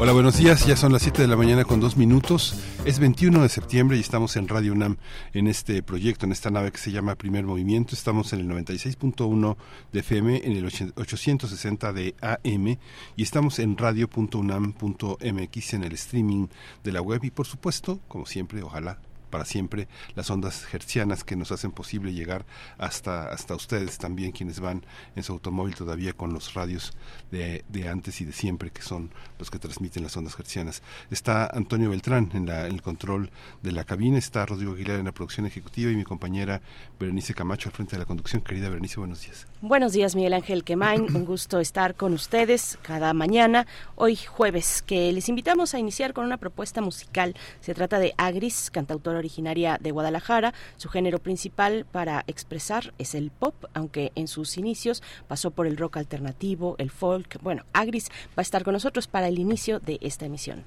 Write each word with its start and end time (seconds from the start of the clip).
Hola, 0.00 0.12
buenos 0.12 0.38
días. 0.38 0.64
Ya 0.64 0.76
son 0.76 0.92
las 0.92 1.02
7 1.02 1.22
de 1.22 1.26
la 1.26 1.34
mañana 1.34 1.64
con 1.64 1.80
dos 1.80 1.96
minutos. 1.96 2.54
Es 2.84 3.00
21 3.00 3.42
de 3.42 3.48
septiembre 3.48 3.96
y 3.96 4.00
estamos 4.00 4.36
en 4.36 4.46
Radio 4.46 4.72
UNAM 4.72 4.96
en 5.32 5.48
este 5.48 5.82
proyecto, 5.82 6.24
en 6.24 6.30
esta 6.30 6.50
nave 6.50 6.70
que 6.70 6.78
se 6.78 6.92
llama 6.92 7.16
Primer 7.16 7.44
Movimiento. 7.44 7.96
Estamos 7.96 8.32
en 8.32 8.38
el 8.38 8.46
96.1 8.46 9.56
de 9.90 9.98
FM, 9.98 10.42
en 10.44 10.52
el 10.52 10.66
860 10.66 11.92
de 11.92 12.14
AM 12.20 12.78
y 13.16 13.22
estamos 13.24 13.58
en 13.58 13.76
radio.unam.mx 13.76 15.74
en 15.74 15.82
el 15.82 15.92
streaming 15.94 16.46
de 16.84 16.92
la 16.92 17.02
web 17.02 17.24
y 17.24 17.32
por 17.32 17.48
supuesto, 17.48 17.98
como 18.06 18.24
siempre, 18.24 18.62
ojalá 18.62 19.00
para 19.28 19.44
siempre 19.44 19.88
las 20.14 20.30
ondas 20.30 20.66
hertzianas 20.72 21.24
que 21.24 21.36
nos 21.36 21.52
hacen 21.52 21.70
posible 21.70 22.12
llegar 22.12 22.46
hasta, 22.78 23.28
hasta 23.28 23.54
ustedes 23.54 23.98
también, 23.98 24.32
quienes 24.32 24.60
van 24.60 24.84
en 25.16 25.22
su 25.22 25.32
automóvil 25.32 25.74
todavía 25.74 26.12
con 26.12 26.32
los 26.32 26.54
radios 26.54 26.92
de, 27.30 27.64
de 27.68 27.88
antes 27.88 28.20
y 28.20 28.24
de 28.24 28.32
siempre, 28.32 28.70
que 28.70 28.82
son 28.82 29.10
los 29.38 29.50
que 29.50 29.58
transmiten 29.58 30.02
las 30.02 30.16
ondas 30.16 30.38
hertzianas. 30.38 30.82
Está 31.10 31.46
Antonio 31.46 31.90
Beltrán 31.90 32.30
en, 32.34 32.46
la, 32.46 32.66
el 32.66 32.82
control 32.82 33.30
de 33.62 33.72
la 33.72 33.84
cabina, 33.84 34.18
está 34.18 34.46
Rodrigo 34.46 34.72
Aguilar 34.72 34.98
en 34.98 35.06
la 35.06 35.12
producción 35.12 35.46
ejecutiva 35.46 35.90
y 35.90 35.96
mi 35.96 36.04
compañera 36.04 36.60
Berenice 36.98 37.34
Camacho 37.34 37.68
al 37.68 37.74
frente 37.74 37.96
de 37.96 38.00
la 38.00 38.06
conducción. 38.06 38.42
Querida 38.42 38.68
Berenice, 38.68 38.98
buenos 38.98 39.22
días. 39.22 39.46
Buenos 39.60 39.92
días, 39.92 40.14
Miguel 40.14 40.34
Ángel 40.34 40.64
Quemain. 40.64 41.14
Un 41.14 41.24
gusto 41.24 41.60
estar 41.60 41.94
con 41.94 42.12
ustedes 42.12 42.78
cada 42.82 43.12
mañana, 43.12 43.66
hoy 43.96 44.16
jueves, 44.16 44.82
que 44.82 45.12
les 45.12 45.28
invitamos 45.28 45.74
a 45.74 45.78
iniciar 45.78 46.12
con 46.12 46.24
una 46.24 46.36
propuesta 46.36 46.80
musical. 46.80 47.34
Se 47.60 47.74
trata 47.74 47.98
de 47.98 48.14
Agris, 48.16 48.70
cantautora 48.70 49.17
originaria 49.18 49.78
de 49.80 49.90
Guadalajara. 49.90 50.54
Su 50.76 50.88
género 50.88 51.18
principal 51.18 51.86
para 51.90 52.24
expresar 52.26 52.94
es 52.98 53.14
el 53.14 53.30
pop, 53.30 53.54
aunque 53.74 54.12
en 54.14 54.28
sus 54.28 54.56
inicios 54.58 55.02
pasó 55.26 55.50
por 55.50 55.66
el 55.66 55.76
rock 55.76 55.98
alternativo, 55.98 56.76
el 56.78 56.90
folk. 56.90 57.40
Bueno, 57.42 57.64
Agris 57.72 58.08
va 58.30 58.38
a 58.38 58.42
estar 58.42 58.64
con 58.64 58.72
nosotros 58.72 59.06
para 59.06 59.28
el 59.28 59.38
inicio 59.38 59.80
de 59.80 59.98
esta 60.00 60.26
emisión. 60.26 60.64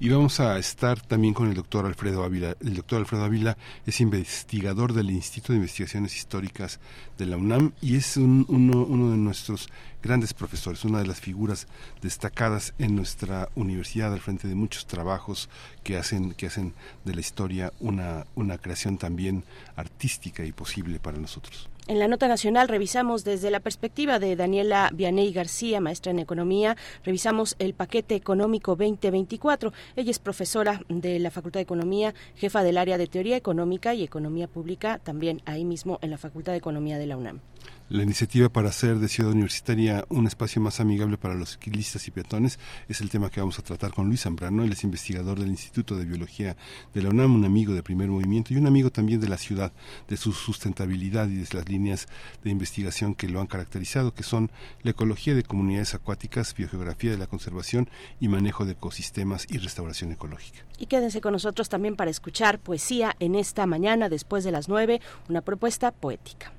Y 0.00 0.08
vamos 0.08 0.40
a 0.40 0.58
estar 0.58 1.00
también 1.00 1.34
con 1.34 1.48
el 1.48 1.54
doctor 1.54 1.86
Alfredo 1.86 2.24
Ávila. 2.24 2.56
El 2.60 2.74
doctor 2.74 2.98
Alfredo 2.98 3.24
Ávila 3.24 3.56
es 3.86 4.00
investigador 4.00 4.92
del 4.92 5.10
Instituto 5.10 5.52
de 5.52 5.58
Investigaciones 5.58 6.16
Históricas 6.16 6.80
de 7.16 7.26
la 7.26 7.36
UNAM 7.36 7.72
y 7.80 7.96
es 7.96 8.16
uno, 8.16 8.44
uno 8.48 9.10
de 9.12 9.16
nuestros 9.16 9.68
grandes 10.02 10.34
profesores, 10.34 10.84
una 10.84 10.98
de 10.98 11.06
las 11.06 11.20
figuras 11.20 11.68
destacadas 12.02 12.74
en 12.78 12.96
nuestra 12.96 13.48
universidad 13.54 14.12
al 14.12 14.20
frente 14.20 14.48
de 14.48 14.56
muchos 14.56 14.86
trabajos 14.86 15.48
que 15.84 15.96
hacen, 15.96 16.34
que 16.34 16.48
hacen 16.48 16.74
de 17.04 17.14
la 17.14 17.20
historia 17.20 17.72
una, 17.78 18.26
una 18.34 18.58
creación 18.58 18.98
también 18.98 19.44
artística 19.76 20.44
y 20.44 20.50
posible 20.50 20.98
para 20.98 21.18
nosotros. 21.18 21.68
En 21.86 21.98
la 21.98 22.08
nota 22.08 22.28
nacional 22.28 22.68
revisamos 22.68 23.24
desde 23.24 23.50
la 23.50 23.60
perspectiva 23.60 24.18
de 24.18 24.36
Daniela 24.36 24.88
Vianey 24.94 25.30
García, 25.34 25.82
maestra 25.82 26.12
en 26.12 26.18
economía, 26.18 26.78
revisamos 27.04 27.56
el 27.58 27.74
paquete 27.74 28.14
económico 28.14 28.74
2024. 28.74 29.70
Ella 29.94 30.10
es 30.10 30.18
profesora 30.18 30.80
de 30.88 31.18
la 31.18 31.30
Facultad 31.30 31.58
de 31.58 31.64
Economía, 31.64 32.14
jefa 32.36 32.62
del 32.62 32.78
área 32.78 32.96
de 32.96 33.06
teoría 33.06 33.36
económica 33.36 33.92
y 33.92 34.02
economía 34.02 34.48
pública, 34.48 34.98
también 34.98 35.42
ahí 35.44 35.66
mismo 35.66 35.98
en 36.00 36.08
la 36.08 36.16
Facultad 36.16 36.52
de 36.52 36.58
Economía 36.58 36.96
de 36.96 37.06
la 37.06 37.18
UNAM 37.18 37.40
la 37.90 38.02
iniciativa 38.02 38.48
para 38.48 38.70
hacer 38.70 38.98
de 38.98 39.08
Ciudad 39.08 39.32
Universitaria 39.32 40.06
un 40.08 40.26
espacio 40.26 40.60
más 40.60 40.80
amigable 40.80 41.18
para 41.18 41.34
los 41.34 41.50
ciclistas 41.50 42.08
y 42.08 42.10
peatones 42.10 42.58
es 42.88 43.02
el 43.02 43.10
tema 43.10 43.30
que 43.30 43.40
vamos 43.40 43.58
a 43.58 43.62
tratar 43.62 43.92
con 43.92 44.06
Luis 44.06 44.22
Zambrano. 44.22 44.64
Él 44.64 44.72
es 44.72 44.84
investigador 44.84 45.38
del 45.38 45.50
Instituto 45.50 45.94
de 45.94 46.06
Biología 46.06 46.56
de 46.94 47.02
la 47.02 47.10
UNAM, 47.10 47.34
un 47.34 47.44
amigo 47.44 47.74
de 47.74 47.82
primer 47.82 48.08
movimiento 48.08 48.54
y 48.54 48.56
un 48.56 48.66
amigo 48.66 48.90
también 48.90 49.20
de 49.20 49.28
la 49.28 49.36
ciudad, 49.36 49.72
de 50.08 50.16
su 50.16 50.32
sustentabilidad 50.32 51.28
y 51.28 51.36
de 51.36 51.46
las 51.52 51.68
líneas 51.68 52.08
de 52.42 52.50
investigación 52.50 53.14
que 53.14 53.28
lo 53.28 53.40
han 53.40 53.46
caracterizado, 53.46 54.14
que 54.14 54.22
son 54.22 54.50
la 54.82 54.92
ecología 54.92 55.34
de 55.34 55.42
comunidades 55.42 55.94
acuáticas, 55.94 56.54
biogeografía 56.54 57.10
de 57.10 57.18
la 57.18 57.26
conservación 57.26 57.90
y 58.18 58.28
manejo 58.28 58.64
de 58.64 58.72
ecosistemas 58.72 59.46
y 59.50 59.58
restauración 59.58 60.10
ecológica. 60.10 60.64
Y 60.78 60.86
quédense 60.86 61.20
con 61.20 61.32
nosotros 61.32 61.68
también 61.68 61.96
para 61.96 62.10
escuchar 62.10 62.58
poesía 62.58 63.14
en 63.20 63.34
esta 63.34 63.66
mañana 63.66 64.08
después 64.08 64.42
de 64.42 64.52
las 64.52 64.68
nueve, 64.68 65.00
una 65.28 65.42
propuesta 65.42 65.92
poética. 65.92 66.52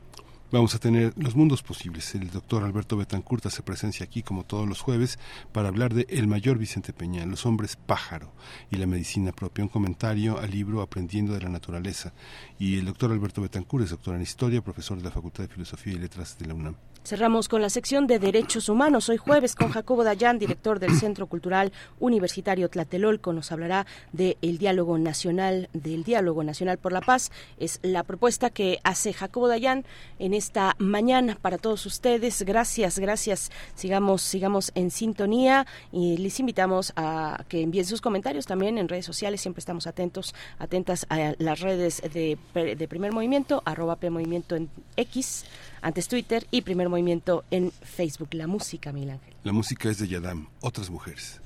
Vamos 0.51 0.75
a 0.75 0.79
tener 0.79 1.11
los 1.17 1.35
mundos 1.35 1.63
posibles. 1.63 2.13
El 2.13 2.29
doctor 2.29 2.63
Alberto 2.63 2.95
Betancourt 2.95 3.47
hace 3.47 3.63
presencia 3.63 4.05
aquí 4.05 4.21
como 4.21 4.43
todos 4.43 4.69
los 4.69 4.79
jueves 4.79 5.17
para 5.51 5.69
hablar 5.69 5.95
de 5.95 6.05
El 6.07 6.27
mayor 6.27 6.59
Vicente 6.59 6.93
Peña, 6.93 7.25
Los 7.25 7.47
hombres 7.47 7.75
pájaro 7.75 8.31
y 8.69 8.75
la 8.75 8.85
medicina 8.85 9.31
propia, 9.31 9.63
un 9.63 9.69
comentario 9.69 10.39
al 10.39 10.51
libro 10.51 10.83
Aprendiendo 10.83 11.33
de 11.33 11.41
la 11.41 11.49
naturaleza. 11.49 12.13
Y 12.59 12.77
el 12.77 12.85
doctor 12.85 13.11
Alberto 13.11 13.41
Betancourt 13.41 13.85
es 13.85 13.89
doctor 13.89 14.13
en 14.13 14.21
historia, 14.21 14.61
profesor 14.61 14.99
de 14.99 15.05
la 15.05 15.11
Facultad 15.11 15.43
de 15.43 15.49
Filosofía 15.49 15.93
y 15.93 15.97
Letras 15.97 16.37
de 16.37 16.45
la 16.45 16.53
UNAM. 16.53 16.75
Cerramos 17.05 17.49
con 17.49 17.61
la 17.61 17.69
sección 17.69 18.07
de 18.07 18.17
Derechos 18.17 18.67
Humanos. 18.67 19.09
Hoy 19.09 19.17
jueves 19.17 19.53
con 19.53 19.69
Jacobo 19.69 20.03
Dayan, 20.03 20.39
director 20.39 20.79
del 20.79 20.95
Centro 20.95 21.27
Cultural 21.27 21.71
Universitario 21.99 22.67
Tlatelolco, 22.67 23.31
nos 23.31 23.51
hablará 23.51 23.85
del 24.11 24.57
diálogo 24.57 24.97
nacional, 24.97 25.69
del 25.73 26.03
diálogo 26.03 26.43
nacional 26.43 26.79
por 26.79 26.91
la 26.91 27.01
paz. 27.01 27.31
Es 27.59 27.79
la 27.83 28.01
propuesta 28.01 28.49
que 28.49 28.79
hace 28.83 29.13
Jacobo 29.13 29.47
Dayan 29.47 29.85
en 30.17 30.33
esta 30.33 30.75
mañana 30.79 31.37
para 31.39 31.59
todos 31.59 31.85
ustedes. 31.85 32.41
Gracias, 32.41 32.97
gracias. 32.97 33.51
Sigamos, 33.75 34.23
sigamos 34.23 34.71
en 34.73 34.89
sintonía 34.89 35.67
y 35.91 36.17
les 36.17 36.39
invitamos 36.39 36.91
a 36.95 37.43
que 37.47 37.61
envíen 37.61 37.85
sus 37.85 38.01
comentarios 38.01 38.47
también 38.47 38.79
en 38.79 38.89
redes 38.89 39.05
sociales. 39.05 39.41
Siempre 39.41 39.59
estamos 39.59 39.85
atentos, 39.85 40.33
atentas 40.57 41.05
a 41.09 41.35
las 41.37 41.59
redes 41.59 42.01
de, 42.01 42.39
de 42.55 42.87
Primer 42.87 43.11
Movimiento, 43.11 43.61
arroba 43.63 43.95
P 43.97 44.07
en 44.07 44.69
X 44.97 45.45
antes 45.85 46.07
Twitter 46.07 46.47
y 46.49 46.61
Primer 46.61 46.89
Movimiento 46.89 47.43
en 47.51 47.71
Facebook. 47.71 48.29
La 48.31 48.47
música, 48.47 48.91
Miguel 48.91 49.11
Ángel. 49.11 49.35
La 49.43 49.53
música 49.53 49.87
es 49.87 49.99
de 49.99 50.07
Yadam, 50.07 50.47
otras 50.61 50.89
mujeres. 50.89 51.39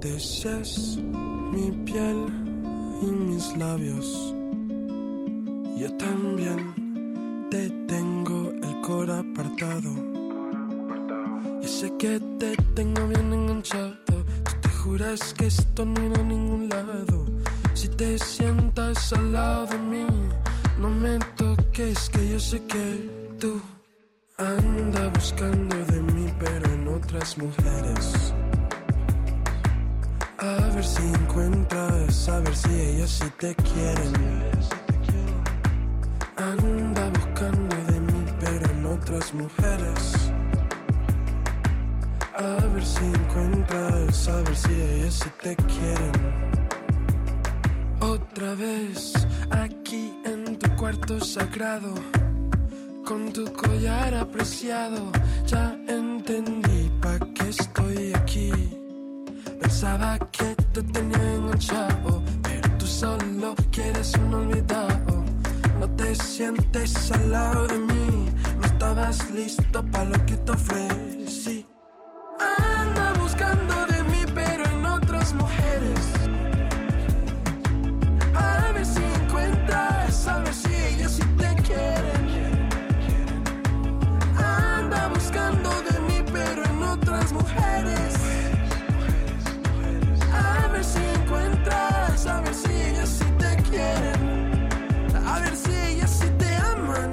Deseas 0.00 0.96
mi 0.96 1.70
piel 1.84 2.26
y 3.02 3.06
mis 3.06 3.56
labios. 3.58 4.34
Yo 5.78 5.94
también 5.98 7.48
te 7.50 7.68
tengo 7.86 8.52
el 8.52 8.80
cora 8.80 9.18
apartado. 9.18 9.92
Y 11.62 11.68
sé 11.68 11.92
que 11.98 12.18
te 12.38 12.56
tengo 12.74 13.06
bien 13.06 13.34
enganchado. 13.34 13.94
Tú 14.06 14.24
te 14.62 14.68
juras 14.70 15.34
que 15.34 15.46
esto 15.48 15.84
no 15.84 16.02
irá 16.02 16.20
a 16.20 16.24
ningún 16.24 16.70
lado 16.70 17.22
si 17.74 17.88
te 17.88 18.18
sientas 18.18 19.12
al 19.12 19.32
lado 19.32 19.66
de 19.66 19.78
mí, 19.78 20.06
no 20.78 20.88
me 20.88 21.18
toques, 21.36 22.10
que 22.10 22.28
yo 22.30 22.38
sé 22.38 22.62
que 22.66 23.36
tú 23.40 23.60
andas 24.36 25.12
buscando 25.12 25.76
de 25.86 26.00
mí, 26.00 26.32
pero 26.38 26.72
en 26.72 26.88
otras 26.88 27.38
mujeres. 27.38 28.34
A 30.38 30.74
ver 30.74 30.84
si 30.84 31.02
encuentras, 31.02 32.28
a 32.28 32.40
ver 32.40 32.56
si 32.56 32.70
ellas 32.74 33.10
sí 33.10 33.30
te 33.38 33.54
quieren. 33.54 34.12
Anda 36.36 37.08
buscando 37.10 37.76
de 37.76 38.00
mí, 38.00 38.24
pero 38.40 38.70
en 38.70 38.86
otras 38.86 39.32
mujeres. 39.32 40.32
A 42.36 42.66
ver 42.66 42.84
si 42.84 43.04
encuentras, 43.04 44.28
a 44.28 44.36
ver 44.42 44.56
si 44.56 44.72
ellas 44.72 45.14
sí 45.14 45.30
te 45.40 45.56
quieren 45.56 46.52
otra 48.02 48.54
vez 48.54 49.12
aquí 49.50 50.12
en 50.24 50.58
tu 50.58 50.68
cuarto 50.76 51.20
sagrado, 51.20 51.94
con 53.04 53.32
tu 53.32 53.44
collar 53.52 54.14
apreciado, 54.14 55.12
ya 55.46 55.76
entendí 55.86 56.90
pa' 57.00 57.18
qué 57.34 57.48
estoy 57.48 58.12
aquí. 58.14 58.50
Pensaba 59.60 60.18
que 60.30 60.54
te 60.72 60.82
tenía 60.82 61.34
enganchado, 61.34 62.22
pero 62.42 62.68
tú 62.78 62.86
solo 62.86 63.54
quieres 63.70 64.12
un 64.14 64.34
olvidado. 64.34 65.24
No 65.78 65.88
te 65.90 66.14
sientes 66.14 67.12
al 67.12 67.30
lado 67.30 67.66
de 67.68 67.78
mí, 67.78 68.30
no 68.58 68.66
estabas 68.66 69.30
listo 69.30 69.82
para 69.90 70.04
lo 70.06 70.26
que 70.26 70.36
te 70.36 70.52
ofrecí. 70.52 71.66
Anda 72.40 73.12
buscando 73.20 73.86
de 73.86 74.02
mí, 74.04 74.22
pero 74.34 74.64
en 74.64 74.86
otras 74.86 75.32
mujeres. 75.34 76.11
mujeres. 87.54 88.14
A 90.32 90.68
ver 90.68 90.84
si 90.84 90.98
encuentras, 90.98 92.26
a 92.26 92.40
ver 92.40 92.54
si 92.54 92.72
ellas 92.72 93.08
sí 93.08 93.24
te 93.38 93.56
quieren. 93.70 94.68
A 95.26 95.40
ver 95.40 95.56
si 95.56 95.72
ellas 95.72 96.10
sí 96.10 96.28
te 96.38 96.54
aman 96.54 97.10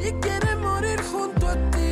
y 0.00 0.12
quieren 0.20 0.60
morir 0.60 1.00
junto 1.02 1.48
a 1.48 1.54
ti. 1.70 1.89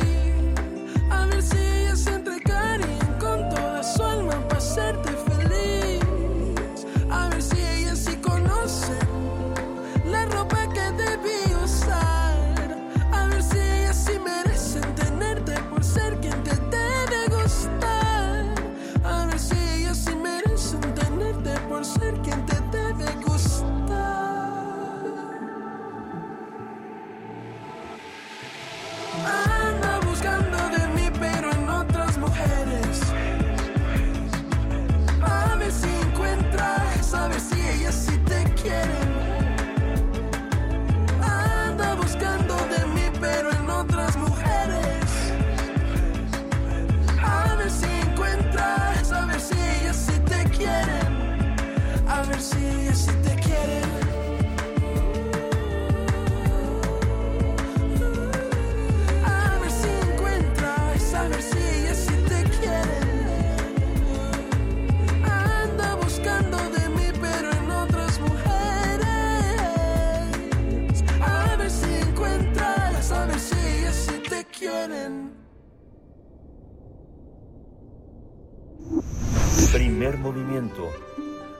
Primer 80.09 80.25
movimiento. 80.25 80.89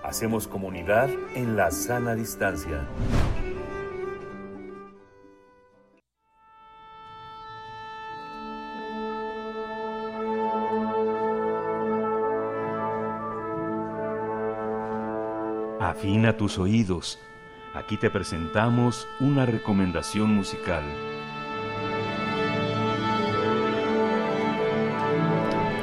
Hacemos 0.04 0.48
comunidad 0.48 1.08
en 1.36 1.56
la 1.56 1.70
sana 1.70 2.16
distancia. 2.16 2.88
Afina 15.80 16.36
tus 16.36 16.58
oídos. 16.58 17.20
Aquí 17.76 17.98
te 17.98 18.10
presentamos 18.10 19.08
una 19.20 19.46
recomendación 19.46 20.34
musical. 20.34 20.84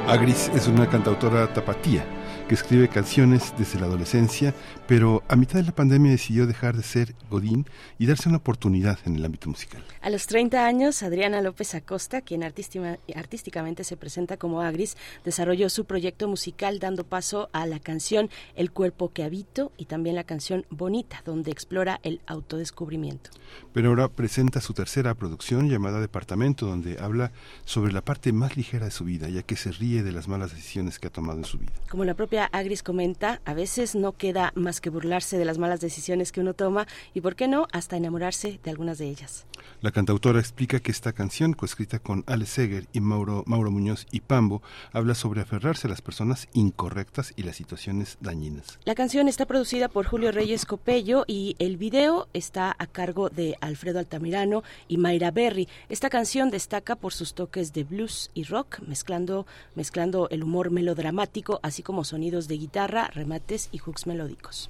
Agris 0.09 0.49
es 0.53 0.67
una 0.67 0.89
cantautora 0.89 1.53
tapatía 1.53 2.16
que 2.47 2.55
escribe 2.55 2.87
canciones 2.87 3.53
desde 3.57 3.79
la 3.79 3.85
adolescencia, 3.85 4.53
pero 4.87 5.23
a 5.29 5.35
mitad 5.35 5.55
de 5.55 5.63
la 5.63 5.73
pandemia 5.73 6.11
decidió 6.11 6.47
dejar 6.47 6.75
de 6.77 6.83
ser 6.83 7.15
Godín 7.29 7.65
y 7.99 8.05
darse 8.05 8.29
una 8.29 8.37
oportunidad 8.37 8.99
en 9.05 9.15
el 9.15 9.25
ámbito 9.25 9.49
musical. 9.49 9.83
A 10.01 10.09
los 10.09 10.27
30 10.27 10.65
años, 10.65 11.03
Adriana 11.03 11.41
López 11.41 11.75
Acosta, 11.75 12.21
quien 12.21 12.43
artísticamente 12.43 13.83
se 13.83 13.97
presenta 13.97 14.37
como 14.37 14.61
Agris, 14.61 14.95
desarrolló 15.25 15.69
su 15.69 15.85
proyecto 15.85 16.27
musical 16.27 16.79
dando 16.79 17.03
paso 17.03 17.49
a 17.51 17.65
la 17.65 17.79
canción 17.79 18.29
El 18.55 18.71
cuerpo 18.71 19.11
que 19.11 19.23
habito 19.23 19.71
y 19.77 19.85
también 19.85 20.15
la 20.15 20.23
canción 20.23 20.65
Bonita, 20.69 21.21
donde 21.25 21.51
explora 21.51 21.99
el 22.03 22.21
autodescubrimiento. 22.25 23.29
Pero 23.73 23.89
ahora 23.89 24.09
presenta 24.09 24.61
su 24.61 24.73
tercera 24.73 25.13
producción 25.15 25.69
llamada 25.69 25.99
Departamento, 25.99 26.65
donde 26.65 26.97
habla 26.99 27.31
sobre 27.65 27.91
la 27.91 28.01
parte 28.01 28.31
más 28.31 28.57
ligera 28.57 28.85
de 28.85 28.91
su 28.91 29.03
vida, 29.03 29.29
ya 29.29 29.43
que 29.43 29.55
se 29.55 29.71
ríe 29.71 30.03
de 30.03 30.11
las 30.11 30.27
malas 30.27 30.51
decisiones 30.51 30.99
que 30.99 31.07
ha 31.07 31.11
tomado 31.11 31.39
en 31.39 31.45
su 31.45 31.57
vida. 31.57 31.73
Como 31.89 32.05
la 32.05 32.13
propia 32.13 32.45
Agris 32.45 32.83
comenta, 32.83 33.41
a 33.45 33.53
veces 33.53 33.95
no 33.95 34.13
queda 34.13 34.51
más 34.55 34.81
que 34.81 34.89
burlarse 35.17 35.39
de 35.39 35.45
las 35.45 35.57
malas 35.57 35.79
decisiones 35.79 36.31
que 36.31 36.41
uno 36.41 36.53
toma 36.53 36.85
y, 37.15 37.21
por 37.21 37.35
qué 37.35 37.47
no, 37.47 37.67
hasta 37.71 37.97
enamorarse 37.97 38.59
de 38.63 38.69
algunas 38.69 38.99
de 38.99 39.09
ellas. 39.09 39.47
La 39.81 39.91
cantautora 39.91 40.39
explica 40.39 40.79
que 40.79 40.91
esta 40.91 41.11
canción, 41.11 41.53
coescrita 41.53 41.97
con 41.97 42.23
Ale 42.27 42.45
Seger 42.45 42.87
y 42.93 42.99
Mauro, 42.99 43.43
Mauro 43.47 43.71
Muñoz 43.71 44.05
y 44.11 44.19
Pambo, 44.19 44.61
habla 44.91 45.15
sobre 45.15 45.41
aferrarse 45.41 45.87
a 45.87 45.89
las 45.89 46.01
personas 46.01 46.47
incorrectas 46.53 47.33
y 47.35 47.43
las 47.43 47.55
situaciones 47.55 48.17
dañinas. 48.21 48.79
La 48.85 48.93
canción 48.93 49.27
está 49.27 49.47
producida 49.47 49.87
por 49.87 50.05
Julio 50.05 50.31
Reyes 50.31 50.65
Copello 50.65 51.25
y 51.25 51.55
el 51.57 51.77
video 51.77 52.27
está 52.33 52.75
a 52.77 52.85
cargo 52.85 53.29
de 53.29 53.57
Alfredo 53.59 53.97
Altamirano 53.97 54.61
y 54.87 54.97
Mayra 54.97 55.31
Berry. 55.31 55.67
Esta 55.89 56.11
canción 56.11 56.51
destaca 56.51 56.95
por 56.95 57.13
sus 57.13 57.33
toques 57.33 57.73
de 57.73 57.83
blues 57.83 58.29
y 58.35 58.43
rock, 58.43 58.81
mezclando, 58.81 59.47
mezclando 59.73 60.27
el 60.29 60.43
humor 60.43 60.69
melodramático, 60.69 61.59
así 61.63 61.81
como 61.81 62.03
sonidos 62.03 62.47
de 62.47 62.57
guitarra, 62.57 63.07
remates 63.07 63.69
y 63.71 63.79
hooks 63.79 64.05
melódicos 64.05 64.69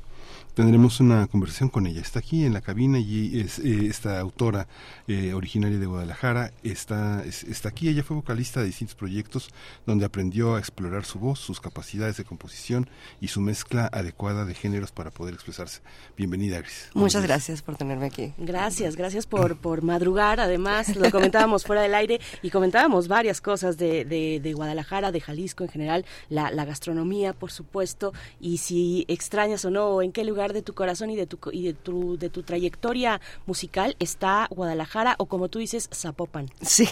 tendremos 0.53 0.99
una 0.99 1.27
conversación 1.27 1.69
con 1.69 1.87
ella. 1.87 2.01
Está 2.01 2.19
aquí 2.19 2.45
en 2.45 2.53
la 2.53 2.61
cabina 2.61 2.99
y 2.99 3.39
es 3.39 3.59
eh, 3.59 3.87
esta 3.87 4.19
autora 4.19 4.67
eh, 5.07 5.33
originaria 5.33 5.77
de 5.77 5.85
Guadalajara. 5.85 6.51
Está, 6.63 7.23
está 7.25 7.69
aquí, 7.69 7.89
ella 7.89 8.03
fue 8.03 8.15
vocalista 8.15 8.59
de 8.61 8.65
distintos 8.65 8.95
proyectos 8.95 9.49
donde 9.85 10.05
aprendió 10.05 10.55
a 10.55 10.59
explorar 10.59 11.05
su 11.05 11.19
voz, 11.19 11.39
sus 11.39 11.59
capacidades 11.59 12.17
de 12.17 12.23
composición 12.23 12.89
y 13.21 13.27
su 13.27 13.41
mezcla 13.41 13.89
adecuada 13.91 14.45
de 14.45 14.53
géneros 14.53 14.91
para 14.91 15.11
poder 15.11 15.33
expresarse. 15.33 15.81
Bienvenida, 16.17 16.59
Gris. 16.59 16.89
Muchas 16.93 17.23
gracias 17.23 17.61
por 17.61 17.75
tenerme 17.75 18.07
aquí. 18.07 18.33
Gracias, 18.37 18.95
gracias 18.95 19.25
por, 19.25 19.57
por 19.57 19.83
madrugar. 19.83 20.39
Además, 20.39 20.95
lo 20.95 21.11
comentábamos 21.11 21.65
fuera 21.65 21.81
del 21.81 21.93
aire 21.95 22.19
y 22.41 22.49
comentábamos 22.49 23.07
varias 23.07 23.41
cosas 23.41 23.77
de, 23.77 24.05
de, 24.05 24.53
Guadalajara, 24.53 25.11
de 25.11 25.21
Jalisco 25.21 25.63
en 25.63 25.69
general, 25.69 26.05
la, 26.29 26.49
la 26.51 26.65
gastronomía, 26.65 27.33
por 27.33 27.51
supuesto, 27.51 28.13
y 28.39 28.57
si 28.57 29.05
extrañas 29.07 29.63
o 29.65 29.69
no, 29.69 30.01
en 30.01 30.11
qué 30.17 30.23
lugar 30.23 30.51
de 30.51 30.63
tu 30.63 30.73
corazón 30.73 31.11
y 31.11 31.15
de 31.15 31.27
tu, 31.27 31.37
y 31.51 31.63
de 31.63 31.73
tu, 31.73 32.17
de 32.17 32.31
tu 32.31 32.41
trayectoria 32.41 33.21
musical 33.45 33.95
está 33.99 34.47
Guadalajara 34.49 35.13
o 35.19 35.27
como 35.27 35.47
tú 35.47 35.59
dices, 35.59 35.91
Zapopan. 35.93 36.49
Sí, 36.59 36.89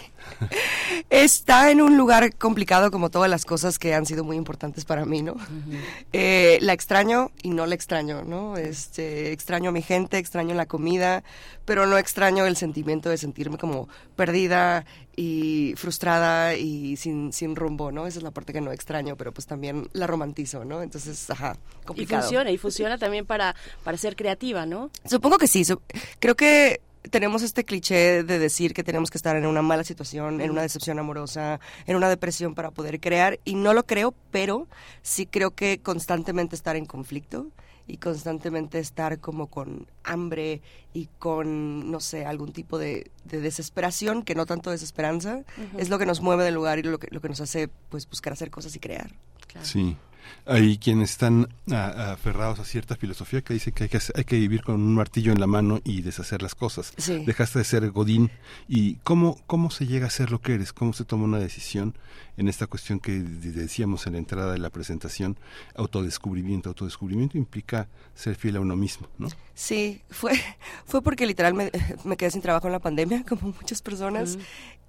está 1.10 1.72
en 1.72 1.82
un 1.82 1.98
lugar 1.98 2.36
complicado 2.36 2.92
como 2.92 3.10
todas 3.10 3.28
las 3.28 3.44
cosas 3.44 3.80
que 3.80 3.96
han 3.96 4.06
sido 4.06 4.24
muy 4.24 4.38
importantes 4.38 4.86
para 4.86 5.06
mí, 5.06 5.24
¿no? 5.24 5.38
Eh, 6.14 6.60
la 6.62 6.74
extraño 6.74 7.32
y 7.42 7.50
no 7.50 7.66
la 7.66 7.74
extraño, 7.74 8.24
¿no? 8.24 8.58
Este, 8.58 9.32
extraño 9.32 9.72
a 9.72 9.74
mi 9.74 9.82
gente, 9.82 10.20
extraño 10.20 10.54
la 10.54 10.68
comida, 10.68 11.24
pero 11.66 11.88
no 11.88 11.98
extraño 11.98 12.46
el 12.46 12.56
sentimiento 12.56 13.10
de 13.10 13.18
sentirme 13.18 13.58
como 13.58 13.90
perdida 14.16 14.86
y 15.16 15.74
frustrada 15.78 16.56
y 16.56 16.98
sin, 16.98 17.32
sin 17.32 17.56
rumbo, 17.56 17.92
¿no? 17.92 18.08
Esa 18.08 18.20
es 18.20 18.24
la 18.24 18.32
parte 18.32 18.54
que 18.54 18.62
no 18.62 18.72
extraño, 18.72 19.16
pero 19.16 19.32
pues 19.32 19.48
también 19.48 19.88
la 19.94 20.08
romantizo, 20.08 20.66
¿no? 20.66 20.82
Entonces, 20.82 21.30
ajá, 21.30 21.58
complicado. 21.86 22.22
Y 22.22 22.24
funciona, 22.24 22.52
y 22.52 22.58
funciona 22.58 22.98
también 22.98 23.26
para, 23.26 23.56
para 23.84 23.98
ser 23.98 24.16
creativa, 24.16 24.66
¿no? 24.66 24.90
Supongo 25.06 25.38
que 25.38 25.48
sí. 25.48 25.64
creo 26.20 26.36
que 26.36 26.82
tenemos 27.10 27.44
este 27.44 27.64
cliché 27.64 28.24
de 28.24 28.40
decir 28.40 28.74
que 28.74 28.84
tenemos 28.84 29.10
que 29.10 29.18
estar 29.18 29.36
en 29.36 29.46
una 29.46 29.62
mala 29.62 29.84
situación, 29.84 30.42
en 30.42 30.52
una 30.52 30.62
decepción 30.62 31.00
amorosa, 31.00 31.60
en 31.86 31.96
una 31.96 32.10
depresión 32.10 32.56
para 32.56 32.72
poder 32.72 33.00
crear, 33.00 33.40
y 33.46 33.56
no 33.56 33.74
lo 33.74 33.86
creo, 33.86 34.14
pero 34.32 34.68
sí 35.02 35.26
creo 35.26 35.52
que 35.52 35.80
constantemente 35.80 36.56
estar 36.56 36.76
en 36.76 36.86
conflicto 36.86 37.48
y 37.88 37.98
constantemente 37.98 38.80
estar 38.80 39.20
como 39.20 39.48
con 39.48 39.88
hambre 40.04 40.62
y 40.94 41.08
con, 41.20 41.92
no 41.92 42.00
sé, 42.00 42.26
algún 42.26 42.52
tipo 42.52 42.78
de, 42.78 43.12
desesperación, 43.26 44.24
que 44.24 44.36
no 44.36 44.46
tanto 44.46 44.72
desesperanza, 44.72 45.44
es 45.78 45.90
lo 45.90 46.00
que 46.00 46.06
nos 46.06 46.22
mueve 46.22 46.44
del 46.44 46.56
lugar 46.56 46.80
y 46.80 46.84
lo 46.84 47.00
que, 47.00 47.08
lo 47.12 47.22
que 47.22 47.30
nos 47.30 47.42
hace 47.42 47.70
pues 47.90 48.08
buscar 48.10 48.34
hacer 48.34 48.50
cosas 48.50 48.76
y 48.76 48.80
crear. 48.80 49.12
Sí. 49.62 49.98
Hay 50.46 50.78
quienes 50.78 51.12
están 51.12 51.50
aferrados 51.72 52.60
a 52.60 52.66
cierta 52.66 52.96
filosofía 52.96 53.42
que 53.42 53.54
dice 53.54 53.72
que 53.72 53.84
hay, 53.84 53.90
que 53.90 54.00
hay 54.14 54.24
que 54.24 54.36
vivir 54.38 54.64
con 54.64 54.76
un 54.76 54.96
martillo 54.96 55.32
en 55.32 55.40
la 55.40 55.48
mano 55.48 55.80
y 55.84 56.02
deshacer 56.02 56.42
las 56.42 56.56
cosas. 56.56 56.94
Dejaste 57.26 57.60
de 57.60 57.66
ser 57.66 57.92
Godín. 57.92 58.32
¿Y 58.68 58.96
cómo, 58.98 59.40
cómo 59.48 59.72
se 59.72 59.88
llega 59.88 60.08
a 60.08 60.10
ser 60.10 60.32
lo 60.32 60.40
que 60.42 60.54
eres? 60.54 60.74
¿Cómo 60.74 60.94
se 60.94 61.06
toma 61.06 61.26
una 61.26 61.40
decisión 61.40 61.96
en 62.38 62.48
esta 62.48 62.68
cuestión 62.68 63.00
que 63.00 63.12
decíamos 63.20 64.06
en 64.08 64.14
la 64.14 64.20
entrada 64.20 64.54
de 64.54 64.60
la 64.60 64.70
presentación? 64.70 65.38
Autodescubrimiento. 65.76 66.70
Autodescubrimiento 66.70 67.38
implica 67.38 67.88
ser 68.14 68.36
fiel 68.36 68.58
a 68.58 68.60
uno 68.62 68.76
mismo, 68.76 69.08
¿no? 69.18 69.28
Sí, 69.54 70.02
fue, 70.10 70.34
fue 70.86 71.02
porque 71.02 71.26
literal 71.26 71.54
me, 72.04 72.18
quedé 72.18 72.32
sin 72.32 72.42
trabajo 72.42 72.68
en 72.68 72.74
la 72.74 72.80
pandemia, 72.80 73.24
como 73.30 73.54
muchas 73.54 73.82
personas, 73.82 74.38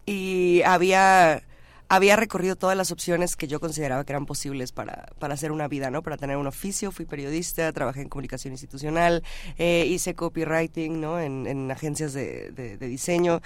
y 0.04 0.62
había 0.62 1.42
había 1.88 2.16
recorrido 2.16 2.56
todas 2.56 2.76
las 2.76 2.90
opciones 2.90 3.36
que 3.36 3.46
yo 3.46 3.60
consideraba 3.60 4.04
que 4.04 4.12
eran 4.12 4.26
posibles 4.26 4.72
para, 4.72 5.06
para 5.18 5.34
hacer 5.34 5.52
una 5.52 5.68
vida, 5.68 5.90
¿no? 5.90 6.02
Para 6.02 6.16
tener 6.16 6.36
un 6.36 6.46
oficio, 6.46 6.90
fui 6.90 7.04
periodista, 7.04 7.72
trabajé 7.72 8.02
en 8.02 8.08
comunicación 8.08 8.52
institucional, 8.52 9.22
eh, 9.58 9.86
hice 9.88 10.14
copywriting, 10.14 11.00
¿no? 11.00 11.20
En, 11.20 11.46
en 11.46 11.70
agencias 11.70 12.12
de, 12.12 12.50
de, 12.50 12.76
diseño 12.86 13.40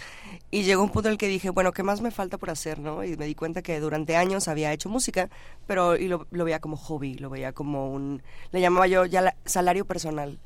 y 0.50 0.62
llegó 0.62 0.82
un 0.82 0.90
punto 0.90 1.08
en 1.08 1.12
el 1.12 1.18
que 1.18 1.28
dije, 1.28 1.50
bueno, 1.50 1.72
¿qué 1.72 1.82
más 1.82 2.00
me 2.00 2.10
falta 2.10 2.38
por 2.38 2.50
hacer, 2.50 2.78
no? 2.78 3.04
Y 3.04 3.16
me 3.16 3.26
di 3.26 3.34
cuenta 3.34 3.62
que 3.62 3.78
durante 3.80 4.16
años 4.16 4.48
había 4.48 4.72
hecho 4.72 4.88
música, 4.88 5.28
pero 5.66 5.96
y 5.96 6.08
lo, 6.08 6.26
lo 6.30 6.44
veía 6.44 6.60
como 6.60 6.76
hobby, 6.76 7.14
lo 7.14 7.30
veía 7.30 7.52
como 7.52 7.90
un, 7.90 8.22
le 8.52 8.60
llamaba 8.60 8.86
yo 8.86 9.04
ya 9.04 9.34
salario 9.44 9.84
personal. 9.84 10.38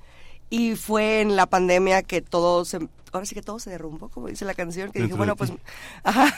Y 0.50 0.76
fue 0.76 1.20
en 1.20 1.36
la 1.36 1.46
pandemia 1.46 2.02
que 2.02 2.20
todo 2.20 2.64
se, 2.64 2.78
ahora 3.12 3.26
sí 3.26 3.34
que 3.34 3.42
todo 3.42 3.58
se 3.58 3.70
derrumbó, 3.70 4.08
como 4.08 4.28
dice 4.28 4.44
la 4.44 4.54
canción, 4.54 4.90
que 4.90 5.02
dije, 5.02 5.14
bueno, 5.14 5.36
pues, 5.36 5.52
ajá. 6.04 6.34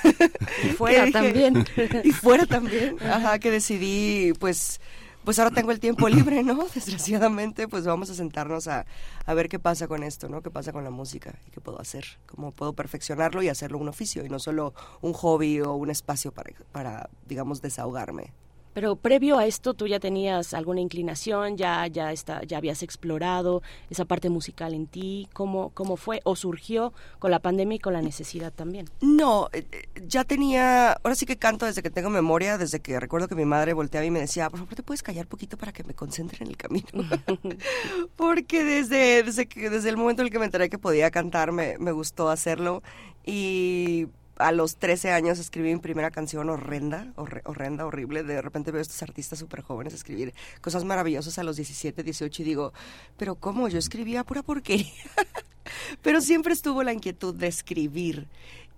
Y 0.65 0.69
fuera 0.77 1.11
también. 1.11 1.67
y 2.05 2.13
fuera 2.13 2.47
también, 2.47 2.97
ajá, 3.03 3.39
que 3.39 3.51
decidí, 3.51 4.33
pues, 4.39 4.81
pues 5.25 5.39
ahora 5.39 5.51
tengo 5.51 5.73
el 5.73 5.81
tiempo 5.81 6.09
libre, 6.09 6.43
¿no? 6.43 6.67
Desgraciadamente, 6.75 7.67
pues 7.67 7.85
vamos 7.85 8.11
a 8.11 8.15
sentarnos 8.15 8.69
a, 8.69 8.87
a, 9.25 9.35
ver 9.35 9.49
qué 9.49 9.59
pasa 9.59 9.89
con 9.89 10.03
esto, 10.03 10.29
¿no? 10.29 10.43
¿Qué 10.43 10.51
pasa 10.51 10.73
con 10.73 10.85
la 10.85 10.91
música 10.91 11.35
y 11.49 11.51
qué 11.51 11.61
puedo 11.61 11.81
hacer? 11.81 12.05
¿Cómo 12.27 12.53
puedo 12.53 12.75
perfeccionarlo 12.75 13.43
y 13.43 13.49
hacerlo 13.49 13.79
un 13.79 13.89
oficio 13.89 14.25
y 14.25 14.29
no 14.29 14.39
solo 14.39 14.73
un 15.01 15.13
hobby 15.15 15.61
o 15.61 15.75
un 15.75 15.91
espacio 15.91 16.31
para, 16.33 16.53
para 16.73 17.11
digamos, 17.27 17.61
desahogarme? 17.61 18.33
Pero 18.77 18.95
previo 18.95 19.39
a 19.39 19.47
esto, 19.47 19.73
tú 19.73 19.87
ya 19.87 19.99
tenías 20.01 20.53
alguna 20.53 20.83
inclinación, 20.83 21.57
ya 21.57 21.87
ya 21.87 22.13
está, 22.13 22.43
ya 22.43 22.59
habías 22.59 22.83
explorado 22.83 23.63
esa 23.89 24.05
parte 24.05 24.29
musical 24.29 24.75
en 24.75 24.87
ti. 24.87 25.31
¿Cómo 25.33 25.71
cómo 25.71 25.97
fue 25.97 26.21
o 26.25 26.37
surgió 26.37 26.93
con 27.19 27.31
la 27.31 27.39
pandemia 27.39 27.77
y 27.77 27.79
con 27.79 27.95
la 27.95 28.03
necesidad 28.03 28.53
también? 28.53 28.85
No, 29.01 29.49
eh, 29.55 29.65
eh, 29.73 29.89
ya 30.07 30.25
tenía. 30.25 30.93
Ahora 30.93 31.15
sí 31.15 31.25
que 31.25 31.39
canto 31.39 31.65
desde 31.65 31.83
que 31.83 31.89
tengo 31.89 32.11
memoria, 32.11 32.59
desde 32.59 32.81
que 32.81 33.01
recuerdo 33.01 33.29
que 33.29 33.35
mi 33.35 33.47
madre 33.47 33.73
volteaba 33.73 34.05
y 34.05 34.11
me 34.11 34.21
decía, 34.21 34.51
por 34.51 34.59
favor, 34.59 34.75
te 34.75 34.83
puedes 34.83 35.03
callar 35.03 35.27
poquito 35.27 35.57
para 35.57 35.73
que 35.73 35.83
me 35.83 35.95
concentre 35.95 36.45
en 36.45 36.49
el 36.49 36.59
camino. 36.59 36.87
Porque 38.17 38.63
desde 38.63 39.23
desde 39.23 39.47
que, 39.47 39.71
desde 39.71 39.89
el 39.89 39.97
momento 39.97 40.21
en 40.21 40.27
el 40.27 40.31
que 40.31 40.39
me 40.39 40.45
enteré 40.45 40.69
que 40.69 40.77
podía 40.77 41.11
cantar, 41.11 41.51
me, 41.51 41.79
me 41.79 41.93
gustó 41.93 42.29
hacerlo 42.29 42.83
y 43.25 44.09
a 44.37 44.53
los 44.53 44.77
13 44.77 45.11
años 45.13 45.39
escribí 45.39 45.73
mi 45.73 45.81
primera 45.81 46.11
canción 46.11 46.49
horrenda, 46.51 47.13
horrenda, 47.17 47.87
horrible. 47.87 48.23
De 48.23 48.43
repente 48.43 48.71
veo 48.71 48.81
a 48.81 48.83
estos 48.83 49.03
artistas 49.03 49.39
súper 49.39 49.63
jóvenes 49.63 49.95
escribir 49.95 50.35
cosas 50.61 50.85
maravillosas 50.85 51.39
a 51.39 51.43
los 51.43 51.57
17, 51.57 52.03
18 52.03 52.43
y 52.43 52.45
digo, 52.45 52.73
pero 53.17 53.37
¿cómo? 53.37 53.69
Yo 53.69 53.79
escribía 53.79 54.25
pura 54.25 54.43
porquería. 54.43 54.93
pero 56.03 56.21
siempre 56.21 56.53
estuvo 56.53 56.83
la 56.83 56.93
inquietud 56.93 57.35
de 57.35 57.47
escribir. 57.49 58.29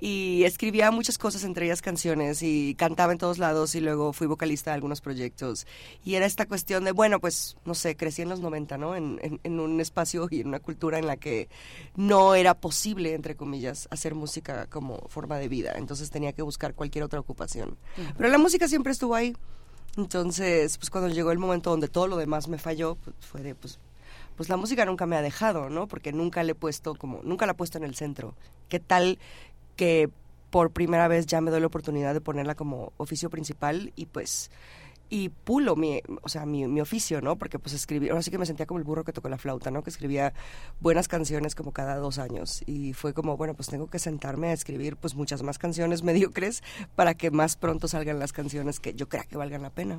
Y 0.01 0.45
escribía 0.45 0.91
muchas 0.91 1.19
cosas, 1.19 1.45
entre 1.45 1.67
ellas 1.67 1.83
canciones, 1.83 2.43
y 2.43 2.75
cantaba 2.77 3.13
en 3.13 3.19
todos 3.19 3.39
lados 3.39 3.75
y 3.75 3.81
luego 3.81 4.13
fui 4.13 4.27
vocalista 4.27 4.71
de 4.71 4.77
algunos 4.77 5.01
proyectos. 5.01 5.67
Y 6.05 6.15
era 6.15 6.27
esta 6.27 6.47
cuestión 6.47 6.85
de, 6.85 6.93
bueno, 6.93 7.21
pues, 7.21 7.57
no 7.65 7.75
sé, 7.75 7.97
crecí 7.97 8.23
en 8.23 8.29
los 8.29 8.41
90, 8.41 8.79
¿no? 8.79 8.95
En, 8.95 9.41
en, 9.43 9.61
un 9.61 9.81
espacio 9.81 10.29
y 10.31 10.41
en 10.41 10.49
una 10.49 10.61
cultura 10.61 10.99
en 10.99 11.07
la 11.07 11.17
que 11.17 11.49
no 11.97 12.35
era 12.35 12.55
posible, 12.55 13.15
entre 13.15 13.35
comillas, 13.35 13.89
hacer 13.91 14.15
música 14.15 14.67
como 14.67 15.09
forma 15.09 15.39
de 15.39 15.49
vida. 15.49 15.73
Entonces 15.77 16.11
tenía 16.11 16.33
que 16.33 16.43
buscar 16.43 16.75
cualquier 16.75 17.05
otra 17.05 17.19
ocupación. 17.21 17.77
Pero 18.17 18.29
la 18.29 18.39
música 18.39 18.69
siempre 18.69 18.93
estuvo 18.93 19.15
ahí. 19.15 19.35
Entonces, 19.97 20.79
pues 20.79 20.91
cuando 20.91 21.09
llegó 21.09 21.33
el 21.33 21.39
momento 21.39 21.71
donde 21.71 21.89
todo 21.89 22.07
lo 22.07 22.17
demás 22.17 22.47
me 22.47 22.59
falló, 22.59 22.95
pues 22.97 23.17
fue 23.21 23.43
de, 23.43 23.57
pues, 23.57 23.81
pues 24.37 24.49
la 24.49 24.57
música 24.57 24.85
nunca 24.85 25.07
me 25.07 25.17
ha 25.17 25.23
dejado, 25.23 25.69
¿no? 25.69 25.89
Porque 25.89 26.13
nunca 26.13 26.45
le 26.45 26.53
he 26.53 26.55
puesto 26.55 26.95
como, 26.95 27.21
nunca 27.25 27.47
la 27.47 27.53
he 27.53 27.55
puesto 27.57 27.79
en 27.79 27.85
el 27.85 27.97
centro. 27.97 28.37
¿Qué 28.69 28.79
tal 28.79 29.19
que 29.79 30.11
por 30.51 30.73
primera 30.73 31.09
vez 31.09 31.27
ya 31.27 31.41
me 31.41 31.51
doy 31.51 31.61
la 31.61 31.69
oportunidad 31.69 32.13
de 32.13 32.21
ponerla 32.21 32.55
como 32.55 32.93
oficio 32.99 33.31
principal 33.31 33.93
y 33.97 34.07
pues 34.07 34.51
y 35.11 35.31
pulo 35.31 35.75
mi, 35.75 36.03
o 36.23 36.29
sea, 36.29 36.45
mi, 36.45 36.67
mi, 36.67 36.81
oficio, 36.83 37.23
¿no? 37.23 37.37
Porque 37.37 37.59
pues 37.59 37.75
escribí, 37.75 38.11
ahora 38.11 38.23
sí 38.23 38.31
que 38.31 38.37
me 38.37 38.45
sentía 38.45 38.67
como 38.67 38.79
el 38.79 38.85
burro 38.85 39.05
que 39.05 39.13
tocó 39.13 39.29
la 39.31 39.39
flauta, 39.39 39.71
¿no? 39.71 39.83
Que 39.83 39.89
escribía 39.89 40.35
buenas 40.81 41.09
canciones 41.09 41.55
como 41.55 41.73
cada 41.73 41.97
dos 41.97 42.19
años 42.19 42.63
y 42.67 42.93
fue 42.93 43.15
como, 43.15 43.39
bueno, 43.39 43.55
pues 43.55 43.69
tengo 43.69 43.87
que 43.87 43.99
sentarme 43.99 44.49
a 44.49 44.53
escribir 44.53 44.97
pues 44.97 45.15
muchas 45.15 45.43
más 45.43 45.57
canciones 45.57 46.03
mediocres 46.05 46.63
para 46.95 47.15
que 47.15 47.31
más 47.31 47.57
pronto 47.57 47.89
salgan 47.89 48.19
las 48.19 48.33
canciones 48.33 48.81
que 48.81 48.95
yo 48.95 49.09
crea 49.09 49.25
que 49.25 49.39
valgan 49.39 49.63
la 49.63 49.71
pena. 49.71 49.99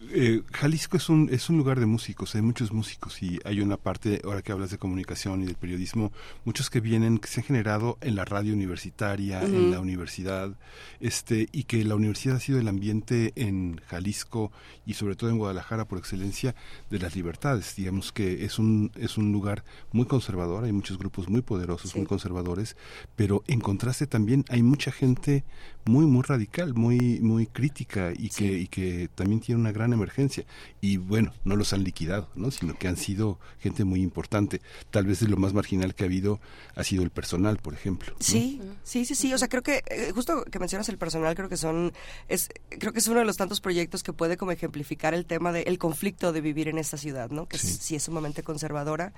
Eh, 0.00 0.42
Jalisco 0.52 0.96
es 0.96 1.08
un, 1.08 1.28
es 1.32 1.50
un 1.50 1.58
lugar 1.58 1.80
de 1.80 1.86
músicos, 1.86 2.34
hay 2.36 2.42
muchos 2.42 2.72
músicos 2.72 3.20
y 3.22 3.40
hay 3.44 3.60
una 3.60 3.76
parte, 3.76 4.20
ahora 4.24 4.42
que 4.42 4.52
hablas 4.52 4.70
de 4.70 4.78
comunicación 4.78 5.42
y 5.42 5.46
del 5.46 5.56
periodismo, 5.56 6.12
muchos 6.44 6.70
que 6.70 6.80
vienen, 6.80 7.18
que 7.18 7.28
se 7.28 7.40
han 7.40 7.46
generado 7.46 7.98
en 8.00 8.14
la 8.14 8.24
radio 8.24 8.54
universitaria, 8.54 9.42
en 9.42 9.72
la 9.72 9.80
universidad, 9.80 10.56
este, 11.00 11.48
y 11.50 11.64
que 11.64 11.84
la 11.84 11.96
universidad 11.96 12.36
ha 12.36 12.40
sido 12.40 12.60
el 12.60 12.68
ambiente 12.68 13.32
en 13.34 13.80
Jalisco 13.86 14.52
y 14.86 14.94
sobre 14.94 15.16
todo 15.16 15.30
en 15.30 15.38
Guadalajara 15.38 15.86
por 15.86 15.98
excelencia 15.98 16.54
de 16.90 17.00
las 17.00 17.16
libertades. 17.16 17.74
Digamos 17.76 18.12
que 18.12 18.44
es 18.44 18.58
un, 18.58 18.92
es 18.94 19.18
un 19.18 19.32
lugar 19.32 19.64
muy 19.92 20.06
conservador, 20.06 20.64
hay 20.64 20.72
muchos 20.72 20.96
grupos 20.96 21.28
muy 21.28 21.42
poderosos, 21.42 21.96
muy 21.96 22.06
conservadores, 22.06 22.76
pero 23.16 23.42
en 23.48 23.60
contraste 23.60 24.06
también 24.06 24.44
hay 24.48 24.62
mucha 24.62 24.92
gente 24.92 25.44
muy, 25.84 26.06
muy 26.06 26.22
radical, 26.22 26.74
muy, 26.74 27.18
muy 27.20 27.46
crítica 27.46 28.12
y, 28.16 28.28
que, 28.28 28.58
y 28.58 28.68
que 28.68 29.08
también 29.14 29.40
tiene 29.40 29.60
una 29.60 29.72
gran 29.72 29.87
emergencia. 29.94 30.44
Y 30.80 30.96
bueno, 30.96 31.32
no 31.44 31.56
los 31.56 31.72
han 31.72 31.84
liquidado, 31.84 32.28
¿no? 32.34 32.50
sino 32.50 32.74
que 32.74 32.88
han 32.88 32.96
sido 32.96 33.38
gente 33.58 33.84
muy 33.84 34.02
importante. 34.02 34.60
Tal 34.90 35.06
vez 35.06 35.22
lo 35.22 35.36
más 35.36 35.52
marginal 35.52 35.94
que 35.94 36.04
ha 36.04 36.06
habido 36.06 36.40
ha 36.74 36.84
sido 36.84 37.02
el 37.02 37.10
personal, 37.10 37.58
por 37.58 37.74
ejemplo. 37.74 38.14
Sí, 38.20 38.60
sí, 38.82 39.04
sí, 39.04 39.14
sí. 39.14 39.32
O 39.32 39.38
sea, 39.38 39.48
creo 39.48 39.62
que 39.62 39.82
eh, 39.86 40.12
justo 40.14 40.44
que 40.44 40.58
mencionas 40.58 40.88
el 40.88 40.98
personal, 40.98 41.34
creo 41.34 41.48
que 41.48 41.56
son, 41.56 41.92
es, 42.28 42.48
creo 42.70 42.92
que 42.92 42.98
es 42.98 43.08
uno 43.08 43.20
de 43.20 43.26
los 43.26 43.36
tantos 43.36 43.60
proyectos 43.60 44.02
que 44.02 44.12
puede 44.12 44.36
como 44.36 44.52
ejemplificar 44.52 45.14
el 45.14 45.26
tema 45.26 45.52
del 45.52 45.78
conflicto 45.78 46.32
de 46.32 46.40
vivir 46.40 46.68
en 46.68 46.78
esta 46.78 46.96
ciudad, 46.96 47.30
¿no? 47.30 47.46
Que 47.46 47.58
sí 47.58 47.96
es 47.96 48.02
sumamente 48.02 48.42
conservadora. 48.42 49.12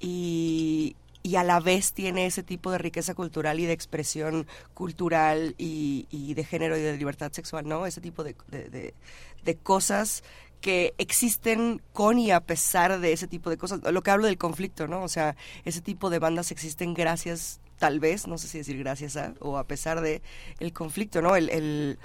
Y, 0.00 0.96
y 1.26 1.36
a 1.36 1.42
la 1.42 1.58
vez 1.58 1.94
tiene 1.94 2.26
ese 2.26 2.42
tipo 2.42 2.70
de 2.70 2.76
riqueza 2.76 3.14
cultural 3.14 3.58
y 3.58 3.64
de 3.64 3.72
expresión 3.72 4.46
cultural 4.74 5.54
y, 5.56 6.34
de 6.34 6.44
género 6.44 6.76
y 6.76 6.82
de 6.82 6.98
libertad 6.98 7.32
sexual, 7.32 7.66
¿no? 7.66 7.86
Ese 7.86 8.02
tipo 8.02 8.22
de, 8.22 8.36
de, 8.50 8.92
cosas 9.56 10.24
que 10.60 10.94
existen 10.96 11.82
con 11.92 12.18
y 12.18 12.30
a 12.30 12.40
pesar 12.40 12.98
de 12.98 13.12
ese 13.12 13.26
tipo 13.26 13.50
de 13.50 13.58
cosas. 13.58 13.80
Lo 13.82 14.02
que 14.02 14.10
hablo 14.10 14.26
del 14.26 14.38
conflicto, 14.38 14.88
¿no? 14.88 15.02
O 15.02 15.08
sea, 15.08 15.36
ese 15.66 15.82
tipo 15.82 16.08
de 16.08 16.18
bandas 16.18 16.50
existen 16.50 16.94
gracias, 16.94 17.60
tal 17.78 18.00
vez, 18.00 18.26
no 18.26 18.38
sé 18.38 18.48
si 18.48 18.58
decir 18.58 18.78
gracias 18.78 19.18
a, 19.18 19.34
o 19.40 19.58
a 19.58 19.64
pesar 19.64 20.00
de 20.00 20.22
el 20.60 20.72
conflicto, 20.72 21.20
¿no? 21.20 21.36
el 21.36 21.98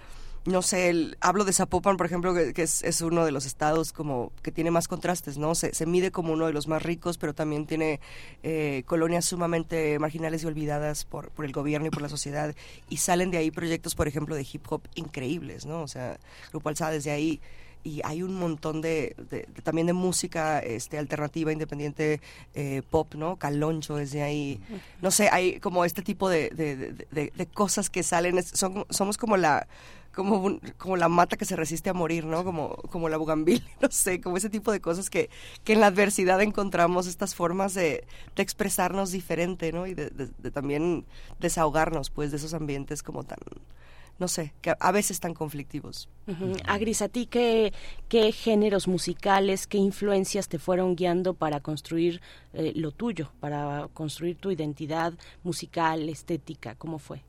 no 0.46 0.62
sé, 0.62 0.90
el, 0.90 1.18
hablo 1.22 1.46
de 1.46 1.54
Zapopan, 1.54 1.98
por 1.98 2.06
ejemplo, 2.06 2.34
que, 2.34 2.54
es, 2.62 3.02
uno 3.02 3.26
de 3.26 3.32
los 3.32 3.46
estados 3.46 3.92
como 3.94 4.32
que 4.42 4.52
tiene 4.52 4.72
más 4.72 4.88
contrastes, 4.88 5.38
¿no? 5.38 5.54
Se, 5.56 5.74
se 5.74 5.86
mide 5.86 6.12
como 6.12 6.34
uno 6.34 6.48
de 6.48 6.54
los 6.54 6.68
más 6.68 6.82
ricos, 6.82 7.18
pero 7.18 7.34
también 7.34 7.66
tiene 7.66 8.00
eh, 8.44 8.84
colonias 8.86 9.26
sumamente 9.26 10.00
marginales 10.00 10.44
y 10.44 10.48
olvidadas 10.48 11.06
por, 11.06 11.30
por 11.32 11.46
el 11.46 11.52
gobierno 11.52 11.88
y 11.88 11.90
por 11.92 12.02
la 12.02 12.10
sociedad, 12.10 12.56
y 12.90 12.98
salen 12.98 13.32
de 13.32 13.38
ahí 13.38 13.52
proyectos, 13.52 13.96
por 13.96 14.08
ejemplo, 14.08 14.36
de 14.36 14.48
hip 14.52 14.66
hop 14.70 14.82
increíbles, 14.96 15.66
¿no? 15.66 15.82
O 15.82 15.88
sea, 15.88 16.18
Grupo 16.52 16.70
Alzada 16.70 16.92
desde 16.92 17.12
ahí 17.12 17.40
y 17.84 18.02
hay 18.04 18.24
un 18.24 18.36
montón 18.36 18.82
de, 18.82 19.16
también 19.64 19.88
de 19.88 19.94
música 19.94 20.60
este 20.60 20.98
alternativa 20.98 21.54
independiente 21.54 22.20
eh, 22.54 22.82
pop 22.90 23.16
no 23.16 23.38
Caloncho 23.38 23.96
desde 23.96 24.22
ahí 24.22 24.60
no 25.02 25.12
sé 25.12 25.30
hay 25.32 25.62
como 25.62 25.86
este 25.86 26.02
tipo 26.02 26.28
de, 26.28 26.50
de 26.52 27.46
cosas 27.48 27.90
que 27.90 28.04
salen 28.04 28.44
son 28.44 28.86
somos 28.90 29.18
como 29.18 29.38
la 29.38 29.66
como, 30.14 30.60
como 30.78 30.98
la 30.98 31.10
mata 31.10 31.38
que 31.38 31.46
se 31.46 31.56
resiste 31.56 31.90
a 31.90 31.94
morir, 31.94 32.26
¿no? 32.26 32.44
Como, 32.44 32.76
como 32.92 33.10
la 33.10 33.18
bugambil, 33.18 33.64
no 33.82 33.90
sé, 33.92 34.22
como 34.22 34.38
ese 34.38 34.50
tipo 34.50 34.72
de 34.72 34.82
cosas 34.82 35.10
que, 35.10 35.30
que 35.64 35.74
en 35.74 35.80
la 35.80 35.88
adversidad 35.88 36.42
encontramos 36.42 37.08
estas 37.08 37.36
formas 37.36 37.74
de, 37.74 38.06
de 38.36 38.44
expresarnos 38.44 39.12
diferente, 39.12 39.72
¿no? 39.72 39.88
Y 39.88 39.94
de, 39.94 40.10
también 40.52 41.06
desahogarnos, 41.40 42.10
pues, 42.10 42.32
de 42.32 42.38
esos 42.38 42.54
ambientes 42.54 43.04
como 43.04 43.24
tan, 43.24 43.40
no 44.18 44.28
sé, 44.28 44.54
que 44.62 44.74
a 44.80 44.92
veces 44.92 45.20
tan 45.20 45.34
conflictivos. 45.34 46.10
Agris, 46.66 47.02
¿a 47.02 47.10
ti 47.10 47.26
qué, 47.26 47.74
qué 48.08 48.32
géneros 48.32 48.88
musicales, 48.88 49.68
qué 49.68 49.78
influencias 49.78 50.48
te 50.48 50.60
fueron 50.60 50.96
guiando 50.96 51.34
para 51.34 51.60
construir 51.62 52.22
eh, 52.54 52.74
lo 52.76 52.92
tuyo, 52.92 53.32
para 53.40 53.88
construir 53.94 54.38
tu 54.38 54.52
identidad 54.52 55.14
musical, 55.44 56.10
estética? 56.10 56.76
¿Cómo 56.76 57.00
fue? 57.00 57.24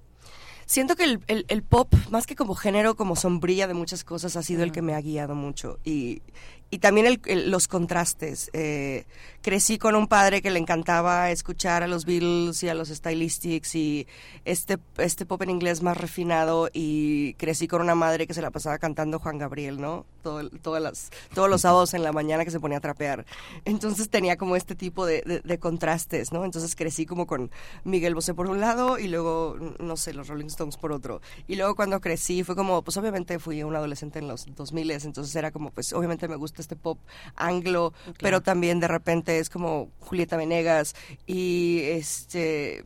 Siento 0.70 0.94
que 0.94 1.02
el, 1.02 1.20
el, 1.26 1.62
pop, 1.64 1.92
más 2.10 2.28
que 2.28 2.36
como 2.36 2.54
género, 2.54 2.94
como 2.94 3.16
sombrilla 3.16 3.66
de 3.66 3.74
muchas 3.74 4.04
cosas, 4.04 4.36
ha 4.36 4.42
sido 4.44 4.62
el 4.62 4.70
que 4.70 4.82
me 4.82 4.94
ha 4.94 5.00
guiado 5.00 5.34
mucho. 5.34 5.80
Y, 5.84 6.22
y 6.70 6.78
también 6.78 7.20
los 7.46 7.66
contrastes. 7.66 8.50
Eh, 8.52 9.04
crecí 9.42 9.78
con 9.78 9.96
un 9.96 10.06
padre 10.06 10.40
que 10.40 10.50
le 10.50 10.58
encantaba 10.58 11.30
escuchar 11.30 11.82
a 11.82 11.88
los 11.88 12.04
Beatles 12.04 12.62
y 12.62 12.68
a 12.68 12.74
los 12.74 12.88
Stylistics 12.88 13.74
y 13.74 14.06
este, 14.44 14.78
este 14.98 15.26
pop 15.26 15.42
en 15.42 15.50
inglés 15.50 15.82
más 15.82 15.96
refinado 15.96 16.68
y 16.72 17.34
crecí 17.34 17.66
con 17.66 17.80
una 17.80 17.94
madre 17.94 18.26
que 18.26 18.34
se 18.34 18.42
la 18.42 18.50
pasaba 18.50 18.78
cantando 18.78 19.18
Juan 19.18 19.38
Gabriel, 19.38 19.80
¿no? 19.80 20.06
Todo, 20.22 20.48
todas 20.50 20.82
las, 20.82 21.10
todos 21.34 21.48
los 21.50 21.62
sábados 21.62 21.94
en 21.94 22.02
la 22.02 22.12
mañana 22.12 22.44
que 22.44 22.50
se 22.50 22.60
ponía 22.60 22.78
a 22.78 22.82
trapear. 22.82 23.26
Entonces 23.64 24.08
tenía 24.08 24.36
como 24.36 24.54
este 24.54 24.74
tipo 24.74 25.06
de, 25.06 25.42
de, 25.42 25.58
contrastes, 25.58 26.32
¿no? 26.32 26.44
Entonces 26.44 26.76
crecí 26.76 27.06
como 27.06 27.26
con 27.26 27.50
Miguel 27.84 28.14
Bosé 28.14 28.34
por 28.34 28.48
un 28.48 28.60
lado 28.60 28.98
y 28.98 29.08
luego, 29.08 29.56
no 29.78 29.96
sé, 29.96 30.12
los 30.12 30.28
Rolling 30.28 30.46
Stones 30.46 30.76
por 30.76 30.92
otro. 30.92 31.20
Y 31.48 31.56
luego 31.56 31.74
cuando 31.74 32.00
crecí 32.00 32.44
fue 32.44 32.54
como, 32.54 32.82
pues 32.82 32.96
obviamente 32.96 33.38
fui 33.38 33.62
un 33.62 33.74
adolescente 33.74 34.18
en 34.18 34.28
los 34.28 34.46
2000, 34.54 34.90
entonces 34.90 35.34
era 35.34 35.50
como, 35.50 35.70
pues 35.70 35.92
obviamente 35.92 36.28
me 36.28 36.36
gusta 36.36 36.59
este 36.60 36.76
pop 36.76 36.98
anglo, 37.36 37.92
pero 38.20 38.42
también 38.42 38.80
de 38.80 38.88
repente 38.88 39.38
es 39.38 39.50
como 39.50 39.90
Julieta 40.00 40.36
Venegas 40.36 40.94
y 41.26 41.80
este 41.84 42.84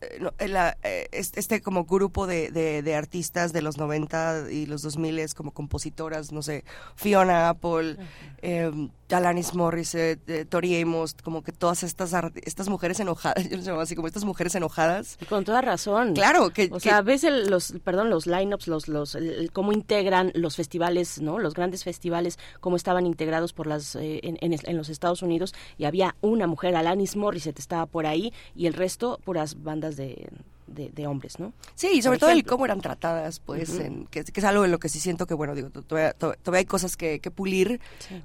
eh, 0.00 0.74
eh, 0.82 1.08
este 1.12 1.60
como 1.60 1.84
grupo 1.84 2.26
de, 2.26 2.50
de, 2.50 2.94
artistas 2.94 3.52
de 3.52 3.62
los 3.62 3.78
90 3.78 4.50
y 4.50 4.66
los 4.66 4.82
2000 4.82 5.12
como 5.34 5.52
compositoras, 5.52 6.32
no 6.32 6.42
sé, 6.42 6.64
Fiona 6.96 7.48
Apple, 7.48 7.96
eh, 8.40 8.70
Alanis 9.10 9.54
Morissette, 9.54 10.28
eh, 10.28 10.44
Tori 10.46 10.80
Amos, 10.80 11.14
como 11.22 11.42
que 11.42 11.52
todas 11.52 11.82
estas 11.82 12.14
estas 12.44 12.68
mujeres 12.68 12.98
enojadas, 13.00 13.44
yo 13.50 13.56
los 13.56 13.66
llamo 13.66 13.80
así 13.80 13.94
como 13.94 14.06
estas 14.06 14.24
mujeres 14.24 14.54
enojadas. 14.54 15.18
con 15.28 15.44
toda 15.44 15.60
razón. 15.60 16.14
Claro, 16.14 16.50
que 16.50 16.70
o 16.72 16.80
sea, 16.80 17.02
ves 17.02 17.24
los 17.24 17.74
perdón, 17.84 18.10
los 18.10 18.26
lineups, 18.26 18.68
los 18.68 18.88
los 18.88 19.18
cómo 19.52 19.72
integran 19.72 20.32
los 20.34 20.56
festivales, 20.56 21.20
¿no? 21.20 21.38
Los 21.38 21.54
grandes 21.54 21.84
festivales 21.84 22.38
cómo 22.60 22.76
estaban 22.76 23.06
integrados 23.06 23.52
por 23.52 23.66
las 23.66 23.96
en, 23.96 24.38
en, 24.40 24.76
los 24.76 24.88
Estados 24.88 25.22
Unidos 25.22 25.54
y 25.76 25.84
había 25.84 26.16
una 26.20 26.46
mujer, 26.46 26.74
Alanis 26.74 27.16
Morissette 27.16 27.58
estaba 27.58 27.86
por 27.86 28.06
ahí 28.06 28.32
y 28.54 28.66
el 28.66 28.74
resto 28.74 29.20
puras 29.24 29.62
bandas 29.72 29.96
de 29.96 30.28
de, 30.74 31.06
hombres, 31.06 31.38
¿no? 31.38 31.52
Sí, 31.74 31.90
y 31.94 32.02
sobre 32.02 32.18
todo 32.18 32.30
el 32.30 32.44
cómo 32.44 32.64
eran 32.64 32.80
tratadas, 32.80 33.40
pues, 33.40 33.78
en, 33.78 34.06
que, 34.06 34.24
es 34.34 34.44
algo 34.44 34.64
en 34.64 34.70
lo 34.70 34.78
que 34.78 34.88
sí 34.88 35.00
siento 35.00 35.26
que, 35.26 35.34
bueno, 35.34 35.54
digo, 35.54 35.70
todavía, 35.70 36.14
hay 36.52 36.64
cosas 36.64 36.96
que, 36.96 37.20
pulir, 37.34 37.80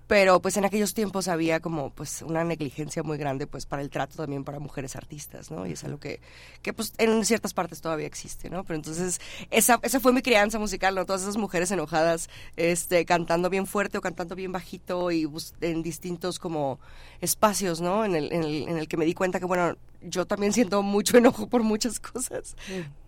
pero 0.08 0.42
pues 0.42 0.58
en 0.58 0.66
aquellos 0.66 0.94
tiempos 0.94 1.30
había 1.30 1.62
como 1.62 1.92
pues 1.92 2.22
una 2.24 2.44
negligencia 2.44 3.04
muy 3.04 3.18
grande 3.18 3.48
pues 3.48 3.66
para 3.66 3.82
el 3.82 3.90
trato 3.90 4.18
también 4.18 4.44
para 4.44 4.60
mujeres 4.60 4.98
artistas, 4.98 5.50
¿no? 5.50 5.66
Y 5.66 5.72
es 5.72 5.84
algo 5.86 5.98
que, 5.98 6.20
que 6.62 6.74
pues 6.74 6.94
en 6.98 7.24
ciertas 7.24 7.54
partes 7.54 7.80
todavía 7.80 8.06
existe, 8.06 8.50
¿no? 8.50 8.66
Pero 8.66 8.76
entonces 8.76 9.22
esa, 9.50 9.80
esa 9.82 10.00
fue 10.02 10.12
mi 10.12 10.22
crianza 10.22 10.60
musical, 10.60 10.94
¿no? 10.96 11.06
Todas 11.06 11.22
esas 11.22 11.38
mujeres 11.38 11.72
enojadas, 11.72 12.30
este, 12.58 13.06
cantando 13.06 13.50
bien 13.50 13.66
fuerte 13.66 13.98
o 13.98 14.02
cantando 14.02 14.36
bien 14.36 14.52
bajito 14.52 15.10
y 15.12 15.26
en 15.62 15.84
distintos 15.84 16.38
como 16.38 16.80
espacios, 17.22 17.82
¿no? 17.82 18.06
En 18.06 18.16
el, 18.16 18.32
en 18.32 18.44
el, 18.44 18.68
en 18.68 18.78
el 18.78 18.88
que 18.88 18.98
me 18.98 19.06
di 19.06 19.14
cuenta 19.14 19.40
que, 19.40 19.46
bueno, 19.46 19.76
yo 20.02 20.26
también 20.26 20.54
siento 20.54 20.82
mucho 20.84 21.18
enojo 21.18 21.48
por 21.48 21.64
muchas 21.64 22.00
cosas, 22.02 22.56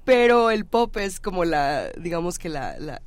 pero 0.06 0.52
el 0.52 0.66
pop 0.66 0.98
es 0.98 1.20
como 1.20 1.46
la, 1.46 1.90
digamos 1.98 2.40
que 2.40 2.50
la, 2.50 3.02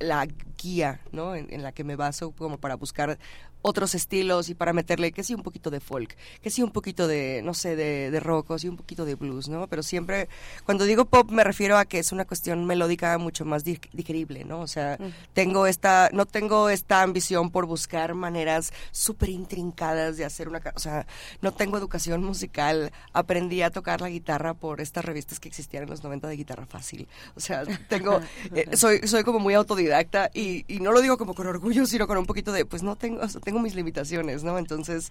la 0.00 0.26
guía, 0.58 1.00
¿no? 1.12 1.34
En, 1.34 1.62
la 1.62 1.72
que 1.72 1.84
me 1.84 1.96
baso 1.96 2.32
como 2.32 2.58
para 2.58 2.74
buscar 2.74 3.18
otros 3.62 3.94
estilos 3.94 4.48
y 4.48 4.54
para 4.54 4.72
meterle 4.72 5.12
que 5.12 5.22
sí 5.22 5.34
un 5.34 5.42
poquito 5.42 5.70
de 5.70 5.80
folk, 5.80 6.16
que 6.42 6.50
sí 6.50 6.62
un 6.62 6.70
poquito 6.70 7.06
de, 7.06 7.42
no 7.44 7.54
sé, 7.54 7.76
de, 7.76 8.10
de 8.10 8.20
rock, 8.20 8.56
sí 8.58 8.68
un 8.68 8.76
poquito 8.76 9.04
de 9.04 9.14
blues, 9.14 9.48
¿no? 9.48 9.66
Pero 9.66 9.82
siempre, 9.82 10.28
cuando 10.64 10.84
digo 10.84 11.04
pop 11.04 11.30
me 11.30 11.44
refiero 11.44 11.76
a 11.76 11.84
que 11.84 11.98
es 11.98 12.12
una 12.12 12.24
cuestión 12.24 12.64
melódica 12.66 13.16
mucho 13.18 13.44
más 13.44 13.64
digerible, 13.64 14.44
¿no? 14.44 14.60
O 14.60 14.66
sea, 14.66 14.98
tengo 15.32 15.66
esta, 15.66 16.10
no 16.12 16.26
tengo 16.26 16.68
esta 16.68 17.02
ambición 17.02 17.50
por 17.50 17.66
buscar 17.66 18.14
maneras 18.14 18.72
súper 18.90 19.30
intrincadas 19.30 20.16
de 20.16 20.24
hacer 20.24 20.48
una, 20.48 20.60
o 20.74 20.78
sea, 20.78 21.06
no 21.40 21.52
tengo 21.52 21.76
educación 21.76 22.22
musical, 22.24 22.92
aprendí 23.12 23.62
a 23.62 23.70
tocar 23.70 24.00
la 24.00 24.08
guitarra 24.08 24.54
por 24.54 24.80
estas 24.80 25.04
revistas 25.04 25.40
que 25.40 25.48
existían 25.48 25.84
en 25.84 25.90
los 25.90 26.02
90 26.02 26.28
de 26.28 26.36
guitarra 26.36 26.66
fácil, 26.66 27.08
o 27.34 27.40
sea, 27.40 27.64
tengo, 27.88 28.20
eh, 28.54 28.76
soy, 28.76 29.06
soy 29.06 29.24
como 29.24 29.38
muy 29.38 29.54
autodidacta 29.54 30.30
y, 30.32 30.64
y, 30.72 30.80
no 30.80 30.92
lo 30.92 31.00
digo 31.00 31.18
como 31.18 31.34
con 31.34 31.46
orgullo, 31.46 31.86
sino 31.86 32.06
con 32.06 32.18
un 32.18 32.26
poquito 32.26 32.52
de, 32.52 32.64
pues 32.64 32.82
no 32.82 32.96
tengo, 32.96 33.22
o 33.22 33.28
sea, 33.28 33.40
tengo 33.40 33.49
mis 33.58 33.74
limitaciones, 33.74 34.44
¿no? 34.44 34.58
Entonces, 34.58 35.10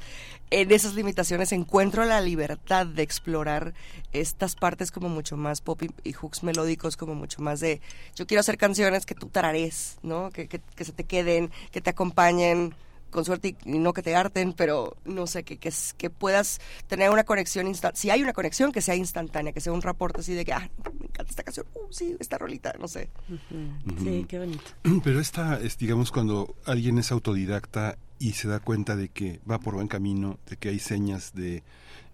en 0.49 0.71
esas 0.71 0.93
limitaciones 0.93 1.51
encuentro 1.51 2.05
la 2.05 2.21
libertad 2.21 2.85
de 2.85 3.03
explorar 3.03 3.73
estas 4.13 4.55
partes 4.55 4.91
como 4.91 5.09
mucho 5.09 5.37
más 5.37 5.61
pop 5.61 5.81
y, 6.03 6.13
hooks 6.13 6.43
melódicos, 6.43 6.97
como 6.97 7.15
mucho 7.15 7.41
más 7.41 7.59
de, 7.59 7.81
yo 8.15 8.25
quiero 8.25 8.39
hacer 8.41 8.57
canciones 8.57 9.05
que 9.05 9.15
tú 9.15 9.27
tarares, 9.27 9.97
¿no? 10.01 10.29
Que, 10.31 10.47
que, 10.47 10.61
que 10.75 10.85
se 10.85 10.91
te 10.91 11.03
queden, 11.03 11.51
que 11.71 11.81
te 11.81 11.89
acompañen 11.89 12.73
con 13.09 13.25
suerte 13.25 13.55
y, 13.65 13.79
no 13.79 13.93
que 13.93 14.01
te 14.01 14.15
harten, 14.15 14.53
pero 14.53 14.95
no 15.05 15.27
sé, 15.27 15.43
que, 15.43 15.57
que, 15.57 15.73
que 15.97 16.09
puedas 16.09 16.59
tener 16.87 17.09
una 17.09 17.23
conexión 17.23 17.67
instantánea. 17.67 18.01
Si 18.01 18.09
hay 18.09 18.21
una 18.21 18.33
conexión, 18.33 18.71
que 18.71 18.81
sea 18.81 18.95
instantánea, 18.95 19.53
que 19.53 19.61
sea 19.61 19.73
un 19.73 19.81
reporte 19.81 20.21
así 20.21 20.33
de 20.33 20.45
que, 20.45 20.53
ah, 20.53 20.69
me 20.99 21.05
encanta 21.05 21.29
esta 21.29 21.43
canción, 21.43 21.65
uh, 21.73 21.91
sí, 21.91 22.15
esta 22.19 22.37
rolita, 22.37 22.73
no 22.79 22.87
sé. 22.87 23.09
Sí, 24.03 24.25
qué 24.27 24.39
bonito. 24.39 24.63
Pero 25.03 25.19
esta 25.19 25.59
es, 25.59 25.77
digamos, 25.77 26.11
cuando 26.11 26.55
alguien 26.65 26.97
es 26.97 27.11
autodidacta 27.11 27.97
y 28.19 28.33
se 28.33 28.47
da 28.47 28.59
cuenta 28.59 28.95
de 28.95 29.09
que 29.09 29.39
va 29.49 29.59
por 29.59 29.75
buen 29.75 29.87
camino, 29.87 30.37
de 30.49 30.57
que 30.57 30.69
hay 30.69 30.79
señas 30.79 31.33
de 31.33 31.63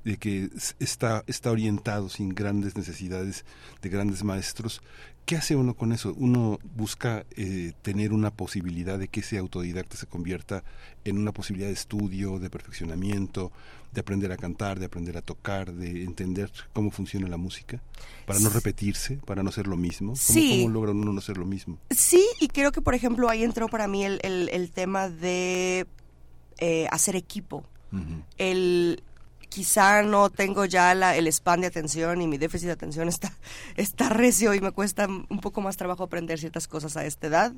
de 0.05 0.17
que 0.17 0.51
está, 0.77 1.23
está 1.25 1.49
orientado 1.49 2.09
sin 2.09 2.29
grandes 2.29 2.77
necesidades 2.77 3.43
de 3.81 3.89
grandes 3.89 4.23
maestros, 4.23 4.83
¿Qué 5.25 5.35
hace 5.35 5.55
uno 5.55 5.73
con 5.73 5.91
eso? 5.91 6.13
Uno 6.17 6.59
busca 6.75 7.25
eh, 7.35 7.73
tener 7.81 8.13
una 8.13 8.29
posibilidad 8.29 8.99
de 8.99 9.07
que 9.07 9.21
ese 9.21 9.39
autodidacta 9.39 9.97
se 9.97 10.05
convierta 10.05 10.63
en 11.03 11.17
una 11.17 11.31
posibilidad 11.31 11.67
de 11.67 11.73
estudio, 11.73 12.37
de 12.37 12.51
perfeccionamiento, 12.51 13.51
de 13.95 14.01
aprender 14.01 14.31
a 14.31 14.37
cantar, 14.37 14.77
de 14.77 14.85
aprender 14.85 15.17
a 15.17 15.21
tocar, 15.21 15.73
de 15.73 16.03
entender 16.03 16.51
cómo 16.73 16.91
funciona 16.91 17.27
la 17.27 17.37
música, 17.37 17.81
para 18.27 18.39
no 18.39 18.49
repetirse, 18.49 19.17
para 19.25 19.41
no 19.41 19.51
ser 19.51 19.67
lo 19.67 19.77
mismo. 19.77 20.09
¿Cómo, 20.09 20.17
sí. 20.17 20.61
¿Cómo, 20.61 20.73
logra 20.73 20.91
uno 20.91 21.13
no 21.13 21.21
ser 21.21 21.37
lo 21.37 21.45
mismo? 21.45 21.79
Sí, 21.89 22.23
y 22.39 22.49
creo 22.49 22.71
que, 22.71 22.81
por 22.81 22.93
ejemplo, 22.93 23.29
ahí 23.29 23.43
entró 23.43 23.67
para 23.69 23.87
mí 23.87 24.03
el, 24.03 24.19
el, 24.21 24.71
tema 24.71 25.09
de 25.09 25.87
eh, 26.59 26.87
hacer 26.91 27.15
equipo. 27.15 27.63
El 28.37 29.01
quizá 29.47 30.03
no 30.03 30.29
tengo 30.29 30.65
ya 30.65 30.93
la, 30.93 31.15
el 31.15 31.27
span 31.27 31.61
de 31.61 31.67
atención 31.67 32.21
y 32.21 32.27
mi 32.27 32.37
déficit 32.37 32.67
de 32.67 32.73
atención 32.73 33.07
está, 33.15 33.31
está 33.77 34.09
recio 34.09 34.53
y 34.53 34.59
me 34.59 34.71
cuesta 34.71 35.07
un 35.07 35.39
poco 35.39 35.61
más 35.61 35.77
trabajo 35.77 36.03
aprender 36.03 36.39
ciertas 36.39 36.67
cosas 36.67 36.97
a 36.97 37.05
esta 37.05 37.27
edad, 37.27 37.53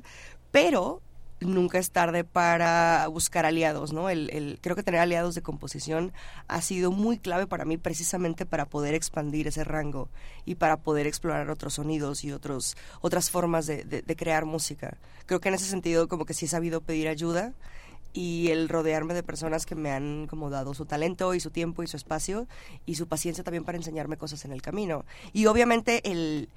pero 0.52 1.02
nunca 1.40 1.78
es 1.78 1.90
tarde 1.90 2.24
para 2.24 3.06
buscar 3.08 3.46
aliados, 3.46 3.92
¿no? 3.92 4.10
El, 4.10 4.58
creo 4.60 4.76
que 4.76 4.82
tener 4.82 5.00
aliados 5.00 5.34
de 5.34 5.42
composición 5.42 6.12
ha 6.48 6.60
sido 6.62 6.90
muy 6.90 7.18
clave 7.18 7.46
para 7.46 7.64
mí 7.64 7.76
precisamente 7.76 8.46
para 8.46 8.66
poder 8.66 8.94
expandir 8.94 9.46
ese 9.46 9.64
rango 9.64 10.08
y 10.44 10.56
para 10.56 10.78
poder 10.78 11.06
explorar 11.06 11.50
otros 11.50 11.74
sonidos 11.74 12.24
y 12.24 12.32
otros, 12.32 12.76
otras 13.00 13.30
formas 13.30 13.66
de, 13.66 13.84
de 13.84 14.16
crear 14.16 14.44
música. 14.44 14.96
Creo 15.26 15.40
que 15.40 15.48
en 15.48 15.54
ese 15.54 15.66
sentido 15.66 16.08
como 16.08 16.24
que 16.24 16.34
sí 16.34 16.46
he 16.46 16.48
sabido 16.48 16.80
pedir 16.80 17.08
ayuda 17.08 17.52
y 18.12 18.50
el 18.50 18.68
rodearme 18.68 19.14
de 19.14 19.22
personas 19.22 19.66
que 19.66 19.74
me 19.74 19.90
han 19.90 20.26
como 20.26 20.50
dado 20.50 20.74
su 20.74 20.86
talento 20.86 21.34
y 21.34 21.40
su 21.40 21.50
tiempo 21.50 21.82
y 21.82 21.86
su 21.86 21.96
espacio 21.96 22.48
y 22.86 22.94
su 22.94 23.06
paciencia 23.06 23.44
también 23.44 23.64
para 23.64 23.78
enseñarme 23.78 24.16
cosas 24.16 24.44
en 24.44 24.52
el 24.52 24.62
camino. 24.62 25.04
Y 25.32 25.46
obviamente 25.46 26.10
el, 26.10 26.48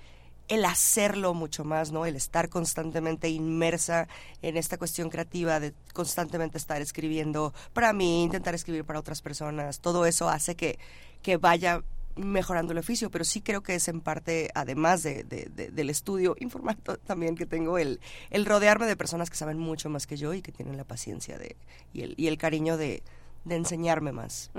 el 0.51 0.65
hacerlo 0.65 1.33
mucho 1.33 1.63
más, 1.63 1.93
¿no? 1.93 2.05
El 2.05 2.17
estar 2.17 2.49
constantemente 2.49 3.29
inmersa 3.29 4.09
en 4.41 4.57
esta 4.57 4.77
cuestión 4.77 5.09
creativa 5.09 5.61
de 5.61 5.73
constantemente 5.93 6.57
estar 6.57 6.81
escribiendo 6.81 7.53
para 7.71 7.93
mí, 7.93 8.23
intentar 8.23 8.53
escribir 8.53 8.83
para 8.83 8.99
otras 8.99 9.21
personas, 9.21 9.79
todo 9.79 10.05
eso 10.05 10.27
hace 10.27 10.55
que, 10.55 10.77
que 11.21 11.37
vaya 11.37 11.83
mejorando 12.17 12.73
el 12.73 12.79
oficio, 12.79 13.09
pero 13.09 13.23
sí 13.23 13.39
creo 13.39 13.63
que 13.63 13.75
es 13.75 13.87
en 13.87 14.01
parte, 14.01 14.49
además 14.53 15.03
de, 15.03 15.23
del 15.23 15.89
estudio 15.89 16.35
informático 16.41 16.97
también 16.97 17.37
que 17.37 17.45
tengo, 17.45 17.77
el, 17.77 18.01
el 18.29 18.45
rodearme 18.45 18.87
de 18.87 18.97
personas 18.97 19.29
que 19.29 19.37
saben 19.37 19.57
mucho 19.57 19.89
más 19.89 20.05
que 20.05 20.17
yo 20.17 20.33
y 20.33 20.41
que 20.41 20.51
tienen 20.51 20.75
la 20.75 20.83
paciencia 20.83 21.37
de, 21.37 21.55
y, 21.93 22.01
el, 22.01 22.13
y 22.17 22.27
el 22.27 22.37
cariño 22.37 22.75
de, 22.75 23.03
de 23.43 23.55
enseñarme 23.55 24.11
más. 24.11 24.51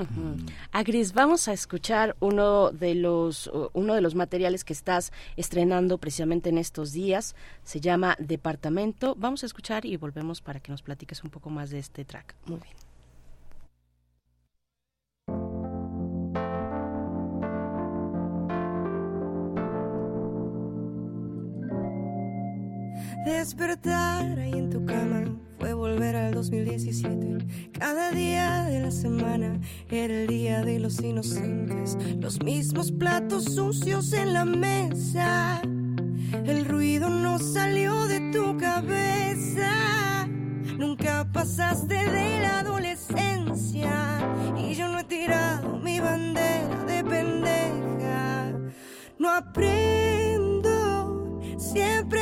Agris, 0.72 1.12
vamos 1.12 1.48
a 1.48 1.52
escuchar 1.52 2.16
uno 2.20 2.70
de 2.70 2.94
los 2.94 3.50
uno 3.72 3.94
de 3.94 4.00
los 4.00 4.14
materiales 4.14 4.64
que 4.64 4.72
estás 4.72 5.12
estrenando 5.36 5.98
precisamente 5.98 6.50
en 6.50 6.58
estos 6.58 6.92
días. 6.92 7.34
Se 7.64 7.80
llama 7.80 8.16
Departamento. 8.18 9.14
Vamos 9.16 9.42
a 9.42 9.46
escuchar 9.46 9.86
y 9.86 9.96
volvemos 9.96 10.40
para 10.40 10.60
que 10.60 10.72
nos 10.72 10.82
platiques 10.82 11.22
un 11.24 11.30
poco 11.30 11.50
más 11.50 11.70
de 11.70 11.78
este 11.78 12.04
track. 12.04 12.34
Muy 12.46 12.60
bien. 12.60 12.91
Despertar 23.24 24.38
ahí 24.38 24.52
en 24.52 24.68
tu 24.68 24.84
cama 24.84 25.24
fue 25.60 25.74
volver 25.74 26.16
al 26.16 26.34
2017. 26.34 27.70
Cada 27.78 28.10
día 28.10 28.64
de 28.64 28.80
la 28.80 28.90
semana 28.90 29.60
era 29.88 30.22
el 30.22 30.26
día 30.26 30.64
de 30.64 30.80
los 30.80 31.00
inocentes. 31.00 31.96
Los 32.18 32.42
mismos 32.42 32.90
platos 32.90 33.44
sucios 33.44 34.12
en 34.12 34.32
la 34.32 34.44
mesa. 34.44 35.62
El 36.32 36.64
ruido 36.64 37.10
no 37.10 37.38
salió 37.38 38.06
de 38.06 38.32
tu 38.32 38.58
cabeza. 38.58 40.26
Nunca 40.76 41.30
pasaste 41.32 41.94
de 41.94 42.40
la 42.40 42.58
adolescencia. 42.58 44.18
Y 44.58 44.74
yo 44.74 44.88
no 44.88 44.98
he 44.98 45.04
tirado 45.04 45.78
mi 45.78 46.00
bandera 46.00 46.84
de 46.86 47.04
pendeja. 47.04 48.52
No 49.16 49.30
aprendo, 49.30 50.70
siempre 51.56 52.21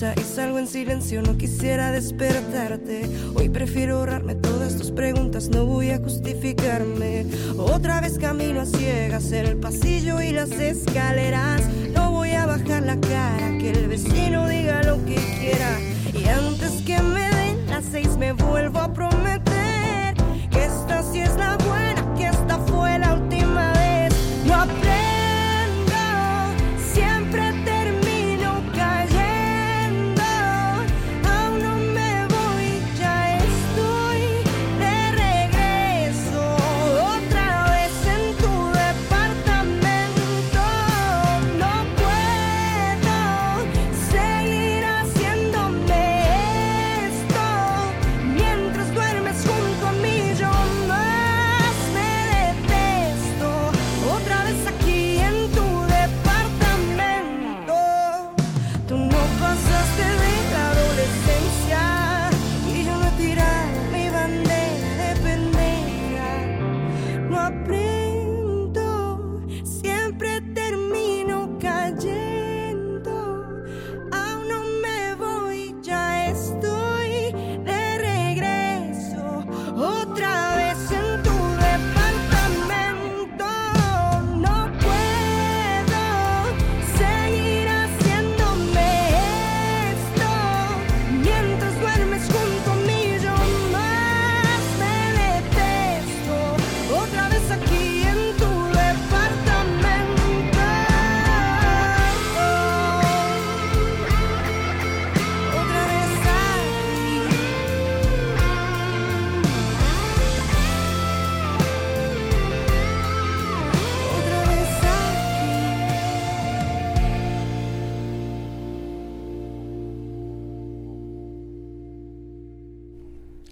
y 0.00 0.22
salgo 0.22 0.60
en 0.60 0.68
silencio, 0.68 1.22
no 1.22 1.36
quisiera 1.36 1.90
despertarte. 1.90 3.10
Hoy 3.34 3.48
prefiero 3.48 3.96
ahorrarme 3.96 4.36
todas 4.36 4.76
tus 4.76 4.92
preguntas, 4.92 5.48
no 5.48 5.66
voy 5.66 5.90
a 5.90 5.98
justificarme. 5.98 7.26
Otra 7.58 8.00
vez 8.00 8.16
camino 8.16 8.60
a 8.60 8.66
ciegas, 8.66 9.32
el 9.32 9.56
pasillo 9.56 10.20
y 10.22 10.30
las 10.30 10.52
escaleras. 10.52 11.62
No 11.92 12.12
voy 12.12 12.30
a 12.30 12.46
bajar 12.46 12.84
la 12.84 13.00
cara, 13.00 13.58
que 13.58 13.72
el 13.72 13.88
vecino 13.88 14.46
diga 14.46 14.84
lo 14.84 15.04
que 15.04 15.16
quiera. 15.16 15.80
Y 16.14 16.28
antes 16.28 16.80
que 16.86 17.02
me 17.02 17.28
den 17.30 17.66
las 17.66 17.84
seis, 17.90 18.16
me 18.16 18.32
vuelvo 18.32 18.78
a 18.78 18.92
prometer 18.92 20.14
que 20.48 20.64
esta 20.64 21.02
sí 21.02 21.18
es 21.18 21.34
la 21.36 21.56
buena, 21.56 22.14
que 22.16 22.28
esta 22.28 22.58
fue 22.60 22.97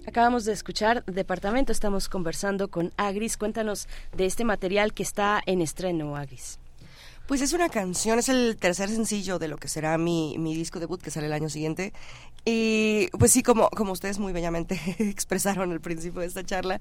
Acabamos 0.07 0.45
de 0.45 0.53
escuchar 0.53 1.03
Departamento, 1.03 1.73
estamos 1.73 2.07
conversando 2.07 2.69
con 2.69 2.93
Agris. 2.95 3.35
Cuéntanos 3.35 3.89
de 4.15 4.25
este 4.25 4.45
material 4.45 4.93
que 4.93 5.03
está 5.03 5.41
en 5.45 5.59
estreno, 5.59 6.15
Agris. 6.15 6.59
Pues 7.27 7.41
es 7.41 7.51
una 7.51 7.67
canción, 7.67 8.17
es 8.17 8.29
el 8.29 8.55
tercer 8.55 8.87
sencillo 8.87 9.37
de 9.37 9.49
lo 9.49 9.57
que 9.57 9.67
será 9.67 9.97
mi, 9.97 10.37
mi 10.37 10.55
disco 10.55 10.79
debut 10.79 11.01
que 11.01 11.11
sale 11.11 11.27
el 11.27 11.33
año 11.33 11.49
siguiente. 11.49 11.91
Y 12.45 13.09
pues 13.19 13.33
sí, 13.33 13.43
como, 13.43 13.69
como 13.71 13.91
ustedes 13.91 14.17
muy 14.17 14.31
bellamente 14.31 14.79
expresaron 14.99 15.73
al 15.73 15.81
principio 15.81 16.21
de 16.21 16.27
esta 16.27 16.45
charla, 16.45 16.79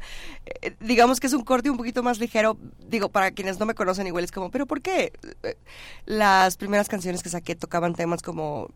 eh, 0.63 0.77
digamos 0.79 1.19
que 1.19 1.27
es 1.27 1.33
un 1.33 1.43
corte 1.43 1.69
un 1.69 1.77
poquito 1.77 2.05
más 2.05 2.21
ligero. 2.21 2.57
Digo, 2.89 3.09
para 3.09 3.33
quienes 3.33 3.59
no 3.59 3.67
me 3.67 3.75
conocen 3.75 4.07
igual 4.07 4.23
es 4.23 4.31
como, 4.31 4.53
pero 4.53 4.67
¿por 4.67 4.83
qué? 4.83 5.13
Eh, 5.43 5.57
Las 6.05 6.57
primeras 6.57 6.89
canciones 6.89 7.25
que 7.25 7.29
saqué 7.29 7.57
tocaban 7.57 7.97
temas 7.97 8.23
como 8.23 8.71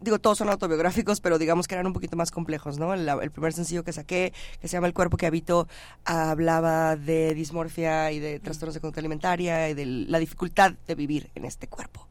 digo, 0.00 0.18
todos 0.18 0.38
son 0.38 0.48
autobiográficos, 0.48 1.20
pero 1.20 1.38
digamos 1.38 1.66
que 1.68 1.74
eran 1.74 1.86
un 1.86 1.92
poquito 1.92 2.16
más 2.16 2.30
complejos, 2.30 2.78
¿no? 2.78 2.94
El, 2.94 3.08
el 3.08 3.30
primer 3.30 3.52
sencillo 3.52 3.84
que 3.84 3.92
saqué, 3.92 4.32
que 4.60 4.68
se 4.68 4.72
llama 4.76 4.86
El 4.86 4.94
cuerpo 4.94 5.16
que 5.16 5.26
habito, 5.26 5.68
hablaba 6.04 6.96
de 6.96 7.34
dismorfia 7.34 8.12
y 8.12 8.18
de 8.18 8.40
trastornos 8.40 8.74
de 8.74 8.80
conducta 8.80 9.00
alimentaria 9.00 9.68
y 9.70 9.74
de 9.74 9.86
la 9.86 10.18
dificultad 10.18 10.72
de 10.86 10.94
vivir 10.94 11.30
en 11.34 11.44
este 11.44 11.68
cuerpo. 11.68 12.06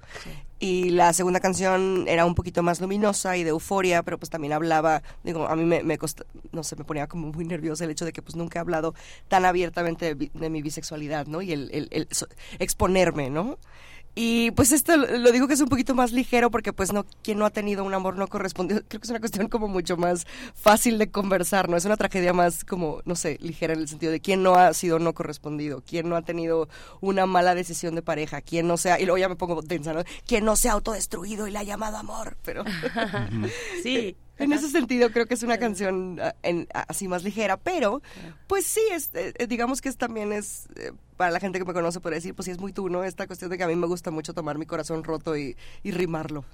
Y 0.60 0.90
la 0.90 1.14
segunda 1.14 1.40
canción 1.40 2.06
era 2.08 2.26
un 2.26 2.34
poquito 2.34 2.64
más 2.64 2.82
luminosa 2.82 3.38
y 3.38 3.44
de 3.44 3.50
euforia, 3.52 4.02
pero 4.02 4.18
pues 4.18 4.32
también 4.32 4.54
hablaba, 4.54 5.04
digo, 5.24 5.48
a 5.48 5.56
mí 5.56 5.64
me, 5.66 5.84
me 5.84 6.00
no 6.52 6.64
sé, 6.64 6.76
me 6.78 6.84
ponía 6.84 7.08
como 7.08 7.32
muy 7.32 7.46
nerviosa 7.46 7.84
el 7.84 7.92
hecho 7.92 8.06
de 8.06 8.14
que 8.14 8.24
pues 8.24 8.36
nunca 8.36 8.58
he 8.58 8.62
hablado 8.62 8.96
tan 9.28 9.46
abiertamente 9.46 10.16
de, 10.16 10.32
de 10.34 10.50
mi 10.50 10.62
bisexualidad, 10.64 11.28
¿no? 11.28 11.42
Y 11.44 11.52
el, 11.52 11.70
el- 11.72 11.90
el 11.92 12.08
exponerme, 12.58 13.30
¿no? 13.30 13.60
Y 14.20 14.50
pues 14.52 14.72
esto 14.72 14.98
lo 14.98 15.32
digo 15.32 15.48
que 15.48 15.54
es 15.54 15.62
un 15.62 15.70
poquito 15.70 15.94
más 15.94 16.12
ligero 16.12 16.50
porque 16.50 16.74
pues 16.74 16.92
no, 16.92 17.06
quien 17.22 17.38
no 17.38 17.46
ha 17.46 17.52
tenido 17.52 17.84
un 17.84 17.94
amor 17.94 18.18
no 18.18 18.28
correspondido, 18.28 18.82
creo 18.88 19.00
que 19.00 19.06
es 19.06 19.12
una 19.12 19.20
cuestión 19.20 19.48
como 19.48 19.68
mucho 19.68 19.96
más 19.96 20.26
fácil 20.56 20.98
de 20.98 21.12
conversar, 21.12 21.70
¿no? 21.70 21.78
Es 21.78 21.86
una 21.86 21.98
tragedia 21.98 22.34
más 22.34 22.66
como, 22.66 23.02
no 23.06 23.16
sé, 23.16 23.38
ligera 23.42 23.74
en 23.74 23.80
el 23.82 23.88
sentido 23.88 24.12
de 24.12 24.20
quién 24.20 24.42
no 24.42 24.56
ha 24.56 24.74
sido 24.74 24.98
no 24.98 25.14
correspondido, 25.14 25.84
quién 25.86 26.10
no 26.10 26.16
ha 26.16 26.24
tenido 26.24 26.68
una 27.00 27.28
mala 27.28 27.54
decisión 27.54 27.94
de 27.94 28.02
pareja, 28.02 28.42
quién 28.42 28.66
no 28.68 28.78
sea, 28.78 29.00
y 29.00 29.06
luego 29.06 29.20
ya 29.20 29.30
me 29.30 29.36
pongo 29.36 29.62
tensa, 29.62 29.94
¿no? 29.94 30.02
Quién 30.26 30.46
no 30.46 30.56
se 30.56 30.70
ha 30.70 30.72
autodestruido 30.72 31.46
y 31.48 31.52
le 31.52 31.60
ha 31.60 31.64
llamado 31.64 31.98
amor, 31.98 32.38
pero... 32.44 32.64
Sí. 33.84 34.18
En 34.40 34.54
ese 34.54 34.70
sentido 34.70 35.12
creo 35.12 35.26
que 35.26 35.34
es 35.34 35.42
una 35.42 35.58
canción 35.58 36.20
en- 36.44 36.68
ah, 36.74 36.86
así 36.88 37.08
más 37.08 37.24
ligera, 37.24 37.58
pero 37.58 38.04
pues 38.46 38.68
sí, 38.68 38.82
es, 38.92 39.10
eh, 39.16 39.34
eh, 39.36 39.48
digamos 39.48 39.82
que 39.82 39.90
es, 39.90 39.98
también 39.98 40.32
es, 40.32 40.68
eh, 40.76 40.92
para 41.18 41.32
la 41.32 41.40
gente 41.40 41.60
que 41.60 41.66
me 41.66 41.74
conoce 41.74 42.00
puede 42.00 42.16
decir, 42.16 42.34
pues 42.36 42.46
sí 42.46 42.52
es 42.52 42.60
muy 42.60 42.72
tú, 42.74 42.90
¿no? 42.90 43.04
Esta 43.04 43.28
cuestión 43.28 43.50
de 43.52 43.58
que 43.58 43.64
a 43.64 43.68
mí 43.68 43.76
me 43.76 43.88
gusta 43.88 44.12
mucho 44.12 44.34
tomar 44.34 44.58
mi 44.58 44.66
corazón 44.66 45.04
roto 45.04 45.36
y, 45.36 45.58
y 45.84 45.92
rimarlo. 45.92 46.46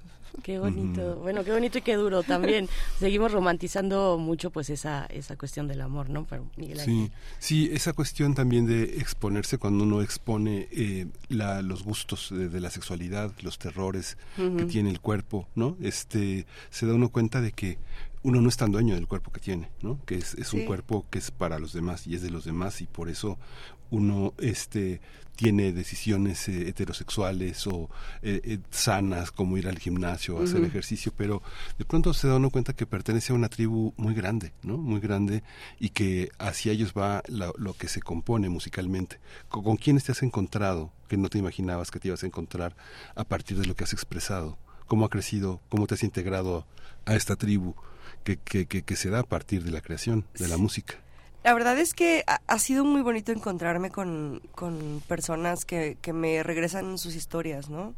Qué 0.42 0.58
bonito, 0.58 1.16
bueno, 1.20 1.44
qué 1.44 1.52
bonito 1.52 1.78
y 1.78 1.82
qué 1.82 1.94
duro 1.94 2.24
también. 2.24 2.68
Seguimos 2.98 3.30
romantizando 3.30 4.18
mucho 4.18 4.50
pues 4.50 4.68
esa 4.68 5.06
esa 5.06 5.36
cuestión 5.36 5.68
del 5.68 5.80
amor, 5.80 6.10
¿no? 6.10 6.24
Pero 6.24 6.46
Miguel 6.56 6.80
Sí, 6.80 7.12
sí, 7.38 7.70
esa 7.72 7.92
cuestión 7.92 8.34
también 8.34 8.66
de 8.66 8.82
exponerse 8.98 9.58
cuando 9.58 9.84
uno 9.84 10.02
expone 10.02 10.66
eh, 10.72 11.06
la, 11.28 11.62
los 11.62 11.84
gustos 11.84 12.30
de, 12.30 12.48
de 12.48 12.60
la 12.60 12.70
sexualidad, 12.70 13.30
los 13.42 13.58
terrores 13.60 14.16
que 14.36 14.64
tiene 14.64 14.90
el 14.90 15.00
cuerpo, 15.00 15.46
¿no? 15.54 15.76
Este, 15.80 16.46
se 16.70 16.86
da 16.86 16.94
uno 16.94 17.10
cuenta 17.10 17.40
de 17.40 17.52
que 17.52 17.78
uno 18.24 18.40
no 18.40 18.48
es 18.48 18.56
tan 18.56 18.72
dueño 18.72 18.94
del 18.94 19.06
cuerpo 19.06 19.30
que 19.30 19.38
tiene, 19.38 19.68
¿no? 19.82 20.00
Que 20.06 20.16
es, 20.16 20.34
es 20.34 20.52
un 20.54 20.60
Sí. 20.60 20.66
cuerpo 20.66 21.04
que 21.10 21.18
es 21.18 21.30
para 21.30 21.58
los 21.58 21.72
demás 21.74 22.06
y 22.08 22.14
es 22.14 22.22
de 22.22 22.30
los 22.30 22.44
demás 22.46 22.80
y 22.80 22.86
por 22.86 23.08
eso 23.10 23.38
uno 23.90 24.34
este 24.38 25.00
tiene 25.36 25.72
decisiones 25.72 26.48
eh, 26.48 26.68
heterosexuales 26.68 27.66
o 27.66 27.90
eh, 28.22 28.40
eh, 28.44 28.58
sanas 28.70 29.32
como 29.32 29.58
ir 29.58 29.66
al 29.66 29.80
gimnasio, 29.80 30.40
hacer 30.40 30.58
Ujú. 30.58 30.66
ejercicio, 30.66 31.12
pero 31.16 31.42
de 31.76 31.84
pronto 31.84 32.14
se 32.14 32.28
da 32.28 32.36
uno 32.36 32.50
cuenta 32.50 32.72
que 32.72 32.86
pertenece 32.86 33.32
a 33.32 33.36
una 33.36 33.48
tribu 33.48 33.92
muy 33.96 34.14
grande, 34.14 34.52
¿no? 34.62 34.76
Muy 34.76 35.00
grande 35.00 35.42
y 35.80 35.88
que 35.88 36.30
hacia 36.38 36.70
ellos 36.70 36.92
va 36.96 37.20
la- 37.26 37.50
lo 37.58 37.74
que 37.74 37.88
se 37.88 38.00
compone 38.00 38.48
musicalmente. 38.48 39.18
¿Con, 39.48 39.64
con 39.64 39.76
quiénes 39.76 40.04
te 40.04 40.12
has 40.12 40.22
encontrado 40.22 40.92
que 41.08 41.16
no 41.16 41.28
te 41.28 41.38
imaginabas 41.38 41.90
que 41.90 41.98
te 41.98 42.06
ibas 42.08 42.22
a 42.22 42.26
encontrar 42.26 42.76
a 43.16 43.24
partir 43.24 43.58
de 43.58 43.66
lo 43.66 43.74
que 43.74 43.82
has 43.82 43.92
expresado? 43.92 44.56
¿Cómo 44.86 45.04
ha 45.04 45.10
crecido? 45.10 45.60
¿Cómo 45.68 45.88
te 45.88 45.94
has 45.94 46.04
integrado 46.04 46.64
a 47.06 47.16
esta 47.16 47.34
tribu 47.34 47.74
que, 48.22 48.36
que, 48.36 48.66
que, 48.66 48.82
que 48.82 48.94
se 48.96 49.10
da 49.10 49.18
a 49.20 49.24
partir 49.24 49.64
de 49.64 49.72
la 49.72 49.80
creación, 49.80 50.26
de 50.38 50.46
la 50.46 50.58
música? 50.58 50.94
La 51.44 51.52
verdad 51.52 51.78
es 51.78 51.92
que 51.92 52.24
ha, 52.26 52.58
sido 52.58 52.86
muy 52.86 53.02
bonito 53.02 53.30
encontrarme 53.30 53.90
con, 53.90 54.40
con 54.54 55.02
personas 55.06 55.66
que, 55.66 55.98
que 56.00 56.14
me 56.14 56.42
regresan 56.42 56.96
sus 56.96 57.14
historias, 57.14 57.68
¿no? 57.68 57.92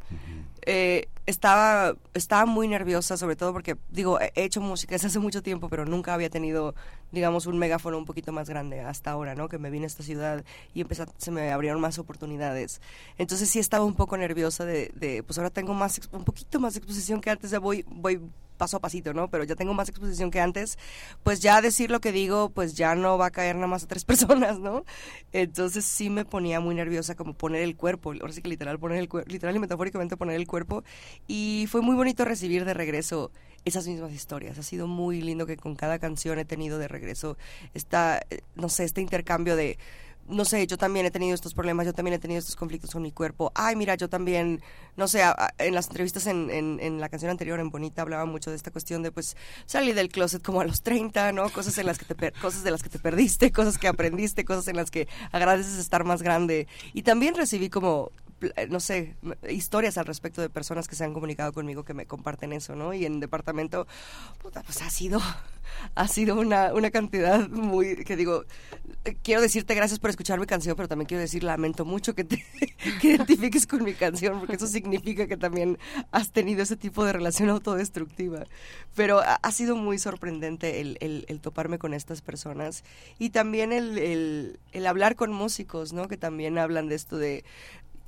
Eh, 0.65 1.07
estaba, 1.25 1.95
estaba 2.13 2.45
muy 2.45 2.67
nerviosa, 2.67 3.15
sobre 3.15 3.37
todo 3.37 3.53
porque, 3.53 3.77
digo, 3.89 4.19
he 4.19 4.33
he 4.35 4.43
hecho 4.43 4.59
música 4.59 4.95
desde 4.95 5.07
hace 5.07 5.19
mucho 5.19 5.41
tiempo, 5.41 5.69
pero 5.69 5.85
nunca 5.85 6.13
había 6.13 6.29
tenido, 6.29 6.75
digamos, 7.13 7.45
un 7.45 7.57
megáfono 7.57 7.97
un 7.97 8.03
poquito 8.03 8.33
más 8.33 8.49
grande 8.49 8.81
hasta 8.81 9.11
ahora, 9.11 9.33
¿no? 9.33 9.47
Que 9.47 9.57
me 9.57 9.69
vine 9.69 9.85
a 9.85 9.87
esta 9.87 10.03
ciudad 10.03 10.43
y 10.73 10.81
empecé, 10.81 11.05
se 11.17 11.31
me 11.31 11.49
abrieron 11.53 11.79
más 11.79 11.99
oportunidades. 11.99 12.81
Entonces 13.17 13.49
sí 13.49 13.59
estaba 13.59 13.85
un 13.85 13.95
poco 13.95 14.17
nerviosa 14.17 14.65
de, 14.65 14.91
de, 14.93 15.23
pues 15.23 15.37
ahora 15.37 15.51
tengo 15.51 15.73
más, 15.73 16.01
un 16.11 16.25
poquito 16.25 16.59
más 16.59 16.75
exposición 16.75 17.21
que 17.21 17.29
antes, 17.29 17.51
ya 17.51 17.59
voy, 17.59 17.85
voy 17.87 18.19
paso 18.57 18.77
a 18.77 18.79
pasito, 18.79 19.13
¿no? 19.13 19.29
Pero 19.29 19.43
ya 19.43 19.55
tengo 19.55 19.73
más 19.73 19.89
exposición 19.89 20.31
que 20.31 20.39
antes, 20.39 20.77
pues 21.23 21.39
ya 21.39 21.61
decir 21.61 21.91
lo 21.91 22.01
que 22.01 22.11
digo, 22.11 22.49
pues 22.49 22.75
ya 22.75 22.95
no 22.95 23.17
va 23.17 23.27
a 23.27 23.31
caer 23.31 23.55
nada 23.55 23.67
más 23.67 23.83
a 23.83 23.87
tres 23.87 24.05
personas, 24.05 24.59
¿no? 24.59 24.83
Entonces 25.31 25.85
sí 25.85 26.09
me 26.09 26.25
ponía 26.25 26.59
muy 26.59 26.75
nerviosa 26.75 27.15
como 27.15 27.33
poner 27.33 27.61
el 27.61 27.75
cuerpo, 27.75 28.11
ahora 28.11 28.33
sí 28.33 28.41
que 28.41 28.49
literal 28.49 28.79
poner 28.79 28.97
el 28.99 29.09
literal 29.27 29.55
y 29.55 29.59
metafóricamente 29.59 30.17
poner 30.17 30.35
el 30.35 30.47
cuerpo 30.47 30.83
y 31.27 31.67
fue 31.69 31.81
muy 31.81 31.95
bonito 31.95 32.25
recibir 32.25 32.65
de 32.65 32.73
regreso 32.73 33.31
esas 33.65 33.87
mismas 33.87 34.13
historias. 34.13 34.57
Ha 34.57 34.63
sido 34.63 34.87
muy 34.87 35.21
lindo 35.21 35.45
que 35.45 35.57
con 35.57 35.75
cada 35.75 35.99
canción 35.99 36.39
he 36.39 36.45
tenido 36.45 36.79
de 36.79 36.87
regreso 36.87 37.37
esta, 37.73 38.21
eh, 38.29 38.41
no 38.55 38.69
sé, 38.69 38.85
este 38.85 39.01
intercambio 39.01 39.55
de 39.55 39.77
no 40.27 40.45
sé, 40.45 40.67
yo 40.67 40.77
también 40.77 41.05
he 41.05 41.11
tenido 41.11 41.33
estos 41.33 41.53
problemas, 41.53 41.85
yo 41.85 41.93
también 41.93 42.15
he 42.15 42.19
tenido 42.19 42.39
estos 42.39 42.55
conflictos 42.55 42.91
con 42.91 43.01
mi 43.01 43.11
cuerpo. 43.11 43.51
Ay, 43.55 43.75
mira, 43.75 43.95
yo 43.95 44.09
también, 44.09 44.61
no 44.95 45.07
sé, 45.07 45.21
en 45.57 45.73
las 45.73 45.87
entrevistas 45.87 46.27
en, 46.27 46.49
en, 46.49 46.79
en 46.81 46.99
la 46.99 47.09
canción 47.09 47.31
anterior, 47.31 47.59
en 47.59 47.69
Bonita, 47.69 48.01
hablaba 48.01 48.25
mucho 48.25 48.49
de 48.49 48.55
esta 48.55 48.71
cuestión 48.71 49.03
de, 49.03 49.11
pues, 49.11 49.37
salir 49.65 49.95
del 49.95 50.09
closet 50.09 50.41
como 50.43 50.61
a 50.61 50.65
los 50.65 50.81
30, 50.81 51.31
¿no? 51.31 51.49
Cosas, 51.49 51.77
en 51.77 51.85
las 51.85 51.97
que 51.97 52.13
te 52.13 52.31
cosas 52.41 52.63
de 52.63 52.71
las 52.71 52.83
que 52.83 52.89
te 52.89 52.99
perdiste, 52.99 53.51
cosas 53.51 53.77
que 53.77 53.87
aprendiste, 53.87 54.45
cosas 54.45 54.67
en 54.67 54.75
las 54.75 54.91
que 54.91 55.07
agradeces 55.31 55.77
estar 55.77 56.03
más 56.03 56.21
grande. 56.21 56.67
Y 56.93 57.03
también 57.03 57.35
recibí 57.35 57.69
como 57.69 58.11
no 58.69 58.79
sé, 58.79 59.15
historias 59.49 59.97
al 59.97 60.05
respecto 60.05 60.41
de 60.41 60.49
personas 60.49 60.87
que 60.87 60.95
se 60.95 61.03
han 61.03 61.13
comunicado 61.13 61.51
conmigo 61.53 61.83
que 61.83 61.93
me 61.93 62.05
comparten 62.05 62.53
eso, 62.53 62.75
¿no? 62.75 62.93
Y 62.93 63.05
en 63.05 63.19
departamento, 63.19 63.87
puta, 64.41 64.61
pues 64.63 64.81
ha 64.81 64.89
sido, 64.89 65.19
ha 65.95 66.07
sido 66.07 66.35
una, 66.35 66.73
una 66.73 66.91
cantidad 66.91 67.49
muy, 67.49 68.03
que 68.03 68.15
digo, 68.15 68.45
eh, 69.05 69.15
quiero 69.23 69.41
decirte 69.41 69.73
gracias 69.75 69.99
por 69.99 70.09
escuchar 70.09 70.39
mi 70.39 70.45
canción, 70.45 70.75
pero 70.75 70.87
también 70.87 71.07
quiero 71.07 71.21
decir 71.21 71.43
lamento 71.43 71.85
mucho 71.85 72.13
que 72.13 72.23
te 72.23 72.45
que 73.01 73.07
identifiques 73.09 73.65
con 73.65 73.83
mi 73.83 73.93
canción, 73.93 74.39
porque 74.39 74.55
eso 74.55 74.67
significa 74.67 75.27
que 75.27 75.37
también 75.37 75.77
has 76.11 76.31
tenido 76.31 76.61
ese 76.61 76.77
tipo 76.77 77.03
de 77.05 77.13
relación 77.13 77.49
autodestructiva. 77.49 78.43
Pero 78.95 79.19
ha, 79.19 79.51
sido 79.51 79.75
muy 79.75 79.97
sorprendente 79.99 80.81
el, 80.81 80.97
el- 80.99 81.39
toparme 81.39 81.77
con 81.77 81.93
estas 81.93 82.21
personas 82.21 82.83
y 83.19 83.29
también 83.29 83.71
el, 83.71 84.57
el 84.71 84.87
hablar 84.87 85.15
con 85.15 85.31
músicos, 85.31 85.93
¿no? 85.93 86.07
Que 86.07 86.17
también 86.17 86.57
hablan 86.57 86.87
de 86.87 86.95
esto 86.95 87.17
de 87.17 87.43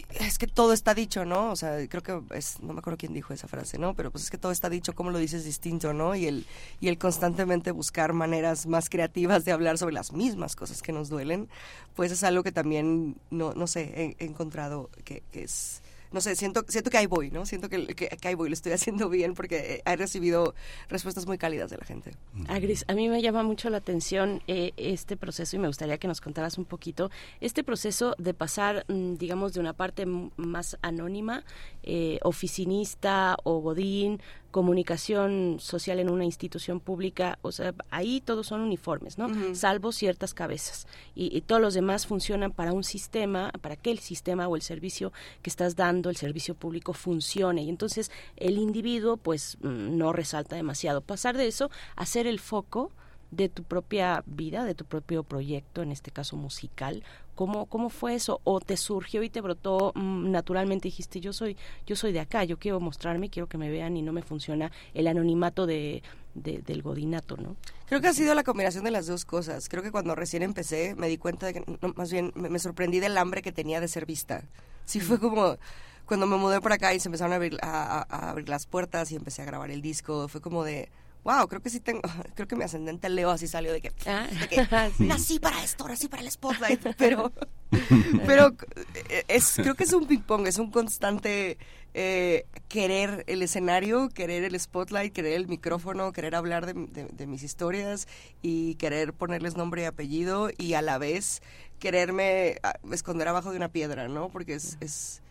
es 0.09 0.37
que 0.37 0.47
todo 0.47 0.73
está 0.73 0.93
dicho, 0.93 1.23
¿no? 1.25 1.51
O 1.51 1.55
sea, 1.55 1.87
creo 1.87 2.01
que 2.01 2.19
es, 2.35 2.59
no 2.61 2.73
me 2.73 2.79
acuerdo 2.79 2.97
quién 2.97 3.13
dijo 3.13 3.33
esa 3.33 3.47
frase, 3.47 3.77
¿no? 3.77 3.93
Pero 3.93 4.11
pues 4.11 4.23
es 4.23 4.31
que 4.31 4.37
todo 4.37 4.51
está 4.51 4.69
dicho, 4.69 4.95
cómo 4.95 5.11
lo 5.11 5.19
dices 5.19 5.45
distinto, 5.45 5.93
¿no? 5.93 6.15
Y 6.15 6.25
el, 6.25 6.45
y 6.79 6.87
el 6.87 6.97
constantemente 6.97 7.71
buscar 7.71 8.13
maneras 8.13 8.65
más 8.65 8.89
creativas 8.89 9.45
de 9.45 9.51
hablar 9.51 9.77
sobre 9.77 9.93
las 9.93 10.11
mismas 10.11 10.55
cosas 10.55 10.81
que 10.81 10.91
nos 10.91 11.09
duelen, 11.09 11.47
pues 11.95 12.11
es 12.11 12.23
algo 12.23 12.43
que 12.43 12.51
también, 12.51 13.17
no, 13.29 13.53
no 13.53 13.67
sé, 13.67 14.15
he, 14.19 14.23
he 14.23 14.27
encontrado 14.27 14.89
que, 15.03 15.21
que 15.31 15.43
es, 15.43 15.81
no 16.11 16.21
sé, 16.21 16.35
siento, 16.35 16.65
siento 16.67 16.89
que 16.89 16.97
ahí 16.97 17.05
voy, 17.05 17.29
¿no? 17.31 17.45
Siento 17.45 17.69
que, 17.69 17.87
que, 17.87 18.07
que 18.09 18.27
ahí 18.27 18.35
voy, 18.35 18.49
lo 18.49 18.53
estoy 18.53 18.71
haciendo 18.73 19.09
bien 19.09 19.33
porque 19.33 19.81
he 19.85 19.95
recibido 19.95 20.55
respuestas 20.89 21.25
muy 21.25 21.37
cálidas 21.37 21.69
de 21.69 21.77
la 21.77 21.85
gente. 21.85 22.11
Agris, 22.47 22.85
a 22.87 22.93
mí 22.93 23.09
me 23.09 23.21
llama 23.21 23.43
mucho 23.43 23.69
la 23.69 23.77
atención 23.77 24.41
eh, 24.47 24.73
este 24.77 25.17
proceso 25.17 25.55
y 25.55 25.59
me 25.59 25.67
gustaría 25.67 25.97
que 25.97 26.07
nos 26.07 26.21
contaras 26.21 26.57
un 26.57 26.65
poquito 26.65 27.11
este 27.41 27.63
proceso 27.63 28.15
de 28.17 28.33
pasar, 28.33 28.85
mm, 28.87 29.15
digamos, 29.15 29.53
de 29.53 29.59
una 29.59 29.73
parte 29.73 30.05
más 30.05 30.77
anónima, 30.81 31.43
eh, 31.91 32.19
oficinista 32.21 33.35
o 33.43 33.61
godín, 33.61 34.21
comunicación 34.51 35.57
social 35.59 35.99
en 35.99 36.11
una 36.11 36.23
institución 36.23 36.79
pública, 36.79 37.39
o 37.41 37.51
sea, 37.51 37.73
ahí 37.89 38.21
todos 38.21 38.45
son 38.45 38.61
uniformes, 38.61 39.17
¿no? 39.17 39.27
Salvo 39.55 39.91
ciertas 39.91 40.35
cabezas. 40.35 40.85
Y, 41.15 41.35
y 41.35 41.41
todos 41.41 41.59
los 41.59 41.73
demás 41.73 42.05
funcionan 42.05 42.51
para 42.51 42.73
un 42.73 42.83
sistema, 42.83 43.51
para 43.61 43.75
que 43.75 43.89
el 43.89 43.97
sistema 43.97 44.47
o 44.47 44.55
el 44.55 44.61
servicio 44.61 45.11
que 45.41 45.49
estás 45.49 45.75
dando, 45.75 46.11
el 46.11 46.15
servicio 46.15 46.53
público, 46.53 46.93
funcione. 46.93 47.63
Y 47.63 47.69
entonces 47.69 48.11
el 48.37 48.59
individuo, 48.59 49.17
pues, 49.17 49.57
mm, 49.61 49.97
no 49.97 50.13
resalta 50.13 50.55
demasiado. 50.55 51.01
Pasar 51.01 51.37
de 51.37 51.47
eso 51.47 51.71
a 51.95 52.05
ser 52.05 52.27
el 52.27 52.39
foco 52.39 52.91
de 53.31 53.47
tu 53.49 53.63
propia 53.63 54.23
vida, 54.25 54.63
de 54.63 54.73
tu 54.75 54.85
propio 54.85 55.23
proyecto, 55.23 55.81
en 55.83 55.91
este 55.91 56.11
caso 56.11 56.35
musical. 56.35 57.03
¿Cómo, 57.35 57.67
cómo 57.67 57.89
fue 57.89 58.15
eso? 58.15 58.41
¿O 58.43 58.59
te 58.59 58.75
surgió 58.75 59.23
y 59.23 59.29
te 59.29 59.39
brotó 59.41 59.91
mm, 59.95 60.31
naturalmente? 60.31 60.87
Dijiste, 60.87 61.19
yo 61.21 61.31
soy, 61.31 61.55
yo 61.85 61.95
soy 61.95 62.11
de 62.11 62.19
acá, 62.19 62.43
yo 62.43 62.57
quiero 62.57 62.79
mostrarme, 62.79 63.29
quiero 63.29 63.47
que 63.47 63.57
me 63.57 63.69
vean 63.69 63.95
y 63.95 64.01
no 64.01 64.11
me 64.11 64.23
funciona 64.23 64.71
el 64.93 65.07
anonimato 65.07 65.65
de, 65.65 66.03
de- 66.33 66.59
del 66.63 66.81
godinato, 66.81 67.37
¿no? 67.37 67.55
Creo 67.87 68.01
que 68.01 68.07
ha 68.07 68.13
sido 68.13 68.33
la 68.35 68.43
combinación 68.43 68.83
de 68.83 68.91
las 68.91 69.07
dos 69.07 69.23
cosas. 69.25 69.69
Creo 69.69 69.83
que 69.83 69.91
cuando 69.91 70.15
recién 70.15 70.43
empecé 70.43 70.95
me 70.95 71.07
di 71.07 71.17
cuenta 71.17 71.45
de 71.45 71.53
que, 71.53 71.63
no, 71.81 71.93
más 71.95 72.11
bien, 72.11 72.31
me, 72.35 72.49
me 72.49 72.59
sorprendí 72.59 72.99
del 72.99 73.17
hambre 73.17 73.41
que 73.41 73.51
tenía 73.51 73.79
de 73.79 73.87
ser 73.87 74.05
vista. 74.05 74.43
Sí 74.85 74.99
fue 74.99 75.19
como 75.19 75.55
cuando 76.05 76.25
me 76.25 76.35
mudé 76.37 76.59
por 76.59 76.73
acá 76.73 76.93
y 76.95 76.99
se 76.99 77.07
empezaron 77.07 77.31
a 77.33 77.35
abrir, 77.35 77.57
a 77.61 78.29
abrir 78.31 78.49
las 78.49 78.65
puertas 78.65 79.11
y 79.11 79.15
empecé 79.15 79.43
a 79.43 79.45
grabar 79.45 79.69
el 79.71 79.81
disco. 79.81 80.27
Fue 80.27 80.41
como 80.41 80.63
de, 80.63 80.89
wow, 81.23 81.47
creo 81.47 81.61
que 81.61 81.69
sí 81.69 81.79
tengo, 81.79 82.01
creo 82.35 82.47
que 82.47 82.55
mi 82.55 82.63
ascendente 82.63 83.09
Leo 83.09 83.29
así 83.29 83.47
salió 83.47 83.71
de 83.73 83.81
que, 83.81 83.89
de 83.91 84.47
que 84.47 84.65
Sí. 84.97 85.05
nací 85.05 85.39
para 85.39 85.63
esto, 85.63 85.87
nací 85.87 86.07
para 86.07 86.21
el 86.23 86.31
spotlight, 86.31 86.95
pero, 86.97 87.31
pero 88.25 88.55
eh, 89.09 89.23
es, 89.27 89.53
creo 89.55 89.75
que 89.75 89.83
es 89.83 89.93
un 89.93 90.07
ping 90.07 90.21
pong, 90.21 90.47
es 90.47 90.57
un 90.57 90.71
constante 90.71 91.57
eh, 91.93 92.45
querer 92.67 93.23
el 93.27 93.41
escenario, 93.41 94.09
querer 94.09 94.43
el 94.43 94.59
spotlight, 94.59 95.11
querer 95.13 95.33
el 95.33 95.47
micrófono, 95.47 96.11
querer 96.13 96.35
hablar 96.35 96.65
de, 96.65 96.73
de- 96.73 97.09
de 97.11 97.27
mis 97.27 97.43
historias 97.43 98.07
y 98.41 98.75
querer 98.75 99.13
ponerles 99.13 99.55
nombre 99.57 99.81
y 99.81 99.85
apellido 99.85 100.49
y 100.57 100.73
a 100.75 100.81
la 100.81 100.97
vez 100.97 101.41
quererme 101.79 102.57
ah, 102.63 102.73
esconder 102.91 103.27
abajo 103.27 103.51
de 103.51 103.57
una 103.57 103.69
piedra, 103.69 104.07
¿no? 104.07 104.29
Porque 104.29 104.53
es, 104.53 104.77
es 104.81 105.21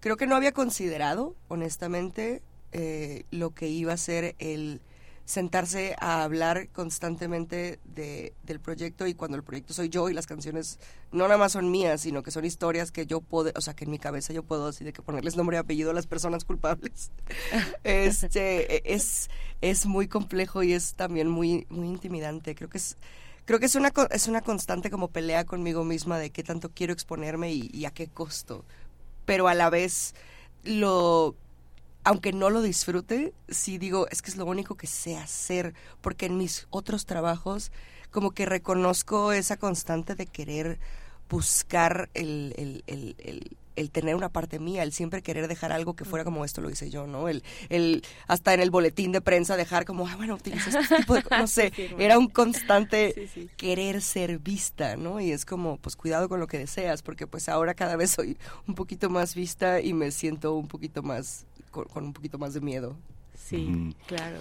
creo 0.00 0.16
que 0.16 0.26
no 0.26 0.36
había 0.36 0.52
considerado, 0.52 1.34
honestamente, 1.48 2.42
eh, 2.72 3.24
lo 3.30 3.50
que 3.50 3.68
iba 3.68 3.92
a 3.92 3.96
ser 3.96 4.34
el 4.38 4.80
sentarse 5.24 5.96
a 6.00 6.22
hablar 6.22 6.68
constantemente 6.68 7.78
de, 7.84 8.34
del 8.42 8.60
proyecto 8.60 9.06
y 9.06 9.14
cuando 9.14 9.36
el 9.36 9.42
proyecto 9.42 9.72
soy 9.72 9.88
yo 9.88 10.10
y 10.10 10.14
las 10.14 10.26
canciones 10.26 10.78
no 11.12 11.24
nada 11.24 11.38
más 11.38 11.52
son 11.52 11.70
mías, 11.70 12.02
sino 12.02 12.22
que 12.22 12.30
son 12.30 12.44
historias 12.44 12.92
que 12.92 13.06
yo 13.06 13.20
puedo, 13.20 13.50
o 13.56 13.60
sea, 13.60 13.74
que 13.74 13.84
en 13.84 13.90
mi 13.90 13.98
cabeza 13.98 14.34
yo 14.34 14.42
puedo 14.42 14.68
así 14.68 14.84
de 14.84 14.92
que 14.92 15.00
ponerles 15.00 15.36
nombre 15.36 15.56
y 15.56 15.60
apellido 15.60 15.90
a 15.90 15.94
las 15.94 16.06
personas 16.06 16.44
culpables. 16.44 17.10
este 17.84 18.92
es 18.92 19.30
es 19.62 19.86
muy 19.86 20.08
complejo 20.08 20.62
y 20.62 20.74
es 20.74 20.94
también 20.94 21.28
muy 21.28 21.66
muy 21.70 21.88
intimidante. 21.88 22.54
Creo 22.54 22.68
que 22.68 22.78
es 22.78 22.98
creo 23.46 23.58
que 23.58 23.66
es 23.66 23.76
una 23.76 23.92
es 24.10 24.28
una 24.28 24.42
constante 24.42 24.90
como 24.90 25.08
pelea 25.08 25.44
conmigo 25.46 25.84
misma 25.84 26.18
de 26.18 26.30
qué 26.30 26.42
tanto 26.42 26.70
quiero 26.70 26.92
exponerme 26.92 27.50
y, 27.52 27.70
y 27.72 27.86
a 27.86 27.90
qué 27.90 28.08
costo. 28.08 28.64
Pero 29.24 29.48
a 29.48 29.54
la 29.54 29.70
vez 29.70 30.14
lo 30.64 31.34
aunque 32.04 32.32
no 32.32 32.50
lo 32.50 32.62
disfrute, 32.62 33.32
sí 33.48 33.78
digo, 33.78 34.06
es 34.10 34.22
que 34.22 34.30
es 34.30 34.36
lo 34.36 34.46
único 34.46 34.76
que 34.76 34.86
sé 34.86 35.16
hacer, 35.16 35.74
porque 36.00 36.26
en 36.26 36.36
mis 36.36 36.66
otros 36.70 37.06
trabajos 37.06 37.72
como 38.10 38.30
que 38.32 38.46
reconozco 38.46 39.32
esa 39.32 39.56
constante 39.56 40.14
de 40.14 40.26
querer 40.26 40.78
buscar 41.28 42.10
el, 42.14 42.54
el, 42.56 42.84
el, 42.86 43.14
el- 43.18 43.56
el 43.76 43.90
tener 43.90 44.14
una 44.14 44.28
parte 44.28 44.60
mía, 44.60 44.84
el 44.84 44.92
siempre 44.92 45.20
querer 45.20 45.48
dejar 45.48 45.72
algo 45.72 45.96
que 45.96 46.04
fuera 46.04 46.24
como 46.24 46.44
esto 46.44 46.60
lo 46.60 46.70
hice 46.70 46.90
yo, 46.90 47.08
¿no? 47.08 47.28
El, 47.28 47.42
el 47.70 48.04
hasta 48.28 48.54
en 48.54 48.60
el 48.60 48.70
boletín 48.70 49.10
de 49.10 49.20
prensa 49.20 49.56
dejar 49.56 49.84
como, 49.84 50.06
ah, 50.06 50.14
bueno, 50.14 50.36
utiliza 50.36 50.70
este 50.70 50.86
tipo 50.94 51.14
de 51.14 51.24
co-", 51.24 51.30
no 51.34 51.48
sé, 51.48 51.72
era 51.96 52.16
un 52.16 52.28
constante 52.28 53.16
querer 53.56 54.00
ser 54.00 54.38
vista, 54.38 54.96
¿no? 54.96 55.20
Y 55.20 55.32
es 55.32 55.44
como, 55.44 55.76
pues 55.78 55.96
cuidado 55.96 56.28
con 56.28 56.38
lo 56.38 56.46
que 56.46 56.58
deseas, 56.58 57.02
porque 57.02 57.26
pues 57.26 57.48
ahora 57.48 57.74
cada 57.74 57.96
vez 57.96 58.12
soy 58.12 58.38
un 58.68 58.76
poquito 58.76 59.10
más 59.10 59.34
vista 59.34 59.80
y 59.80 59.92
me 59.92 60.12
siento 60.12 60.54
un 60.54 60.68
poquito 60.68 61.02
más, 61.02 61.44
con, 61.74 61.84
con 61.86 62.04
un 62.04 62.12
poquito 62.12 62.38
más 62.38 62.54
de 62.54 62.60
miedo. 62.60 62.96
Sí, 63.36 63.94
claro. 64.06 64.38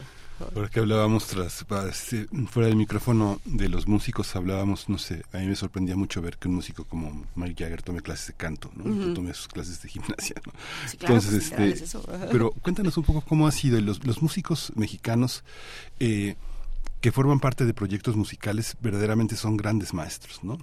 Ahora 0.55 0.67
que 0.67 0.79
hablábamos 0.79 1.27
tras, 1.27 1.65
este, 1.89 2.27
fuera 2.47 2.67
del 2.67 2.75
micrófono 2.75 3.39
de 3.45 3.69
los 3.69 3.87
músicos, 3.87 4.35
hablábamos, 4.35 4.89
no 4.89 4.97
sé, 4.97 5.23
a 5.31 5.37
mí 5.37 5.47
me 5.47 5.55
sorprendía 5.55 5.95
mucho 5.95 6.21
ver 6.21 6.37
que 6.37 6.47
un 6.47 6.55
músico 6.55 6.85
como 6.85 7.25
Mike 7.35 7.63
Jagger 7.63 7.81
tome 7.81 8.01
clases 8.01 8.27
de 8.27 8.33
canto, 8.33 8.71
¿no? 8.75 8.83
Que 8.83 9.13
tome 9.13 9.33
sus 9.33 9.47
clases 9.47 9.81
de 9.81 9.89
gimnasia, 9.89 10.35
¿no? 10.45 10.51
Sí, 10.87 10.97
claro, 10.97 11.15
Entonces, 11.15 11.49
pues, 11.49 11.51
este, 11.51 11.69
es 11.69 11.81
eso. 11.81 12.03
Pero 12.31 12.51
cuéntanos 12.51 12.97
un 12.97 13.03
poco 13.03 13.21
cómo 13.21 13.47
ha 13.47 13.51
sido 13.51 13.79
los, 13.81 14.05
los 14.05 14.21
músicos 14.21 14.71
mexicanos 14.75 15.43
eh, 15.99 16.35
que 16.99 17.11
forman 17.11 17.39
parte 17.39 17.65
de 17.65 17.73
proyectos 17.73 18.15
musicales 18.15 18.75
verdaderamente 18.81 19.35
son 19.35 19.55
grandes 19.55 19.93
maestros, 19.93 20.43
¿no? 20.43 20.57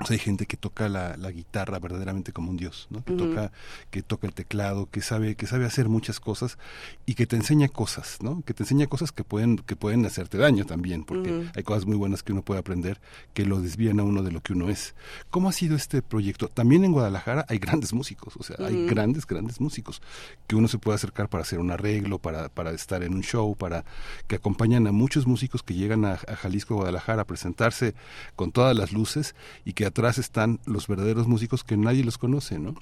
O 0.00 0.06
sea, 0.06 0.14
hay 0.14 0.18
gente 0.18 0.46
que 0.46 0.56
toca 0.56 0.88
la, 0.88 1.16
la 1.16 1.30
guitarra 1.30 1.78
verdaderamente 1.78 2.32
como 2.32 2.50
un 2.50 2.56
dios, 2.56 2.88
¿no? 2.90 3.04
Que 3.04 3.12
Ujú. 3.12 3.26
toca, 3.28 3.52
que 3.92 4.02
toca 4.02 4.26
el 4.26 4.34
teclado, 4.34 4.90
que 4.90 5.00
sabe, 5.00 5.36
que 5.36 5.46
sabe 5.46 5.66
hacer 5.66 5.88
muchas 5.88 6.18
cosas 6.18 6.58
y 7.06 7.14
que 7.14 7.26
te 7.26 7.36
enseña 7.36 7.68
cosas, 7.68 8.18
¿no? 8.20 8.42
Que 8.42 8.54
te 8.54 8.64
enseña 8.64 8.88
cosas 8.88 9.12
que 9.12 9.22
pueden, 9.22 9.56
que 9.58 9.76
pueden 9.76 10.04
hacerte 10.04 10.36
daño 10.36 10.64
también, 10.64 11.04
porque 11.04 11.30
Ujú. 11.30 11.44
hay 11.54 11.62
cosas 11.62 11.86
muy 11.86 11.96
buenas 11.96 12.24
que 12.24 12.32
uno 12.32 12.42
puede 12.42 12.58
aprender 12.58 13.00
que 13.34 13.46
lo 13.46 13.60
desvían 13.60 14.00
a 14.00 14.02
uno 14.02 14.24
de 14.24 14.32
lo 14.32 14.40
que 14.40 14.52
uno 14.54 14.68
es. 14.68 14.96
¿Cómo 15.30 15.48
ha 15.48 15.52
sido 15.52 15.76
este 15.76 16.02
proyecto? 16.02 16.48
También 16.48 16.82
en 16.84 16.90
Guadalajara 16.90 17.46
hay 17.48 17.58
grandes 17.58 17.92
músicos, 17.92 18.34
o 18.36 18.42
sea, 18.42 18.56
hay 18.66 18.74
Ujú. 18.78 18.86
grandes, 18.86 19.28
grandes 19.28 19.60
músicos 19.60 20.02
que 20.48 20.56
uno 20.56 20.66
se 20.66 20.78
puede 20.78 20.96
acercar 20.96 21.28
para 21.28 21.42
hacer 21.42 21.60
un 21.60 21.70
arreglo, 21.70 22.18
para, 22.18 22.48
para 22.48 22.72
estar 22.72 23.04
en 23.04 23.14
un 23.14 23.22
show, 23.22 23.54
para 23.54 23.84
que 24.26 24.34
acompañan 24.34 24.88
a 24.88 24.92
muchos 24.92 25.28
músicos 25.28 25.62
que 25.62 25.74
llegan 25.74 26.04
a, 26.04 26.14
a 26.14 26.34
Jalisco, 26.34 26.74
Guadalajara, 26.74 27.22
a 27.22 27.26
presentarse 27.26 27.94
con 28.34 28.50
todas 28.50 28.76
las 28.76 28.90
luces 28.92 29.36
y 29.64 29.72
que 29.74 29.83
atrás 29.86 30.18
están 30.18 30.60
los 30.66 30.86
verdaderos 30.88 31.26
músicos 31.26 31.64
que 31.64 31.76
nadie 31.76 32.04
los 32.04 32.18
conoce, 32.18 32.58
¿no? 32.58 32.74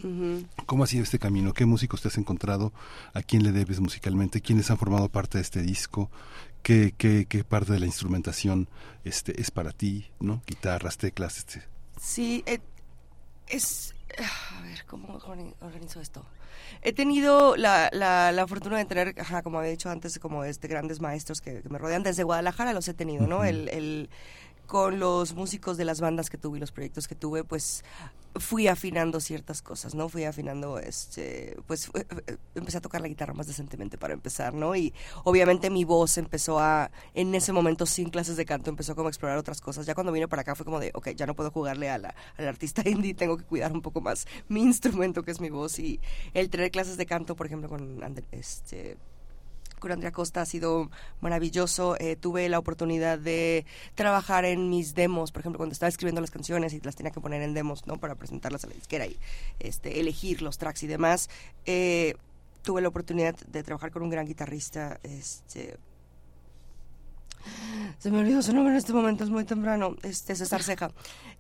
¿Cómo 0.66 0.84
ha 0.84 0.86
sido 0.86 1.02
este 1.02 1.18
camino? 1.18 1.52
¿Qué 1.52 1.66
músicos 1.66 2.02
te 2.02 2.08
has 2.08 2.18
encontrado? 2.18 2.72
¿A 3.14 3.22
quién 3.22 3.42
le 3.42 3.52
debes 3.52 3.80
musicalmente? 3.80 4.40
¿Quiénes 4.40 4.70
han 4.70 4.78
formado 4.78 5.08
parte 5.08 5.38
de 5.38 5.42
este 5.42 5.62
disco? 5.62 6.10
¿Qué, 6.62 6.94
qué, 6.96 7.26
qué 7.28 7.42
parte 7.44 7.72
de 7.72 7.80
la 7.80 7.86
instrumentación 7.86 8.68
este, 9.04 9.40
es 9.40 9.50
para 9.50 9.72
ti? 9.72 10.10
¿no? 10.20 10.42
Guitarras, 10.46 10.96
teclas, 10.96 11.38
este. 11.38 11.62
Sí, 12.00 12.42
eh, 12.46 12.58
es... 13.48 13.94
A 14.58 14.62
ver, 14.62 14.84
¿cómo 14.86 15.18
organi- 15.20 15.54
organizo 15.60 16.00
esto? 16.00 16.24
He 16.82 16.92
tenido 16.92 17.56
la, 17.56 17.88
la, 17.92 18.30
la 18.30 18.46
fortuna 18.46 18.76
de 18.78 18.84
tener, 18.84 19.14
ajá, 19.18 19.42
como 19.42 19.58
había 19.58 19.70
dicho 19.70 19.88
antes, 19.90 20.18
como 20.18 20.44
este 20.44 20.68
grandes 20.68 21.00
maestros 21.00 21.40
que, 21.40 21.62
que 21.62 21.68
me 21.68 21.78
rodean. 21.78 22.02
Desde 22.02 22.22
Guadalajara 22.22 22.72
los 22.74 22.86
he 22.88 22.94
tenido, 22.94 23.26
¿no? 23.26 23.42
El- 23.44 24.08
con 24.72 24.98
los 24.98 25.34
músicos 25.34 25.76
de 25.76 25.84
las 25.84 26.00
bandas 26.00 26.30
que 26.30 26.38
tuve 26.38 26.56
y 26.56 26.60
los 26.62 26.72
proyectos 26.72 27.06
que 27.06 27.14
tuve, 27.14 27.44
pues 27.44 27.84
fui 28.36 28.68
afinando 28.68 29.20
ciertas 29.20 29.60
cosas, 29.60 29.94
¿no? 29.94 30.08
Fui 30.08 30.24
afinando, 30.24 30.78
este, 30.78 31.58
pues 31.66 31.90
eh, 31.92 32.38
empecé 32.54 32.78
a 32.78 32.80
tocar 32.80 33.02
la 33.02 33.08
guitarra 33.08 33.34
más 33.34 33.46
decentemente 33.46 33.98
para 33.98 34.14
empezar, 34.14 34.54
¿no? 34.54 34.74
Y 34.74 34.94
obviamente 35.24 35.68
mi 35.68 35.84
voz 35.84 36.16
empezó 36.16 36.58
a, 36.58 36.90
en 37.12 37.34
ese 37.34 37.52
momento 37.52 37.84
sin 37.84 38.08
clases 38.08 38.38
de 38.38 38.46
canto, 38.46 38.70
empezó 38.70 38.96
como 38.96 39.08
a 39.08 39.10
explorar 39.10 39.36
otras 39.36 39.60
cosas. 39.60 39.84
Ya 39.84 39.92
cuando 39.94 40.10
vine 40.10 40.26
para 40.26 40.40
acá 40.40 40.54
fue 40.54 40.64
como 40.64 40.80
de, 40.80 40.90
ok, 40.94 41.10
ya 41.10 41.26
no 41.26 41.36
puedo 41.36 41.50
jugarle 41.50 41.90
a 41.90 41.98
la, 41.98 42.14
al 42.38 42.48
artista 42.48 42.80
indie, 42.88 43.12
tengo 43.12 43.36
que 43.36 43.44
cuidar 43.44 43.72
un 43.72 43.82
poco 43.82 44.00
más 44.00 44.26
mi 44.48 44.62
instrumento 44.62 45.22
que 45.22 45.32
es 45.32 45.40
mi 45.42 45.50
voz 45.50 45.78
y 45.78 46.00
el 46.32 46.48
tener 46.48 46.70
clases 46.70 46.96
de 46.96 47.04
canto, 47.04 47.36
por 47.36 47.44
ejemplo, 47.44 47.68
con 47.68 48.00
este 48.30 48.96
con 49.82 49.92
Andrea 49.92 50.12
Costa 50.12 50.40
ha 50.40 50.46
sido 50.46 50.90
maravilloso. 51.20 51.96
Eh, 51.98 52.16
tuve 52.16 52.48
la 52.48 52.58
oportunidad 52.58 53.18
de 53.18 53.66
trabajar 53.94 54.44
en 54.44 54.70
mis 54.70 54.94
demos, 54.94 55.32
por 55.32 55.40
ejemplo, 55.40 55.58
cuando 55.58 55.72
estaba 55.72 55.88
escribiendo 55.88 56.20
las 56.20 56.30
canciones 56.30 56.72
y 56.72 56.80
las 56.80 56.94
tenía 56.94 57.10
que 57.10 57.20
poner 57.20 57.42
en 57.42 57.52
demos, 57.52 57.86
¿no? 57.86 57.98
Para 57.98 58.14
presentarlas 58.14 58.64
a 58.64 58.68
la 58.68 58.74
disquera 58.74 59.06
y 59.06 59.18
este, 59.58 60.00
elegir 60.00 60.40
los 60.40 60.56
tracks 60.56 60.84
y 60.84 60.86
demás. 60.86 61.28
Eh, 61.66 62.14
tuve 62.62 62.80
la 62.80 62.88
oportunidad 62.88 63.34
de 63.34 63.62
trabajar 63.64 63.90
con 63.90 64.02
un 64.02 64.10
gran 64.10 64.24
guitarrista, 64.24 65.00
este... 65.02 65.76
Se 67.98 68.10
me 68.10 68.18
olvidó 68.18 68.42
su 68.42 68.52
nombre 68.52 68.72
en 68.72 68.78
este 68.78 68.92
momento, 68.92 69.22
es 69.24 69.30
muy 69.30 69.44
temprano. 69.44 69.96
Este 70.02 70.34
César 70.34 70.62
Ceja, 70.62 70.90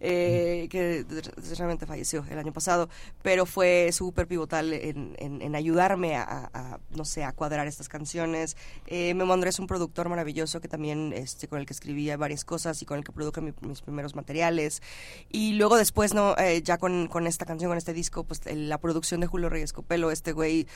eh, 0.00 0.68
que 0.70 1.04
desgraciadamente 1.04 1.86
falleció 1.86 2.24
el 2.30 2.38
año 2.38 2.52
pasado, 2.52 2.88
pero 3.22 3.46
fue 3.46 3.90
súper 3.92 4.26
pivotal 4.26 4.72
en, 4.72 5.16
en- 5.18 5.54
ayudarme 5.56 6.16
a, 6.16 6.78
no 6.90 7.04
sé, 7.04 7.24
a 7.24 7.32
cuadrar 7.32 7.66
estas 7.66 7.88
canciones. 7.88 8.56
Eh, 8.86 9.12
Memo 9.14 9.32
Andrés, 9.32 9.58
un 9.58 9.66
productor 9.66 10.08
maravilloso 10.08 10.60
que 10.60 10.68
también, 10.68 11.12
este, 11.14 11.48
con 11.48 11.58
el 11.58 11.66
que 11.66 11.72
escribía 11.72 12.16
varias 12.16 12.44
cosas 12.44 12.80
y 12.82 12.86
con 12.86 12.98
el 12.98 13.04
que 13.04 13.12
produje 13.12 13.40
mi- 13.40 13.52
mis 13.60 13.80
primeros 13.82 14.14
materiales. 14.14 14.82
Y 15.30 15.54
luego 15.54 15.76
después, 15.76 16.14
no, 16.14 16.34
Eh, 16.38 16.62
ya 16.62 16.78
con, 16.78 17.08
con 17.08 17.26
esta 17.26 17.44
canción, 17.44 17.70
con 17.70 17.78
este 17.78 17.92
disco, 17.92 18.24
pues 18.24 18.40
la 18.54 18.78
producción 18.78 19.20
de 19.20 19.26
Julio 19.26 19.48
Reyes 19.48 19.72
Copelo, 19.72 20.10
este 20.10 20.32
güey, 20.32 20.66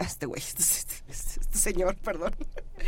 este 0.00 0.26
güey, 0.26 0.40
este- 0.58 0.62
este- 0.62 1.40
este 1.40 1.58
señor, 1.58 1.96
perdón. 1.96 2.34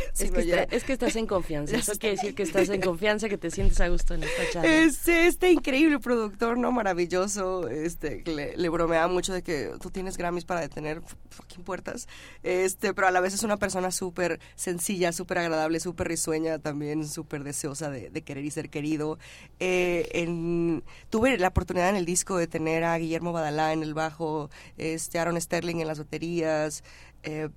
Si 0.13 0.25
es, 0.25 0.31
que 0.31 0.39
oyera. 0.39 0.63
está- 0.63 0.75
es 0.75 0.83
que 0.83 0.93
estás 0.93 1.15
en 1.15 1.27
confianza. 1.27 1.75
Eso 1.77 1.93
quiere 1.93 2.15
decir 2.15 2.35
que 2.35 2.43
estás 2.43 2.69
en 2.69 2.81
confianza, 2.81 3.27
que 3.29 3.37
te 3.37 3.51
sientes 3.51 3.79
a 3.81 3.87
gusto 3.89 4.13
en 4.13 4.23
esta 4.23 4.43
charla. 4.51 4.69
Este, 4.71 5.27
este 5.27 5.51
increíble 5.51 5.99
productor, 5.99 6.57
¿no? 6.57 6.71
Maravilloso. 6.71 7.67
Este, 7.67 8.23
le, 8.25 8.55
le 8.57 8.69
bromeaba 8.69 9.07
mucho 9.07 9.33
de 9.33 9.43
que 9.43 9.71
tú 9.81 9.91
tienes 9.91 10.17
Grammys 10.17 10.45
para 10.45 10.61
detener 10.61 11.01
fucking 11.29 11.63
puertas. 11.63 12.07
Este, 12.43 12.93
pero 12.93 13.07
a 13.07 13.11
la 13.11 13.19
vez 13.19 13.33
es 13.33 13.43
una 13.43 13.57
persona 13.57 13.91
súper 13.91 14.39
sencilla, 14.55 15.11
súper 15.11 15.39
agradable, 15.39 15.79
súper 15.79 16.07
risueña, 16.07 16.59
también 16.59 17.07
súper 17.07 17.43
deseosa 17.43 17.89
de, 17.89 18.09
de 18.09 18.21
querer 18.21 18.45
y 18.45 18.51
ser 18.51 18.69
querido. 18.69 19.17
Eh, 19.59 20.09
en- 20.13 20.83
tuve 21.09 21.37
la 21.37 21.49
oportunidad 21.49 21.89
en 21.89 21.95
el 21.95 22.05
disco 22.05 22.37
de 22.37 22.47
tener 22.47 22.83
a 22.83 22.97
Guillermo 22.97 23.33
Badalá 23.33 23.73
en 23.73 23.83
el 23.83 23.93
bajo, 23.93 24.49
este, 24.77 25.19
Aaron 25.19 25.39
Sterling 25.39 25.77
en 25.81 25.87
las 25.87 25.99
baterías. 25.99 26.83
eh, 27.23 27.49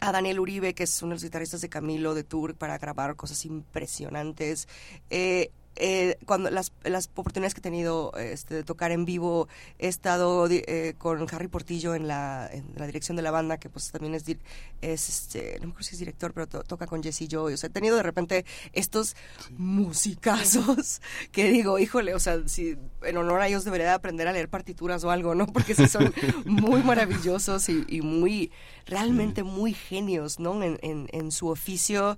a 0.00 0.12
Daniel 0.12 0.40
Uribe, 0.40 0.74
que 0.74 0.84
es 0.84 1.02
uno 1.02 1.10
de 1.10 1.16
los 1.16 1.24
guitarristas 1.24 1.60
de 1.60 1.68
Camilo 1.68 2.14
de 2.14 2.24
Tour, 2.24 2.54
para 2.54 2.78
grabar 2.78 3.16
cosas 3.16 3.44
impresionantes. 3.44 4.68
Eh, 5.10 5.50
eh, 5.76 6.16
cuando 6.26 6.50
las, 6.50 6.72
las 6.84 7.06
oportunidades 7.08 7.54
que 7.54 7.60
he 7.60 7.62
tenido 7.62 8.12
este, 8.18 8.54
de 8.54 8.64
tocar 8.64 8.90
en 8.92 9.04
vivo, 9.04 9.48
he 9.78 9.88
estado 9.88 10.46
eh, 10.50 10.94
con 10.98 11.26
Harry 11.32 11.48
Portillo 11.48 11.94
en 11.94 12.06
la, 12.08 12.48
en 12.52 12.72
la 12.76 12.86
dirección 12.86 13.16
de 13.16 13.22
la 13.22 13.30
banda, 13.30 13.58
que 13.58 13.70
pues 13.70 13.90
también 13.90 14.14
es, 14.14 14.24
es 14.82 15.08
este, 15.08 15.56
no 15.60 15.66
me 15.66 15.70
acuerdo 15.72 15.88
si 15.88 15.94
es 15.94 15.98
director, 16.00 16.32
pero 16.34 16.46
to- 16.48 16.62
toca 16.64 16.86
con 16.86 17.02
Jesse 17.02 17.28
Joy. 17.28 17.54
O 17.54 17.56
sea, 17.56 17.68
he 17.68 17.72
tenido 17.72 17.96
de 17.96 18.02
repente 18.02 18.44
estos 18.72 19.16
musicazos 19.56 21.00
que 21.32 21.50
digo, 21.50 21.78
híjole, 21.78 22.14
o 22.14 22.20
sea, 22.20 22.46
si 22.46 22.76
en 23.02 23.16
honor 23.16 23.40
a 23.40 23.48
ellos 23.48 23.64
debería 23.64 23.86
de 23.86 23.92
aprender 23.92 24.28
a 24.28 24.32
leer 24.32 24.48
partituras 24.48 25.02
o 25.04 25.10
algo, 25.10 25.34
¿no? 25.34 25.46
Porque 25.46 25.74
sí 25.74 25.86
son 25.88 26.12
muy 26.44 26.82
maravillosos 26.82 27.68
y, 27.68 27.84
y 27.88 28.02
muy, 28.02 28.50
realmente 28.86 29.42
muy 29.42 29.72
genios, 29.72 30.38
¿no? 30.40 30.62
En, 30.62 30.78
en, 30.82 31.08
en 31.12 31.30
su 31.32 31.48
oficio 31.48 32.16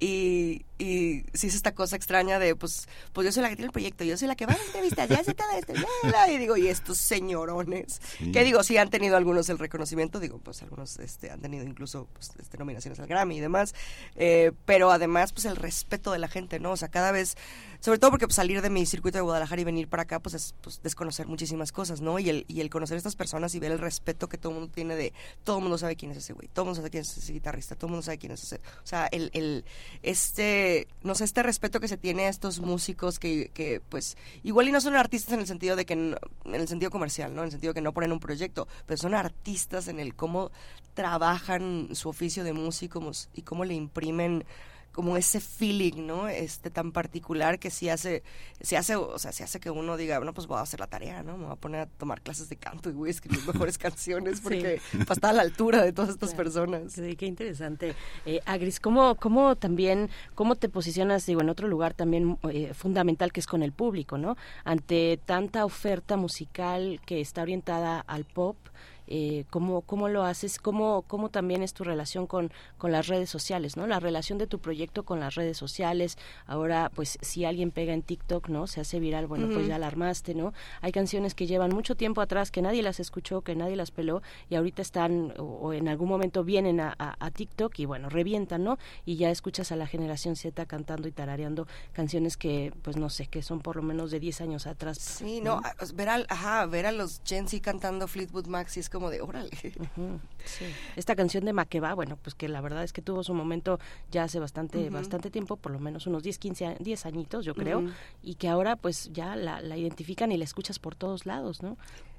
y, 0.00 0.64
y 0.78 1.24
sí 1.34 1.46
es 1.48 1.54
esta 1.54 1.74
cosa 1.74 1.96
extraña 1.96 2.38
de, 2.38 2.56
pues, 2.56 2.88
pues 3.12 3.24
yo 3.26 3.32
soy 3.32 3.42
la 3.42 3.48
que 3.48 3.56
tiene 3.56 3.66
el 3.66 3.72
proyecto, 3.72 4.04
yo 4.04 4.16
soy 4.16 4.28
la 4.28 4.34
que 4.36 4.46
va 4.46 4.52
a 4.54 4.56
la 4.56 4.64
entrevista, 4.64 5.06
ya 5.06 5.18
hace 5.20 5.34
todo 5.34 5.48
esto, 5.58 5.72
ya, 6.10 6.30
y 6.30 6.38
digo, 6.38 6.56
y 6.56 6.68
estos 6.68 6.98
señorones, 6.98 8.00
Sí. 8.18 8.32
que 8.32 8.44
digo, 8.44 8.62
sí 8.62 8.76
han 8.76 8.90
tenido 8.90 9.16
algunos 9.16 9.48
el 9.48 9.58
reconocimiento, 9.58 10.20
digo, 10.20 10.38
pues 10.38 10.62
algunos 10.62 10.98
este, 10.98 11.30
han 11.30 11.40
tenido 11.40 11.64
incluso 11.64 12.06
pues, 12.12 12.30
este, 12.38 12.58
nominaciones 12.58 12.98
al 13.00 13.06
Grammy 13.06 13.36
y 13.36 13.40
demás, 13.40 13.74
eh, 14.16 14.52
pero 14.64 14.90
además, 14.90 15.32
pues 15.32 15.44
el 15.46 15.56
respeto 15.56 16.12
de 16.12 16.18
la 16.18 16.28
gente, 16.28 16.60
¿no? 16.60 16.72
O 16.72 16.76
sea, 16.76 16.88
cada 16.88 17.12
vez, 17.12 17.36
sobre 17.84 17.98
todo 17.98 18.12
porque 18.12 18.26
pues, 18.26 18.36
salir 18.36 18.62
de 18.62 18.70
mi 18.70 18.86
circuito 18.86 19.18
de 19.18 19.22
Guadalajara 19.22 19.60
y 19.60 19.64
venir 19.64 19.88
para 19.88 20.04
acá, 20.04 20.18
pues 20.18 20.34
es 20.34 20.54
pues, 20.62 20.80
desconocer 20.82 21.26
muchísimas 21.26 21.70
cosas, 21.70 22.00
¿no? 22.00 22.18
Y 22.18 22.30
el, 22.30 22.46
y 22.48 22.62
el 22.62 22.70
conocer 22.70 22.94
a 22.94 22.96
estas 22.96 23.14
personas 23.14 23.54
y 23.54 23.58
ver 23.58 23.72
el 23.72 23.78
respeto 23.78 24.26
que 24.26 24.38
todo 24.38 24.52
el 24.52 24.58
mundo 24.60 24.72
tiene 24.74 24.96
de, 24.96 25.12
todo 25.44 25.58
el 25.58 25.64
mundo 25.64 25.76
sabe 25.76 25.94
quién 25.94 26.10
es 26.10 26.16
ese 26.16 26.32
güey, 26.32 26.48
todo 26.48 26.62
el 26.62 26.68
mundo 26.68 26.76
sabe 26.76 26.88
quién 26.88 27.02
es 27.02 27.14
ese 27.14 27.34
guitarrista, 27.34 27.74
todo 27.74 27.88
el 27.88 27.90
mundo 27.90 28.02
sabe 28.02 28.16
quién 28.16 28.32
es 28.32 28.42
ese, 28.42 28.56
o 28.56 28.86
sea, 28.86 29.06
el, 29.08 29.28
el, 29.34 29.66
este, 30.02 30.88
no 31.02 31.14
sé, 31.14 31.24
este 31.24 31.42
respeto 31.42 31.78
que 31.78 31.88
se 31.88 31.98
tiene 31.98 32.24
a 32.24 32.30
estos 32.30 32.58
músicos 32.58 33.18
que, 33.18 33.50
que 33.52 33.82
pues, 33.86 34.16
igual 34.44 34.66
y 34.66 34.72
no 34.72 34.80
son 34.80 34.96
artistas 34.96 35.34
en 35.34 35.40
el 35.40 35.46
sentido 35.46 35.76
de 35.76 35.84
que, 35.84 35.92
en 35.92 36.16
el 36.46 36.66
sentido 36.66 36.90
comercial, 36.90 37.34
¿no? 37.34 37.42
En 37.42 37.48
el 37.48 37.52
sentido 37.52 37.74
que 37.74 37.82
no 37.82 37.92
ponen 37.92 38.12
un 38.12 38.18
proyecto, 38.18 38.66
pero 38.86 38.96
son 38.96 39.12
artistas 39.12 39.88
en 39.88 40.00
el 40.00 40.14
cómo 40.14 40.52
trabajan 40.94 41.90
su 41.92 42.08
oficio 42.08 42.44
de 42.44 42.54
músicos 42.54 43.28
y 43.34 43.42
cómo 43.42 43.66
le 43.66 43.74
imprimen 43.74 44.46
como 44.94 45.16
ese 45.16 45.40
feeling, 45.40 46.06
¿no? 46.06 46.28
Este 46.28 46.70
tan 46.70 46.92
particular 46.92 47.58
que 47.58 47.70
sí 47.70 47.88
hace, 47.88 48.22
se 48.60 48.76
hace, 48.76 48.96
o 48.96 49.18
sea, 49.18 49.32
se 49.32 49.42
hace 49.44 49.58
que 49.60 49.68
uno 49.70 49.96
diga, 49.96 50.18
bueno, 50.18 50.32
pues 50.32 50.46
voy 50.46 50.58
a 50.58 50.60
hacer 50.62 50.80
la 50.80 50.86
tarea, 50.86 51.22
¿no? 51.22 51.36
Me 51.36 51.44
voy 51.44 51.52
a 51.52 51.56
poner 51.56 51.80
a 51.80 51.86
tomar 51.86 52.22
clases 52.22 52.48
de 52.48 52.56
canto 52.56 52.88
y 52.88 52.92
voy 52.92 53.08
a 53.08 53.10
escribir 53.10 53.40
mejores 53.46 53.76
canciones 53.76 54.40
porque 54.40 54.80
para 55.00 55.12
estar 55.14 55.30
a 55.30 55.34
la 55.34 55.42
altura 55.42 55.82
de 55.82 55.92
todas 55.92 56.10
estas 56.10 56.30
Claro. 56.30 56.44
personas. 56.44 56.92
Sí, 56.92 57.16
qué 57.16 57.26
interesante. 57.26 57.94
Eh, 58.24 58.40
Agris, 58.46 58.80
¿cómo, 58.80 59.16
¿cómo 59.16 59.56
también, 59.56 60.08
cómo 60.34 60.54
te 60.56 60.68
posicionas, 60.68 61.26
digo, 61.26 61.40
en 61.40 61.50
otro 61.50 61.66
lugar 61.68 61.92
también 61.94 62.38
eh, 62.50 62.72
fundamental 62.72 63.32
que 63.32 63.40
es 63.40 63.46
con 63.46 63.62
el 63.64 63.72
público, 63.72 64.16
¿no? 64.16 64.36
Ante 64.64 65.18
tanta 65.26 65.64
oferta 65.64 66.16
musical 66.16 67.00
que 67.04 67.20
está 67.20 67.42
orientada 67.42 68.00
al 68.00 68.24
pop, 68.24 68.56
eh, 69.06 69.44
¿cómo, 69.50 69.82
¿cómo 69.82 70.08
lo 70.08 70.22
haces? 70.24 70.58
¿Cómo, 70.58 71.02
¿Cómo 71.06 71.28
también 71.28 71.62
es 71.62 71.74
tu 71.74 71.84
relación 71.84 72.26
con, 72.26 72.52
con 72.78 72.92
las 72.92 73.06
redes 73.06 73.30
sociales, 73.30 73.76
¿no? 73.76 73.86
La 73.86 74.00
relación 74.00 74.38
de 74.38 74.46
tu 74.46 74.58
proyecto 74.58 75.02
con 75.04 75.20
las 75.20 75.34
redes 75.34 75.56
sociales. 75.56 76.16
Ahora, 76.46 76.90
pues, 76.94 77.18
si 77.20 77.44
alguien 77.44 77.70
pega 77.70 77.92
en 77.92 78.02
TikTok, 78.02 78.48
¿no? 78.48 78.66
Se 78.66 78.80
hace 78.80 79.00
viral, 79.00 79.26
bueno, 79.26 79.48
pues 79.52 79.66
ya 79.66 79.78
la 79.78 79.86
armaste, 79.86 80.34
¿no? 80.34 80.52
Hay 80.80 80.92
canciones 80.92 81.34
que 81.34 81.46
llevan 81.46 81.70
mucho 81.74 81.94
tiempo 81.94 82.20
atrás, 82.20 82.50
que 82.50 82.62
nadie 82.62 82.82
las 82.82 83.00
escuchó, 83.00 83.42
que 83.42 83.54
nadie 83.54 83.76
las 83.76 83.90
peló, 83.90 84.22
y 84.48 84.54
ahorita 84.54 84.82
están, 84.82 85.34
o, 85.38 85.42
o 85.42 85.72
en 85.72 85.88
algún 85.88 86.08
momento 86.08 86.44
vienen 86.44 86.80
a, 86.80 86.94
a- 86.98 87.16
a 87.18 87.30
TikTok 87.30 87.78
y 87.78 87.84
bueno, 87.84 88.08
revientan, 88.08 88.64
¿no? 88.64 88.78
Y 89.04 89.16
ya 89.16 89.30
escuchas 89.30 89.72
a 89.72 89.76
la 89.76 89.86
generación 89.86 90.36
Z 90.36 90.64
cantando 90.66 91.08
y 91.08 91.12
tarareando 91.12 91.66
canciones 91.92 92.36
que, 92.36 92.72
pues 92.82 92.96
no 92.96 93.10
sé, 93.10 93.26
que 93.26 93.42
son 93.42 93.60
por 93.60 93.76
lo 93.76 93.82
menos 93.82 94.10
de 94.10 94.20
10 94.20 94.40
años 94.40 94.66
atrás. 94.66 94.98
Sí, 94.98 95.40
no, 95.40 95.54
a- 95.54 95.74
ver, 95.94 96.08
al, 96.08 96.26
ajá, 96.28 96.66
ver 96.66 96.86
a 96.86 96.92
los 96.92 97.20
Gen 97.24 97.48
Z 97.48 97.62
cantando 97.62 98.08
Fleetwood 98.08 98.46
Mac 98.46 98.68
sí 98.68 98.80
es 98.80 98.88
como 98.94 99.10
de, 99.10 99.20
órale. 99.20 99.50
Sí. 99.60 99.72
Esta 100.96 101.14
canción 101.16 101.44
de 101.44 101.52
Maqueva, 101.52 101.92
bueno, 101.94 102.16
pues 102.22 102.34
que 102.34 102.48
la 102.48 102.60
verdad 102.60 102.84
es 102.84 102.92
que 102.92 103.02
tuvo 103.02 103.22
su 103.24 103.34
momento 103.34 103.78
ya 104.10 104.22
hace 104.24 104.38
bastante 104.38 104.88
bastante 104.88 105.30
tiempo, 105.30 105.56
por 105.56 105.72
lo 105.72 105.80
menos 105.80 106.06
unos 106.06 106.22
10, 106.22 106.38
15, 106.38 106.66
a- 106.66 106.74
10 106.76 107.04
añitos, 107.06 107.44
yo 107.44 107.54
creo, 107.54 107.84
y 108.22 108.36
que 108.36 108.48
ahora 108.48 108.76
pues 108.76 109.10
ya 109.12 109.36
la, 109.36 109.60
la 109.60 109.76
identifican 109.76 110.32
y 110.32 110.36
la 110.38 110.44
escuchas 110.44 110.78
por 110.78 110.94
todos 110.94 111.26
lados, 111.26 111.62
¿no? 111.62 111.76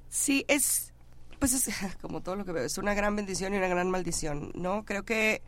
Sí, 0.09 0.45
es, 0.47 0.93
pues 1.39 1.53
es 1.53 1.69
como 2.01 2.21
todo 2.21 2.35
lo 2.35 2.45
que 2.45 2.51
veo, 2.51 2.63
es 2.65 2.77
una 2.77 2.93
gran 2.93 3.15
bendición 3.15 3.53
y 3.53 3.57
una 3.57 3.67
gran 3.67 3.89
maldición, 3.89 4.51
¿no? 4.53 4.83
Creo 4.85 5.03
que 5.03 5.41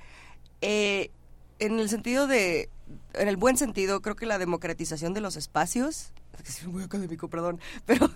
eh, 0.61 1.11
en 1.59 1.79
el 1.79 1.89
sentido 1.89 2.27
de, 2.27 2.69
en 3.13 3.27
el 3.27 3.35
buen 3.37 3.57
sentido, 3.57 4.01
creo 4.01 4.15
que 4.15 4.25
la 4.25 4.37
democratización 4.37 5.13
de 5.13 5.21
los 5.21 5.35
espacios, 5.35 6.13
soy 6.43 6.67
muy 6.69 6.83
académico, 6.83 7.27
perdón, 7.29 7.59
pero 7.85 8.09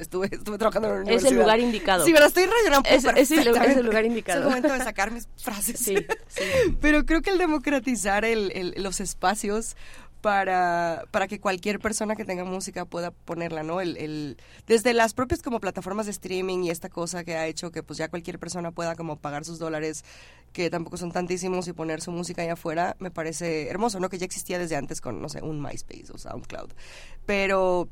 estuve, 0.00 0.28
estuve 0.32 0.58
trabajando 0.58 0.88
en 0.88 0.94
una 0.94 1.02
Mm. 1.04 1.08
Es 1.08 1.08
el 1.08 1.18
universidad. 1.18 1.40
lugar 1.42 1.60
indicado. 1.60 2.04
Sí, 2.04 2.12
pero 2.12 2.26
estoy 2.26 2.46
rellenando 2.46 2.88
Es- 2.88 3.04
es 3.04 3.30
el- 3.30 3.48
es 3.48 3.76
el 3.76 3.86
lugar 3.86 4.04
indicado. 4.04 4.40
Es 4.40 4.44
el 4.44 4.48
momento 4.50 4.72
de 4.72 4.84
sacar 4.84 5.10
mis 5.10 5.28
frases. 5.36 5.78
Sí, 5.78 5.96
sí. 6.28 6.42
Pero 6.80 7.04
creo 7.06 7.22
que 7.22 7.30
el 7.30 7.38
democratizar 7.38 8.24
el, 8.24 8.50
el- 8.52 8.82
los 8.82 9.00
espacios 9.00 9.76
para, 10.20 11.04
para 11.10 11.28
que 11.28 11.40
cualquier 11.40 11.78
persona 11.78 12.16
que 12.16 12.24
tenga 12.24 12.44
música 12.44 12.84
pueda 12.84 13.10
ponerla, 13.10 13.62
¿no? 13.62 13.80
El, 13.80 13.96
el- 13.96 14.36
desde 14.66 14.92
las 14.94 15.14
propias 15.14 15.42
como 15.42 15.60
plataformas 15.60 16.06
de 16.06 16.12
streaming 16.12 16.64
y 16.64 16.70
esta 16.70 16.88
cosa 16.88 17.24
que 17.24 17.36
ha 17.36 17.46
hecho 17.46 17.70
que 17.70 17.82
pues 17.82 17.98
ya 17.98 18.08
cualquier 18.08 18.38
persona 18.38 18.70
pueda 18.72 18.94
como 18.96 19.16
pagar 19.16 19.44
sus 19.44 19.58
dólares, 19.58 20.04
que 20.52 20.70
tampoco 20.70 20.96
son 20.96 21.12
tantísimos, 21.12 21.68
y 21.68 21.72
poner 21.72 22.00
su 22.00 22.10
música 22.10 22.42
allá 22.42 22.54
afuera, 22.54 22.96
me 22.98 23.10
parece 23.10 23.68
hermoso, 23.68 24.00
¿no? 24.00 24.08
Que 24.08 24.18
ya 24.18 24.26
existía 24.26 24.58
desde 24.58 24.76
antes 24.76 25.00
con, 25.00 25.20
no 25.22 25.28
sé, 25.28 25.42
un 25.42 25.60
MySpace 25.62 26.12
o 26.12 26.18
SoundCloud. 26.18 26.70
Pero 27.26 27.88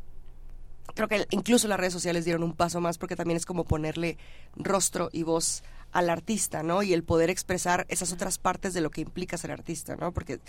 creo 0.95 1.09
que 1.09 1.27
incluso 1.31 1.69
las 1.69 1.79
redes 1.79 1.93
sociales 1.93 2.25
dieron 2.25 2.43
un 2.43 2.55
paso 2.55 2.81
más 2.81 2.99
porque 2.99 3.17
también 3.17 3.37
es 3.37 3.47
como 3.47 3.65
ponerle 3.65 4.19
rostro 4.57 5.11
y 5.13 5.23
voz 5.23 5.63
al 5.93 6.11
artista, 6.11 6.63
¿no? 6.63 6.83
Y 6.83 6.93
el 6.93 7.05
poder 7.05 7.31
expresar 7.31 7.87
esas 7.89 8.13
otras 8.13 8.39
partes 8.39 8.75
de 8.75 8.81
lo 8.81 8.91
que 8.91 9.01
implica 9.03 9.39
ser 9.39 9.53
artista, 9.53 9.97
¿no? 9.97 10.13
Porque 10.13 10.41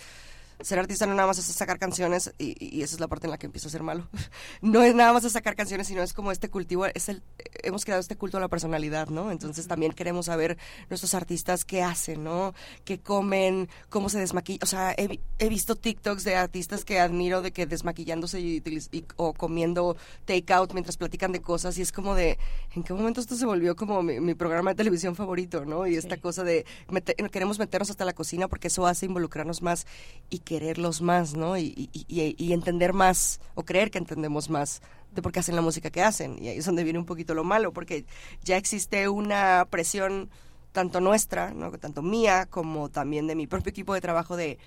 ser 0.60 0.78
artista 0.78 1.06
no 1.06 1.14
nada 1.14 1.26
más 1.28 1.38
es 1.38 1.44
sacar 1.46 1.78
canciones 1.78 2.32
y, 2.38 2.56
y 2.58 2.82
esa 2.82 2.94
es 2.96 3.00
la 3.00 3.08
parte 3.08 3.26
en 3.26 3.30
la 3.30 3.38
que 3.38 3.46
empiezo 3.46 3.68
a 3.68 3.70
ser 3.70 3.82
malo. 3.82 4.08
No 4.60 4.82
es 4.82 4.94
nada 4.94 5.12
más 5.12 5.24
es 5.24 5.32
sacar 5.32 5.54
canciones, 5.54 5.86
sino 5.86 6.02
es 6.02 6.12
como 6.12 6.32
este 6.32 6.48
cultivo, 6.50 6.86
es 6.86 7.08
el, 7.08 7.22
hemos 7.62 7.84
creado 7.84 8.00
este 8.00 8.16
culto 8.16 8.38
a 8.38 8.40
la 8.40 8.48
personalidad, 8.48 9.08
¿no? 9.08 9.30
Entonces 9.30 9.66
también 9.68 9.92
queremos 9.92 10.26
saber 10.26 10.58
nuestros 10.90 11.14
artistas 11.14 11.64
qué 11.64 11.82
hacen, 11.82 12.24
¿no? 12.24 12.54
Qué 12.84 12.98
comen, 13.00 13.68
cómo 13.88 14.08
se 14.08 14.18
desmaquillan. 14.18 14.60
O 14.62 14.66
sea, 14.66 14.92
he, 14.96 15.20
he 15.38 15.48
visto 15.48 15.76
TikToks 15.76 16.24
de 16.24 16.34
artistas 16.36 16.84
que 16.84 16.98
admiro 16.98 17.40
de 17.42 17.52
que 17.52 17.66
desmaquillándose 17.66 18.40
y, 18.40 18.62
y- 18.92 19.04
o 19.16 19.32
comiendo 19.34 19.96
takeout 20.24 20.72
mientras 20.72 20.96
platican 20.96 21.32
de 21.32 21.40
cosas 21.40 21.78
y 21.78 21.82
es 21.82 21.92
como 21.92 22.14
de, 22.14 22.38
¿en 22.74 22.82
qué 22.82 22.92
momento 22.94 23.20
esto 23.20 23.36
se 23.36 23.46
volvió 23.46 23.76
como 23.76 24.02
mi, 24.02 24.18
mi 24.20 24.34
programa 24.34 24.70
de 24.70 24.76
televisión 24.76 25.14
favorito, 25.14 25.64
¿no? 25.64 25.86
Y 25.86 25.94
esta 25.96 26.16
cosa 26.16 26.42
de 26.42 26.66
mete- 26.88 27.14
queremos 27.30 27.58
meternos 27.58 27.90
hasta 27.90 28.04
la 28.04 28.12
cocina 28.12 28.48
porque 28.48 28.68
eso 28.68 28.86
hace 28.86 29.06
involucrarnos 29.06 29.62
más 29.62 29.86
y 30.30 30.40
quererlos 30.48 31.02
más, 31.02 31.34
¿no? 31.36 31.58
Y, 31.58 31.90
y- 31.92 32.34
y- 32.38 32.52
entender 32.54 32.94
más 32.94 33.38
o 33.54 33.64
creer 33.66 33.90
que 33.90 33.98
entendemos 33.98 34.48
más 34.48 34.80
de 35.14 35.20
por 35.20 35.30
qué 35.30 35.40
hacen 35.40 35.54
la 35.56 35.60
música 35.60 35.90
que 35.90 36.02
hacen. 36.02 36.42
Y 36.42 36.48
ahí 36.48 36.56
es 36.56 36.64
donde 36.64 36.84
viene 36.84 36.98
un 36.98 37.04
poquito 37.04 37.34
lo 37.34 37.44
malo, 37.44 37.74
porque 37.74 38.06
ya 38.42 38.56
existe 38.56 39.10
una 39.10 39.66
presión 39.68 40.30
tanto 40.72 41.02
nuestra, 41.02 41.52
¿no? 41.52 41.70
tanto 41.72 42.00
mía, 42.00 42.46
como 42.48 42.88
también 42.88 43.26
de 43.26 43.34
mi 43.34 43.46
propio 43.46 43.68
equipo 43.68 43.92
de 43.92 44.00
trabajo 44.00 44.36
de 44.38 44.58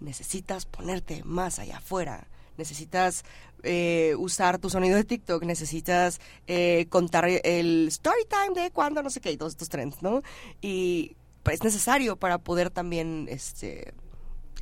necesitas 0.00 0.66
ponerte 0.66 1.22
más 1.22 1.60
allá 1.60 1.76
afuera. 1.76 2.26
Necesitas 2.56 3.24
eh, 3.62 4.16
usar 4.18 4.58
tu 4.58 4.70
sonido 4.70 4.96
de 4.96 5.04
TikTok, 5.04 5.44
necesitas 5.44 6.20
eh, 6.48 6.86
contar 6.88 7.28
el 7.28 7.86
story 7.86 8.24
time 8.28 8.60
de 8.60 8.72
cuando, 8.72 9.04
no 9.04 9.10
sé 9.10 9.20
qué, 9.20 9.30
y 9.30 9.36
todos 9.36 9.52
estos 9.52 9.68
trends, 9.68 10.02
¿no? 10.02 10.22
Y 10.60 11.14
pues, 11.44 11.58
es 11.58 11.62
necesario 11.64 12.16
para 12.16 12.38
poder 12.38 12.70
también 12.70 13.28
este, 13.30 13.94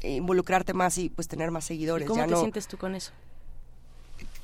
involucrarte 0.08 0.72
más 0.72 0.98
y 0.98 1.08
pues 1.08 1.28
tener 1.28 1.50
más 1.50 1.64
¿Y 1.66 1.68
seguidores. 1.68 2.06
¿Cómo 2.06 2.20
ya 2.20 2.26
te 2.26 2.32
no, 2.32 2.40
sientes 2.40 2.66
tú 2.68 2.76
con 2.78 2.94
eso? 2.94 3.12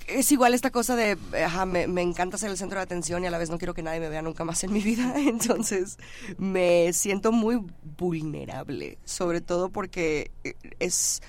es 0.06 0.32
igual 0.32 0.54
esta 0.54 0.70
cosa 0.70 0.96
de, 0.96 1.16
ajá, 1.44 1.66
me, 1.66 1.86
me 1.86 2.02
encanta 2.02 2.38
ser 2.38 2.50
el 2.50 2.56
centro 2.56 2.78
de 2.78 2.84
atención 2.84 3.22
y 3.24 3.26
a 3.26 3.30
la 3.30 3.38
vez 3.38 3.50
no 3.50 3.58
quiero 3.58 3.74
que 3.74 3.82
nadie 3.82 4.00
me 4.00 4.08
vea 4.08 4.22
nunca 4.22 4.44
más 4.44 4.62
en 4.64 4.72
mi 4.72 4.80
vida. 4.80 5.14
Entonces 5.16 5.98
me 6.38 6.92
siento 6.92 7.32
muy 7.32 7.64
vulnerable, 7.98 8.98
sobre 9.04 9.40
todo 9.40 9.70
porque 9.70 10.30
eh, 10.44 10.54
es, 10.78 11.22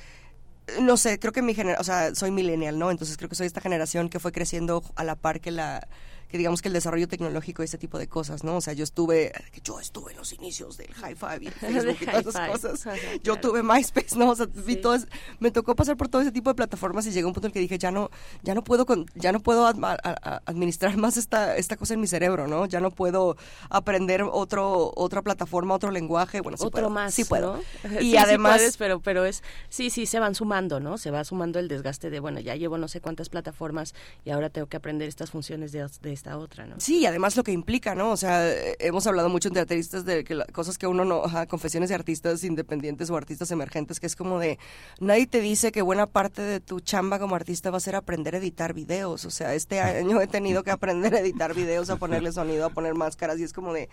no 0.81 0.97
sé, 0.97 1.19
creo 1.19 1.33
que 1.33 1.41
mi 1.41 1.53
generación, 1.53 1.81
o 1.81 1.83
sea, 1.83 2.15
soy 2.15 2.31
millennial, 2.31 2.77
¿no? 2.79 2.91
Entonces 2.91 3.17
creo 3.17 3.29
que 3.29 3.35
soy 3.35 3.47
esta 3.47 3.61
generación 3.61 4.09
que 4.09 4.19
fue 4.19 4.31
creciendo 4.31 4.83
a 4.95 5.03
la 5.03 5.15
par 5.15 5.39
que 5.39 5.51
la 5.51 5.87
que 6.33 6.39
digamos 6.39 6.63
que 6.63 6.67
el 6.69 6.73
desarrollo 6.73 7.07
tecnológico 7.07 7.61
y 7.61 7.65
ese 7.65 7.77
tipo 7.77 7.99
de 7.99 8.07
cosas, 8.07 8.43
¿no? 8.43 8.57
O 8.57 8.61
sea, 8.61 8.73
yo 8.73 8.83
estuve, 8.83 9.31
yo 9.63 9.79
estuve 9.79 10.13
en 10.13 10.17
los 10.17 10.33
inicios 10.33 10.77
del 10.77 10.87
hi-fi 10.89 11.45
y 11.45 11.49
Facebook 11.51 11.97
y 12.01 12.05
todas 12.07 12.25
esas 12.25 12.49
cosas. 12.49 12.87
Ajá, 12.87 12.97
Yo 13.21 13.35
tuve 13.39 13.61
MySpace, 13.61 14.17
¿no? 14.17 14.31
O 14.31 14.35
sea, 14.35 14.47
vi 14.47 14.73
Sí. 14.73 14.81
todo 14.81 14.95
es- 14.95 15.05
me 15.39 15.51
tocó 15.51 15.75
pasar 15.75 15.95
por 15.95 16.07
todo 16.07 16.23
ese 16.23 16.31
tipo 16.31 16.49
de 16.49 16.55
plataformas 16.55 17.05
y 17.05 17.11
llegó 17.11 17.27
un 17.27 17.35
punto 17.35 17.45
en 17.45 17.49
el 17.51 17.53
que 17.53 17.59
dije, 17.59 17.77
ya 17.77 17.91
no, 17.91 18.09
ya 18.41 18.55
no 18.55 18.63
puedo, 18.63 18.87
con- 18.87 19.05
ya 19.13 19.31
no 19.31 19.41
puedo 19.41 19.67
adma- 19.67 19.95
a- 20.03 20.17
a- 20.23 20.41
administrar 20.47 20.97
más 20.97 21.17
esta, 21.17 21.55
esta 21.55 21.77
cosa 21.77 21.93
en 21.93 21.99
mi 22.01 22.07
cerebro, 22.07 22.47
¿no? 22.47 22.65
Ya 22.65 22.79
no 22.79 22.89
puedo 22.89 23.37
aprender 23.69 24.23
otro, 24.23 24.91
otra 24.95 25.21
plataforma, 25.21 25.75
otro 25.75 25.91
lenguaje, 25.91 26.41
bueno, 26.41 26.57
sí 26.57 26.63
otro 26.65 26.71
puedo, 26.71 26.89
más, 26.89 27.13
sí 27.13 27.25
puedo. 27.25 27.57
¿no? 27.83 27.99
Y 28.01 28.11
sí 28.11 28.17
además, 28.17 28.57
puedes, 28.57 28.77
pero 28.77 28.99
pero 29.01 29.25
es 29.25 29.43
sí, 29.69 29.91
sí 29.91 30.07
se 30.07 30.19
van 30.19 30.33
sumando, 30.33 30.79
¿no? 30.79 30.97
Se 30.97 31.11
va 31.11 31.23
sumando 31.23 31.59
el 31.59 31.67
desgaste 31.67 32.09
de, 32.09 32.19
bueno, 32.19 32.39
ya 32.39 32.55
llevo 32.55 32.79
no 32.79 32.87
sé 32.87 33.01
cuántas 33.01 33.29
plataformas 33.29 33.93
y 34.25 34.31
ahora 34.31 34.49
tengo 34.49 34.67
que 34.67 34.77
aprender 34.77 35.07
estas 35.07 35.29
funciones 35.29 35.71
de, 35.71 35.87
de 36.01 36.11
otra, 36.31 36.65
¿no? 36.65 36.75
Sí, 36.79 36.99
y 36.99 37.05
además 37.05 37.35
lo 37.37 37.43
que 37.43 37.51
implica, 37.51 37.95
¿no? 37.95 38.11
O 38.11 38.17
sea, 38.17 38.49
hemos 38.79 39.05
hablado 39.07 39.29
mucho 39.29 39.49
entre 39.49 39.61
artistas 39.61 40.05
de 40.05 40.23
que 40.23 40.35
la- 40.35 40.45
cosas 40.45 40.77
que 40.77 40.87
uno 40.87 41.05
no, 41.05 41.23
ajá, 41.23 41.45
confesiones 41.47 41.89
de 41.89 41.95
artistas 41.95 42.43
independientes 42.43 43.09
o 43.09 43.17
artistas 43.17 43.51
emergentes, 43.51 43.99
que 43.99 44.07
es 44.07 44.15
como 44.15 44.39
de, 44.39 44.57
nadie 44.99 45.27
te 45.27 45.41
dice 45.41 45.71
que 45.71 45.81
buena 45.81 46.07
parte 46.07 46.41
de 46.41 46.59
tu 46.59 46.79
chamba 46.79 47.19
como 47.19 47.35
artista 47.35 47.69
va 47.71 47.77
a 47.77 47.81
ser 47.81 47.95
aprender 47.95 48.35
a 48.35 48.37
editar 48.39 48.73
videos. 48.73 49.25
O 49.25 49.31
sea, 49.31 49.53
este 49.53 49.79
año 49.81 50.21
he 50.21 50.27
tenido 50.27 50.63
que 50.63 50.71
aprender 50.71 51.13
a 51.15 51.19
editar 51.19 51.53
videos, 51.53 51.89
a 51.89 51.97
ponerle 51.97 52.31
sonido, 52.31 52.65
a 52.65 52.69
poner 52.69 52.93
máscaras 52.95 53.39
y 53.39 53.43
es 53.43 53.53
como 53.53 53.73
de, 53.73 53.89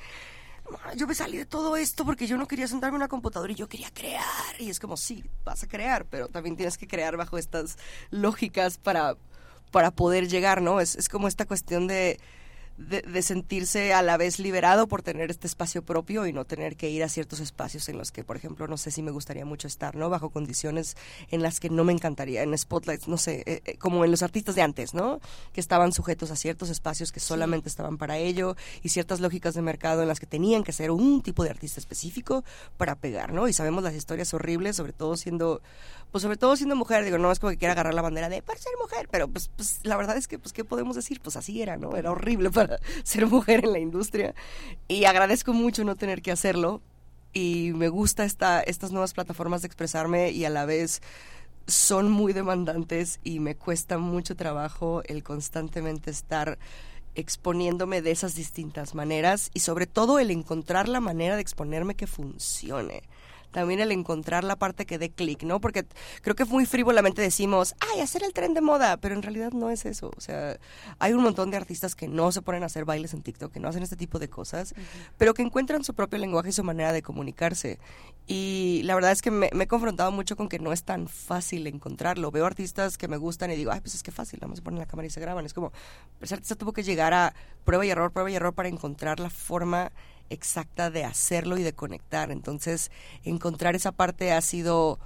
"Ah, 0.84 0.94
yo 0.94 1.06
me 1.08 1.14
salí 1.16 1.36
de 1.36 1.46
todo 1.46 1.76
esto 1.76 2.04
porque 2.04 2.26
yo 2.28 2.36
no 2.36 2.46
quería 2.46 2.68
sentarme 2.68 2.94
en 2.96 3.00
una 3.02 3.08
computadora 3.08 3.52
y 3.52 3.56
yo 3.56 3.68
quería 3.68 3.90
crear. 3.92 4.24
Y 4.60 4.70
es 4.70 4.78
como, 4.78 4.96
sí, 4.96 5.24
vas 5.44 5.62
a 5.64 5.66
crear, 5.66 6.04
pero 6.06 6.28
también 6.28 6.56
tienes 6.56 6.78
que 6.78 6.86
crear 6.86 7.16
bajo 7.16 7.38
estas 7.38 7.76
lógicas 8.10 8.78
para, 8.78 9.16
para 9.70 9.90
poder 9.90 10.28
llegar, 10.28 10.62
¿no? 10.62 10.80
Es, 10.80 10.96
es 10.96 11.08
como 11.08 11.28
esta 11.28 11.46
cuestión 11.46 11.86
de, 11.86 12.18
de, 12.80 13.02
de 13.02 13.22
sentirse 13.22 13.92
a 13.92 14.02
la 14.02 14.16
vez 14.16 14.38
liberado 14.38 14.88
por 14.88 15.02
tener 15.02 15.30
este 15.30 15.46
espacio 15.46 15.82
propio 15.82 16.26
y 16.26 16.32
no 16.32 16.44
tener 16.44 16.76
que 16.76 16.88
ir 16.88 17.04
a 17.04 17.08
ciertos 17.08 17.40
espacios 17.40 17.88
en 17.88 17.98
los 17.98 18.10
que, 18.10 18.24
por 18.24 18.36
ejemplo, 18.36 18.66
no 18.66 18.76
sé 18.78 18.90
si 18.90 19.02
me 19.02 19.10
gustaría 19.10 19.44
mucho 19.44 19.68
estar, 19.68 19.96
¿no? 19.96 20.08
Bajo 20.08 20.30
condiciones 20.30 20.96
en 21.30 21.42
las 21.42 21.60
que 21.60 21.68
no 21.68 21.84
me 21.84 21.92
encantaría, 21.92 22.42
en 22.42 22.56
spotlights, 22.56 23.06
no 23.06 23.18
sé, 23.18 23.42
eh, 23.46 23.62
eh, 23.64 23.76
como 23.76 24.04
en 24.04 24.10
los 24.10 24.22
artistas 24.22 24.54
de 24.54 24.62
antes, 24.62 24.94
¿no? 24.94 25.20
Que 25.52 25.60
estaban 25.60 25.92
sujetos 25.92 26.30
a 26.30 26.36
ciertos 26.36 26.70
espacios 26.70 27.12
que 27.12 27.20
solamente 27.20 27.68
estaban 27.68 27.98
para 27.98 28.16
ello 28.16 28.56
y 28.82 28.88
ciertas 28.88 29.20
lógicas 29.20 29.54
de 29.54 29.62
mercado 29.62 30.02
en 30.02 30.08
las 30.08 30.18
que 30.18 30.26
tenían 30.26 30.64
que 30.64 30.72
ser 30.72 30.90
un 30.90 31.22
tipo 31.22 31.44
de 31.44 31.50
artista 31.50 31.80
específico 31.80 32.44
para 32.78 32.96
pegar, 32.96 33.32
¿no? 33.32 33.46
Y 33.46 33.52
sabemos 33.52 33.84
las 33.84 33.94
historias 33.94 34.32
horribles, 34.32 34.76
sobre 34.76 34.92
todo 34.92 35.16
siendo, 35.16 35.60
pues 36.10 36.22
sobre 36.22 36.38
todo 36.38 36.56
siendo 36.56 36.76
mujer, 36.76 37.04
digo, 37.04 37.18
no 37.18 37.30
es 37.30 37.38
como 37.38 37.50
que 37.50 37.58
quiera 37.58 37.72
agarrar 37.72 37.94
la 37.94 38.02
bandera 38.02 38.28
de 38.28 38.40
para 38.42 38.58
ser 38.58 38.72
mujer, 38.80 39.08
pero 39.10 39.28
pues, 39.28 39.50
pues 39.54 39.80
la 39.82 39.96
verdad 39.96 40.16
es 40.16 40.28
que, 40.28 40.38
pues, 40.38 40.52
¿qué 40.52 40.64
podemos 40.64 40.96
decir? 40.96 41.20
Pues 41.20 41.36
así 41.36 41.60
era, 41.60 41.76
¿no? 41.76 41.96
Era 41.96 42.10
horrible 42.10 42.50
para 42.50 42.69
ser 43.04 43.26
mujer 43.26 43.64
en 43.64 43.72
la 43.72 43.78
industria 43.78 44.34
y 44.88 45.04
agradezco 45.04 45.52
mucho 45.52 45.84
no 45.84 45.96
tener 45.96 46.22
que 46.22 46.32
hacerlo 46.32 46.80
y 47.32 47.72
me 47.74 47.88
gusta 47.88 48.24
esta, 48.24 48.60
estas 48.60 48.90
nuevas 48.90 49.14
plataformas 49.14 49.62
de 49.62 49.66
expresarme 49.66 50.30
y 50.30 50.44
a 50.44 50.50
la 50.50 50.64
vez 50.64 51.00
son 51.66 52.10
muy 52.10 52.32
demandantes 52.32 53.20
y 53.22 53.38
me 53.38 53.54
cuesta 53.54 53.98
mucho 53.98 54.34
trabajo 54.34 55.02
el 55.06 55.22
constantemente 55.22 56.10
estar 56.10 56.58
exponiéndome 57.14 58.02
de 58.02 58.10
esas 58.10 58.34
distintas 58.34 58.94
maneras 58.94 59.50
y 59.54 59.60
sobre 59.60 59.86
todo 59.86 60.18
el 60.18 60.30
encontrar 60.30 60.88
la 60.88 61.00
manera 61.00 61.36
de 61.36 61.42
exponerme 61.42 61.94
que 61.94 62.06
funcione. 62.06 63.02
También 63.50 63.80
el 63.80 63.92
encontrar 63.92 64.44
la 64.44 64.56
parte 64.56 64.86
que 64.86 64.98
dé 64.98 65.10
clic, 65.10 65.42
¿no? 65.42 65.60
Porque 65.60 65.86
creo 66.22 66.34
que 66.36 66.44
muy 66.44 66.66
frívolamente 66.66 67.20
decimos, 67.22 67.74
ay, 67.92 68.00
hacer 68.00 68.22
el 68.22 68.32
tren 68.32 68.54
de 68.54 68.60
moda, 68.60 68.96
pero 68.96 69.14
en 69.14 69.22
realidad 69.22 69.52
no 69.52 69.70
es 69.70 69.86
eso. 69.86 70.10
O 70.16 70.20
sea, 70.20 70.58
hay 70.98 71.12
un 71.12 71.22
montón 71.22 71.50
de 71.50 71.56
artistas 71.56 71.94
que 71.94 72.08
no 72.08 72.32
se 72.32 72.42
ponen 72.42 72.62
a 72.62 72.66
hacer 72.66 72.84
bailes 72.84 73.14
en 73.14 73.22
TikTok, 73.22 73.52
que 73.52 73.60
no 73.60 73.68
hacen 73.68 73.82
este 73.82 73.96
tipo 73.96 74.18
de 74.18 74.28
cosas, 74.28 74.74
pero 75.18 75.34
que 75.34 75.42
encuentran 75.42 75.84
su 75.84 75.94
propio 75.94 76.18
lenguaje 76.18 76.50
y 76.50 76.52
su 76.52 76.64
manera 76.64 76.92
de 76.92 77.02
comunicarse. 77.02 77.78
Y 78.26 78.82
la 78.84 78.94
verdad 78.94 79.12
es 79.12 79.22
que 79.22 79.30
me, 79.30 79.50
me 79.52 79.64
he 79.64 79.66
confrontado 79.66 80.12
mucho 80.12 80.36
con 80.36 80.48
que 80.48 80.58
no 80.58 80.72
es 80.72 80.84
tan 80.84 81.08
fácil 81.08 81.66
encontrarlo. 81.66 82.30
Veo 82.30 82.46
artistas 82.46 82.96
que 82.96 83.08
me 83.08 83.16
gustan 83.16 83.50
y 83.50 83.56
digo, 83.56 83.72
ay, 83.72 83.80
pues 83.80 83.94
es 83.94 84.02
que 84.02 84.12
fácil, 84.12 84.38
nada 84.40 84.48
más 84.48 84.58
se 84.58 84.62
ponen 84.62 84.78
la 84.78 84.86
cámara 84.86 85.06
y 85.06 85.10
se 85.10 85.20
graban. 85.20 85.44
Es 85.44 85.54
como, 85.54 85.72
ese 86.20 86.34
artista 86.34 86.54
tuvo 86.54 86.72
que 86.72 86.82
llegar 86.82 87.12
a 87.12 87.34
prueba 87.64 87.84
y 87.84 87.90
error, 87.90 88.12
prueba 88.12 88.30
y 88.30 88.34
error 88.34 88.54
para 88.54 88.68
encontrar 88.68 89.20
la 89.20 89.30
forma 89.30 89.92
exacta 90.30 90.90
de 90.90 91.04
hacerlo 91.04 91.58
y 91.58 91.62
de 91.62 91.74
conectar. 91.74 92.30
Entonces, 92.30 92.90
encontrar 93.24 93.76
esa 93.76 93.92
parte 93.92 94.32
ha 94.32 94.40
sido 94.40 94.98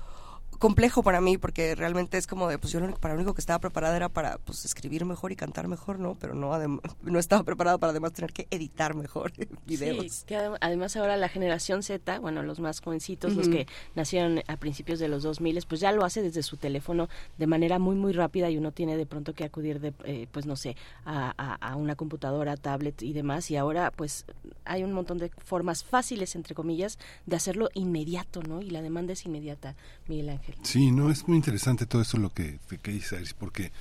complejo 0.59 1.03
para 1.03 1.21
mí 1.21 1.39
porque 1.39 1.75
realmente 1.75 2.17
es 2.19 2.27
como 2.27 2.49
de 2.49 2.59
pues 2.59 2.73
yo 2.73 2.81
lo 2.81 2.87
único, 2.87 3.01
para 3.01 3.15
lo 3.15 3.21
único 3.21 3.35
que 3.35 3.41
estaba 3.41 3.59
preparada 3.59 3.97
era 3.97 4.09
para 4.09 4.39
pues 4.39 4.65
escribir 4.65 5.05
mejor 5.05 5.33
y 5.33 5.37
cantar 5.37 5.69
mejor 5.69 5.99
no 5.99 6.15
pero 6.15 6.35
no 6.35 6.57
no 7.03 7.19
estaba 7.19 7.43
preparada 7.45 7.79
para 7.79 7.91
además 7.91 8.13
tener 8.13 8.33
que 8.33 8.47
editar 8.51 8.95
mejor 8.95 9.33
videos 9.67 10.13
Sí, 10.13 10.25
que 10.27 10.37
adem- 10.37 10.59
además 10.61 10.97
ahora 10.97 11.17
la 11.17 11.29
generación 11.29 11.83
Z, 11.83 12.19
bueno, 12.21 12.43
los 12.43 12.61
más 12.61 12.81
jovencitos, 12.81 13.35
los 13.35 13.49
que 13.49 13.67
nacieron 13.95 14.41
a 14.47 14.57
principios 14.57 14.99
de 14.99 15.09
los 15.09 15.23
2000, 15.23 15.65
pues 15.69 15.81
ya 15.81 15.93
lo 15.93 16.05
hace 16.05 16.23
desde 16.23 16.43
su 16.43 16.57
teléfono 16.57 17.09
de 17.39 17.47
manera 17.47 17.79
muy, 17.79 17.97
muy 17.97 18.13
rápida 18.13 18.51
y 18.51 18.59
uno 18.59 18.73
tiene 18.73 18.97
de 18.97 19.07
pronto 19.07 19.35
que 19.35 19.45
acudir, 19.45 19.81
de, 19.81 19.93
eh, 20.05 20.27
pues 20.31 20.47
no 20.47 20.57
sé, 20.57 20.77
a, 21.05 21.33
a- 21.37 21.55
a 21.55 21.77
una 21.77 21.97
computadora, 21.97 22.57
tablet 22.57 23.03
y 23.03 23.13
demás. 23.13 23.51
Y 23.51 23.57
ahora, 23.57 23.91
pues 23.91 24.25
hay 24.65 24.83
un 24.85 24.93
montón 24.93 25.19
de 25.19 25.31
formas 25.39 25.85
fáciles, 25.85 26.35
entre 26.37 26.55
comillas, 26.55 26.99
de 27.27 27.37
hacerlo 27.37 27.69
inmediato, 27.75 28.43
¿no? 28.43 28.61
Y 28.63 28.71
la 28.71 28.83
demanda 28.83 29.13
es 29.13 29.25
inmediata, 29.27 29.75
Miguel 30.09 30.29
Ángel. 30.31 30.44
Sí, 30.63 30.91
no, 30.91 31.11
es 31.11 31.27
muy 31.29 31.37
interesante 31.37 31.87
todo 31.87 32.03
eso 32.03 32.19
lo 32.19 32.31
que, 32.31 32.59
que 32.83 32.91
dice 32.91 33.19
porque 33.39 33.73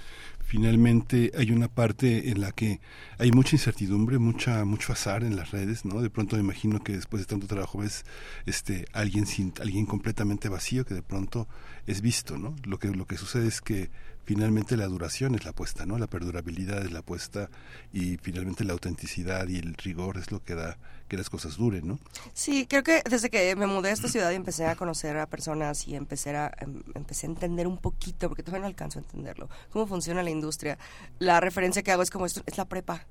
finalmente 0.46 1.32
hay 1.38 1.52
una 1.52 1.68
parte 1.68 2.30
en 2.30 2.40
la 2.40 2.52
que 2.52 2.80
hay 3.18 3.32
mucha 3.32 3.56
incertidumbre, 3.56 4.20
mucha 4.20 4.64
mucho 4.66 4.94
azar 4.94 5.24
en 5.24 5.36
las 5.36 5.52
redes, 5.52 5.84
¿no? 5.84 6.02
De 6.02 6.10
pronto 6.10 6.36
me 6.36 6.44
imagino 6.44 6.84
que 6.84 6.94
después 6.94 7.22
de 7.22 7.26
tanto 7.26 7.48
trabajo 7.48 7.80
ves 7.80 8.06
este 8.46 8.86
alguien 8.94 9.26
sin 9.26 9.54
alguien 9.60 9.86
completamente 9.86 10.50
vacío 10.50 10.86
que 10.86 10.94
de 10.94 11.02
pronto 11.02 11.48
es 11.88 12.02
visto, 12.02 12.38
¿no? 12.38 12.56
Lo 12.66 12.78
que 12.78 12.90
lo 12.90 13.08
que 13.08 13.18
sucede 13.18 13.48
es 13.48 13.62
que 13.62 13.90
finalmente 14.26 14.78
la 14.78 14.88
duración 14.88 15.36
es 15.36 15.44
la 15.44 15.52
apuesta, 15.52 15.86
¿no? 15.86 15.98
La 15.98 16.08
perdurabilidad 16.08 16.84
es 16.86 16.92
la 16.92 17.00
apuesta 17.00 17.50
y 17.92 18.18
finalmente 18.18 18.64
la 18.64 18.74
autenticidad 18.74 19.48
y 19.48 19.58
el 19.58 19.74
rigor 19.76 20.18
es 20.18 20.32
lo 20.32 20.44
que 20.44 20.56
da 20.56 20.78
que 21.08 21.18
las 21.18 21.30
cosas 21.30 21.58
duren, 21.58 21.88
¿no? 21.88 22.00
Sí, 22.34 22.66
creo 22.68 22.82
que 22.84 23.04
desde 23.10 23.30
que 23.30 23.56
me 23.56 23.68
mudé 23.68 23.90
a 23.90 23.94
esta 23.94 24.08
ciudad 24.08 24.32
y 24.32 24.36
empecé 24.36 24.66
a 24.66 24.76
conocer 24.76 25.18
a 25.18 25.28
personas 25.28 25.88
y 25.88 25.96
empecé 25.96 26.36
a, 26.36 26.52
em- 26.60 26.82
empecé 26.96 27.28
a 27.28 27.30
entender 27.30 27.68
un 27.68 27.78
poquito, 27.78 28.30
porque 28.30 28.42
todavía 28.44 28.62
no 28.62 28.68
alcanzo 28.68 29.00
a 29.00 29.02
entenderlo, 29.04 29.50
cómo 29.70 29.86
funciona 29.86 30.24
la 30.24 30.30
industria. 30.32 30.78
La 31.20 31.40
referencia 31.40 31.84
que 31.84 31.92
hago 31.92 32.02
es 32.02 32.10
como 32.10 32.26
esto, 32.26 32.42
es 32.46 32.58
la 32.58 32.66
prepa. 32.66 33.06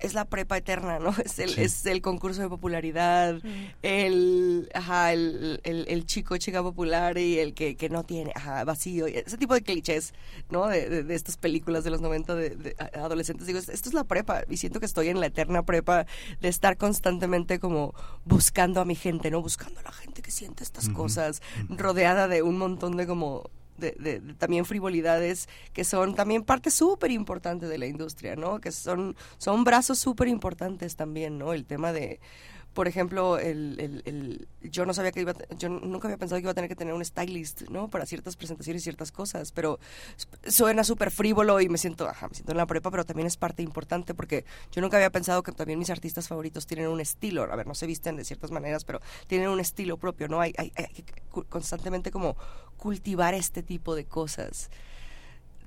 Es 0.00 0.12
la 0.12 0.24
prepa 0.26 0.56
eterna, 0.56 0.98
¿no? 0.98 1.10
Es 1.24 1.38
el, 1.38 1.50
Sí. 1.50 1.62
es 1.62 1.86
el 1.86 2.02
concurso 2.02 2.42
de 2.42 2.48
popularidad, 2.48 3.40
el, 3.82 4.68
ajá, 4.74 5.12
el, 5.12 5.60
el, 5.64 5.86
el 5.88 6.04
chico, 6.06 6.36
chica 6.36 6.62
popular 6.62 7.16
y 7.16 7.38
el 7.38 7.54
que, 7.54 7.76
que 7.76 7.88
no 7.88 8.04
tiene, 8.04 8.32
ajá, 8.34 8.64
vacío, 8.64 9.08
y 9.08 9.16
ese 9.16 9.38
tipo 9.38 9.54
de 9.54 9.62
clichés, 9.62 10.12
¿no? 10.50 10.66
De, 10.66 10.88
de, 10.88 11.02
de 11.04 11.14
estas 11.14 11.36
películas 11.36 11.84
de 11.84 11.90
los 11.90 12.00
90 12.00 12.34
de, 12.34 12.76
adolescentes. 12.94 13.46
Digo, 13.46 13.58
esto 13.58 13.72
es 13.88 13.94
la 13.94 14.04
prepa 14.04 14.42
y 14.48 14.56
siento 14.56 14.80
que 14.80 14.86
estoy 14.86 15.08
en 15.08 15.20
la 15.20 15.26
eterna 15.26 15.62
prepa 15.62 16.06
de 16.40 16.48
estar 16.48 16.76
constantemente 16.76 17.58
como 17.58 17.94
buscando 18.24 18.80
a 18.80 18.84
mi 18.84 18.94
gente, 18.96 19.30
¿no? 19.30 19.40
Buscando 19.42 19.80
a 19.80 19.84
la 19.84 19.92
gente 19.92 20.22
que 20.22 20.30
siente 20.30 20.64
estas 20.64 20.88
cosas, 20.88 21.40
rodeada 21.68 22.28
de 22.28 22.42
un 22.42 22.58
montón 22.58 22.96
de 22.96 23.06
como 23.06 23.50
de, 23.76 23.92
de- 23.98 24.34
también 24.34 24.64
frivolidades 24.64 25.48
que 25.72 25.84
son 25.84 26.14
también 26.14 26.42
parte 26.42 26.70
súper 26.70 27.10
importante 27.10 27.66
de 27.66 27.78
la 27.78 27.86
industria, 27.86 28.36
¿no? 28.36 28.60
Que 28.60 28.72
son, 28.72 29.16
son 29.38 29.64
brazos 29.64 29.98
súper 29.98 30.28
importantes 30.28 30.96
también, 30.96 31.38
¿no? 31.38 31.52
El 31.52 31.64
tema 31.66 31.92
de, 31.92 32.20
por 32.74 32.88
ejemplo, 32.88 33.38
el, 33.38 33.76
el- 33.78 34.02
el- 34.04 34.48
yo 34.70 34.84
no 34.86 34.92
sabía 34.94 35.12
que 35.12 35.20
iba, 35.20 35.32
yo 35.58 35.68
nunca 35.68 36.08
había 36.08 36.18
pensado 36.18 36.38
que 36.38 36.42
iba 36.44 36.50
a 36.50 36.54
tener 36.54 36.68
que 36.68 36.76
tener 36.76 36.92
un 36.94 37.04
stylist, 37.04 37.62
¿no? 37.70 37.88
Para 37.88 38.06
ciertas 38.06 38.36
presentaciones 38.36 38.82
y 38.82 38.84
ciertas 38.84 39.12
cosas, 39.12 39.52
pero 39.52 39.78
suena 40.46 40.84
súper 40.84 41.10
frívolo 41.10 41.60
y 41.60 41.68
me 41.68 41.78
siento, 41.78 42.06
me 42.06 42.34
siento 42.34 42.52
en 42.52 42.58
la 42.58 42.66
prepa, 42.66 42.90
pero 42.90 43.04
también 43.04 43.26
es 43.26 43.36
parte 43.36 43.62
importante 43.62 44.14
porque 44.14 44.44
yo 44.72 44.82
nunca 44.82 44.96
había 44.96 45.10
pensado 45.10 45.42
que 45.42 45.52
también 45.52 45.78
mis 45.78 45.90
artistas 45.90 46.28
favoritos 46.28 46.66
tienen 46.66 46.88
un 46.88 47.00
estilo, 47.00 47.42
a 47.44 47.56
ver, 47.56 47.66
no 47.66 47.74
se 47.74 47.86
visten 47.86 48.16
de 48.16 48.24
ciertas 48.24 48.50
maneras, 48.50 48.84
pero 48.84 49.00
tienen 49.26 49.48
un 49.48 49.60
estilo 49.60 49.96
propio, 49.96 50.28
¿no? 50.28 50.40
Hay, 50.40 50.52
hay, 50.58 50.72
hay 50.76 50.86
que 51.02 51.22
constantemente 51.48 52.10
como 52.10 52.36
cultivar 52.76 53.34
este 53.34 53.62
tipo 53.62 53.94
de 53.94 54.04
cosas. 54.04 54.70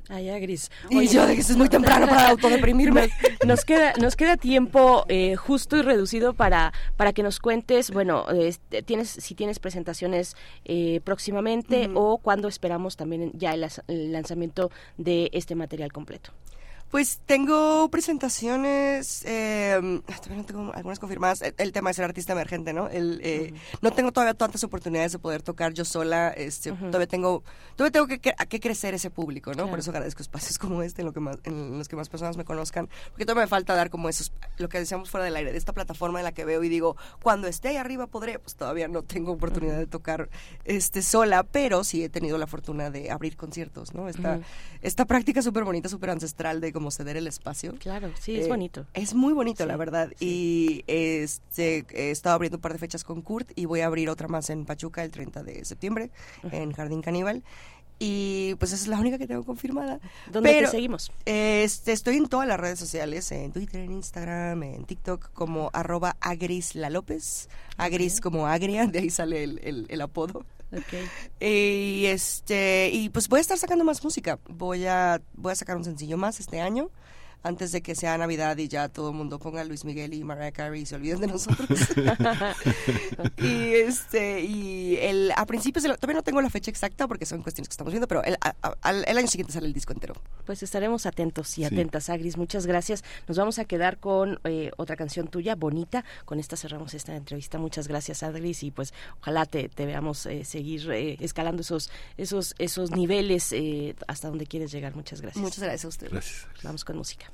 Ah, 0.09 0.21
ya, 0.21 0.39
Gris. 0.39 0.71
Y 0.89 0.97
Oye, 0.97 1.07
yo 1.07 1.25
de 1.25 1.35
que 1.35 1.41
es 1.41 1.57
muy 1.57 1.69
temprano 1.69 2.07
para 2.07 2.29
autodeprimirme. 2.29 3.09
Nos, 3.45 3.57
nos 3.57 3.65
queda 3.65 3.93
nos 3.99 4.15
queda 4.15 4.37
tiempo 4.37 5.05
eh, 5.09 5.35
justo 5.35 5.77
y 5.77 5.81
reducido 5.81 6.33
para 6.33 6.73
para 6.95 7.13
que 7.13 7.23
nos 7.23 7.39
cuentes, 7.39 7.91
bueno, 7.91 8.29
este, 8.29 8.81
tienes 8.83 9.09
si 9.09 9.35
tienes 9.35 9.59
presentaciones 9.59 10.35
eh, 10.65 11.01
próximamente 11.03 11.89
o 11.93 12.17
cuando 12.17 12.47
esperamos 12.47 12.95
también 12.95 13.31
ya 13.35 13.53
el, 13.53 13.65
el 13.87 14.11
lanzamiento 14.11 14.71
de 14.97 15.29
este 15.33 15.55
material 15.55 15.91
completo. 15.91 16.31
Pues 16.89 17.19
tengo 17.25 17.89
presentaciones, 17.89 19.23
eh, 19.25 20.01
todavía 20.05 20.37
no 20.37 20.45
tengo 20.45 20.73
algunas 20.73 20.99
confirmadas. 20.99 21.41
El, 21.41 21.53
el 21.57 21.71
tema 21.73 21.89
de 21.89 21.95
ser 21.95 22.05
artista 22.05 22.31
emergente, 22.33 22.71
¿no? 22.71 22.87
El, 22.87 23.19
eh, 23.23 23.53
No 23.81 23.91
tengo 23.91 24.11
todavía 24.13 24.33
tantas 24.33 24.63
oportunidades 24.63 25.11
de 25.11 25.19
poder 25.19 25.41
tocar 25.41 25.73
yo 25.73 25.83
sola. 25.83 26.29
Este, 26.29 26.71
Todavía 26.71 27.07
tengo, 27.07 27.43
todavía 27.75 27.91
tengo 27.91 28.07
que, 28.07 28.19
que- 28.19 28.33
que 28.47 28.59
crecer 28.61 28.93
ese 28.93 29.09
público, 29.09 29.53
¿no? 29.53 29.69
Por 29.69 29.79
eso 29.79 29.91
agradezco 29.91 30.21
espacios 30.21 30.57
como 30.57 30.81
este 30.81 31.01
en, 31.01 31.07
lo 31.07 31.13
que 31.13 31.19
más, 31.19 31.37
en 31.43 31.77
los 31.77 31.87
que 31.89 31.97
más 31.97 32.07
personas 32.07 32.37
me 32.37 32.45
conozcan. 32.45 32.87
Porque 33.09 33.25
todavía 33.25 33.43
me 33.43 33.47
falta 33.49 33.75
dar 33.75 33.89
como 33.89 34.07
esos, 34.07 34.31
lo 34.57 34.69
que 34.69 34.79
decíamos 34.79 35.09
fuera 35.09 35.25
del 35.25 35.35
aire, 35.35 35.51
de 35.51 35.57
esta 35.57 35.73
plataforma 35.73 36.19
en 36.19 36.23
la 36.23 36.31
que 36.31 36.45
veo 36.45 36.63
y 36.63 36.69
digo, 36.69 36.95
cuando 37.21 37.47
esté 37.47 37.67
ahí 37.69 37.77
arriba 37.77 38.07
podré. 38.07 38.39
Pues 38.39 38.55
todavía 38.55 38.87
no 38.87 39.03
tengo 39.03 39.33
oportunidad 39.33 39.77
de 39.77 39.87
tocar 39.87 40.29
este, 40.63 41.01
sola, 41.01 41.43
pero 41.43 41.83
sí 41.83 42.03
he 42.03 42.09
tenido 42.09 42.37
la 42.37 42.47
fortuna 42.47 42.89
de 42.89 43.11
abrir 43.11 43.35
conciertos, 43.35 43.93
¿no? 43.93 44.07
Esta, 44.07 44.39
esta 44.81 45.05
práctica 45.05 45.41
súper 45.41 45.65
bonita, 45.65 45.89
súper 45.89 46.11
ancestral 46.11 46.61
de 46.61 46.71
como 46.77 46.91
ceder 46.91 47.17
el 47.17 47.25
espacio. 47.25 47.73
Claro, 47.79 48.11
sí, 48.19 48.35
es 48.37 48.45
Eh, 48.45 48.49
bonito. 48.49 48.85
Es 48.93 49.15
muy 49.15 49.33
bonito, 49.33 49.63
Sí, 49.63 49.67
la 49.67 49.77
verdad. 49.77 50.11
Y 50.19 50.83
este, 50.85 51.85
he 51.93 52.11
estado 52.11 52.35
abriendo 52.35 52.57
un 52.57 52.61
par 52.61 52.73
de 52.73 52.77
fechas 52.79 53.03
con 53.03 53.23
Kurt 53.23 53.51
y 53.55 53.65
voy 53.65 53.79
a 53.81 53.87
abrir 53.87 54.09
otra 54.11 54.27
más 54.27 54.51
en 54.51 54.65
Pachuca 54.65 55.03
el 55.03 55.09
30 55.09 55.41
de 55.43 55.65
septiembre, 55.65 56.11
en 56.51 56.71
Jardín 56.73 57.01
Caníbal. 57.01 57.43
Y 57.99 58.53
pues 58.59 58.73
esa 58.73 58.83
es 58.83 58.87
la 58.89 58.99
única 58.99 59.17
que 59.17 59.25
tengo 59.25 59.43
confirmada. 59.43 59.99
¿Dónde 60.31 60.51
Pero, 60.51 60.67
te 60.69 60.75
seguimos? 60.77 61.11
Este, 61.25 61.93
estoy 61.93 62.17
en 62.17 62.27
todas 62.27 62.47
las 62.47 62.59
redes 62.59 62.77
sociales, 62.77 63.31
en 63.31 63.51
Twitter, 63.51 63.81
en 63.81 63.91
Instagram, 63.91 64.61
en 64.61 64.85
TikTok, 64.85 65.31
como 65.33 65.71
arroba 65.73 66.15
agrisla 66.21 66.91
López. 66.91 67.49
Agris 67.75 68.21
como 68.21 68.45
agria, 68.45 68.85
de 68.85 68.99
ahí 68.99 69.09
sale 69.09 69.43
el, 69.43 69.59
el- 69.63 69.87
el 69.89 70.01
apodo. 70.01 70.45
Y 71.39 72.05
este 72.05 72.89
y 72.91 73.09
pues 73.09 73.27
voy 73.29 73.39
a 73.39 73.41
estar 73.41 73.57
sacando 73.57 73.83
más 73.83 74.03
música. 74.03 74.39
Voy 74.47 74.85
a 74.85 75.21
voy 75.33 75.51
a 75.51 75.55
sacar 75.55 75.77
un 75.77 75.83
sencillo 75.83 76.17
más 76.17 76.39
este 76.39 76.61
año 76.61 76.89
antes 77.43 77.71
de 77.71 77.81
que 77.81 77.95
sea 77.95 78.17
Navidad 78.17 78.57
y 78.57 78.67
ya 78.67 78.89
todo 78.89 79.09
el 79.11 79.15
mundo 79.15 79.39
ponga 79.39 79.63
Luis 79.63 79.85
Miguel 79.85 80.13
y 80.13 80.23
Mariah 80.23 80.51
Carey 80.51 80.81
y 80.81 80.85
se 80.85 80.95
olviden 80.95 81.21
de 81.21 81.27
nosotros. 81.27 81.67
y 83.37 83.73
este 83.75 84.41
y 84.43 84.97
el 84.97 85.31
a 85.35 85.45
principios 85.45 85.83
del- 85.83 85.95
todavía 85.97 86.15
no 86.17 86.23
tengo 86.23 86.41
la 86.41 86.49
fecha 86.49 86.71
exacta 86.71 87.07
porque 87.07 87.25
son 87.25 87.41
cuestiones 87.43 87.69
que 87.69 87.73
estamos 87.73 87.93
viendo, 87.93 88.07
pero 88.07 88.23
el, 88.23 88.37
a- 88.41 88.55
el 88.91 89.17
año 89.17 89.27
siguiente 89.27 89.53
sale 89.53 89.67
el 89.67 89.73
disco 89.73 89.93
entero. 89.93 90.15
Pues 90.45 90.63
estaremos 90.63 91.05
atentos 91.05 91.49
y 91.57 91.61
Sí. 91.61 91.65
atentas, 91.65 92.09
Agris. 92.09 92.37
Muchas 92.37 92.65
gracias. 92.65 93.03
Nos 93.27 93.37
vamos 93.37 93.59
a 93.59 93.65
quedar 93.65 93.97
con 93.99 94.39
eh, 94.43 94.71
otra 94.77 94.95
canción 94.95 95.27
tuya, 95.27 95.55
bonita. 95.55 96.03
Con 96.25 96.39
esta 96.39 96.55
cerramos 96.57 96.93
esta 96.93 97.15
entrevista. 97.15 97.57
Muchas 97.57 97.87
gracias, 97.87 98.23
Agris. 98.23 98.63
Y 98.63 98.71
pues 98.71 98.93
ojalá 99.21 99.45
te, 99.45 99.69
te 99.69 99.85
veamos 99.85 100.25
eh, 100.25 100.45
seguir 100.45 100.89
eh, 100.91 101.17
escalando 101.19 101.61
esos, 101.61 101.89
esos, 102.17 102.55
esos 102.59 102.91
niveles 102.91 103.51
eh, 103.51 103.95
hasta 104.07 104.29
donde 104.29 104.45
quieres 104.47 104.71
llegar. 104.71 104.95
Muchas 104.95 105.21
gracias. 105.21 105.41
Muchas 105.41 105.59
gracias 105.63 105.85
a 105.85 105.87
ustedes. 105.89 106.11
Gracias. 106.11 106.45
Vamos 106.63 106.85
con 106.85 106.97
música. 106.97 107.26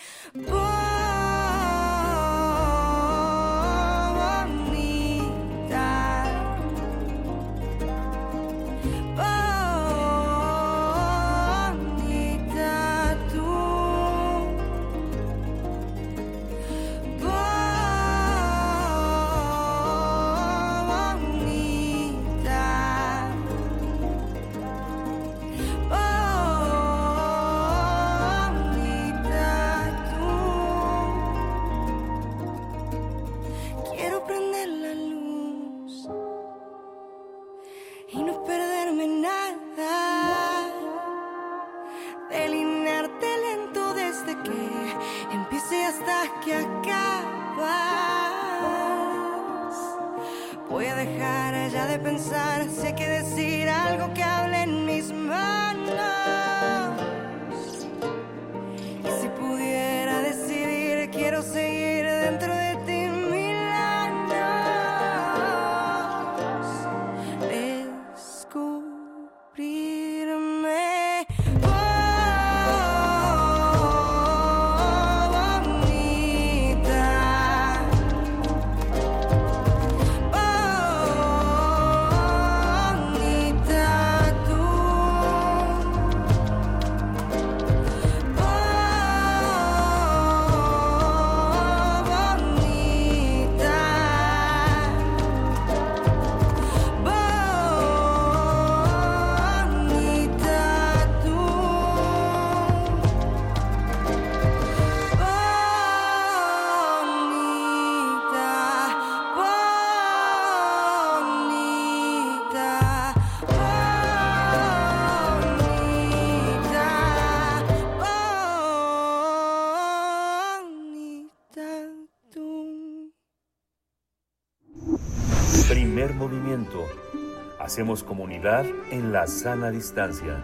Hacemos 127.75 128.05
comunidad 128.05 128.65
en 128.93 129.13
la 129.13 129.27
sana 129.27 129.73
distancia. 129.73 130.41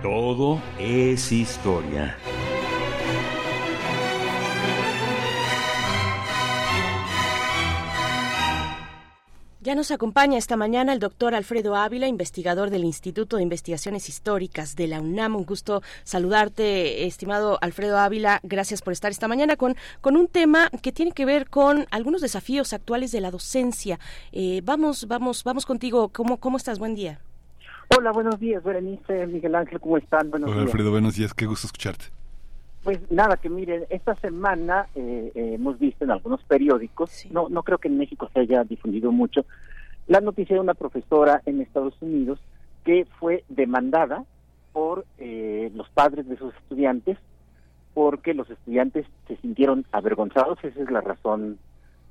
Todo 0.00 0.58
es 0.78 1.30
historia. 1.30 2.16
Nos 9.82 9.90
acompaña 9.90 10.38
esta 10.38 10.56
mañana 10.56 10.92
el 10.92 11.00
doctor 11.00 11.34
Alfredo 11.34 11.74
Ávila, 11.74 12.06
investigador 12.06 12.70
del 12.70 12.84
Instituto 12.84 13.36
de 13.36 13.42
Investigaciones 13.42 14.08
Históricas 14.08 14.76
de 14.76 14.86
la 14.86 15.00
UNAM. 15.00 15.34
Un 15.34 15.44
gusto 15.44 15.82
saludarte, 16.04 17.04
estimado 17.04 17.58
Alfredo 17.60 17.98
Ávila. 17.98 18.38
Gracias 18.44 18.80
por 18.80 18.92
estar 18.92 19.10
esta 19.10 19.26
mañana 19.26 19.56
con, 19.56 19.74
con 20.00 20.16
un 20.16 20.28
tema 20.28 20.70
que 20.82 20.92
tiene 20.92 21.10
que 21.10 21.24
ver 21.24 21.50
con 21.50 21.86
algunos 21.90 22.20
desafíos 22.20 22.72
actuales 22.72 23.10
de 23.10 23.22
la 23.22 23.32
docencia. 23.32 23.98
Eh, 24.30 24.60
vamos, 24.62 25.08
vamos, 25.08 25.42
vamos 25.42 25.66
contigo. 25.66 26.10
¿Cómo, 26.10 26.36
¿Cómo 26.36 26.58
estás? 26.58 26.78
Buen 26.78 26.94
día. 26.94 27.18
Hola, 27.98 28.12
buenos 28.12 28.38
días, 28.38 28.62
Berenice, 28.62 29.26
Miguel 29.26 29.56
Ángel, 29.56 29.80
¿cómo 29.80 29.98
están? 29.98 30.30
Buenos 30.30 30.46
Hola 30.48 30.60
días. 30.60 30.66
Alfredo, 30.68 30.92
buenos 30.92 31.16
días, 31.16 31.34
qué 31.34 31.46
gusto 31.46 31.66
escucharte. 31.66 32.04
Pues 32.84 32.98
nada, 33.10 33.36
que 33.36 33.48
miren, 33.48 33.84
esta 33.90 34.14
semana 34.16 34.86
eh, 34.94 35.30
eh, 35.34 35.54
hemos 35.54 35.78
visto 35.78 36.04
en 36.04 36.12
algunos 36.12 36.42
periódicos, 36.44 37.10
Sí. 37.10 37.28
no, 37.32 37.48
no 37.48 37.62
creo 37.64 37.78
que 37.78 37.86
en 37.88 37.98
México 37.98 38.28
se 38.32 38.40
haya 38.40 38.64
difundido 38.64 39.12
mucho, 39.12 39.44
la 40.06 40.20
noticia 40.20 40.56
de 40.56 40.60
una 40.60 40.74
profesora 40.74 41.42
en 41.46 41.60
Estados 41.60 41.94
Unidos 42.00 42.40
que 42.84 43.06
fue 43.18 43.44
demandada 43.48 44.24
por 44.72 45.04
eh, 45.18 45.70
los 45.74 45.88
padres 45.90 46.28
de 46.28 46.36
sus 46.36 46.54
estudiantes 46.56 47.18
porque 47.94 48.34
los 48.34 48.48
estudiantes 48.48 49.06
se 49.28 49.36
sintieron 49.36 49.84
avergonzados, 49.92 50.58
esa 50.64 50.82
es 50.82 50.90
la 50.90 51.02
razón 51.02 51.58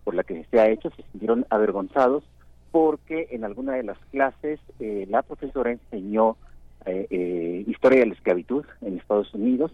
por 0.03 0.13
la 0.13 0.23
que 0.23 0.45
se 0.51 0.59
ha 0.59 0.69
hecho, 0.69 0.89
se 0.91 1.03
sintieron 1.11 1.45
avergonzados 1.49 2.23
porque 2.71 3.27
en 3.31 3.43
alguna 3.43 3.73
de 3.73 3.83
las 3.83 3.97
clases 4.11 4.59
eh, 4.79 5.05
la 5.09 5.23
profesora 5.23 5.71
enseñó 5.71 6.37
eh, 6.85 7.05
eh, 7.11 7.63
historia 7.67 7.99
de 7.99 8.07
la 8.07 8.13
esclavitud 8.13 8.65
en 8.81 8.97
Estados 8.97 9.31
Unidos 9.35 9.71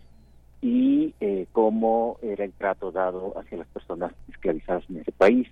y 0.62 1.14
eh, 1.22 1.46
cómo 1.54 2.18
era 2.22 2.44
el 2.44 2.52
trato 2.52 2.92
dado 2.92 3.40
hacia 3.40 3.60
las 3.60 3.68
personas 3.68 4.12
esclavizadas 4.30 4.84
en 4.90 4.98
ese 4.98 5.14
país. 5.14 5.48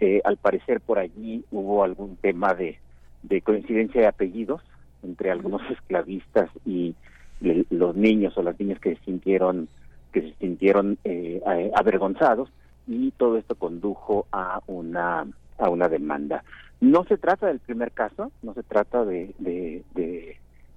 Eh, 0.00 0.20
al 0.24 0.36
parecer 0.36 0.80
por 0.80 0.98
allí 0.98 1.44
hubo 1.52 1.84
algún 1.84 2.16
tema 2.16 2.54
de, 2.54 2.78
de 3.22 3.40
coincidencia 3.42 4.00
de 4.00 4.06
apellidos 4.08 4.60
entre 5.04 5.30
algunos 5.30 5.62
esclavistas 5.70 6.50
y 6.66 6.94
le- 7.40 7.64
los 7.70 7.94
niños 7.94 8.36
o 8.36 8.42
las 8.42 8.58
niñas 8.58 8.80
que 8.80 8.96
se 8.96 9.04
sintieron 9.04 9.68
que 10.12 10.22
se 10.22 10.34
sintieron 10.40 10.98
eh, 11.04 11.40
avergonzados 11.76 12.48
y 12.86 13.10
todo 13.12 13.36
esto 13.38 13.54
condujo 13.54 14.26
a 14.32 14.60
una 14.66 15.26
a 15.58 15.70
una 15.70 15.88
demanda. 15.88 16.42
No 16.80 17.04
se 17.04 17.16
trata 17.16 17.46
del 17.46 17.60
primer 17.60 17.92
caso, 17.92 18.32
no 18.42 18.52
se 18.54 18.62
trata 18.64 19.04
de, 19.04 19.32
de, 19.38 19.82
de, 19.94 20.36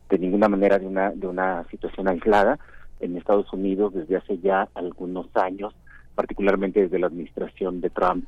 de 0.09 0.19
ninguna 0.19 0.47
manera 0.47 0.77
de 0.79 0.85
una 0.87 1.09
de 1.11 1.27
una 1.27 1.63
situación 1.71 2.07
aislada 2.07 2.59
en 2.99 3.17
Estados 3.17 3.51
Unidos 3.53 3.93
desde 3.93 4.15
hace 4.17 4.37
ya 4.39 4.67
algunos 4.75 5.27
años, 5.35 5.73
particularmente 6.15 6.81
desde 6.81 6.99
la 6.99 7.07
administración 7.07 7.81
de 7.81 7.89
Trump, 7.89 8.27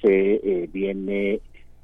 se 0.00 0.34
eh, 0.34 0.68
viene 0.72 1.40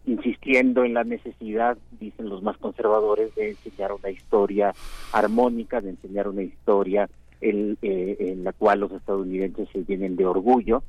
insistiendo 0.06 0.84
en 0.84 0.94
la 0.94 1.04
necesidad, 1.04 1.78
dicen 1.98 2.28
los 2.28 2.42
más 2.42 2.56
conservadores, 2.58 3.34
de 3.34 3.50
enseñar 3.50 3.92
una 3.92 4.10
historia 4.10 4.74
armónica, 5.12 5.80
de 5.80 5.90
enseñar 5.90 6.28
una 6.28 6.42
historia 6.42 7.08
eh, 7.40 8.16
en 8.20 8.44
la 8.44 8.52
cual 8.52 8.80
los 8.80 8.92
estadounidenses 8.92 9.68
se 9.72 9.84
llenen 9.84 10.16
de 10.16 10.26
orgullo 10.26 10.82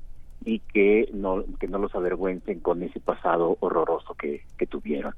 y 0.44 0.60
que 0.60 1.10
no 1.14 1.44
que 1.60 1.68
no 1.68 1.80
los 1.80 1.96
avergüencen 1.96 2.60
con 2.60 2.84
ese 2.84 3.00
pasado 3.00 3.58
horroroso 3.62 4.14
que, 4.14 4.42
que 4.58 4.68
tuvieron. 4.68 5.14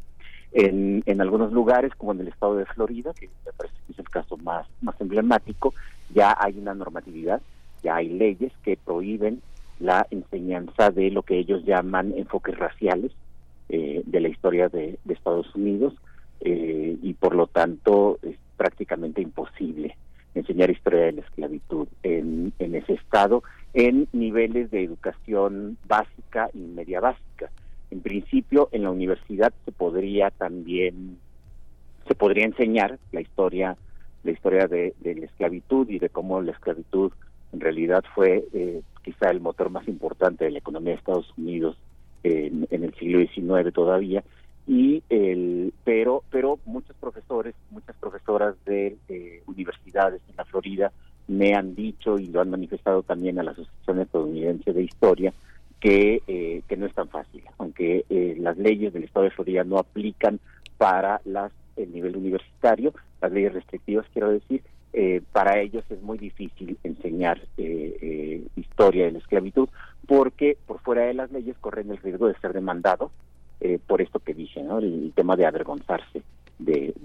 En, 0.54 1.04
en 1.06 1.22
algunos 1.22 1.52
lugares, 1.52 1.94
como 1.96 2.14
en 2.14 2.22
el 2.22 2.30
estado 2.30 2.56
de 2.56 2.66
Florida, 2.66 3.14
que 3.14 3.28
me 3.46 3.52
parece 3.52 3.76
que 3.86 3.94
es 3.94 4.00
el 4.00 4.10
caso 4.10 4.38
más, 4.38 4.66
más 4.82 5.00
emblemático, 5.02 5.74
ya 6.14 6.36
hay 6.40 6.58
una 6.58 6.74
normatividad, 6.74 7.42
ya 7.84 7.98
hay 7.98 8.10
leyes 8.10 8.54
que 8.64 8.78
prohíben 8.78 9.42
la 9.80 10.08
enseñanza 10.12 10.92
de 10.92 11.12
lo 11.12 11.24
que 11.24 11.38
ellos 11.38 11.64
llaman 11.66 12.14
enfoques 12.18 12.58
raciales 12.58 13.12
eh, 13.70 14.02
de 14.06 14.20
la 14.20 14.30
historia 14.30 14.70
de, 14.70 14.98
Estados 15.08 15.54
Unidos 15.56 15.94
eh, 16.42 16.98
y 17.02 17.14
por 17.14 17.36
lo 17.36 17.48
tanto 17.48 18.20
es 18.22 18.38
prácticamente 18.56 19.22
imposible 19.22 19.96
enseñar 20.36 20.70
historia 20.70 21.06
de 21.06 21.12
la 21.14 21.22
esclavitud 21.22 21.88
en, 22.04 22.54
en 22.60 22.76
ese 22.76 22.94
estado 22.94 23.44
en 23.74 24.08
niveles 24.14 24.72
de 24.72 24.84
educación 24.84 25.78
básica 25.88 26.50
y 26.54 26.60
media 26.60 27.00
básica. 27.00 27.50
En 27.92 28.02
principio, 28.02 28.70
en 28.72 28.84
la 28.84 28.92
universidad 28.92 29.54
se 29.66 29.72
podría 29.72 30.30
también 30.32 31.18
se 32.08 32.16
podría 32.16 32.46
enseñar 32.46 33.00
la 33.12 33.22
historia 33.22 33.78
la 34.24 34.32
historia 34.32 34.68
de, 34.68 34.94
de 35.00 35.16
la 35.16 35.26
esclavitud 35.26 35.90
y 35.90 36.00
de 36.00 36.10
cómo 36.10 36.42
la 36.42 36.52
esclavitud 36.52 37.12
en 37.54 37.60
realidad 37.60 38.04
fue 38.14 38.44
eh, 38.54 38.82
quizá 39.08 39.30
el 39.30 39.40
motor 39.40 39.70
más 39.70 39.88
importante 39.88 40.44
de 40.44 40.52
la 40.52 40.60
economía 40.60 40.92
de 40.92 41.00
Estados 41.00 41.34
Unidos 41.38 41.78
en, 42.24 42.68
el 42.70 42.94
siglo 42.96 43.20
XIX 43.20 43.74
todavía 43.74 44.22
y 44.68 45.02
el 45.10 45.74
pero 45.86 46.24
pero 46.30 46.60
muchos 46.66 46.94
profesores 46.98 47.56
muchas 47.72 47.96
profesoras 47.96 48.56
de 48.66 48.98
eh, 49.08 49.44
universidades 49.46 50.22
en 50.30 50.36
la 50.36 50.44
Florida 50.44 50.92
me 51.30 51.54
han 51.54 51.74
dicho 51.74 52.20
y 52.20 52.28
lo 52.28 52.42
han 52.42 52.50
manifestado 52.50 53.02
también 53.02 53.40
a 53.40 53.44
la 53.44 53.52
Asociación 53.52 54.02
Estadounidense 54.02 54.74
de 54.74 54.84
Historia 54.84 55.34
que 55.80 56.22
eh, 56.28 56.64
que 56.68 56.76
no 56.76 56.86
es 56.86 56.94
tan 56.94 57.08
fácil 57.08 57.44
aunque 57.60 58.04
eh, 58.10 58.36
las 58.38 58.58
leyes 58.58 58.92
del 58.92 59.06
Estado 59.06 59.24
de 59.24 59.32
Florida 59.32 59.64
no 59.64 59.78
aplican 59.78 60.42
para 60.78 61.22
las 61.24 61.54
el 61.78 61.94
nivel 61.94 62.18
universitario 62.18 62.94
las 63.22 63.32
leyes 63.32 63.54
restrictivas 63.54 64.06
quiero 64.12 64.32
decir 64.32 64.64
eh, 65.00 65.22
para 65.32 65.60
ellos 65.60 65.86
es 65.92 66.02
muy 66.02 66.18
difícil 66.18 66.76
enseñar 66.84 67.40
eh, 67.60 67.98
eh, 68.02 68.48
historia 68.56 69.06
de 69.06 69.12
la 69.12 69.20
esclavitud 69.20 69.70
porque 70.08 70.58
por 70.66 70.80
fuera 70.80 71.04
de 71.04 71.14
las 71.14 71.32
leyes 71.32 71.56
corren 71.62 71.92
el 71.92 71.98
riesgo 71.98 72.28
de 72.28 72.40
ser 72.40 72.52
demandados 72.52 73.12
eh, 73.60 73.78
por 73.86 74.02
esto 74.02 74.18
que 74.18 74.34
dije. 74.34 74.60
El, 74.60 75.14
tema 75.14 75.36
de 75.36 75.46
avergonzarse 75.46 76.24
de, 76.58 76.96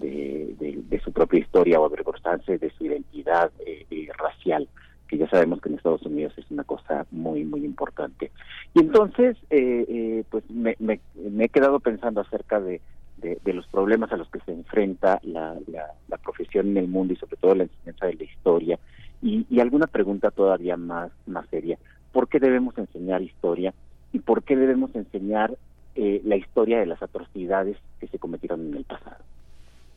su 1.04 1.12
propia 1.12 1.40
historia 1.40 1.80
o 1.80 1.84
avergonzarse 1.84 2.56
de 2.56 2.70
su 2.70 2.86
identidad 2.86 3.50
eh, 3.66 4.08
racial, 4.16 4.68
que 5.06 5.18
ya 5.18 5.28
sabemos 5.28 5.60
que 5.60 5.68
en 5.68 5.74
Estados 5.74 6.02
Unidos 6.06 6.32
es 6.38 6.50
una 6.50 6.64
cosa 6.64 7.04
muy, 7.10 7.44
muy 7.44 7.62
importante. 7.62 8.30
Y 8.72 8.80
entonces, 8.80 9.36
eh, 9.50 9.84
eh, 9.86 10.24
pues 10.30 10.48
me, 10.48 10.76
me, 10.78 11.00
me 11.14 11.44
he 11.44 11.48
quedado 11.50 11.78
pensando 11.80 12.22
acerca 12.22 12.58
de, 12.58 12.80
de, 13.22 13.52
los 13.52 13.66
problemas 13.68 14.12
a 14.12 14.16
los 14.16 14.28
que 14.28 14.40
se 14.40 14.52
enfrenta 14.52 15.20
la, 15.22 15.56
la, 15.68 16.18
profesión 16.18 16.68
en 16.68 16.76
el 16.76 16.88
mundo 16.88 17.14
y 17.14 17.16
sobre 17.16 17.36
todo 17.36 17.54
la 17.54 17.64
enseñanza 17.64 18.06
de 18.06 18.14
la 18.14 18.24
historia. 18.24 18.78
Y, 19.22 19.46
y 19.48 19.60
alguna 19.60 19.86
pregunta 19.86 20.30
todavía 20.30 20.76
más, 20.76 21.10
más 21.26 21.46
seria. 21.48 21.78
¿Por 22.12 22.28
qué 22.28 22.40
debemos 22.40 22.76
enseñar 22.76 23.22
historia? 23.22 23.72
¿Y 24.12 24.18
por 24.18 24.42
qué 24.42 24.56
debemos 24.56 24.94
enseñar 24.94 25.56
eh, 25.94 26.20
la 26.24 26.36
historia 26.36 26.80
de 26.80 26.86
las 26.86 27.02
atrocidades 27.02 27.76
que 28.00 28.08
se 28.08 28.18
cometieron 28.18 28.66
en 28.66 28.76
el 28.76 28.84
pasado? 28.84 29.22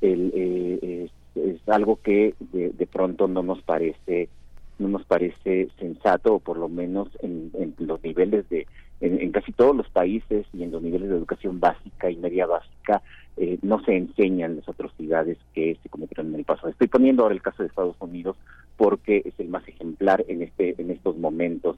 Eh, 0.01 1.09
es, 1.35 1.67
algo 1.67 1.99
que 2.01 2.35
de, 2.39 2.69
de 2.69 2.87
pronto 2.87 3.27
no 3.27 3.41
nos 3.41 3.61
parece 3.63 4.29
no 4.77 4.87
nos 4.87 5.05
parece 5.05 5.69
sensato 5.79 6.35
o 6.35 6.39
por 6.39 6.57
lo 6.57 6.69
menos 6.69 7.09
en, 7.21 7.51
en 7.53 7.73
los 7.79 8.03
niveles 8.03 8.47
de 8.49 8.67
en, 9.01 9.31
casi 9.31 9.51
todos 9.51 9.75
los 9.75 9.89
países 9.89 10.45
y 10.53 10.63
en 10.63 10.71
los 10.71 10.81
niveles 10.81 11.09
de 11.09 11.17
educación 11.17 11.59
básica 11.59 12.09
y 12.09 12.15
media 12.17 12.45
básica 12.45 13.01
eh, 13.37 13.57
no 13.61 13.83
se 13.83 13.95
enseñan 13.95 14.57
las 14.57 14.69
atrocidades 14.69 15.37
que 15.53 15.77
se 15.81 15.89
cometieron 15.89 16.27
en 16.27 16.39
el 16.39 16.45
pasado. 16.45 16.69
Estoy 16.69 16.87
poniendo 16.87 17.23
ahora 17.23 17.35
el 17.35 17.41
caso 17.41 17.63
de 17.63 17.69
Estados 17.69 17.97
Unidos 17.99 18.37
porque 18.77 19.21
es 19.25 19.33
el 19.39 19.49
más 19.49 19.67
ejemplar 19.67 20.23
en 20.27 20.41
este 20.41 20.75
en 20.77 20.91
estos 20.91 21.17
momentos 21.17 21.77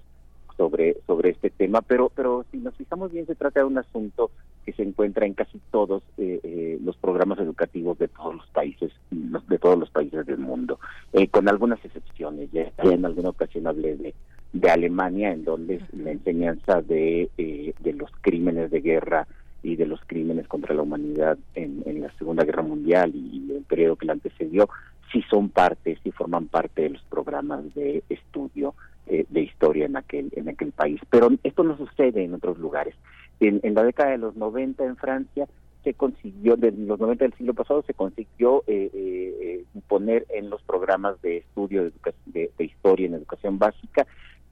sobre 0.55 0.97
sobre 1.05 1.31
este 1.31 1.49
tema, 1.49 1.81
pero 1.81 2.11
pero 2.15 2.45
si 2.51 2.57
nos 2.57 2.75
fijamos 2.75 3.11
bien 3.11 3.25
se 3.25 3.35
trata 3.35 3.61
de 3.61 3.65
un 3.65 3.77
asunto 3.77 4.31
que 4.65 4.73
se 4.73 4.83
encuentra 4.83 5.25
en 5.25 5.33
casi 5.33 5.59
todos 5.71 6.03
eh, 6.17 6.39
eh, 6.43 6.77
los 6.83 6.97
programas 6.97 7.39
educativos 7.39 7.97
de 7.99 8.09
todos 8.09 8.35
los 8.35 8.47
países 8.47 8.91
de 9.11 9.59
todos 9.59 9.79
los 9.79 9.89
países 9.89 10.25
del 10.25 10.39
mundo, 10.39 10.79
eh, 11.13 11.27
con 11.29 11.47
algunas 11.47 11.83
excepciones. 11.83 12.51
Ya 12.51 12.71
en 12.83 13.05
alguna 13.05 13.29
ocasión 13.29 13.67
hablé 13.67 13.95
de 13.95 14.13
de 14.59 14.69
Alemania, 14.69 15.31
en 15.31 15.43
donde 15.43 15.81
la 15.93 16.11
enseñanza 16.11 16.81
de, 16.81 17.29
eh, 17.37 17.73
de 17.79 17.93
los 17.93 18.09
crímenes 18.21 18.71
de 18.71 18.81
guerra 18.81 19.27
y 19.63 19.75
de 19.75 19.85
los 19.85 19.99
crímenes 20.05 20.47
contra 20.47 20.73
la 20.75 20.83
humanidad 20.83 21.37
en, 21.55 21.83
en 21.85 22.01
la 22.01 22.11
Segunda 22.17 22.43
Guerra 22.45 22.61
Mundial 22.63 23.11
y, 23.13 23.45
y 23.47 23.55
el 23.55 23.63
periodo 23.63 23.95
que 23.95 24.05
la 24.05 24.13
antecedió, 24.13 24.69
sí 25.11 25.23
son 25.29 25.49
parte, 25.49 25.97
sí 26.03 26.11
forman 26.11 26.47
parte 26.47 26.83
de 26.83 26.89
los 26.91 27.01
programas 27.03 27.73
de 27.75 28.03
estudio 28.09 28.75
eh, 29.07 29.25
de 29.29 29.41
historia 29.41 29.85
en 29.85 29.95
aquel, 29.97 30.29
en 30.35 30.49
aquel 30.49 30.71
país. 30.71 30.99
Pero 31.09 31.29
esto 31.43 31.63
no 31.63 31.77
sucede 31.77 32.23
en 32.23 32.33
otros 32.33 32.57
lugares. 32.59 32.95
En, 33.39 33.59
en 33.63 33.73
la 33.73 33.83
década 33.83 34.11
de 34.11 34.17
los 34.17 34.35
90 34.35 34.83
en 34.85 34.95
Francia 34.97 35.47
se 35.83 35.93
consiguió, 35.93 36.57
de 36.57 36.71
los 36.71 36.99
90 36.99 37.23
del 37.25 37.33
siglo 37.35 37.53
pasado, 37.53 37.81
se 37.83 37.93
consiguió 37.93 38.63
eh, 38.67 38.89
eh, 38.93 39.63
eh, 39.73 39.79
poner 39.87 40.25
en 40.29 40.49
los 40.49 40.61
programas 40.63 41.21
de 41.21 41.37
estudio 41.37 41.83
de, 41.85 41.91
de- 42.25 42.51
de 42.57 42.63
historia 42.65 43.07
en 43.07 43.13
educación 43.13 43.57
básica 43.57 44.05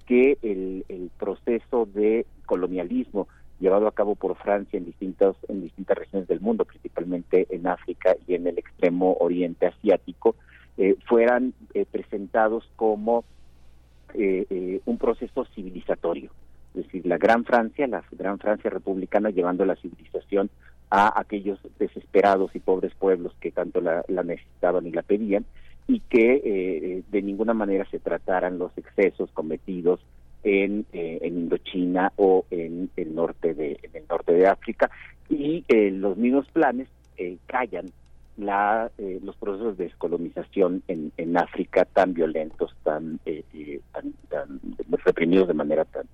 que 0.06 0.38
el, 0.42 0.84
proceso 1.18 1.88
de 1.94 2.26
colonialismo 2.46 3.28
llevado 3.60 3.88
a 3.88 3.94
cabo 3.94 4.16
por 4.16 4.36
Francia 4.36 4.78
en 4.78 4.86
distintas 4.86 5.36
en 5.48 5.62
distintas 5.62 5.98
regiones 5.98 6.28
del 6.28 6.42
mundo, 6.42 6.66
principalmente 6.66 7.48
en 7.50 7.68
África 7.68 8.16
y 8.28 8.36
en 8.36 8.48
el 8.48 8.58
extremo 8.58 9.16
oriente 9.20 9.68
asiático, 9.68 10.36
eh, 10.78 10.96
fueran 11.08 11.54
eh, 11.74 11.86
presentados 11.90 12.70
como 12.76 13.24
eh, 14.14 14.46
eh, 14.50 14.82
un 14.86 14.98
proceso 14.98 15.46
civilizatorio, 15.56 16.32
es 16.76 16.86
decir, 16.86 17.06
la 17.06 17.18
Gran 17.18 17.46
Francia, 17.46 17.88
la 17.88 18.04
Gran 18.12 18.40
Francia 18.40 18.70
republicana 18.70 19.30
llevando 19.30 19.66
la 19.66 19.76
civilización 19.78 20.50
a 20.90 21.20
aquellos 21.20 21.60
desesperados 21.80 22.56
y 22.56 22.60
pobres 22.60 22.94
pueblos 22.94 23.34
que 23.40 23.52
tanto 23.52 23.82
la 23.82 24.24
necesitaban 24.24 24.86
y 24.86 24.92
la 24.92 25.02
pedían, 25.02 25.46
y 25.88 26.00
que 26.00 26.36
eh, 26.36 26.42
eh, 26.46 27.04
de 27.12 27.22
ninguna 27.22 27.54
manera 27.54 27.86
se 27.92 28.00
trataran 28.00 28.58
los 28.58 28.76
excesos 28.78 29.30
cometidos 29.32 30.00
en, 30.44 30.86
eh, 30.94 31.20
en 31.22 31.38
Indochina 31.38 32.12
o 32.16 32.46
en 32.52 32.90
el 32.96 33.16
norte 33.16 33.54
de 33.54 33.80
en 33.84 33.92
el 33.96 34.04
norte 34.08 34.34
de 34.34 34.48
África. 34.48 34.90
Y 35.30 35.64
eh, 35.68 35.92
los 35.92 36.18
mismos 36.18 36.48
planes 36.52 36.88
eh, 37.18 37.38
callan 37.48 37.86
la, 38.38 38.92
eh, 38.98 39.20
los 39.24 39.36
procesos 39.38 39.78
de 39.78 39.86
descolonización 39.86 40.84
en, 40.88 41.12
en 41.18 41.38
África 41.38 41.86
tan 41.86 42.14
violentos, 42.14 42.76
tan, 42.84 43.20
tan, 43.92 44.14
tan 44.30 44.60
reprimidos 45.06 45.48
de 45.48 45.54
manera 45.54 45.86
tan, 45.86 46.06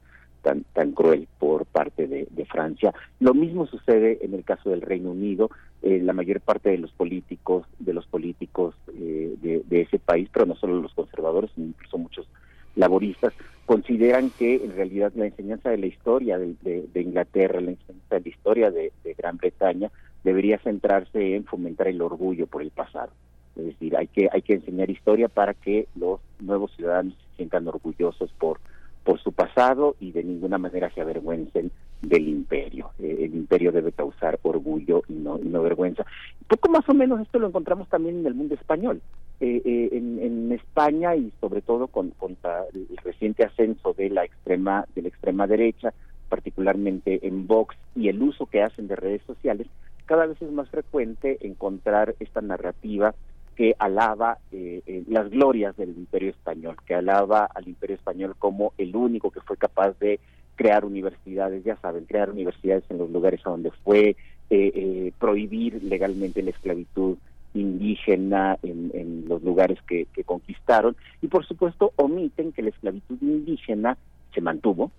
tan, 0.41 0.63
tan 0.73 0.91
cruel 0.91 1.27
por 1.39 1.65
parte 1.65 2.07
de, 2.07 2.27
Francia. 2.45 2.93
Lo 3.19 3.33
mismo 3.33 3.65
sucede 3.65 4.19
en 4.21 4.33
el 4.33 4.43
caso 4.43 4.71
del 4.71 4.81
Reino 4.81 5.11
Unido. 5.11 5.49
Eh, 5.81 6.01
la 6.01 6.11
mayor 6.11 6.41
parte 6.41 6.69
de 6.69 6.77
los 6.77 6.91
políticos, 6.91 7.65
de 7.79 7.93
los 7.93 8.05
políticos 8.05 8.75
eh, 8.93 9.35
de, 9.41 9.81
ese 9.81 9.99
país, 9.99 10.29
pero 10.33 10.45
no 10.45 10.55
solo 10.55 10.81
los 10.81 10.93
conservadores, 10.93 11.49
sino 11.55 11.67
incluso 11.67 11.97
muchos 11.97 12.27
laboristas, 12.75 13.33
consideran 13.65 14.31
que 14.31 14.55
en 14.55 14.75
realidad 14.75 15.13
la 15.15 15.27
enseñanza 15.27 15.69
de 15.69 15.77
la 15.77 15.85
historia 15.85 16.37
de, 16.37 16.55
de- 16.61 17.01
Inglaterra, 17.01 17.61
la 17.61 17.71
enseñanza 17.71 18.15
de 18.15 18.21
la 18.21 18.29
historia 18.29 18.71
de 18.71 18.91
Gran 19.17 19.37
Bretaña, 19.37 19.91
debería 20.23 20.57
centrarse 20.59 21.35
en 21.35 21.45
fomentar 21.45 21.87
el 21.87 22.01
orgullo 22.01 22.47
por 22.47 22.61
el 22.61 22.71
pasado. 22.71 23.11
Es 23.55 23.65
decir, 23.65 23.97
hay 23.97 24.07
que 24.07 24.29
hay 24.31 24.41
que 24.41 24.53
enseñar 24.53 24.89
historia 24.89 25.27
para 25.27 25.53
que 25.53 25.87
los 25.95 26.19
nuevos 26.39 26.71
ciudadanos 26.75 27.13
se 27.13 27.37
sientan 27.37 27.67
orgullosos 27.67 28.31
por 28.39 28.59
por 29.03 29.19
su 29.19 29.31
pasado 29.31 29.95
y 29.99 30.11
de 30.11 30.23
ninguna 30.23 30.57
manera 30.57 30.89
se 30.91 31.01
avergüencen 31.01 31.71
del 32.01 32.27
imperio. 32.27 32.91
Eh, 32.99 33.17
el 33.21 33.35
imperio 33.35 33.71
debe 33.71 33.91
causar 33.91 34.39
orgullo 34.43 35.03
y 35.07 35.13
no, 35.13 35.39
y 35.39 35.47
no 35.47 35.61
vergüenza. 35.61 36.05
Poco 36.47 36.69
más 36.69 36.87
o 36.89 36.93
menos 36.93 37.19
esto 37.21 37.39
lo 37.39 37.47
encontramos 37.47 37.87
también 37.89 38.19
en 38.19 38.25
el 38.25 38.35
mundo 38.35 38.55
español. 38.55 39.01
Eh, 39.39 39.61
eh, 39.65 39.89
en, 39.93 40.51
España 40.51 41.15
y 41.15 41.31
sobre 41.39 41.61
todo 41.61 41.87
con, 41.87 42.11
con 42.11 42.37
el 42.73 42.97
reciente 43.03 43.43
ascenso 43.43 43.93
de 43.93 44.09
la 44.09 44.25
extrema 44.25 44.85
de 44.93 45.01
la 45.01 45.07
extrema 45.07 45.47
derecha, 45.47 45.93
particularmente 46.29 47.25
en 47.25 47.47
Vox 47.47 47.75
y 47.95 48.09
el 48.09 48.21
uso 48.21 48.45
que 48.45 48.61
hacen 48.61 48.87
de 48.87 48.95
redes 48.95 49.21
sociales, 49.25 49.67
cada 50.05 50.25
vez 50.25 50.41
es 50.41 50.51
más 50.51 50.69
frecuente 50.69 51.37
encontrar 51.41 52.15
esta 52.19 52.41
narrativa 52.41 53.15
que 53.61 53.75
alaba 53.77 54.39
eh, 54.51 54.81
eh, 54.87 55.03
las 55.07 55.29
glorias 55.29 55.77
del 55.77 55.89
imperio 55.89 56.31
español, 56.31 56.77
que 56.83 56.95
alaba 56.95 57.45
al 57.45 57.67
imperio 57.67 57.95
español 57.95 58.33
como 58.39 58.73
el 58.79 58.95
único 58.95 59.29
que 59.29 59.39
fue 59.39 59.55
capaz 59.55 59.91
de 59.99 60.19
crear 60.55 60.83
universidades, 60.83 61.63
ya 61.63 61.75
saben, 61.75 62.05
crear 62.05 62.31
universidades 62.31 62.83
en 62.89 62.97
los 62.97 63.11
lugares 63.11 63.39
a 63.45 63.51
donde 63.51 63.69
fue, 63.83 64.09
eh, 64.09 64.15
eh, 64.49 65.11
prohibir 65.19 65.83
legalmente 65.83 66.41
la 66.41 66.49
esclavitud 66.49 67.19
indígena 67.53 68.57
en, 68.63 69.25
los 69.27 69.43
lugares 69.43 69.77
que, 69.87 70.07
conquistaron. 70.25 70.95
Y 71.21 71.27
por 71.27 71.45
supuesto 71.45 71.93
omiten 71.97 72.53
que 72.53 72.63
la 72.63 72.69
esclavitud 72.69 73.17
indígena 73.21 73.95
se 74.33 74.41
mantuvo, 74.41 74.89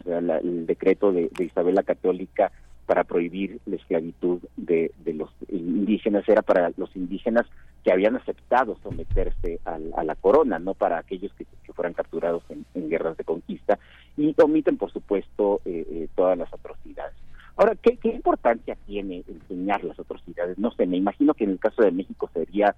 o 0.00 0.02
sea, 0.04 0.22
la- 0.22 0.38
el 0.38 0.64
decreto 0.64 1.12
de, 1.12 1.28
de 1.36 1.44
Isabel 1.44 1.74
la 1.74 1.82
Católica 1.82 2.50
para 2.90 3.04
prohibir 3.04 3.60
la 3.66 3.76
esclavitud 3.76 4.40
de, 4.56 4.90
los 5.14 5.30
indígenas 5.48 6.28
era 6.28 6.42
para 6.42 6.72
los 6.76 6.90
indígenas 6.96 7.46
que 7.84 7.92
habían 7.92 8.16
aceptado 8.16 8.76
someterse 8.82 9.60
al- 9.64 9.92
a 9.96 10.02
la 10.02 10.16
corona, 10.16 10.58
no 10.58 10.74
para 10.74 10.98
aquellos 10.98 11.32
que, 11.34 11.46
fueran 11.72 11.92
capturados 11.94 12.42
en, 12.48 12.88
guerras 12.90 13.16
de 13.16 13.22
conquista, 13.22 13.78
y 14.16 14.34
omiten, 14.42 14.76
por 14.76 14.90
supuesto, 14.92 15.60
eh, 15.64 15.86
eh, 15.88 16.08
todas 16.16 16.36
las 16.36 16.52
atrocidades. 16.52 17.14
Ahora, 17.54 17.76
¿qué, 17.80 17.96
¿qué 17.96 18.08
importancia 18.08 18.76
tiene 18.84 19.22
enseñar 19.28 19.84
las 19.84 19.96
atrocidades? 20.00 20.58
No 20.58 20.72
sé, 20.72 20.84
me 20.84 20.96
imagino 20.96 21.34
que 21.34 21.44
en 21.44 21.50
el 21.50 21.60
caso 21.60 21.82
de 21.82 21.92
México 21.92 22.28
sería 22.34 22.74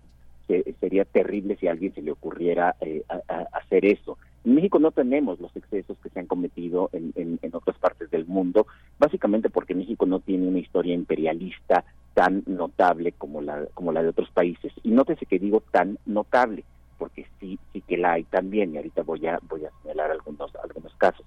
se- 0.46 0.74
sería 0.78 1.06
terrible 1.06 1.56
si 1.56 1.68
a 1.68 1.70
alguien 1.70 1.94
se 1.94 2.02
le 2.02 2.10
ocurriera 2.10 2.76
eh, 2.82 3.02
a- 3.08 3.22
a- 3.28 3.46
hacer 3.54 3.86
eso. 3.86 4.18
En 4.44 4.54
México 4.56 4.78
no 4.78 4.90
tenemos 4.90 5.38
los 5.40 5.54
excesos 5.56 5.96
que 6.02 6.08
se 6.10 6.18
han 6.18 6.26
cometido 6.26 6.90
en, 6.92 7.12
en- 7.14 7.38
otras 7.54 7.78
partes 7.78 8.10
del 8.10 8.26
mundo, 8.26 8.66
básicamente 8.98 9.50
porque 9.50 9.74
México 9.74 10.06
no 10.06 10.18
tiene 10.20 10.48
una 10.48 10.58
historia 10.58 10.94
imperialista 10.94 11.84
tan 12.14 12.42
notable 12.46 13.12
como 13.12 13.40
la 13.40 13.66
como 13.74 13.92
la 13.92 14.02
de 14.02 14.08
otros 14.08 14.30
países. 14.30 14.72
Y 14.82 14.90
nótese 14.90 15.26
que 15.26 15.38
digo 15.38 15.62
tan 15.70 15.98
notable, 16.06 16.64
porque 16.98 17.26
sí 17.38 17.58
sí 17.72 17.82
que 17.82 17.96
la 17.98 18.12
hay 18.14 18.24
también 18.24 18.72
y 18.74 18.78
ahorita 18.78 19.02
voy 19.02 19.26
a 19.26 19.38
voy 19.48 19.64
a 19.64 19.70
señalar 19.82 20.10
algunos 20.10 20.50
algunos 20.56 20.94
casos. 20.96 21.24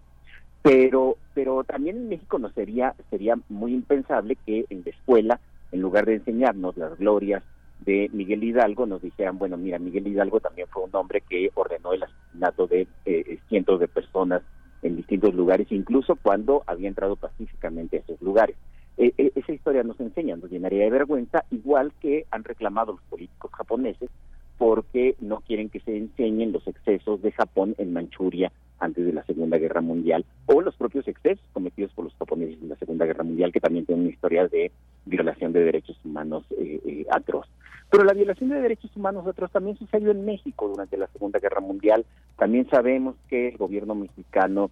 Pero 0.62 1.18
pero 1.34 1.64
también 1.64 1.98
en 1.98 2.10
México 2.10 2.40
no 2.40 2.50
sería 2.52 2.96
sería 3.10 3.38
muy 3.50 3.74
impensable 3.74 4.36
que 4.46 4.66
en 4.70 4.84
la 4.84 4.90
escuela 4.92 5.40
en 5.72 5.82
lugar 5.82 6.06
de 6.06 6.16
enseñarnos 6.16 6.76
las 6.78 6.98
glorias 6.98 7.44
de 7.80 8.10
Miguel 8.14 8.44
Hidalgo 8.44 8.86
nos 8.86 9.02
dijeran, 9.02 9.38
bueno, 9.38 9.58
mira, 9.58 9.80
Miguel 9.80 10.08
Hidalgo 10.08 10.40
también 10.40 10.68
fue 10.70 10.84
un 10.84 10.96
hombre 10.96 11.22
que 11.22 11.52
ordenó 11.54 11.94
el 11.94 12.04
asesinato 12.04 12.68
de 12.68 12.88
eh, 13.06 13.40
cientos 13.50 13.80
de 13.80 13.88
personas 13.88 14.42
en 14.82 14.96
distintos 14.96 15.34
lugares, 15.34 15.68
incluso 15.72 16.16
cuando 16.16 16.64
había 16.68 16.88
entrado 16.88 17.16
pacíficamente 17.16 17.98
a 17.98 18.00
esos 18.02 18.22
lugares. 18.22 18.56
Eh, 18.98 19.14
eh, 19.18 19.32
esa 19.36 19.52
historia 19.52 19.84
nos 19.84 20.00
enseña, 20.00 20.36
nos 20.36 20.50
llenaría 20.50 20.84
de 20.84 20.90
vergüenza, 20.90 21.44
igual 21.52 21.92
que 22.00 22.26
han 22.32 22.44
reclamado 22.44 22.94
los 22.94 23.02
políticos 23.04 23.52
japoneses 23.54 24.10
porque 24.58 25.16
no 25.20 25.42
quieren 25.42 25.70
que 25.70 25.82
se 25.82 25.98
enseñen 25.98 26.54
los 26.54 26.66
excesos 26.68 27.22
de 27.22 27.32
Japón 27.32 27.76
en 27.78 27.94
Manchuria 27.94 28.52
antes 28.80 29.06
de 29.06 29.14
la 29.14 29.24
Segunda 29.24 29.58
Guerra 29.58 29.82
Mundial 29.82 30.26
o 30.46 30.62
los 30.62 30.76
propios 30.76 31.08
excesos 31.08 31.46
cometidos 31.54 31.92
por 31.94 32.06
los 32.06 32.16
japoneses 32.16 32.62
en 32.62 32.70
la 32.70 32.76
Segunda 32.76 33.06
Guerra 33.06 33.24
Mundial, 33.24 33.52
que 33.52 33.60
también 33.60 33.86
tienen 33.86 34.06
una 34.06 34.14
historia 34.14 34.48
de 34.48 34.72
violación 35.06 35.54
de 35.54 35.64
derechos 35.64 35.98
humanos 36.04 36.46
eh, 36.52 36.80
eh, 36.86 37.06
atroz. 37.12 37.48
Pero 37.96 38.08
la 38.08 38.14
violación 38.14 38.50
de 38.50 38.60
derechos 38.60 38.92
humanos 38.98 39.26
atroz 39.26 39.50
también 39.54 39.78
sucedió 39.78 40.12
en 40.12 40.26
México 40.26 40.68
durante 40.68 40.98
la 40.98 41.08
Segunda 41.08 41.40
Guerra 41.40 41.62
Mundial. 41.62 42.06
También 42.38 42.68
sabemos 42.70 43.16
que 43.30 43.48
el 43.48 43.58
gobierno 43.58 43.96
mexicano 43.96 44.70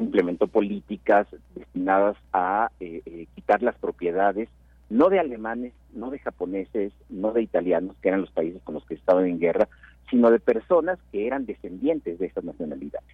implementó 0.00 0.48
políticas 0.48 1.28
destinadas 1.54 2.16
a 2.32 2.72
eh, 2.80 3.02
eh, 3.06 3.26
quitar 3.36 3.62
las 3.62 3.76
propiedades, 3.78 4.48
no 4.88 5.10
de 5.10 5.20
alemanes, 5.20 5.74
no 5.94 6.10
de 6.10 6.18
japoneses, 6.18 6.92
no 7.08 7.30
de 7.30 7.42
italianos, 7.42 7.94
que 8.02 8.08
eran 8.08 8.22
los 8.22 8.32
países 8.32 8.60
con 8.64 8.74
los 8.74 8.84
que 8.84 8.94
estaban 8.94 9.26
en 9.26 9.38
guerra, 9.38 9.68
sino 10.10 10.28
de 10.32 10.40
personas 10.40 10.98
que 11.12 11.28
eran 11.28 11.46
descendientes 11.46 12.18
de 12.18 12.26
estas 12.26 12.42
nacionalidades. 12.42 13.08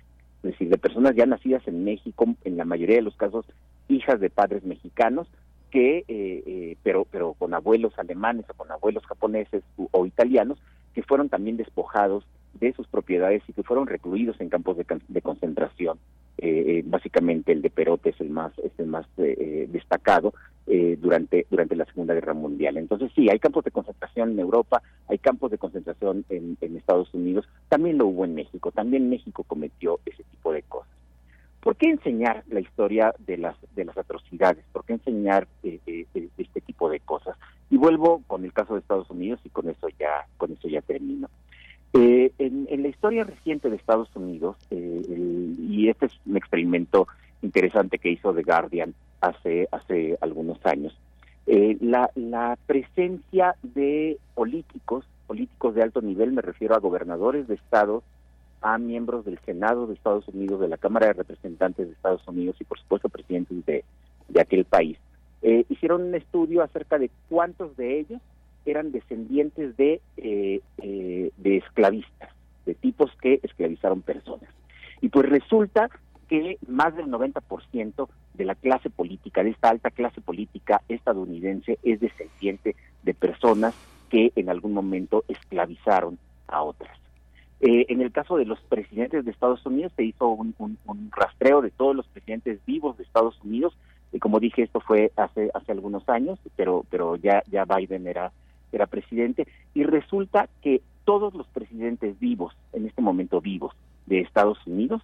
Es 0.45 0.53
decir, 0.53 0.71
de 0.71 0.79
personas 0.79 1.15
ya 1.15 1.27
nacidas 1.27 1.69
en 1.69 1.85
México, 1.85 2.25
en 2.45 2.57
la 2.57 2.65
mayoría 2.65 2.97
de 2.97 3.03
los 3.03 3.17
casos, 3.17 3.45
hijas 3.89 4.19
de 4.19 4.31
padres 4.31 4.65
mexicanos, 4.65 5.29
que, 5.77 5.99
eh, 6.09 6.43
eh, 6.47 6.77
pero, 6.83 7.05
pero 7.11 7.35
con 7.35 7.53
abuelos 7.53 7.93
alemanes 7.99 8.47
o 8.49 8.55
con 8.55 8.73
abuelos 8.73 9.05
japoneses 9.05 9.63
u- 9.77 9.89
o 9.91 10.07
italianos, 10.07 10.57
que 10.95 11.03
fueron 11.03 11.29
también 11.29 11.59
despojados 11.59 12.25
de 12.55 12.73
sus 12.73 12.87
propiedades 12.89 13.43
y 13.47 13.53
que 13.53 13.63
fueron 13.63 13.87
recluidos 13.87 14.41
en 14.41 14.49
campos 14.49 14.79
de, 14.79 15.21
concentración. 15.21 15.99
Eh, 16.39 16.65
eh, 16.79 16.83
básicamente 16.87 17.53
el 17.53 17.61
de 17.61 17.69
Perote 17.69 18.09
es 18.09 18.21
el 18.23 18.31
más, 18.31 18.59
es 18.61 18.73
el 18.79 18.87
más 18.87 19.05
eh, 19.19 19.37
eh, 19.39 19.69
destacado 19.71 20.33
durante, 20.99 21.47
durante 21.51 21.77
la 21.77 21.85
Segunda 21.85 22.15
Guerra 22.15 22.33
Mundial. 22.33 22.79
Entonces 22.79 23.13
sí, 23.15 23.29
hay 23.31 23.39
campos 23.39 23.63
de 23.65 23.71
concentración 23.71 24.31
en 24.33 24.39
Europa, 24.41 24.83
hay 25.09 25.19
campos 25.19 25.51
de 25.51 25.59
concentración 25.59 26.25
en, 26.31 26.57
en 26.63 26.77
Estados 26.77 27.13
Unidos, 27.13 27.47
también 27.69 27.99
lo 27.99 28.07
hubo 28.07 28.25
en 28.25 28.35
México, 28.35 28.73
también 28.73 29.11
México 29.11 29.45
cometió 29.45 30.01
ese 30.07 30.25
tipo 30.25 30.53
de 30.55 30.63
cosas. 30.63 30.89
¿Por 31.67 31.75
qué 31.75 31.89
enseñar 31.91 32.45
la 32.49 32.61
historia 32.61 33.13
de 33.27 33.39
las 33.39 33.57
de 33.75 33.85
las 33.85 33.99
atrocidades? 33.99 34.65
¿Por 34.73 34.85
qué 34.85 34.93
enseñar 34.93 35.49
eh, 35.65 35.81
eh, 35.89 36.07
este 36.39 36.61
tipo 36.61 36.89
de 36.89 37.01
cosas? 37.01 37.37
Y 37.71 37.77
vuelvo 37.77 38.23
con 38.29 38.45
el 38.45 38.53
caso 38.53 38.75
de 38.75 38.79
Estados 38.83 39.11
Unidos 39.11 39.41
y 39.43 39.49
con 39.49 39.69
eso 39.69 39.89
ya 39.99 40.29
con 40.37 40.53
eso 40.53 40.69
ya 40.69 40.81
termino. 40.83 41.29
Eh, 41.93 42.31
en, 42.39 42.69
en 42.71 42.83
la 42.83 42.89
historia 42.89 43.25
reciente 43.25 43.69
de 43.69 43.75
Estados 43.75 44.09
Unidos, 44.15 44.57
eh, 44.71 45.03
el- 45.09 45.57
y 45.59 45.89
este 45.89 46.07
es 46.07 46.13
un 46.25 46.37
experimento 46.37 47.09
interesante 47.43 47.99
que 47.99 48.11
hizo 48.11 48.33
The 48.33 48.45
Guardian 48.45 48.95
hace, 49.21 49.67
hace 49.73 50.17
algunos 50.21 50.65
años, 50.67 50.97
eh, 51.49 51.77
la, 51.81 52.13
la 52.15 52.57
presencia 52.67 53.57
de 53.65 54.19
políticos, 54.37 55.05
políticos 55.27 55.75
de 55.75 55.83
alto 55.83 56.01
nivel, 56.01 56.31
me 56.31 56.43
refiero 56.43 56.77
a 56.77 56.79
gobernadores 56.79 57.49
de 57.49 57.57
estados, 57.57 58.05
a 58.63 58.79
miembros 58.79 59.25
del 59.25 59.39
Senado 59.41 59.87
de 59.87 59.95
Estados 59.95 60.27
Unidos, 60.29 60.61
de 60.61 60.69
la 60.69 60.77
Cámara 60.77 61.09
de 61.09 61.13
Representantes 61.15 61.87
de 61.87 61.93
Estados 61.93 62.27
Unidos 62.27 62.57
y 62.61 62.65
por 62.65 62.79
supuesto 62.79 63.09
presidentes 63.09 63.65
de, 63.67 63.85
aquel 64.41 64.65
país, 64.65 64.99
eh, 65.43 65.65
hicieron 65.69 66.03
un 66.03 66.15
estudio 66.15 66.63
acerca 66.63 66.99
de 66.99 67.11
cuántos 67.29 67.77
de 67.77 68.01
ellos 68.01 68.21
eran 68.65 68.93
descendientes 68.93 69.77
de, 69.77 70.01
eh, 70.17 70.61
eh, 70.83 71.31
de 71.37 71.57
esclavistas, 71.57 72.31
de 72.65 72.75
tipos 72.75 73.11
que 73.21 73.41
esclavizaron 73.43 74.03
personas. 74.03 74.51
Y 75.01 75.09
pues 75.09 75.29
resulta 75.29 75.89
que 76.29 76.59
más 76.67 76.97
del 76.97 77.07
90% 77.07 78.09
de 78.35 78.45
la 78.45 78.55
clase 78.55 78.91
política, 78.91 79.45
de 79.45 79.51
esta 79.51 79.69
alta 79.69 79.91
clase 79.91 80.21
política 80.21 80.83
estadounidense, 80.89 81.79
es 81.83 82.01
descendiente 82.01 82.75
de 83.03 83.15
personas 83.15 83.75
que 84.11 84.33
en 84.37 84.51
algún 84.51 84.73
momento 84.73 85.25
esclavizaron 85.29 86.19
a 86.49 86.63
otras. 86.63 87.06
Eh, 87.61 87.87
en 87.89 88.03
el 88.03 88.13
caso 88.13 88.37
de 88.37 88.45
los 88.45 88.61
presidentes 88.61 89.25
de 89.25 89.31
Estados 89.31 89.65
Unidos, 89.65 89.93
se 89.97 90.05
hizo 90.05 90.29
un, 90.29 90.55
rastreo 91.11 91.63
de 91.63 91.71
todos 91.71 91.97
los 91.97 92.07
presidentes 92.07 92.61
vivos 92.67 92.97
de 92.99 93.05
Estados 93.05 93.39
Unidos. 93.43 93.77
Y 94.13 94.19
como 94.19 94.41
dije, 94.41 94.63
esto 94.63 94.81
fue 94.81 95.11
hace 95.17 95.51
hace 95.55 95.73
algunos 95.73 96.09
años, 96.09 96.39
pero 96.57 96.85
pero 96.91 97.17
ya 97.17 97.43
ya 97.51 97.65
Biden 97.65 98.07
era 98.07 98.33
era 98.73 98.87
presidente 98.87 99.47
y 99.75 99.85
resulta 99.85 100.49
que 100.63 100.83
todos 101.05 101.35
los 101.35 101.47
presidentes 101.49 102.19
vivos 102.19 102.55
en 102.73 102.87
este 102.87 103.01
momento 103.01 103.41
vivos 103.41 103.75
de 104.07 104.21
Estados 104.21 104.59
Unidos, 104.67 105.03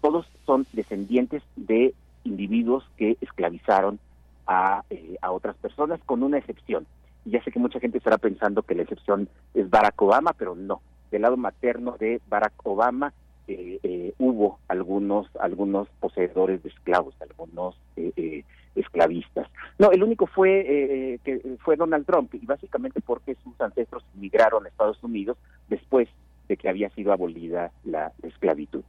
todos 0.00 0.26
son 0.46 0.66
descendientes 0.72 1.42
de 1.56 1.94
individuos 2.24 2.84
que 2.96 3.16
esclavizaron 3.20 3.98
a, 4.46 4.84
eh, 4.90 5.16
a 5.20 5.32
otras 5.32 5.56
personas, 5.56 6.00
con 6.06 6.22
una 6.22 6.38
excepción. 6.38 6.86
Y 7.24 7.30
ya 7.30 7.42
sé 7.42 7.50
que 7.50 7.58
mucha 7.58 7.80
gente 7.80 7.98
estará 7.98 8.18
pensando 8.18 8.62
que 8.62 8.74
la 8.74 8.82
excepción 8.82 9.28
es 9.54 9.68
Barack 9.68 10.00
Obama, 10.02 10.32
pero 10.32 10.54
no. 10.54 10.80
Del 11.10 11.22
lado 11.22 11.36
materno 11.36 11.96
de 11.98 12.20
Barack 12.28 12.54
Obama 12.64 13.12
eh, 13.48 13.80
eh, 13.82 14.14
hubo 14.18 14.60
algunos 14.68 15.26
algunos 15.40 15.88
poseedores 15.98 16.62
de 16.62 16.68
esclavos, 16.68 17.14
algunos 17.20 17.76
eh, 17.96 18.12
eh, 18.16 18.44
esclavistas. 18.76 19.48
No, 19.78 19.90
el 19.90 20.04
único 20.04 20.26
fue 20.26 21.18
que 21.24 21.56
fue 21.64 21.74
Donald 21.74 22.06
Trump 22.06 22.32
y 22.34 22.46
básicamente 22.46 23.00
porque 23.00 23.36
sus 23.42 23.60
ancestros 23.60 24.04
emigraron 24.16 24.64
a 24.64 24.68
Estados 24.68 25.02
Unidos 25.02 25.36
después 25.68 26.08
de 26.48 26.56
que 26.56 26.68
había 26.68 26.90
sido 26.90 27.12
abolida 27.12 27.72
la 27.84 28.12
esclavitud. 28.22 28.84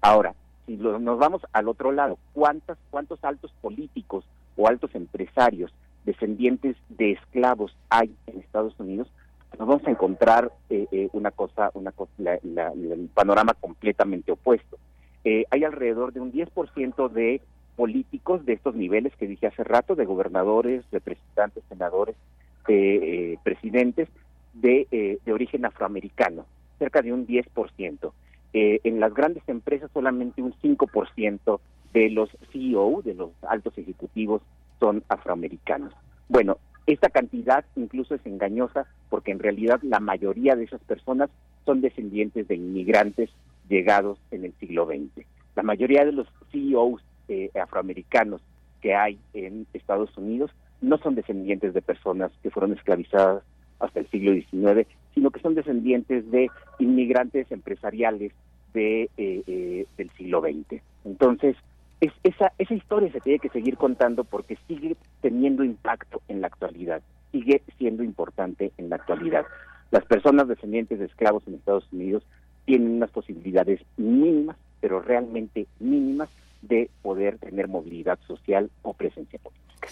Ahora, 0.00 0.34
si 0.64 0.76
nos 0.76 1.18
vamos 1.18 1.42
al 1.52 1.68
otro 1.68 1.92
lado, 1.92 2.18
¿cuántas, 2.32 2.78
¿cuántos 2.90 3.22
altos 3.22 3.52
políticos 3.60 4.24
o 4.56 4.66
altos 4.66 4.94
empresarios 4.94 5.72
descendientes 6.04 6.76
de 6.88 7.12
esclavos 7.12 7.76
hay 7.90 8.14
en 8.26 8.40
Estados 8.40 8.74
Unidos? 8.78 9.08
Nos 9.58 9.68
vamos 9.68 9.86
a 9.86 9.90
encontrar 9.90 10.52
eh, 10.68 10.86
eh, 10.92 11.08
una 11.12 11.30
cosa, 11.30 11.70
una 11.74 11.92
cosa 11.92 12.12
la- 12.18 12.72
el 12.72 13.08
panorama 13.14 13.54
completamente 13.54 14.32
opuesto. 14.32 14.76
Eh, 15.24 15.44
hay 15.50 15.64
alrededor 15.64 16.12
de 16.12 16.20
un 16.20 16.30
10% 16.32 17.08
de 17.08 17.40
políticos 17.74 18.44
de 18.46 18.54
estos 18.54 18.74
niveles 18.74 19.14
que 19.16 19.26
dije 19.26 19.46
hace 19.46 19.64
rato, 19.64 19.94
de 19.94 20.04
gobernadores, 20.04 20.84
representantes, 20.92 21.62
senadores, 21.68 22.16
eh, 22.68 23.00
eh, 23.02 23.38
presidentes, 23.42 24.08
de, 24.54 24.86
eh, 24.90 25.18
de 25.24 25.32
origen 25.32 25.64
afroamericano, 25.64 26.46
cerca 26.78 27.02
de 27.02 27.12
un 27.12 27.26
10%. 27.26 28.12
Eh, 28.52 28.80
en 28.84 29.00
las 29.00 29.12
grandes 29.12 29.42
empresas 29.48 29.90
solamente 29.92 30.42
un 30.42 30.54
5% 30.62 31.60
de 31.92 32.10
los 32.10 32.30
CEO, 32.52 33.02
de 33.02 33.14
los 33.14 33.30
altos 33.42 33.76
ejecutivos, 33.76 34.42
son 34.80 35.02
afroamericanos. 35.08 35.92
Bueno, 36.28 36.58
esta 36.86 37.10
cantidad 37.10 37.64
incluso 37.74 38.14
es 38.14 38.24
engañosa 38.24 38.86
porque 39.10 39.32
en 39.32 39.38
realidad 39.38 39.80
la 39.82 40.00
mayoría 40.00 40.54
de 40.54 40.64
esas 40.64 40.80
personas 40.82 41.30
son 41.64 41.80
descendientes 41.80 42.46
de 42.48 42.54
inmigrantes 42.54 43.30
llegados 43.68 44.18
en 44.30 44.44
el 44.44 44.52
siglo 44.60 44.86
XX. 44.86 45.26
La 45.56 45.62
mayoría 45.62 46.04
de 46.04 46.12
los 46.12 46.28
CEOs 46.52 47.02
eh, 47.28 47.50
afroamericanos 47.60 48.40
que 48.80 48.94
hay 48.94 49.18
en 49.34 49.66
Estados 49.72 50.16
Unidos 50.16 50.52
no 50.80 50.98
son 50.98 51.14
descendientes 51.14 51.74
de 51.74 51.82
personas 51.82 52.30
que 52.42 52.50
fueron 52.50 52.72
esclavizadas 52.72 53.42
hasta 53.80 54.00
el 54.00 54.08
siglo 54.10 54.32
XIX, 54.32 54.86
sino 55.14 55.30
que 55.30 55.40
son 55.40 55.54
descendientes 55.54 56.30
de 56.30 56.48
inmigrantes 56.78 57.50
empresariales 57.50 58.32
de, 58.74 59.10
eh, 59.16 59.42
eh, 59.46 59.86
del 59.96 60.10
siglo 60.10 60.40
XX. 60.40 60.80
Entonces, 61.04 61.56
es, 62.00 62.12
esa, 62.22 62.52
esa 62.58 62.74
historia 62.74 63.10
se 63.12 63.20
tiene 63.20 63.38
que 63.38 63.48
seguir 63.48 63.76
contando 63.76 64.24
porque 64.24 64.58
sigue 64.68 64.96
teniendo 65.20 65.64
impacto 65.64 66.22
en 66.28 66.40
la 66.40 66.48
actualidad, 66.48 67.02
sigue 67.32 67.62
siendo 67.78 68.02
importante 68.02 68.72
en 68.76 68.90
la 68.90 68.96
actualidad. 68.96 69.46
Las 69.90 70.04
personas 70.04 70.48
descendientes 70.48 70.98
de 70.98 71.06
esclavos 71.06 71.42
en 71.46 71.54
Estados 71.54 71.86
Unidos 71.92 72.24
tienen 72.64 72.96
unas 72.96 73.10
posibilidades 73.10 73.80
mínimas, 73.96 74.56
pero 74.80 75.00
realmente 75.00 75.66
mínimas, 75.78 76.28
de 76.62 76.90
poder 77.02 77.38
tener 77.38 77.68
movilidad 77.68 78.18
social 78.26 78.70
o 78.82 78.92
presencia 78.92 79.38
política. 79.38 79.88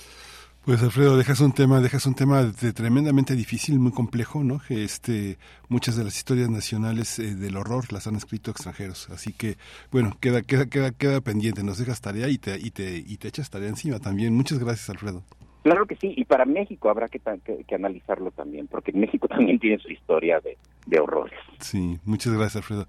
Pues 0.64 0.82
Alfredo, 0.82 1.18
dejas 1.18 1.40
un 1.40 1.52
tema, 1.52 1.80
dejas 1.82 2.06
un 2.06 2.14
tema 2.14 2.42
de- 2.44 2.72
tremendamente 2.72 3.34
difícil, 3.36 3.78
muy 3.78 3.92
complejo, 3.92 4.42
¿no? 4.42 4.60
Que 4.66 4.82
este, 4.82 5.36
muchas 5.68 5.96
de 5.96 6.04
las 6.04 6.16
historias 6.16 6.48
nacionales 6.48 7.18
eh, 7.18 7.34
del 7.34 7.56
horror 7.58 7.92
las 7.92 8.06
han 8.06 8.16
escrito 8.16 8.50
extranjeros, 8.50 9.10
así 9.10 9.34
que 9.34 9.58
bueno, 9.92 10.16
queda, 10.20 10.40
queda, 10.40 10.64
queda, 10.64 10.90
queda 10.92 11.20
pendiente, 11.20 11.62
nos 11.62 11.76
dejas 11.76 12.00
tarea 12.00 12.28
y 12.30 12.38
te, 12.38 12.58
y 12.58 12.70
te, 12.70 12.96
y 12.96 13.18
te 13.18 13.28
echas 13.28 13.50
tarea 13.50 13.68
encima 13.68 13.98
también. 13.98 14.34
Muchas 14.34 14.58
gracias, 14.58 14.88
Alfredo. 14.88 15.22
Claro 15.64 15.86
que 15.86 15.96
sí, 15.96 16.14
y 16.16 16.24
para 16.24 16.46
México 16.46 16.88
habrá 16.88 17.08
que- 17.10 17.20
que 17.68 17.74
analizarlo 17.74 18.30
también, 18.30 18.66
porque 18.66 18.90
México 18.92 19.28
también 19.28 19.58
tiene 19.58 19.78
su 19.82 19.90
historia 19.90 20.40
de, 20.40 20.56
de 20.86 20.98
horrores. 20.98 21.38
Sí, 21.60 21.98
muchas 22.06 22.32
gracias, 22.32 22.56
Alfredo. 22.56 22.88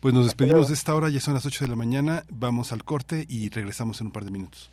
Pues 0.00 0.12
nos 0.12 0.24
despedimos 0.24 0.66
de 0.66 0.74
esta 0.74 0.92
hora, 0.92 1.08
ya 1.08 1.20
son 1.20 1.34
las 1.34 1.46
8 1.46 1.66
de 1.66 1.68
la 1.70 1.76
mañana, 1.76 2.24
vamos 2.30 2.72
al 2.72 2.82
corte 2.82 3.26
y 3.28 3.48
regresamos 3.50 4.00
en 4.00 4.08
un 4.08 4.12
par 4.12 4.24
de 4.24 4.32
minutos. 4.32 4.72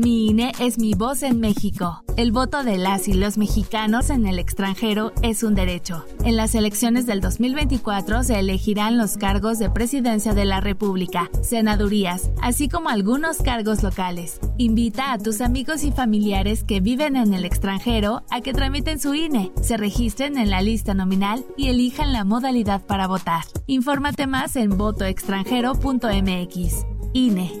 Mi 0.00 0.28
INE 0.28 0.52
es 0.58 0.78
mi 0.78 0.94
voz 0.94 1.22
en 1.22 1.40
México. 1.40 2.02
El 2.16 2.32
voto 2.32 2.64
de 2.64 2.78
las 2.78 3.06
y 3.06 3.12
los 3.12 3.36
mexicanos 3.36 4.08
en 4.08 4.26
el 4.26 4.38
extranjero 4.38 5.12
es 5.20 5.42
un 5.42 5.54
derecho. 5.54 6.06
En 6.24 6.36
las 6.36 6.54
elecciones 6.54 7.04
del 7.04 7.20
2024 7.20 8.22
se 8.22 8.38
elegirán 8.38 8.96
los 8.96 9.18
cargos 9.18 9.58
de 9.58 9.68
presidencia 9.68 10.32
de 10.32 10.46
la 10.46 10.62
República, 10.62 11.28
senadurías, 11.42 12.30
así 12.40 12.70
como 12.70 12.88
algunos 12.88 13.42
cargos 13.42 13.82
locales. 13.82 14.40
Invita 14.56 15.12
a 15.12 15.18
tus 15.18 15.42
amigos 15.42 15.84
y 15.84 15.92
familiares 15.92 16.64
que 16.64 16.80
viven 16.80 17.14
en 17.14 17.34
el 17.34 17.44
extranjero 17.44 18.22
a 18.30 18.40
que 18.40 18.54
tramiten 18.54 19.00
su 19.00 19.12
INE, 19.12 19.52
se 19.60 19.76
registren 19.76 20.38
en 20.38 20.48
la 20.48 20.62
lista 20.62 20.94
nominal 20.94 21.44
y 21.58 21.68
elijan 21.68 22.14
la 22.14 22.24
modalidad 22.24 22.86
para 22.86 23.06
votar. 23.06 23.44
Infórmate 23.66 24.26
más 24.26 24.56
en 24.56 24.78
votoextranjero.mx. 24.78 26.86
INE. 27.12 27.60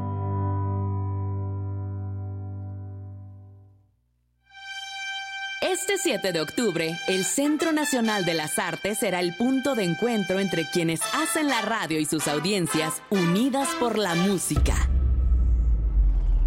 Este 5.81 5.97
7 5.97 6.31
de 6.31 6.41
octubre, 6.41 6.99
el 7.07 7.25
Centro 7.25 7.71
Nacional 7.71 8.23
de 8.23 8.35
las 8.35 8.59
Artes 8.59 8.99
será 8.99 9.19
el 9.19 9.33
punto 9.33 9.73
de 9.73 9.83
encuentro 9.83 10.39
entre 10.39 10.69
quienes 10.69 11.01
hacen 11.15 11.47
la 11.47 11.59
radio 11.61 11.99
y 11.99 12.05
sus 12.05 12.27
audiencias 12.27 13.01
unidas 13.09 13.67
por 13.79 13.97
la 13.97 14.13
música. 14.13 14.75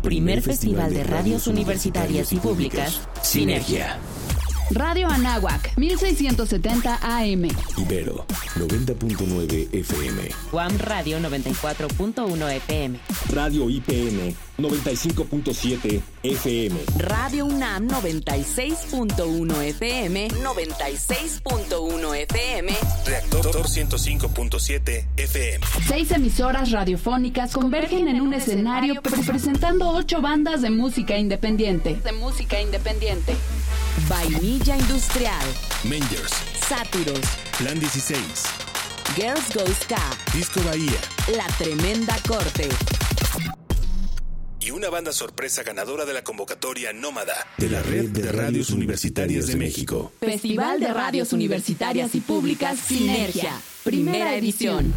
Primer 0.03 0.41
Festival 0.41 0.95
de 0.95 1.03
Radios 1.03 1.49
Universitarias 1.49 2.33
y 2.33 2.37
Públicas, 2.37 3.09
Sinergia. 3.23 3.99
Radio 4.71 5.09
Anáhuac, 5.09 5.77
1670 5.77 7.01
AM. 7.03 7.49
Ibero, 7.77 8.25
90.9 8.57 9.69
FM. 9.73 10.31
Guam 10.53 10.79
Radio 10.79 11.19
94.1 11.19 12.51
FM. 12.51 12.99
Radio 13.31 13.69
IPN, 13.69 14.35
95.7 14.59 16.01
FM. 16.23 16.77
Radio 16.99 17.47
UNAM 17.47 17.89
96.1 17.89 19.63
FM, 19.63 20.29
96.1 20.29 22.15
FM. 22.23 22.73
Reactor 23.07 23.45
105.7 23.67 25.05
FM. 25.17 25.67
Seis 25.89 26.11
emisoras 26.13 26.71
radiofónicas 26.71 27.53
convergen 27.53 28.09
en 28.09 28.21
un 28.21 28.33
escenario 28.35 29.03
pre- 29.03 29.23
presentando 29.25 29.91
ocho 29.91 30.21
bandas 30.23 30.63
de 30.63 30.71
música 30.71 31.19
independiente. 31.19 31.97
De 32.05 32.13
música 32.13 32.61
independiente. 32.61 33.35
Vainilla 34.09 34.77
Industrial, 34.77 35.47
Mangers, 35.85 36.33
Sátiros, 36.69 37.21
Plan 37.59 37.79
16, 37.79 38.21
Girls 39.17 39.55
Go 39.55 39.65
Ska, 39.81 40.01
Disco 40.35 40.61
Bahía, 40.65 40.99
La 41.37 41.47
Tremenda 41.59 42.17
Corte. 42.27 42.69
Y 44.65 44.71
una 44.71 44.89
banda 44.89 45.13
sorpresa 45.13 45.63
ganadora 45.63 46.05
de 46.07 46.15
la 46.15 46.25
convocatoria 46.25 46.93
Nómada 46.93 47.35
De 47.59 47.69
la 47.69 47.83
Red 47.83 48.11
de 48.11 48.33
Radios 48.33 48.71
Universitarias 48.71 49.47
de 49.47 49.57
México. 49.57 50.13
Festival 50.21 50.81
de 50.81 50.89
Radios 50.89 51.33
Universitarias 51.33 52.15
y 52.15 52.21
Públicas 52.21 52.79
Sinergia, 52.79 53.53
primera 53.83 54.37
edición. 54.37 54.95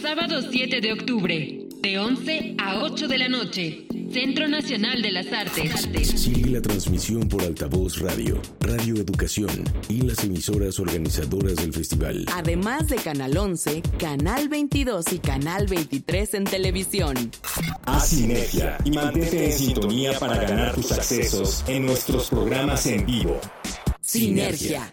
Sábado 0.00 0.40
7 0.50 0.80
de 0.80 0.92
octubre, 0.92 1.68
de 1.82 1.98
11 1.98 2.54
a 2.58 2.82
8 2.82 3.08
de 3.08 3.18
la 3.18 3.28
noche. 3.28 3.86
Centro 4.12 4.48
Nacional 4.48 5.02
de 5.02 5.12
las 5.12 5.32
Artes. 5.32 5.82
Sigue 6.20 6.50
la 6.50 6.60
transmisión 6.60 7.28
por 7.28 7.42
altavoz 7.42 8.00
radio, 8.00 8.42
Radio 8.58 8.96
Educación 8.96 9.50
y 9.88 10.02
las 10.02 10.24
emisoras 10.24 10.80
organizadoras 10.80 11.54
del 11.56 11.72
festival. 11.72 12.24
Además 12.34 12.88
de 12.88 12.96
Canal 12.96 13.36
11, 13.36 13.82
Canal 13.98 14.48
22 14.48 15.12
y 15.12 15.18
Canal 15.20 15.66
23 15.68 16.34
en 16.34 16.44
televisión. 16.44 17.30
Haz 17.84 18.08
sinergia 18.08 18.78
y 18.84 18.90
mantente 18.90 19.46
en 19.46 19.52
sintonía 19.52 20.18
para 20.18 20.36
ganar 20.38 20.74
tus 20.74 20.90
accesos 20.90 21.64
en 21.68 21.86
nuestros 21.86 22.30
programas 22.30 22.86
en 22.86 23.06
vivo. 23.06 23.40
Sinergia. 24.00 24.92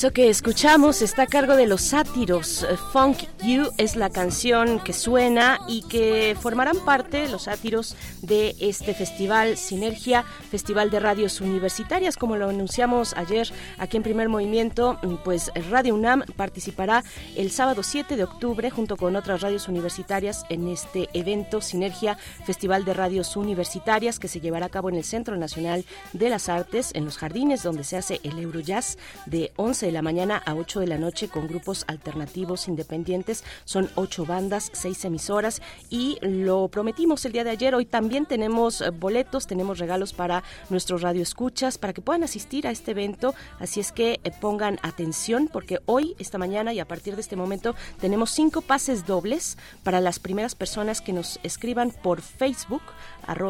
Eso 0.00 0.14
que 0.14 0.30
escuchamos 0.30 1.02
está 1.02 1.24
a 1.24 1.26
cargo 1.26 1.56
de 1.56 1.66
los 1.66 1.82
sátiros. 1.82 2.62
Eh, 2.62 2.78
Funk 2.90 3.18
You 3.44 3.68
es 3.76 3.96
la 3.96 4.08
canción 4.08 4.80
que 4.80 4.94
suena 4.94 5.58
y 5.68 5.82
que 5.82 6.34
formarán 6.40 6.78
parte 6.86 7.28
los 7.28 7.42
sátiros 7.42 7.96
de 8.22 8.56
este 8.60 8.94
festival 8.94 9.58
Sinergia, 9.58 10.24
Festival 10.50 10.88
de 10.88 11.00
Radios 11.00 11.42
Universitarias, 11.42 12.16
como 12.16 12.36
lo 12.36 12.48
anunciamos 12.48 13.12
ayer 13.14 13.52
aquí 13.76 13.98
en 13.98 14.02
Primer 14.02 14.30
Movimiento, 14.30 14.98
mm, 15.02 15.16
pues 15.22 15.52
Radio 15.68 15.94
UNAM 15.94 16.24
participará 16.34 17.04
el 17.36 17.50
sábado 17.50 17.82
7 17.82 18.16
de 18.16 18.24
octubre 18.24 18.70
junto 18.70 18.96
con 18.96 19.16
otras 19.16 19.42
radios 19.42 19.68
universitarias 19.68 20.44
en 20.48 20.66
este 20.68 21.10
evento 21.12 21.60
Sinergia, 21.60 22.16
Festival 22.46 22.86
de 22.86 22.94
Radios 22.94 23.36
Universitarias 23.36 24.18
que 24.18 24.28
se 24.28 24.40
llevará 24.40 24.64
a 24.64 24.70
cabo 24.70 24.88
en 24.88 24.94
el 24.94 25.04
Centro 25.04 25.36
Nacional 25.36 25.84
de 26.14 26.30
las 26.30 26.48
Artes, 26.48 26.92
en 26.94 27.04
los 27.04 27.18
jardines 27.18 27.62
donde 27.62 27.84
se 27.84 27.98
hace 27.98 28.18
el 28.22 28.38
Eurojazz 28.38 28.96
de 29.26 29.52
11 29.56 29.89
de 29.90 29.94
la 29.94 30.02
mañana 30.02 30.40
a 30.46 30.54
8 30.54 30.78
de 30.78 30.86
la 30.86 30.98
noche 30.98 31.28
con 31.28 31.48
grupos 31.48 31.84
alternativos 31.88 32.68
independientes. 32.68 33.42
Son 33.64 33.90
ocho 33.96 34.24
bandas, 34.24 34.70
seis 34.72 35.04
emisoras 35.04 35.60
y 35.88 36.16
lo 36.22 36.68
prometimos 36.68 37.24
el 37.24 37.32
día 37.32 37.42
de 37.42 37.50
ayer. 37.50 37.74
Hoy 37.74 37.86
también 37.86 38.24
tenemos 38.24 38.82
eh, 38.82 38.90
boletos, 38.90 39.48
tenemos 39.48 39.80
regalos 39.80 40.12
para 40.12 40.44
nuestros 40.68 41.02
radioescuchas 41.02 41.76
para 41.76 41.92
que 41.92 42.02
puedan 42.02 42.22
asistir 42.22 42.68
a 42.68 42.70
este 42.70 42.92
evento. 42.92 43.34
Así 43.58 43.80
es 43.80 43.90
que 43.90 44.20
eh, 44.22 44.30
pongan 44.40 44.78
atención 44.82 45.48
porque 45.52 45.80
hoy, 45.86 46.14
esta 46.20 46.38
mañana 46.38 46.72
y 46.72 46.78
a 46.78 46.86
partir 46.86 47.16
de 47.16 47.22
este 47.22 47.34
momento 47.34 47.74
tenemos 48.00 48.30
cinco 48.30 48.60
pases 48.60 49.06
dobles 49.06 49.58
para 49.82 50.00
las 50.00 50.20
primeras 50.20 50.54
personas 50.54 51.00
que 51.00 51.12
nos 51.12 51.40
escriban 51.42 51.90
por 51.90 52.20
Facebook 52.20 52.82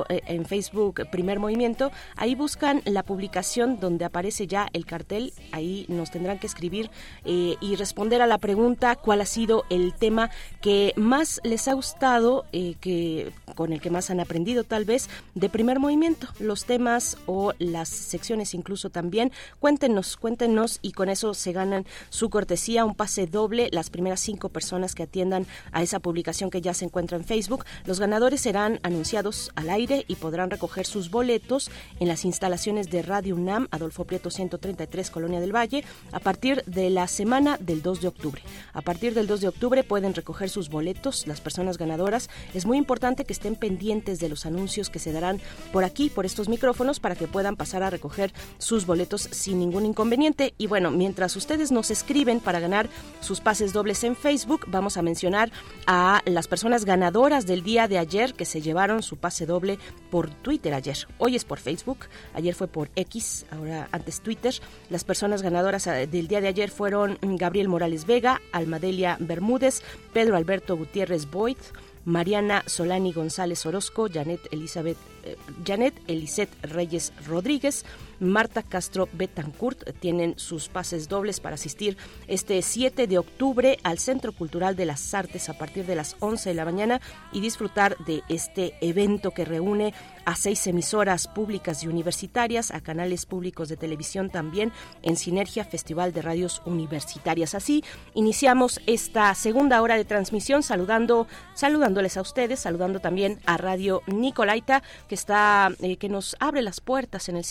eh, 0.08 0.20
en 0.26 0.44
Facebook 0.44 1.08
Primer 1.10 1.38
Movimiento. 1.38 1.90
Ahí 2.16 2.34
buscan 2.34 2.82
la 2.84 3.02
publicación 3.02 3.80
donde 3.80 4.04
aparece 4.04 4.46
ya 4.46 4.68
el 4.72 4.84
cartel. 4.84 5.32
Ahí 5.52 5.86
nos 5.88 6.10
tendrán 6.10 6.38
que 6.38 6.46
escribir 6.46 6.90
eh, 7.24 7.56
y 7.60 7.76
responder 7.76 8.20
a 8.20 8.26
la 8.26 8.38
pregunta 8.38 8.96
cuál 8.96 9.22
ha 9.22 9.26
sido 9.26 9.64
el 9.70 9.94
tema 9.94 10.30
que 10.60 10.92
más 10.96 11.40
les 11.44 11.66
ha 11.68 11.72
gustado, 11.72 12.44
eh, 12.52 12.74
que 12.80 13.32
con 13.54 13.72
el 13.72 13.80
que 13.80 13.90
más 13.90 14.10
han 14.10 14.20
aprendido 14.20 14.64
tal 14.64 14.84
vez 14.84 15.08
de 15.34 15.48
Primer 15.48 15.78
Movimiento. 15.78 16.28
Los 16.38 16.66
temas 16.66 17.16
o 17.26 17.52
las 17.58 17.88
secciones 17.88 18.54
incluso 18.54 18.90
también. 18.90 19.32
Cuéntenos, 19.60 20.16
cuéntenos 20.16 20.78
y 20.82 20.92
con 20.92 21.08
eso 21.08 21.32
se 21.32 21.52
ganan 21.52 21.86
su 22.10 22.28
cortesía, 22.28 22.84
un 22.84 22.94
pase 22.94 23.26
doble. 23.26 23.68
Las 23.72 23.88
primeras 23.88 24.20
cinco 24.20 24.50
personas 24.50 24.94
que 24.94 25.04
atiendan 25.04 25.46
a 25.72 25.82
esa 25.82 26.00
publicación 26.00 26.50
que 26.50 26.60
ya 26.60 26.74
se 26.74 26.84
encuentra 26.84 27.16
en 27.16 27.24
Facebook. 27.24 27.64
Los 27.86 27.98
ganadores 27.98 28.42
serán 28.42 28.78
anunciados 28.82 29.50
aire 29.70 30.04
y 30.08 30.16
podrán 30.16 30.50
recoger 30.50 30.86
sus 30.86 31.10
boletos 31.10 31.70
en 31.98 32.08
las 32.08 32.24
instalaciones 32.24 32.90
de 32.90 33.02
Radio 33.02 33.36
UNAM, 33.36 33.68
Adolfo 33.70 34.04
Prieto 34.04 34.30
133, 34.30 35.10
Colonia 35.10 35.40
del 35.40 35.54
Valle, 35.54 35.84
a 36.12 36.20
partir 36.20 36.62
de 36.66 36.90
la 36.90 37.08
semana 37.08 37.56
del 37.58 37.82
2 37.82 38.00
de 38.00 38.08
octubre. 38.08 38.42
A 38.72 38.82
partir 38.82 39.14
del 39.14 39.26
2 39.26 39.40
de 39.40 39.48
octubre 39.48 39.84
pueden 39.84 40.14
recoger 40.14 40.50
sus 40.50 40.68
boletos 40.68 41.26
las 41.26 41.40
personas 41.40 41.78
ganadoras. 41.78 42.28
Es 42.54 42.66
muy 42.66 42.78
importante 42.78 43.24
que 43.24 43.32
estén 43.32 43.56
pendientes 43.56 44.20
de 44.20 44.28
los 44.28 44.46
anuncios 44.46 44.90
que 44.90 44.98
se 44.98 45.12
darán 45.12 45.40
por 45.72 45.84
aquí, 45.84 46.10
por 46.10 46.26
estos 46.26 46.48
micrófonos, 46.48 47.00
para 47.00 47.16
que 47.16 47.26
puedan 47.26 47.56
pasar 47.56 47.82
a 47.82 47.90
recoger 47.90 48.32
sus 48.58 48.86
boletos 48.86 49.28
sin 49.30 49.58
ningún 49.58 49.86
inconveniente. 49.86 50.54
Y 50.58 50.66
bueno, 50.66 50.90
mientras 50.90 51.36
ustedes 51.36 51.72
nos 51.72 51.90
escriben 51.90 52.40
para 52.40 52.60
ganar 52.60 52.88
sus 53.20 53.40
pases 53.40 53.72
dobles 53.72 54.04
en 54.04 54.16
Facebook, 54.16 54.66
vamos 54.68 54.96
a 54.96 55.02
mencionar 55.02 55.50
a 55.86 56.22
las 56.24 56.48
personas 56.48 56.84
ganadoras 56.84 57.46
del 57.46 57.62
día 57.62 57.88
de 57.88 57.98
ayer 57.98 58.34
que 58.34 58.44
se 58.44 58.60
llevaron 58.60 59.02
su 59.02 59.16
pase 59.16 59.46
doble 59.50 59.78
por 60.10 60.30
Twitter 60.30 60.72
ayer. 60.72 60.96
Hoy 61.18 61.36
es 61.36 61.44
por 61.44 61.58
Facebook, 61.58 61.98
ayer 62.34 62.54
fue 62.54 62.68
por 62.68 62.88
X, 62.96 63.44
ahora 63.50 63.88
antes 63.92 64.20
Twitter. 64.20 64.54
Las 64.88 65.04
personas 65.04 65.42
ganadoras 65.42 65.86
eh, 65.86 66.06
del 66.06 66.28
día 66.28 66.40
de 66.40 66.48
ayer 66.48 66.70
fueron 66.70 67.18
mm, 67.20 67.36
Gabriel 67.36 67.68
Morales 67.68 68.06
Vega, 68.06 68.40
Almadelia 68.52 69.16
Bermúdez, 69.20 69.82
Pedro 70.12 70.36
Alberto 70.36 70.76
Gutiérrez 70.76 71.30
Boyd, 71.30 71.58
Mariana 72.04 72.62
Solani 72.66 73.12
González 73.12 73.66
Orozco, 73.66 74.08
Janet 74.08 74.40
Elizabeth, 74.52 74.96
eh, 75.24 75.36
Janet 75.66 75.94
Elisette 76.06 76.54
Reyes 76.62 77.12
Rodríguez, 77.26 77.84
Marta 78.20 78.62
Castro 78.62 79.08
Betancourt 79.12 79.98
tienen 79.98 80.38
sus 80.38 80.68
pases 80.68 81.08
dobles 81.08 81.40
para 81.40 81.54
asistir 81.54 81.96
este 82.28 82.62
7 82.62 83.06
de 83.06 83.18
octubre 83.18 83.78
al 83.82 83.98
Centro 83.98 84.32
Cultural 84.32 84.76
de 84.76 84.86
las 84.86 85.14
Artes 85.14 85.48
a 85.48 85.58
partir 85.58 85.86
de 85.86 85.96
las 85.96 86.16
11 86.20 86.50
de 86.50 86.54
la 86.54 86.64
mañana 86.64 87.00
y 87.32 87.40
disfrutar 87.40 87.96
de 88.04 88.22
este 88.28 88.74
evento 88.80 89.32
que 89.32 89.44
reúne 89.44 89.94
a 90.24 90.36
seis 90.36 90.66
emisoras 90.66 91.26
públicas 91.26 91.82
y 91.82 91.88
universitarias, 91.88 92.70
a 92.70 92.80
canales 92.80 93.26
públicos 93.26 93.68
de 93.68 93.76
televisión 93.76 94.30
también, 94.30 94.72
en 95.02 95.16
Sinergia 95.16 95.64
Festival 95.64 96.12
de 96.12 96.22
Radios 96.22 96.62
Universitarias. 96.66 97.54
Así 97.54 97.82
iniciamos 98.14 98.80
esta 98.86 99.34
segunda 99.34 99.80
hora 99.82 99.96
de 99.96 100.04
transmisión 100.04 100.62
saludando, 100.62 101.26
saludándoles 101.54 102.16
a 102.16 102.20
ustedes, 102.20 102.60
saludando 102.60 103.00
también 103.00 103.40
a 103.46 103.56
Radio 103.56 104.02
Nicolaita, 104.06 104.82
que 105.08 105.14
está, 105.14 105.72
eh, 105.80 105.96
que 105.96 106.08
nos 106.08 106.36
abre 106.38 106.62
las 106.62 106.80
puertas 106.80 107.28
en 107.28 107.36
el 107.36 107.44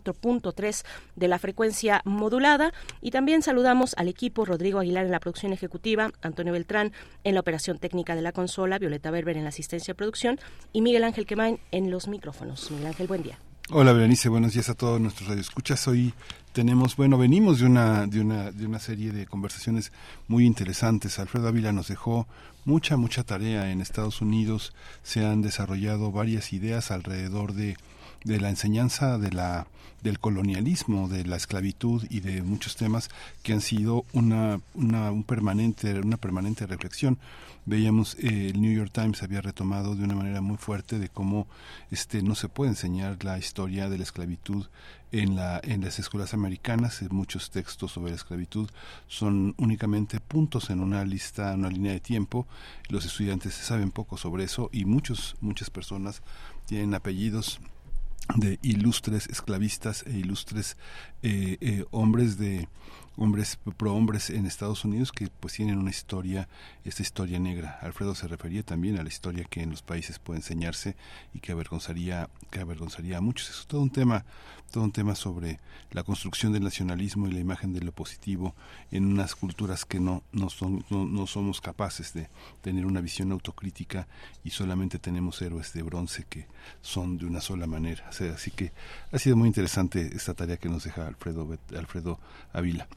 104.3 0.00 0.84
de 1.16 1.28
la 1.28 1.38
frecuencia 1.38 2.02
modulada. 2.04 2.72
Y 3.00 3.10
también 3.10 3.42
saludamos 3.42 3.94
al 3.96 4.08
equipo 4.08 4.44
Rodrigo 4.44 4.78
Aguilar 4.78 5.04
en 5.04 5.12
la 5.12 5.20
producción 5.20 5.52
ejecutiva, 5.52 6.10
Antonio 6.22 6.52
Beltrán 6.52 6.92
en 7.24 7.34
la 7.34 7.40
operación 7.40 7.78
técnica 7.78 8.14
de 8.14 8.22
la 8.22 8.32
consola, 8.32 8.78
Violeta 8.78 9.10
Berber 9.10 9.36
en 9.36 9.44
la 9.44 9.50
asistencia 9.50 9.92
de 9.92 9.96
producción 9.96 10.38
y 10.72 10.80
Miguel 10.80 11.04
Ángel 11.04 11.26
Quemain 11.26 11.58
en 11.70 11.90
los 11.90 12.08
micrófonos. 12.08 12.70
Miguel 12.70 12.86
Ángel, 12.88 13.06
buen 13.06 13.22
día. 13.22 13.38
Hola 13.70 13.92
Berenice, 13.92 14.28
buenos 14.28 14.52
días 14.52 14.68
a 14.68 14.74
todos 14.74 15.00
nuestros 15.00 15.28
radioescuchas. 15.28 15.86
Hoy 15.88 16.12
tenemos, 16.52 16.96
bueno, 16.96 17.16
venimos 17.16 17.60
de 17.60 17.66
una, 17.66 18.06
de 18.06 18.20
una, 18.20 18.50
de 18.50 18.66
una 18.66 18.78
serie 18.78 19.12
de 19.12 19.26
conversaciones 19.26 19.92
muy 20.28 20.44
interesantes. 20.44 21.18
Alfredo 21.18 21.48
Ávila 21.48 21.72
nos 21.72 21.88
dejó 21.88 22.26
mucha, 22.64 22.96
mucha 22.96 23.22
tarea 23.22 23.70
en 23.70 23.80
Estados 23.80 24.20
Unidos. 24.20 24.74
Se 25.02 25.24
han 25.24 25.42
desarrollado 25.42 26.12
varias 26.12 26.52
ideas 26.52 26.90
alrededor 26.90 27.54
de 27.54 27.76
de 28.24 28.40
la 28.40 28.50
enseñanza 28.50 29.18
de 29.18 29.32
la 29.32 29.66
del 30.02 30.18
colonialismo, 30.18 31.08
de 31.08 31.24
la 31.24 31.36
esclavitud 31.36 32.04
y 32.10 32.20
de 32.20 32.42
muchos 32.42 32.76
temas 32.76 33.08
que 33.42 33.52
han 33.52 33.60
sido 33.60 34.04
una, 34.12 34.60
una 34.74 35.12
un 35.12 35.22
permanente 35.22 36.00
una 36.00 36.16
permanente 36.16 36.66
reflexión. 36.66 37.18
Veíamos 37.64 38.16
eh, 38.16 38.50
el 38.52 38.60
New 38.60 38.72
York 38.72 38.90
Times 38.92 39.22
había 39.22 39.40
retomado 39.40 39.94
de 39.94 40.02
una 40.02 40.16
manera 40.16 40.40
muy 40.40 40.56
fuerte 40.56 40.98
de 40.98 41.08
cómo 41.08 41.46
este 41.92 42.20
no 42.22 42.34
se 42.34 42.48
puede 42.48 42.72
enseñar 42.72 43.22
la 43.22 43.38
historia 43.38 43.88
de 43.88 43.98
la 43.98 44.02
esclavitud 44.02 44.66
en 45.12 45.36
la 45.36 45.60
en 45.62 45.82
las 45.82 46.00
escuelas 46.00 46.34
americanas. 46.34 47.00
Muchos 47.10 47.50
textos 47.50 47.92
sobre 47.92 48.10
la 48.10 48.16
esclavitud 48.16 48.68
son 49.06 49.54
únicamente 49.58 50.18
puntos 50.18 50.70
en 50.70 50.80
una 50.80 51.04
lista 51.04 51.54
una 51.54 51.70
línea 51.70 51.92
de 51.92 52.00
tiempo. 52.00 52.48
Los 52.88 53.04
estudiantes 53.04 53.54
saben 53.54 53.92
poco 53.92 54.16
sobre 54.16 54.42
eso 54.42 54.68
y 54.72 54.84
muchos 54.84 55.36
muchas 55.40 55.70
personas 55.70 56.22
tienen 56.66 56.94
apellidos 56.94 57.60
de 58.36 58.58
ilustres 58.62 59.26
esclavistas 59.28 60.04
e 60.06 60.18
ilustres 60.18 60.76
eh, 61.22 61.58
eh, 61.60 61.84
hombres 61.90 62.38
de 62.38 62.68
hombres 63.16 63.58
prohombres 63.76 64.30
en 64.30 64.46
Estados 64.46 64.86
Unidos 64.86 65.12
que 65.12 65.28
pues 65.28 65.52
tienen 65.52 65.78
una 65.78 65.90
historia 65.90 66.48
esta 66.84 67.02
historia 67.02 67.38
negra. 67.38 67.78
Alfredo 67.82 68.14
se 68.14 68.26
refería 68.26 68.62
también 68.62 68.98
a 68.98 69.02
la 69.02 69.08
historia 69.08 69.44
que 69.44 69.62
en 69.62 69.70
los 69.70 69.82
países 69.82 70.18
puede 70.18 70.38
enseñarse 70.38 70.96
y 71.34 71.40
que 71.40 71.52
avergonzaría 71.52 72.30
que 72.50 72.60
avergonzaría 72.60 73.18
a 73.18 73.20
muchos. 73.20 73.50
Es 73.50 73.66
todo 73.66 73.82
un 73.82 73.90
tema 73.90 74.24
todo 74.72 74.82
un 74.82 74.90
tema 74.90 75.14
sobre 75.14 75.60
la 75.92 76.02
construcción 76.02 76.52
del 76.52 76.64
nacionalismo 76.64 77.28
y 77.28 77.32
la 77.32 77.40
imagen 77.40 77.72
de 77.72 77.80
lo 77.80 77.92
positivo 77.92 78.56
en 78.90 79.04
unas 79.04 79.36
culturas 79.36 79.84
que 79.84 80.00
no 80.00 80.24
no 80.32 80.50
son 80.50 80.84
no, 80.90 81.04
no 81.04 81.26
somos 81.26 81.60
capaces 81.60 82.12
de 82.14 82.28
tener 82.62 82.86
una 82.86 83.00
visión 83.00 83.30
autocrítica 83.30 84.08
y 84.42 84.50
solamente 84.50 84.98
tenemos 84.98 85.40
héroes 85.42 85.72
de 85.72 85.82
bronce 85.82 86.24
que 86.28 86.46
son 86.80 87.18
de 87.18 87.26
una 87.26 87.40
sola 87.40 87.66
manera. 87.66 88.08
Así 88.08 88.50
que 88.50 88.72
ha 89.12 89.18
sido 89.18 89.36
muy 89.36 89.46
interesante 89.46 90.10
esta 90.14 90.34
tarea 90.34 90.56
que 90.56 90.68
nos 90.68 90.84
deja 90.84 91.06
Alfredo 91.06 91.46
Alfredo 91.76 92.18
Ávila 92.52 92.88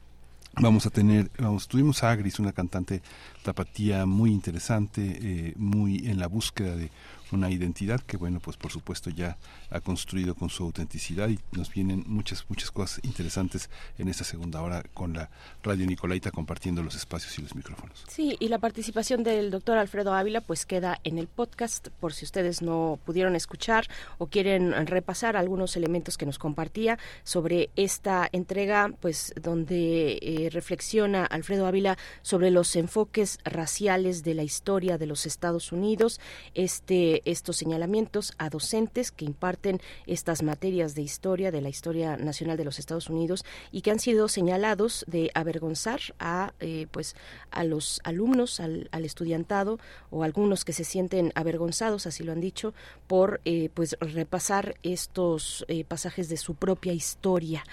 Vamos 0.58 0.86
a 0.86 0.90
tener, 0.90 1.30
vamos, 1.38 1.68
tuvimos 1.68 2.02
a 2.02 2.10
Agris, 2.10 2.38
una 2.38 2.52
cantante 2.52 3.02
tapatía 3.42 4.06
muy 4.06 4.30
interesante, 4.30 5.18
eh, 5.20 5.52
muy 5.56 6.08
en 6.08 6.18
la 6.18 6.28
búsqueda 6.28 6.74
de 6.74 6.90
una 7.32 7.50
identidad 7.50 8.00
que, 8.00 8.16
bueno, 8.16 8.40
pues 8.40 8.56
por 8.56 8.70
supuesto 8.70 9.10
ya 9.10 9.36
ha 9.70 9.80
construido 9.80 10.34
con 10.34 10.50
su 10.50 10.64
autenticidad 10.64 11.28
y 11.28 11.38
nos 11.52 11.72
vienen 11.72 12.04
muchas, 12.06 12.44
muchas 12.48 12.70
cosas 12.70 13.00
interesantes 13.04 13.70
en 13.98 14.08
esta 14.08 14.24
segunda 14.24 14.62
hora 14.62 14.84
con 14.94 15.12
la 15.14 15.30
Radio 15.62 15.86
Nicolaita 15.86 16.30
compartiendo 16.30 16.82
los 16.82 16.94
espacios 16.94 17.38
y 17.38 17.42
los 17.42 17.54
micrófonos. 17.54 18.04
Sí, 18.08 18.36
y 18.38 18.48
la 18.48 18.58
participación 18.58 19.22
del 19.22 19.50
doctor 19.50 19.78
Alfredo 19.78 20.14
Ávila 20.14 20.40
pues 20.40 20.66
queda 20.66 21.00
en 21.04 21.18
el 21.18 21.26
podcast 21.26 21.88
por 22.00 22.12
si 22.12 22.24
ustedes 22.24 22.62
no 22.62 22.98
pudieron 23.04 23.36
escuchar 23.36 23.88
o 24.18 24.26
quieren 24.26 24.86
repasar 24.86 25.36
algunos 25.36 25.76
elementos 25.76 26.16
que 26.16 26.26
nos 26.26 26.38
compartía 26.38 26.98
sobre 27.24 27.70
esta 27.76 28.28
entrega 28.32 28.92
pues 29.00 29.32
donde 29.40 30.18
eh, 30.22 30.50
reflexiona 30.50 31.24
Alfredo 31.24 31.66
Ávila 31.66 31.96
sobre 32.22 32.50
los 32.50 32.74
enfoques 32.76 33.38
raciales 33.44 34.22
de 34.22 34.34
la 34.34 34.42
historia 34.42 34.98
de 34.98 35.06
los 35.06 35.26
Estados 35.26 35.72
Unidos, 35.72 36.20
este 36.54 37.15
estos 37.24 37.56
señalamientos 37.56 38.32
a 38.38 38.50
docentes 38.50 39.10
que 39.10 39.24
imparten 39.24 39.80
estas 40.06 40.42
materias 40.42 40.94
de 40.94 41.02
historia 41.02 41.50
de 41.50 41.60
la 41.60 41.68
historia 41.68 42.16
nacional 42.16 42.56
de 42.56 42.64
los 42.64 42.78
Estados 42.78 43.08
Unidos 43.08 43.44
y 43.72 43.82
que 43.82 43.90
han 43.90 43.98
sido 43.98 44.28
señalados 44.28 45.04
de 45.08 45.30
avergonzar 45.34 46.00
a 46.18 46.52
eh, 46.60 46.86
pues 46.90 47.16
a 47.50 47.64
los 47.64 48.00
alumnos 48.04 48.60
al, 48.60 48.88
al 48.92 49.04
estudiantado 49.04 49.78
o 50.10 50.22
algunos 50.22 50.64
que 50.64 50.72
se 50.72 50.84
sienten 50.84 51.32
avergonzados 51.34 52.06
así 52.06 52.24
lo 52.24 52.32
han 52.32 52.40
dicho 52.40 52.74
por 53.06 53.40
eh, 53.44 53.70
pues 53.74 53.96
repasar 54.00 54.76
estos 54.82 55.64
eh, 55.68 55.84
pasajes 55.84 56.28
de 56.28 56.36
su 56.36 56.54
propia 56.54 56.92
historia 56.92 57.64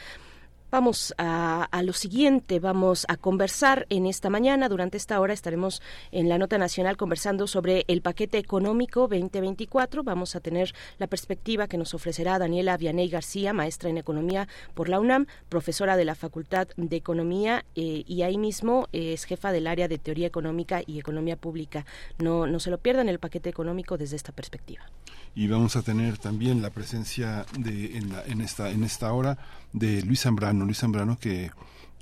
Vamos 0.73 1.13
a, 1.19 1.69
lo 1.83 1.93
siguiente, 1.93 2.59
vamos 2.59 3.05
a 3.07 3.15
conversar 3.15 3.85
en 3.91 4.07
esta 4.07 4.31
mañana. 4.31 4.69
Durante 4.69 4.97
esta 4.97 5.19
hora 5.19 5.31
estaremos 5.31 5.83
en 6.11 6.29
la 6.29 6.39
Nota 6.39 6.57
Nacional 6.57 6.97
conversando 6.97 7.45
sobre 7.45 7.85
el 7.87 8.01
paquete 8.01 8.39
económico 8.39 9.01
2024. 9.01 10.01
Vamos 10.01 10.35
a 10.35 10.39
tener 10.39 10.73
la 10.97 11.05
perspectiva 11.05 11.67
que 11.67 11.77
nos 11.77 11.93
ofrecerá 11.93 12.39
Daniela 12.39 12.75
Vianey 12.75 13.07
García, 13.07 13.53
maestra 13.53 13.91
en 13.91 13.99
Economía 13.99 14.47
por 14.73 14.89
la 14.89 14.99
UNAM, 14.99 15.27
profesora 15.47 15.95
de 15.95 16.05
la 16.05 16.15
Facultad 16.15 16.67
de 16.75 16.95
Economía 16.95 17.65
eh, 17.75 18.03
y 18.07 18.23
ahí 18.23 18.39
mismo 18.39 18.87
es 18.93 19.25
jefa 19.25 19.51
del 19.51 19.67
área 19.67 19.87
de 19.87 19.99
Teoría 19.99 20.25
Económica 20.25 20.81
y 20.87 20.97
Economía 20.97 21.35
Pública. 21.35 21.85
No, 22.17 22.47
no 22.47 22.59
se 22.59 22.71
lo 22.71 22.79
pierdan 22.79 23.09
el 23.09 23.19
paquete 23.19 23.47
económico 23.47 23.99
desde 23.99 24.15
esta 24.15 24.31
perspectiva. 24.31 24.89
Y 25.35 25.47
vamos 25.47 25.75
a 25.75 25.81
tener 25.81 26.17
también 26.17 26.61
la 26.61 26.69
presencia 26.69 27.45
de, 27.57 27.97
en, 27.97 28.13
la, 28.13 28.23
en, 28.25 28.41
esta, 28.41 28.69
en 28.69 28.83
esta 28.83 29.11
hora 29.13 29.37
de 29.71 30.01
Luis 30.03 30.21
Zambrano, 30.21 30.65
Luis 30.65 30.79
Zambrano 30.79 31.17
que 31.17 31.51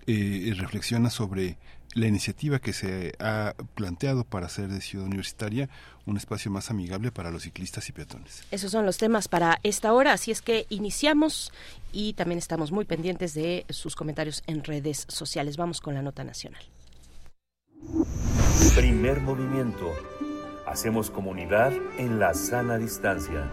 eh, 0.08 0.54
reflexiona 0.58 1.10
sobre 1.10 1.58
la 1.94 2.08
iniciativa 2.08 2.60
que 2.60 2.74
se 2.74 3.14
ha 3.20 3.54
planteado 3.76 4.24
para 4.24 4.46
hacer 4.46 4.70
de 4.70 4.82
Ciudad 4.82 5.06
Universitaria 5.06 5.70
un 6.06 6.18
espacio 6.18 6.50
más 6.50 6.72
amigable 6.72 7.12
para 7.12 7.32
los 7.32 7.44
ciclistas 7.44 7.88
y 7.90 7.92
peatones. 7.92 8.44
Esos 8.52 8.72
son 8.72 8.86
los 8.86 8.98
temas 8.98 9.28
para 9.28 9.60
esta 9.64 9.94
hora, 9.94 10.14
así 10.14 10.32
es 10.32 10.42
que 10.42 10.66
iniciamos 10.70 11.52
y 11.92 12.14
también 12.14 12.40
estamos 12.40 12.72
muy 12.72 12.86
pendientes 12.86 13.34
de 13.34 13.66
sus 13.70 13.96
comentarios 13.96 14.44
en 14.48 14.64
redes 14.64 15.06
sociales. 15.10 15.58
Vamos 15.58 15.82
con 15.82 15.94
la 15.94 16.02
nota 16.02 16.24
nacional. 16.24 16.64
Primer 18.76 19.20
movimiento. 19.22 19.92
Hacemos 20.66 21.10
comunidad 21.10 21.72
en 21.98 22.20
la 22.20 22.34
sana 22.34 22.78
distancia. 22.78 23.50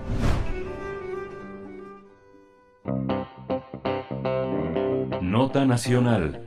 Nota 5.21 5.65
Nacional. 5.65 6.45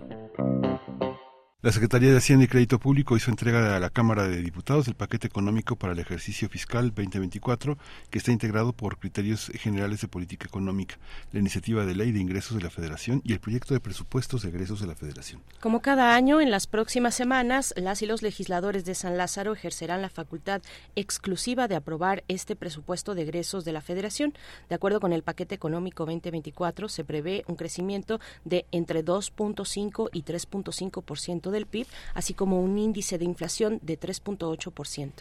La 1.64 1.72
Secretaría 1.72 2.10
de 2.10 2.18
Hacienda 2.18 2.46
y 2.46 2.48
Crédito 2.48 2.80
Público 2.80 3.16
hizo 3.16 3.30
entrega 3.30 3.76
a 3.76 3.80
la 3.80 3.92
Cámara 3.92 4.28
de 4.28 4.42
Diputados 4.42 4.86
del 4.86 4.96
paquete 4.96 5.28
económico 5.28 5.76
para 5.76 5.94
el 5.94 6.00
ejercicio 6.00 6.50
fiscal 6.50 6.88
2024, 6.88 7.78
que 8.10 8.18
está 8.18 8.32
integrado 8.32 8.74
por 8.74 8.98
criterios 8.98 9.52
generales 9.54 10.02
de 10.02 10.08
política 10.08 10.48
económica, 10.48 10.98
la 11.32 11.40
iniciativa 11.40 11.86
de 11.86 11.94
ley 11.94 12.12
de 12.12 12.20
ingresos 12.20 12.58
de 12.58 12.64
la 12.64 12.72
Federación 12.72 13.22
y 13.24 13.34
el 13.34 13.40
proyecto 13.40 13.76
de 13.76 13.80
presupuestos 13.80 14.42
de 14.42 14.50
egresos 14.50 14.82
de 14.82 14.88
la 14.88 14.96
Federación. 14.96 15.44
Como 15.60 15.84
cada 15.84 16.16
año, 16.16 16.42
en 16.42 16.50
las 16.50 16.66
próximas 16.66 17.14
semanas, 17.14 17.76
las 17.78 18.02
y 18.02 18.08
los 18.08 18.24
legisladores 18.24 18.84
de 18.84 18.96
San 18.96 19.16
Lázaro 19.16 19.54
ejercerán 19.54 20.02
la 20.02 20.10
facultad 20.10 20.64
exclusiva 20.96 21.68
de 21.68 21.76
aprobar 21.76 22.24
este 22.28 22.56
presupuesto 22.56 23.14
de 23.14 23.22
egresos 23.22 23.66
de 23.66 23.74
la 23.74 23.82
Federación. 23.82 24.34
De 24.68 24.74
acuerdo 24.74 25.00
con 25.00 25.14
el 25.14 25.22
paquete 25.22 25.54
económico 25.54 26.08
2024, 26.08 26.90
se 26.90 27.04
prevé 27.04 27.44
un 27.46 27.56
crecimiento 27.56 28.20
de 28.46 28.66
entre 28.72 29.06
2.5 29.06 30.10
y 30.12 30.24
3.5% 30.24 31.51
del 31.52 31.66
PIB, 31.66 31.88
así 32.14 32.34
como 32.34 32.62
un 32.62 32.78
índice 32.78 33.18
de 33.18 33.26
inflación 33.26 33.80
de 33.82 34.00
3.8%. 34.00 35.12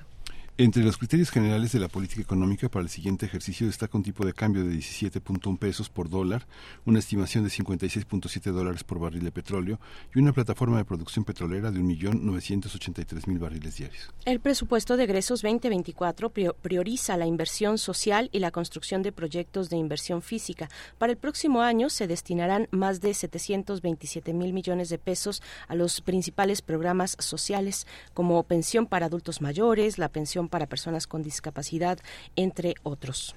Entre 0.62 0.84
los 0.84 0.98
criterios 0.98 1.30
generales 1.30 1.72
de 1.72 1.80
la 1.80 1.88
política 1.88 2.20
económica 2.20 2.68
para 2.68 2.82
el 2.82 2.90
siguiente 2.90 3.24
ejercicio 3.24 3.66
destaca 3.66 3.96
un 3.96 4.04
tipo 4.04 4.26
de 4.26 4.34
cambio 4.34 4.62
de 4.62 4.74
17.1 4.74 5.58
pesos 5.58 5.88
por 5.88 6.10
dólar, 6.10 6.46
una 6.84 6.98
estimación 6.98 7.44
de 7.44 7.48
56.7 7.48 8.52
dólares 8.52 8.84
por 8.84 8.98
barril 8.98 9.24
de 9.24 9.32
petróleo 9.32 9.80
y 10.14 10.18
una 10.18 10.34
plataforma 10.34 10.76
de 10.76 10.84
producción 10.84 11.24
petrolera 11.24 11.70
de 11.70 11.80
1.983.000 11.80 13.38
barriles 13.38 13.76
diarios. 13.78 14.12
El 14.26 14.40
presupuesto 14.40 14.98
de 14.98 15.04
egresos 15.04 15.40
2024 15.40 16.28
prioriza 16.28 17.16
la 17.16 17.24
inversión 17.24 17.78
social 17.78 18.28
y 18.30 18.40
la 18.40 18.50
construcción 18.50 19.00
de 19.00 19.12
proyectos 19.12 19.70
de 19.70 19.78
inversión 19.78 20.20
física. 20.20 20.68
Para 20.98 21.12
el 21.12 21.16
próximo 21.16 21.62
año 21.62 21.88
se 21.88 22.06
destinarán 22.06 22.68
más 22.70 23.00
de 23.00 23.14
727 23.14 24.34
mil 24.34 24.52
millones 24.52 24.90
de 24.90 24.98
pesos 24.98 25.42
a 25.68 25.74
los 25.74 26.02
principales 26.02 26.60
programas 26.60 27.16
sociales 27.18 27.86
como 28.12 28.42
pensión 28.42 28.84
para 28.84 29.06
adultos 29.06 29.40
mayores, 29.40 29.96
la 29.96 30.10
pensión 30.10 30.49
para 30.50 30.66
personas 30.66 31.06
con 31.06 31.22
discapacidad, 31.22 31.98
entre 32.36 32.74
otros. 32.82 33.34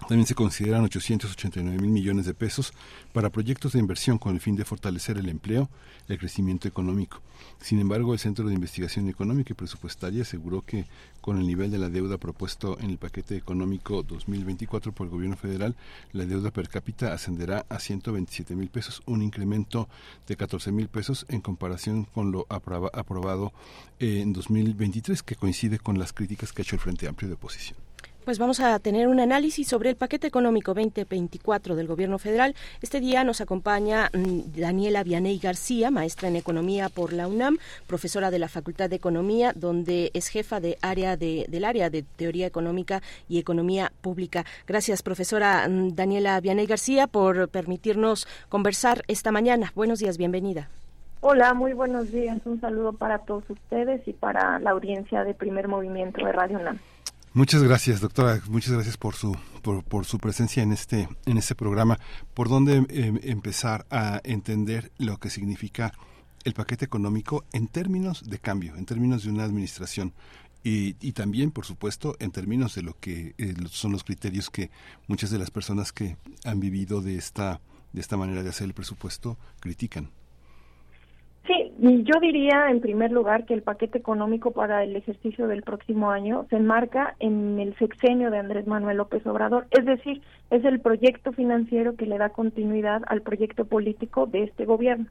También 0.00 0.26
se 0.26 0.36
consideran 0.36 0.84
889 0.84 1.80
mil 1.80 1.90
millones 1.90 2.26
de 2.26 2.34
pesos 2.34 2.72
para 3.12 3.30
proyectos 3.30 3.72
de 3.72 3.80
inversión 3.80 4.18
con 4.18 4.34
el 4.34 4.40
fin 4.40 4.54
de 4.54 4.64
fortalecer 4.64 5.18
el 5.18 5.28
empleo, 5.28 5.68
el 6.06 6.18
crecimiento 6.18 6.68
económico. 6.68 7.20
Sin 7.60 7.80
embargo, 7.80 8.12
el 8.12 8.20
Centro 8.20 8.46
de 8.46 8.54
Investigación 8.54 9.08
Económica 9.08 9.52
y 9.52 9.56
Presupuestaria 9.56 10.22
aseguró 10.22 10.62
que 10.62 10.86
con 11.20 11.38
el 11.38 11.46
nivel 11.46 11.72
de 11.72 11.78
la 11.78 11.88
deuda 11.88 12.18
propuesto 12.18 12.78
en 12.78 12.90
el 12.90 12.98
paquete 12.98 13.36
económico 13.36 14.04
2024 14.04 14.92
por 14.92 15.06
el 15.06 15.10
gobierno 15.10 15.36
federal, 15.36 15.74
la 16.12 16.24
deuda 16.24 16.52
per 16.52 16.68
cápita 16.68 17.12
ascenderá 17.12 17.66
a 17.68 17.80
127 17.80 18.54
mil 18.54 18.68
pesos, 18.68 19.02
un 19.06 19.22
incremento 19.22 19.88
de 20.28 20.36
14 20.36 20.70
mil 20.70 20.88
pesos 20.88 21.26
en 21.28 21.40
comparación 21.40 22.04
con 22.04 22.30
lo 22.30 22.46
aprobado 22.48 23.52
en 23.98 24.32
2023, 24.32 25.24
que 25.24 25.34
coincide 25.34 25.80
con 25.80 25.98
las 25.98 26.12
críticas 26.12 26.52
que 26.52 26.62
ha 26.62 26.64
hecho 26.64 26.76
el 26.76 26.80
Frente 26.80 27.08
Amplio 27.08 27.28
de 27.28 27.34
Oposición. 27.34 27.85
Pues 28.26 28.40
vamos 28.40 28.58
a 28.58 28.76
tener 28.80 29.06
un 29.06 29.20
análisis 29.20 29.68
sobre 29.68 29.88
el 29.88 29.94
paquete 29.94 30.26
económico 30.26 30.74
2024 30.74 31.76
del 31.76 31.86
Gobierno 31.86 32.18
Federal. 32.18 32.56
Este 32.82 32.98
día 32.98 33.22
nos 33.22 33.40
acompaña 33.40 34.10
mm, 34.12 34.58
Daniela 34.60 35.04
Vianey 35.04 35.38
García, 35.38 35.92
maestra 35.92 36.26
en 36.26 36.34
Economía 36.34 36.88
por 36.88 37.12
la 37.12 37.28
UNAM, 37.28 37.58
profesora 37.86 38.32
de 38.32 38.40
la 38.40 38.48
Facultad 38.48 38.90
de 38.90 38.96
Economía, 38.96 39.52
donde 39.54 40.10
es 40.12 40.26
jefa 40.26 40.58
de 40.58 40.76
área 40.82 41.16
de, 41.16 41.46
del 41.48 41.64
área 41.64 41.88
de 41.88 42.02
Teoría 42.02 42.48
Económica 42.48 43.00
y 43.28 43.38
Economía 43.38 43.92
Pública. 44.00 44.44
Gracias, 44.66 45.04
profesora 45.04 45.68
mm, 45.68 45.94
Daniela 45.94 46.40
Vianey 46.40 46.66
García, 46.66 47.06
por 47.06 47.48
permitirnos 47.48 48.26
conversar 48.48 49.04
esta 49.06 49.30
mañana. 49.30 49.70
Buenos 49.76 50.00
días, 50.00 50.18
bienvenida. 50.18 50.68
Hola, 51.20 51.54
muy 51.54 51.74
buenos 51.74 52.10
días. 52.10 52.40
Un 52.44 52.60
saludo 52.60 52.92
para 52.92 53.18
todos 53.18 53.48
ustedes 53.48 54.02
y 54.08 54.12
para 54.14 54.58
la 54.58 54.70
audiencia 54.70 55.22
de 55.22 55.32
Primer 55.32 55.68
Movimiento 55.68 56.26
de 56.26 56.32
Radio 56.32 56.58
UNAM. 56.58 56.80
Muchas 57.36 57.62
gracias, 57.62 58.00
doctora. 58.00 58.40
Muchas 58.48 58.72
gracias 58.72 58.96
por 58.96 59.14
su 59.14 59.36
por, 59.60 60.06
su 60.06 60.18
presencia 60.18 60.62
en 60.62 60.72
este 60.72 61.06
en 61.26 61.36
este 61.36 61.54
programa. 61.54 61.98
¿Por 62.32 62.48
dónde 62.48 62.76
em, 62.88 63.20
empezar 63.22 63.84
a 63.90 64.22
entender 64.24 64.90
lo 64.96 65.18
que 65.18 65.28
significa 65.28 65.92
el 66.44 66.54
paquete 66.54 66.86
económico 66.86 67.44
en 67.52 67.68
términos 67.68 68.24
de 68.24 68.38
cambio, 68.38 68.74
en 68.76 68.86
términos 68.86 69.22
de 69.22 69.32
una 69.32 69.44
administración? 69.44 70.14
Y, 70.64 70.96
y 71.06 71.12
también, 71.12 71.50
por 71.50 71.66
supuesto, 71.66 72.16
en 72.20 72.30
términos 72.30 72.74
de 72.74 72.80
lo 72.80 72.98
que 72.98 73.34
eh, 73.36 73.54
son 73.68 73.92
los 73.92 74.02
criterios 74.02 74.48
que 74.48 74.70
muchas 75.06 75.28
de 75.28 75.38
las 75.38 75.50
personas 75.50 75.92
que 75.92 76.16
han 76.46 76.58
vivido 76.58 77.02
de 77.02 77.16
esta 77.16 77.60
de 77.92 78.00
esta 78.00 78.16
manera 78.16 78.42
de 78.44 78.48
hacer 78.48 78.64
el 78.64 78.72
presupuesto 78.72 79.36
critican. 79.60 80.08
Yo 81.86 82.18
diría 82.20 82.68
en 82.70 82.80
primer 82.80 83.12
lugar 83.12 83.44
que 83.44 83.54
el 83.54 83.62
paquete 83.62 83.98
económico 83.98 84.50
para 84.50 84.82
el 84.82 84.96
ejercicio 84.96 85.46
del 85.46 85.62
próximo 85.62 86.10
año 86.10 86.44
se 86.50 86.56
enmarca 86.56 87.14
en 87.20 87.60
el 87.60 87.76
sexenio 87.76 88.32
de 88.32 88.38
Andrés 88.38 88.66
Manuel 88.66 88.96
López 88.96 89.24
Obrador, 89.24 89.68
es 89.70 89.84
decir, 89.84 90.20
es 90.50 90.64
el 90.64 90.80
proyecto 90.80 91.32
financiero 91.32 91.94
que 91.94 92.06
le 92.06 92.18
da 92.18 92.30
continuidad 92.30 93.02
al 93.06 93.22
proyecto 93.22 93.66
político 93.66 94.26
de 94.26 94.44
este 94.44 94.64
gobierno. 94.64 95.06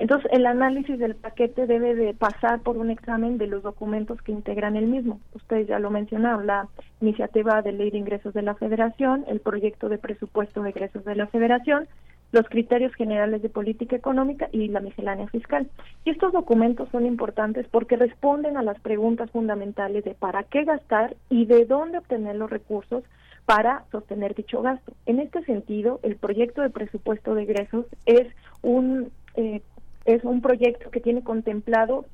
Entonces, 0.00 0.28
el 0.32 0.46
análisis 0.46 0.98
del 0.98 1.14
paquete 1.14 1.66
debe 1.66 1.94
de 1.94 2.12
pasar 2.12 2.60
por 2.60 2.76
un 2.76 2.90
examen 2.90 3.38
de 3.38 3.46
los 3.46 3.62
documentos 3.62 4.20
que 4.22 4.32
integran 4.32 4.74
el 4.74 4.86
mismo. 4.86 5.20
Ustedes 5.34 5.68
ya 5.68 5.78
lo 5.78 5.90
mencionaron, 5.90 6.46
la 6.46 6.66
iniciativa 7.00 7.62
de 7.62 7.72
ley 7.72 7.90
de 7.90 7.98
ingresos 7.98 8.34
de 8.34 8.42
la 8.42 8.54
Federación, 8.54 9.24
el 9.28 9.38
proyecto 9.38 9.88
de 9.88 9.98
presupuesto 9.98 10.62
de 10.62 10.70
ingresos 10.70 11.04
de 11.04 11.14
la 11.14 11.28
Federación, 11.28 11.86
los 12.32 12.46
criterios 12.48 12.94
generales 12.94 13.42
de 13.42 13.48
política 13.48 13.96
económica 13.96 14.48
y 14.52 14.68
la 14.68 14.80
miscelánea 14.80 15.28
fiscal. 15.28 15.68
Y 16.04 16.10
estos 16.10 16.32
documentos 16.32 16.88
son 16.90 17.06
importantes 17.06 17.66
porque 17.70 17.96
responden 17.96 18.56
a 18.56 18.62
las 18.62 18.78
preguntas 18.80 19.30
fundamentales 19.30 20.04
de 20.04 20.14
para 20.14 20.42
qué 20.44 20.64
gastar 20.64 21.16
y 21.30 21.46
de 21.46 21.64
dónde 21.64 21.98
obtener 21.98 22.36
los 22.36 22.50
recursos 22.50 23.04
para 23.44 23.84
sostener 23.92 24.34
dicho 24.34 24.60
gasto. 24.60 24.92
En 25.06 25.20
este 25.20 25.42
sentido, 25.44 26.00
el 26.02 26.16
proyecto 26.16 26.62
de 26.62 26.70
presupuesto 26.70 27.34
de 27.34 27.44
egresos 27.44 27.86
es 28.04 28.26
un 28.62 29.10
eh, 29.36 29.62
es 30.04 30.22
un 30.24 30.40
proyecto 30.40 30.90
que 30.90 31.00
tiene 31.00 31.22
contemplado 31.22 32.06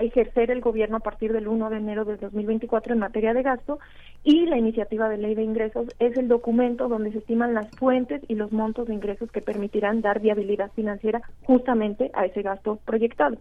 ejercer 0.00 0.50
el 0.50 0.60
gobierno 0.60 0.96
a 0.96 1.00
partir 1.00 1.32
del 1.32 1.48
1 1.48 1.70
de 1.70 1.76
enero 1.76 2.04
del 2.04 2.18
2024 2.18 2.92
en 2.92 2.98
materia 2.98 3.34
de 3.34 3.42
gasto 3.42 3.78
y 4.24 4.46
la 4.46 4.58
iniciativa 4.58 5.08
de 5.08 5.18
ley 5.18 5.34
de 5.34 5.42
ingresos 5.42 5.86
es 5.98 6.16
el 6.16 6.28
documento 6.28 6.88
donde 6.88 7.12
se 7.12 7.18
estiman 7.18 7.54
las 7.54 7.70
fuentes 7.76 8.22
y 8.28 8.34
los 8.34 8.52
montos 8.52 8.88
de 8.88 8.94
ingresos 8.94 9.30
que 9.30 9.42
permitirán 9.42 10.00
dar 10.00 10.20
viabilidad 10.20 10.70
financiera 10.72 11.22
justamente 11.44 12.10
a 12.14 12.26
ese 12.26 12.42
gasto 12.42 12.78
proyectado. 12.84 13.36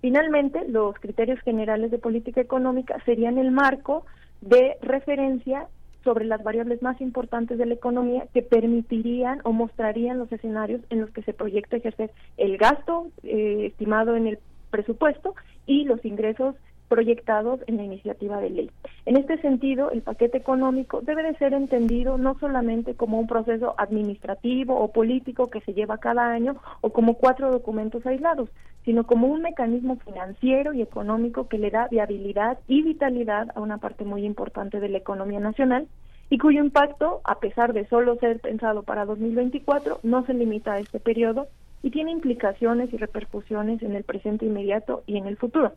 Finalmente, 0.00 0.68
los 0.68 0.94
criterios 0.96 1.40
generales 1.40 1.90
de 1.90 1.98
política 1.98 2.40
económica 2.40 3.00
serían 3.04 3.38
el 3.38 3.50
marco 3.50 4.04
de 4.40 4.76
referencia 4.82 5.68
sobre 6.04 6.26
las 6.26 6.42
variables 6.42 6.82
más 6.82 7.00
importantes 7.00 7.56
de 7.58 7.66
la 7.66 7.74
economía 7.74 8.26
que 8.34 8.42
permitirían 8.42 9.40
o 9.44 9.52
mostrarían 9.52 10.18
los 10.18 10.30
escenarios 10.30 10.82
en 10.90 11.00
los 11.00 11.10
que 11.10 11.22
se 11.22 11.32
proyecta 11.32 11.78
ejercer 11.78 12.10
el 12.36 12.58
gasto 12.58 13.08
eh, 13.22 13.66
estimado 13.70 14.14
en 14.14 14.26
el 14.26 14.38
presupuesto 14.70 15.34
y 15.66 15.84
los 15.84 16.04
ingresos 16.04 16.56
proyectados 16.88 17.60
en 17.66 17.76
la 17.76 17.84
iniciativa 17.84 18.38
de 18.40 18.50
ley. 18.50 18.70
En 19.06 19.16
este 19.16 19.40
sentido, 19.40 19.90
el 19.90 20.02
paquete 20.02 20.38
económico 20.38 21.00
debe 21.00 21.22
de 21.22 21.36
ser 21.36 21.54
entendido 21.54 22.18
no 22.18 22.38
solamente 22.38 22.94
como 22.94 23.18
un 23.18 23.26
proceso 23.26 23.74
administrativo 23.78 24.78
o 24.78 24.92
político 24.92 25.50
que 25.50 25.60
se 25.62 25.74
lleva 25.74 25.98
cada 25.98 26.30
año 26.30 26.56
o 26.82 26.90
como 26.90 27.14
cuatro 27.14 27.50
documentos 27.50 28.06
aislados, 28.06 28.48
sino 28.84 29.04
como 29.04 29.28
un 29.28 29.42
mecanismo 29.42 29.96
financiero 29.96 30.72
y 30.72 30.82
económico 30.82 31.48
que 31.48 31.58
le 31.58 31.70
da 31.70 31.88
viabilidad 31.88 32.58
y 32.68 32.82
vitalidad 32.82 33.48
a 33.54 33.60
una 33.60 33.78
parte 33.78 34.04
muy 34.04 34.24
importante 34.24 34.78
de 34.78 34.90
la 34.90 34.98
economía 34.98 35.40
nacional 35.40 35.88
y 36.30 36.38
cuyo 36.38 36.62
impacto, 36.62 37.20
a 37.24 37.38
pesar 37.38 37.72
de 37.72 37.86
solo 37.86 38.16
ser 38.16 38.40
pensado 38.40 38.82
para 38.82 39.04
2024, 39.04 40.00
no 40.02 40.24
se 40.26 40.34
limita 40.34 40.74
a 40.74 40.78
este 40.78 41.00
periodo 41.00 41.48
y 41.84 41.90
tiene 41.90 42.12
implicaciones 42.12 42.90
y 42.94 42.96
repercusiones 42.96 43.82
en 43.82 43.94
el 43.94 44.04
presente 44.04 44.46
inmediato 44.46 45.02
y 45.06 45.18
en 45.18 45.26
el 45.26 45.36
futuro. 45.36 45.74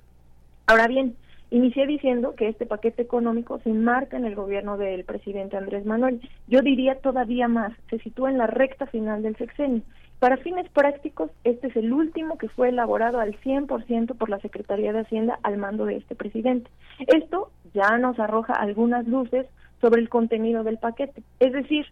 Ahora 0.65 0.88
bien, 0.88 1.17
inicié 1.51 1.85
diciendo 1.85 2.34
que 2.34 2.47
este 2.47 2.65
paquete 2.65 3.01
económico 3.01 3.59
se 3.59 3.69
enmarca 3.69 4.15
en 4.15 4.23
el 4.23 4.34
gobierno 4.34 4.77
del 4.77 5.03
presidente 5.03 5.57
Andrés 5.57 5.85
Manuel. 5.85 6.21
Yo 6.47 6.61
diría 6.61 6.95
todavía 6.95 7.49
más, 7.49 7.73
se 7.89 7.99
sitúa 7.99 8.31
en 8.31 8.38
la 8.38 8.47
recta 8.47 8.85
final 8.85 9.21
del 9.21 9.35
sexenio. 9.35 9.81
Para 10.19 10.38
fines 10.38 10.69
prácticos, 10.69 11.29
este 11.43 11.67
es 11.67 11.75
el 11.75 11.91
último 11.91 12.38
que 12.38 12.47
fue 12.47 12.69
elaborado 12.69 13.19
al 13.19 13.38
100% 13.41 14.17
por 14.17 14.29
la 14.29 14.39
Secretaría 14.39 14.93
de 14.93 15.01
Hacienda 15.01 15.39
al 15.43 15.57
mando 15.57 15.84
de 15.84 15.97
este 15.97 16.15
presidente. 16.15 16.71
Esto 17.05 17.51
ya 17.73 17.97
nos 17.97 18.17
arroja 18.17 18.53
algunas 18.53 19.05
luces 19.09 19.45
sobre 19.81 19.99
el 19.99 20.07
contenido 20.07 20.63
del 20.63 20.77
paquete. 20.77 21.21
Es 21.41 21.51
decir, 21.51 21.85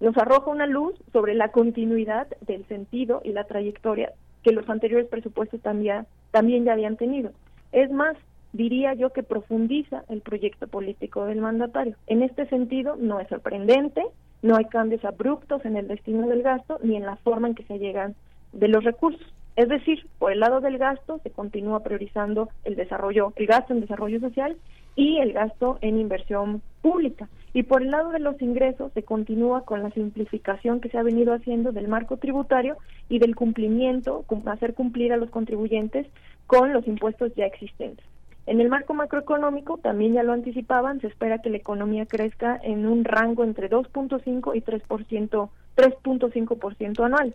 nos 0.00 0.16
arroja 0.16 0.50
una 0.50 0.66
luz 0.66 0.94
sobre 1.12 1.34
la 1.34 1.50
continuidad 1.52 2.26
del 2.40 2.66
sentido 2.66 3.20
y 3.24 3.32
la 3.32 3.44
trayectoria 3.44 4.12
que 4.42 4.52
los 4.52 4.68
anteriores 4.68 5.08
presupuestos 5.08 5.60
también, 5.60 6.06
también 6.30 6.64
ya 6.64 6.72
habían 6.72 6.96
tenido. 6.96 7.32
Es 7.72 7.90
más, 7.90 8.16
diría 8.52 8.94
yo 8.94 9.10
que 9.10 9.22
profundiza 9.22 10.04
el 10.08 10.22
proyecto 10.22 10.66
político 10.66 11.26
del 11.26 11.40
mandatario. 11.40 11.96
En 12.06 12.22
este 12.22 12.46
sentido, 12.46 12.96
no 12.96 13.20
es 13.20 13.28
sorprendente, 13.28 14.02
no 14.42 14.56
hay 14.56 14.64
cambios 14.64 15.04
abruptos 15.04 15.64
en 15.64 15.76
el 15.76 15.88
destino 15.88 16.26
del 16.26 16.42
gasto 16.42 16.78
ni 16.82 16.96
en 16.96 17.04
la 17.04 17.16
forma 17.16 17.48
en 17.48 17.54
que 17.54 17.64
se 17.64 17.78
llegan 17.78 18.14
de 18.52 18.68
los 18.68 18.82
recursos. 18.82 19.26
Es 19.56 19.68
decir, 19.68 20.06
por 20.18 20.32
el 20.32 20.40
lado 20.40 20.60
del 20.60 20.78
gasto 20.78 21.20
se 21.22 21.30
continúa 21.30 21.82
priorizando 21.82 22.48
el 22.64 22.76
desarrollo, 22.76 23.34
el 23.36 23.46
gasto 23.46 23.74
en 23.74 23.80
desarrollo 23.80 24.18
social 24.20 24.56
y 24.96 25.18
el 25.18 25.32
gasto 25.32 25.78
en 25.80 25.98
inversión 25.98 26.62
pública. 26.82 27.28
Y 27.52 27.64
por 27.64 27.82
el 27.82 27.90
lado 27.90 28.10
de 28.10 28.20
los 28.20 28.40
ingresos 28.40 28.92
se 28.92 29.02
continúa 29.02 29.64
con 29.64 29.82
la 29.82 29.90
simplificación 29.90 30.80
que 30.80 30.88
se 30.88 30.98
ha 30.98 31.02
venido 31.02 31.34
haciendo 31.34 31.72
del 31.72 31.88
marco 31.88 32.16
tributario 32.16 32.76
y 33.08 33.18
del 33.18 33.34
cumplimiento, 33.34 34.24
hacer 34.46 34.74
cumplir 34.74 35.12
a 35.12 35.16
los 35.16 35.30
contribuyentes 35.30 36.06
con 36.46 36.72
los 36.72 36.86
impuestos 36.86 37.34
ya 37.34 37.46
existentes. 37.46 38.04
En 38.46 38.60
el 38.60 38.68
marco 38.68 38.94
macroeconómico, 38.94 39.78
también 39.78 40.14
ya 40.14 40.22
lo 40.22 40.32
anticipaban, 40.32 41.00
se 41.00 41.08
espera 41.08 41.38
que 41.38 41.50
la 41.50 41.58
economía 41.58 42.06
crezca 42.06 42.58
en 42.62 42.86
un 42.86 43.04
rango 43.04 43.44
entre 43.44 43.70
2.5 43.70 44.56
y 44.56 44.60
3%, 44.60 45.50
3.5% 45.76 47.04
anual. 47.04 47.34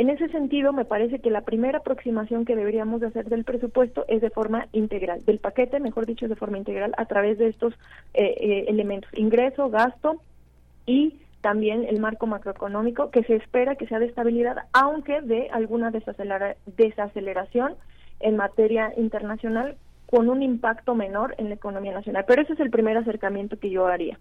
En 0.00 0.08
ese 0.08 0.28
sentido, 0.28 0.72
me 0.72 0.86
parece 0.86 1.18
que 1.18 1.30
la 1.30 1.42
primera 1.42 1.80
aproximación 1.80 2.46
que 2.46 2.56
deberíamos 2.56 3.02
de 3.02 3.08
hacer 3.08 3.28
del 3.28 3.44
presupuesto 3.44 4.06
es 4.08 4.22
de 4.22 4.30
forma 4.30 4.66
integral, 4.72 5.22
del 5.26 5.40
paquete, 5.40 5.78
mejor 5.78 6.06
dicho, 6.06 6.26
de 6.26 6.36
forma 6.36 6.56
integral, 6.56 6.94
a 6.96 7.04
través 7.04 7.36
de 7.36 7.48
estos 7.48 7.74
eh, 8.14 8.34
eh, 8.40 8.64
elementos, 8.68 9.10
ingreso, 9.12 9.68
gasto 9.68 10.22
y 10.86 11.18
también 11.42 11.84
el 11.84 12.00
marco 12.00 12.26
macroeconómico, 12.26 13.10
que 13.10 13.24
se 13.24 13.36
espera 13.36 13.74
que 13.74 13.86
sea 13.88 13.98
de 13.98 14.06
estabilidad, 14.06 14.56
aunque 14.72 15.20
de 15.20 15.50
alguna 15.50 15.90
desaceleración 15.90 17.74
en 18.20 18.36
materia 18.38 18.94
internacional, 18.96 19.76
con 20.10 20.28
un 20.28 20.42
impacto 20.42 20.96
menor 20.96 21.36
en 21.38 21.50
la 21.50 21.54
economía 21.54 21.92
nacional. 21.92 22.24
Pero 22.26 22.42
ese 22.42 22.54
es 22.54 22.60
el 22.60 22.68
primer 22.68 22.96
acercamiento 22.96 23.60
que 23.60 23.70
yo 23.70 23.86
haría. 23.86 24.18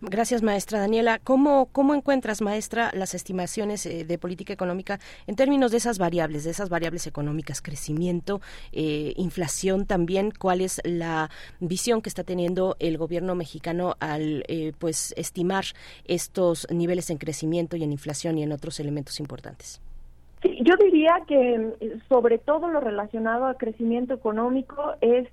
Gracias, 0.00 0.42
maestra 0.42 0.78
Daniela. 0.78 1.18
¿Cómo, 1.18 1.66
cómo 1.72 1.92
encuentras, 1.94 2.40
maestra, 2.40 2.92
las 2.94 3.12
estimaciones 3.14 3.84
eh, 3.84 4.04
de 4.04 4.18
política 4.18 4.52
económica 4.52 5.00
en 5.26 5.34
términos 5.34 5.72
de 5.72 5.78
esas 5.78 5.98
variables, 5.98 6.44
de 6.44 6.50
esas 6.50 6.68
variables 6.68 7.08
económicas, 7.08 7.60
crecimiento, 7.60 8.40
eh, 8.70 9.12
inflación 9.16 9.86
también? 9.86 10.30
¿Cuál 10.30 10.60
es 10.60 10.80
la 10.84 11.30
visión 11.58 12.00
que 12.00 12.08
está 12.08 12.22
teniendo 12.22 12.76
el 12.78 12.96
gobierno 12.96 13.34
mexicano 13.34 13.96
al 13.98 14.44
eh, 14.46 14.72
pues 14.78 15.14
estimar 15.16 15.64
estos 16.04 16.68
niveles 16.70 17.10
en 17.10 17.18
crecimiento 17.18 17.76
y 17.76 17.82
en 17.82 17.90
inflación 17.90 18.38
y 18.38 18.44
en 18.44 18.52
otros 18.52 18.78
elementos 18.78 19.18
importantes? 19.18 19.80
Yo 20.42 20.74
diría 20.76 21.22
que 21.26 21.98
sobre 22.08 22.38
todo 22.38 22.68
lo 22.68 22.80
relacionado 22.80 23.46
al 23.46 23.56
crecimiento 23.56 24.14
económico 24.14 24.94
es 25.00 25.28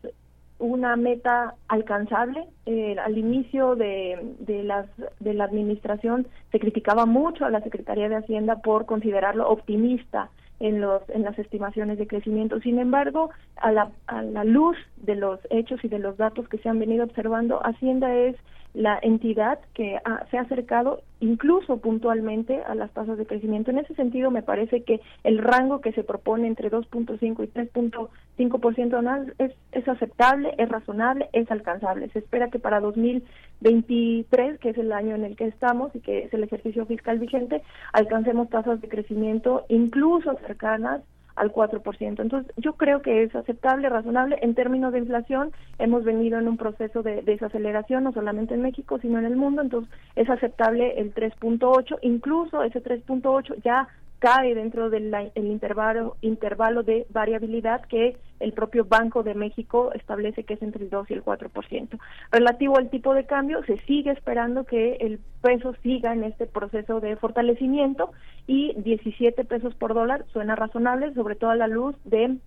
una 0.60 0.96
meta 0.98 1.56
alcanzable. 1.68 2.46
Eh, 2.66 2.96
al 3.04 3.18
inicio 3.18 3.76
de, 3.76 4.36
de, 4.40 4.64
las, 4.64 4.88
de 5.20 5.34
la 5.34 5.46
administración 5.46 6.28
se 6.52 6.60
criticaba 6.60 7.06
mucho 7.06 7.46
a 7.46 7.50
la 7.50 7.62
Secretaría 7.62 8.10
de 8.10 8.18
Hacienda 8.18 8.58
por 8.58 8.86
considerarlo 8.86 9.50
optimista 9.50 10.30
en, 10.60 10.82
los, 10.82 11.02
en 11.10 11.24
las 11.24 11.40
estimaciones 11.40 11.98
de 11.98 12.08
crecimiento. 12.08 12.60
Sin 12.60 12.80
embargo, 12.80 13.32
a 13.56 13.72
la, 13.72 13.92
a 14.08 14.22
la 14.22 14.44
luz 14.44 14.78
de 14.98 15.16
los 15.16 15.40
hechos 15.50 15.84
y 15.84 15.88
de 15.88 16.00
los 16.00 16.18
datos 16.18 16.48
que 16.50 16.58
se 16.58 16.70
han 16.70 16.80
venido 16.80 17.06
observando, 17.06 17.62
Hacienda 17.66 18.14
es 18.14 18.36
la 18.74 19.00
entidad 19.02 19.60
que 19.74 19.98
ha- 20.06 20.26
se 20.30 20.38
ha 20.38 20.42
acercado 20.42 21.02
incluso 21.20 21.78
puntualmente 21.78 22.62
a 22.64 22.76
las 22.76 22.92
tasas 22.92 23.18
de 23.18 23.26
crecimiento. 23.26 23.72
En 23.72 23.80
ese 23.80 23.94
sentido, 23.96 24.32
me 24.32 24.44
parece 24.44 24.84
que 24.84 25.02
el 25.24 25.40
rango 25.40 25.82
que 25.82 25.92
se 25.92 26.04
propone 26.04 26.48
entre 26.48 26.70
2.5 26.70 27.44
y 27.44 27.48
3.5% 27.48 28.98
anual 28.98 29.34
es, 29.38 29.52
es 29.72 29.88
aceptable, 29.88 30.54
es 30.58 30.70
razonable, 30.70 31.30
es 31.34 31.50
alcanzable. 31.52 32.10
Se 32.10 32.20
espera 32.20 32.50
que 32.50 32.60
para 32.60 32.80
2023, 32.80 34.60
que 34.60 34.70
es 34.70 34.78
el 34.78 34.92
año 34.94 35.16
en 35.16 35.26
el 35.26 35.36
que 35.36 35.48
estamos 35.48 35.94
y 35.96 36.00
que 36.00 36.24
es 36.26 36.34
el 36.34 36.44
ejercicio 36.44 36.86
fiscal 36.86 37.20
vigente, 37.20 37.62
alcancemos 37.92 38.50
tasas 38.50 38.80
de 38.82 38.88
crecimiento 38.88 39.66
incluso 39.68 40.36
cercanas 40.46 41.02
al 41.40 41.54
4%. 41.54 42.22
Entonces, 42.22 42.54
yo 42.58 42.74
creo 42.74 43.02
que 43.02 43.24
es 43.24 43.34
aceptable, 43.34 43.88
razonable. 43.88 44.38
En 44.42 44.56
términos 44.56 44.92
de 44.92 45.00
inflación, 45.00 45.52
hemos 45.80 46.04
venido 46.04 46.38
en 46.38 46.50
un 46.50 46.58
proceso 46.58 47.02
de 47.02 47.22
desaceleración, 47.22 48.04
no 48.04 48.12
solamente 48.12 48.54
en 48.54 48.62
México, 48.62 49.00
sino 49.00 49.18
en 49.20 49.26
el 49.26 49.38
mundo. 49.38 49.62
Entonces, 49.62 49.90
es 50.16 50.30
aceptable 50.30 51.00
el 51.00 51.14
3.8, 51.14 51.98
incluso 52.02 52.62
ese 52.64 52.84
3.8 52.84 53.56
ya 53.64 53.88
cae 54.20 54.54
dentro 54.54 54.90
del 54.90 55.14
intervalo, 55.36 56.18
intervalo 56.22 56.84
de 56.84 57.08
variabilidad 57.10 57.82
que 57.86 58.18
el 58.40 58.54
propio 58.54 58.86
Banco 58.86 59.24
de 59.24 59.34
México 59.34 59.92
establece 59.94 60.44
que 60.44 60.54
es 60.54 60.62
entre 60.62 60.84
el 60.84 60.90
2 60.90 61.10
y 61.10 61.14
el 61.14 61.24
4%. 61.24 62.00
Relativo 62.32 62.78
al 62.78 62.90
tipo 62.90 63.14
de 63.14 63.26
cambio, 63.26 63.64
se 63.64 63.78
sigue 63.80 64.12
esperando 64.12 64.66
que 64.66 64.98
el 65.00 65.20
peso 65.42 65.74
siga 65.82 66.14
en 66.14 66.24
este 66.24 66.46
proceso 66.46 67.00
de 67.00 67.16
fortalecimiento 67.16 68.12
y 68.46 68.74
17 68.78 69.44
pesos 69.46 69.74
por 69.76 69.94
dólar 69.94 70.26
suena 70.32 70.56
razonable, 70.56 71.14
sobre 71.14 71.36
todo 71.36 71.52
a 71.52 71.56
la 71.56 71.68
luz 71.68 71.96
de 72.04 72.38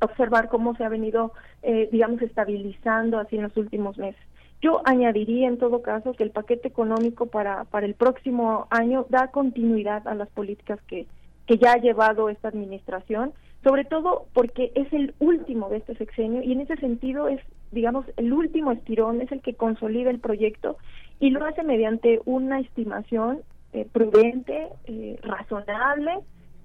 observar 0.00 0.48
cómo 0.48 0.76
se 0.76 0.84
ha 0.84 0.88
venido, 0.88 1.32
eh, 1.62 1.88
digamos, 1.92 2.22
estabilizando 2.22 3.18
así 3.18 3.36
en 3.36 3.42
los 3.42 3.56
últimos 3.56 3.98
meses. 3.98 4.20
Yo 4.60 4.80
añadiría 4.84 5.48
en 5.48 5.58
todo 5.58 5.82
caso 5.82 6.12
que 6.12 6.24
el 6.24 6.30
paquete 6.30 6.68
económico 6.68 7.26
para, 7.26 7.64
para 7.64 7.86
el 7.86 7.94
próximo 7.94 8.66
año 8.70 9.06
da 9.08 9.28
continuidad 9.28 10.06
a 10.08 10.14
las 10.14 10.28
políticas 10.30 10.80
que, 10.88 11.06
que 11.46 11.58
ya 11.58 11.72
ha 11.72 11.80
llevado 11.80 12.28
esta 12.28 12.48
administración, 12.48 13.32
sobre 13.62 13.84
todo 13.84 14.26
porque 14.34 14.72
es 14.74 14.92
el 14.92 15.14
último 15.20 15.68
de 15.68 15.78
este 15.78 15.94
sexenio 15.96 16.42
y 16.42 16.52
en 16.52 16.60
ese 16.60 16.76
sentido 16.76 17.28
es, 17.28 17.40
digamos, 17.70 18.04
el 18.16 18.32
último 18.32 18.72
estirón, 18.72 19.20
es 19.20 19.30
el 19.30 19.42
que 19.42 19.54
consolida 19.54 20.10
el 20.10 20.18
proyecto 20.18 20.76
y 21.20 21.30
lo 21.30 21.44
hace 21.44 21.62
mediante 21.62 22.20
una 22.24 22.60
estimación 22.60 23.40
eh, 23.72 23.86
prudente, 23.92 24.68
eh, 24.86 25.18
razonable 25.22 26.18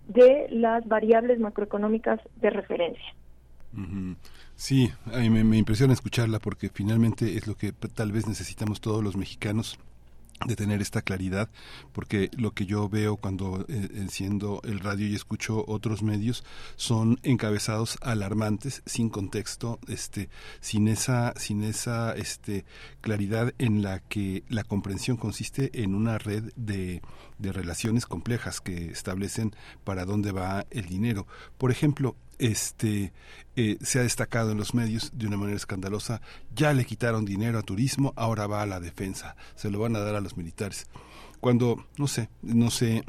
de 0.08 0.48
las 0.50 0.88
variables 0.88 1.40
macroeconómicas 1.40 2.20
de 2.38 2.50
referencia. 2.50 3.16
Ujú. 3.74 4.16
Sí, 4.64 4.90
a 5.12 5.18
mí 5.18 5.30
me, 5.30 5.58
impresiona 5.58 5.92
escucharla 5.92 6.40
porque 6.40 6.70
finalmente 6.70 7.36
es 7.36 7.48
lo 7.48 7.58
que 7.58 7.74
tal 7.74 8.14
vez 8.14 8.28
necesitamos 8.28 8.80
todos 8.80 9.04
los 9.04 9.18
mexicanos 9.18 9.78
de 10.46 10.56
tener 10.56 10.82
esta 10.82 11.02
claridad, 11.02 11.50
porque 11.92 12.32
lo 12.38 12.52
que 12.52 12.66
yo 12.66 12.88
veo 12.88 13.18
cuando 13.18 13.66
eh, 13.68 13.90
enciendo 13.96 14.62
el 14.64 14.80
radio 14.80 15.06
y 15.06 15.16
escucho 15.16 15.66
otros 15.68 16.02
medios 16.02 16.46
son 16.78 17.20
encabezados 17.24 17.98
alarmantes, 18.02 18.84
sin 18.86 19.10
contexto, 19.10 19.80
este, 19.90 20.30
sin 20.62 20.88
esa, 20.88 21.34
sin 21.36 21.64
esa 21.64 22.16
este, 22.16 22.64
claridad 23.02 23.54
en 23.58 23.82
la 23.82 24.00
que 24.00 24.46
la 24.48 24.64
comprensión 24.64 25.18
consiste 25.18 25.84
en 25.84 25.94
una 25.94 26.20
red 26.20 26.54
de, 26.56 27.02
de 27.38 27.52
relaciones 27.52 28.06
complejas 28.06 28.62
que 28.62 28.92
establecen 28.92 29.54
para 29.84 30.06
dónde 30.06 30.32
va 30.32 30.66
el 30.72 30.86
dinero. 30.86 31.28
Por 31.58 31.70
ejemplo, 31.70 32.16
este 32.44 33.14
eh, 33.56 33.78
se 33.82 34.00
ha 34.00 34.04
destacado 34.04 34.52
en 34.52 34.58
los 34.58 34.74
medios 34.74 35.12
de 35.14 35.28
una 35.28 35.38
manera 35.38 35.56
escandalosa. 35.56 36.22
Ya 36.54 36.74
le 36.74 36.86
quitaron 36.86 37.24
dinero 37.24 37.58
a 37.58 37.64
turismo 37.64 38.14
ahora 38.18 38.48
va 38.48 38.62
a 38.62 38.66
la 38.66 38.80
defensa. 38.80 39.36
Se 39.56 39.72
lo 39.72 39.80
van 39.80 39.96
a 39.96 40.00
dar 40.00 40.16
a 40.16 40.22
los 40.22 40.36
militares. 40.36 40.88
Cuando 41.40 41.86
no 41.98 42.08
sé 42.08 42.30
no 42.42 42.70
sé 42.70 43.06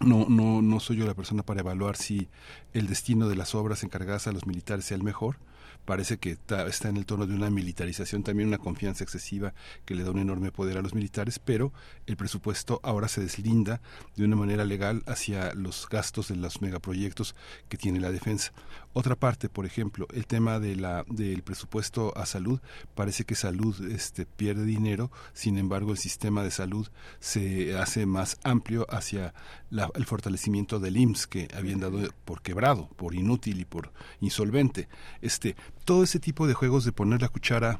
no 0.00 0.26
no 0.28 0.62
no 0.62 0.80
soy 0.80 0.96
yo 0.96 1.06
la 1.06 1.14
persona 1.14 1.42
para 1.42 1.60
evaluar 1.60 1.96
si 1.96 2.28
el 2.72 2.86
destino 2.86 3.28
de 3.28 3.36
las 3.36 3.54
obras 3.54 3.84
encargadas 3.84 4.26
a 4.26 4.32
los 4.32 4.46
militares 4.46 4.86
sea 4.86 4.96
el 4.96 5.02
mejor 5.02 5.36
parece 5.84 6.18
que 6.18 6.36
está 6.68 6.88
en 6.88 6.96
el 6.96 7.06
tono 7.06 7.26
de 7.26 7.34
una 7.34 7.50
militarización, 7.50 8.22
también 8.22 8.48
una 8.48 8.58
confianza 8.58 9.04
excesiva 9.04 9.52
que 9.84 9.94
le 9.94 10.04
da 10.04 10.10
un 10.10 10.18
enorme 10.18 10.52
poder 10.52 10.78
a 10.78 10.82
los 10.82 10.94
militares, 10.94 11.38
pero 11.38 11.72
el 12.06 12.16
presupuesto 12.16 12.80
ahora 12.82 13.08
se 13.08 13.20
deslinda 13.20 13.80
de 14.16 14.24
una 14.24 14.36
manera 14.36 14.64
legal 14.64 15.02
hacia 15.06 15.54
los 15.54 15.88
gastos 15.88 16.28
de 16.28 16.36
los 16.36 16.60
megaproyectos 16.62 17.34
que 17.68 17.76
tiene 17.76 18.00
la 18.00 18.10
defensa. 18.12 18.52
Otra 18.92 19.16
parte, 19.16 19.48
por 19.48 19.64
ejemplo, 19.66 20.06
el 20.12 20.26
tema 20.26 20.58
de 20.60 20.76
la, 20.76 21.04
del 21.08 21.42
presupuesto 21.42 22.16
a 22.16 22.26
salud, 22.26 22.60
parece 22.94 23.24
que 23.24 23.34
salud 23.34 23.74
este, 23.90 24.26
pierde 24.26 24.64
dinero, 24.64 25.10
sin 25.32 25.56
embargo 25.58 25.92
el 25.92 25.98
sistema 25.98 26.42
de 26.42 26.50
salud 26.50 26.88
se 27.18 27.76
hace 27.78 28.06
más 28.06 28.38
amplio 28.44 28.86
hacia 28.90 29.34
la- 29.70 29.90
el 29.94 30.04
fortalecimiento 30.04 30.78
del 30.78 30.96
IMSS 30.96 31.26
que 31.26 31.48
habían 31.56 31.80
dado 31.80 31.98
por 32.24 32.42
quebrado, 32.42 32.88
por 32.96 33.14
inútil 33.14 33.60
y 33.60 33.64
por 33.64 33.92
insolvente. 34.20 34.88
Este, 35.22 35.56
todo 35.84 36.02
ese 36.04 36.18
tipo 36.20 36.46
de 36.46 36.54
juegos 36.54 36.84
de 36.84 36.92
poner 36.92 37.20
la 37.22 37.28
cuchara 37.28 37.78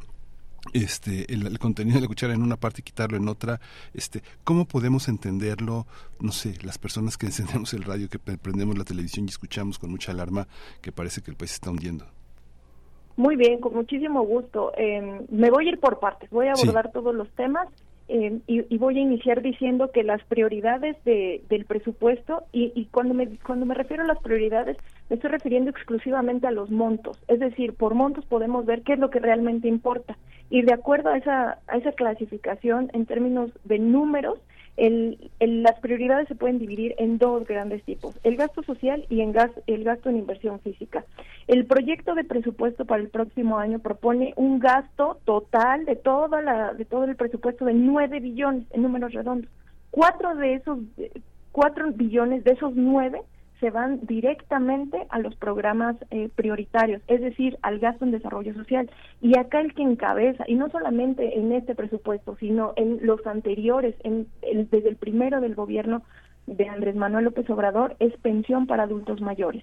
este 0.73 1.33
el, 1.33 1.47
el 1.47 1.59
contenido 1.59 1.97
de 1.97 2.03
la 2.03 2.07
cuchara 2.07 2.35
en 2.35 2.43
una 2.43 2.57
parte 2.57 2.81
y 2.81 2.85
quitarlo 2.85 3.17
en 3.17 3.29
otra 3.29 3.61
este 3.95 4.23
cómo 4.45 4.65
podemos 4.65 5.09
entenderlo 5.09 5.87
no 6.21 6.31
sé 6.31 6.57
las 6.63 6.79
personas 6.79 7.19
que 7.19 7.27
encendemos 7.31 7.75
el 7.75 7.83
radio 7.83 8.09
que 8.09 8.19
pre- 8.21 8.39
prendemos 8.39 8.79
la 8.79 8.85
televisión 8.85 9.27
y 9.27 9.31
escuchamos 9.31 9.79
con 9.81 9.91
mucha 9.91 10.13
alarma 10.13 10.47
que 10.81 10.93
parece 10.93 11.21
que 11.21 11.31
el 11.33 11.37
país 11.37 11.51
se 11.51 11.57
está 11.57 11.71
hundiendo 11.71 12.07
Muy 13.17 13.37
bien, 13.37 13.61
con 13.61 13.75
muchísimo 13.75 14.23
gusto. 14.23 14.73
Eh, 14.79 15.21
me 15.31 15.51
voy 15.51 15.67
a 15.67 15.73
ir 15.73 15.79
por 15.81 15.99
partes, 16.01 16.31
voy 16.31 16.47
a 16.49 16.55
Sí. 16.57 16.63
abordar 16.63 16.91
todos 16.93 17.15
los 17.15 17.29
temas 17.35 17.69
eh, 18.15 18.41
y, 18.47 18.75
y 18.75 18.77
voy 18.77 18.99
a 18.99 19.01
iniciar 19.01 19.41
diciendo 19.41 19.91
que 19.91 20.03
las 20.03 20.23
prioridades 20.25 21.03
de, 21.05 21.43
del 21.49 21.65
presupuesto, 21.65 22.43
y, 22.53 22.71
y 22.75 22.85
cuando, 22.87 23.15
me, 23.15 23.39
cuando 23.39 23.65
me 23.65 23.75
refiero 23.75 24.03
a 24.03 24.07
las 24.07 24.19
prioridades, 24.21 24.77
me 25.09 25.17
estoy 25.17 25.31
refiriendo 25.31 25.71
exclusivamente 25.71 26.47
a 26.47 26.51
los 26.51 26.71
montos. 26.71 27.19
Es 27.27 27.41
decir, 27.41 27.73
por 27.73 27.95
montos 27.95 28.27
podemos 28.27 28.67
ver 28.67 28.83
qué 28.83 28.93
es 28.93 28.99
lo 28.99 29.09
que 29.09 29.19
realmente 29.19 29.67
importa. 29.67 30.19
Y 30.51 30.61
de 30.61 30.75
acuerdo 30.75 31.09
a 31.09 31.17
esa, 31.17 31.59
a 31.67 31.77
esa 31.79 31.93
clasificación 31.93 32.91
en 32.93 33.07
términos 33.07 33.51
de 33.65 33.79
números, 33.79 34.39
el, 34.77 35.31
las 35.41 35.79
prioridades 35.81 36.29
se 36.29 36.35
pueden 36.35 36.59
dividir 36.59 36.95
en 36.99 37.19
dos 37.19 37.47
grandes 37.47 37.83
tipos, 37.85 38.19
el 38.25 38.37
gasto 38.37 38.63
social 38.63 39.05
y 39.11 39.25
gas, 39.33 39.51
el 39.67 39.85
gasto 39.85 40.09
en 40.09 40.19
inversión 40.19 40.61
física. 40.61 41.05
El 41.47 41.67
proyecto 41.67 42.15
de 42.15 42.25
presupuesto 42.25 42.85
para 42.85 43.03
el 43.03 43.09
próximo 43.09 43.59
año 43.59 43.81
propone 43.81 44.33
un 44.37 44.59
gasto 44.59 45.19
total 45.25 45.85
de 45.85 45.97
toda 45.97 46.41
la 46.41 46.73
de 46.73 46.85
todo 46.85 47.05
el 47.05 47.17
presupuesto 47.17 47.65
de 47.65 47.75
9 47.75 48.21
billones 48.21 48.65
en 48.71 48.83
números 48.83 49.13
redondos. 49.13 49.51
Cuatro 49.91 50.35
de 50.37 50.55
esos 50.55 50.79
eh, 50.97 51.11
cuatro 51.53 51.93
billones 51.93 52.45
de 52.45 52.53
esos 52.53 52.73
nueve 52.75 53.21
se 53.63 53.71
van 53.71 54.01
directamente 54.07 55.07
a 55.09 55.21
los 55.21 55.37
programas 55.37 55.95
eh, 56.11 56.29
prioritarios, 56.35 57.01
es 57.07 57.21
decir, 57.21 57.57
al 57.63 57.79
gasto 57.79 58.05
en 58.05 58.11
desarrollo 58.11 58.53
social. 58.55 58.91
Y 59.21 59.39
acá 59.39 59.61
el 59.61 59.73
que 59.73 59.83
encabeza, 59.83 60.43
y 60.49 60.57
no 60.57 60.69
solamente 60.69 61.39
en 61.39 61.53
este 61.53 61.77
presupuesto, 61.77 62.37
sino 62.41 62.73
en 62.75 62.99
los 63.07 63.25
anteriores, 63.25 63.95
en 64.03 64.27
el- 64.43 64.69
desde 64.69 64.89
el 64.89 64.97
primero 64.97 65.41
del 65.41 65.55
gobierno 65.55 66.03
de 66.49 66.69
Andrés 66.69 66.97
Manuel 66.97 67.27
López 67.27 67.49
Obrador, 67.51 67.95
es 68.01 68.13
pensión 68.17 68.67
para 68.67 68.83
adultos 68.83 69.21
mayores, 69.21 69.63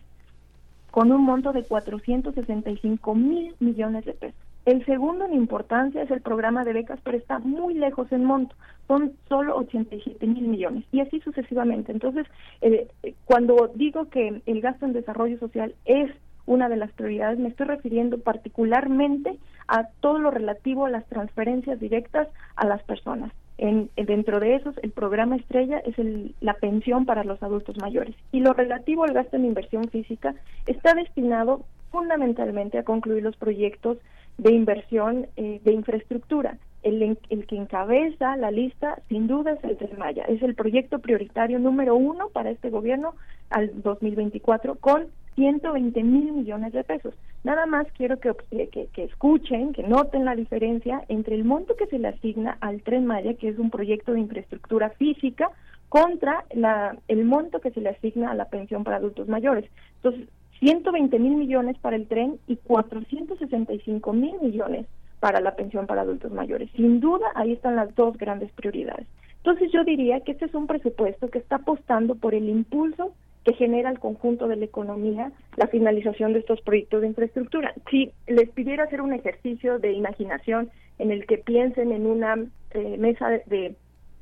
con 0.92 1.12
un 1.12 1.22
monto 1.22 1.52
de 1.52 1.66
465 1.66 3.16
mil 3.16 3.54
millones 3.60 4.06
de 4.06 4.14
pesos. 4.14 4.49
El 4.70 4.86
segundo 4.86 5.26
en 5.26 5.34
importancia 5.34 6.04
es 6.04 6.12
el 6.12 6.22
programa 6.22 6.64
de 6.64 6.74
becas, 6.74 7.00
pero 7.04 7.18
está 7.18 7.40
muy 7.40 7.74
lejos 7.74 8.12
en 8.12 8.24
monto. 8.24 8.56
Son 8.88 9.14
solo 9.28 9.58
87 9.58 10.28
mil 10.28 10.48
millones 10.48 10.84
y 10.92 11.00
así 11.00 11.20
sucesivamente. 11.22 11.92
Entonces, 11.92 12.28
eh, 12.62 12.88
eh, 13.02 13.16
cuando 13.26 13.72
digo 13.74 14.10
que 14.10 14.44
el 14.46 14.62
gasto 14.62 14.86
en 14.86 14.94
desarrollo 14.94 15.40
social 15.40 15.74
es 15.86 16.12
una 16.46 16.70
de 16.70 16.78
las 16.78 16.92
prioridades, 16.92 17.40
me 17.40 17.50
estoy 17.50 17.66
refiriendo 17.66 18.20
particularmente 18.20 19.40
a 19.68 19.88
todo 20.02 20.20
lo 20.20 20.30
relativo 20.30 20.86
a 20.86 20.92
las 20.92 21.06
transferencias 21.08 21.80
directas 21.80 22.28
a 22.56 22.68
las 22.68 22.84
personas. 22.84 23.32
En, 23.58 23.90
en- 23.96 24.06
dentro 24.06 24.40
de 24.40 24.54
esos, 24.56 24.78
el 24.84 24.92
programa 24.92 25.36
estrella 25.38 25.80
es 25.80 25.98
el- 25.98 26.36
la 26.42 26.54
pensión 26.54 27.08
para 27.08 27.24
los 27.24 27.42
adultos 27.42 27.76
mayores. 27.82 28.16
Y 28.32 28.42
lo 28.42 28.54
relativo 28.54 29.04
al 29.04 29.14
gasto 29.14 29.36
en 29.36 29.46
inversión 29.46 29.86
física 29.90 30.36
está 30.68 30.94
destinado 30.94 31.62
fundamentalmente 31.92 32.78
a 32.78 32.84
concluir 32.84 33.24
los 33.24 33.36
proyectos 33.36 33.98
de 34.40 34.52
inversión 34.54 35.28
eh, 35.36 35.62
de 35.64 35.72
infraestructura. 35.74 36.58
El, 36.82 37.18
el 37.30 37.46
que 37.46 37.58
encabeza 37.58 38.38
la 38.38 38.52
lista, 38.52 39.02
sin 39.10 39.28
duda, 39.28 39.52
es 39.52 39.64
el 39.66 39.76
Tren 39.78 39.98
Maya. 39.98 40.24
Es 40.30 40.42
el 40.42 40.56
proyecto 40.56 41.00
prioritario 41.00 41.60
número 41.60 41.96
uno 41.96 42.30
para 42.30 42.50
este 42.52 42.70
gobierno 42.70 43.16
al 43.50 43.82
2024 43.84 44.76
con 44.76 45.08
120 45.36 46.04
mil 46.04 46.32
millones 46.32 46.72
de 46.72 46.84
pesos. 46.86 47.14
Nada 47.44 47.66
más 47.66 47.86
quiero 47.98 48.20
que, 48.20 48.32
obs- 48.32 48.70
que, 48.72 48.88
que 48.88 49.04
escuchen, 49.04 49.74
que 49.74 49.84
noten 49.84 50.24
la 50.24 50.36
diferencia 50.36 51.04
entre 51.10 51.36
el 51.36 51.44
monto 51.44 51.76
que 51.76 51.88
se 51.88 52.00
le 52.00 52.08
asigna 52.10 52.58
al 52.62 52.82
Tren 52.82 53.06
Maya, 53.06 53.34
que 53.34 53.50
es 53.50 53.60
un 53.60 53.70
proyecto 53.70 54.14
de 54.14 54.22
infraestructura 54.22 54.90
física, 54.92 55.50
contra 55.90 56.46
la, 56.54 56.96
el 57.08 57.26
monto 57.26 57.60
que 57.60 57.72
se 57.72 57.82
le 57.82 57.90
asigna 57.90 58.32
a 58.32 58.36
la 58.36 58.46
pensión 58.46 58.84
para 58.84 58.98
adultos 58.98 59.28
mayores. 59.28 59.70
Entonces, 59.96 60.30
120 60.60 61.20
mil 61.20 61.36
millones 61.36 61.78
para 61.80 61.96
el 61.96 62.08
tren 62.08 62.40
y 62.48 62.58
465 62.58 64.14
mil 64.14 64.36
millones 64.42 64.86
para 65.20 65.42
la 65.42 65.56
pensión 65.56 65.88
para 65.88 66.02
adultos 66.02 66.32
mayores. 66.32 66.70
Sin 66.76 67.00
duda, 67.00 67.28
ahí 67.36 67.54
están 67.54 67.76
las 67.76 67.94
dos 67.96 68.18
grandes 68.18 68.52
prioridades. 68.54 69.08
Entonces 69.38 69.72
yo 69.72 69.84
diría 69.84 70.20
que 70.22 70.34
este 70.34 70.46
es 70.46 70.54
un 70.54 70.68
presupuesto 70.68 71.30
que 71.30 71.40
está 71.40 71.58
apostando 71.58 72.16
por 72.16 72.36
el 72.36 72.50
impulso 72.50 73.14
que 73.46 73.54
genera 73.54 73.90
al 73.90 74.00
conjunto 74.00 74.48
de 74.48 74.58
la 74.58 74.66
economía 74.66 75.32
la 75.56 75.68
finalización 75.68 76.34
de 76.34 76.40
estos 76.40 76.62
proyectos 76.62 77.02
de 77.02 77.08
infraestructura. 77.08 77.74
Si 77.90 78.12
les 78.28 78.50
pidiera 78.50 78.84
hacer 78.84 79.02
un 79.02 79.14
ejercicio 79.14 79.80
de 79.80 79.94
imaginación 79.94 80.70
en 80.98 81.12
el 81.12 81.26
que 81.26 81.38
piensen 81.38 81.94
en 81.94 82.06
una 82.06 82.36
eh, 82.72 82.98
mesa 82.98 83.30
de 83.30 83.76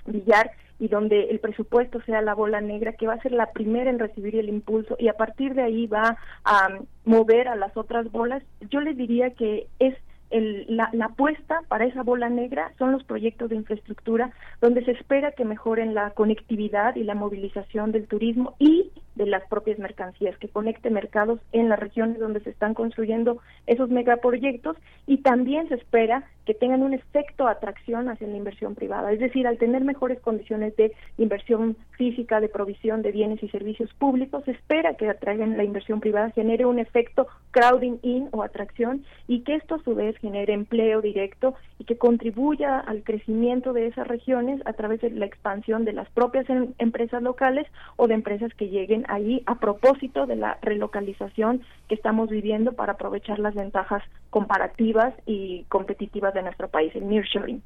billar 0.06 0.52
y 0.80 0.88
donde 0.88 1.30
el 1.30 1.40
presupuesto 1.40 2.02
sea 2.02 2.22
la 2.22 2.36
bola 2.36 2.62
negra, 2.62 2.94
que 2.94 3.08
va 3.08 3.14
a 3.14 3.22
ser 3.22 3.32
la 3.32 3.52
primera 3.52 3.90
en 3.90 4.00
recibir 4.00 4.36
el 4.36 4.50
impulso 4.50 4.96
y 5.00 5.08
a 5.08 5.14
partir 5.14 5.54
de 5.54 5.64
ahí 5.64 5.88
va 5.88 6.18
a 6.44 6.70
mover 7.06 7.48
a 7.48 7.56
las 7.56 7.76
otras 7.76 8.12
bolas, 8.12 8.44
yo 8.70 8.82
les 8.82 8.96
diría 8.96 9.32
que 9.32 9.68
es 9.80 9.96
el, 10.30 10.66
la, 10.68 10.90
la, 10.94 11.06
apuesta 11.06 11.62
para 11.68 11.86
esa 11.86 12.04
bola 12.04 12.30
negra 12.30 12.74
son 12.78 12.92
los 12.92 13.04
proyectos 13.04 13.50
de 13.50 13.56
infraestructura 13.56 14.32
donde 14.62 14.84
se 14.84 14.92
espera 14.92 15.32
que 15.32 15.46
mejoren 15.46 15.94
la 15.94 16.12
conectividad 16.12 16.96
y 16.96 17.04
la 17.04 17.16
movilización 17.16 17.92
del 17.92 18.08
turismo 18.08 18.56
y 18.60 18.92
de 19.18 19.26
las 19.26 19.44
propias 19.48 19.80
mercancías, 19.80 20.38
que 20.38 20.48
conecte 20.48 20.90
mercados 20.90 21.40
en 21.52 21.70
las 21.70 21.80
regiones 21.80 22.20
donde 22.20 22.40
se 22.42 22.52
están 22.52 22.74
construyendo 22.74 23.40
esos 23.66 23.90
megaproyectos 23.90 24.78
y 25.08 25.18
también 25.18 25.68
se 25.68 25.76
espera 25.76 26.24
que 26.46 26.54
tengan 26.54 26.84
un 26.84 26.94
efecto 26.94 27.48
atracción 27.48 28.08
hacia 28.08 28.28
la 28.28 28.38
inversión 28.38 28.76
privada, 28.76 29.12
es 29.12 29.20
decir, 29.20 29.48
al 29.48 29.58
tener 29.58 29.84
mejores 29.84 30.20
condiciones 30.22 30.76
de 30.78 30.94
inversión 31.18 31.76
física, 31.98 32.40
de 32.40 32.48
provisión 32.48 33.02
de 33.02 33.12
bienes 33.12 33.44
y 33.44 33.50
servicios 33.50 33.94
públicos, 33.96 34.46
se 34.46 34.52
espera 34.52 34.94
que 34.94 35.10
atraigan 35.10 35.58
la 35.58 35.64
inversión 35.64 36.00
privada, 36.00 36.30
genere 36.32 36.66
un 36.66 36.80
efecto 36.80 37.28
crowding 37.52 37.98
in 38.04 38.30
o 38.32 38.44
atracción 38.44 39.04
y 39.28 39.42
que 39.42 39.56
esto 39.56 39.76
a 39.76 39.84
su 39.84 39.96
vez 39.96 40.17
genere 40.20 40.54
empleo 40.54 41.02
directo 41.02 41.56
y 41.80 41.86
que 41.86 41.98
contribuya 41.98 42.80
al 42.80 43.04
crecimiento 43.04 43.74
de 43.74 43.88
esas 43.88 44.08
regiones 44.08 44.62
a 44.66 44.74
través 44.74 45.02
de 45.02 45.10
la 45.10 45.26
expansión 45.26 45.86
de 45.86 45.94
las 45.94 46.10
propias 46.10 46.50
em 46.50 46.74
empresas 46.80 47.22
locales 47.22 47.68
o 47.96 48.08
de 48.08 48.14
empresas 48.14 48.54
que 48.54 48.70
lleguen 48.70 49.06
ahí 49.08 49.44
a 49.46 49.56
propósito 49.56 50.26
de 50.26 50.36
la 50.36 50.58
relocalización 50.62 51.62
que 51.88 51.96
estamos 51.96 52.30
viviendo 52.30 52.74
para 52.74 52.94
aprovechar 52.94 53.40
las 53.40 53.56
ventajas 53.56 54.04
comparativas 54.30 55.14
y 55.26 55.64
competitivas 55.70 56.34
de 56.34 56.44
nuestro 56.44 56.68
país, 56.68 56.96
el 56.96 57.08
nearshoring. 57.08 57.62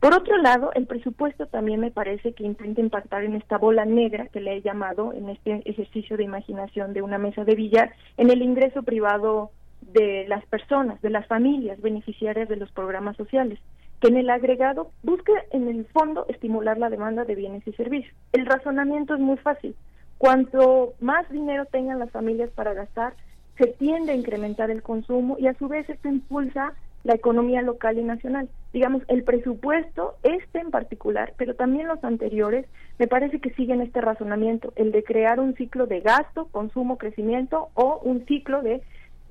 Por 0.00 0.14
otro 0.14 0.36
lado, 0.38 0.70
el 0.74 0.86
presupuesto 0.86 1.46
también 1.46 1.80
me 1.80 1.90
parece 1.90 2.32
que 2.32 2.44
intenta 2.44 2.80
impactar 2.80 3.24
en 3.24 3.34
esta 3.34 3.58
bola 3.58 3.84
negra 3.84 4.28
que 4.28 4.40
le 4.40 4.56
he 4.56 4.62
llamado 4.62 5.12
en 5.12 5.28
este 5.28 5.60
ejercicio 5.64 6.16
de 6.16 6.22
imaginación 6.22 6.92
de 6.92 7.02
una 7.02 7.18
mesa 7.18 7.44
de 7.44 7.56
billar 7.56 7.92
en 8.16 8.30
el 8.30 8.42
ingreso 8.42 8.84
privado 8.84 9.50
de 9.92 10.26
las 10.28 10.44
personas, 10.46 11.00
de 11.02 11.10
las 11.10 11.26
familias 11.26 11.80
beneficiarias 11.80 12.48
de 12.48 12.56
los 12.56 12.70
programas 12.72 13.16
sociales, 13.16 13.58
que 14.00 14.08
en 14.08 14.16
el 14.16 14.30
agregado 14.30 14.90
busca 15.02 15.32
en 15.50 15.68
el 15.68 15.86
fondo 15.86 16.26
estimular 16.28 16.78
la 16.78 16.90
demanda 16.90 17.24
de 17.24 17.34
bienes 17.34 17.66
y 17.66 17.72
servicios. 17.72 18.14
El 18.32 18.46
razonamiento 18.46 19.14
es 19.14 19.20
muy 19.20 19.36
fácil. 19.38 19.74
Cuanto 20.18 20.94
más 21.00 21.28
dinero 21.30 21.64
tengan 21.66 21.98
las 21.98 22.10
familias 22.10 22.50
para 22.50 22.74
gastar, 22.74 23.14
se 23.56 23.66
tiende 23.66 24.12
a 24.12 24.16
incrementar 24.16 24.70
el 24.70 24.82
consumo 24.82 25.36
y 25.38 25.46
a 25.46 25.54
su 25.54 25.68
vez 25.68 25.88
esto 25.88 26.08
impulsa 26.08 26.74
la 27.04 27.14
economía 27.14 27.62
local 27.62 27.98
y 27.98 28.02
nacional. 28.02 28.48
Digamos, 28.72 29.02
el 29.08 29.22
presupuesto, 29.22 30.16
este 30.22 30.58
en 30.60 30.70
particular, 30.70 31.32
pero 31.36 31.54
también 31.54 31.88
los 31.88 32.02
anteriores, 32.04 32.66
me 32.98 33.06
parece 33.06 33.40
que 33.40 33.50
siguen 33.54 33.80
este 33.80 34.00
razonamiento, 34.00 34.72
el 34.76 34.92
de 34.92 35.04
crear 35.04 35.40
un 35.40 35.54
ciclo 35.54 35.86
de 35.86 36.00
gasto, 36.00 36.48
consumo, 36.50 36.98
crecimiento 36.98 37.68
o 37.74 38.00
un 38.02 38.26
ciclo 38.26 38.62
de 38.62 38.82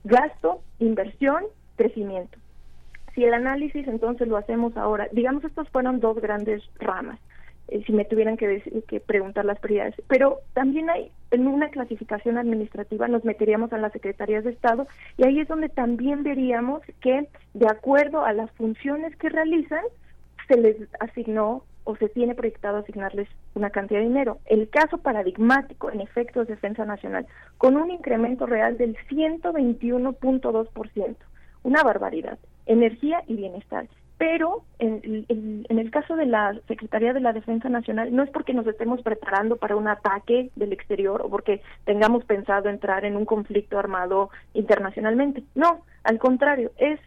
gasto, 0.03 0.61
inversión, 0.80 1.44
crecimiento. 1.76 2.38
Si 3.14 3.24
el 3.24 3.34
análisis 3.34 3.88
entonces 3.88 4.28
lo 4.28 4.38
hacemos 4.38 4.78
ahora, 4.78 5.07
digamos, 5.11 5.44
estos 5.44 5.68
fueron 5.69 5.99
dos 5.99 6.19
grandes 6.22 6.64
ramas. 6.80 7.19
Eh, 7.69 7.84
si 7.86 7.91
me 7.91 8.06
tuvieran 8.06 8.38
que, 8.38 8.48
decir, 8.48 8.84
que 8.88 8.99
preguntar 8.99 9.44
las 9.44 9.60
prioridades. 9.60 9.95
Pero 10.07 10.40
también 10.53 10.90
hay, 10.90 11.11
en 11.32 11.48
una 11.48 11.69
clasificación 11.69 12.38
administrativa 12.38 13.07
nos 13.07 13.26
meteríamos 13.26 13.74
a 13.74 13.78
las 13.78 13.91
secretarías 13.91 14.44
de 14.45 14.52
Estado 14.52 14.88
y 15.18 15.26
ahí 15.26 15.40
es 15.40 15.48
donde 15.48 15.68
también 15.68 16.24
veríamos 16.24 16.82
que 17.02 17.28
de 17.53 17.68
acuerdo 17.68 18.24
a 18.24 18.34
las 18.34 18.49
funciones 18.52 19.15
que 19.18 19.30
realizan, 19.30 19.84
se 20.48 20.57
les 20.57 20.78
asignó 21.02 21.64
o 21.88 21.95
se 21.95 22.09
tiene 22.09 22.35
proyectado 22.35 22.80
asignarles 22.80 23.30
una 23.55 23.69
cantidad 23.69 24.01
de 24.01 24.07
dinero. 24.07 24.39
El 24.45 24.68
caso 24.68 24.97
paradigmático, 24.97 25.89
en 25.89 26.01
efecto, 26.01 26.41
es 26.41 26.49
Defensa 26.49 26.84
Nacional, 26.84 27.26
con 27.57 27.77
un 27.77 27.89
incremento 27.89 28.45
real 28.45 28.77
del 28.77 28.97
121.2%, 29.09 31.15
una 31.64 31.84
barbaridad. 31.84 32.38
Energía 32.65 33.23
y 33.26 33.38
bienestar 33.38 33.88
pero 34.18 34.64
en, 34.80 35.26
en, 35.30 35.68
en, 35.69 35.77
el 35.77 35.91
caso 35.91 36.15
de 36.15 36.26
la 36.26 36.59
Secretaría 36.68 37.14
de 37.14 37.19
la 37.19 37.34
Defensa 37.34 37.69
Nacional 37.69 38.15
no 38.15 38.23
es 38.23 38.31
porque 38.31 38.51
nos 38.51 38.65
estemos 38.65 38.99
preparando 39.03 39.57
para 39.57 39.76
un 39.76 39.88
ataque 39.88 40.49
del 40.55 40.73
exterior 40.73 41.22
o 41.22 41.30
porque 41.30 41.61
tengamos 41.85 42.26
pensado 42.26 42.68
entrar 42.68 43.05
en 43.05 43.15
un 43.15 43.26
conflicto 43.26 43.77
armado 43.77 44.31
internacionalmente. 44.55 45.43
No, 45.53 45.81
al 46.03 46.18
contrario, 46.18 46.72
es 46.77 46.99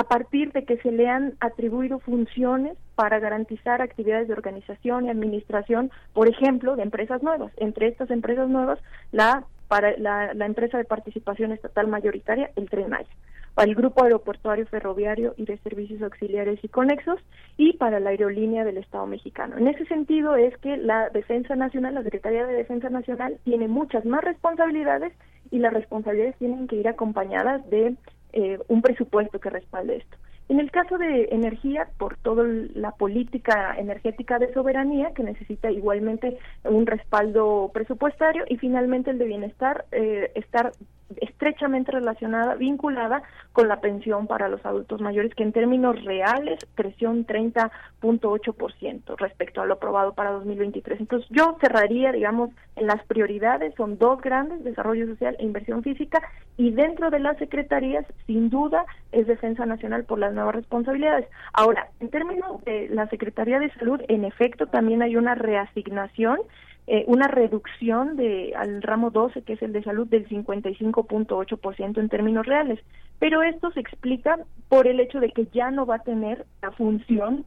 a 0.00 0.04
partir 0.04 0.50
de 0.52 0.64
que 0.64 0.78
se 0.78 0.90
le 0.90 1.10
han 1.10 1.34
atribuido 1.40 1.98
funciones 1.98 2.78
para 2.94 3.18
garantizar 3.18 3.82
actividades 3.82 4.28
de 4.28 4.32
organización 4.32 5.04
y 5.04 5.10
administración, 5.10 5.90
por 6.14 6.26
ejemplo, 6.26 6.74
de 6.74 6.84
empresas 6.84 7.22
nuevas. 7.22 7.52
Entre 7.58 7.88
estas 7.88 8.10
empresas 8.10 8.48
nuevas, 8.48 8.78
la 9.12 9.44
para 9.68 9.94
la, 9.98 10.32
empresa 10.46 10.78
de 10.78 10.84
participación 10.84 11.52
estatal 11.52 11.86
mayoritaria, 11.86 12.50
el 12.56 12.70
Tren 12.70 12.88
Maya 12.88 13.10
para 13.54 13.68
el 13.68 13.74
Grupo 13.74 14.02
Aeroportuario 14.04 14.64
Ferroviario 14.66 15.34
y 15.36 15.44
de 15.44 15.58
Servicios 15.58 16.00
Auxiliares 16.00 16.60
y 16.62 16.68
Conexos 16.68 17.20
y 17.58 17.74
para 17.74 18.00
la 18.00 18.10
Aerolínea 18.10 18.64
del 18.64 18.78
Estado 18.78 19.06
mexicano. 19.06 19.58
En 19.58 19.68
ese 19.68 19.84
sentido 19.86 20.34
es 20.36 20.56
que 20.58 20.76
la 20.76 21.10
Defensa 21.10 21.56
Nacional, 21.56 21.94
la 21.94 22.04
Secretaría 22.04 22.46
de 22.46 22.54
Defensa 22.54 22.88
Nacional, 22.88 23.38
tiene 23.44 23.68
muchas 23.68 24.04
más 24.06 24.24
responsabilidades 24.24 25.12
y 25.50 25.58
las 25.58 25.74
responsabilidades 25.74 26.36
tienen 26.38 26.68
que 26.68 26.76
ir 26.76 26.88
acompañadas 26.88 27.68
de 27.68 27.96
eh, 28.32 28.58
un 28.68 28.82
presupuesto 28.82 29.40
que 29.40 29.50
respalde 29.50 29.96
esto. 29.96 30.16
En 30.50 30.58
el 30.58 30.72
caso 30.72 30.98
de 30.98 31.28
energía, 31.30 31.88
por 31.96 32.16
toda 32.16 32.42
la 32.74 32.90
política 32.90 33.72
energética 33.78 34.40
de 34.40 34.52
soberanía, 34.52 35.12
que 35.14 35.22
necesita 35.22 35.70
igualmente 35.70 36.38
un 36.64 36.86
respaldo 36.86 37.70
presupuestario, 37.72 38.42
y 38.48 38.56
finalmente 38.56 39.12
el 39.12 39.18
de 39.18 39.26
bienestar, 39.26 39.84
eh, 39.92 40.32
estar 40.34 40.72
estrechamente 41.16 41.92
relacionada, 41.92 42.54
vinculada 42.54 43.22
con 43.52 43.68
la 43.68 43.80
pensión 43.80 44.26
para 44.26 44.48
los 44.48 44.64
adultos 44.64 45.00
mayores, 45.00 45.34
que 45.34 45.42
en 45.42 45.52
términos 45.52 46.04
reales 46.04 46.58
creció 46.74 47.10
un 47.10 47.26
30.8% 47.26 49.16
respecto 49.16 49.60
a 49.60 49.66
lo 49.66 49.74
aprobado 49.74 50.14
para 50.14 50.30
2023. 50.32 51.00
Entonces, 51.00 51.28
yo 51.30 51.56
cerraría, 51.60 52.12
digamos, 52.12 52.50
en 52.76 52.86
las 52.86 53.04
prioridades, 53.04 53.74
son 53.76 53.98
dos 53.98 54.20
grandes, 54.20 54.64
desarrollo 54.64 55.06
social 55.06 55.36
e 55.38 55.44
inversión 55.44 55.82
física, 55.82 56.20
y 56.56 56.70
dentro 56.72 57.10
de 57.10 57.20
las 57.20 57.38
secretarías, 57.38 58.04
sin 58.26 58.50
duda, 58.50 58.84
es 59.12 59.26
defensa 59.26 59.66
nacional 59.66 60.04
por 60.04 60.18
las 60.18 60.32
nuevas 60.40 60.56
responsabilidades. 60.56 61.28
Ahora, 61.52 61.88
en 62.00 62.10
términos 62.10 62.64
de 62.64 62.88
la 62.88 63.08
Secretaría 63.08 63.58
de 63.58 63.72
Salud, 63.74 64.00
en 64.08 64.24
efecto, 64.24 64.66
también 64.66 65.02
hay 65.02 65.16
una 65.16 65.34
reasignación 65.34 66.38
eh, 66.86 67.04
una 67.06 67.28
reducción 67.28 68.16
de 68.16 68.52
al 68.56 68.82
ramo 68.82 69.10
12, 69.10 69.42
que 69.42 69.52
es 69.52 69.62
el 69.62 69.72
de 69.72 69.84
salud, 69.84 70.08
del 70.08 70.28
55.8% 70.28 71.98
en 71.98 72.08
términos 72.08 72.46
reales. 72.46 72.80
Pero 73.20 73.42
esto 73.42 73.70
se 73.70 73.78
explica 73.78 74.38
por 74.68 74.88
el 74.88 74.98
hecho 74.98 75.20
de 75.20 75.30
que 75.30 75.46
ya 75.52 75.70
no 75.70 75.86
va 75.86 75.96
a 75.96 76.02
tener 76.02 76.46
la 76.62 76.72
función 76.72 77.44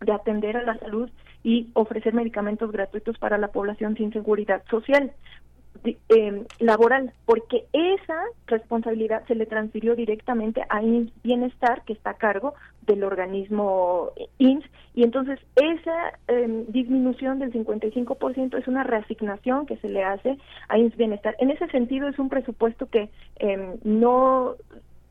de 0.00 0.12
atender 0.12 0.56
a 0.56 0.62
la 0.62 0.78
salud 0.78 1.10
y 1.42 1.68
ofrecer 1.72 2.14
medicamentos 2.14 2.70
gratuitos 2.70 3.18
para 3.18 3.38
la 3.38 3.48
población 3.48 3.96
sin 3.96 4.12
seguridad 4.12 4.62
social 4.70 5.10
eh, 5.88 6.44
laboral, 6.58 7.12
porque 7.24 7.64
esa 7.72 8.20
responsabilidad 8.46 9.24
se 9.26 9.34
le 9.34 9.46
transfirió 9.46 9.94
directamente 9.94 10.62
a 10.68 10.82
INS 10.82 11.12
Bienestar, 11.22 11.82
que 11.84 11.92
está 11.92 12.10
a 12.10 12.14
cargo 12.14 12.54
del 12.86 13.04
organismo 13.04 14.10
INS, 14.38 14.64
y 14.94 15.02
entonces 15.02 15.38
esa 15.56 16.18
eh, 16.28 16.64
disminución 16.68 17.38
del 17.38 17.52
55% 17.52 18.58
es 18.58 18.68
una 18.68 18.84
reasignación 18.84 19.66
que 19.66 19.76
se 19.78 19.88
le 19.88 20.04
hace 20.04 20.38
a 20.68 20.78
INS 20.78 20.96
Bienestar. 20.96 21.36
En 21.38 21.50
ese 21.50 21.66
sentido 21.68 22.08
es 22.08 22.18
un 22.18 22.28
presupuesto 22.28 22.86
que 22.86 23.10
eh, 23.38 23.76
no, 23.84 24.54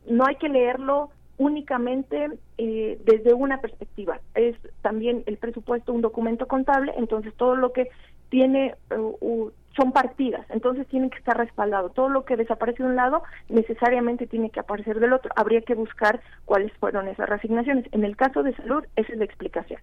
no 0.07 0.26
hay 0.26 0.35
que 0.35 0.49
leerlo 0.49 1.10
únicamente 1.38 2.30
eh, 2.57 2.99
desde 3.03 3.34
una 3.34 3.60
perspectiva. 3.60 4.19
Es 4.35 4.56
también 4.81 5.23
el 5.26 5.38
presupuesto 5.38 5.93
un 5.93 6.02
documento 6.02 6.47
contable, 6.47 6.93
entonces 6.97 7.34
todo 7.35 7.56
lo 7.56 7.73
que 7.73 7.89
tiene 8.30 8.76
uh, 8.95 9.52
son 9.76 9.91
partidas, 9.91 10.45
entonces 10.49 10.88
tienen 10.88 11.10
que 11.10 11.18
estar 11.18 11.38
respaldados. 11.38 11.93
Todo 11.93 12.10
lo 12.10 12.26
que 12.26 12.38
desaparece 12.38 12.84
de 12.84 12.89
un 12.89 12.95
lado 12.95 13.23
necesariamente 13.49 14.27
tiene 14.27 14.49
que 14.49 14.60
aparecer 14.60 14.99
del 14.99 15.14
otro. 15.14 15.31
Habría 15.35 15.61
que 15.61 15.76
buscar 15.76 16.22
cuáles 16.45 16.72
fueron 16.73 17.07
esas 17.07 17.27
reasignaciones. 17.30 17.85
En 17.91 18.03
el 18.03 18.15
caso 18.15 18.43
de 18.43 18.56
salud, 18.56 18.85
esa 18.95 19.11
es 19.11 19.18
la 19.18 19.26
explicación. 19.26 19.81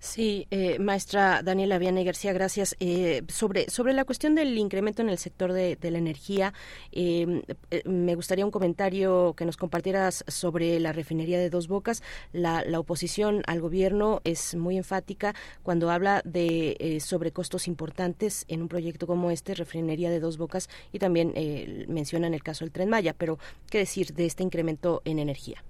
Sí, 0.00 0.46
eh, 0.50 0.78
maestra 0.78 1.42
Daniela 1.42 1.76
Viana 1.78 2.02
García, 2.02 2.32
gracias. 2.32 2.74
Eh, 2.80 3.22
sobre, 3.28 3.68
sobre 3.68 3.92
la 3.92 4.06
cuestión 4.06 4.34
del 4.34 4.56
incremento 4.56 5.02
en 5.02 5.10
el 5.10 5.18
sector 5.18 5.52
de, 5.52 5.76
la 5.82 5.98
energía, 5.98 6.54
eh, 6.90 7.42
me 7.84 8.14
gustaría 8.14 8.46
un 8.46 8.50
comentario 8.50 9.34
que 9.36 9.44
nos 9.44 9.58
compartieras 9.58 10.24
sobre 10.26 10.80
la 10.80 10.94
refinería 10.94 11.38
de 11.38 11.50
Dos 11.50 11.68
Bocas. 11.68 12.02
La, 12.32 12.64
la 12.64 12.80
oposición 12.80 13.42
al 13.46 13.60
gobierno 13.60 14.22
es 14.24 14.54
muy 14.54 14.78
enfática 14.78 15.34
cuando 15.62 15.90
habla 15.90 16.22
de 16.24 16.98
sobrecostos 17.04 17.68
importantes 17.68 18.46
en 18.48 18.62
un 18.62 18.68
proyecto 18.68 19.06
como 19.06 19.30
este, 19.30 19.54
refinería 19.54 20.08
de 20.08 20.18
Dos 20.18 20.38
Bocas, 20.38 20.70
y 20.92 20.98
también 20.98 21.34
mencionan 21.88 22.32
el 22.32 22.42
caso 22.42 22.64
del 22.64 22.72
Tren 22.72 22.88
Maya. 22.88 23.14
Pero, 23.18 23.38
¿qué 23.68 23.78
decir 23.78 24.14
de 24.14 24.24
este 24.24 24.42
incremento 24.42 25.02
en 25.04 25.18
energía? 25.18 25.62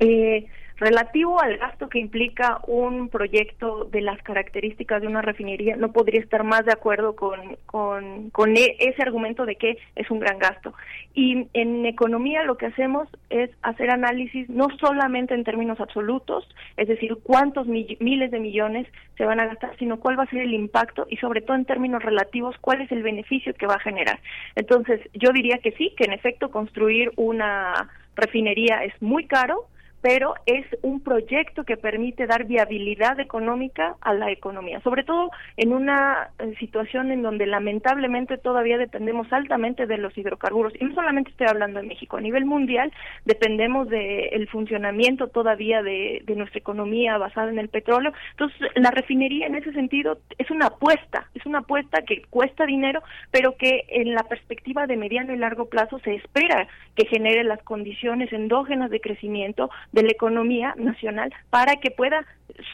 Eh, 0.00 0.46
relativo 0.78 1.40
al 1.40 1.56
gasto 1.56 1.88
que 1.88 1.98
implica 1.98 2.60
un 2.66 3.08
proyecto 3.08 3.84
de 3.84 4.02
las 4.02 4.20
características 4.22 5.00
de 5.00 5.08
una 5.08 5.22
refinería, 5.22 5.76
no 5.76 5.92
podría 5.92 6.20
estar 6.20 6.44
más 6.44 6.66
de 6.66 6.72
acuerdo 6.72 7.16
con, 7.16 7.56
con, 7.64 8.30
con 8.30 8.56
e, 8.56 8.76
ese 8.78 9.02
argumento 9.02 9.46
de 9.46 9.56
que 9.56 9.78
es 9.94 10.10
un 10.10 10.20
gran 10.20 10.38
gasto. 10.38 10.74
Y 11.14 11.48
en 11.54 11.86
economía 11.86 12.42
lo 12.44 12.58
que 12.58 12.66
hacemos 12.66 13.08
es 13.30 13.50
hacer 13.62 13.90
análisis 13.90 14.48
no 14.50 14.68
solamente 14.78 15.34
en 15.34 15.44
términos 15.44 15.80
absolutos, 15.80 16.46
es 16.76 16.88
decir, 16.88 17.16
cuántos 17.22 17.66
miles 17.66 18.30
de 18.30 18.38
millones 18.38 18.86
se 19.16 19.24
van 19.24 19.40
a 19.40 19.46
gastar, 19.46 19.76
sino 19.78 19.98
cuál 19.98 20.18
va 20.18 20.24
a 20.24 20.30
ser 20.30 20.42
el 20.42 20.52
impacto 20.52 21.06
y 21.08 21.16
sobre 21.16 21.40
todo 21.40 21.56
en 21.56 21.64
términos 21.64 22.02
relativos, 22.02 22.54
cuál 22.60 22.82
es 22.82 22.92
el 22.92 23.02
beneficio 23.02 23.54
que 23.54 23.66
va 23.66 23.76
a 23.76 23.80
generar. 23.80 24.20
Entonces, 24.56 25.00
yo 25.14 25.32
diría 25.32 25.56
que 25.58 25.72
sí, 25.72 25.94
que 25.96 26.04
en 26.04 26.12
efecto 26.12 26.50
construir 26.50 27.12
una 27.16 27.88
refinería 28.14 28.84
es 28.84 28.92
muy 29.00 29.26
caro, 29.26 29.68
pero 30.06 30.34
es 30.46 30.64
un 30.82 31.00
proyecto 31.00 31.64
que 31.64 31.76
permite 31.76 32.28
dar 32.28 32.44
viabilidad 32.44 33.18
económica 33.18 33.96
a 34.00 34.14
la 34.14 34.30
economía, 34.30 34.80
sobre 34.82 35.02
todo 35.02 35.32
en 35.56 35.72
una 35.72 36.30
eh, 36.38 36.54
situación 36.60 37.10
en 37.10 37.22
donde 37.22 37.44
lamentablemente 37.44 38.38
todavía 38.38 38.78
dependemos 38.78 39.26
altamente 39.32 39.84
de 39.86 39.98
los 39.98 40.16
hidrocarburos. 40.16 40.74
Y 40.80 40.84
no 40.84 40.94
solamente 40.94 41.32
estoy 41.32 41.48
hablando 41.48 41.80
de 41.80 41.88
México, 41.88 42.18
a 42.18 42.20
nivel 42.20 42.44
mundial 42.44 42.92
dependemos 43.24 43.88
del 43.88 44.48
funcionamiento 44.48 45.26
todavía 45.26 45.82
de, 45.82 46.22
de 46.24 46.36
nuestra 46.36 46.60
economía 46.60 47.18
basada 47.18 47.50
en 47.50 47.58
el 47.58 47.68
petróleo. 47.68 48.12
Entonces, 48.30 48.60
la 48.76 48.92
refinería 48.92 49.48
en 49.48 49.56
ese 49.56 49.72
sentido 49.72 50.20
es 50.38 50.48
una 50.52 50.66
apuesta, 50.66 51.26
es 51.34 51.44
una 51.46 51.58
apuesta 51.58 52.02
que 52.02 52.22
cuesta 52.30 52.64
dinero, 52.64 53.02
pero 53.32 53.56
que 53.56 53.82
en 53.88 54.14
la 54.14 54.22
perspectiva 54.22 54.86
de 54.86 54.96
mediano 54.96 55.34
y 55.34 55.36
largo 55.36 55.64
plazo 55.64 55.98
se 56.04 56.14
espera 56.14 56.68
que 56.94 57.06
genere 57.06 57.42
las 57.42 57.60
condiciones 57.64 58.32
endógenas 58.32 58.90
de 58.90 59.00
crecimiento 59.00 59.68
de 59.96 60.02
la 60.02 60.12
economía 60.12 60.74
nacional 60.76 61.32
para 61.50 61.76
que 61.76 61.90
pueda 61.90 62.24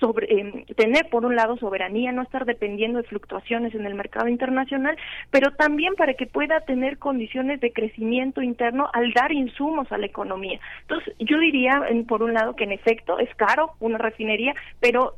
sobre, 0.00 0.26
eh, 0.26 0.64
tener, 0.76 1.08
por 1.08 1.24
un 1.24 1.36
lado, 1.36 1.56
soberanía, 1.56 2.12
no 2.12 2.22
estar 2.22 2.44
dependiendo 2.44 2.98
de 2.98 3.08
fluctuaciones 3.08 3.74
en 3.74 3.86
el 3.86 3.94
mercado 3.94 4.28
internacional, 4.28 4.96
pero 5.30 5.52
también 5.52 5.94
para 5.94 6.14
que 6.14 6.26
pueda 6.26 6.60
tener 6.60 6.98
condiciones 6.98 7.60
de 7.60 7.72
crecimiento 7.72 8.42
interno 8.42 8.90
al 8.92 9.12
dar 9.12 9.32
insumos 9.32 9.90
a 9.90 9.98
la 9.98 10.06
economía. 10.06 10.60
Entonces, 10.82 11.14
yo 11.18 11.38
diría, 11.38 11.82
por 12.06 12.22
un 12.22 12.34
lado, 12.34 12.54
que 12.54 12.64
en 12.64 12.72
efecto 12.72 13.18
es 13.18 13.32
caro 13.36 13.72
una 13.80 13.98
refinería, 13.98 14.54
pero 14.80 15.16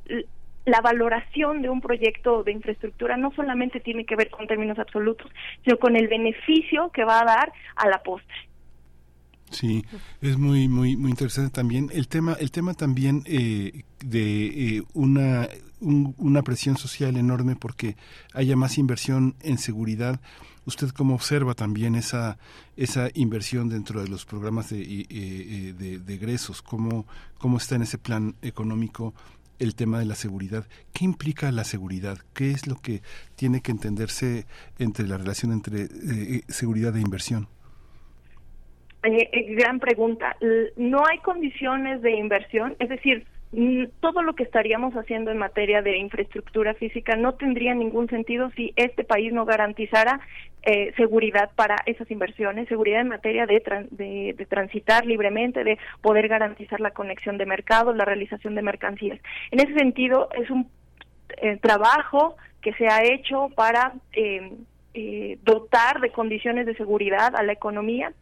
la 0.66 0.81
valoración 0.81 1.62
de 1.62 1.68
un 1.68 1.81
proyecto 1.81 2.43
de 2.43 2.52
infraestructura 2.52 3.16
no 3.16 3.32
solamente 3.32 3.81
tiene 3.81 4.05
que 4.05 4.16
ver 4.16 4.31
con 4.31 4.47
términos 4.47 4.78
absolutos, 4.78 5.31
sino 5.62 5.78
con 5.78 5.97
el 5.97 6.09
beneficio 6.09 6.90
que 6.90 7.05
va 7.05 7.20
a 7.20 7.24
dar 7.24 7.52
a 7.76 7.89
la 7.89 8.02
postre. 8.02 8.53
Sí, 9.55 9.85
es 10.20 10.36
muy 10.36 10.68
muy 10.68 10.97
muy 10.97 11.10
interesante 11.10 11.51
también 11.51 11.89
el 11.93 12.09
tema 12.09 12.32
el 12.32 12.51
tema 12.51 12.74
también 12.74 13.22
eh, 13.26 13.85
de 14.05 14.78
eh, 14.78 14.82
una 14.94 15.48
una 15.81 16.43
presión 16.43 16.76
social 16.76 17.16
enorme 17.16 17.55
porque 17.55 17.97
haya 18.32 18.56
más 18.56 18.78
inversión 18.78 19.36
en 19.43 19.59
seguridad. 19.59 20.20
¿Usted 20.66 20.89
cómo 20.90 21.14
observa 21.14 21.55
también 21.55 21.94
esa 21.94 22.36
esa 22.76 23.10
inversión 23.14 23.68
dentro 23.68 24.02
de 24.02 24.09
los 24.09 24.24
programas 24.24 24.70
de, 24.70 24.82
eh, 24.82 25.74
de, 25.78 25.98
de 25.98 26.14
egresos? 26.14 26.62
¿Cómo, 26.62 27.06
¿Cómo 27.39 27.59
está 27.59 27.76
en 27.76 27.82
ese 27.82 27.98
plan 27.98 28.35
económico 28.43 29.14
el 29.60 29.76
tema 29.76 30.01
de 30.01 30.05
la 30.05 30.16
seguridad. 30.16 30.66
¿Qué 30.93 31.05
implica 31.05 31.52
la 31.52 31.62
seguridad? 31.62 32.18
¿Qué 32.32 32.51
es 32.51 32.66
lo 32.66 32.81
que 32.81 33.02
tiene 33.36 33.60
que 33.60 33.70
entenderse 33.70 34.47
entre 34.81 35.06
la 35.06 35.16
relación 35.16 35.52
entre 35.52 35.89
seguridad 36.48 36.97
e 36.97 37.01
inversión? 37.01 37.47
Eh, 39.05 39.55
gran 39.55 39.81
pregunta. 39.81 40.36
No 40.76 41.02
hay 41.06 41.18
condiciones 41.18 42.01
de 42.02 42.12
inversión, 42.12 42.74
es 42.78 42.89
decir, 42.89 43.26
todo 44.01 44.22
lo 44.22 44.35
que 44.35 44.43
estaríamos 44.43 44.94
haciendo 44.94 45.31
en 45.31 45.39
materia 45.39 45.81
de 45.81 45.97
infraestructura 45.98 46.74
física 46.74 47.14
no 47.14 47.35
tendría 47.35 47.72
ningún 47.74 48.09
sentido 48.09 48.51
si 48.56 48.72
este 48.74 49.05
país 49.05 49.32
no 49.32 49.44
garantizara 49.44 50.20
eh, 50.62 50.93
seguridad 50.97 51.51
para 51.55 51.76
esas 51.86 52.10
inversiones, 52.10 52.66
seguridad 52.68 53.02
en 53.02 53.09
materia 53.09 53.47
de, 53.47 53.62
de, 53.90 54.47
transitar 54.47 55.06
libremente, 55.06 55.62
de 55.62 55.78
poder 56.01 56.26
garantizar 56.26 56.81
la 56.81 56.90
conexión 56.90 57.39
de 57.39 57.47
mercados, 57.47 57.94
la 57.97 58.05
realización 58.05 58.55
de 58.55 58.62
mercancías. 58.62 59.20
En 59.51 59.60
ese 59.60 59.74
sentido, 59.74 60.31
es 60.36 60.51
un 60.51 60.68
eh, 61.36 61.59
trabajo 61.59 62.36
que 62.62 62.72
se 62.72 62.89
ha 62.89 63.05
hecho 63.05 63.51
para 63.55 63.93
eh, 64.14 64.51
eh, 64.94 65.39
dotar 65.43 66.01
de 66.01 66.10
condiciones 66.10 66.66
de 66.66 66.74
seguridad 66.76 67.35
a 67.36 67.43
la 67.43 67.52
economía. 67.52 68.12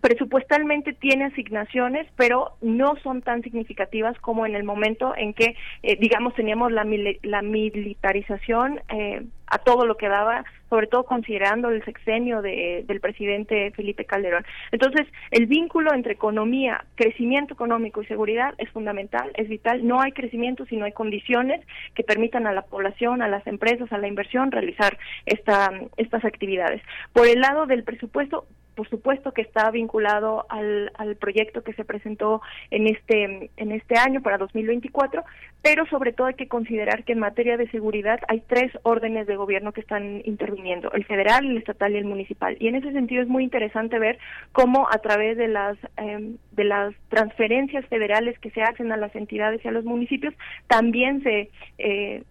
Presupuestalmente 0.00 0.92
tiene 0.92 1.26
asignaciones, 1.26 2.06
pero 2.16 2.56
no 2.60 2.96
son 3.02 3.22
tan 3.22 3.42
significativas 3.42 4.18
como 4.20 4.44
en 4.46 4.54
el 4.56 4.64
momento 4.64 5.14
en 5.16 5.32
que, 5.32 5.56
eh, 5.82 5.96
digamos, 5.98 6.34
teníamos 6.34 6.72
la, 6.72 6.86
la 7.22 7.42
militarización 7.42 8.80
eh, 8.88 9.22
a 9.46 9.58
todo 9.58 9.86
lo 9.86 9.96
que 9.96 10.08
daba, 10.08 10.44
sobre 10.68 10.88
todo 10.88 11.04
considerando 11.04 11.70
el 11.70 11.84
sexenio 11.84 12.42
de, 12.42 12.84
del 12.86 13.00
presidente 13.00 13.70
Felipe 13.70 14.04
Calderón. 14.04 14.44
Entonces, 14.72 15.06
el 15.30 15.46
vínculo 15.46 15.94
entre 15.94 16.14
economía, 16.14 16.84
crecimiento 16.96 17.54
económico 17.54 18.02
y 18.02 18.06
seguridad 18.06 18.54
es 18.58 18.68
fundamental, 18.70 19.30
es 19.34 19.48
vital. 19.48 19.86
No 19.86 20.00
hay 20.00 20.12
crecimiento 20.12 20.66
si 20.66 20.76
no 20.76 20.84
hay 20.84 20.92
condiciones 20.92 21.64
que 21.94 22.02
permitan 22.02 22.46
a 22.46 22.52
la 22.52 22.62
población, 22.62 23.22
a 23.22 23.28
las 23.28 23.46
empresas, 23.46 23.90
a 23.92 23.98
la 23.98 24.08
inversión 24.08 24.50
realizar 24.50 24.98
esta, 25.26 25.70
estas 25.96 26.24
actividades. 26.24 26.82
Por 27.12 27.28
el 27.28 27.40
lado 27.40 27.66
del 27.66 27.84
presupuesto, 27.84 28.46
por 28.76 28.88
supuesto 28.88 29.32
que 29.32 29.42
está 29.42 29.70
vinculado 29.70 30.46
al, 30.48 30.92
al 30.94 31.16
proyecto 31.16 31.64
que 31.64 31.72
se 31.72 31.84
presentó 31.84 32.42
en 32.70 32.86
este 32.86 33.50
en 33.56 33.72
este 33.72 33.96
año 33.98 34.22
para 34.22 34.38
2024, 34.38 35.24
pero 35.62 35.86
sobre 35.86 36.12
todo 36.12 36.28
hay 36.28 36.34
que 36.34 36.46
considerar 36.46 37.02
que 37.04 37.12
en 37.12 37.18
materia 37.18 37.56
de 37.56 37.68
seguridad 37.70 38.20
hay 38.28 38.42
tres 38.46 38.70
órdenes 38.82 39.26
de 39.26 39.36
gobierno 39.36 39.72
que 39.72 39.80
están 39.80 40.22
interviniendo, 40.24 40.92
el 40.92 41.04
federal, 41.04 41.46
el 41.46 41.56
estatal 41.56 41.92
y 41.92 41.96
el 41.96 42.04
municipal. 42.04 42.56
Y 42.60 42.68
en 42.68 42.76
ese 42.76 42.92
sentido 42.92 43.22
es 43.22 43.28
muy 43.28 43.42
interesante 43.42 43.98
ver 43.98 44.18
cómo 44.52 44.86
a 44.90 44.98
través 44.98 45.36
de 45.36 45.48
las 45.48 45.76
em, 45.96 46.36
de 46.52 46.64
las 46.64 46.94
transferencias 47.08 47.86
federales 47.86 48.38
que 48.38 48.50
se 48.50 48.62
hacen 48.62 48.92
a 48.92 48.96
las 48.96 49.14
entidades 49.16 49.64
y 49.64 49.68
a 49.68 49.72
los 49.72 49.84
municipios 49.84 50.34
también 50.68 51.22
se 51.22 51.50
eh, 51.78 52.22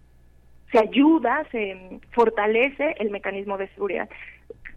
se 0.72 0.78
ayuda, 0.78 1.46
se 1.52 2.00
fortalece 2.10 2.96
el 2.98 3.10
mecanismo 3.10 3.56
de 3.56 3.68
seguridad. 3.68 4.08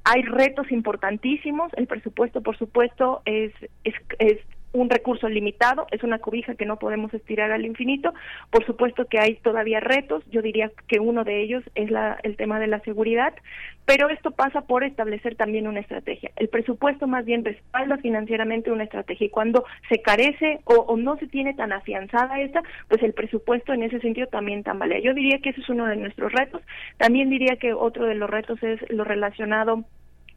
Hay 0.03 0.21
retos 0.23 0.71
importantísimos, 0.71 1.71
el 1.75 1.87
presupuesto, 1.87 2.41
por 2.41 2.57
supuesto, 2.57 3.21
es, 3.25 3.53
es, 3.83 4.37
un 4.73 4.89
recurso 4.89 5.27
limitado, 5.27 5.87
es 5.91 6.03
una 6.03 6.19
cobija 6.19 6.55
que 6.55 6.65
no 6.65 6.77
podemos 6.77 7.13
estirar 7.13 7.51
al 7.51 7.65
infinito. 7.65 8.13
Por 8.51 8.65
supuesto 8.65 9.05
que 9.05 9.19
hay 9.19 9.35
todavía 9.35 9.79
retos, 9.79 10.23
yo 10.29 10.41
diría 10.41 10.71
que 10.87 10.99
uno 10.99 11.23
de 11.23 11.41
ellos 11.41 11.63
es 11.75 11.89
la, 11.89 12.17
el 12.23 12.35
tema 12.35 12.59
de 12.59 12.67
la 12.67 12.79
seguridad, 12.81 13.33
pero 13.85 14.09
esto 14.09 14.31
pasa 14.31 14.61
por 14.61 14.83
establecer 14.83 15.35
también 15.35 15.67
una 15.67 15.79
estrategia. 15.79 16.31
El 16.35 16.49
presupuesto 16.49 17.07
más 17.07 17.25
bien 17.25 17.43
respalda 17.43 17.97
financieramente 17.97 18.71
una 18.71 18.83
estrategia 18.83 19.27
y 19.27 19.31
cuando 19.31 19.65
se 19.89 20.01
carece 20.01 20.59
o, 20.65 20.75
o 20.75 20.97
no 20.97 21.17
se 21.17 21.27
tiene 21.27 21.53
tan 21.53 21.71
afianzada 21.71 22.39
esta, 22.39 22.61
pues 22.87 23.01
el 23.01 23.13
presupuesto 23.13 23.73
en 23.73 23.83
ese 23.83 23.99
sentido 23.99 24.27
también 24.27 24.63
tambalea. 24.63 24.99
Yo 24.99 25.13
diría 25.13 25.39
que 25.39 25.49
ese 25.49 25.61
es 25.61 25.69
uno 25.69 25.87
de 25.87 25.95
nuestros 25.95 26.31
retos. 26.31 26.61
También 26.97 27.29
diría 27.29 27.55
que 27.55 27.73
otro 27.73 28.05
de 28.05 28.15
los 28.15 28.29
retos 28.29 28.61
es 28.61 28.79
lo 28.89 29.03
relacionado 29.03 29.85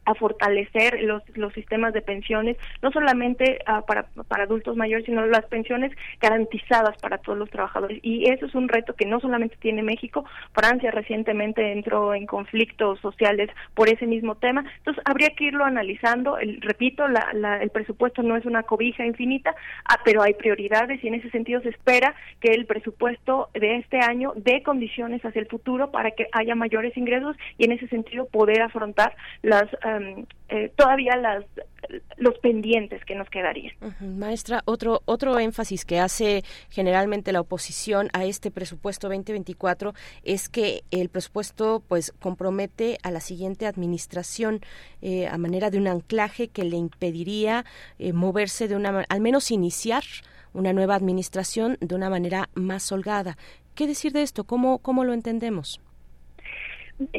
a 0.05 0.15
fortalecer 0.15 1.01
los, 1.01 1.21
los 1.35 1.53
sistemas 1.53 1.93
de 1.93 2.01
pensiones, 2.01 2.57
no 2.81 2.91
solamente 2.91 3.59
uh, 3.67 3.85
para, 3.85 4.03
para 4.27 4.43
adultos 4.43 4.75
mayores, 4.75 5.05
sino 5.05 5.25
las 5.25 5.45
pensiones 5.45 5.91
garantizadas 6.21 6.97
para 6.97 7.17
todos 7.17 7.37
los 7.37 7.49
trabajadores. 7.49 7.99
Y 8.01 8.29
eso 8.29 8.45
es 8.45 8.55
un 8.55 8.67
reto 8.67 8.95
que 8.95 9.05
no 9.05 9.19
solamente 9.19 9.55
tiene 9.59 9.83
México, 9.83 10.25
Francia 10.53 10.91
recientemente 10.91 11.71
entró 11.71 12.13
en 12.13 12.25
conflictos 12.25 12.99
sociales 12.99 13.49
por 13.73 13.89
ese 13.89 14.05
mismo 14.05 14.35
tema. 14.35 14.65
Entonces, 14.77 15.03
habría 15.05 15.29
que 15.31 15.45
irlo 15.45 15.65
analizando. 15.65 16.37
El, 16.37 16.61
repito, 16.61 17.07
la, 17.07 17.29
la, 17.33 17.61
el 17.61 17.69
presupuesto 17.69 18.23
no 18.23 18.35
es 18.35 18.45
una 18.45 18.63
cobija 18.63 19.05
infinita, 19.05 19.55
ah, 19.85 19.99
pero 20.03 20.21
hay 20.21 20.33
prioridades 20.33 21.03
y 21.03 21.07
en 21.07 21.15
ese 21.15 21.29
sentido 21.29 21.61
se 21.61 21.69
espera 21.69 22.15
que 22.39 22.51
el 22.51 22.65
presupuesto 22.65 23.49
de 23.53 23.77
este 23.77 23.99
año 23.99 24.33
dé 24.35 24.63
condiciones 24.63 25.23
hacia 25.23 25.41
el 25.41 25.47
futuro 25.47 25.91
para 25.91 26.11
que 26.11 26.27
haya 26.31 26.55
mayores 26.55 26.95
ingresos 26.97 27.35
y 27.57 27.65
en 27.65 27.73
ese 27.73 27.87
sentido 27.87 28.25
poder 28.25 28.61
afrontar 28.61 29.15
las 29.41 29.71
uh, 29.73 29.92
eh, 30.49 30.71
todavía 30.75 31.15
las 31.17 31.45
los 32.17 32.37
pendientes 32.39 33.03
que 33.05 33.15
nos 33.15 33.29
quedarían. 33.29 33.73
Maestra, 33.99 34.61
otro 34.65 35.01
otro 35.05 35.37
énfasis 35.39 35.85
que 35.85 35.99
hace 35.99 36.43
generalmente 36.69 37.31
la 37.31 37.41
oposición 37.41 38.09
a 38.13 38.25
este 38.25 38.51
presupuesto 38.51 39.09
2024 39.09 39.93
es 40.23 40.49
que 40.49 40.83
el 40.91 41.09
presupuesto 41.09 41.83
pues 41.87 42.13
compromete 42.19 42.97
a 43.03 43.11
la 43.11 43.19
siguiente 43.19 43.67
administración 43.67 44.61
eh, 45.01 45.27
a 45.27 45.37
manera 45.37 45.69
de 45.69 45.77
un 45.77 45.87
anclaje 45.87 46.47
que 46.47 46.63
le 46.63 46.77
impediría 46.77 47.65
eh, 47.99 48.13
moverse 48.13 48.67
de 48.67 48.75
una 48.75 49.05
al 49.09 49.21
menos 49.21 49.51
iniciar 49.51 50.03
una 50.53 50.71
nueva 50.71 50.95
administración 50.95 51.77
de 51.81 51.95
una 51.95 52.09
manera 52.09 52.49
más 52.53 52.91
holgada. 52.91 53.37
¿Qué 53.75 53.87
decir 53.87 54.11
de 54.11 54.21
esto? 54.21 54.43
¿Cómo, 54.43 54.77
cómo 54.77 55.03
lo 55.03 55.13
entendemos? 55.13 55.81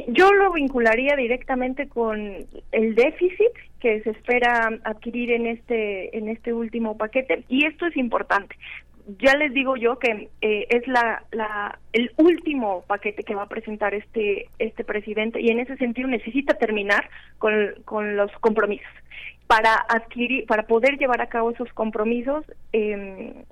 Yo 0.09 0.32
lo 0.32 0.52
vincularía 0.52 1.16
directamente 1.16 1.88
con 1.88 2.46
el 2.72 2.94
déficit 2.94 3.52
que 3.80 4.01
se 4.02 4.10
espera 4.10 4.70
adquirir 4.84 5.32
en 5.32 5.46
este 5.46 6.16
en 6.16 6.28
este 6.28 6.52
último 6.52 6.96
paquete 6.96 7.44
y 7.48 7.66
esto 7.66 7.86
es 7.86 7.96
importante. 7.96 8.56
Ya 9.18 9.34
les 9.34 9.52
digo 9.52 9.76
yo 9.76 9.98
que 9.98 10.30
eh, 10.40 10.66
es 10.70 10.86
la, 10.88 11.24
la 11.32 11.78
el 11.92 12.10
último 12.16 12.84
paquete 12.86 13.24
que 13.24 13.34
va 13.34 13.42
a 13.42 13.48
presentar 13.48 13.94
este 13.94 14.46
este 14.59 14.84
presidente 14.84 15.40
y 15.40 15.48
en 15.48 15.59
ese 15.59 15.76
sentido 15.76 16.09
necesita 16.09 16.55
terminar 16.55 17.10
con, 17.38 17.74
con 17.84 18.16
los 18.16 18.30
compromisos 18.40 18.88
para 19.46 19.74
adquirir 19.74 20.46
para 20.46 20.62
poder 20.62 20.96
llevar 20.98 21.20
a 21.20 21.28
cabo 21.28 21.51
esos 21.51 21.70
compromisos 21.74 22.44
eh, 22.72 23.44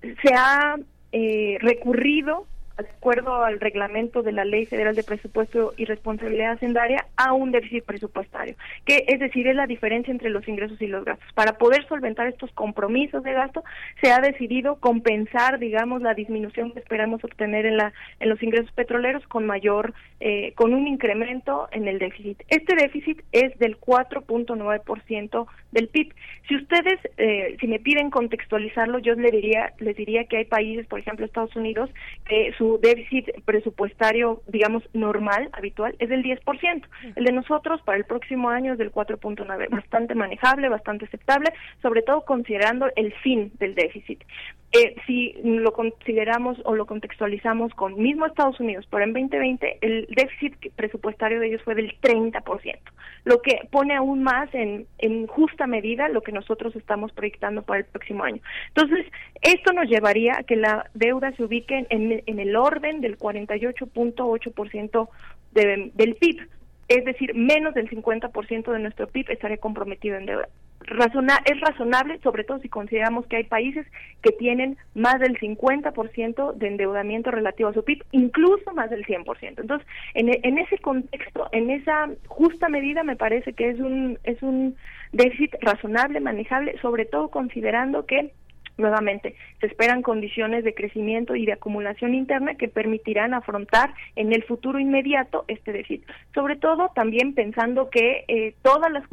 se 0.00 0.34
ha 0.34 0.76
eh, 1.12 1.58
recurrido 1.60 2.46
acuerdo 2.78 3.44
al 3.44 3.60
reglamento 3.60 4.22
de 4.22 4.32
la 4.32 4.44
Ley 4.44 4.66
Federal 4.66 4.94
de 4.94 5.02
Presupuesto 5.02 5.74
y 5.76 5.84
Responsabilidad 5.84 6.52
Hacendaria, 6.52 7.06
a 7.16 7.32
un 7.32 7.50
déficit 7.50 7.84
presupuestario, 7.84 8.54
que 8.84 9.04
es 9.08 9.20
decir, 9.20 9.46
es 9.48 9.56
la 9.56 9.66
diferencia 9.66 10.10
entre 10.10 10.30
los 10.30 10.46
ingresos 10.46 10.80
y 10.80 10.86
los 10.86 11.04
gastos. 11.04 11.26
Para 11.34 11.58
poder 11.58 11.86
solventar 11.88 12.26
estos 12.26 12.50
compromisos 12.52 13.22
de 13.22 13.32
gasto, 13.32 13.64
se 14.00 14.10
ha 14.10 14.20
decidido 14.20 14.76
compensar, 14.76 15.58
digamos, 15.58 16.02
la 16.02 16.14
disminución 16.14 16.72
que 16.72 16.80
esperamos 16.80 17.22
obtener 17.24 17.66
en 17.66 17.76
la 17.76 17.92
en 18.20 18.28
los 18.28 18.42
ingresos 18.42 18.70
petroleros 18.72 19.26
con 19.26 19.46
mayor, 19.46 19.94
eh, 20.20 20.52
con 20.54 20.74
un 20.74 20.86
incremento 20.86 21.68
en 21.72 21.88
el 21.88 21.98
déficit. 21.98 22.42
Este 22.48 22.74
déficit 22.74 23.22
es 23.32 23.58
del 23.58 23.78
4.9% 23.78 25.46
del 25.72 25.88
PIB. 25.88 26.14
Si 26.48 26.56
ustedes, 26.56 26.98
eh, 27.18 27.56
si 27.60 27.66
me 27.66 27.78
piden 27.78 28.10
contextualizarlo, 28.10 28.98
yo 28.98 29.14
les 29.14 29.32
diría, 29.32 29.72
les 29.78 29.96
diría 29.96 30.24
que 30.24 30.38
hay 30.38 30.44
países, 30.44 30.86
por 30.86 31.00
ejemplo, 31.00 31.26
Estados 31.26 31.54
Unidos, 31.56 31.90
que 32.26 32.52
su 32.56 32.67
déficit 32.76 33.30
presupuestario, 33.46 34.42
digamos, 34.46 34.82
normal, 34.92 35.48
habitual, 35.52 35.96
es 35.98 36.10
del 36.10 36.22
10%. 36.22 36.82
El 37.16 37.24
de 37.24 37.32
nosotros 37.32 37.80
para 37.82 37.96
el 37.96 38.04
próximo 38.04 38.50
año 38.50 38.72
es 38.72 38.78
del 38.78 38.92
4.9%, 38.92 39.70
bastante 39.70 40.14
manejable, 40.14 40.68
bastante 40.68 41.06
aceptable, 41.06 41.52
sobre 41.80 42.02
todo 42.02 42.26
considerando 42.26 42.88
el 42.96 43.14
fin 43.14 43.52
del 43.58 43.74
déficit. 43.74 44.22
Eh, 44.70 44.96
si 45.06 45.34
lo 45.42 45.72
consideramos 45.72 46.58
o 46.64 46.76
lo 46.76 46.84
contextualizamos 46.84 47.72
con 47.72 47.96
mismo 47.96 48.26
Estados 48.26 48.60
Unidos, 48.60 48.86
pero 48.90 49.02
en 49.02 49.14
2020 49.14 49.78
el 49.80 50.06
déficit 50.14 50.74
presupuestario 50.76 51.40
de 51.40 51.46
ellos 51.46 51.62
fue 51.62 51.74
del 51.74 51.98
30%, 51.98 52.78
lo 53.24 53.40
que 53.40 53.66
pone 53.70 53.96
aún 53.96 54.22
más 54.22 54.54
en, 54.54 54.86
en 54.98 55.26
justa 55.26 55.66
medida 55.66 56.10
lo 56.10 56.20
que 56.20 56.32
nosotros 56.32 56.76
estamos 56.76 57.12
proyectando 57.12 57.62
para 57.62 57.80
el 57.80 57.86
próximo 57.86 58.24
año. 58.24 58.42
Entonces, 58.74 59.06
esto 59.40 59.72
nos 59.72 59.88
llevaría 59.88 60.34
a 60.38 60.42
que 60.42 60.56
la 60.56 60.90
deuda 60.92 61.32
se 61.32 61.44
ubique 61.44 61.86
en, 61.88 62.22
en 62.26 62.38
el 62.38 62.54
orden 62.54 63.00
del 63.00 63.18
48.8% 63.18 65.08
de, 65.52 65.90
del 65.94 66.14
PIB, 66.16 66.46
es 66.88 67.04
decir, 67.04 67.34
menos 67.34 67.74
del 67.74 67.88
50% 67.88 68.72
de 68.72 68.78
nuestro 68.78 69.06
PIB 69.06 69.30
estaría 69.30 69.58
comprometido 69.58 70.16
en 70.16 70.26
deuda 70.26 70.48
razona 70.88 71.38
es 71.44 71.60
razonable, 71.60 72.18
sobre 72.22 72.44
todo 72.44 72.58
si 72.60 72.68
consideramos 72.68 73.26
que 73.26 73.36
hay 73.36 73.44
países 73.44 73.86
que 74.22 74.32
tienen 74.32 74.76
más 74.94 75.18
del 75.20 75.38
50% 75.38 76.54
de 76.54 76.66
endeudamiento 76.66 77.30
relativo 77.30 77.68
a 77.68 77.74
su 77.74 77.84
PIB, 77.84 78.04
incluso 78.12 78.72
más 78.74 78.90
del 78.90 79.04
100%. 79.04 79.60
Entonces, 79.60 79.86
en, 80.14 80.28
en 80.42 80.58
ese 80.58 80.78
contexto, 80.78 81.48
en 81.52 81.70
esa 81.70 82.08
justa 82.26 82.68
medida, 82.68 83.02
me 83.02 83.16
parece 83.16 83.52
que 83.52 83.70
es 83.70 83.80
un, 83.80 84.18
es 84.24 84.42
un 84.42 84.76
déficit 85.12 85.54
razonable, 85.60 86.20
manejable, 86.20 86.78
sobre 86.80 87.04
todo 87.04 87.28
considerando 87.28 88.06
que 88.06 88.32
Nuevamente, 88.78 89.34
se 89.60 89.66
esperan 89.66 90.02
condiciones 90.02 90.62
de 90.62 90.72
crecimiento 90.72 91.34
y 91.34 91.44
de 91.44 91.52
acumulación 91.52 92.14
interna 92.14 92.54
que 92.54 92.68
permitirán 92.68 93.34
afrontar 93.34 93.92
en 94.14 94.32
el 94.32 94.44
futuro 94.44 94.78
inmediato 94.78 95.44
este 95.48 95.72
déficit. 95.72 96.04
Sobre 96.32 96.54
todo, 96.54 96.92
también 96.94 97.34
pensando 97.34 97.90
que 97.90 98.24
eh, 98.28 98.54
todas 98.62 98.92
las 98.92 99.04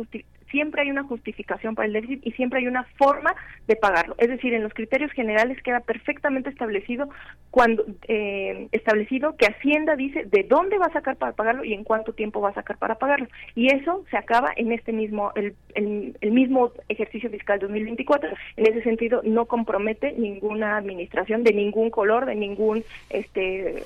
siempre 0.49 0.81
hay 0.81 0.91
una 0.91 1.03
justificación 1.03 1.75
para 1.75 1.87
el 1.87 1.93
déficit 1.93 2.25
y 2.25 2.31
siempre 2.31 2.59
hay 2.59 2.67
una 2.67 2.83
forma 2.97 3.35
de 3.67 3.75
pagarlo. 3.75 4.15
Es 4.17 4.29
decir, 4.29 4.53
en 4.53 4.63
los 4.63 4.73
criterios 4.73 5.11
generales 5.11 5.61
queda 5.61 5.79
perfectamente 5.79 6.49
establecido 6.49 7.09
cuando 7.51 7.85
eh, 8.07 8.67
establecido 8.71 9.35
que 9.37 9.47
Hacienda 9.47 9.95
dice 9.95 10.25
de 10.25 10.43
dónde 10.43 10.77
va 10.77 10.87
a 10.87 10.93
sacar 10.93 11.15
para 11.17 11.33
pagarlo 11.33 11.63
y 11.63 11.73
en 11.73 11.83
cuánto 11.83 12.13
tiempo 12.13 12.41
va 12.41 12.49
a 12.49 12.53
sacar 12.53 12.77
para 12.77 12.95
pagarlo. 12.95 13.27
Y 13.55 13.73
eso 13.73 14.03
se 14.09 14.17
acaba 14.17 14.51
en 14.55 14.71
este 14.71 14.91
mismo 14.91 15.31
el, 15.35 15.55
el, 15.73 16.31
mismo 16.31 16.71
ejercicio 16.89 17.29
fiscal 17.29 17.59
2024. 17.59 18.29
En 18.57 18.67
ese 18.67 18.83
sentido, 18.83 19.21
no 19.23 19.45
compromete 19.45 20.13
ninguna 20.13 20.77
administración 20.77 21.43
de 21.43 21.53
ningún 21.53 21.89
color, 21.89 22.25
de 22.25 22.35
ningún 22.35 22.83
este 23.09 23.83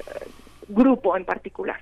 grupo 0.67 1.17
en 1.17 1.25
particular. 1.25 1.79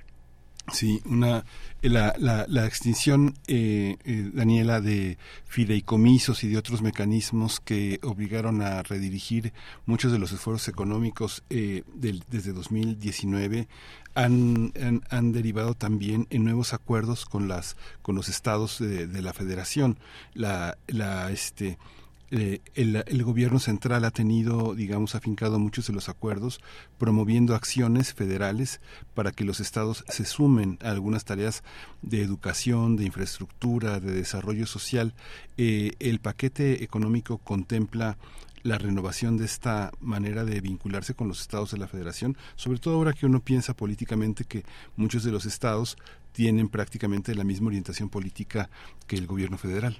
Sí, 0.70 1.00
una 1.06 1.44
la, 1.82 2.14
la, 2.18 2.44
la 2.48 2.66
extinción, 2.66 3.34
eh, 3.46 3.96
eh, 4.04 4.30
Daniela, 4.34 4.80
de 4.80 5.16
fideicomisos 5.44 6.42
y 6.42 6.48
de 6.48 6.58
otros 6.58 6.82
mecanismos 6.82 7.60
que 7.60 8.00
obligaron 8.02 8.62
a 8.62 8.82
redirigir 8.82 9.52
muchos 9.86 10.10
de 10.10 10.18
los 10.18 10.32
esfuerzos 10.32 10.68
económicos 10.68 11.44
eh, 11.50 11.84
del, 11.94 12.24
desde 12.28 12.52
2019 12.52 13.68
han, 14.14 14.72
han, 14.82 15.02
han, 15.10 15.32
derivado 15.32 15.74
también 15.74 16.26
en 16.30 16.42
nuevos 16.42 16.72
acuerdos 16.72 17.24
con 17.24 17.46
las 17.46 17.76
con 18.02 18.16
los 18.16 18.28
estados 18.28 18.80
de, 18.80 19.06
de 19.06 19.22
la 19.22 19.32
Federación. 19.32 19.98
La, 20.34 20.76
la 20.88 21.30
este 21.30 21.78
eh, 22.30 22.60
el, 22.74 23.24
gobierno 23.24 23.58
central 23.58 24.04
ha 24.04 24.10
tenido, 24.10 24.74
digamos, 24.74 25.14
afincado 25.14 25.58
muchos 25.58 25.86
de 25.86 25.94
los 25.94 26.08
acuerdos, 26.08 26.60
promoviendo 26.98 27.54
acciones 27.54 28.12
federales 28.12 28.80
para 29.14 29.32
que 29.32 29.44
los 29.44 29.60
estados 29.60 30.04
se 30.08 30.24
sumen 30.24 30.78
a 30.82 30.90
algunas 30.90 31.24
tareas 31.24 31.62
de 32.02 32.22
educación, 32.22 32.96
de 32.96 33.06
infraestructura, 33.06 33.98
de 34.00 34.12
desarrollo 34.12 34.66
social. 34.66 35.14
Eh, 35.56 35.92
el 36.00 36.20
paquete 36.20 36.84
económico 36.84 37.38
contempla 37.38 38.18
la 38.62 38.76
renovación 38.76 39.38
de 39.38 39.46
esta 39.46 39.92
manera 40.00 40.44
de 40.44 40.60
vincularse 40.60 41.14
con 41.14 41.28
los 41.28 41.40
estados 41.40 41.70
de 41.70 41.78
la 41.78 41.88
federación, 41.88 42.36
sobre 42.56 42.78
todo 42.78 42.96
ahora 42.96 43.14
que 43.14 43.24
uno 43.24 43.40
piensa 43.40 43.74
políticamente 43.74 44.44
que 44.44 44.64
muchos 44.96 45.24
de 45.24 45.30
los 45.30 45.46
estados 45.46 45.96
tienen 46.32 46.68
prácticamente 46.68 47.34
la 47.34 47.44
misma 47.44 47.68
orientación 47.68 48.10
política 48.10 48.68
que 49.06 49.16
el 49.16 49.26
gobierno 49.26 49.56
federal. 49.56 49.98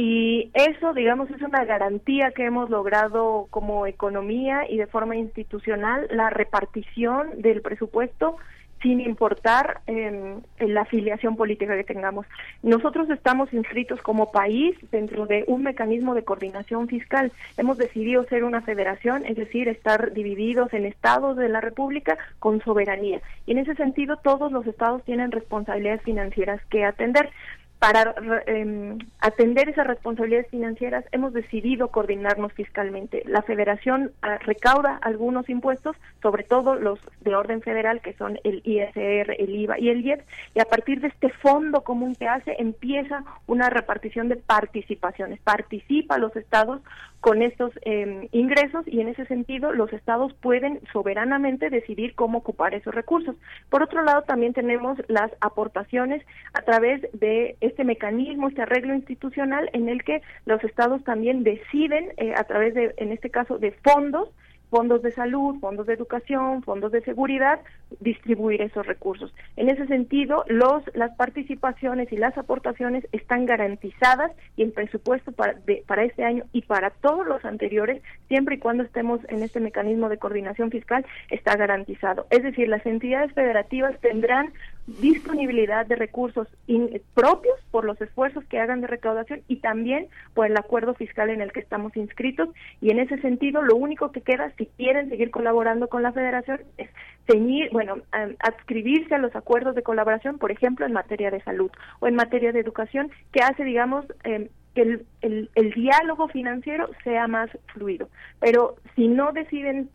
Y 0.00 0.52
eso, 0.54 0.94
digamos, 0.94 1.28
es 1.28 1.42
una 1.42 1.64
garantía 1.64 2.30
que 2.30 2.44
hemos 2.44 2.70
logrado 2.70 3.48
como 3.50 3.84
economía 3.84 4.64
y 4.70 4.76
de 4.76 4.86
forma 4.86 5.16
institucional, 5.16 6.06
la 6.12 6.30
repartición 6.30 7.42
del 7.42 7.62
presupuesto 7.62 8.36
sin 8.80 9.00
importar 9.00 9.80
eh, 9.88 10.38
la 10.60 10.82
afiliación 10.82 11.34
política 11.34 11.76
que 11.76 11.82
tengamos. 11.82 12.26
Nosotros 12.62 13.10
estamos 13.10 13.52
inscritos 13.52 14.00
como 14.00 14.30
país 14.30 14.76
dentro 14.92 15.26
de 15.26 15.42
un 15.48 15.64
mecanismo 15.64 16.14
de 16.14 16.22
coordinación 16.22 16.86
fiscal. 16.86 17.32
Hemos 17.56 17.76
decidido 17.76 18.22
ser 18.26 18.44
una 18.44 18.60
federación, 18.62 19.26
es 19.26 19.36
decir, 19.36 19.66
estar 19.66 20.12
divididos 20.12 20.72
en 20.74 20.86
estados 20.86 21.36
de 21.36 21.48
la 21.48 21.60
República 21.60 22.16
con 22.38 22.62
soberanía. 22.62 23.20
Y 23.46 23.52
en 23.52 23.58
ese 23.58 23.74
sentido, 23.74 24.16
todos 24.18 24.52
los 24.52 24.64
estados 24.64 25.02
tienen 25.02 25.32
responsabilidades 25.32 26.02
financieras 26.02 26.64
que 26.66 26.84
atender 26.84 27.30
para 27.78 28.14
eh, 28.46 28.98
atender 29.20 29.68
esas 29.68 29.86
responsabilidades 29.86 30.50
financieras 30.50 31.04
hemos 31.12 31.32
decidido 31.32 31.88
coordinarnos 31.88 32.52
fiscalmente. 32.52 33.22
La 33.26 33.42
federación 33.42 34.10
uh, 34.22 34.44
recauda 34.44 34.98
algunos 35.00 35.48
impuestos, 35.48 35.96
sobre 36.20 36.42
todo 36.42 36.74
los 36.74 36.98
de 37.20 37.36
orden 37.36 37.62
federal, 37.62 38.00
que 38.00 38.14
son 38.14 38.38
el 38.42 38.62
ISR, 38.64 39.36
el 39.38 39.54
IVA 39.54 39.78
y 39.78 39.90
el 39.90 40.04
IEP, 40.04 40.22
y 40.54 40.60
a 40.60 40.64
partir 40.64 41.00
de 41.00 41.08
este 41.08 41.28
fondo 41.30 41.82
común 41.82 42.16
que 42.16 42.26
hace 42.26 42.56
empieza 42.58 43.22
una 43.46 43.70
repartición 43.70 44.28
de 44.28 44.36
participaciones. 44.36 45.40
Participa 45.40 46.18
los 46.18 46.34
estados 46.34 46.80
con 47.20 47.42
estos 47.42 47.72
eh, 47.82 48.28
ingresos 48.32 48.86
y 48.86 49.00
en 49.00 49.08
ese 49.08 49.26
sentido 49.26 49.72
los 49.72 49.92
estados 49.92 50.32
pueden 50.34 50.80
soberanamente 50.92 51.68
decidir 51.68 52.14
cómo 52.14 52.38
ocupar 52.38 52.74
esos 52.74 52.94
recursos. 52.94 53.36
Por 53.70 53.82
otro 53.82 54.02
lado, 54.02 54.22
también 54.22 54.52
tenemos 54.52 54.98
las 55.08 55.30
aportaciones 55.40 56.24
a 56.52 56.62
través 56.62 57.02
de 57.12 57.56
este 57.68 57.84
mecanismo, 57.84 58.48
este 58.48 58.62
arreglo 58.62 58.94
institucional 58.94 59.70
en 59.72 59.88
el 59.88 60.02
que 60.04 60.22
los 60.46 60.62
estados 60.64 61.02
también 61.04 61.44
deciden 61.44 62.12
eh, 62.16 62.34
a 62.36 62.44
través 62.44 62.74
de, 62.74 62.94
en 62.96 63.12
este 63.12 63.30
caso, 63.30 63.58
de 63.58 63.72
fondos 63.72 64.28
fondos 64.70 65.02
de 65.02 65.12
salud, 65.12 65.58
fondos 65.60 65.86
de 65.86 65.94
educación, 65.94 66.62
fondos 66.62 66.92
de 66.92 67.00
seguridad, 67.02 67.60
distribuir 68.00 68.62
esos 68.62 68.86
recursos. 68.86 69.34
En 69.56 69.68
ese 69.68 69.86
sentido, 69.86 70.44
los, 70.48 70.82
las 70.94 71.14
participaciones 71.16 72.12
y 72.12 72.16
las 72.16 72.36
aportaciones 72.36 73.06
están 73.12 73.46
garantizadas 73.46 74.32
y 74.56 74.62
el 74.62 74.72
presupuesto 74.72 75.32
para, 75.32 75.56
para 75.86 76.04
este 76.04 76.24
año 76.24 76.44
y 76.52 76.62
para 76.62 76.90
todos 76.90 77.26
los 77.26 77.44
anteriores, 77.44 78.02
siempre 78.28 78.56
y 78.56 78.58
cuando 78.58 78.82
estemos 78.82 79.20
en 79.28 79.42
este 79.42 79.60
mecanismo 79.60 80.08
de 80.08 80.18
coordinación 80.18 80.70
fiscal, 80.70 81.04
está 81.30 81.56
garantizado. 81.56 82.26
Es 82.30 82.42
decir, 82.42 82.68
las 82.68 82.84
entidades 82.84 83.32
federativas 83.32 83.98
tendrán 84.00 84.52
disponibilidad 85.00 85.86
de 85.86 85.96
recursos 85.96 86.48
in- 86.66 87.00
propios 87.14 87.56
por 87.70 87.84
los 87.84 88.00
esfuerzos 88.00 88.44
que 88.46 88.58
hagan 88.58 88.80
de 88.80 88.86
recaudación 88.86 89.42
y 89.46 89.56
también 89.56 90.06
por 90.34 90.46
el 90.46 90.56
acuerdo 90.56 90.94
fiscal 90.94 91.28
en 91.30 91.42
el 91.42 91.52
que 91.52 91.60
estamos 91.60 91.94
inscritos 91.96 92.48
y 92.80 92.90
en 92.90 92.98
ese 92.98 93.18
sentido 93.18 93.62
lo 93.62 93.76
único 93.76 94.12
que 94.12 94.22
queda 94.22 94.50
si 94.56 94.66
quieren 94.78 95.10
seguir 95.10 95.30
colaborando 95.30 95.88
con 95.88 96.02
la 96.02 96.12
federación 96.12 96.60
es 96.78 96.88
ceñir, 97.26 97.68
bueno, 97.72 97.96
adscribirse 98.40 99.14
a 99.14 99.18
los 99.18 99.36
acuerdos 99.36 99.74
de 99.74 99.82
colaboración, 99.82 100.38
por 100.38 100.50
ejemplo, 100.50 100.86
en 100.86 100.92
materia 100.94 101.30
de 101.30 101.42
salud 101.42 101.70
o 102.00 102.06
en 102.06 102.14
materia 102.14 102.52
de 102.52 102.60
educación, 102.60 103.10
que 103.32 103.40
hace, 103.42 103.64
digamos, 103.64 104.06
em, 104.24 104.48
que 104.74 104.80
el, 104.82 105.06
el, 105.20 105.50
el 105.54 105.72
diálogo 105.72 106.28
financiero 106.28 106.88
sea 107.04 107.26
más 107.28 107.50
fluido. 107.74 108.08
Pero 108.40 108.76
si 108.96 109.08
no 109.08 109.32
deciden 109.32 109.90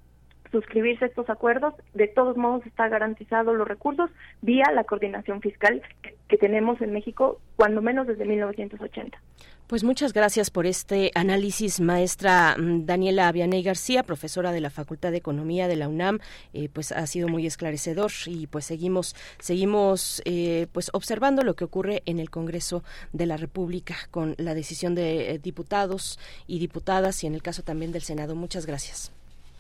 suscribirse 0.54 1.06
estos 1.06 1.30
acuerdos, 1.30 1.74
de 1.94 2.08
todos 2.08 2.38
modos 2.38 2.66
está 2.66 2.88
garantizado 2.88 3.54
los 3.54 3.68
recursos 3.68 4.10
vía 4.42 4.64
la 4.74 4.86
coordinación 4.86 5.42
fiscal 5.42 5.82
que, 6.02 6.16
que 6.30 6.38
tenemos 6.38 6.80
en 6.82 6.94
México, 6.94 7.42
cuando 7.58 7.82
menos 7.82 8.08
desde 8.08 8.24
1980. 8.24 9.20
Pues 9.68 9.84
muchas 9.84 10.14
gracias 10.14 10.52
por 10.52 10.68
este 10.68 11.12
análisis, 11.16 11.80
maestra 11.80 12.56
mm, 12.60 12.86
Daniela 12.86 13.28
Avianey 13.28 13.64
García, 13.64 14.04
profesora 14.04 14.52
de 14.52 14.60
la 14.62 14.70
Facultad 14.70 15.12
de 15.12 15.18
Economía 15.18 15.68
de 15.68 15.78
la 15.78 15.88
UNAM. 15.88 16.20
Eh, 16.54 16.70
pues 16.72 16.92
ha 16.92 17.08
sido 17.08 17.28
muy 17.30 17.48
esclarecedor 17.48 18.12
y 18.28 18.46
pues 18.48 18.66
seguimos, 18.66 19.16
seguimos 19.40 20.22
eh, 20.26 20.68
pues 20.74 20.92
observando 20.94 21.44
lo 21.44 21.56
que 21.56 21.64
ocurre 21.64 22.04
en 22.06 22.20
el 22.20 22.30
Congreso 22.30 22.84
de 23.14 23.26
la 23.26 23.38
República 23.38 23.96
con 24.12 24.36
la 24.38 24.54
decisión 24.54 24.96
de 24.96 25.32
eh, 25.32 25.40
diputados 25.40 26.20
y 26.46 26.60
diputadas 26.60 27.24
y 27.24 27.28
en 27.28 27.34
el 27.34 27.42
caso 27.42 27.64
también 27.64 27.94
del 27.94 28.04
Senado. 28.04 28.36
Muchas 28.36 28.66
gracias. 28.66 29.12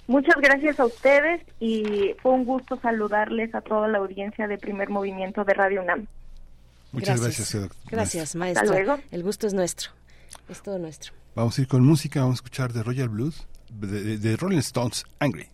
Muchas 0.07 0.35
gracias 0.41 0.79
a 0.79 0.85
ustedes 0.85 1.41
y 1.59 2.13
fue 2.21 2.33
un 2.33 2.43
gusto 2.45 2.77
saludarles 2.81 3.55
a 3.55 3.61
toda 3.61 3.87
la 3.87 3.99
audiencia 3.99 4.47
de 4.47 4.57
Primer 4.57 4.89
Movimiento 4.89 5.43
de 5.45 5.53
Radio 5.53 5.81
UNAM. 5.81 6.07
Muchas 6.91 7.21
gracias, 7.21 7.53
doc- 7.53 7.71
Gracias, 7.89 8.35
maestra. 8.35 8.63
maestra. 8.63 8.83
luego. 8.85 9.01
El 9.11 9.23
gusto 9.23 9.47
es 9.47 9.53
nuestro. 9.53 9.91
Es 10.49 10.61
todo 10.61 10.77
nuestro. 10.77 11.13
Vamos 11.35 11.57
a 11.57 11.61
ir 11.61 11.67
con 11.67 11.83
música, 11.83 12.19
vamos 12.21 12.35
a 12.35 12.39
escuchar 12.39 12.73
de 12.73 12.83
Royal 12.83 13.09
Blues, 13.09 13.47
de, 13.69 13.87
de- 14.03 14.17
de 14.17 14.37
Rolling 14.37 14.57
Stones, 14.59 15.05
Angry. 15.19 15.47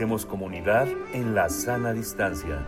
Hacemos 0.00 0.24
comunidad 0.24 0.88
en 1.12 1.34
la 1.34 1.50
sana 1.50 1.92
distancia. 1.92 2.66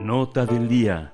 Nota 0.00 0.46
del 0.46 0.68
día. 0.68 1.12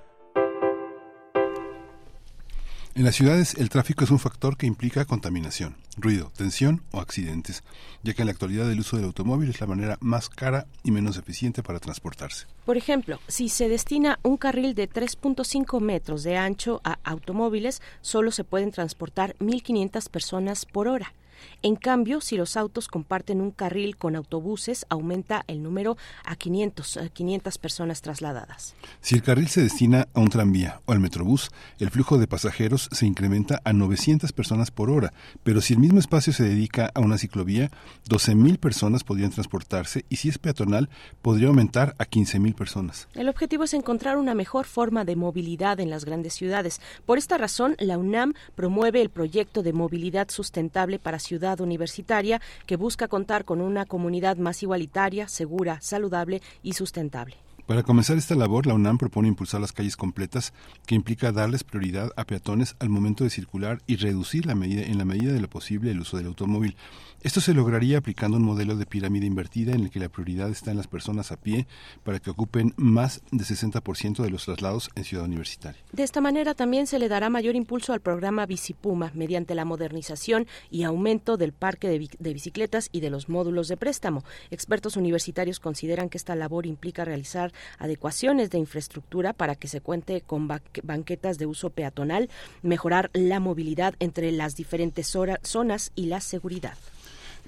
En 2.94 3.05
las 3.05 3.14
ciudades 3.14 3.55
el 3.55 3.70
tráfico 3.70 4.05
es 4.05 4.10
un 4.10 4.18
factor 4.18 4.59
que 4.59 4.66
implica 4.66 5.06
contaminación, 5.06 5.76
ruido, 5.97 6.30
tensión 6.36 6.82
o 6.90 7.01
accidentes, 7.01 7.64
ya 8.02 8.12
que 8.12 8.20
en 8.20 8.26
la 8.26 8.32
actualidad 8.32 8.70
el 8.70 8.80
uso 8.80 8.97
del 8.98 9.06
automóvil 9.06 9.48
es 9.48 9.59
la 9.62 9.66
manera 9.66 9.97
más 10.01 10.28
cara 10.28 10.66
y 10.85 10.90
menos 10.90 11.16
eficiente 11.16 11.62
para 11.62 11.80
transportarse. 11.80 12.44
Por 12.66 12.76
ejemplo, 12.76 13.20
si 13.26 13.48
se 13.48 13.70
destina 13.70 14.18
un 14.22 14.36
carril 14.36 14.74
de 14.74 14.86
3.5 14.86 15.80
metros 15.80 16.24
de 16.24 16.36
ancho 16.36 16.82
a 16.85 16.98
automóviles, 17.05 17.80
solo 18.02 18.32
se 18.32 18.44
pueden 18.44 18.70
transportar 18.70 19.35
1.500 19.39 20.10
personas 20.10 20.66
por 20.66 20.89
hora. 20.89 21.14
En 21.62 21.77
cambio, 21.77 22.20
si 22.20 22.36
los 22.36 22.56
autos 22.56 22.89
comparten 22.89 23.40
un 23.40 23.51
carril 23.51 23.97
con 23.97 24.16
autobuses, 24.16 24.86
aumenta 24.89 25.44
el 25.47 25.62
número 25.62 25.97
a 26.24 26.36
500, 26.36 26.97
eh, 26.97 27.10
500 27.12 27.59
personas 27.59 28.02
trasladadas. 28.02 28.74
Si 29.01 29.15
el 29.15 29.23
carril 29.23 29.48
se 29.48 29.62
destina 29.62 30.09
a 30.15 30.20
un 30.20 30.28
tranvía 30.28 30.81
o 30.86 30.93
al 30.93 31.01
metrobús, 31.01 31.51
el 31.78 31.90
flujo 31.90 32.19
de 32.19 32.27
pasajeros 32.27 32.89
se 32.93 33.06
incrementa 33.06 33.60
a 33.65 33.73
900 33.73 34.32
personas 34.32 34.70
por 34.70 34.90
hora, 34.90 35.12
pero 35.43 35.60
si 35.60 35.74
el 35.74 35.81
mismo 35.81 35.98
espacio 35.98 36.32
se 36.32 36.44
dedica 36.44 36.90
a 36.94 37.01
una 37.01 37.19
ciclovía, 37.19 37.70
12.000 38.09 38.59
personas 38.59 39.05
podrían 39.05 39.31
transportarse 39.31 40.05
y 40.09 40.16
si 40.16 40.28
es 40.28 40.39
peatonal, 40.39 40.89
podría 41.23 41.48
aumentar 41.48 41.94
a 41.98 42.05
15.000 42.05 42.55
personas. 42.55 43.09
El 43.15 43.28
objetivo 43.28 43.65
es 43.65 43.74
encontrar 43.74 44.16
una 44.16 44.35
mejor 44.35 44.66
forma 44.66 45.05
de 45.05 45.16
movilidad 45.16 45.81
en 45.81 45.90
las 45.90 46.05
grandes 46.05 46.35
ciudades. 46.35 46.81
Por 47.06 47.19
esta 47.19 47.39
razón, 47.39 47.77
la 47.78 47.98
UNAM 47.98 48.35
promueve 48.55 49.01
el 49.01 49.10
proyecto 49.10 49.62
de 49.62 49.73
movilidad 49.73 50.31
sustentable 50.31 50.98
para 50.98 51.19
ciudad 51.28 51.60
universitaria 51.60 52.40
que 52.66 52.76
busca 52.76 53.06
contar 53.06 53.44
con 53.44 53.60
una 53.60 53.84
comunidad 53.84 54.38
más 54.38 54.62
igualitaria, 54.62 55.28
segura, 55.28 55.78
saludable 55.80 56.40
y 56.62 56.72
sustentable. 56.72 57.36
Para 57.68 57.82
comenzar 57.82 58.16
esta 58.16 58.34
labor, 58.34 58.66
la 58.66 58.72
UNAM 58.72 58.96
propone 58.96 59.28
impulsar 59.28 59.60
las 59.60 59.72
calles 59.72 59.94
completas, 59.94 60.55
que 60.86 60.94
implica 60.94 61.32
darles 61.32 61.64
prioridad 61.64 62.10
a 62.16 62.24
peatones 62.24 62.76
al 62.78 62.88
momento 62.88 63.24
de 63.24 63.30
circular 63.30 63.82
y 63.86 63.96
reducir 63.96 64.46
la 64.46 64.55
medida, 64.55 64.84
en 64.84 64.96
la 64.96 65.05
medida 65.05 65.34
de 65.34 65.40
lo 65.42 65.50
posible 65.50 65.90
el 65.90 66.00
uso 66.00 66.16
del 66.16 66.28
automóvil. 66.28 66.76
Esto 67.20 67.40
se 67.40 67.53
lograría 67.53 67.99
aplicando 67.99 68.36
un 68.36 68.45
modelo 68.45 68.77
de 68.77 68.86
pirámide 68.86 69.27
invertida 69.27 69.73
en 69.73 69.81
el 69.82 69.90
que 69.90 69.99
la 69.99 70.09
prioridad 70.09 70.51
está 70.51 70.70
en 70.70 70.77
las 70.77 70.86
personas 70.86 71.32
a 71.32 71.36
pie 71.36 71.66
para 72.05 72.20
que 72.20 72.31
ocupen 72.31 72.74
más 72.77 73.23
de 73.32 73.43
60% 73.45 74.23
de 74.23 74.31
los 74.31 74.45
traslados 74.45 74.89
en 74.95 75.03
Ciudad 75.03 75.24
Universitaria. 75.24 75.81
De 75.93 76.05
esta 76.05 76.20
manera 76.20 76.55
también 76.55 76.86
se 76.86 77.01
le 77.01 77.09
dará 77.09 77.28
mayor 77.28 77.57
impulso 77.57 77.93
al 77.93 78.01
programa 78.01 78.47
Bicipuma 78.47 79.11
mediante 79.15 79.57
la 79.57 79.65
modernización 79.65 80.47
y 80.70 80.85
aumento 80.85 81.36
del 81.36 81.53
parque 81.53 81.89
de, 81.89 81.99
bi- 81.99 82.11
de 82.20 82.32
bicicletas 82.35 82.89
y 82.93 83.01
de 83.01 83.11
los 83.11 83.28
módulos 83.28 83.66
de 83.66 83.77
préstamo. 83.77 84.23
Expertos 84.53 84.97
universitarios 84.97 85.59
consideran 85.59 86.09
que 86.11 86.19
esta 86.19 86.36
labor 86.36 86.66
implica 86.66 87.05
realizar 87.05 87.53
adecuaciones 87.78 88.51
de 88.51 88.59
infraestructura 88.59 89.32
para 89.32 89.57
que 89.57 89.66
se 89.66 89.81
cuente 89.81 90.20
con 90.20 90.47
ba- 90.47 90.62
banquetas 90.85 91.36
de 91.39 91.47
uso 91.47 91.70
peatonal, 91.70 92.31
mejorar 92.62 93.11
la 93.12 93.40
movilidad 93.40 93.95
entre 93.99 94.31
las 94.31 94.55
diferentes 94.55 95.12
zonas 95.43 95.90
y 95.97 96.07
la 96.07 96.20
seguridad. 96.20 96.78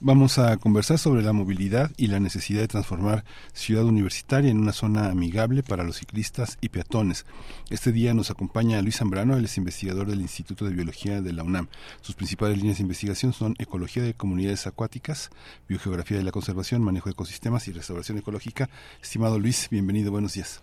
Vamos 0.02 0.39
a 0.39 0.56
conversar 0.56 0.98
sobre 0.98 1.20
la 1.20 1.35
movilidad 1.35 1.90
y 1.98 2.06
la 2.06 2.20
necesidad 2.20 2.62
de 2.62 2.68
transformar 2.68 3.22
Ciudad 3.52 3.85
Universitaria 3.85 4.51
en 4.51 4.59
una 4.59 4.72
zona 4.72 5.10
amigable 5.10 5.62
para 5.62 5.85
los 5.85 5.98
ciclistas 5.98 6.56
y 6.62 6.70
peatones. 6.70 7.27
Este 7.68 7.93
día 7.93 8.14
nos 8.14 8.31
acompaña 8.31 8.81
Luis 8.81 8.97
Zambrano, 8.97 9.36
él 9.36 9.44
es 9.44 9.59
investigador 9.59 10.06
del 10.06 10.22
Instituto 10.22 10.64
de 10.64 10.72
Biología 10.72 11.20
de 11.20 11.35
la 11.35 11.43
UNAM. 11.43 11.68
Sus 12.01 12.14
principales 12.14 12.56
líneas 12.56 12.78
de 12.78 12.85
investigación 12.85 13.35
son 13.35 13.56
ecología 13.59 14.02
de 14.02 14.14
comunidades 14.14 14.66
acuáticas, 14.66 15.28
biogeografía 15.68 16.16
de 16.16 16.24
la 16.24 16.32
conservación, 16.32 16.82
manejo 16.82 17.10
de 17.10 17.12
ecosistemas 17.12 17.68
y 17.68 17.72
restauración 17.72 18.16
ecológica. 18.16 18.70
Estimado 19.02 19.39
Luis, 19.39 19.68
bienvenido, 19.70 20.10
buenos 20.10 20.32
días. 20.32 20.62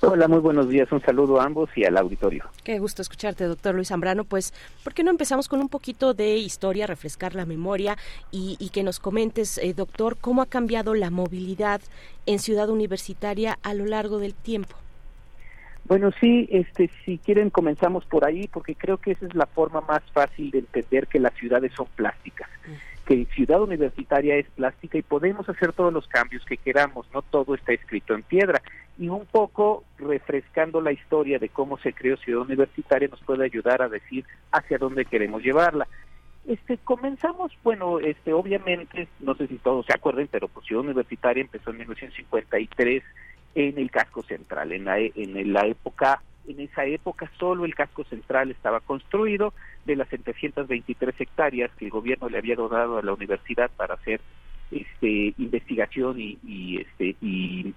Hola, 0.00 0.28
muy 0.28 0.40
buenos 0.40 0.68
días. 0.68 0.90
Un 0.92 1.00
saludo 1.02 1.40
a 1.40 1.44
ambos 1.44 1.70
y 1.76 1.84
al 1.84 1.96
auditorio. 1.96 2.44
Qué 2.64 2.78
gusto 2.78 3.02
escucharte, 3.02 3.44
doctor 3.44 3.74
Luis 3.74 3.88
Zambrano. 3.88 4.24
Pues, 4.24 4.52
¿por 4.82 4.94
qué 4.94 5.04
no 5.04 5.10
empezamos 5.10 5.48
con 5.48 5.60
un 5.60 5.68
poquito 5.68 6.14
de 6.14 6.36
historia, 6.36 6.86
refrescar 6.86 7.34
la 7.34 7.46
memoria 7.46 7.96
y, 8.30 8.56
y 8.58 8.70
que 8.70 8.82
nos 8.82 8.98
comentes, 8.98 9.58
eh, 9.58 9.74
doctor, 9.74 10.16
cómo 10.20 10.42
ha 10.42 10.46
cambiado 10.46 10.94
la 10.94 11.10
movilidad 11.10 11.80
en 12.26 12.38
Ciudad 12.38 12.68
Universitaria 12.68 13.58
a 13.62 13.74
lo 13.74 13.86
largo 13.86 14.18
del 14.18 14.34
tiempo? 14.34 14.76
Bueno, 15.84 16.10
sí, 16.20 16.48
este, 16.50 16.90
si 17.04 17.18
quieren 17.18 17.50
comenzamos 17.50 18.04
por 18.04 18.24
ahí, 18.24 18.48
porque 18.48 18.74
creo 18.74 18.98
que 18.98 19.12
esa 19.12 19.26
es 19.26 19.34
la 19.34 19.46
forma 19.46 19.80
más 19.80 20.02
fácil 20.12 20.50
de 20.50 20.60
entender 20.60 21.08
que 21.08 21.18
las 21.18 21.34
ciudades 21.34 21.72
son 21.76 21.86
plásticas, 21.96 22.48
que 23.06 23.26
Ciudad 23.34 23.60
Universitaria 23.60 24.36
es 24.36 24.46
plástica 24.50 24.98
y 24.98 25.02
podemos 25.02 25.48
hacer 25.48 25.72
todos 25.72 25.92
los 25.92 26.06
cambios 26.06 26.44
que 26.44 26.56
queramos, 26.56 27.06
no 27.12 27.22
todo 27.22 27.54
está 27.54 27.72
escrito 27.72 28.14
en 28.14 28.22
piedra. 28.22 28.62
Y 28.98 29.08
un 29.08 29.26
poco 29.26 29.84
refrescando 29.98 30.80
la 30.80 30.92
historia 30.92 31.38
de 31.38 31.48
cómo 31.48 31.78
se 31.78 31.92
creó 31.92 32.16
Ciudad 32.18 32.42
Universitaria 32.42 33.08
nos 33.08 33.20
puede 33.20 33.44
ayudar 33.44 33.82
a 33.82 33.88
decir 33.88 34.24
hacia 34.52 34.78
dónde 34.78 35.04
queremos 35.04 35.42
llevarla. 35.42 35.88
Este, 36.46 36.76
comenzamos, 36.78 37.52
bueno, 37.62 38.00
este, 38.00 38.32
obviamente, 38.32 39.08
no 39.20 39.34
sé 39.34 39.46
si 39.46 39.58
todos 39.58 39.86
se 39.86 39.94
acuerden, 39.94 40.28
pero 40.30 40.48
pues 40.48 40.66
Ciudad 40.66 40.84
Universitaria 40.84 41.40
empezó 41.40 41.70
en 41.70 41.78
1953 41.78 43.02
en 43.54 43.78
el 43.78 43.90
casco 43.90 44.22
central, 44.22 44.72
en 44.72 44.84
la, 44.84 44.98
en 44.98 45.52
la 45.52 45.66
época, 45.66 46.22
en 46.46 46.60
esa 46.60 46.84
época 46.84 47.30
solo 47.38 47.64
el 47.64 47.74
casco 47.74 48.04
central 48.04 48.50
estaba 48.50 48.80
construido 48.80 49.54
de 49.84 49.96
las 49.96 50.08
723 50.08 51.20
hectáreas 51.20 51.70
que 51.76 51.84
el 51.86 51.90
gobierno 51.90 52.28
le 52.28 52.38
había 52.38 52.56
donado 52.56 52.98
a 52.98 53.02
la 53.02 53.12
universidad 53.12 53.70
para 53.76 53.94
hacer 53.94 54.20
este 54.70 55.34
investigación 55.38 56.20
y, 56.20 56.38
y, 56.46 56.78
este 56.78 57.16
y, 57.20 57.74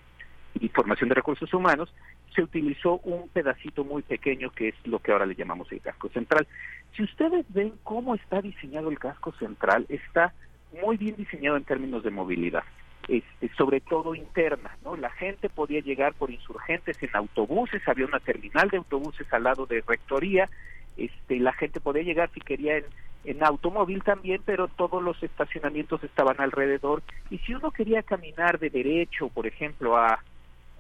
y 0.60 0.70
formación 0.70 1.10
de 1.10 1.16
recursos 1.16 1.54
humanos, 1.54 1.94
se 2.34 2.42
utilizó 2.42 3.00
un 3.00 3.30
pedacito 3.30 3.84
muy 3.84 4.02
pequeño 4.02 4.50
que 4.52 4.70
es 4.70 4.76
lo 4.86 5.00
que 5.00 5.12
ahora 5.12 5.26
le 5.26 5.36
llamamos 5.36 5.72
el 5.72 5.82
casco 5.82 6.10
central. 6.10 6.48
Si 6.96 7.04
ustedes 7.04 7.46
ven 7.50 7.74
cómo 7.84 8.16
está 8.16 8.42
diseñado 8.42 8.90
el 8.90 9.00
casco 9.00 9.34
central, 9.34 9.86
está 9.90 10.34
muy 10.82 10.98
bien 10.98 11.16
diseñado 11.16 11.58
en 11.58 11.64
términos 11.64 12.04
de 12.04 12.12
movilidad, 12.12 12.64
este, 13.08 13.50
sobre 13.56 13.82
todo 13.82 14.16
interna, 14.16 14.78
¿no? 14.84 14.96
La 14.96 15.10
gente 15.12 15.50
podía 15.50 15.82
llegar 15.82 16.14
por 16.14 16.32
insurgentes 16.32 17.02
en 17.04 17.10
autobuses, 17.14 17.88
había 17.88 18.06
una 18.06 18.20
terminal 18.20 18.70
de 18.70 18.78
autobuses 18.78 19.32
al 19.32 19.44
lado 19.44 19.66
de 19.66 19.84
rectoría, 19.88 20.50
este, 20.98 21.40
la 21.40 21.54
gente 21.54 21.80
podía 21.80 22.04
llegar 22.04 22.30
si 22.34 22.42
quería 22.42 22.78
en, 22.78 22.86
en 23.26 23.44
automóvil 23.44 24.04
también, 24.04 24.42
pero 24.46 24.68
todos 24.68 25.04
los 25.04 25.22
estacionamientos 25.22 26.04
estaban 26.04 26.40
alrededor 26.40 27.04
y 27.30 27.38
si 27.40 27.54
uno 27.54 27.72
quería 27.72 28.04
caminar 28.04 28.60
de 28.60 28.70
derecho, 28.70 29.30
por 29.30 29.48
ejemplo, 29.48 29.98
a 29.98 30.20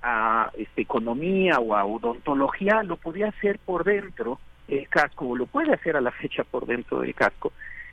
a 0.05 0.51
este, 0.55 0.83
economía 0.83 1.57
o 1.57 1.75
a 1.75 1.83
odontología, 1.83 2.83
lo 2.83 2.95
podía 2.95 3.29
hacer 3.29 3.57
por 3.57 3.83
dentro 3.83 4.39
el 4.67 4.87
casco, 4.87 5.29
o 5.29 5.35
lo 5.35 5.47
puede 5.47 5.73
hacer 5.73 5.97
a 5.97 6.01
la 6.01 6.11
fecha 6.11 6.43
por 6.43 6.67
dentro 6.67 6.99
del 6.99 7.15
casco, 7.15 7.51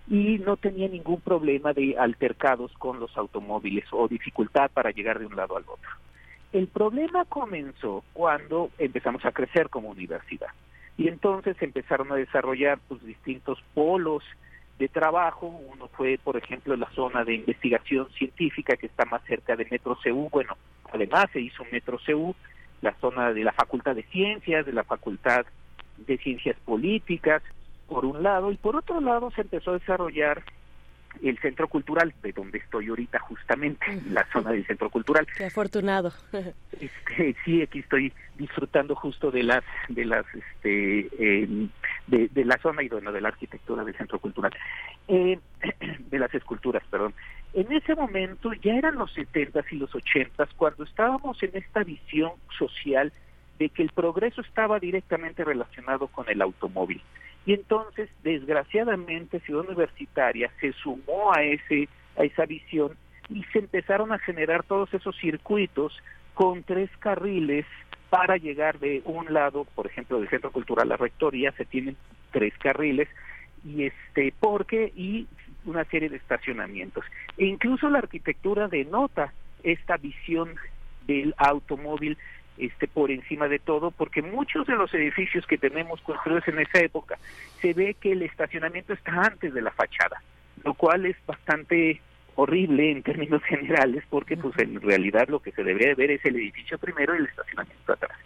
y 0.09 0.39
no 0.39 0.57
tenía 0.57 0.89
ningún 0.89 1.21
problema 1.21 1.73
de 1.73 1.97
altercados 1.99 2.73
con 2.75 2.99
los 3.01 3.17
automóviles 3.17 3.85
o 3.93 4.09
dificultad 4.09 4.71
para 4.73 4.91
llegar 4.91 5.19
de 5.19 5.27
un 5.27 5.37
lado 5.37 5.57
al 5.57 5.63
otro. 5.63 5.91
El 6.53 6.67
problema 6.69 7.25
comenzó 7.25 8.05
cuando 8.13 8.71
empezamos 8.79 9.25
a 9.25 9.33
crecer 9.33 9.71
como 9.71 9.89
universidad 9.89 10.51
y 10.99 11.09
entonces 11.09 11.57
empezaron 11.61 12.13
a 12.13 12.17
desarrollar 12.17 12.79
pues, 12.89 13.03
distintos 13.05 13.59
polos 13.75 14.23
de 14.79 14.89
trabajo. 14.89 15.47
Uno 15.47 15.89
fue, 15.89 16.19
por 16.23 16.37
ejemplo, 16.37 16.77
la 16.77 16.91
zona 16.91 17.25
de 17.25 17.35
investigación 17.35 18.09
científica 18.11 18.77
que 18.77 18.87
está 18.87 19.05
más 19.07 19.23
cerca 19.25 19.57
de 19.57 19.67
Metro 19.71 19.97
CU. 20.03 20.29
Bueno, 20.31 20.57
además 20.93 21.27
se 21.33 21.41
hizo 21.41 21.65
Metro 21.73 21.99
CU, 22.05 22.35
la 22.83 22.93
zona 23.01 23.33
de 23.33 23.45
la 23.45 23.53
Facultad 23.53 23.95
de 23.95 24.03
Ciencias, 24.05 24.67
de 24.67 24.73
la 24.73 24.85
Facultad 24.85 25.47
de 25.97 26.19
Ciencias 26.19 26.57
Políticas, 26.65 27.43
por 27.93 28.07
un 28.07 28.23
lado, 28.23 28.51
y 28.51 28.57
por 28.57 28.75
otro 28.75 29.01
lado 29.03 29.31
se 29.33 29.43
empezó 29.43 29.73
a 29.73 29.79
desarrollar 29.79 30.43
el 31.23 31.39
Centro 31.41 31.69
Cultural, 31.69 32.15
de 32.23 32.33
donde 32.33 32.57
estoy 32.57 32.89
ahorita 32.89 33.19
justamente, 33.19 34.01
la 34.11 34.27
zona 34.33 34.51
del 34.53 34.67
Centro 34.67 34.89
Cultural. 34.89 35.27
Qué 35.37 35.45
afortunado. 35.45 36.11
Este, 36.81 37.37
sí, 37.45 37.61
aquí 37.61 37.81
estoy 37.81 38.11
disfrutando 38.37 38.95
justo 38.95 39.31
de 39.31 39.43
las, 39.43 39.63
de 39.91 40.07
las, 40.07 40.25
este, 40.35 41.09
eh, 41.19 41.69
de, 42.07 42.29
de 42.29 42.45
la 42.47 42.57
zona 42.63 42.83
y 42.83 42.89
bueno, 42.89 43.13
de 43.13 43.21
la 43.21 43.29
arquitectura 43.29 43.85
del 43.85 43.95
Centro 43.95 44.19
Cultural, 44.19 44.53
Eh, 45.09 45.39
de 46.11 46.19
las 46.19 46.33
esculturas, 46.35 46.83
perdón. 46.91 47.13
En 47.53 47.71
ese 47.73 47.95
momento 47.95 48.55
ya 48.55 48.75
eran 48.75 48.95
los 48.95 49.15
70s 49.15 49.67
y 49.71 49.77
los 49.77 49.93
80s 49.93 50.49
cuando 50.57 50.85
estábamos 50.85 51.43
en 51.43 51.51
esta 51.53 51.85
visión 51.85 52.33
social 52.57 53.13
de 53.59 53.69
que 53.69 53.83
el 53.83 53.91
progreso 53.91 54.41
estaba 54.41 54.81
directamente 54.81 55.45
relacionado 55.45 56.07
con 56.09 56.29
el 56.31 56.41
automóvil. 56.41 57.03
Y 57.45 57.55
entonces, 57.55 58.09
desgraciadamente, 58.23 59.41
Ciudad 59.41 59.67
Universitaria 59.67 60.51
se 60.61 60.73
sumó 60.73 61.35
a 61.35 61.43
ese 61.43 61.89
a 62.17 62.25
esa 62.25 62.45
visión 62.45 62.93
y 63.29 63.43
se 63.45 63.61
empezaron 63.61 64.13
a 64.13 64.19
generar 64.19 64.63
todos 64.65 64.93
esos 64.93 65.17
circuitos 65.19 65.97
con 66.35 66.63
tres 66.63 66.91
carriles 66.99 67.67
para 68.11 68.37
llegar 68.37 68.79
de 68.79 69.01
un 69.05 69.33
lado, 69.33 69.65
por 69.75 69.87
ejemplo, 69.87 70.21
del 70.21 70.29
Centro 70.29 70.53
Cultural 70.53 70.89
la 70.89 70.97
Rectoría, 70.97 71.53
se 71.53 71.65
tienen 71.65 71.97
tres 72.31 72.53
carriles 72.59 73.09
y 73.65 73.85
este 73.85 74.35
porque 74.39 74.93
y 74.95 75.27
una 75.65 75.85
serie 75.85 76.09
de 76.09 76.17
estacionamientos. 76.17 77.05
E 77.39 77.47
incluso 77.47 77.89
la 77.89 77.99
arquitectura 77.99 78.69
denota 78.69 79.33
esta 79.63 79.97
visión 79.97 80.55
del 81.07 81.35
automóvil 81.39 82.19
este 82.59 82.87
por 82.87 83.11
encima 83.11 83.49
de 83.49 83.59
todo, 83.59 83.91
porque 83.91 84.23
muchos 84.23 84.67
de 84.67 84.77
los 84.77 84.93
edificios 84.95 85.47
que 85.47 85.59
tenemos 85.59 86.01
construidos 86.03 86.47
en 86.49 86.61
esa 86.61 86.81
época 86.81 87.19
se 87.61 87.73
ve 87.73 87.95
que 87.95 88.13
el 88.13 88.23
estacionamiento 88.23 88.93
está 88.93 89.13
antes 89.23 89.55
de 89.55 89.63
la 89.63 89.71
fachada, 89.71 90.23
lo 90.65 90.75
cual 90.75 91.07
es 91.07 91.17
bastante 91.27 92.01
horrible 92.35 92.91
en 92.91 93.03
términos 93.03 93.43
generales, 93.49 94.05
porque 94.09 94.37
pues 94.37 94.59
en 94.59 94.81
realidad 94.81 95.29
lo 95.29 95.41
que 95.41 95.53
se 95.53 95.65
debería 95.65 95.95
ver 95.95 96.13
es 96.13 96.25
el 96.25 96.37
edificio 96.37 96.79
primero 96.79 97.15
y 97.15 97.19
el 97.19 97.27
estacionamiento 97.27 97.93
atrás. 97.93 98.19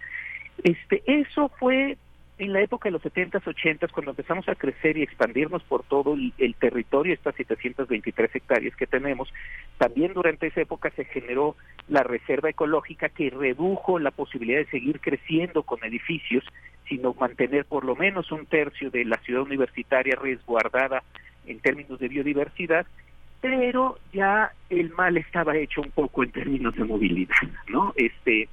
Este, 0.63 1.03
eso 1.07 1.51
fue 1.59 1.97
en 2.39 2.53
la 2.53 2.61
época 2.61 2.89
de 2.89 2.93
los 2.93 3.03
70s, 3.03 3.43
80s, 3.43 3.91
cuando 3.93 4.11
empezamos 4.11 4.47
a 4.49 4.55
crecer 4.55 4.99
y 4.99 5.03
expandirnos 5.03 5.63
por 5.63 5.85
todo 5.85 6.15
el, 6.15 6.35
el 6.37 6.55
territorio, 6.55 7.15
estas 7.15 7.35
723 7.35 8.35
hectáreas 8.35 8.77
que 8.77 8.87
tenemos, 8.87 9.33
también 9.79 10.13
durante 10.13 10.49
esa 10.49 10.61
época 10.61 10.91
se 10.91 11.07
generó 11.07 11.57
la 11.89 12.03
reserva 12.03 12.51
ecológica 12.51 13.09
que 13.09 13.31
redujo 13.31 13.99
la 13.99 14.11
posibilidad 14.11 14.59
de 14.59 14.67
seguir 14.67 15.01
creciendo 15.01 15.63
con 15.63 15.83
edificios, 15.83 16.45
sino 16.89 17.15
mantener 17.15 17.65
por 17.65 17.85
lo 17.85 17.97
menos 17.97 18.31
un 18.31 18.45
tercio 18.45 18.91
de 18.91 19.05
la 19.07 19.17
ciudad 19.19 19.43
universitaria 19.43 20.15
resguardada 20.17 21.03
en 21.47 21.61
términos 21.61 21.99
de 21.99 22.09
biodiversidad, 22.09 22.87
pero 23.41 23.99
ya 24.13 24.53
el 24.69 24.91
mal 24.91 25.17
estaba 25.17 25.57
hecho 25.57 25.81
un 25.81 25.91
poco 25.91 26.23
en 26.23 26.33
términos 26.33 26.75
de 26.75 26.85
movilidad, 26.85 27.35
¿no? 27.69 27.93
Este 27.97 28.49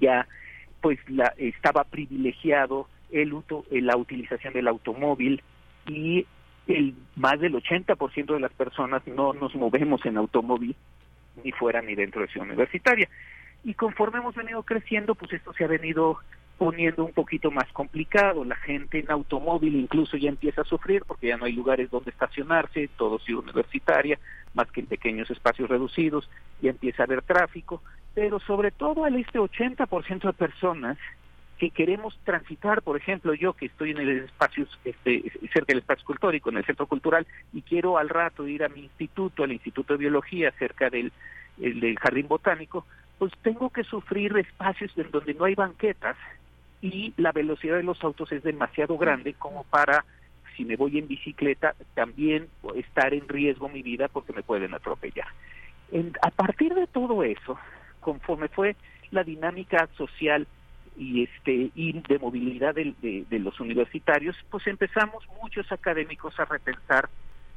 ya 0.00 0.26
pues 0.80 0.98
la, 1.08 1.32
estaba 1.38 1.84
privilegiado 1.84 2.88
el 3.14 3.32
eh, 3.70 3.80
la 3.80 3.96
utilización 3.96 4.52
del 4.52 4.68
automóvil 4.68 5.42
y 5.86 6.26
el 6.66 6.94
más 7.16 7.38
del 7.40 7.54
80% 7.54 8.34
de 8.34 8.40
las 8.40 8.52
personas 8.52 9.06
no 9.06 9.32
nos 9.32 9.54
movemos 9.54 10.04
en 10.04 10.16
automóvil 10.16 10.74
ni 11.42 11.52
fuera 11.52 11.82
ni 11.82 11.94
dentro 11.94 12.22
de 12.22 12.28
ciudad 12.28 12.46
universitaria. 12.46 13.08
Y 13.64 13.74
conforme 13.74 14.18
hemos 14.18 14.34
venido 14.34 14.62
creciendo, 14.62 15.14
pues 15.14 15.32
esto 15.32 15.52
se 15.52 15.64
ha 15.64 15.68
venido 15.68 16.18
poniendo 16.58 17.04
un 17.04 17.12
poquito 17.12 17.50
más 17.50 17.70
complicado. 17.72 18.44
La 18.44 18.56
gente 18.56 18.98
en 18.98 19.10
automóvil 19.10 19.74
incluso 19.76 20.16
ya 20.16 20.28
empieza 20.28 20.62
a 20.62 20.64
sufrir 20.64 21.02
porque 21.06 21.28
ya 21.28 21.36
no 21.36 21.46
hay 21.46 21.52
lugares 21.52 21.90
donde 21.90 22.10
estacionarse, 22.10 22.88
todo 22.96 23.18
ciudad 23.18 23.44
universitaria, 23.44 24.18
más 24.54 24.70
que 24.70 24.80
en 24.80 24.86
pequeños 24.86 25.30
espacios 25.30 25.68
reducidos, 25.68 26.28
ya 26.62 26.70
empieza 26.70 27.02
a 27.02 27.06
haber 27.06 27.22
tráfico, 27.22 27.82
pero 28.14 28.38
sobre 28.40 28.70
todo 28.70 29.04
al 29.04 29.16
este 29.16 29.38
80% 29.38 30.22
de 30.22 30.32
personas 30.32 30.98
que 31.58 31.70
queremos 31.70 32.18
transitar, 32.24 32.82
por 32.82 32.96
ejemplo, 32.96 33.32
yo 33.34 33.52
que 33.52 33.66
estoy 33.66 33.92
en 33.92 33.98
el 33.98 34.24
espacio, 34.24 34.66
este, 34.84 35.22
cerca 35.52 35.66
del 35.68 35.78
espacio 35.78 36.04
cultórico, 36.04 36.50
en 36.50 36.56
el 36.56 36.64
centro 36.64 36.86
cultural, 36.86 37.26
y 37.52 37.62
quiero 37.62 37.96
al 37.96 38.08
rato 38.08 38.46
ir 38.48 38.64
a 38.64 38.68
mi 38.68 38.80
instituto, 38.80 39.44
al 39.44 39.52
Instituto 39.52 39.94
de 39.94 39.98
Biología, 39.98 40.52
cerca 40.58 40.90
del, 40.90 41.12
el- 41.60 41.80
del 41.80 41.98
Jardín 41.98 42.26
Botánico, 42.28 42.86
pues 43.18 43.32
tengo 43.42 43.70
que 43.70 43.84
sufrir 43.84 44.36
espacios 44.36 44.90
en 44.96 45.10
donde 45.12 45.34
no 45.34 45.44
hay 45.44 45.54
banquetas 45.54 46.16
y 46.80 47.14
la 47.16 47.30
velocidad 47.32 47.76
de 47.76 47.84
los 47.84 48.02
autos 48.02 48.32
es 48.32 48.42
demasiado 48.42 48.98
grande 48.98 49.34
como 49.34 49.62
para, 49.64 50.04
si 50.56 50.64
me 50.64 50.76
voy 50.76 50.98
en 50.98 51.06
bicicleta, 51.06 51.74
también 51.94 52.48
estar 52.74 53.14
en 53.14 53.28
riesgo 53.28 53.68
mi 53.68 53.82
vida 53.82 54.08
porque 54.08 54.32
me 54.32 54.42
pueden 54.42 54.74
atropellar. 54.74 55.28
En- 55.92 56.12
a 56.22 56.30
partir 56.30 56.74
de 56.74 56.88
todo 56.88 57.22
eso, 57.22 57.58
conforme 58.00 58.48
fue 58.48 58.76
la 59.10 59.22
dinámica 59.22 59.88
social 59.96 60.48
y 60.96 61.24
este 61.24 61.70
y 61.74 61.92
de 61.92 62.18
movilidad 62.18 62.74
de, 62.74 62.94
de 63.28 63.38
los 63.38 63.58
universitarios, 63.60 64.36
pues 64.50 64.66
empezamos 64.66 65.26
muchos 65.42 65.70
académicos 65.72 66.38
a 66.38 66.44
repensar 66.44 67.08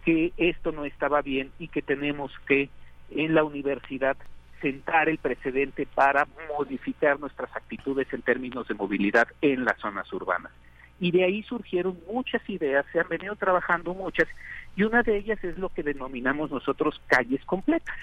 que 0.04 0.32
esto 0.38 0.72
no 0.72 0.86
estaba 0.86 1.22
bien 1.22 1.52
y 1.60 1.68
que 1.68 1.82
tenemos 1.82 2.32
que 2.48 2.70
en 3.12 3.36
la 3.36 3.44
universidad 3.44 4.18
sentar 4.62 5.10
el 5.10 5.18
precedente 5.18 5.86
para 5.86 6.28
modificar 6.58 7.20
nuestras 7.20 7.56
actitudes 7.56 8.12
en 8.12 8.22
términos 8.22 8.68
de 8.68 8.74
movilidad 8.74 9.28
en 9.42 9.66
las 9.66 9.80
zonas 9.80 10.12
urbanas. 10.14 10.52
Y 11.00 11.12
de 11.12 11.24
ahí 11.24 11.44
surgieron 11.44 12.00
muchas 12.12 12.42
ideas, 12.50 12.86
se 12.92 13.00
han 13.00 13.08
venido 13.08 13.36
trabajando 13.36 13.94
muchas, 13.94 14.28
y 14.76 14.84
una 14.84 15.04
de 15.04 15.18
ellas 15.18 15.44
es 15.44 15.58
lo 15.58 15.70
que 15.70 15.84
denominamos 15.84 16.50
nosotros 16.50 17.00
calles 17.08 17.44
completas. 17.46 17.96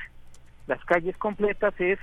Las 0.66 0.84
calles 0.84 1.16
completas 1.18 1.74
es 1.78 1.98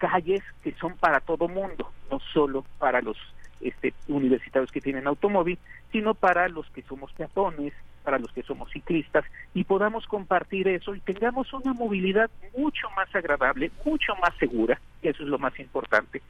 calles 0.00 0.42
que 0.64 0.72
son 0.72 0.96
para 0.96 1.20
todo 1.20 1.46
mundo, 1.46 1.92
no 2.10 2.18
solo 2.32 2.64
para 2.78 3.00
los 3.00 3.16
este, 3.60 3.92
universitarios 4.08 4.72
que 4.72 4.80
tienen 4.80 5.06
automóvil, 5.06 5.58
sino 5.92 6.14
para 6.14 6.48
los 6.48 6.68
que 6.70 6.82
somos 6.82 7.12
peatones, 7.12 7.74
para 8.02 8.18
los 8.18 8.32
que 8.32 8.42
somos 8.42 8.70
ciclistas, 8.72 9.24
y 9.54 9.64
podamos 9.64 10.06
compartir 10.06 10.66
eso 10.68 10.94
y 10.94 11.00
tengamos 11.00 11.52
una 11.52 11.74
movilidad 11.74 12.30
mucho 12.56 12.88
más 12.96 13.14
agradable, 13.14 13.70
mucho 13.84 14.14
más 14.16 14.34
segura, 14.38 14.80
eso 15.02 15.22
es 15.22 15.28
lo 15.28 15.38
más 15.38 15.58
importante, 15.60 16.22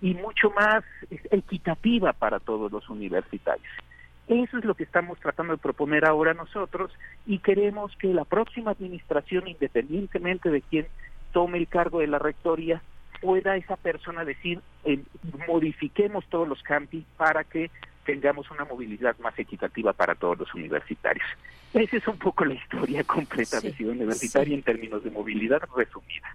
y 0.00 0.14
mucho 0.14 0.50
más 0.50 0.84
equitativa 1.10 2.12
para 2.12 2.38
todos 2.38 2.70
los 2.70 2.88
universitarios. 2.88 3.66
Eso 4.28 4.58
es 4.58 4.64
lo 4.64 4.74
que 4.74 4.84
estamos 4.84 5.18
tratando 5.20 5.52
de 5.52 5.58
proponer 5.58 6.04
ahora 6.04 6.34
nosotros 6.34 6.92
y 7.26 7.38
queremos 7.38 7.94
que 7.96 8.08
la 8.08 8.24
próxima 8.24 8.72
administración, 8.72 9.46
independientemente 9.46 10.50
de 10.50 10.62
quién 10.62 10.86
tome 11.32 11.58
el 11.58 11.68
cargo 11.68 12.00
de 12.00 12.08
la 12.08 12.18
rectoría, 12.18 12.82
pueda 13.20 13.56
esa 13.56 13.76
persona 13.76 14.24
decir, 14.24 14.60
eh, 14.84 15.00
modifiquemos 15.46 16.24
todos 16.28 16.48
los 16.48 16.62
campi 16.62 17.04
para 17.16 17.44
que 17.44 17.70
tengamos 18.04 18.50
una 18.50 18.64
movilidad 18.64 19.18
más 19.18 19.38
equitativa 19.38 19.92
para 19.92 20.14
todos 20.14 20.38
los 20.38 20.54
universitarios. 20.54 21.26
Esa 21.74 21.96
es 21.96 22.08
un 22.08 22.16
poco 22.16 22.44
la 22.44 22.54
historia 22.54 23.04
completa 23.04 23.60
de 23.60 23.72
Ciudad 23.74 23.94
Universitaria 23.94 24.54
en 24.54 24.62
términos 24.62 25.04
de 25.04 25.10
movilidad 25.10 25.60
resumida. 25.76 26.34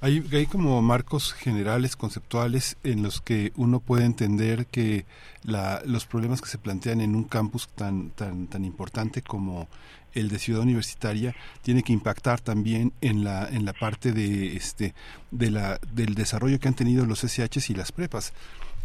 Hay, 0.00 0.24
hay 0.32 0.46
como 0.46 0.80
marcos 0.82 1.32
generales, 1.32 1.96
conceptuales, 1.96 2.76
en 2.84 3.02
los 3.02 3.20
que 3.20 3.52
uno 3.56 3.80
puede 3.80 4.04
entender 4.04 4.66
que 4.66 5.04
la, 5.42 5.82
los 5.84 6.06
problemas 6.06 6.42
que 6.42 6.48
se 6.48 6.58
plantean 6.58 7.00
en 7.00 7.16
un 7.16 7.24
campus 7.24 7.68
tan, 7.68 8.10
tan, 8.10 8.46
tan 8.46 8.64
importante 8.64 9.20
como 9.20 9.68
el 10.16 10.28
de 10.28 10.38
Ciudad 10.38 10.62
Universitaria 10.62 11.34
tiene 11.62 11.82
que 11.82 11.92
impactar 11.92 12.40
también 12.40 12.92
en 13.00 13.22
la, 13.22 13.48
en 13.48 13.64
la 13.64 13.72
parte 13.72 14.12
de, 14.12 14.56
este, 14.56 14.94
de 15.30 15.50
la, 15.50 15.78
del 15.92 16.14
desarrollo 16.14 16.58
que 16.58 16.68
han 16.68 16.74
tenido 16.74 17.06
los 17.06 17.20
SHs 17.20 17.70
y 17.70 17.74
las 17.74 17.92
prepas. 17.92 18.32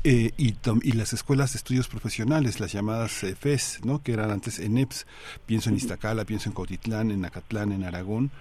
Eh, 0.03 0.31
y, 0.35 0.55
y 0.81 0.91
las 0.93 1.13
escuelas 1.13 1.53
de 1.53 1.57
estudios 1.57 1.87
profesionales, 1.87 2.59
las 2.59 2.71
llamadas 2.71 3.23
eh, 3.23 3.35
FES, 3.35 3.81
¿no? 3.83 4.01
que 4.01 4.13
eran 4.13 4.31
antes 4.31 4.57
ENEPS, 4.57 5.05
pienso 5.45 5.69
en 5.69 5.75
Iztacala, 5.75 6.25
pienso 6.25 6.49
en 6.49 6.55
Cautitlán, 6.55 7.11
en 7.11 7.23
Acatlán, 7.23 7.71
en 7.71 7.83
Aragón, 7.83 8.31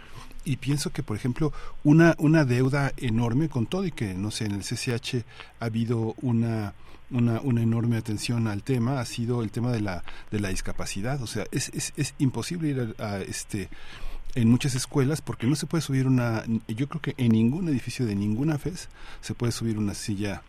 y 0.44 0.56
pienso 0.56 0.90
que, 0.90 1.02
por 1.02 1.18
ejemplo, 1.18 1.52
una, 1.84 2.14
una 2.18 2.46
deuda 2.46 2.94
enorme 2.96 3.50
con 3.50 3.66
todo 3.66 3.84
y 3.84 3.92
que, 3.92 4.14
no 4.14 4.30
sé, 4.30 4.46
en 4.46 4.52
el 4.52 4.62
CCH 4.62 5.22
ha 5.60 5.66
habido 5.66 6.14
una, 6.22 6.72
una, 7.10 7.40
una 7.40 7.62
enorme 7.62 7.96
atención 7.96 8.46
al 8.46 8.62
tema, 8.62 9.00
ha 9.00 9.04
sido 9.04 9.42
el 9.42 9.50
tema 9.50 9.72
de 9.72 9.80
la, 9.80 10.04
de 10.30 10.40
la 10.40 10.48
discapacidad. 10.48 11.22
O 11.22 11.26
sea, 11.26 11.44
es, 11.50 11.70
es, 11.74 11.92
es 11.96 12.14
imposible 12.18 12.68
ir 12.68 12.94
a, 12.98 13.04
a, 13.04 13.20
este 13.20 13.68
en 14.34 14.48
muchas 14.48 14.76
escuelas 14.76 15.20
porque 15.20 15.46
no 15.46 15.56
se 15.56 15.66
puede 15.66 15.82
subir 15.82 16.06
una, 16.06 16.44
yo 16.68 16.88
creo 16.88 17.02
que 17.02 17.14
en 17.16 17.32
ningún 17.32 17.68
edificio 17.68 18.06
de 18.06 18.14
ninguna 18.14 18.58
FES 18.58 18.88
se 19.20 19.34
puede 19.34 19.50
subir 19.50 19.76
una 19.76 19.94
silla 19.94 20.42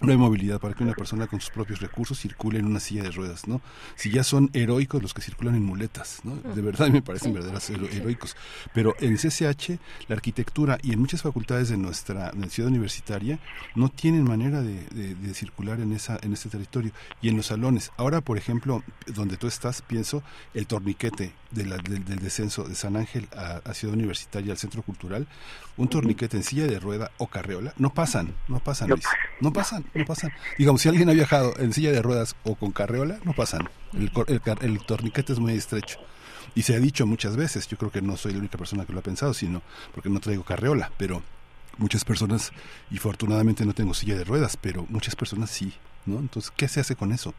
no 0.00 0.10
hay 0.12 0.18
movilidad 0.18 0.60
para 0.60 0.74
que 0.74 0.82
una 0.84 0.92
persona 0.92 1.26
con 1.26 1.40
sus 1.40 1.50
propios 1.50 1.80
recursos 1.80 2.18
circule 2.18 2.58
en 2.58 2.66
una 2.66 2.80
silla 2.80 3.02
de 3.02 3.10
ruedas, 3.10 3.46
¿no? 3.48 3.60
Si 3.96 4.10
ya 4.10 4.22
son 4.24 4.50
heroicos 4.52 5.00
los 5.02 5.14
que 5.14 5.22
circulan 5.22 5.54
en 5.54 5.62
muletas, 5.64 6.20
¿no? 6.24 6.36
De 6.36 6.60
verdad 6.62 6.88
me 6.88 7.00
parecen 7.00 7.32
verdaderos 7.32 7.70
hero- 7.70 7.88
heroicos. 7.90 8.36
Pero 8.74 8.94
en 9.00 9.16
CCH, 9.16 9.78
la 10.08 10.16
arquitectura 10.16 10.78
y 10.82 10.92
en 10.92 10.98
muchas 11.00 11.22
facultades 11.22 11.68
de 11.68 11.76
nuestra 11.78 12.32
de 12.32 12.50
ciudad 12.50 12.68
universitaria 12.70 13.38
no 13.74 13.88
tienen 13.88 14.24
manera 14.24 14.60
de, 14.62 14.84
de- 14.88 15.14
de 15.14 15.34
circular 15.34 15.80
en 15.80 15.92
esa 15.92 16.18
en 16.22 16.32
ese 16.32 16.48
territorio. 16.48 16.92
Y 17.22 17.28
en 17.28 17.36
los 17.36 17.46
salones, 17.46 17.90
ahora 17.96 18.20
por 18.20 18.36
ejemplo, 18.36 18.82
donde 19.06 19.36
tú 19.36 19.46
estás, 19.46 19.80
pienso, 19.82 20.22
el 20.54 20.66
torniquete 20.66 21.32
de 21.54 21.66
la- 21.66 21.76
del, 21.78 22.04
del 22.04 22.18
descenso 22.18 22.64
de 22.64 22.74
San 22.74 22.96
Ángel 22.96 23.28
a, 23.36 23.60
a 23.64 23.74
Ciudad 23.74 23.94
Universitaria, 23.94 24.52
al 24.52 24.58
Centro 24.58 24.82
Cultural, 24.82 25.26
un 25.76 25.88
torniquete 25.88 26.36
en 26.36 26.42
silla 26.42 26.66
de 26.66 26.78
rueda 26.80 27.10
o 27.18 27.26
carreola, 27.28 27.72
no 27.78 27.92
pasan, 27.94 28.34
no 28.48 28.58
pasan, 28.60 28.90
Luis. 28.90 29.04
no 29.40 29.52
pasan, 29.52 29.84
no 29.94 30.04
pasan. 30.04 30.32
Digamos, 30.58 30.82
si 30.82 30.88
alguien 30.88 31.08
ha 31.08 31.12
viajado 31.12 31.54
en 31.58 31.72
silla 31.72 31.92
de 31.92 32.02
ruedas 32.02 32.36
o 32.44 32.54
con 32.56 32.72
carreola, 32.72 33.18
no 33.24 33.32
pasan. 33.32 33.68
El, 33.92 34.10
el 34.28 34.40
el 34.60 34.78
torniquete 34.84 35.32
es 35.32 35.38
muy 35.38 35.52
estrecho. 35.54 35.98
Y 36.56 36.62
se 36.62 36.74
ha 36.76 36.78
dicho 36.78 37.06
muchas 37.06 37.36
veces, 37.36 37.66
yo 37.68 37.76
creo 37.76 37.90
que 37.90 38.02
no 38.02 38.16
soy 38.16 38.32
la 38.32 38.38
única 38.38 38.58
persona 38.58 38.84
que 38.84 38.92
lo 38.92 39.00
ha 39.00 39.02
pensado, 39.02 39.34
sino 39.34 39.62
porque 39.92 40.08
no 40.10 40.20
traigo 40.20 40.44
carreola, 40.44 40.92
pero 40.96 41.22
muchas 41.78 42.04
personas, 42.04 42.52
y 42.90 42.98
afortunadamente 42.98 43.64
no 43.64 43.72
tengo 43.72 43.94
silla 43.94 44.14
de 44.16 44.22
ruedas, 44.24 44.56
pero 44.56 44.86
muchas 44.88 45.16
personas 45.16 45.50
sí, 45.50 45.72
¿no? 46.06 46.18
Entonces, 46.20 46.52
¿qué 46.56 46.68
se 46.68 46.78
hace 46.80 46.94
con 46.94 47.10
eso? 47.12 47.34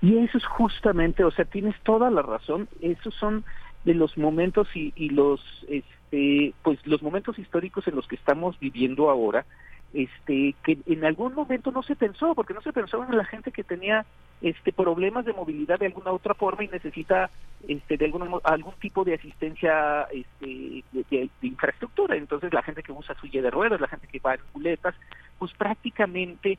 Y 0.00 0.16
eso 0.18 0.38
es 0.38 0.46
justamente, 0.46 1.24
o 1.24 1.30
sea, 1.30 1.44
tienes 1.44 1.74
toda 1.82 2.10
la 2.10 2.22
razón, 2.22 2.68
esos 2.80 3.14
son 3.14 3.44
de 3.84 3.94
los 3.94 4.16
momentos 4.16 4.68
y, 4.74 4.92
y 4.94 5.10
los, 5.10 5.40
este, 5.68 6.54
pues 6.62 6.78
los 6.86 7.02
momentos 7.02 7.38
históricos 7.38 7.86
en 7.88 7.96
los 7.96 8.06
que 8.06 8.16
estamos 8.16 8.58
viviendo 8.60 9.10
ahora, 9.10 9.44
este 9.92 10.54
que 10.62 10.78
en 10.86 11.04
algún 11.04 11.34
momento 11.34 11.70
no 11.70 11.82
se 11.82 11.96
pensó, 11.96 12.34
porque 12.34 12.54
no 12.54 12.60
se 12.60 12.72
pensó 12.72 13.02
en 13.02 13.16
la 13.16 13.24
gente 13.24 13.50
que 13.52 13.64
tenía 13.64 14.04
este 14.40 14.72
problemas 14.72 15.24
de 15.24 15.32
movilidad 15.32 15.78
de 15.78 15.86
alguna 15.86 16.12
otra 16.12 16.34
forma 16.34 16.62
y 16.64 16.68
necesita 16.68 17.30
este 17.66 17.96
de 17.96 18.04
alguna 18.04 18.26
mo- 18.26 18.40
algún 18.44 18.74
tipo 18.74 19.02
de 19.04 19.14
asistencia 19.14 20.02
este 20.12 20.84
de, 20.92 21.30
infraestructura. 21.42 22.16
Entonces 22.16 22.52
la 22.52 22.62
gente 22.62 22.82
que 22.82 22.92
usa 22.92 23.16
silla 23.20 23.42
de 23.42 23.50
ruedas 23.50 23.80
la 23.80 23.88
gente 23.88 24.06
que 24.06 24.20
va 24.20 24.34
en 24.34 24.40
muletas 24.52 24.94
pues 25.38 25.52
prácticamente 25.54 26.58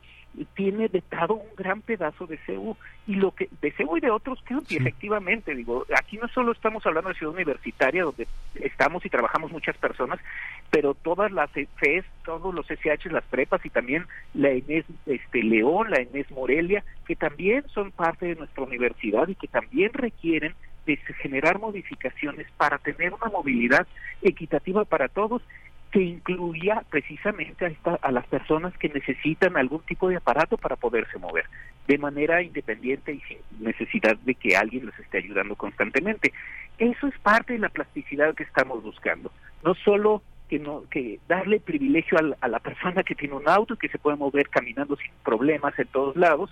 tiene 0.54 0.88
vetado 0.88 1.34
un 1.34 1.56
gran 1.58 1.82
pedazo 1.82 2.28
de 2.28 2.38
CEU 2.46 2.78
y 3.08 3.16
lo 3.16 3.32
que 3.32 3.50
de 3.62 3.72
CEU 3.72 3.98
y 3.98 4.00
de 4.00 4.12
otros 4.12 4.40
creo 4.44 4.62
que 4.62 4.78
efectivamente 4.78 5.56
digo 5.56 5.86
aquí 5.98 6.18
no 6.18 6.28
solo 6.28 6.52
estamos 6.52 6.86
hablando 6.86 7.10
de 7.10 7.16
ciudad 7.16 7.34
universitaria 7.34 8.04
donde 8.04 8.28
estamos 8.56 9.04
y 9.06 9.10
trabajamos 9.10 9.52
muchas 9.52 9.76
personas 9.78 10.20
pero 10.70 10.94
todas 10.94 11.32
las 11.32 11.50
FES 11.52 12.06
todos 12.24 12.54
los 12.54 12.70
SH 12.70 13.10
las 13.12 13.24
prepas 13.26 13.66
y 13.66 13.70
también 13.70 14.06
la 14.34 14.50
ENES 14.50 14.86
este 15.08 15.44
León 15.44 15.90
la 15.90 15.98
ENES 15.98 16.30
Morelia 16.32 16.84
que 17.06 17.16
también 17.16 17.68
son 17.70 17.92
parte 17.92 18.28
de 18.28 18.36
nuestra 18.36 18.64
universidad 18.64 19.28
y 19.28 19.36
que 19.36 19.48
también 19.48 19.92
requieren 19.94 20.54
de 20.86 20.98
generar 21.22 21.60
modificaciones 21.60 22.48
para 22.58 22.78
tener 22.78 23.14
una 23.14 23.32
movilidad 23.32 23.88
equitativa 24.22 24.86
para 24.86 25.08
todos 25.08 25.42
que 25.92 26.02
incluya 26.02 26.84
precisamente 26.90 27.66
a, 27.66 27.70
esta- 27.70 28.00
a 28.02 28.12
las 28.12 28.26
personas 28.28 28.78
que 28.78 28.90
necesitan 28.90 29.58
algún 29.58 29.82
tipo 29.82 30.08
de 30.10 30.18
aparato 30.18 30.58
para 30.58 30.76
poderse 30.76 31.18
mover 31.18 31.46
de 31.88 31.98
manera 31.98 32.44
independiente 32.44 33.14
y 33.14 33.22
sin 33.22 33.38
necesidad 33.60 34.16
de 34.18 34.36
que 34.36 34.56
alguien 34.56 34.86
les 34.86 35.00
esté 35.00 35.18
ayudando 35.18 35.56
constantemente. 35.56 36.32
Eso 36.78 37.08
es 37.08 37.18
parte 37.20 37.54
de 37.54 37.60
la 37.60 37.70
plasticidad 37.70 38.36
que 38.36 38.44
estamos 38.44 38.84
buscando. 38.84 39.32
No 39.64 39.74
solo 39.74 40.22
que 40.48 40.60
no 40.60 40.84
que 40.92 41.20
darle 41.28 41.60
privilegio 41.60 42.18
al- 42.20 42.38
a 42.42 42.48
la 42.48 42.60
persona 42.60 43.04
que 43.04 43.16
tiene 43.16 43.34
un 43.36 43.50
auto 43.50 43.74
y 43.74 43.78
que 43.78 43.90
se 43.90 43.98
puede 44.00 44.18
mover 44.18 44.50
caminando 44.50 44.96
sin 44.96 45.12
problemas 45.24 45.78
en 45.80 45.88
todos 45.88 46.16
lados, 46.16 46.52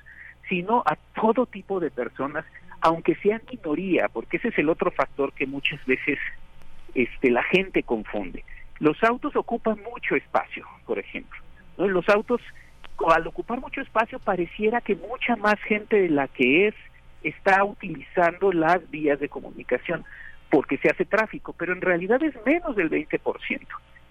sino 0.49 0.81
a 0.85 0.95
todo 1.15 1.45
tipo 1.45 1.79
de 1.79 1.91
personas, 1.91 2.45
aunque 2.81 3.15
sean 3.15 3.41
minoría, 3.51 4.07
porque 4.07 4.37
ese 4.37 4.47
es 4.49 4.57
el 4.57 4.69
otro 4.69 4.89
factor 4.91 5.33
que 5.33 5.45
muchas 5.45 5.83
veces 5.85 6.17
este 6.95 7.29
la 7.29 7.43
gente 7.43 7.83
confunde. 7.83 8.43
Los 8.79 9.03
autos 9.03 9.35
ocupan 9.35 9.79
mucho 9.83 10.15
espacio, 10.15 10.65
por 10.85 10.99
ejemplo. 10.99 11.39
Los 11.77 12.07
autos, 12.09 12.41
al 13.07 13.27
ocupar 13.27 13.59
mucho 13.59 13.81
espacio, 13.81 14.19
pareciera 14.19 14.81
que 14.81 14.95
mucha 14.95 15.35
más 15.35 15.59
gente 15.61 16.01
de 16.01 16.09
la 16.09 16.27
que 16.27 16.67
es 16.67 16.75
está 17.23 17.63
utilizando 17.63 18.51
las 18.51 18.89
vías 18.89 19.19
de 19.19 19.29
comunicación 19.29 20.05
porque 20.49 20.77
se 20.77 20.89
hace 20.89 21.05
tráfico, 21.05 21.53
pero 21.53 21.73
en 21.73 21.81
realidad 21.81 22.21
es 22.23 22.33
menos 22.45 22.75
del 22.75 22.89
20%. 22.89 23.19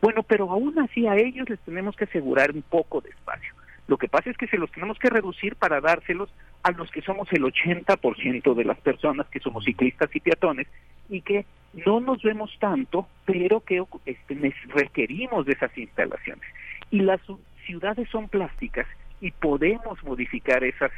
Bueno, 0.03 0.23
pero 0.23 0.51
aún 0.51 0.79
así 0.79 1.07
a 1.07 1.17
ellos 1.17 1.49
les 1.49 1.59
tenemos 1.61 1.97
que 1.97 2.05
asegurar 2.05 2.51
un 2.53 2.63
poco 2.63 3.01
de 3.01 3.11
espacio. 3.11 3.55
Lo 3.89 3.97
que 3.99 4.09
pasa 4.09 4.31
es 4.31 4.37
que 4.37 4.49
se 4.49 4.59
los 4.59 4.71
tenemos 4.73 4.99
que 4.99 5.09
reducir 5.11 5.57
para 5.57 5.81
dárselos 5.81 6.29
a 6.63 6.73
los 6.73 6.91
que 6.91 7.03
somos 7.03 7.33
el 7.33 7.43
80% 7.45 8.55
de 8.55 8.65
las 8.65 8.79
personas 8.81 9.27
que 9.29 9.41
somos 9.41 9.65
ciclistas 9.65 10.11
y 10.15 10.21
peatones 10.21 10.67
y 11.09 11.21
que 11.21 11.45
no 11.87 12.01
nos 12.01 12.23
vemos 12.23 12.51
tanto, 12.59 13.07
pero 13.25 13.61
que 13.61 13.85
este, 14.07 14.55
requerimos 14.69 15.47
de 15.47 15.53
esas 15.53 15.77
instalaciones. 15.79 16.45
Y 16.91 17.01
las 17.01 17.21
ciudades 17.65 18.09
son 18.09 18.29
plásticas 18.29 18.87
y 19.21 19.31
podemos 19.31 20.03
modificar 20.05 20.65
esas 20.65 20.91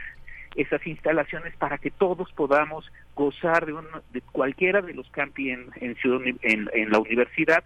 esas 0.57 0.85
instalaciones 0.87 1.55
para 1.57 1.79
que 1.79 1.91
todos 1.91 2.33
podamos 2.33 2.91
gozar 3.15 3.67
de, 3.67 3.75
un- 3.75 3.87
de 4.13 4.23
cualquiera 4.23 4.81
de 4.81 4.95
los 4.95 5.09
campi 5.11 5.51
en, 5.51 5.67
en, 5.77 5.95
en, 6.43 6.71
en 6.73 6.91
la 6.91 6.99
universidad 6.99 7.63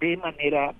de 0.00 0.16
manera 0.18 0.74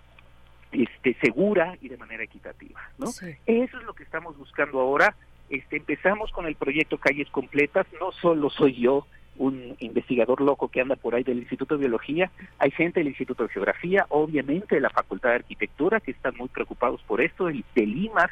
este, 0.72 1.14
segura 1.20 1.76
y 1.80 1.88
de 1.88 1.96
manera 1.96 2.24
equitativa. 2.24 2.80
¿no? 2.98 3.06
Eso 3.06 3.38
es 3.46 3.84
lo 3.84 3.94
que 3.94 4.02
estamos 4.02 4.36
buscando 4.36 4.80
ahora. 4.80 5.14
Este, 5.48 5.76
empezamos 5.76 6.32
con 6.32 6.46
el 6.46 6.56
proyecto 6.56 6.98
Calles 6.98 7.30
Completas. 7.30 7.86
No 8.00 8.12
solo 8.12 8.50
soy 8.50 8.80
yo, 8.80 9.06
un 9.38 9.76
investigador 9.80 10.40
loco 10.40 10.68
que 10.68 10.80
anda 10.80 10.96
por 10.96 11.14
ahí 11.14 11.22
del 11.22 11.38
Instituto 11.38 11.74
de 11.74 11.80
Biología, 11.80 12.30
hay 12.58 12.70
gente 12.70 13.00
del 13.00 13.08
Instituto 13.08 13.44
de 13.44 13.50
Geografía, 13.50 14.06
obviamente 14.08 14.76
de 14.76 14.80
la 14.80 14.90
Facultad 14.90 15.30
de 15.30 15.36
Arquitectura, 15.36 16.00
que 16.00 16.10
están 16.10 16.34
muy 16.36 16.48
preocupados 16.48 17.02
por 17.02 17.20
esto, 17.20 17.50
y 17.50 17.64
de 17.74 17.86
Limas, 17.86 18.30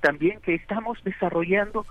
también 0.00 0.40
que 0.40 0.54
estamos 0.54 0.98
desarrollando 1.04 1.86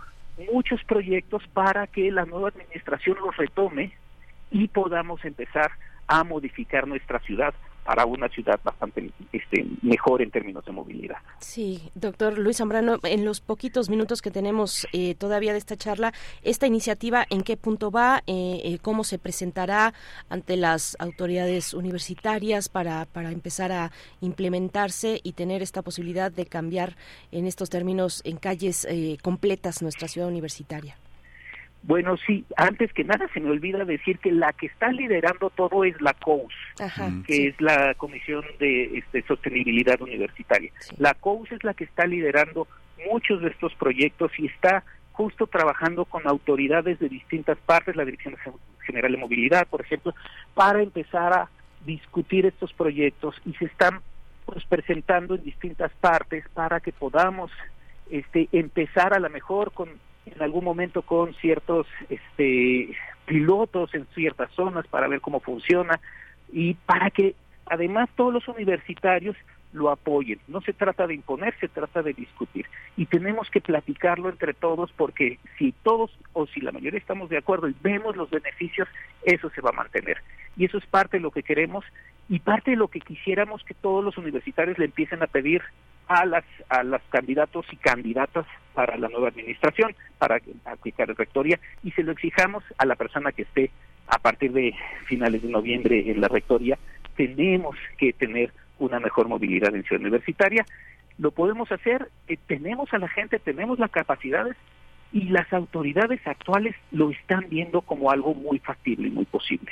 muchos 0.51 0.84
proyectos 0.84 1.43
para 1.53 1.88
que 1.88 2.11
la 2.11 2.26
nueva 2.26 2.49
administración 2.49 3.18
los 3.23 3.35
retome 3.38 3.93
y 4.51 4.68
podamos 4.68 5.23
empezar 5.26 5.72
a 6.07 6.23
modificar 6.23 6.88
nuestra 6.88 7.19
ciudad 7.19 7.53
para 7.88 8.05
una 8.05 8.27
ciudad 8.27 8.59
bastante 8.65 9.11
este, 9.31 9.65
mejor 9.81 10.22
en 10.22 10.30
términos 10.30 10.65
de 10.65 10.73
movilidad. 10.73 11.15
Sí, 11.39 11.89
doctor 11.95 12.38
Luis 12.38 12.57
Zambrano, 12.57 12.99
en 13.03 13.23
los 13.23 13.39
poquitos 13.39 13.89
minutos 13.89 14.22
que 14.22 14.30
tenemos 14.30 14.85
eh, 14.91 15.15
todavía 15.15 15.53
de 15.53 15.59
esta 15.59 15.77
charla, 15.77 16.14
¿esta 16.43 16.68
iniciativa 16.68 17.26
en 17.30 17.43
qué 17.43 17.55
punto 17.55 17.89
va? 17.89 18.23
Eh, 18.27 18.59
eh, 18.65 18.80
¿Cómo 18.81 19.05
se 19.05 19.19
presentará 19.19 19.93
ante 20.27 20.57
las 20.57 20.97
autoridades 20.99 21.73
universitarias 21.73 22.68
para, 22.68 23.05
para 23.05 23.31
empezar 23.31 23.72
a 23.72 23.93
implementarse 24.19 25.22
y 25.23 25.31
tener 25.31 25.61
esta 25.61 25.81
posibilidad 25.81 26.30
de 26.30 26.45
cambiar 26.45 26.97
en 27.31 27.47
estos 27.47 27.69
términos 27.69 28.22
en 28.26 28.35
calles 28.35 28.85
eh, 28.89 29.18
completas 29.23 29.81
nuestra 29.81 30.09
ciudad 30.09 30.27
universitaria? 30.27 30.97
Bueno, 31.84 32.18
sí, 32.18 32.44
antes 32.58 32.91
que 32.91 33.04
nada 33.04 33.30
se 33.34 33.40
me 33.40 33.49
olvida 33.49 33.86
decir 33.86 34.20
que 34.20 34.32
la 34.32 34.52
que 34.54 34.66
está 34.66 34.91
liderando 34.91 35.49
todo 35.52 35.86
es 35.86 35.99
la 36.02 36.14
COUS, 36.14 36.54
Ajá, 36.80 37.10
que 37.26 37.34
sí. 37.34 37.48
es 37.48 37.62
la 37.62 37.94
Comisión 37.94 38.44
de 38.60 38.98
este, 38.98 39.22
Sostenibilidad 39.24 40.02
Universitaria. 40.02 40.72
La 40.98 41.14
COUS 41.14 41.52
es 41.54 41.64
la 41.64 41.74
que 41.74 41.86
está 41.86 42.06
liderando 42.06 42.68
muchos 43.10 43.41
de 43.41 43.49
estos 43.49 43.74
proyectos 43.76 44.32
y 44.38 44.48
está 44.48 44.84
justo 45.14 45.48
trabajando 45.48 46.06
con 46.06 46.28
autoridades 46.28 46.99
de 46.99 47.10
distintas 47.10 47.58
partes, 47.60 47.95
la 47.95 48.06
Dirección 48.06 48.36
General 48.86 49.12
de 49.12 49.18
Movilidad, 49.18 49.68
por 49.68 49.82
ejemplo, 49.82 50.14
para 50.54 50.82
empezar 50.82 51.34
a 51.34 51.49
discutir 51.86 52.45
estos 52.45 52.74
proyectos 52.74 53.36
y 53.45 53.54
se 53.54 53.66
están 53.66 54.02
pues 54.45 54.64
presentando 54.66 55.36
en 55.36 55.44
distintas 55.44 55.91
partes 55.99 56.45
para 56.54 56.80
que 56.80 56.91
podamos 56.91 57.52
este 58.10 58.48
empezar 58.52 59.14
a 59.14 59.20
lo 59.20 59.30
mejor 59.30 59.74
con 59.74 59.90
en 60.36 60.41
algún 60.41 60.64
momento 60.64 61.02
con 61.02 61.34
ciertos 61.36 61.88
este 62.10 62.95
pilotos 63.26 63.94
en 63.94 64.06
ciertas 64.16 64.52
zonas 64.52 64.88
para 64.88 65.08
ver 65.08 65.22
cómo 65.22 65.40
funciona 65.40 65.99
y 66.52 66.76
para 66.76 67.10
que 67.10 67.36
además 67.66 68.10
todos 68.16 68.34
los 68.34 68.48
universitarios 68.48 69.36
lo 69.74 69.90
apoyen. 69.90 70.40
No 70.48 70.62
se 70.62 70.74
trata 70.74 71.06
de 71.08 71.14
imponer, 71.14 71.54
se 71.60 71.68
trata 71.68 72.02
de 72.02 72.14
discutir. 72.14 72.66
Y 72.95 73.06
tenemos 73.06 73.49
que 73.49 73.62
platicarlo 73.62 74.30
entre 74.30 74.54
todos 74.54 74.91
porque 74.94 75.40
si 75.58 75.74
todos 75.84 76.18
o 76.34 76.48
si 76.48 76.62
la 76.62 76.72
mayoría 76.72 76.99
estamos 76.99 77.30
de 77.30 77.38
acuerdo 77.38 77.68
y 77.68 77.76
vemos 77.82 78.16
los 78.16 78.30
beneficios, 78.30 78.88
eso 79.24 79.49
se 79.49 79.62
va 79.62 79.70
a 79.72 79.74
mantener. 79.74 80.18
Y 80.56 80.66
eso 80.66 80.78
es 80.78 80.86
parte 80.86 81.18
de 81.18 81.22
lo 81.22 81.32
que 81.32 81.44
queremos 81.44 81.86
y 82.30 82.40
parte 82.40 82.72
de 82.72 82.78
lo 82.78 82.88
que 82.90 82.99
quisiéramos 82.99 83.64
que 83.64 83.74
todos 83.74 84.04
los 84.04 84.18
universitarios 84.18 84.78
le 84.78 84.86
empiecen 84.86 85.24
a 85.24 85.28
pedir 85.28 85.62
a 86.08 86.26
las 86.26 86.44
a 86.70 86.84
los 86.84 87.02
candidatos 87.10 87.66
y 87.72 87.76
candidatas 87.78 88.45
para 88.74 88.98
la 88.98 89.10
nueva 89.10 89.30
administración, 89.30 89.95
para 90.18 90.40
aplicar 90.66 91.08
rectoría, 91.16 91.60
y 91.84 91.91
se 91.91 92.04
lo 92.04 92.12
exijamos 92.12 92.64
a 92.78 92.86
la 92.86 92.95
persona 92.95 93.32
que 93.32 93.44
esté 93.44 93.72
a 94.08 94.20
partir 94.20 94.52
de 94.54 94.74
finales 95.06 95.41
de 95.41 95.49
noviembre 95.49 96.10
en 96.10 96.22
la 96.22 96.28
rectoría. 96.28 96.78
Tenemos 97.16 97.76
que 97.98 98.14
tener 98.14 98.54
una 98.80 98.99
mejor 98.99 99.28
movilidad 99.28 99.74
en 99.76 99.84
Ciudad 99.84 100.02
Universitaria. 100.02 100.66
Lo 101.18 101.32
podemos 101.32 101.72
hacer, 101.72 102.10
eh, 102.28 102.38
tenemos 102.48 102.94
a 102.94 102.99
la 102.99 103.08
gente, 103.10 103.40
tenemos 103.40 103.80
las 103.80 103.91
capacidades 103.91 104.56
y 105.12 105.24
las 105.30 105.52
autoridades 105.52 106.26
actuales 106.28 106.76
lo 106.91 107.10
están 107.12 107.45
viendo 107.49 107.82
como 107.82 108.12
algo 108.12 108.34
muy 108.34 108.60
factible 108.60 109.08
y 109.08 109.12
muy 109.12 109.26
posible. 109.26 109.72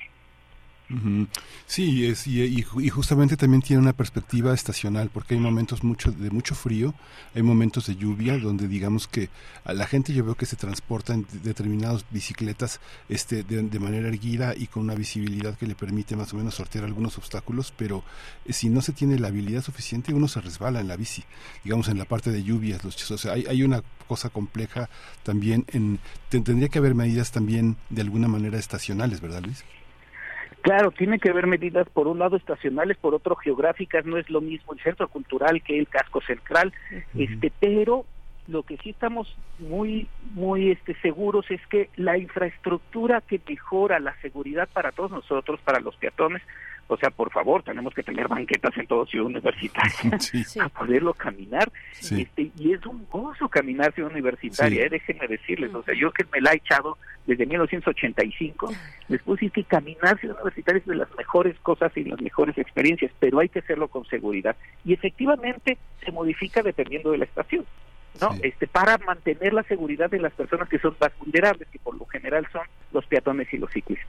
Sí, 1.66 2.06
y, 2.26 2.32
y 2.32 2.66
y 2.86 2.90
justamente 2.90 3.38
también 3.38 3.62
tiene 3.62 3.82
una 3.82 3.94
perspectiva 3.94 4.54
estacional, 4.54 5.10
porque 5.12 5.34
hay 5.34 5.40
momentos 5.40 5.84
mucho, 5.84 6.12
de 6.12 6.30
mucho 6.30 6.54
frío, 6.54 6.94
hay 7.34 7.42
momentos 7.42 7.88
de 7.88 7.96
lluvia, 7.96 8.38
donde 8.38 8.68
digamos 8.68 9.08
que 9.08 9.30
a 9.64 9.74
la 9.74 9.88
gente 9.88 10.14
yo 10.14 10.24
veo 10.24 10.36
que 10.36 10.46
se 10.46 10.56
transporta 10.56 11.14
en 11.16 11.24
de- 11.32 11.40
determinadas 11.40 12.06
bicicletas 12.12 12.80
este, 13.10 13.44
de, 13.44 13.80
manera 13.80 14.08
erguida 14.08 14.54
y 14.56 14.68
con 14.68 14.84
una 14.84 14.94
visibilidad 14.96 15.58
que 15.58 15.66
le 15.68 15.76
permite 15.76 16.16
más 16.16 16.34
o 16.34 16.38
menos 16.38 16.56
sortear 16.56 16.86
algunos 16.86 17.18
obstáculos, 17.18 17.74
pero 17.76 18.04
eh, 18.46 18.54
si 18.54 18.70
no 18.70 18.82
se 18.82 18.94
tiene 18.94 19.18
la 19.20 19.30
habilidad 19.30 19.64
suficiente, 19.64 20.14
uno 20.14 20.28
se 20.28 20.42
resbala 20.42 20.82
en 20.82 20.88
la 20.88 20.96
bici, 20.98 21.24
digamos 21.64 21.88
en 21.90 21.98
la 21.98 22.06
parte 22.06 22.32
de 22.32 22.44
lluvias, 22.44 22.84
los, 22.84 23.10
o 23.12 23.18
sea, 23.18 23.34
hay, 23.34 23.46
hay 23.48 23.64
una 23.64 23.82
cosa 24.08 24.30
compleja 24.30 24.90
también, 25.24 25.66
en, 25.70 26.00
te- 26.30 26.42
tendría 26.42 26.70
que 26.70 26.78
haber 26.80 26.94
medidas 26.96 27.32
también 27.32 27.78
de 27.90 28.02
alguna 28.02 28.28
manera 28.28 28.60
estacionales, 28.60 29.20
¿verdad 29.22 29.44
Luis? 29.44 29.64
Claro, 30.66 30.90
tiene 30.90 31.20
que 31.20 31.30
haber 31.30 31.46
medidas 31.46 31.88
por 31.90 32.08
un 32.08 32.18
lado 32.18 32.38
estacionales, 32.38 32.98
por 32.98 33.14
otro 33.14 33.36
geográficas, 33.36 34.04
no 34.04 34.18
es 34.18 34.28
lo 34.32 34.42
mismo 34.42 34.74
el 34.74 34.80
centro 34.80 35.08
cultural 35.08 35.62
que 35.62 35.78
el 35.78 35.88
casco 35.88 36.22
central, 36.22 36.74
este, 37.16 37.54
pero 37.60 38.04
lo 38.48 38.64
que 38.64 38.76
sí 38.78 38.90
estamos 38.90 39.32
muy 39.60 40.08
muy 40.34 40.72
este 40.72 41.00
seguros 41.02 41.46
es 41.52 41.62
que 41.68 41.92
la 41.98 42.18
infraestructura 42.18 43.22
que 43.22 43.40
mejora 43.48 44.00
la 44.00 44.20
seguridad 44.22 44.68
para 44.74 44.92
todos 44.92 45.12
nosotros, 45.12 45.60
para 45.64 45.80
los 45.80 45.96
peatones, 45.98 46.42
o 46.88 46.98
sea, 46.98 47.10
por 47.10 47.32
favor, 47.32 47.64
tenemos 47.64 47.94
que 47.94 48.04
tener 48.04 48.28
banquetas 48.28 48.78
en 48.78 48.86
todo 48.86 49.06
Ciudad 49.08 49.26
Universitaria 49.26 50.18
para 50.56 50.70
poderlo 50.70 51.14
caminar. 51.14 51.72
Sí. 51.94 52.22
Este, 52.22 52.52
y 52.58 52.74
es 52.74 52.86
un 52.86 53.08
gozo 53.10 53.50
caminar 53.50 53.92
Ciudad 53.94 54.12
Universitaria, 54.12 54.82
Sí. 54.82 54.86
eh, 54.86 54.90
déjenme 54.90 55.28
decirles. 55.28 55.74
O 55.74 55.82
sea, 55.84 55.96
yo 55.96 56.12
que 56.12 56.26
me 56.32 56.42
la 56.42 56.52
he 56.54 56.58
echado 56.58 56.98
desde 57.26 57.46
1985, 57.48 58.72
les 59.08 59.22
puedo 59.24 59.36
decir 59.38 59.52
que 59.52 59.64
caminar 59.64 60.20
Ciudad 60.20 60.36
Universitaria 60.38 60.80
es 60.80 60.86
de 60.86 60.96
las 60.96 61.16
mejores 61.18 61.58
cosas 61.62 61.92
y 61.98 62.04
las 62.04 62.22
mejores 62.22 62.58
experiencias, 62.58 63.12
pero 63.20 63.40
hay 63.40 63.50
que 63.50 63.60
hacerlo 63.60 63.88
con 63.88 64.06
seguridad. 64.06 64.56
Y 64.84 64.94
efectivamente 64.94 65.78
se 66.04 66.12
modifica 66.12 66.62
dependiendo 66.62 67.12
de 67.12 67.18
la 67.20 67.26
estación. 67.26 67.66
¿no? 68.22 68.30
Este, 68.44 68.66
para 68.68 68.98
mantener 69.00 69.52
la 69.54 69.64
seguridad 69.64 70.10
de 70.10 70.20
las 70.20 70.32
personas 70.34 70.70
que 70.70 70.80
son 70.80 70.96
más 71.02 71.12
vulnerables, 71.20 71.68
que 71.70 71.80
por 71.80 71.98
lo 71.98 72.06
general 72.06 72.48
son 72.52 72.62
los 72.94 73.06
peatones 73.08 73.52
y 73.54 73.58
los 73.58 73.70
ciclistas. 73.72 74.08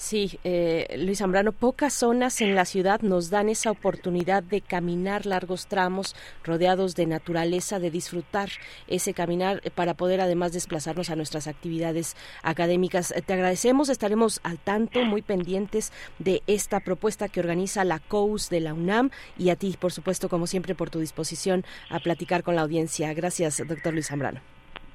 Sí, 0.00 0.38
eh, 0.44 0.96
Luis 0.96 1.18
Zambrano, 1.18 1.52
pocas 1.52 1.92
zonas 1.92 2.40
en 2.40 2.54
la 2.54 2.64
ciudad 2.64 3.02
nos 3.02 3.28
dan 3.28 3.50
esa 3.50 3.70
oportunidad 3.70 4.42
de 4.42 4.62
caminar 4.62 5.26
largos 5.26 5.66
tramos 5.66 6.16
rodeados 6.42 6.94
de 6.94 7.04
naturaleza, 7.04 7.78
de 7.78 7.90
disfrutar 7.90 8.48
ese 8.88 9.12
caminar 9.12 9.60
eh, 9.62 9.70
para 9.70 9.92
poder 9.92 10.22
además 10.22 10.54
desplazarnos 10.54 11.10
a 11.10 11.16
nuestras 11.16 11.46
actividades 11.46 12.16
académicas. 12.42 13.10
Eh, 13.10 13.20
Te 13.20 13.34
agradecemos, 13.34 13.90
estaremos 13.90 14.40
al 14.42 14.58
tanto, 14.58 15.04
muy 15.04 15.20
pendientes 15.20 15.92
de 16.18 16.42
esta 16.46 16.80
propuesta 16.80 17.28
que 17.28 17.40
organiza 17.40 17.84
la 17.84 17.98
COUS 17.98 18.48
de 18.48 18.60
la 18.60 18.72
UNAM 18.72 19.10
y 19.36 19.50
a 19.50 19.56
ti, 19.56 19.76
por 19.78 19.92
supuesto, 19.92 20.30
como 20.30 20.46
siempre, 20.46 20.74
por 20.74 20.88
tu 20.88 20.98
disposición 20.98 21.62
a 21.90 22.00
platicar 22.00 22.42
con 22.42 22.56
la 22.56 22.62
audiencia. 22.62 23.12
Gracias, 23.12 23.62
doctor 23.68 23.92
Luis 23.92 24.06
Zambrano. 24.06 24.40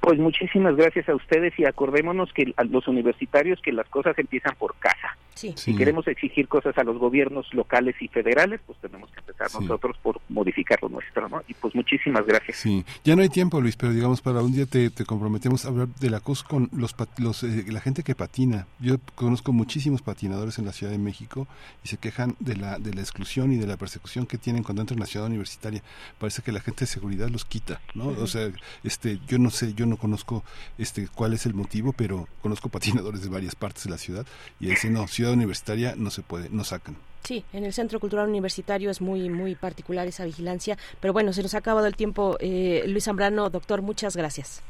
Pues 0.00 0.18
muchísimas 0.18 0.76
gracias 0.76 1.08
a 1.08 1.14
ustedes 1.14 1.58
y 1.58 1.64
acordémonos 1.64 2.32
que 2.32 2.52
a 2.56 2.64
los 2.64 2.86
universitarios 2.86 3.60
que 3.60 3.72
las 3.72 3.88
cosas 3.88 4.18
empiezan 4.18 4.54
por 4.56 4.76
casa. 4.76 5.16
Sí. 5.34 5.52
Si 5.56 5.76
queremos 5.76 6.06
exigir 6.08 6.48
cosas 6.48 6.78
a 6.78 6.84
los 6.84 6.96
gobiernos 6.96 7.52
locales 7.52 7.94
y 8.00 8.08
federales, 8.08 8.60
pues 8.66 8.78
tenemos 8.78 9.10
que 9.10 9.20
empezar 9.20 9.48
nosotros 9.60 9.96
por 10.02 10.18
modificar 10.30 10.78
lo 10.80 10.88
nuestro, 10.88 11.28
¿no? 11.28 11.42
Y 11.46 11.52
pues 11.54 11.74
muchísimas 11.74 12.24
gracias. 12.24 12.56
Sí, 12.56 12.84
ya 13.04 13.16
no 13.16 13.22
hay 13.22 13.28
tiempo, 13.28 13.60
Luis, 13.60 13.76
pero 13.76 13.92
digamos 13.92 14.22
para 14.22 14.40
un 14.40 14.52
día 14.52 14.64
te, 14.64 14.88
te 14.88 15.04
comprometemos 15.04 15.64
a 15.64 15.68
hablar 15.68 15.88
de 15.88 16.08
la 16.08 16.20
cosa 16.20 16.46
con 16.48 16.70
los, 16.72 16.94
pat- 16.94 17.18
los 17.18 17.42
eh, 17.42 17.64
la 17.68 17.80
gente 17.80 18.02
que 18.02 18.14
patina. 18.14 18.66
Yo 18.78 18.96
conozco 19.14 19.52
muchísimos 19.52 20.00
patinadores 20.00 20.58
en 20.58 20.64
la 20.64 20.72
Ciudad 20.72 20.92
de 20.92 20.98
México 20.98 21.46
y 21.84 21.88
se 21.88 21.98
quejan 21.98 22.34
de 22.38 22.56
la 22.56 22.78
de 22.78 22.94
la 22.94 23.00
exclusión 23.00 23.52
y 23.52 23.56
de 23.56 23.66
la 23.66 23.76
persecución 23.76 24.26
que 24.26 24.38
tienen 24.38 24.62
cuando 24.62 24.82
entran 24.82 24.98
a 24.98 25.00
la 25.00 25.06
ciudad 25.06 25.26
universitaria. 25.26 25.82
Parece 26.18 26.42
que 26.42 26.52
la 26.52 26.60
gente 26.60 26.80
de 26.80 26.86
seguridad 26.86 27.28
los 27.28 27.44
quita, 27.44 27.80
¿no? 27.94 28.08
O 28.08 28.26
sea, 28.26 28.50
este, 28.84 29.18
yo 29.26 29.38
no 29.38 29.50
sé, 29.50 29.74
yo 29.74 29.85
no 29.86 29.96
conozco 29.96 30.44
este 30.78 31.08
cuál 31.08 31.32
es 31.32 31.46
el 31.46 31.54
motivo, 31.54 31.92
pero 31.92 32.28
conozco 32.42 32.68
patinadores 32.68 33.22
de 33.22 33.28
varias 33.28 33.54
partes 33.54 33.84
de 33.84 33.90
la 33.90 33.98
ciudad 33.98 34.26
y 34.60 34.66
dicen 34.66 34.92
no, 34.92 35.06
ciudad 35.08 35.32
universitaria 35.32 35.94
no 35.96 36.10
se 36.10 36.22
puede, 36.22 36.48
no 36.50 36.64
sacan. 36.64 36.96
Sí, 37.24 37.44
en 37.52 37.64
el 37.64 37.72
Centro 37.72 37.98
Cultural 37.98 38.28
Universitario 38.28 38.90
es 38.90 39.00
muy 39.00 39.28
muy 39.28 39.54
particular 39.54 40.06
esa 40.06 40.24
vigilancia, 40.24 40.78
pero 41.00 41.12
bueno, 41.12 41.32
se 41.32 41.42
nos 41.42 41.54
ha 41.54 41.58
acabado 41.58 41.86
el 41.86 41.96
tiempo. 41.96 42.36
Eh, 42.40 42.84
Luis 42.86 43.04
Zambrano, 43.04 43.50
doctor, 43.50 43.82
muchas 43.82 44.16
gracias. 44.16 44.62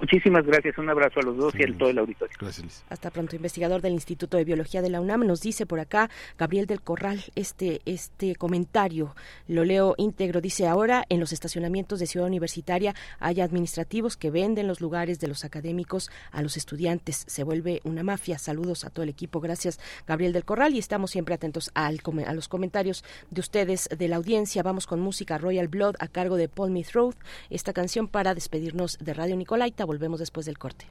Muchísimas 0.00 0.44
gracias, 0.46 0.78
un 0.78 0.88
abrazo 0.88 1.20
a 1.20 1.22
los 1.22 1.36
dos 1.36 1.54
y 1.56 1.62
a 1.62 1.78
todo 1.78 1.90
el 1.90 1.98
auditorio. 1.98 2.36
Gracias, 2.40 2.84
Hasta 2.88 3.10
pronto, 3.10 3.36
investigador 3.36 3.80
del 3.80 3.92
Instituto 3.92 4.36
de 4.36 4.44
Biología 4.44 4.82
de 4.82 4.90
la 4.90 5.00
UNAM, 5.00 5.26
nos 5.26 5.40
dice 5.40 5.66
por 5.66 5.80
acá 5.80 6.10
Gabriel 6.38 6.66
del 6.66 6.80
Corral 6.80 7.24
este 7.34 7.80
este 7.84 8.36
comentario, 8.36 9.14
lo 9.48 9.64
leo 9.64 9.94
íntegro, 9.96 10.40
dice 10.40 10.66
ahora 10.66 11.04
en 11.08 11.20
los 11.20 11.32
estacionamientos 11.32 12.00
de 12.00 12.06
Ciudad 12.06 12.26
Universitaria 12.26 12.94
hay 13.18 13.40
administrativos 13.40 14.16
que 14.16 14.30
venden 14.30 14.68
los 14.68 14.80
lugares 14.80 15.20
de 15.20 15.28
los 15.28 15.44
académicos 15.44 16.10
a 16.30 16.42
los 16.42 16.56
estudiantes, 16.56 17.24
se 17.26 17.44
vuelve 17.44 17.80
una 17.84 18.02
mafia. 18.02 18.38
Saludos 18.38 18.84
a 18.84 18.90
todo 18.90 19.02
el 19.02 19.08
equipo, 19.08 19.40
gracias 19.40 19.80
Gabriel 20.06 20.32
del 20.32 20.44
Corral 20.44 20.74
y 20.74 20.78
estamos 20.78 21.10
siempre 21.10 21.34
atentos 21.34 21.70
al 21.74 22.00
a 22.26 22.34
los 22.34 22.48
comentarios 22.48 23.04
de 23.30 23.40
ustedes 23.40 23.88
de 23.96 24.08
la 24.08 24.16
audiencia. 24.16 24.62
Vamos 24.62 24.86
con 24.86 25.00
música 25.00 25.38
Royal 25.38 25.68
Blood 25.68 25.96
a 25.98 26.08
cargo 26.08 26.36
de 26.36 26.48
Paul 26.48 26.70
Mithroth, 26.70 27.16
esta 27.50 27.72
canción 27.72 28.08
para 28.08 28.34
despedirnos 28.34 28.98
de 28.98 29.14
Radio 29.14 29.36
Nicolaita. 29.36 29.83
Volvemos 29.84 30.20
después 30.20 30.46
del 30.46 30.58
corte. 30.58 30.86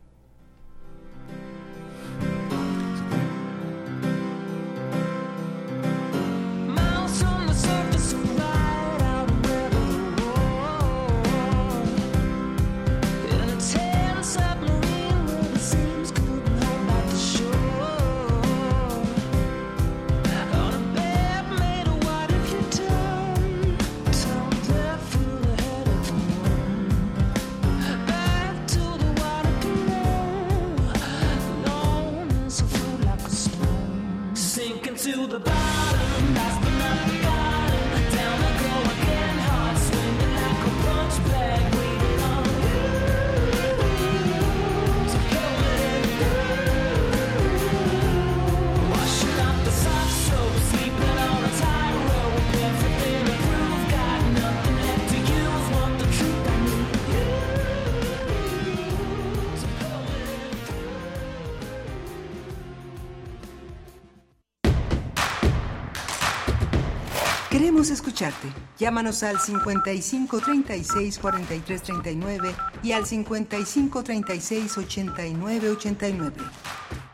Llámanos 68.79 69.23
al 69.23 69.39
55 69.39 70.39
36 70.39 71.19
43 71.19 71.81
39 71.81 72.55
y 72.81 72.91
al 72.93 73.05
55 73.05 74.03
36 74.03 74.77
89 74.77 75.69
89. 75.71 76.35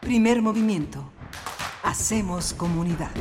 Primer 0.02 0.42
movimiento. 0.42 1.12
Hacemos 1.84 2.54
comunidad. 2.54 3.12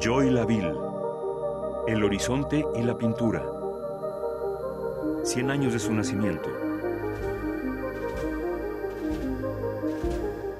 Joy 0.00 0.30
Laville. 0.30 0.74
El 1.88 2.04
horizonte 2.04 2.64
y 2.76 2.82
la 2.82 2.98
pintura. 2.98 3.42
Cien 5.24 5.50
años 5.50 5.72
de 5.72 5.78
su 5.78 5.92
nacimiento. 5.92 6.50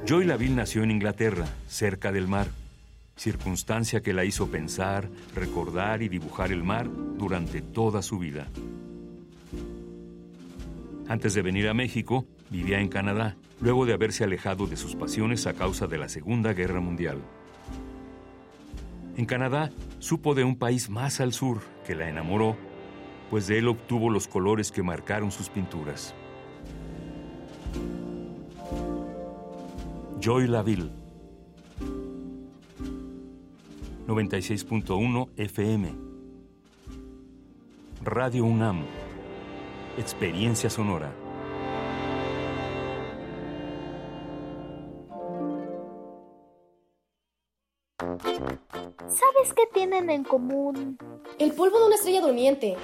Joy 0.06 0.24
Laville 0.24 0.56
nació 0.56 0.82
en 0.82 0.90
Inglaterra, 0.90 1.47
cerca 1.68 2.10
del 2.10 2.27
mar, 2.27 2.48
circunstancia 3.20 4.01
que 4.01 4.14
la 4.14 4.24
hizo 4.24 4.51
pensar, 4.51 5.10
recordar 5.34 6.01
y 6.01 6.09
dibujar 6.09 6.52
el 6.52 6.64
mar 6.64 6.88
durante 7.18 7.60
toda 7.60 8.01
su 8.01 8.18
vida. 8.18 8.47
Antes 11.06 11.34
de 11.34 11.42
venir 11.42 11.68
a 11.68 11.74
México, 11.74 12.24
vivía 12.48 12.80
en 12.80 12.88
Canadá, 12.88 13.36
luego 13.60 13.84
de 13.84 13.92
haberse 13.92 14.24
alejado 14.24 14.66
de 14.66 14.78
sus 14.78 14.97
pasiones 14.97 15.47
a 15.47 15.52
causa 15.52 15.86
de 15.86 15.98
la 15.98 16.09
Segunda 16.09 16.55
Guerra 16.55 16.80
Mundial. 16.80 17.18
En 19.18 19.26
Canadá, 19.26 19.70
supo 19.98 20.34
de 20.34 20.44
un 20.44 20.56
país 20.56 20.88
más 20.88 21.20
al 21.20 21.34
sur 21.34 21.60
que 21.86 21.94
la 21.94 22.09
enamoró, 22.09 22.56
pues 23.28 23.47
de 23.47 23.59
él 23.59 23.68
obtuvo 23.68 24.09
los 24.09 24.28
colores 24.28 24.72
que 24.72 24.82
marcaron 24.82 25.30
sus 25.30 25.51
pinturas. 25.51 26.14
Joy 30.22 30.47
Laville 30.47 30.99
96.1 34.10 35.28
FM 35.36 35.94
Radio 38.02 38.44
UNAM 38.44 38.82
Experiencia 39.96 40.68
Sonora 40.68 41.12
¿Sabes 48.00 49.54
qué 49.54 49.68
tienen 49.72 50.10
en 50.10 50.24
común? 50.24 50.98
El 51.38 51.52
polvo 51.52 51.78
de 51.78 51.86
una 51.86 51.94
estrella 51.94 52.20
durmiente, 52.20 52.76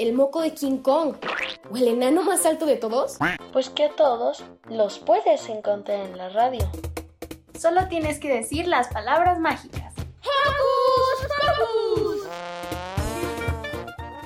el 0.00 0.12
moco 0.12 0.40
de 0.40 0.54
King 0.54 0.78
Kong 0.78 1.14
o 1.70 1.76
el 1.76 1.86
enano 1.86 2.24
más 2.24 2.44
alto 2.46 2.66
de 2.66 2.74
todos. 2.74 3.18
Pues 3.52 3.70
que 3.70 3.84
a 3.84 3.94
todos 3.94 4.44
los 4.68 4.98
puedes 4.98 5.48
encontrar 5.48 6.00
en 6.00 6.18
la 6.18 6.30
radio. 6.30 6.68
Solo 7.56 7.86
tienes 7.86 8.18
que 8.18 8.28
decir 8.28 8.66
las 8.66 8.88
palabras 8.88 9.38
mágicas. 9.38 9.93
¡Hocus 10.24 11.28
Pocus! 11.28 12.28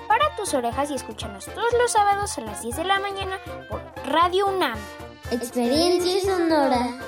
Para 0.06 0.36
tus 0.36 0.54
orejas 0.54 0.90
y 0.90 0.94
escúchanos 0.94 1.46
todos 1.46 1.72
los 1.80 1.92
sábados 1.92 2.38
a 2.38 2.42
las 2.42 2.62
10 2.62 2.76
de 2.76 2.84
la 2.84 3.00
mañana 3.00 3.38
por 3.68 3.82
Radio 4.06 4.46
UNAM. 4.48 4.78
Experiencia 5.30 6.20
sonora. 6.22 6.98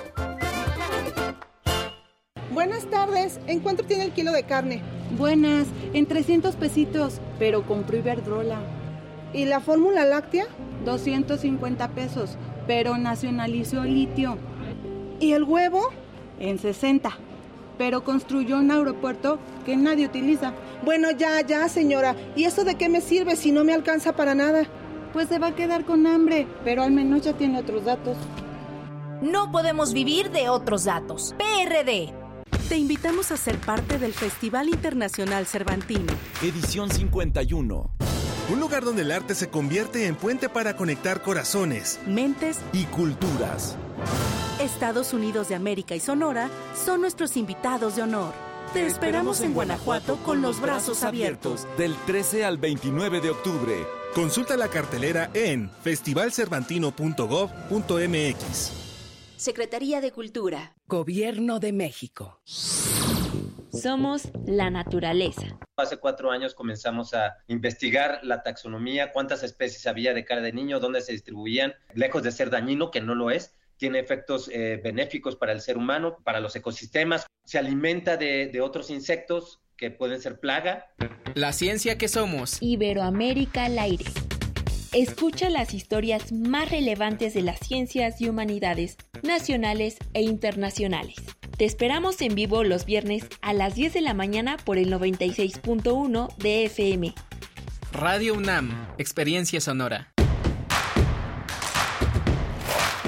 Buenas 2.52 2.84
tardes. 2.86 3.40
¿En 3.46 3.60
cuánto 3.60 3.84
tiene 3.84 4.04
el 4.04 4.12
kilo 4.12 4.32
de 4.32 4.42
carne? 4.42 4.82
Buenas, 5.16 5.68
en 5.92 6.06
300 6.06 6.56
pesitos, 6.56 7.20
pero 7.38 7.66
compró 7.66 7.96
Iberdrola. 7.96 8.58
¿Y 9.32 9.44
la 9.44 9.60
fórmula 9.60 10.04
láctea? 10.04 10.46
250 10.84 11.88
pesos, 11.90 12.36
pero 12.66 12.98
nacionalizó 12.98 13.84
litio. 13.84 14.36
¿Y 15.20 15.32
el 15.32 15.44
huevo? 15.44 15.90
En 16.38 16.58
60, 16.58 17.16
pero 17.81 18.05
construyó 18.05 18.59
un 18.59 18.70
aeropuerto 18.70 19.39
que 19.65 19.74
nadie 19.74 20.05
utiliza. 20.05 20.52
Bueno, 20.85 21.12
ya, 21.12 21.40
ya, 21.40 21.66
señora. 21.66 22.15
¿Y 22.36 22.44
eso 22.44 22.62
de 22.62 22.74
qué 22.74 22.90
me 22.90 23.01
sirve 23.01 23.36
si 23.36 23.52
no 23.52 23.65
me 23.65 23.73
alcanza 23.73 24.12
para 24.12 24.35
nada? 24.35 24.66
Pues 25.15 25.28
se 25.31 25.39
va 25.39 25.47
a 25.47 25.55
quedar 25.55 25.86
con 25.86 26.07
hambre, 26.07 26.47
pero 26.62 26.82
al 26.82 26.90
menos 26.90 27.23
ya 27.23 27.32
tiene 27.32 27.59
otros 27.59 27.86
datos. 27.86 28.19
No 29.23 29.51
podemos 29.51 29.94
vivir 29.94 30.31
de 30.31 30.51
otros 30.51 30.85
datos. 30.85 31.35
PRD. 31.39 32.12
Te 32.69 32.77
invitamos 32.77 33.32
a 33.32 33.39
ser 33.39 33.57
parte 33.57 33.98
del 33.98 34.12
Festival 34.12 34.69
Internacional 34.69 35.47
Cervantino. 35.47 36.12
Edición 36.43 36.90
51. 36.90 37.90
Un 38.52 38.61
lugar 38.61 38.85
donde 38.85 39.02
el 39.02 39.11
arte 39.11 39.35
se 39.35 39.48
convierte 39.48 40.07
en 40.07 40.16
puente 40.16 40.51
para 40.51 40.77
conectar 40.77 41.23
corazones, 41.23 41.98
Mentes 42.07 42.59
y 42.74 42.85
culturas. 42.85 43.78
Estados 44.61 45.12
Unidos 45.15 45.49
de 45.49 45.55
América 45.55 45.95
y 45.95 46.01
Sonora 46.01 46.51
son 46.74 47.01
nuestros 47.01 47.39
invitados 47.39 47.97
de 47.97 48.03
honor. 48.03 48.35
Te 48.74 48.87
esperamos 48.87 49.41
en 49.41 49.55
Guanajuato 49.55 50.19
con 50.19 50.43
los 50.43 50.61
brazos 50.61 51.03
abiertos. 51.03 51.66
Del 51.78 51.97
13 52.07 52.45
al 52.45 52.59
29 52.59 53.23
de 53.23 53.31
octubre. 53.31 53.87
Consulta 54.15 54.59
la 54.59 54.69
cartelera 54.69 55.31
en 55.32 55.70
festivalcervantino.gov.mx. 55.82 58.73
Secretaría 59.37 60.03
de 60.03 60.12
Cultura. 60.12 60.74
Gobierno 60.87 61.59
de 61.59 61.73
México. 61.73 62.43
Somos 62.45 64.28
la 64.45 64.69
naturaleza. 64.69 65.59
Hace 65.77 65.97
cuatro 65.97 66.31
años 66.31 66.55
comenzamos 66.55 67.15
a 67.15 67.39
investigar 67.47 68.20
la 68.23 68.43
taxonomía, 68.43 69.12
cuántas 69.12 69.43
especies 69.43 69.87
había 69.87 70.12
de 70.12 70.27
cara 70.27 70.43
de 70.43 70.53
niño, 70.53 70.81
dónde 70.81 71.01
se 71.01 71.12
distribuían, 71.12 71.73
lejos 71.95 72.23
de 72.23 72.32
ser 72.32 72.51
dañino, 72.51 72.91
que 72.91 73.01
no 73.01 73.15
lo 73.15 73.31
es, 73.31 73.55
tiene 73.81 73.98
efectos 73.98 74.48
eh, 74.52 74.78
benéficos 74.85 75.35
para 75.35 75.52
el 75.52 75.61
ser 75.61 75.77
humano, 75.77 76.19
para 76.23 76.39
los 76.39 76.55
ecosistemas, 76.55 77.27
se 77.44 77.59
alimenta 77.59 78.16
de, 78.16 78.47
de 78.47 78.61
otros 78.61 78.90
insectos 78.90 79.59
que 79.77 79.90
pueden 79.90 80.20
ser 80.20 80.39
plaga. 80.39 80.93
La 81.35 81.52
ciencia 81.52 81.97
que 81.97 82.07
somos. 82.07 82.59
Iberoamérica 82.61 83.65
al 83.65 83.78
aire. 83.78 84.05
Escucha 84.93 85.48
las 85.48 85.73
historias 85.73 86.31
más 86.31 86.70
relevantes 86.70 87.32
de 87.32 87.43
las 87.43 87.59
ciencias 87.61 88.20
y 88.20 88.28
humanidades, 88.28 88.98
nacionales 89.23 89.97
e 90.12 90.23
internacionales. 90.23 91.16
Te 91.57 91.65
esperamos 91.65 92.20
en 92.20 92.35
vivo 92.35 92.65
los 92.65 92.85
viernes 92.85 93.24
a 93.40 93.55
las 93.55 93.74
10 93.74 93.94
de 93.94 94.01
la 94.02 94.12
mañana 94.15 94.59
por 94.59 94.77
el 94.77 94.93
96.1 94.93 96.36
de 96.36 96.65
FM. 96.66 97.15
Radio 97.93 98.35
UNAM, 98.35 98.89
Experiencia 98.98 99.61
Sonora. 99.61 100.10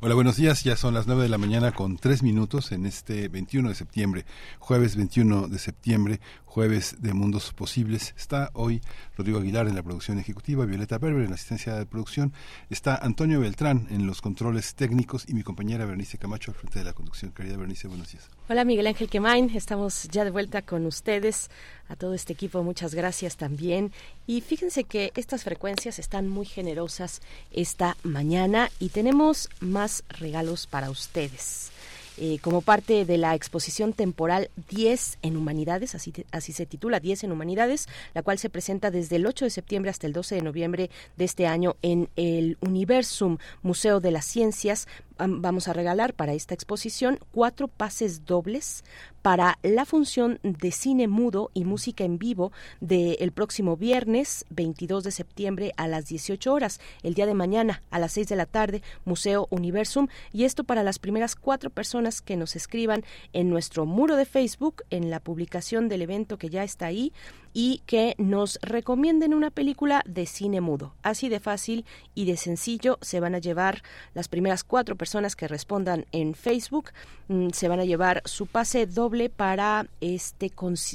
Hola, 0.00 0.14
buenos 0.14 0.36
días. 0.36 0.62
Ya 0.62 0.76
son 0.76 0.94
las 0.94 1.08
9 1.08 1.24
de 1.24 1.28
la 1.28 1.38
mañana 1.38 1.72
con 1.72 1.96
3 1.96 2.22
minutos 2.22 2.70
en 2.70 2.86
este 2.86 3.26
21 3.26 3.68
de 3.68 3.74
septiembre, 3.74 4.26
jueves 4.60 4.94
21 4.94 5.48
de 5.48 5.58
septiembre, 5.58 6.20
jueves 6.44 6.98
de 7.00 7.14
Mundos 7.14 7.52
Posibles. 7.52 8.14
Está 8.16 8.50
hoy 8.52 8.80
Rodrigo 9.16 9.40
Aguilar 9.40 9.66
en 9.66 9.74
la 9.74 9.82
producción 9.82 10.20
ejecutiva, 10.20 10.66
Violeta 10.66 10.98
Berber 10.98 11.24
en 11.24 11.30
la 11.30 11.34
asistencia 11.34 11.74
de 11.74 11.84
producción, 11.84 12.32
está 12.70 12.94
Antonio 12.94 13.40
Beltrán 13.40 13.88
en 13.90 14.06
los 14.06 14.22
controles 14.22 14.76
técnicos 14.76 15.24
y 15.28 15.34
mi 15.34 15.42
compañera 15.42 15.84
Bernice 15.84 16.16
Camacho 16.16 16.52
al 16.52 16.56
frente 16.56 16.78
de 16.78 16.84
la 16.84 16.92
conducción. 16.92 17.32
Querida 17.32 17.56
Bernice, 17.56 17.88
buenos 17.88 18.12
días. 18.12 18.30
Hola 18.50 18.64
Miguel 18.64 18.86
Ángel 18.86 19.10
Quemain, 19.10 19.50
estamos 19.54 20.04
ya 20.04 20.24
de 20.24 20.30
vuelta 20.30 20.62
con 20.62 20.86
ustedes. 20.86 21.50
A 21.90 21.96
todo 21.96 22.14
este 22.14 22.32
equipo 22.32 22.62
muchas 22.62 22.94
gracias 22.94 23.36
también. 23.36 23.92
Y 24.26 24.40
fíjense 24.40 24.84
que 24.84 25.12
estas 25.16 25.44
frecuencias 25.44 25.98
están 25.98 26.30
muy 26.30 26.46
generosas 26.46 27.20
esta 27.50 27.98
mañana 28.04 28.70
y 28.78 28.88
tenemos 28.88 29.50
más 29.60 30.02
regalos 30.08 30.66
para 30.66 30.88
ustedes. 30.88 31.72
Eh, 32.20 32.38
como 32.40 32.62
parte 32.62 33.04
de 33.04 33.16
la 33.16 33.36
exposición 33.36 33.92
temporal 33.92 34.50
10 34.70 35.18
en 35.22 35.36
Humanidades, 35.36 35.94
así, 35.94 36.12
así 36.32 36.52
se 36.52 36.66
titula 36.66 36.98
10 36.98 37.24
en 37.24 37.32
Humanidades, 37.32 37.86
la 38.12 38.22
cual 38.22 38.40
se 38.40 38.50
presenta 38.50 38.90
desde 38.90 39.16
el 39.16 39.26
8 39.26 39.44
de 39.44 39.50
septiembre 39.50 39.90
hasta 39.90 40.08
el 40.08 40.12
12 40.12 40.34
de 40.34 40.42
noviembre 40.42 40.90
de 41.16 41.24
este 41.24 41.46
año 41.46 41.76
en 41.80 42.08
el 42.16 42.56
Universum 42.60 43.38
Museo 43.62 44.00
de 44.00 44.10
las 44.10 44.24
Ciencias. 44.24 44.88
Vam- 45.18 45.40
Vamos 45.40 45.68
a 45.68 45.72
regalar 45.72 46.14
para 46.14 46.32
esta 46.32 46.54
exposición 46.54 47.18
cuatro 47.32 47.68
pases 47.68 48.24
dobles 48.24 48.84
para 49.22 49.58
la 49.62 49.84
función 49.84 50.38
de 50.42 50.70
cine 50.70 51.08
mudo 51.08 51.50
y 51.52 51.64
música 51.64 52.04
en 52.04 52.18
vivo 52.18 52.52
del 52.80 53.32
próximo 53.32 53.76
viernes 53.76 54.46
22 54.50 55.04
de 55.04 55.10
septiembre 55.10 55.72
a 55.76 55.88
las 55.88 56.06
18 56.06 56.52
horas, 56.52 56.80
el 57.02 57.14
día 57.14 57.26
de 57.26 57.34
mañana 57.34 57.82
a 57.90 57.98
las 57.98 58.12
6 58.12 58.28
de 58.28 58.36
la 58.36 58.46
tarde, 58.46 58.82
Museo 59.04 59.48
Universum, 59.50 60.06
y 60.32 60.44
esto 60.44 60.64
para 60.64 60.82
las 60.84 60.98
primeras 60.98 61.34
cuatro 61.34 61.68
personas 61.70 62.22
que 62.22 62.36
nos 62.36 62.54
escriban 62.56 63.04
en 63.32 63.50
nuestro 63.50 63.86
muro 63.86 64.16
de 64.16 64.24
Facebook, 64.24 64.82
en 64.90 65.10
la 65.10 65.20
publicación 65.20 65.88
del 65.88 66.02
evento 66.02 66.38
que 66.38 66.48
ya 66.48 66.62
está 66.62 66.86
ahí, 66.86 67.12
y 67.52 67.82
que 67.86 68.14
nos 68.18 68.58
recomienden 68.62 69.34
una 69.34 69.50
película 69.50 70.02
de 70.06 70.26
cine 70.26 70.60
mudo. 70.60 70.94
Así 71.02 71.28
de 71.28 71.40
fácil 71.40 71.84
y 72.14 72.24
de 72.26 72.36
sencillo 72.36 72.98
se 73.00 73.20
van 73.20 73.34
a 73.34 73.38
llevar 73.38 73.82
las 74.14 74.28
primeras 74.28 74.64
cuatro 74.64 74.96
personas 74.96 75.36
que 75.36 75.48
respondan 75.48 76.06
en 76.12 76.34
Facebook, 76.34 76.90
mm, 77.28 77.50
se 77.50 77.68
van 77.68 77.80
a 77.80 77.84
llevar 77.84 78.22
su 78.24 78.46
pase 78.46 78.86
doble 78.86 79.30
para 79.30 79.86
este 80.00 80.52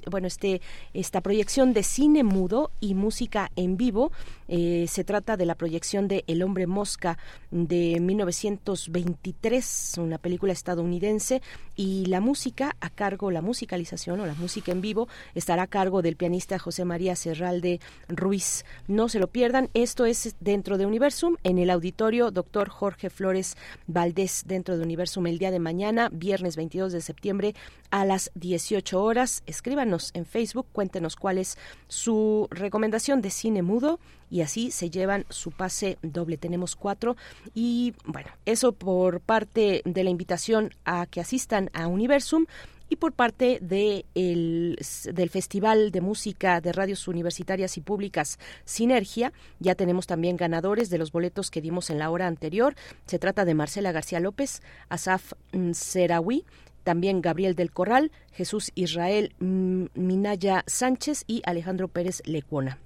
bueno 0.09 0.27
este 0.27 0.61
esta 0.93 1.21
proyección 1.21 1.73
de 1.73 1.83
cine 1.83 2.23
mudo 2.23 2.71
y 2.79 2.93
música 2.93 3.51
en 3.55 3.77
vivo. 3.77 4.11
Eh, 4.47 4.85
se 4.87 5.03
trata 5.03 5.37
de 5.37 5.45
la 5.45 5.55
proyección 5.55 6.07
de 6.07 6.23
El 6.27 6.43
hombre 6.43 6.67
mosca 6.67 7.17
de 7.49 7.99
1923, 7.99 9.95
una 9.97 10.17
película 10.17 10.53
estadounidense 10.53 11.41
y 11.75 12.05
la 12.05 12.21
música 12.21 12.75
a 12.79 12.89
cargo 12.89 13.31
la 13.31 13.41
musicalización 13.41 14.19
o 14.19 14.25
la 14.25 14.35
música 14.35 14.71
en 14.71 14.81
vivo 14.81 15.07
estará 15.33 15.63
a 15.63 15.67
cargo 15.67 16.01
del 16.01 16.15
pianista 16.15 16.42
José 16.59 16.83
María 16.85 17.15
Serralde 17.15 17.79
Ruiz. 18.09 18.65
No 18.87 19.07
se 19.07 19.19
lo 19.19 19.27
pierdan, 19.27 19.69
esto 19.73 20.05
es 20.05 20.35
dentro 20.39 20.77
de 20.77 20.85
Universum 20.85 21.37
en 21.43 21.57
el 21.57 21.69
auditorio 21.69 22.31
Dr. 22.31 22.69
Jorge 22.69 23.09
Flores 23.09 23.55
Valdés 23.87 24.43
dentro 24.45 24.77
de 24.77 24.83
Universum 24.83 25.25
el 25.27 25.39
día 25.39 25.51
de 25.51 25.59
mañana, 25.59 26.09
viernes 26.11 26.57
22 26.57 26.91
de 26.91 27.01
septiembre 27.01 27.55
a 27.91 28.05
las 28.05 28.31
18 28.35 29.01
horas. 29.01 29.43
Escríbanos 29.45 30.11
en 30.13 30.25
Facebook, 30.25 30.67
cuéntenos 30.73 31.15
cuál 31.15 31.37
es 31.37 31.57
su 31.87 32.47
recomendación 32.51 33.21
de 33.21 33.29
cine 33.29 33.61
mudo 33.61 33.99
y 34.29 34.41
así 34.41 34.71
se 34.71 34.89
llevan 34.89 35.25
su 35.29 35.51
pase 35.51 35.97
doble. 36.01 36.37
Tenemos 36.37 36.75
cuatro 36.75 37.15
y 37.53 37.93
bueno, 38.05 38.29
eso 38.45 38.73
por 38.73 39.21
parte 39.21 39.81
de 39.85 40.03
la 40.03 40.09
invitación 40.09 40.71
a 40.85 41.05
que 41.05 41.21
asistan 41.21 41.69
a 41.73 41.87
Universum 41.87 42.45
y 42.93 42.95
por 42.95 43.13
parte 43.13 43.57
de 43.59 44.05
el- 44.13 44.77
del 45.11 45.29
Festival 45.31 45.89
de 45.91 45.99
Música 45.99 46.61
de 46.61 46.71
Radios 46.71 47.07
Universitarias 47.07 47.75
y 47.77 47.81
Públicas 47.81 48.37
Sinergia. 48.65 49.33
Ya 49.59 49.73
tenemos 49.73 50.05
también 50.05 50.37
ganadores 50.37 50.91
de 50.91 50.99
los 50.99 51.11
boletos 51.11 51.49
que 51.49 51.59
dimos 51.59 51.89
en 51.89 51.97
la 51.97 52.11
hora 52.11 52.27
anterior. 52.27 52.75
Se 53.07 53.17
trata 53.17 53.45
de 53.45 53.55
Marcela 53.55 53.91
García 53.91 54.19
López, 54.19 54.61
Asaf 54.89 55.33
mm, 55.53 55.71
Serawi, 55.73 56.45
también 56.83 57.21
Gabriel 57.21 57.55
del 57.55 57.71
Corral, 57.71 58.11
Jesús 58.31 58.71
Israel 58.75 59.33
mm, 59.39 59.85
Minaya 59.95 60.63
Sánchez 60.67 61.23
y 61.25 61.41
Alejandro 61.45 61.87
Pérez 61.87 62.21
Lecuona 62.25 62.77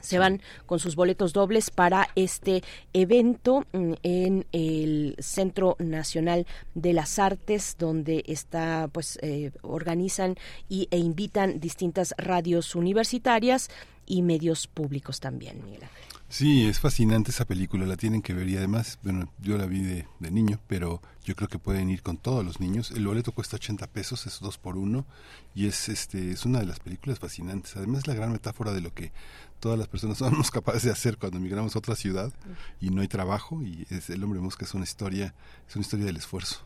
se 0.00 0.18
van 0.18 0.40
con 0.66 0.78
sus 0.78 0.96
boletos 0.96 1.32
dobles 1.32 1.70
para 1.70 2.08
este 2.14 2.62
evento 2.92 3.64
mm, 3.72 3.92
en 4.02 4.46
el 4.52 5.16
Centro 5.18 5.76
Nacional 5.78 6.46
de 6.74 6.92
las 6.92 7.18
Artes, 7.18 7.76
donde 7.78 8.24
está, 8.26 8.88
pues, 8.92 9.18
eh, 9.22 9.52
organizan 9.62 10.36
y, 10.68 10.88
e 10.90 10.98
invitan 10.98 11.60
distintas 11.60 12.14
radios 12.18 12.74
universitarias 12.74 13.68
y 14.06 14.22
medios 14.22 14.66
públicos 14.66 15.20
también, 15.20 15.62
Miguel. 15.64 15.82
Sí, 16.28 16.66
es 16.66 16.80
fascinante 16.80 17.30
esa 17.30 17.44
película, 17.44 17.86
la 17.86 17.96
tienen 17.96 18.20
que 18.20 18.34
ver 18.34 18.48
y 18.48 18.56
además, 18.56 18.98
bueno, 19.04 19.32
yo 19.38 19.56
la 19.56 19.66
vi 19.66 19.80
de, 19.80 20.06
niño, 20.18 20.60
pero 20.66 21.00
yo 21.24 21.36
creo 21.36 21.48
que 21.48 21.60
pueden 21.60 21.88
ir 21.88 22.02
con 22.02 22.16
todos 22.16 22.44
los 22.44 22.58
niños. 22.58 22.90
El 22.90 23.06
boleto 23.06 23.30
cuesta 23.30 23.56
80 23.56 23.86
pesos, 23.86 24.26
es 24.26 24.40
dos 24.40 24.58
por 24.58 24.76
uno 24.76 25.06
y 25.54 25.68
es 25.68 25.88
este 25.88 26.32
es 26.32 26.44
una 26.44 26.58
de 26.58 26.66
las 26.66 26.80
películas 26.80 27.20
fascinantes. 27.20 27.76
Además, 27.76 28.08
la 28.08 28.14
gran 28.14 28.32
metáfora 28.32 28.72
de 28.72 28.80
lo 28.80 28.92
que 28.92 29.12
todas 29.60 29.78
las 29.78 29.88
personas 29.88 30.18
somos 30.18 30.50
capaces 30.50 30.82
de 30.84 30.90
hacer 30.90 31.16
cuando 31.18 31.38
emigramos 31.38 31.74
a 31.76 31.78
otra 31.78 31.94
ciudad 31.96 32.32
y 32.80 32.90
no 32.90 33.00
hay 33.02 33.08
trabajo 33.08 33.62
y 33.62 33.86
es 33.90 34.10
El 34.10 34.22
hombre 34.24 34.40
mosca 34.40 34.64
es 34.64 34.74
una 34.74 34.84
historia, 34.84 35.34
es 35.68 35.76
una 35.76 35.82
historia 35.82 36.06
del 36.06 36.16
esfuerzo. 36.16 36.62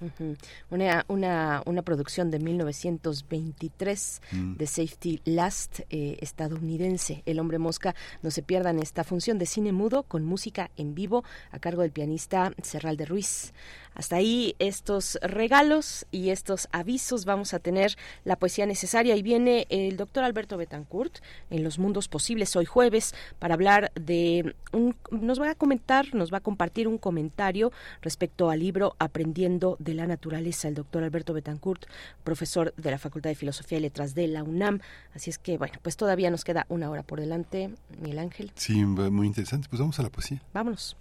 Ujú. 0.00 0.34
Una, 0.70 1.04
una, 1.08 1.62
una 1.66 1.82
producción 1.82 2.30
de 2.30 2.38
1923 2.38 4.22
Mm. 4.32 4.56
de 4.56 4.66
Safety 4.66 5.20
Last 5.24 5.80
eh, 5.90 6.16
estadounidense. 6.20 7.22
El 7.26 7.38
hombre 7.38 7.58
mosca. 7.58 7.94
No 8.22 8.30
se 8.30 8.42
pierdan 8.42 8.78
esta 8.78 9.04
función 9.04 9.38
de 9.38 9.46
cine 9.46 9.72
mudo 9.72 10.04
con 10.04 10.24
música 10.24 10.70
en 10.76 10.94
vivo 10.94 11.24
a 11.50 11.58
cargo 11.58 11.82
del 11.82 11.90
pianista 11.90 12.52
Serral 12.62 12.96
de 12.96 13.04
Ruiz. 13.06 13.52
Hasta 13.94 14.16
ahí 14.16 14.54
estos 14.58 15.18
regalos 15.22 16.06
y 16.10 16.30
estos 16.30 16.68
avisos. 16.72 17.24
Vamos 17.24 17.54
a 17.54 17.58
tener 17.58 17.96
la 18.24 18.36
poesía 18.36 18.66
necesaria 18.66 19.16
y 19.16 19.22
viene 19.22 19.66
el 19.68 19.96
doctor 19.96 20.24
Alberto 20.24 20.56
Betancourt 20.56 21.18
en 21.50 21.64
Los 21.64 21.78
Mundos 21.78 22.08
Posibles 22.08 22.56
hoy 22.56 22.64
jueves 22.64 23.14
para 23.38 23.54
hablar 23.54 23.92
de 23.94 24.54
un, 24.72 24.96
nos 25.10 25.40
va 25.40 25.50
a 25.50 25.54
comentar, 25.54 26.14
nos 26.14 26.32
va 26.32 26.38
a 26.38 26.40
compartir 26.40 26.88
un 26.88 26.98
comentario 26.98 27.72
respecto 28.00 28.50
al 28.50 28.60
libro 28.60 28.94
Aprendiendo 28.98 29.76
de 29.78 29.94
la 29.94 30.06
Naturaleza, 30.06 30.68
el 30.68 30.74
doctor 30.74 31.02
Alberto 31.02 31.32
Betancourt, 31.32 31.86
profesor 32.24 32.72
de 32.76 32.90
la 32.90 32.98
Facultad 32.98 33.30
de 33.30 33.36
Filosofía 33.36 33.78
y 33.78 33.82
Letras 33.82 34.14
de 34.14 34.28
la 34.28 34.42
UNAM. 34.42 34.80
Así 35.14 35.30
es 35.30 35.38
que, 35.38 35.58
bueno, 35.58 35.74
pues 35.82 35.96
todavía 35.96 36.30
nos 36.30 36.44
queda 36.44 36.66
una 36.68 36.90
hora 36.90 37.02
por 37.02 37.20
delante, 37.20 37.70
Miguel 38.00 38.18
Ángel. 38.18 38.52
Sí, 38.54 38.84
muy 38.84 39.26
interesante. 39.26 39.68
Pues 39.68 39.80
vamos 39.80 39.98
a 39.98 40.02
la 40.02 40.10
poesía. 40.10 40.42
Vámonos. 40.52 40.96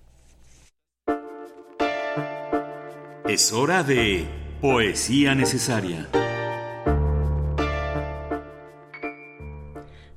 Es 3.29 3.53
hora 3.53 3.83
de 3.83 4.25
Poesía 4.59 5.35
Necesaria. 5.35 6.09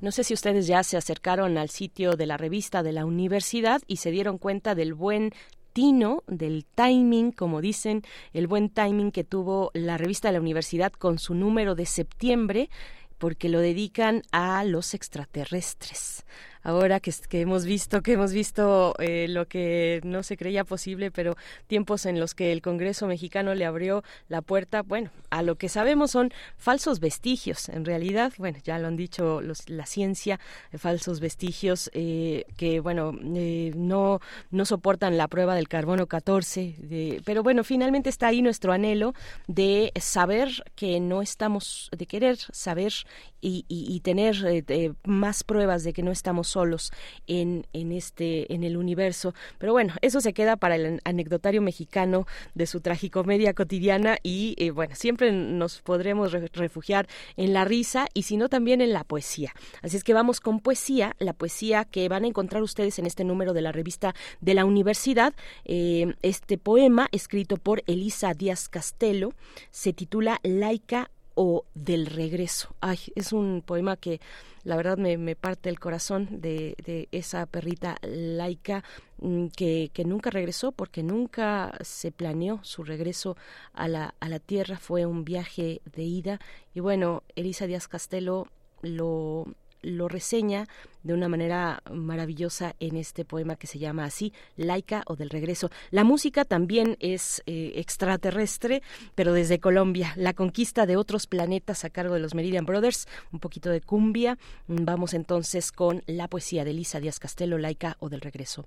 No 0.01 0.11
sé 0.11 0.23
si 0.23 0.33
ustedes 0.33 0.65
ya 0.65 0.81
se 0.81 0.97
acercaron 0.97 1.59
al 1.59 1.69
sitio 1.69 2.13
de 2.13 2.25
la 2.25 2.37
revista 2.37 2.81
de 2.81 2.91
la 2.91 3.05
universidad 3.05 3.83
y 3.85 3.97
se 3.97 4.09
dieron 4.09 4.39
cuenta 4.39 4.73
del 4.73 4.95
buen 4.95 5.29
tino, 5.73 6.23
del 6.25 6.65
timing, 6.65 7.31
como 7.31 7.61
dicen, 7.61 8.01
el 8.33 8.47
buen 8.47 8.69
timing 8.69 9.11
que 9.11 9.23
tuvo 9.23 9.69
la 9.75 9.99
revista 9.99 10.29
de 10.29 10.33
la 10.33 10.41
universidad 10.41 10.91
con 10.91 11.19
su 11.19 11.35
número 11.35 11.75
de 11.75 11.85
septiembre, 11.85 12.71
porque 13.19 13.47
lo 13.47 13.59
dedican 13.59 14.23
a 14.31 14.63
los 14.63 14.95
extraterrestres. 14.95 16.25
Ahora 16.63 16.99
que, 17.01 17.11
hemos 17.41 17.65
visto, 17.65 18.01
que 18.01 18.13
hemos 18.13 18.31
visto 18.31 18.95
eh, 18.99 19.27
lo 19.29 19.47
que 19.47 19.99
no 20.03 20.23
se 20.23 20.37
creía 20.37 20.63
posible, 20.63 21.11
pero 21.11 21.35
tiempos 21.67 22.05
en 22.05 22.19
los 22.19 22.33
que 22.33 22.51
el 22.53 22.61
Congreso 22.61 23.05
mexicano 23.05 23.53
le 23.53 23.65
abrió 23.65 24.03
la 24.29 24.41
puerta, 24.41 24.81
bueno, 24.81 25.11
a 25.29 25.43
lo 25.43 25.55
que 25.55 25.67
sabemos 25.69 26.11
son 26.11 26.31
falsos 26.57 26.99
vestigios. 26.99 27.67
En 27.69 27.83
realidad, 27.83 28.31
bueno, 28.37 28.59
ya 28.63 28.79
lo 28.79 28.87
han 28.87 28.95
dicho 28.95 29.41
los, 29.41 29.69
la 29.69 29.85
ciencia, 29.85 30.39
eh, 30.71 30.77
falsos 30.77 31.19
vestigios 31.19 31.89
eh, 31.93 32.45
que, 32.57 32.79
bueno, 32.79 33.11
eh, 33.35 33.71
no, 33.75 34.19
no 34.51 34.65
soportan 34.65 35.17
la 35.17 35.27
prueba 35.27 35.55
del 35.55 35.67
carbono 35.67 36.07
14. 36.07 36.75
de- 36.77 37.21
pero 37.25 37.43
bueno, 37.43 37.63
finalmente 37.63 38.09
está 38.09 38.27
ahí 38.27 38.41
nuestro 38.41 38.71
anhelo 38.71 39.13
de 39.47 39.91
saber 39.99 40.49
que 40.75 40.99
no 40.99 41.21
estamos, 41.21 41.89
de 41.97 42.05
querer 42.05 42.37
saber 42.51 42.93
y, 43.41 43.65
y- 43.67 43.93
y 43.93 43.99
tener 43.99 44.35
eh, 44.45 44.63
eh, 44.69 44.93
más 45.03 45.43
pruebas 45.43 45.83
de 45.83 45.91
que 45.91 46.03
no 46.03 46.11
estamos 46.11 46.52
solos 46.53 46.91
en, 47.27 47.65
en 47.73 47.91
este 47.91 48.53
en 48.53 48.63
el 48.63 48.77
universo. 48.77 49.33
Pero 49.57 49.73
bueno 49.73 49.93
eso 50.01 50.21
se 50.21 50.33
queda 50.33 50.55
para 50.55 50.75
el 50.75 51.01
anecdotario 51.03 51.61
mexicano 51.61 52.25
de 52.55 52.65
su 52.65 52.79
tragicomedia 52.79 53.53
cotidiana 53.53 54.17
y 54.23 54.55
eh, 54.57 54.71
bueno 54.71 54.95
siempre 54.95 55.31
nos 55.31 55.81
podremos 55.81 56.31
re- 56.31 56.49
refugiar 56.53 57.07
en 57.37 57.53
la 57.53 57.65
risa 57.65 58.07
y 58.13 58.23
si 58.23 58.37
no 58.37 58.47
también 58.49 58.81
en 58.81 58.93
la 58.93 59.03
poesía. 59.03 59.51
Así 59.81 59.97
es 59.97 60.03
que 60.03 60.13
vamos 60.13 60.39
con 60.39 60.59
poesía 60.59 61.15
la 61.19 61.33
poesía 61.33 61.85
que 61.85 62.07
van 62.09 62.23
a 62.23 62.27
encontrar 62.27 62.61
ustedes 62.63 62.99
en 62.99 63.05
este 63.05 63.23
número 63.23 63.53
de 63.53 63.61
la 63.61 63.71
revista 63.71 64.13
de 64.41 64.53
la 64.53 64.65
universidad. 64.65 65.33
Eh, 65.65 66.13
este 66.21 66.57
poema 66.57 67.07
escrito 67.11 67.57
por 67.57 67.83
Elisa 67.87 68.33
Díaz 68.33 68.69
Castelo 68.69 69.33
se 69.71 69.93
titula 69.93 70.39
Laica 70.43 71.09
o 71.35 71.65
del 71.73 72.05
regreso. 72.05 72.75
Ay, 72.79 72.99
es 73.15 73.33
un 73.33 73.63
poema 73.65 73.97
que 73.97 74.19
la 74.63 74.75
verdad 74.75 74.97
me, 74.97 75.35
parte 75.35 75.69
el 75.69 75.79
corazón 75.79 76.41
de, 76.41 76.75
de 76.85 77.09
esa 77.11 77.45
perrita 77.45 77.97
laica 78.01 78.83
mm, 79.19 79.47
que, 79.47 79.91
que 79.93 80.05
nunca 80.05 80.29
regresó 80.29 80.71
porque 80.71 81.03
nunca 81.03 81.77
se 81.81 82.11
planeó 82.11 82.59
su 82.63 82.83
regreso 82.83 83.35
a 83.73 83.87
la, 83.87 84.15
a 84.19 84.29
la 84.29 84.39
tierra, 84.39 84.77
fue 84.77 85.05
un 85.05 85.25
viaje 85.25 85.81
de 85.95 86.03
ida 86.03 86.39
y 86.73 86.79
bueno, 86.79 87.23
Elisa 87.35 87.67
Díaz 87.67 87.87
Castelo 87.87 88.47
lo 88.81 89.47
lo 89.83 90.07
reseña 90.07 90.67
de 91.03 91.13
una 91.13 91.29
manera 91.29 91.83
maravillosa 91.91 92.75
en 92.79 92.95
este 92.97 93.25
poema 93.25 93.55
que 93.55 93.67
se 93.67 93.77
llama 93.77 94.05
así, 94.05 94.33
Laica 94.57 95.03
o 95.05 95.15
del 95.15 95.29
regreso. 95.29 95.69
La 95.91 96.03
música 96.03 96.45
también 96.45 96.97
es 96.99 97.43
eh, 97.45 97.73
extraterrestre, 97.75 98.81
pero 99.13 99.33
desde 99.33 99.59
Colombia. 99.59 100.13
La 100.15 100.33
conquista 100.33 100.85
de 100.85 100.97
otros 100.97 101.27
planetas 101.27 101.85
a 101.85 101.89
cargo 101.89 102.15
de 102.15 102.21
los 102.21 102.33
Meridian 102.33 102.65
Brothers, 102.65 103.07
un 103.31 103.39
poquito 103.39 103.69
de 103.69 103.81
cumbia. 103.81 104.37
Vamos 104.67 105.13
entonces 105.13 105.71
con 105.71 106.03
la 106.07 106.27
poesía 106.27 106.63
de 106.63 106.71
Elisa 106.71 106.99
Díaz 106.99 107.19
Castelo, 107.19 107.57
Laica 107.57 107.97
o 107.99 108.09
del 108.09 108.21
regreso. 108.21 108.65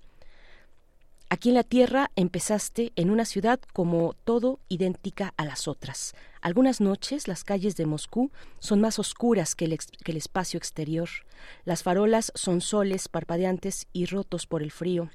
Aquí 1.29 1.49
en 1.49 1.57
la 1.57 1.65
Tierra 1.65 2.13
empezaste 2.15 2.93
en 2.95 3.11
una 3.11 3.25
ciudad 3.25 3.59
como 3.73 4.15
todo 4.25 4.61
idéntica 4.69 5.35
a 5.37 5.45
las 5.45 5.67
otras. 5.67 6.15
Algunas 6.47 6.81
noches 6.81 7.27
las 7.27 7.43
calles 7.43 7.75
de 7.75 7.87
Moscú 7.87 8.31
son 8.61 8.81
más 8.81 9.01
oscuras 9.01 9.57
que 9.57 9.65
el, 9.65 10.17
espacio 10.17 10.59
exterior. 10.59 11.09
Las 11.65 11.83
farolas 11.83 12.31
son 12.37 12.61
soles 12.61 13.09
parpadeantes 13.09 13.89
y 13.93 14.07
rotos 14.07 14.47
por 14.47 14.63
el 14.63 14.71
frío. 14.71 15.11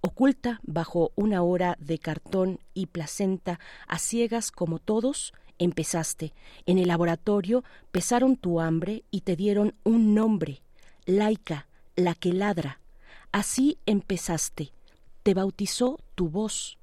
Oculta 0.00 0.60
bajo 0.62 1.10
una 1.16 1.42
hora 1.42 1.76
de 1.80 1.98
cartón 1.98 2.60
y 2.72 2.86
placenta, 2.86 3.58
a 3.88 3.98
ciegas 3.98 4.52
como 4.52 4.78
todos, 4.78 5.34
empezaste. 5.58 6.32
En 6.66 6.78
el 6.78 6.86
laboratorio 6.86 7.64
pesaron 7.90 8.36
tu 8.36 8.60
hambre 8.60 9.02
y 9.10 9.22
te 9.22 9.34
dieron 9.34 9.74
un 9.82 10.14
nombre, 10.14 10.62
Laica, 11.04 11.66
la 11.96 12.14
que 12.14 12.32
ladra. 12.32 12.78
Así 13.32 13.76
empezaste. 13.86 14.70
Te 15.24 15.34
bautizó 15.34 15.98
tu 16.14 16.28
voz. 16.28 16.78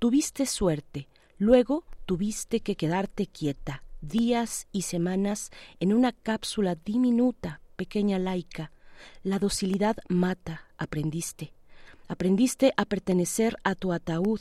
Tuviste 0.00 0.44
suerte. 0.44 1.06
Luego 1.40 1.84
tuviste 2.04 2.60
que 2.60 2.76
quedarte 2.76 3.26
quieta, 3.26 3.82
días 4.02 4.68
y 4.72 4.82
semanas 4.82 5.50
en 5.80 5.94
una 5.94 6.12
cápsula 6.12 6.74
diminuta, 6.74 7.62
pequeña 7.76 8.18
laica. 8.18 8.72
La 9.22 9.38
docilidad 9.38 9.96
mata, 10.10 10.66
aprendiste. 10.76 11.54
Aprendiste 12.08 12.74
a 12.76 12.84
pertenecer 12.84 13.56
a 13.64 13.74
tu 13.74 13.94
ataúd. 13.94 14.40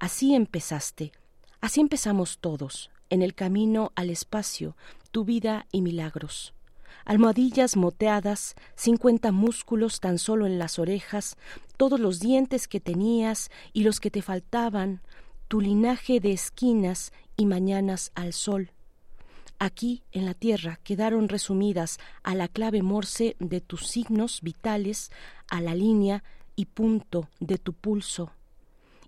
Así 0.00 0.34
empezaste. 0.34 1.12
Así 1.60 1.80
empezamos 1.80 2.38
todos, 2.40 2.90
en 3.10 3.22
el 3.22 3.36
camino 3.36 3.92
al 3.94 4.10
espacio, 4.10 4.76
tu 5.12 5.24
vida 5.24 5.66
y 5.70 5.82
milagros. 5.82 6.52
Almohadillas 7.04 7.76
moteadas, 7.76 8.56
cincuenta 8.74 9.30
músculos 9.30 10.00
tan 10.00 10.18
solo 10.18 10.46
en 10.46 10.58
las 10.58 10.80
orejas, 10.80 11.36
todos 11.76 12.00
los 12.00 12.18
dientes 12.18 12.66
que 12.66 12.80
tenías 12.80 13.50
y 13.72 13.84
los 13.84 14.00
que 14.00 14.10
te 14.10 14.20
faltaban, 14.20 15.00
tu 15.50 15.60
linaje 15.60 16.20
de 16.20 16.30
esquinas 16.30 17.12
y 17.36 17.44
mañanas 17.44 18.12
al 18.14 18.34
sol. 18.34 18.70
Aquí, 19.58 20.04
en 20.12 20.24
la 20.24 20.34
tierra, 20.34 20.78
quedaron 20.84 21.28
resumidas 21.28 21.98
a 22.22 22.36
la 22.36 22.46
clave 22.46 22.82
morse 22.82 23.34
de 23.40 23.60
tus 23.60 23.88
signos 23.88 24.42
vitales, 24.42 25.10
a 25.48 25.60
la 25.60 25.74
línea 25.74 26.22
y 26.54 26.66
punto 26.66 27.28
de 27.40 27.58
tu 27.58 27.72
pulso, 27.72 28.30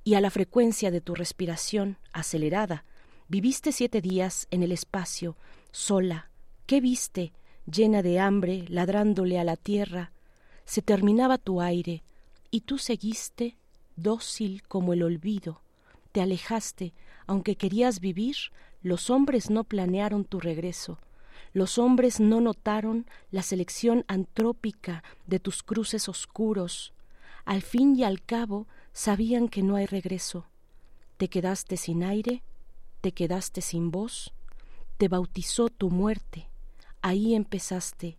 y 0.02 0.14
a 0.14 0.20
la 0.20 0.30
frecuencia 0.30 0.90
de 0.90 1.00
tu 1.00 1.14
respiración 1.14 1.96
acelerada. 2.12 2.84
Viviste 3.28 3.70
siete 3.70 4.00
días 4.00 4.48
en 4.50 4.64
el 4.64 4.72
espacio, 4.72 5.36
sola. 5.70 6.28
¿Qué 6.66 6.80
viste? 6.80 7.32
Llena 7.70 8.02
de 8.02 8.18
hambre, 8.18 8.64
ladrándole 8.68 9.38
a 9.38 9.44
la 9.44 9.54
tierra. 9.54 10.10
Se 10.64 10.82
terminaba 10.82 11.38
tu 11.38 11.60
aire, 11.60 12.02
y 12.50 12.62
tú 12.62 12.78
seguiste, 12.78 13.56
dócil 13.94 14.64
como 14.64 14.92
el 14.92 15.04
olvido. 15.04 15.61
Te 16.12 16.20
alejaste, 16.20 16.92
aunque 17.26 17.56
querías 17.56 18.00
vivir, 18.00 18.36
los 18.82 19.10
hombres 19.10 19.48
no 19.48 19.64
planearon 19.64 20.24
tu 20.24 20.40
regreso. 20.40 20.98
Los 21.54 21.78
hombres 21.78 22.20
no 22.20 22.40
notaron 22.40 23.06
la 23.30 23.42
selección 23.42 24.04
antrópica 24.08 25.02
de 25.26 25.38
tus 25.38 25.62
cruces 25.62 26.08
oscuros. 26.08 26.92
Al 27.44 27.62
fin 27.62 27.96
y 27.96 28.04
al 28.04 28.22
cabo 28.22 28.66
sabían 28.92 29.48
que 29.48 29.62
no 29.62 29.76
hay 29.76 29.86
regreso. 29.86 30.46
Te 31.16 31.28
quedaste 31.28 31.76
sin 31.76 32.02
aire, 32.02 32.42
te 33.00 33.12
quedaste 33.12 33.60
sin 33.60 33.90
voz, 33.90 34.32
te 34.98 35.08
bautizó 35.08 35.68
tu 35.68 35.90
muerte. 35.90 36.48
Ahí 37.00 37.34
empezaste. 37.34 38.18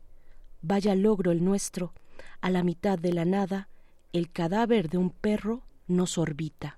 Vaya 0.61 0.95
logro 0.95 1.31
el 1.31 1.43
nuestro. 1.43 1.93
a 2.41 2.49
la 2.49 2.61
mitad 2.61 2.99
de 2.99 3.13
la 3.13 3.23
nada, 3.23 3.69
el 4.11 4.29
cadáver 4.29 4.89
de 4.89 4.97
un 4.97 5.11
perro 5.11 5.63
nos 5.87 6.17
orbita. 6.17 6.77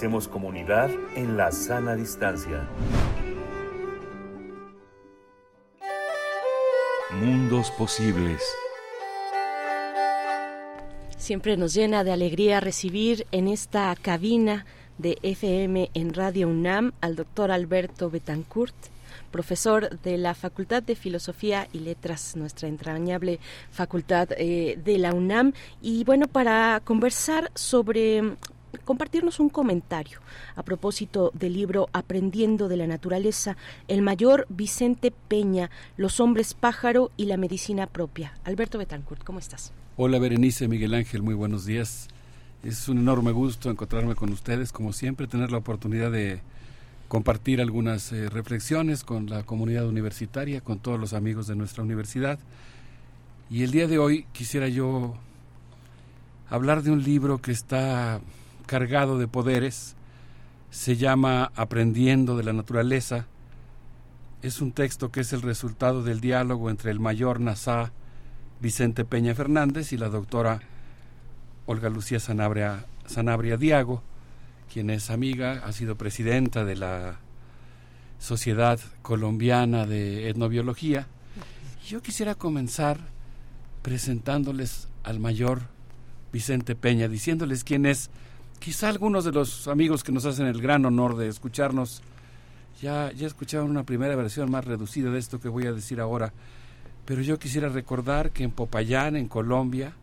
Hacemos 0.00 0.28
comunidad 0.28 0.88
en 1.14 1.36
la 1.36 1.52
sana 1.52 1.94
distancia. 1.94 2.66
Mundos 7.20 7.70
posibles. 7.72 8.40
Siempre 11.18 11.58
nos 11.58 11.74
llena 11.74 12.02
de 12.02 12.12
alegría 12.12 12.60
recibir 12.60 13.26
en 13.30 13.46
esta 13.46 13.94
cabina 13.94 14.64
de 14.96 15.18
FM 15.22 15.90
en 15.92 16.14
Radio 16.14 16.48
UNAM 16.48 16.92
al 17.02 17.14
doctor 17.14 17.50
Alberto 17.50 18.08
Betancourt, 18.08 18.74
profesor 19.30 20.00
de 20.00 20.16
la 20.16 20.34
Facultad 20.34 20.82
de 20.82 20.96
Filosofía 20.96 21.68
y 21.74 21.80
Letras, 21.80 22.36
nuestra 22.36 22.68
entrañable 22.68 23.38
facultad 23.70 24.30
eh, 24.38 24.78
de 24.82 24.96
la 24.96 25.12
UNAM. 25.12 25.52
Y 25.82 26.04
bueno, 26.04 26.26
para 26.26 26.80
conversar 26.86 27.50
sobre 27.54 28.38
compartirnos 28.84 29.40
un 29.40 29.48
comentario 29.48 30.18
a 30.56 30.62
propósito 30.62 31.30
del 31.34 31.54
libro 31.54 31.88
Aprendiendo 31.92 32.68
de 32.68 32.76
la 32.76 32.86
Naturaleza, 32.86 33.56
el 33.88 34.02
mayor 34.02 34.46
Vicente 34.48 35.12
Peña, 35.28 35.70
Los 35.96 36.20
hombres 36.20 36.54
pájaro 36.54 37.10
y 37.16 37.26
la 37.26 37.36
medicina 37.36 37.86
propia. 37.86 38.34
Alberto 38.44 38.78
Betancourt, 38.78 39.24
¿cómo 39.24 39.38
estás? 39.38 39.72
Hola 39.96 40.18
Berenice, 40.18 40.68
Miguel 40.68 40.94
Ángel, 40.94 41.22
muy 41.22 41.34
buenos 41.34 41.64
días. 41.64 42.08
Es 42.62 42.88
un 42.88 42.98
enorme 42.98 43.32
gusto 43.32 43.70
encontrarme 43.70 44.14
con 44.14 44.32
ustedes, 44.32 44.72
como 44.72 44.92
siempre, 44.92 45.26
tener 45.26 45.50
la 45.50 45.58
oportunidad 45.58 46.10
de 46.10 46.40
compartir 47.08 47.60
algunas 47.60 48.12
eh, 48.12 48.28
reflexiones 48.28 49.02
con 49.02 49.28
la 49.28 49.42
comunidad 49.42 49.86
universitaria, 49.88 50.60
con 50.60 50.78
todos 50.78 51.00
los 51.00 51.12
amigos 51.12 51.46
de 51.46 51.56
nuestra 51.56 51.82
universidad. 51.82 52.38
Y 53.50 53.64
el 53.64 53.72
día 53.72 53.88
de 53.88 53.98
hoy 53.98 54.26
quisiera 54.32 54.68
yo 54.68 55.16
hablar 56.48 56.82
de 56.82 56.90
un 56.92 57.02
libro 57.02 57.38
que 57.38 57.50
está 57.50 58.20
cargado 58.70 59.18
de 59.18 59.26
poderes, 59.26 59.96
se 60.70 60.94
llama 60.94 61.50
Aprendiendo 61.56 62.36
de 62.36 62.44
la 62.44 62.52
Naturaleza. 62.52 63.26
Es 64.42 64.60
un 64.60 64.70
texto 64.70 65.10
que 65.10 65.22
es 65.22 65.32
el 65.32 65.42
resultado 65.42 66.04
del 66.04 66.20
diálogo 66.20 66.70
entre 66.70 66.92
el 66.92 67.00
mayor 67.00 67.40
Nassá 67.40 67.90
Vicente 68.60 69.04
Peña 69.04 69.34
Fernández 69.34 69.92
y 69.92 69.96
la 69.96 70.08
doctora 70.08 70.60
Olga 71.66 71.90
Lucía 71.90 72.20
Sanabria, 72.20 72.86
Sanabria 73.06 73.56
Diago, 73.56 74.04
quien 74.72 74.90
es 74.90 75.10
amiga, 75.10 75.62
ha 75.64 75.72
sido 75.72 75.96
presidenta 75.96 76.64
de 76.64 76.76
la 76.76 77.16
Sociedad 78.20 78.78
Colombiana 79.02 79.84
de 79.84 80.28
Etnobiología. 80.28 81.08
Yo 81.88 82.02
quisiera 82.02 82.36
comenzar 82.36 83.00
presentándoles 83.82 84.86
al 85.02 85.18
mayor 85.18 85.62
Vicente 86.32 86.76
Peña, 86.76 87.08
diciéndoles 87.08 87.64
quién 87.64 87.84
es. 87.84 88.10
Quizá 88.60 88.90
algunos 88.90 89.24
de 89.24 89.32
los 89.32 89.68
amigos 89.68 90.04
que 90.04 90.12
nos 90.12 90.26
hacen 90.26 90.46
el 90.46 90.60
gran 90.60 90.84
honor 90.84 91.16
de 91.16 91.28
escucharnos 91.28 92.02
ya, 92.82 93.10
ya 93.12 93.26
escucharon 93.26 93.70
una 93.70 93.84
primera 93.84 94.14
versión 94.16 94.50
más 94.50 94.66
reducida 94.66 95.10
de 95.10 95.18
esto 95.18 95.40
que 95.40 95.48
voy 95.48 95.66
a 95.66 95.72
decir 95.72 95.98
ahora, 95.98 96.34
pero 97.06 97.22
yo 97.22 97.38
quisiera 97.38 97.70
recordar 97.70 98.32
que 98.32 98.44
en 98.44 98.50
Popayán, 98.50 99.16
en 99.16 99.28
Colombia, 99.28 99.94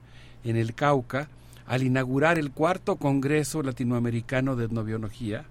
en 0.43 0.55
el 0.55 0.73
Cauca, 0.73 1.29
al 1.67 1.84
inaugurar 1.84 2.39
el 2.39 2.49
cuarto 2.49 2.95
Congreso 2.95 3.61
Latinoamericano 3.61 4.55
de 4.55 4.65
Etnobiología, 4.65 5.45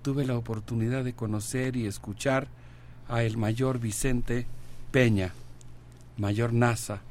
tuve 0.00 0.24
la 0.24 0.38
oportunidad 0.38 1.04
de 1.04 1.12
conocer 1.12 1.76
y 1.76 1.86
escuchar 1.86 2.48
a 3.06 3.22
el 3.22 3.36
mayor 3.36 3.80
Vicente 3.80 4.46
Peña, 4.90 5.34
mayor 6.16 6.54
NASA, 6.54 7.02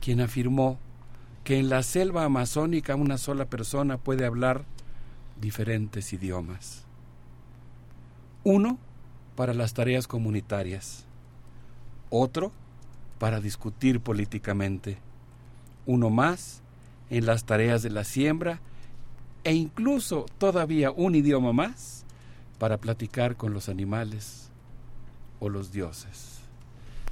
quien 0.00 0.20
afirmó 0.20 0.78
que 1.44 1.58
en 1.58 1.68
la 1.68 1.82
selva 1.82 2.24
amazónica 2.24 2.94
una 2.94 3.18
sola 3.18 3.46
persona 3.46 3.98
puede 3.98 4.24
hablar 4.24 4.64
diferentes 5.40 6.12
idiomas. 6.12 6.84
Uno 8.44 8.78
para 9.36 9.54
las 9.54 9.74
tareas 9.74 10.06
comunitarias, 10.06 11.04
otro 12.10 12.52
para 13.18 13.40
discutir 13.40 14.00
políticamente, 14.00 14.98
uno 15.86 16.10
más 16.10 16.62
en 17.10 17.26
las 17.26 17.44
tareas 17.44 17.82
de 17.82 17.90
la 17.90 18.04
siembra 18.04 18.60
e 19.44 19.52
incluso 19.54 20.26
todavía 20.38 20.90
un 20.90 21.14
idioma 21.14 21.52
más 21.52 22.04
para 22.58 22.78
platicar 22.78 23.36
con 23.36 23.52
los 23.52 23.68
animales 23.68 24.50
o 25.40 25.48
los 25.48 25.72
dioses. 25.72 26.38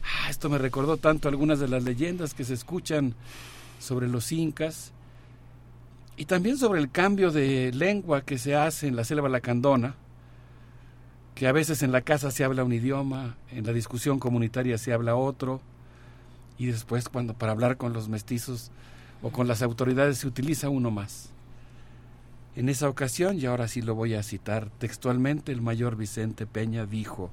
Ah, 0.03 0.31
esto 0.31 0.49
me 0.49 0.59
recordó 0.59 0.97
tanto 0.97 1.29
algunas 1.29 1.59
de 1.59 1.69
las 1.69 1.83
leyendas 1.83 2.35
que 2.35 2.45
se 2.45 2.55
escuchan 2.55 3.15
sobre 3.81 4.07
los 4.09 4.31
incas 4.31 4.93
y 6.17 6.27
también 6.27 6.59
sobre 6.59 6.81
el 6.81 6.91
cambio 6.91 7.33
de 7.33 7.73
lengua 7.73 8.23
que 8.23 8.39
se 8.39 8.55
hace 8.55 8.87
en 8.87 8.95
la 8.95 9.05
selva 9.05 9.31
lacandona, 9.31 9.95
que 11.35 11.49
a 11.49 11.53
veces 11.53 11.83
en 11.83 11.93
la 11.93 12.03
casa 12.03 12.31
se 12.31 12.45
habla 12.45 12.63
un 12.63 12.75
idioma, 12.75 13.37
en 13.51 13.65
la 13.65 13.73
discusión 13.73 14.19
comunitaria 14.19 14.77
se 14.77 14.93
habla 14.93 15.17
otro, 15.17 15.63
y 16.59 16.67
después 16.67 17.09
cuando 17.09 17.33
para 17.33 17.53
hablar 17.53 17.79
con 17.79 17.95
los 17.95 18.11
mestizos 18.11 18.71
o 19.23 19.31
con 19.31 19.49
las 19.49 19.63
autoridades 19.63 20.19
se 20.19 20.27
utiliza 20.27 20.69
uno 20.69 20.91
más. 20.91 21.31
En 22.55 22.69
esa 22.69 22.87
ocasión, 22.91 23.39
y 23.39 23.47
ahora 23.47 23.67
sí 23.67 23.81
lo 23.81 23.95
voy 23.95 24.13
a 24.13 24.23
citar 24.23 24.69
textualmente, 24.79 25.53
el 25.53 25.63
mayor 25.63 25.97
Vicente 25.97 26.47
Peña 26.47 26.85
dijo, 26.85 27.31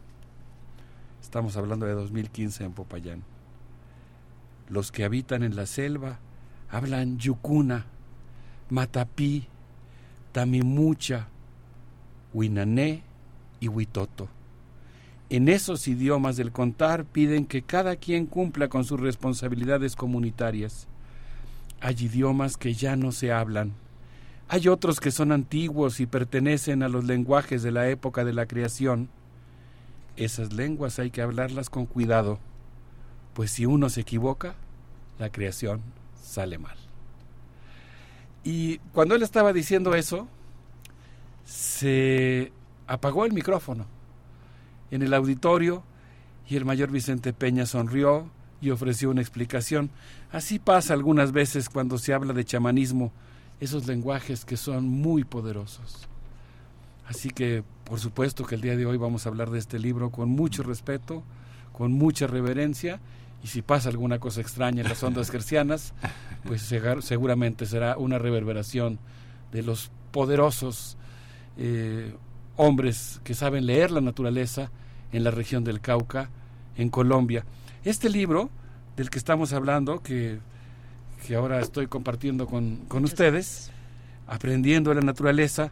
estamos 1.21 1.57
hablando 1.57 1.85
de 1.85 1.93
2015 1.93 2.63
en 2.63 2.71
Popayán, 2.71 3.23
los 4.69 4.93
que 4.93 5.03
habitan 5.03 5.43
en 5.43 5.57
la 5.57 5.65
selva 5.65 6.19
hablan 6.69 7.17
yucuna, 7.17 7.85
matapí, 8.69 9.47
tamimucha, 10.31 11.27
huinané 12.33 13.03
y 13.59 13.67
huitoto. 13.67 14.27
En 15.29 15.49
esos 15.49 15.87
idiomas 15.87 16.37
del 16.37 16.51
contar 16.51 17.05
piden 17.05 17.45
que 17.45 17.61
cada 17.61 17.97
quien 17.97 18.25
cumpla 18.25 18.69
con 18.69 18.85
sus 18.85 18.99
responsabilidades 18.99 19.95
comunitarias. 19.95 20.87
Hay 21.81 21.95
idiomas 21.99 22.55
que 22.55 22.73
ya 22.73 22.95
no 22.95 23.11
se 23.11 23.31
hablan. 23.31 23.73
Hay 24.47 24.69
otros 24.69 25.01
que 25.01 25.11
son 25.11 25.33
antiguos 25.33 25.99
y 25.99 26.05
pertenecen 26.05 26.81
a 26.81 26.87
los 26.87 27.03
lenguajes 27.03 27.61
de 27.61 27.71
la 27.71 27.89
época 27.89 28.23
de 28.23 28.33
la 28.33 28.45
creación. 28.45 29.09
Esas 30.15 30.53
lenguas 30.53 30.97
hay 30.99 31.11
que 31.11 31.21
hablarlas 31.21 31.69
con 31.69 31.85
cuidado, 31.85 32.39
pues 33.33 33.51
si 33.51 33.65
uno 33.65 33.89
se 33.89 34.01
equivoca, 34.01 34.55
la 35.19 35.29
creación 35.29 35.81
sale 36.27 36.57
mal. 36.57 36.77
Y 38.43 38.77
cuando 38.93 39.15
él 39.15 39.23
estaba 39.23 39.53
diciendo 39.53 39.95
eso, 39.95 40.27
se 41.45 42.51
apagó 42.85 43.25
el 43.25 43.33
micrófono 43.33 43.85
en 44.91 45.01
el 45.01 45.13
auditorio 45.13 45.83
y 46.47 46.55
el 46.55 46.65
mayor 46.65 46.91
Vicente 46.91 47.33
Peña 47.33 47.65
sonrió 47.65 48.29
y 48.61 48.69
ofreció 48.69 49.09
una 49.09 49.21
explicación. 49.21 49.89
Así 50.31 50.59
pasa 50.59 50.93
algunas 50.93 51.31
veces 51.31 51.69
cuando 51.69 51.97
se 51.97 52.13
habla 52.13 52.33
de 52.33 52.45
chamanismo, 52.45 53.11
esos 53.59 53.87
lenguajes 53.87 54.45
que 54.45 54.57
son 54.57 54.87
muy 54.87 55.23
poderosos. 55.23 56.07
Así 57.07 57.29
que, 57.29 57.63
por 57.85 57.99
supuesto 57.99 58.45
que 58.45 58.55
el 58.55 58.61
día 58.61 58.75
de 58.75 58.85
hoy 58.85 58.97
vamos 58.97 59.25
a 59.25 59.29
hablar 59.29 59.49
de 59.49 59.59
este 59.59 59.79
libro 59.79 60.09
con 60.09 60.29
mucho 60.29 60.63
respeto, 60.63 61.23
con 61.71 61.91
mucha 61.93 62.27
reverencia, 62.27 62.99
y 63.47 63.49
si 63.49 63.61
pasa 63.61 63.87
alguna 63.87 64.19
cosa 64.19 64.41
extraña 64.41 64.81
en 64.81 64.89
las 64.89 65.01
ondas 65.03 65.31
gercianas, 65.31 65.93
pues 66.43 66.69
seguramente 66.99 67.65
será 67.65 67.95
una 67.95 68.17
reverberación 68.17 68.99
de 69.53 69.63
los 69.63 69.89
poderosos 70.11 70.97
eh, 71.57 72.13
hombres 72.57 73.21
que 73.23 73.33
saben 73.33 73.65
leer 73.65 73.91
la 73.91 74.01
naturaleza 74.01 74.69
en 75.13 75.23
la 75.23 75.31
región 75.31 75.63
del 75.63 75.79
Cauca, 75.79 76.29
en 76.75 76.89
Colombia. 76.89 77.45
Este 77.85 78.09
libro 78.09 78.49
del 78.97 79.09
que 79.09 79.17
estamos 79.17 79.53
hablando, 79.53 80.03
que, 80.03 80.39
que 81.25 81.35
ahora 81.35 81.61
estoy 81.61 81.87
compartiendo 81.87 82.47
con, 82.47 82.83
con 82.89 83.05
ustedes, 83.05 83.71
Aprendiendo 84.27 84.93
la 84.93 84.99
Naturaleza, 84.99 85.71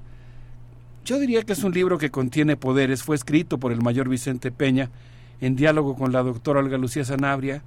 yo 1.03 1.19
diría 1.19 1.43
que 1.43 1.51
es 1.51 1.63
un 1.65 1.73
libro 1.73 1.97
que 1.97 2.09
contiene 2.09 2.55
poderes, 2.55 3.03
fue 3.03 3.17
escrito 3.17 3.57
por 3.57 3.73
el 3.73 3.81
mayor 3.81 4.07
Vicente 4.07 4.49
Peña 4.49 4.91
en 5.41 5.55
diálogo 5.55 5.95
con 5.95 6.11
la 6.11 6.23
doctora 6.23 6.59
Olga 6.59 6.77
Lucía 6.77 7.05
Sanabria 7.05 7.63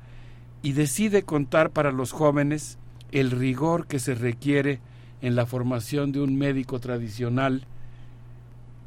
y 0.62 0.72
decide 0.72 1.22
contar 1.22 1.70
para 1.70 1.92
los 1.92 2.12
jóvenes 2.12 2.78
el 3.12 3.30
rigor 3.30 3.86
que 3.86 3.98
se 3.98 4.14
requiere 4.14 4.80
en 5.22 5.36
la 5.36 5.46
formación 5.46 6.12
de 6.12 6.20
un 6.20 6.36
médico 6.36 6.78
tradicional 6.78 7.64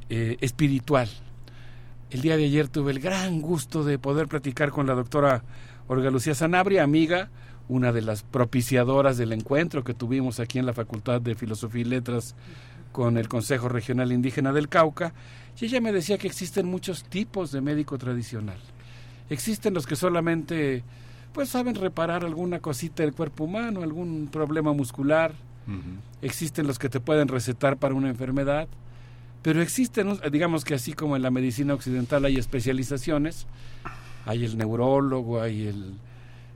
eh, 0.09 0.37
espiritual. 0.41 1.09
El 2.09 2.21
día 2.21 2.35
de 2.35 2.45
ayer 2.45 2.67
tuve 2.67 2.91
el 2.91 2.99
gran 2.99 3.41
gusto 3.41 3.83
de 3.83 3.97
poder 3.97 4.27
platicar 4.27 4.71
con 4.71 4.85
la 4.87 4.93
doctora 4.93 5.43
Olga 5.87 6.11
Lucía 6.11 6.35
Sanabria, 6.35 6.83
amiga, 6.83 7.29
una 7.69 7.93
de 7.93 8.01
las 8.01 8.23
propiciadoras 8.23 9.17
del 9.17 9.31
encuentro 9.31 9.83
que 9.83 9.93
tuvimos 9.93 10.39
aquí 10.39 10.59
en 10.59 10.65
la 10.65 10.73
Facultad 10.73 11.21
de 11.21 11.35
Filosofía 11.35 11.81
y 11.81 11.85
Letras 11.85 12.35
con 12.91 13.17
el 13.17 13.29
Consejo 13.29 13.69
Regional 13.69 14.11
Indígena 14.11 14.51
del 14.51 14.67
Cauca, 14.67 15.13
y 15.61 15.65
ella 15.65 15.79
me 15.79 15.91
decía 15.91 16.17
que 16.17 16.27
existen 16.27 16.65
muchos 16.65 17.03
tipos 17.03 17.51
de 17.51 17.61
médico 17.61 17.99
tradicional. 17.99 18.57
Existen 19.29 19.75
los 19.75 19.85
que 19.85 19.95
solamente 19.95 20.83
pues 21.33 21.49
saben 21.49 21.75
reparar 21.75 22.25
alguna 22.25 22.59
cosita 22.59 23.03
del 23.03 23.13
cuerpo 23.13 23.43
humano, 23.43 23.83
algún 23.83 24.27
problema 24.31 24.73
muscular. 24.73 25.33
Existen 26.21 26.65
los 26.65 26.79
que 26.79 26.89
te 26.89 26.99
pueden 26.99 27.27
recetar 27.27 27.77
para 27.77 27.93
una 27.93 28.09
enfermedad. 28.09 28.67
Pero 29.43 29.61
existen, 29.61 30.19
digamos 30.31 30.65
que 30.65 30.73
así 30.73 30.93
como 30.93 31.15
en 31.15 31.21
la 31.21 31.29
medicina 31.29 31.75
occidental 31.75 32.25
hay 32.25 32.37
especializaciones, 32.37 33.45
hay 34.25 34.43
el 34.43 34.57
neurólogo, 34.57 35.41
hay 35.41 35.67
el, 35.67 35.93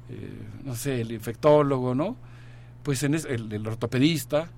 eh, 0.09 0.31
no 0.63 0.75
sé, 0.75 1.01
el 1.01 1.11
infectólogo, 1.11 1.95
¿no? 1.95 2.17
Pues 2.83 3.03
en 3.03 3.13
el, 3.13 3.53
el 3.53 3.67
ortopedista, 3.67 4.49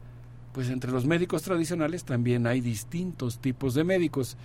pues 0.58 0.72
entre 0.72 0.92
los 0.92 1.06
médicos 1.06 1.44
tradicionales 1.44 2.04
también 2.04 2.48
hay 2.48 2.62
distintos 2.62 3.38
tipos 3.38 3.76
de 3.76 3.84
médicos. 3.84 4.38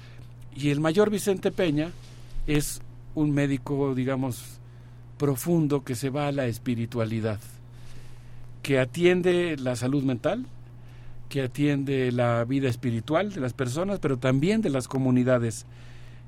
Y 0.54 0.68
el 0.68 0.78
mayor 0.78 1.08
Vicente 1.08 1.50
Peña 1.50 1.90
es 2.46 2.82
un 3.14 3.30
médico, 3.30 3.94
digamos, 3.94 4.60
profundo 5.16 5.84
que 5.84 5.94
se 5.94 6.10
va 6.10 6.26
a 6.26 6.32
la 6.32 6.44
espiritualidad, 6.48 7.40
que 8.62 8.78
atiende 8.78 9.56
la 9.56 9.74
salud 9.74 10.04
mental, 10.04 10.44
que 11.30 11.40
atiende 11.40 12.12
la 12.12 12.44
vida 12.44 12.68
espiritual 12.68 13.32
de 13.32 13.40
las 13.40 13.54
personas, 13.54 13.98
pero 13.98 14.18
también 14.18 14.60
de 14.60 14.68
las 14.68 14.88
comunidades. 14.88 15.64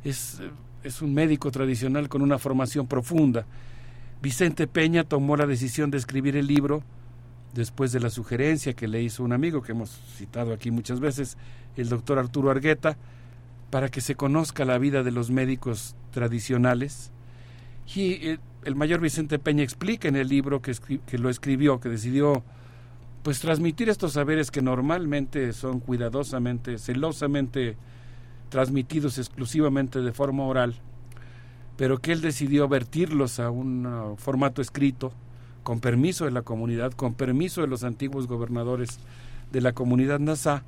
Es, 0.03 0.41
es 0.83 1.03
un 1.03 1.13
médico 1.13 1.51
tradicional 1.51 2.09
con 2.09 2.23
una 2.23 2.39
formación 2.39 2.87
profunda. 2.87 3.45
Vicente 4.23 4.67
Peña 4.67 5.05
tomó 5.05 5.37
la 5.37 5.45
decisión 5.45 5.91
de 5.91 5.99
escribir 5.99 6.37
el 6.37 6.47
libro 6.47 6.83
después 7.55 7.93
de 7.93 8.01
la 8.01 8.11
sugerencia 8.11 8.75
que 8.75 8.89
le 8.89 9.03
hizo 9.03 9.23
un 9.23 9.33
amigo 9.33 9.63
que 9.63 9.73
hemos 9.73 9.91
citado 10.17 10.53
aquí 10.53 10.71
muchas 10.71 11.01
veces, 11.01 11.39
el 11.77 11.89
doctor 11.89 12.19
Arturo 12.19 12.51
Argueta, 12.51 12.97
para 13.71 13.89
que 13.89 14.01
se 14.01 14.15
conozca 14.15 14.65
la 14.65 14.79
vida 14.79 15.03
de 15.03 15.13
los 15.13 15.31
médicos 15.31 15.97
tradicionales. 16.11 17.11
Y 17.95 18.29
eh, 18.29 18.39
el 18.65 18.75
mayor 18.77 19.01
Vicente 19.01 19.39
Peña 19.39 19.63
explica 19.63 20.09
en 20.09 20.17
el 20.17 20.29
libro 20.29 20.63
que, 20.63 20.75
que 21.07 21.19
lo 21.19 21.31
escribió, 21.31 21.81
que 21.81 21.89
decidió 21.89 22.45
pues 23.23 23.41
transmitir 23.41 23.89
estos 23.89 24.13
saberes 24.13 24.51
que 24.51 24.61
normalmente 24.61 25.53
son 25.55 25.81
cuidadosamente, 25.81 26.79
celosamente 26.79 27.77
transmitidos 28.51 29.19
exclusivamente 29.19 30.01
de 30.01 30.13
forma 30.13 30.45
oral, 30.45 30.75
pero 31.77 31.99
que 31.99 32.13
él 32.13 32.21
decidió 32.21 32.69
vertirlos 32.69 33.41
a 33.41 33.51
un 33.51 34.15
formato 34.19 34.61
escrito, 34.61 35.13
con 35.65 35.81
permiso 35.81 36.27
de 36.27 36.31
la 36.31 36.43
comunidad, 36.43 36.93
con 36.93 37.15
permiso 37.15 37.63
de 37.63 37.67
los 37.67 37.83
antiguos 37.83 38.29
gobernadores 38.29 39.01
de 39.51 39.61
la 39.61 39.73
comunidad 39.73 40.21
NASA, 40.21 40.63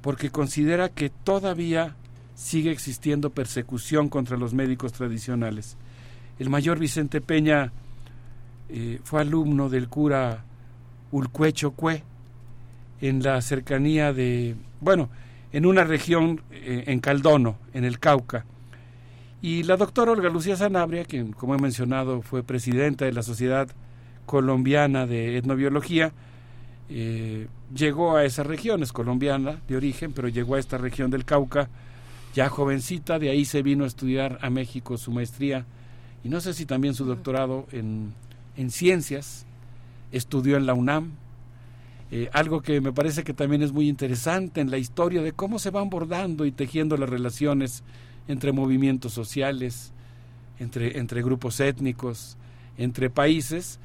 porque 0.00 0.30
considera 0.30 0.88
que 0.88 1.10
todavía 1.10 1.96
sigue 2.34 2.70
existiendo 2.70 3.30
persecución 3.30 4.08
contra 4.08 4.38
los 4.38 4.54
médicos 4.54 4.92
tradicionales. 4.92 5.76
El 6.38 6.48
mayor 6.48 6.78
Vicente 6.78 7.20
Peña 7.20 7.72
eh, 8.70 9.00
fue 9.04 9.20
alumno 9.20 9.68
del 9.68 9.88
cura 9.88 10.44
Ulcuecho 11.10 11.72
Cue 11.72 12.02
en 13.00 13.22
la 13.22 13.42
cercanía 13.42 14.12
de, 14.12 14.54
bueno, 14.80 15.10
en 15.52 15.66
una 15.66 15.84
región 15.84 16.40
eh, 16.50 16.84
en 16.86 17.00
Caldono, 17.00 17.58
en 17.74 17.84
el 17.84 17.98
Cauca. 17.98 18.46
Y 19.42 19.64
la 19.64 19.76
doctora 19.76 20.12
Olga 20.12 20.28
Lucía 20.28 20.56
Sanabria, 20.56 21.04
quien, 21.04 21.32
como 21.32 21.54
he 21.54 21.58
mencionado, 21.58 22.22
fue 22.22 22.42
presidenta 22.42 23.06
de 23.06 23.12
la 23.12 23.22
Sociedad 23.22 23.68
Colombiana 24.30 25.08
de 25.08 25.38
Etnobiología, 25.38 26.12
eh, 26.88 27.48
llegó 27.74 28.14
a 28.16 28.24
esa 28.24 28.44
región, 28.44 28.80
es 28.84 28.92
colombiana 28.92 29.58
de 29.66 29.76
origen, 29.76 30.12
pero 30.12 30.28
llegó 30.28 30.54
a 30.54 30.60
esta 30.60 30.78
región 30.78 31.10
del 31.10 31.24
Cauca 31.24 31.68
ya 32.32 32.48
jovencita, 32.48 33.18
de 33.18 33.30
ahí 33.30 33.44
se 33.44 33.62
vino 33.62 33.82
a 33.82 33.88
estudiar 33.88 34.38
a 34.40 34.48
México 34.48 34.96
su 34.98 35.10
maestría 35.10 35.66
y 36.22 36.28
no 36.28 36.40
sé 36.40 36.54
si 36.54 36.64
también 36.64 36.94
su 36.94 37.06
doctorado 37.06 37.66
en, 37.72 38.14
en 38.56 38.70
ciencias, 38.70 39.46
estudió 40.12 40.56
en 40.56 40.66
la 40.66 40.74
UNAM, 40.74 41.10
eh, 42.12 42.30
algo 42.32 42.60
que 42.60 42.80
me 42.80 42.92
parece 42.92 43.24
que 43.24 43.34
también 43.34 43.62
es 43.62 43.72
muy 43.72 43.88
interesante 43.88 44.60
en 44.60 44.70
la 44.70 44.78
historia 44.78 45.22
de 45.22 45.32
cómo 45.32 45.58
se 45.58 45.70
van 45.70 45.90
bordando 45.90 46.46
y 46.46 46.52
tejiendo 46.52 46.96
las 46.96 47.10
relaciones 47.10 47.82
entre 48.28 48.52
movimientos 48.52 49.12
sociales, 49.12 49.90
entre, 50.60 51.00
entre 51.00 51.20
grupos 51.20 51.58
étnicos, 51.58 52.36
entre 52.78 53.10
países. 53.10 53.80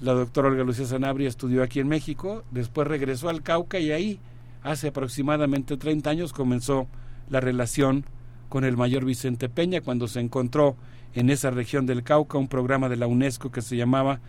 La 0.00 0.12
doctora 0.12 0.48
Olga 0.48 0.64
Lucía 0.64 0.86
Sanabria 0.86 1.28
estudió 1.28 1.62
aquí 1.62 1.80
en 1.80 1.88
México, 1.88 2.44
después 2.50 2.88
regresó 2.88 3.28
al 3.28 3.42
Cauca 3.42 3.78
y 3.78 3.92
ahí, 3.92 4.18
hace 4.62 4.88
aproximadamente 4.88 5.76
30 5.76 6.10
años, 6.10 6.32
comenzó 6.32 6.88
la 7.30 7.40
relación 7.40 8.04
con 8.48 8.64
el 8.64 8.76
mayor 8.76 9.04
Vicente 9.04 9.48
Peña 9.48 9.80
cuando 9.80 10.08
se 10.08 10.20
encontró 10.20 10.76
en 11.14 11.30
esa 11.30 11.50
región 11.50 11.86
del 11.86 12.02
Cauca 12.02 12.38
un 12.38 12.48
programa 12.48 12.88
de 12.88 12.96
la 12.96 13.06
UNESCO 13.06 13.50
que 13.50 13.62
se 13.62 13.76
llamaba 13.76 14.20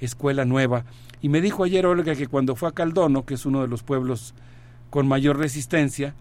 Escuela 0.00 0.44
Nueva. 0.44 0.84
Y 1.22 1.28
me 1.28 1.40
dijo 1.40 1.64
ayer 1.64 1.86
Olga 1.86 2.14
que 2.14 2.26
cuando 2.26 2.56
fue 2.56 2.68
a 2.68 2.72
Caldono, 2.72 3.24
que 3.24 3.34
es 3.34 3.46
uno 3.46 3.62
de 3.62 3.68
los 3.68 3.82
pueblos 3.82 4.34
con 4.90 5.08
mayor 5.08 5.38
resistencia, 5.38 6.14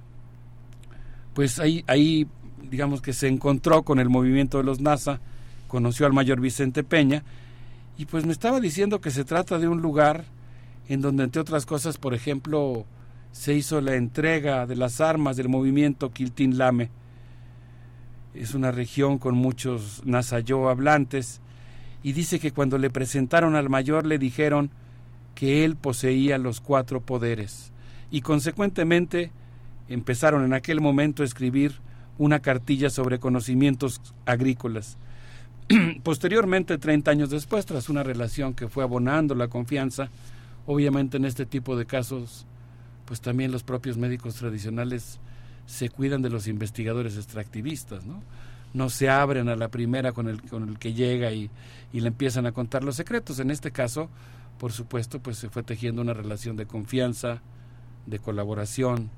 pues 1.33 1.59
ahí, 1.59 1.83
ahí 1.87 2.27
digamos 2.69 3.01
que 3.01 3.13
se 3.13 3.27
encontró 3.27 3.83
con 3.83 3.99
el 3.99 4.09
movimiento 4.09 4.57
de 4.57 4.63
los 4.63 4.79
NASA, 4.79 5.19
conoció 5.67 6.05
al 6.05 6.13
mayor 6.13 6.39
Vicente 6.39 6.83
Peña, 6.83 7.23
y 7.97 8.05
pues 8.05 8.25
me 8.25 8.31
estaba 8.31 8.59
diciendo 8.59 8.99
que 9.01 9.11
se 9.11 9.23
trata 9.23 9.57
de 9.57 9.67
un 9.67 9.81
lugar 9.81 10.25
en 10.87 11.01
donde, 11.01 11.23
entre 11.23 11.41
otras 11.41 11.65
cosas, 11.65 11.97
por 11.97 12.13
ejemplo, 12.13 12.85
se 13.31 13.53
hizo 13.53 13.81
la 13.81 13.95
entrega 13.95 14.65
de 14.65 14.75
las 14.75 15.01
armas 15.01 15.37
del 15.37 15.49
movimiento 15.49 16.11
Quiltín 16.11 16.57
Lame. 16.57 16.89
Es 18.33 18.53
una 18.53 18.71
región 18.71 19.17
con 19.17 19.35
muchos 19.35 20.01
nasayó 20.05 20.69
hablantes 20.69 21.41
y 22.03 22.13
dice 22.13 22.39
que 22.39 22.51
cuando 22.51 22.77
le 22.77 22.89
presentaron 22.89 23.55
al 23.55 23.69
mayor 23.69 24.05
le 24.05 24.19
dijeron 24.19 24.71
que 25.33 25.65
él 25.65 25.75
poseía 25.75 26.37
los 26.37 26.61
cuatro 26.61 27.01
poderes 27.01 27.71
y 28.11 28.21
consecuentemente 28.21 29.31
empezaron 29.89 30.43
en 30.43 30.53
aquel 30.53 30.81
momento 30.81 31.23
a 31.23 31.25
escribir 31.25 31.79
una 32.17 32.39
cartilla 32.39 32.89
sobre 32.89 33.19
conocimientos 33.19 34.01
agrícolas. 34.25 34.97
Posteriormente, 36.03 36.77
30 36.77 37.11
años 37.11 37.29
después, 37.29 37.65
tras 37.65 37.89
una 37.89 38.03
relación 38.03 38.53
que 38.53 38.67
fue 38.67 38.83
abonando 38.83 39.35
la 39.35 39.47
confianza, 39.47 40.09
obviamente 40.65 41.17
en 41.17 41.25
este 41.25 41.45
tipo 41.45 41.75
de 41.75 41.85
casos 41.85 42.45
pues 43.05 43.21
también 43.21 43.51
los 43.51 43.63
propios 43.63 43.97
médicos 43.97 44.35
tradicionales 44.35 45.19
se 45.67 45.89
cuidan 45.89 46.21
de 46.21 46.29
los 46.29 46.47
investigadores 46.47 47.15
extractivistas, 47.17 48.03
¿no? 48.05 48.89
Se 48.89 49.09
abren 49.09 49.47
a 49.47 49.55
la 49.55 49.69
primera 49.69 50.11
con 50.11 50.27
el, 50.27 50.41
con 50.41 50.67
el 50.67 50.77
que 50.77 50.93
llega 50.93 51.31
y, 51.31 51.49
y 51.93 52.01
le 52.01 52.09
empiezan 52.09 52.45
a 52.45 52.51
contar 52.51 52.83
los 52.83 52.97
secretos. 52.97 53.39
En 53.39 53.49
este 53.49 53.71
caso, 53.71 54.09
por 54.59 54.73
supuesto, 54.73 55.19
pues 55.19 55.37
se 55.37 55.49
fue 55.49 55.63
tejiendo 55.63 56.01
una 56.01 56.13
relación 56.13 56.57
de 56.57 56.65
confianza, 56.65 57.41
de 58.05 58.19
colaboración, 58.19 59.09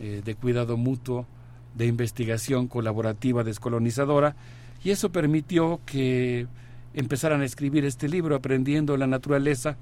eh, 0.00 0.22
de 0.24 0.34
cuidado 0.34 0.78
mutuo, 0.78 1.26
de 1.74 1.86
investigación 1.86 2.66
colaborativa 2.66 3.44
descolonizadora, 3.44 4.36
y 4.84 4.90
eso 4.90 5.10
permitió 5.10 5.80
que 5.86 6.46
empezaran 6.94 7.40
a 7.40 7.44
escribir 7.44 7.84
este 7.84 8.08
libro, 8.08 8.36
Aprendiendo 8.36 8.96
la 8.96 9.06
Naturaleza, 9.06 9.76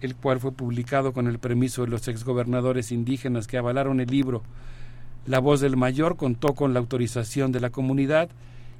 el 0.00 0.16
cual 0.16 0.40
fue 0.40 0.52
publicado 0.52 1.12
con 1.12 1.28
el 1.28 1.38
permiso 1.38 1.82
de 1.82 1.88
los 1.88 2.08
exgobernadores 2.08 2.92
indígenas 2.92 3.46
que 3.46 3.58
avalaron 3.58 4.00
el 4.00 4.08
libro. 4.08 4.42
La 5.26 5.38
voz 5.38 5.60
del 5.60 5.76
mayor 5.76 6.16
contó 6.16 6.54
con 6.54 6.74
la 6.74 6.80
autorización 6.80 7.52
de 7.52 7.60
la 7.60 7.70
comunidad 7.70 8.28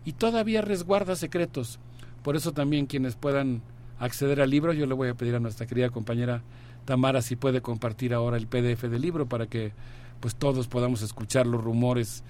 y 0.05 0.15
todavía 0.15 0.63
resguarda 0.63 1.15
secretos. 1.15 1.79
Por 2.23 2.37
eso 2.37 2.53
también 2.53 2.87
quienes 2.87 3.15
puedan 3.15 3.63
acceder 4.01 4.41
al 4.41 4.51
libro, 4.51 4.73
yo 4.73 4.87
le 4.87 4.95
voy 4.95 5.09
a 5.09 5.15
pedir 5.15 5.37
a 5.37 5.41
nuestra 5.41 5.67
querida 5.67 5.91
compañera 5.91 6.43
Tamara 6.85 7.23
si 7.23 7.37
puede 7.37 7.61
compartir 7.61 8.13
ahora 8.13 8.37
el 8.37 8.49
PDF 8.49 8.83
del 8.83 9.03
libro 9.03 9.27
para 9.27 9.47
que 9.47 9.73
pues 10.19 10.35
todos 10.35 10.69
podamos 10.69 11.03
escuchar 11.03 11.47
los 11.47 11.63
rumores 11.63 12.23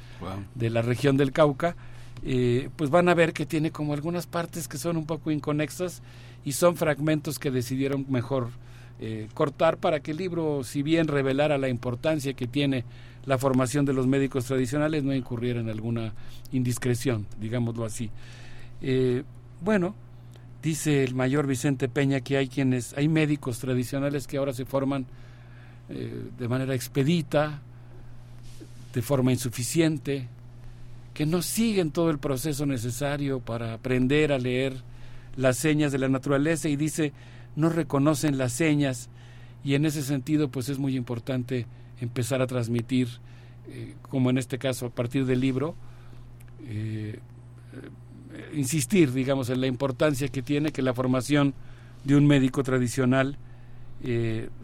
de 0.54 0.70
la 0.70 0.82
región 0.82 1.16
del 1.16 1.32
Cauca. 1.32 1.76
Pues 2.76 2.90
van 2.90 3.08
a 3.08 3.14
ver 3.14 3.32
que 3.32 3.46
tiene 3.46 3.72
como 3.72 3.94
algunas 3.94 4.26
partes 4.26 4.68
que 4.68 4.78
son 4.78 4.96
un 4.96 5.06
poco 5.06 5.30
inconexas 5.30 6.02
y 6.44 6.52
son 6.52 6.76
fragmentos 6.76 7.38
que 7.38 7.50
decidieron 7.50 8.06
mejor 8.08 8.50
eh, 9.04 9.26
cortar 9.34 9.78
para 9.78 9.98
que 9.98 10.12
el 10.12 10.18
libro, 10.18 10.62
si 10.62 10.84
bien 10.84 11.08
revelara 11.08 11.58
la 11.58 11.68
importancia 11.68 12.34
que 12.34 12.46
tiene 12.46 12.84
la 13.24 13.36
formación 13.36 13.84
de 13.84 13.92
los 13.92 14.06
médicos 14.06 14.44
tradicionales, 14.44 15.02
no 15.02 15.12
incurriera 15.12 15.58
en 15.58 15.68
alguna 15.68 16.12
indiscreción, 16.52 17.26
digámoslo 17.40 17.84
así. 17.84 18.10
Eh, 18.80 19.24
bueno, 19.60 19.96
dice 20.62 21.02
el 21.02 21.16
mayor 21.16 21.48
Vicente 21.48 21.88
Peña 21.88 22.20
que 22.20 22.36
hay 22.36 22.46
quienes, 22.46 22.96
hay 22.96 23.08
médicos 23.08 23.58
tradicionales 23.58 24.28
que 24.28 24.36
ahora 24.36 24.52
se 24.52 24.66
forman 24.66 25.06
eh, 25.88 26.22
de 26.38 26.46
manera 26.48 26.72
expedita, 26.72 27.60
de 28.94 29.02
forma 29.02 29.32
insuficiente, 29.32 30.28
que 31.14 31.26
no 31.26 31.42
siguen 31.42 31.90
todo 31.90 32.10
el 32.10 32.18
proceso 32.18 32.66
necesario 32.66 33.40
para 33.40 33.74
aprender 33.74 34.32
a 34.32 34.38
leer 34.38 34.82
las 35.36 35.56
señas 35.56 35.92
de 35.92 35.98
la 35.98 36.08
naturaleza 36.08 36.68
y 36.68 36.76
dice 36.76 37.12
no 37.56 37.68
reconocen 37.68 38.38
las 38.38 38.52
señas 38.52 39.10
y 39.64 39.74
en 39.74 39.84
ese 39.84 40.02
sentido 40.02 40.48
pues 40.48 40.68
es 40.68 40.78
muy 40.78 40.96
importante 40.96 41.66
empezar 42.00 42.42
a 42.42 42.46
transmitir, 42.46 43.08
eh, 43.68 43.94
como 44.02 44.30
en 44.30 44.38
este 44.38 44.58
caso 44.58 44.86
a 44.86 44.90
partir 44.90 45.24
del 45.24 45.40
libro, 45.40 45.76
eh, 46.66 47.18
eh, 48.34 48.50
insistir, 48.54 49.12
digamos, 49.12 49.50
en 49.50 49.60
la 49.60 49.66
importancia 49.66 50.28
que 50.28 50.42
tiene 50.42 50.72
que 50.72 50.82
la 50.82 50.94
formación 50.94 51.54
de 52.04 52.16
un 52.16 52.26
médico 52.26 52.62
tradicional 52.62 53.38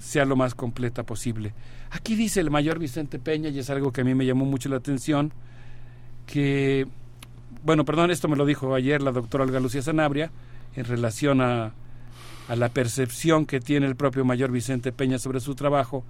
sea 0.00 0.24
lo 0.24 0.34
más 0.34 0.56
completa 0.56 1.04
posible. 1.04 1.54
Aquí 1.90 2.16
dice 2.16 2.40
el 2.40 2.50
mayor 2.50 2.80
Vicente 2.80 3.20
Peña, 3.20 3.50
y 3.50 3.60
es 3.60 3.70
algo 3.70 3.92
que 3.92 4.00
a 4.00 4.04
mí 4.04 4.12
me 4.12 4.26
llamó 4.26 4.44
mucho 4.44 4.68
la 4.68 4.78
atención, 4.78 5.32
que, 6.28 6.86
bueno, 7.64 7.84
perdón, 7.84 8.12
esto 8.12 8.28
me 8.28 8.36
lo 8.36 8.46
dijo 8.46 8.72
ayer 8.76 9.02
la 9.02 9.10
doctora 9.10 9.42
Olga 9.42 9.58
Lucía 9.58 9.82
Sanabria, 9.82 10.30
en 10.76 10.84
relación 10.84 11.40
a 11.40 11.72
a 12.48 12.56
la 12.56 12.70
percepción 12.70 13.44
que 13.44 13.60
tiene 13.60 13.86
el 13.86 13.94
propio 13.94 14.24
mayor 14.24 14.50
Vicente 14.50 14.90
Peña 14.90 15.18
sobre 15.18 15.40
su 15.40 15.54
trabajo, 15.54 16.02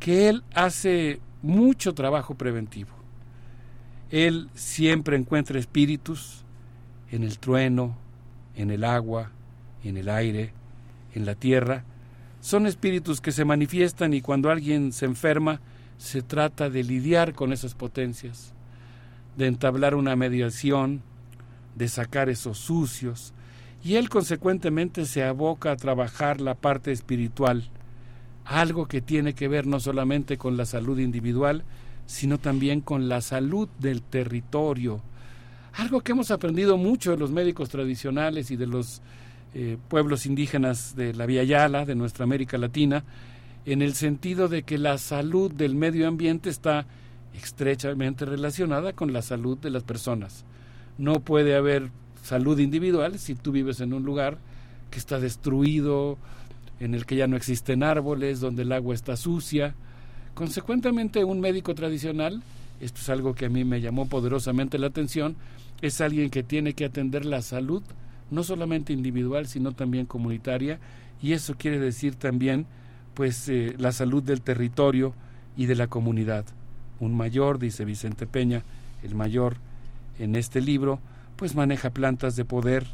que 0.00 0.30
él 0.30 0.42
hace 0.54 1.20
mucho 1.42 1.92
trabajo 1.94 2.34
preventivo. 2.34 2.90
Él 4.10 4.48
siempre 4.54 5.16
encuentra 5.16 5.58
espíritus 5.58 6.42
en 7.10 7.22
el 7.22 7.38
trueno, 7.38 7.96
en 8.56 8.70
el 8.70 8.82
agua, 8.82 9.30
en 9.84 9.98
el 9.98 10.08
aire, 10.08 10.52
en 11.14 11.26
la 11.26 11.34
tierra. 11.34 11.84
Son 12.40 12.66
espíritus 12.66 13.20
que 13.20 13.30
se 13.30 13.44
manifiestan 13.44 14.14
y 14.14 14.22
cuando 14.22 14.50
alguien 14.50 14.92
se 14.92 15.04
enferma, 15.04 15.60
se 15.98 16.22
trata 16.22 16.70
de 16.70 16.82
lidiar 16.82 17.34
con 17.34 17.52
esas 17.52 17.74
potencias, 17.74 18.54
de 19.36 19.46
entablar 19.46 19.94
una 19.94 20.16
mediación, 20.16 21.02
de 21.74 21.88
sacar 21.88 22.28
esos 22.28 22.58
sucios, 22.58 23.32
y 23.84 23.96
él 23.96 24.08
consecuentemente 24.08 25.06
se 25.06 25.24
aboca 25.24 25.72
a 25.72 25.76
trabajar 25.76 26.40
la 26.40 26.54
parte 26.54 26.92
espiritual, 26.92 27.68
algo 28.44 28.86
que 28.86 29.00
tiene 29.00 29.34
que 29.34 29.48
ver 29.48 29.66
no 29.66 29.80
solamente 29.80 30.36
con 30.36 30.56
la 30.56 30.66
salud 30.66 30.98
individual, 30.98 31.64
sino 32.06 32.38
también 32.38 32.80
con 32.80 33.08
la 33.08 33.20
salud 33.20 33.68
del 33.78 34.02
territorio. 34.02 35.00
Algo 35.74 36.00
que 36.02 36.12
hemos 36.12 36.30
aprendido 36.30 36.76
mucho 36.76 37.12
de 37.12 37.16
los 37.16 37.30
médicos 37.30 37.70
tradicionales 37.70 38.50
y 38.50 38.56
de 38.56 38.66
los 38.66 39.00
eh, 39.54 39.78
pueblos 39.88 40.26
indígenas 40.26 40.94
de 40.94 41.14
la 41.14 41.26
Vía 41.26 41.44
Yala, 41.44 41.84
de 41.84 41.94
nuestra 41.94 42.24
América 42.24 42.58
Latina, 42.58 43.04
en 43.64 43.82
el 43.82 43.94
sentido 43.94 44.48
de 44.48 44.64
que 44.64 44.78
la 44.78 44.98
salud 44.98 45.50
del 45.52 45.74
medio 45.74 46.08
ambiente 46.08 46.50
está 46.50 46.86
estrechamente 47.34 48.24
relacionada 48.24 48.92
con 48.92 49.12
la 49.12 49.22
salud 49.22 49.58
de 49.58 49.70
las 49.70 49.82
personas. 49.82 50.44
No 50.98 51.20
puede 51.20 51.54
haber 51.54 51.90
salud 52.22 52.58
individual 52.58 53.18
si 53.18 53.34
tú 53.34 53.52
vives 53.52 53.80
en 53.80 53.92
un 53.92 54.04
lugar 54.04 54.38
que 54.90 54.98
está 54.98 55.18
destruido, 55.18 56.18
en 56.80 56.94
el 56.94 57.06
que 57.06 57.16
ya 57.16 57.26
no 57.26 57.36
existen 57.36 57.82
árboles, 57.82 58.40
donde 58.40 58.62
el 58.62 58.72
agua 58.72 58.94
está 58.94 59.16
sucia, 59.16 59.74
Consecuentemente, 60.34 61.24
un 61.24 61.40
médico 61.40 61.74
tradicional, 61.74 62.42
esto 62.80 63.00
es 63.00 63.08
algo 63.10 63.34
que 63.34 63.46
a 63.46 63.48
mí 63.50 63.64
me 63.64 63.82
llamó 63.82 64.08
poderosamente 64.08 64.78
la 64.78 64.86
atención, 64.86 65.36
es 65.82 66.00
alguien 66.00 66.30
que 66.30 66.42
tiene 66.42 66.72
que 66.72 66.86
atender 66.86 67.26
la 67.26 67.42
salud, 67.42 67.82
no 68.30 68.42
solamente 68.42 68.94
individual, 68.94 69.46
sino 69.46 69.72
también 69.72 70.06
comunitaria, 70.06 70.80
y 71.20 71.32
eso 71.32 71.54
quiere 71.58 71.78
decir 71.78 72.14
también, 72.14 72.66
pues, 73.12 73.46
eh, 73.50 73.74
la 73.78 73.92
salud 73.92 74.22
del 74.22 74.40
territorio 74.40 75.12
y 75.54 75.66
de 75.66 75.74
la 75.74 75.86
comunidad. 75.86 76.46
Un 77.02 77.16
mayor, 77.16 77.58
dice 77.58 77.84
Vicente 77.84 78.28
Peña, 78.28 78.62
el 79.02 79.16
mayor 79.16 79.56
en 80.20 80.36
este 80.36 80.60
libro, 80.60 81.00
pues 81.34 81.56
maneja 81.56 81.90
plantas 81.90 82.36
de 82.36 82.44
poder, 82.44 82.86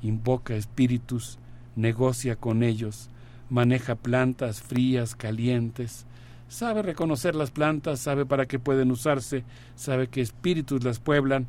invoca 0.00 0.54
espíritus, 0.54 1.38
negocia 1.76 2.34
con 2.34 2.62
ellos, 2.62 3.10
maneja 3.50 3.94
plantas 3.94 4.62
frías, 4.62 5.14
calientes, 5.14 6.06
sabe 6.48 6.80
reconocer 6.80 7.34
las 7.34 7.50
plantas, 7.50 8.00
sabe 8.00 8.24
para 8.24 8.46
qué 8.46 8.58
pueden 8.58 8.90
usarse, 8.90 9.44
sabe 9.74 10.06
qué 10.06 10.22
espíritus 10.22 10.82
las 10.82 10.98
pueblan, 10.98 11.46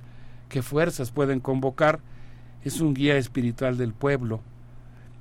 qué 0.49 0.61
fuerzas 0.61 1.09
pueden 1.09 1.39
convocar, 1.39 2.01
es 2.65 2.81
un 2.81 2.93
guía 2.93 3.15
espiritual 3.15 3.77
del 3.77 3.93
pueblo. 3.93 4.41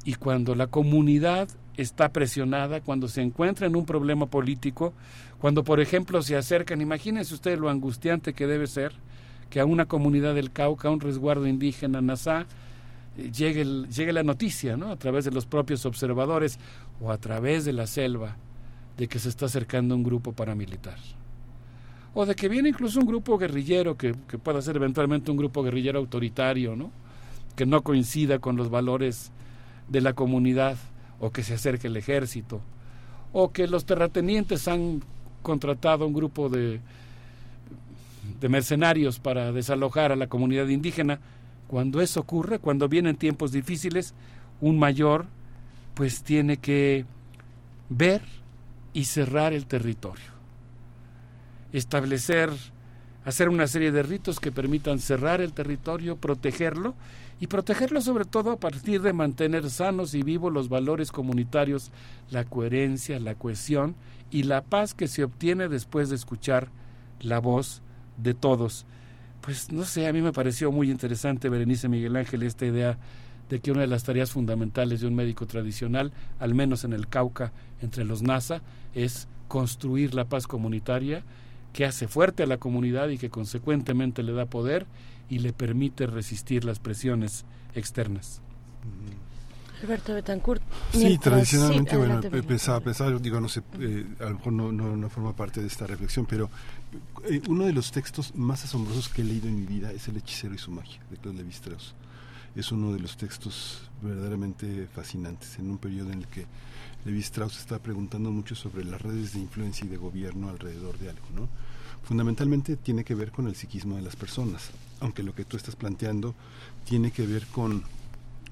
Y 0.05 0.15
cuando 0.15 0.57
la 0.57 0.67
comunidad 0.67 1.49
está 1.77 2.11
presionada, 2.11 2.81
cuando 2.81 3.09
se 3.09 3.23
encuentra 3.23 3.67
en 3.67 3.77
un 3.77 3.87
problema 3.87 4.27
político, 4.27 4.93
cuando 5.41 5.65
por 5.65 5.81
ejemplo 5.81 6.23
se 6.23 6.37
acercan, 6.37 6.81
imagínense 6.81 7.35
ustedes 7.35 7.59
lo 7.59 7.71
angustiante 7.71 8.35
que 8.35 8.47
debe 8.47 8.67
ser 8.67 8.93
que 9.53 9.61
a 9.61 9.67
una 9.67 9.85
comunidad 9.85 10.35
del 10.35 10.51
Cauca, 10.51 10.89
a 10.89 10.91
un 10.91 11.01
resguardo 11.01 11.47
indígena, 11.47 12.01
Nazá, 12.01 12.47
eh, 13.19 13.31
llegue, 13.31 13.65
llegue 13.65 14.13
la 14.15 14.23
noticia, 14.23 14.79
¿no? 14.79 14.91
A 14.91 14.97
través 14.97 15.27
de 15.27 15.31
los 15.31 15.45
propios 15.45 15.85
observadores 15.85 16.59
o 17.03 17.11
a 17.13 17.19
través 17.19 17.67
de 17.67 17.75
la 17.75 17.87
selva, 17.87 18.37
de 18.97 19.09
que 19.09 19.19
se 19.19 19.29
está 19.29 19.47
acercando 19.47 19.95
un 19.95 20.03
grupo 20.03 20.33
paramilitar. 20.33 20.97
O 22.15 22.25
de 22.25 22.35
que 22.35 22.49
viene 22.49 22.71
incluso 22.71 22.99
un 22.99 23.07
grupo 23.07 23.37
guerrillero, 23.37 23.97
que, 23.99 24.15
que 24.27 24.39
pueda 24.39 24.63
ser 24.63 24.77
eventualmente 24.77 25.31
un 25.31 25.37
grupo 25.37 25.63
guerrillero 25.63 25.99
autoritario, 25.99 26.75
¿no? 26.75 26.91
Que 27.55 27.67
no 27.67 27.83
coincida 27.83 28.39
con 28.39 28.57
los 28.57 28.71
valores 28.71 29.33
de 29.89 30.01
la 30.01 30.15
comunidad, 30.15 30.79
o 31.23 31.31
que 31.31 31.45
se 31.45 31.55
acerque 31.55 31.87
el 31.87 31.97
ejército, 31.97 32.61
o 33.33 33.53
que 33.53 33.69
los 33.69 33.87
terratenientes 33.87 34.67
han 34.67 35.05
contratado 35.41 36.05
un 36.05 36.13
grupo 36.13 36.49
de, 36.49 36.81
de 38.41 38.49
mercenarios 38.49 39.21
para 39.21 39.53
desalojar 39.53 40.11
a 40.11 40.17
la 40.17 40.27
comunidad 40.27 40.67
indígena. 40.67 41.21
Cuando 41.69 42.01
eso 42.01 42.19
ocurre, 42.19 42.59
cuando 42.59 42.89
vienen 42.89 43.15
tiempos 43.15 43.53
difíciles, 43.53 44.15
un 44.61 44.81
mayor 44.81 45.27
pues 45.95 46.25
tiene 46.25 46.57
que 46.57 47.05
ver 47.89 48.23
y 48.93 49.05
cerrar 49.05 49.53
el 49.53 49.67
territorio. 49.67 50.33
Establecer, 51.73 52.51
hacer 53.25 53.49
una 53.49 53.69
serie 53.69 53.93
de 53.93 54.03
ritos 54.03 54.41
que 54.41 54.51
permitan 54.51 54.99
cerrar 54.99 55.41
el 55.41 55.53
territorio, 55.53 56.17
protegerlo 56.17 56.95
y 57.43 57.49
protegerlo 57.49 58.01
sobre 58.01 58.25
todo 58.25 58.53
a 58.53 58.57
partir 58.57 59.03
de 59.03 59.13
mantener 59.13 59.69
sanos 59.69 60.15
y 60.15 60.23
vivos 60.23 60.53
los 60.53 60.69
valores 60.69 61.11
comunitarios, 61.11 61.91
la 62.31 62.45
coherencia, 62.45 63.19
la 63.19 63.35
cohesión 63.35 63.97
y 64.31 64.45
la 64.45 64.63
paz 64.63 64.95
que 64.95 65.09
se 65.09 65.25
obtiene 65.25 65.69
después 65.69 66.09
de 66.09 66.15
escuchar 66.15 66.69
la 67.19 67.41
voz 67.41 67.83
de 68.17 68.35
todos. 68.35 68.87
Pues 69.41 69.73
no 69.73 69.83
sé, 69.83 70.07
a 70.07 70.13
mí 70.13 70.23
me 70.23 70.33
pareció 70.33 70.71
muy 70.71 70.89
interesante, 70.89 71.49
Berenice 71.49 71.89
Miguel 71.89 72.15
Ángel, 72.15 72.45
esta 72.45 72.65
idea 72.65 72.97
de 73.49 73.59
que 73.59 73.73
una 73.73 73.81
de 73.81 73.89
las 73.89 74.05
tareas 74.05 74.31
fundamentales 74.31 75.01
de 75.01 75.09
un 75.09 75.17
médico 75.17 75.45
tradicional, 75.45 76.13
al 76.39 76.55
menos 76.55 76.85
en 76.85 76.93
el 76.93 77.09
Cauca, 77.09 77.51
entre 77.81 78.05
los 78.05 78.23
NASA, 78.23 78.63
es 78.95 79.27
construir 79.49 80.15
la 80.15 80.27
paz 80.27 80.47
comunitaria 80.47 81.25
que 81.73 81.87
hace 81.87 82.07
fuerte 82.07 82.45
a 82.45 82.47
la 82.47 82.59
comunidad 82.59 83.09
y 83.09 83.19
que 83.19 83.31
consecuentemente 83.31 84.23
le 84.23 84.33
da 84.33 84.47
poder 84.47 84.87
y 85.33 85.39
le 85.39 85.53
permite 85.53 86.07
resistir 86.07 86.65
las 86.65 86.79
presiones 86.79 87.45
externas. 87.75 88.41
Alberto 89.83 90.15
Betancourt. 90.15 90.63
Sí, 90.93 91.19
tradicionalmente, 91.19 91.91
sí, 91.91 91.97
bueno, 91.97 92.13
adelante, 92.15 92.29
pe- 92.29 92.37
Berenice. 92.37 92.49
pensaba, 92.49 92.81
pensaba, 92.81 93.11
digo, 93.19 93.41
no 93.41 93.49
sé, 93.49 93.63
eh, 93.81 94.07
a 94.21 94.25
lo 94.25 94.35
mejor 94.37 94.53
no, 94.53 94.71
no, 94.71 94.97
no 94.97 95.11
forma 95.11 95.35
parte 95.35 95.61
de 95.61 95.67
esta 95.67 95.87
reflexión, 95.89 96.25
pero 96.27 96.51
eh, 97.29 97.41
uno 97.49 97.65
de 97.65 97.73
los 97.73 97.91
textos 97.91 98.33
más 98.37 98.63
asombrosos 98.65 99.09
que 99.09 99.23
he 99.23 99.25
leído 99.25 99.49
en 99.49 99.57
mi 99.59 99.67
vida 99.67 99.91
es 99.91 100.07
El 100.07 100.19
hechicero 100.19 100.55
y 100.55 100.59
su 100.59 100.71
magia, 100.71 101.01
de 101.11 101.17
Claude 101.17 101.43
Lévi-Strauss. 101.43 101.95
Es 102.55 102.71
uno 102.71 102.93
de 102.93 103.01
los 103.01 103.17
textos 103.17 103.91
verdaderamente 104.03 104.87
fascinantes, 104.95 105.59
en 105.59 105.69
un 105.71 105.79
periodo 105.79 106.13
en 106.13 106.19
el 106.21 106.27
que 106.29 106.47
Lévi-Strauss 107.05 107.59
está 107.59 107.81
preguntando 107.81 108.31
mucho 108.31 108.55
sobre 108.55 108.85
las 108.85 109.01
redes 109.03 109.33
de 109.33 109.41
influencia 109.41 109.85
y 109.85 109.89
de 109.89 109.97
gobierno 109.97 110.49
alrededor 110.49 110.97
de 110.99 111.09
algo, 111.11 111.27
¿no? 111.35 111.49
Fundamentalmente 112.05 112.77
tiene 112.77 113.03
que 113.05 113.15
ver 113.17 113.33
con 113.33 113.49
el 113.49 113.57
psiquismo 113.57 113.97
de 113.97 114.03
las 114.03 114.15
personas, 114.15 114.71
aunque 115.03 115.23
lo 115.23 115.35
que 115.35 115.45
tú 115.45 115.57
estás 115.57 115.77
planteando 115.77 116.35
tiene 116.85 117.11
que 117.11 117.27
ver 117.27 117.47
con 117.49 117.83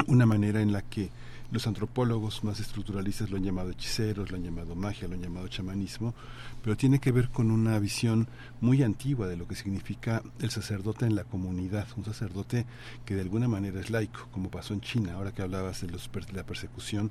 una 0.07 0.27
manera 0.27 0.61
en 0.61 0.73
la 0.73 0.83
que 0.83 1.11
los 1.53 1.67
antropólogos 1.67 2.45
más 2.45 2.61
estructuralistas 2.61 3.29
lo 3.31 3.37
han 3.37 3.43
llamado 3.43 3.71
hechiceros, 3.71 4.31
lo 4.31 4.37
han 4.37 4.45
llamado 4.45 4.77
magia, 4.77 5.09
lo 5.09 5.15
han 5.17 5.23
llamado 5.23 5.49
chamanismo, 5.49 6.15
pero 6.63 6.77
tiene 6.77 7.01
que 7.01 7.11
ver 7.11 7.29
con 7.31 7.51
una 7.51 7.77
visión 7.81 8.29
muy 8.61 8.85
antigua 8.85 9.27
de 9.27 9.37
lo 9.37 9.49
que 9.49 9.57
significa 9.57 10.23
el 10.39 10.51
sacerdote 10.51 11.07
en 11.07 11.17
la 11.17 11.25
comunidad, 11.25 11.89
un 11.97 12.05
sacerdote 12.05 12.67
que 13.05 13.17
de 13.17 13.23
alguna 13.23 13.49
manera 13.49 13.81
es 13.81 13.91
laico, 13.91 14.29
como 14.31 14.49
pasó 14.49 14.75
en 14.75 14.81
China, 14.81 15.15
ahora 15.15 15.33
que 15.33 15.43
hablabas 15.43 15.81
de, 15.81 15.89
los 15.89 16.09
de 16.13 16.33
la 16.35 16.45
persecución, 16.47 17.11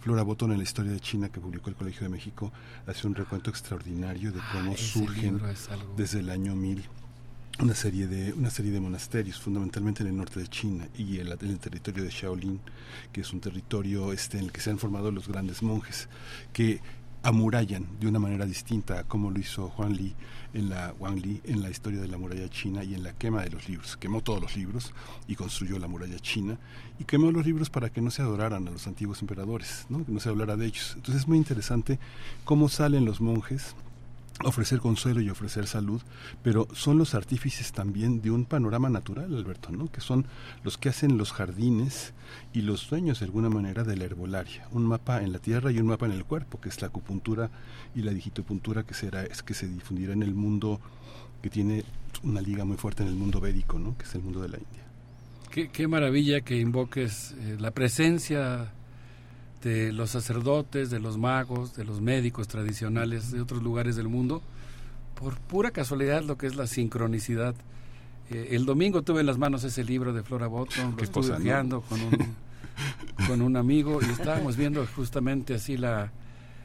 Flora 0.00 0.22
Botton 0.22 0.52
en 0.52 0.58
la 0.58 0.64
historia 0.64 0.92
de 0.92 1.00
China 1.00 1.28
que 1.30 1.40
publicó 1.40 1.68
el 1.68 1.74
Colegio 1.76 2.02
de 2.02 2.08
México 2.08 2.52
hace 2.86 3.06
un 3.08 3.16
recuento 3.16 3.50
extraordinario 3.50 4.30
de 4.30 4.40
cómo 4.52 4.70
Ah, 4.70 4.74
ese 4.74 4.84
surgen 4.86 5.40
algo- 5.70 5.94
desde 5.96 6.20
el 6.20 6.30
año 6.30 6.54
1000 6.54 6.84
una 7.60 7.74
serie 7.74 8.06
de 8.06 8.32
una 8.32 8.50
serie 8.50 8.72
de 8.72 8.80
monasterios 8.80 9.40
fundamentalmente 9.40 10.02
en 10.02 10.08
el 10.08 10.16
norte 10.16 10.40
de 10.40 10.48
China 10.48 10.88
y 10.96 11.20
en, 11.20 11.28
el 11.28 11.58
territorio 11.58 12.02
de 12.02 12.10
Shaolin 12.10 12.60
que 13.12 13.20
es 13.20 13.32
un 13.32 13.40
territorio 13.40 14.12
este 14.12 14.38
en 14.38 14.44
el 14.44 14.52
que 14.52 14.60
se 14.60 14.70
han 14.70 14.78
formado 14.78 15.10
los 15.10 15.28
grandes 15.28 15.62
monjes 15.62 16.08
que 16.52 16.80
amurallan 17.22 17.86
de 18.00 18.08
una 18.08 18.18
manera 18.18 18.46
distinta 18.46 19.04
como 19.04 19.30
lo 19.30 19.38
hizo 19.38 19.68
Juan 19.68 19.92
Li 19.92 20.14
en 20.54 20.70
la 20.70 20.94
Wang 20.98 21.20
Li 21.20 21.40
en 21.44 21.62
la 21.62 21.70
historia 21.70 22.00
de 22.00 22.08
la 22.08 22.16
muralla 22.16 22.48
china 22.48 22.82
y 22.84 22.94
en 22.94 23.02
la 23.02 23.12
quema 23.12 23.42
de 23.42 23.50
los 23.50 23.68
libros 23.68 23.96
quemó 23.96 24.22
todos 24.22 24.40
los 24.40 24.56
libros 24.56 24.92
y 25.28 25.36
construyó 25.36 25.78
la 25.78 25.88
muralla 25.88 26.18
china 26.18 26.58
y 26.98 27.04
quemó 27.04 27.30
los 27.30 27.44
libros 27.44 27.70
para 27.70 27.90
que 27.90 28.00
no 28.00 28.10
se 28.10 28.22
adoraran 28.22 28.66
a 28.66 28.70
los 28.70 28.86
antiguos 28.86 29.20
emperadores 29.20 29.86
¿no? 29.88 30.04
que 30.04 30.10
no 30.10 30.20
se 30.20 30.30
hablara 30.30 30.56
de 30.56 30.66
ellos 30.66 30.94
entonces 30.96 31.22
es 31.22 31.28
muy 31.28 31.36
interesante 31.36 31.98
cómo 32.44 32.68
salen 32.68 33.04
los 33.04 33.20
monjes 33.20 33.76
ofrecer 34.44 34.80
consuelo 34.80 35.20
y 35.20 35.30
ofrecer 35.30 35.66
salud, 35.66 36.00
pero 36.42 36.66
son 36.74 36.98
los 36.98 37.14
artífices 37.14 37.72
también 37.72 38.22
de 38.22 38.30
un 38.30 38.44
panorama 38.44 38.88
natural, 38.88 39.34
Alberto, 39.34 39.70
¿no? 39.70 39.90
que 39.90 40.00
son 40.00 40.26
los 40.64 40.78
que 40.78 40.88
hacen 40.88 41.18
los 41.18 41.32
jardines 41.32 42.12
y 42.52 42.62
los 42.62 42.88
dueños 42.88 43.20
de 43.20 43.26
alguna 43.26 43.48
manera 43.48 43.84
de 43.84 43.96
la 43.96 44.04
herbolaria, 44.04 44.66
un 44.72 44.84
mapa 44.84 45.22
en 45.22 45.32
la 45.32 45.38
tierra 45.38 45.70
y 45.70 45.78
un 45.78 45.86
mapa 45.86 46.06
en 46.06 46.12
el 46.12 46.24
cuerpo, 46.24 46.60
que 46.60 46.68
es 46.68 46.80
la 46.80 46.88
acupuntura 46.88 47.50
y 47.94 48.02
la 48.02 48.12
digitopuntura 48.12 48.82
que 48.84 48.94
será 48.94 49.22
es 49.24 49.42
que 49.42 49.54
se 49.54 49.68
difundirá 49.68 50.12
en 50.12 50.22
el 50.22 50.34
mundo 50.34 50.80
que 51.42 51.50
tiene 51.50 51.84
una 52.22 52.40
liga 52.40 52.64
muy 52.64 52.76
fuerte 52.76 53.02
en 53.02 53.08
el 53.08 53.14
mundo 53.14 53.40
védico, 53.40 53.78
¿no? 53.78 53.96
que 53.96 54.04
es 54.04 54.14
el 54.14 54.22
mundo 54.22 54.40
de 54.40 54.48
la 54.48 54.58
India. 54.58 54.82
Qué, 55.70 55.86
maravilla 55.86 56.40
que 56.40 56.58
invoques 56.58 57.34
eh, 57.38 57.58
la 57.60 57.72
presencia 57.72 58.72
de 59.62 59.92
los 59.92 60.10
sacerdotes, 60.10 60.90
de 60.90 60.98
los 60.98 61.18
magos, 61.18 61.76
de 61.76 61.84
los 61.84 62.00
médicos 62.00 62.48
tradicionales 62.48 63.30
de 63.30 63.40
otros 63.40 63.62
lugares 63.62 63.96
del 63.96 64.08
mundo, 64.08 64.42
por 65.14 65.38
pura 65.38 65.70
casualidad 65.70 66.22
lo 66.22 66.36
que 66.36 66.46
es 66.46 66.56
la 66.56 66.66
sincronicidad. 66.66 67.54
Eh, 68.30 68.48
el 68.52 68.66
domingo 68.66 69.02
tuve 69.02 69.20
en 69.20 69.26
las 69.26 69.38
manos 69.38 69.62
ese 69.64 69.84
libro 69.84 70.12
de 70.12 70.22
Flora 70.22 70.48
Botton, 70.48 70.96
lo 70.96 71.02
estuve 71.02 71.28
cosa, 71.28 71.38
con 71.88 72.00
un, 72.00 72.34
con 73.28 73.42
un 73.42 73.56
amigo 73.56 74.00
y 74.02 74.10
estábamos 74.10 74.56
viendo 74.56 74.86
justamente 74.94 75.54
así 75.54 75.76
la... 75.76 76.12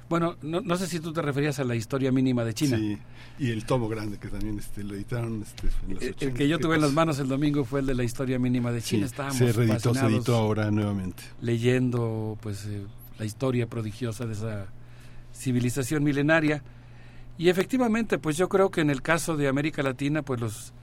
Bueno, 0.10 0.38
no, 0.42 0.61
no 0.61 0.77
sé 0.77 0.88
si 0.88 1.00
tú 1.00 1.11
te 1.11 1.22
referías 1.22 1.60
a 1.60 1.64
la 1.66 1.76
historia 1.76 2.11
mínima 2.11 2.45
de 2.45 2.53
China. 2.53 2.77
Sí, 2.77 2.98
y 3.40 3.52
el 3.52 3.66
tomo 3.66 3.90
grande 3.90 4.18
que 4.18 4.30
también 4.30 4.58
este, 4.58 4.84
lo 4.84 4.94
editaron 4.95 5.42
este, 5.42 5.68
en 5.88 5.94
los 5.95 6.02
El, 6.03 6.08
el 6.10 6.14
80, 6.16 6.38
que 6.38 6.48
yo 6.48 6.60
tuve 6.60 6.76
en 6.76 6.82
las 6.82 6.90
cosa. 6.92 6.95
manos 7.02 7.19
el 7.19 7.27
domingo 7.27 7.66
fue 7.66 7.82
el 7.82 7.86
de 7.88 7.95
la 7.95 8.03
historia 8.03 8.40
mínima 8.40 8.72
de 8.72 8.82
China. 8.82 9.02
Sí, 9.08 9.11
Estábamos 9.11 9.38
se 9.38 9.52
reeditó, 9.52 9.94
se 9.94 10.06
editó 10.06 10.36
ahora 10.36 10.72
nuevamente. 10.72 11.24
leyendo 11.42 12.38
pues 12.42 12.66
eh, 12.66 12.84
la 13.19 13.26
historia 13.26 13.68
prodigiosa 13.68 14.26
de 14.26 14.34
esa 14.34 14.68
civilización 15.34 16.03
milenaria 16.03 16.64
y 17.38 17.50
efectivamente 17.50 18.18
pues 18.18 18.38
yo 18.38 18.50
creo 18.50 18.72
que 18.72 18.82
en 18.82 18.90
el 18.90 19.02
caso 19.02 19.38
de 19.38 19.48
América 19.48 19.84
Latina 19.84 20.22
pues 20.24 20.40
los 20.40 20.74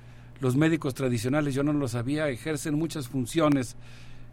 los 0.41 0.57
médicos 0.57 0.95
tradicionales 0.95 1.55
yo 1.55 1.63
no 1.63 1.73
lo 1.73 1.89
sabía 1.89 2.29
ejercen 2.29 2.75
muchas 2.75 3.09
funciones 3.09 3.77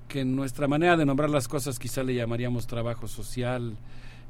que 0.08 0.22
en 0.22 0.36
nuestra 0.36 0.68
manera 0.68 0.98
de 0.98 1.06
nombrar 1.06 1.30
las 1.30 1.48
cosas 1.48 1.80
quizá 1.80 2.04
le 2.04 2.14
llamaríamos 2.14 2.68
trabajo 2.68 3.08
social 3.08 3.78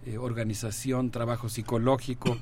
eh, 0.05 0.17
organización 0.17 1.11
trabajo 1.11 1.49
psicológico 1.49 2.37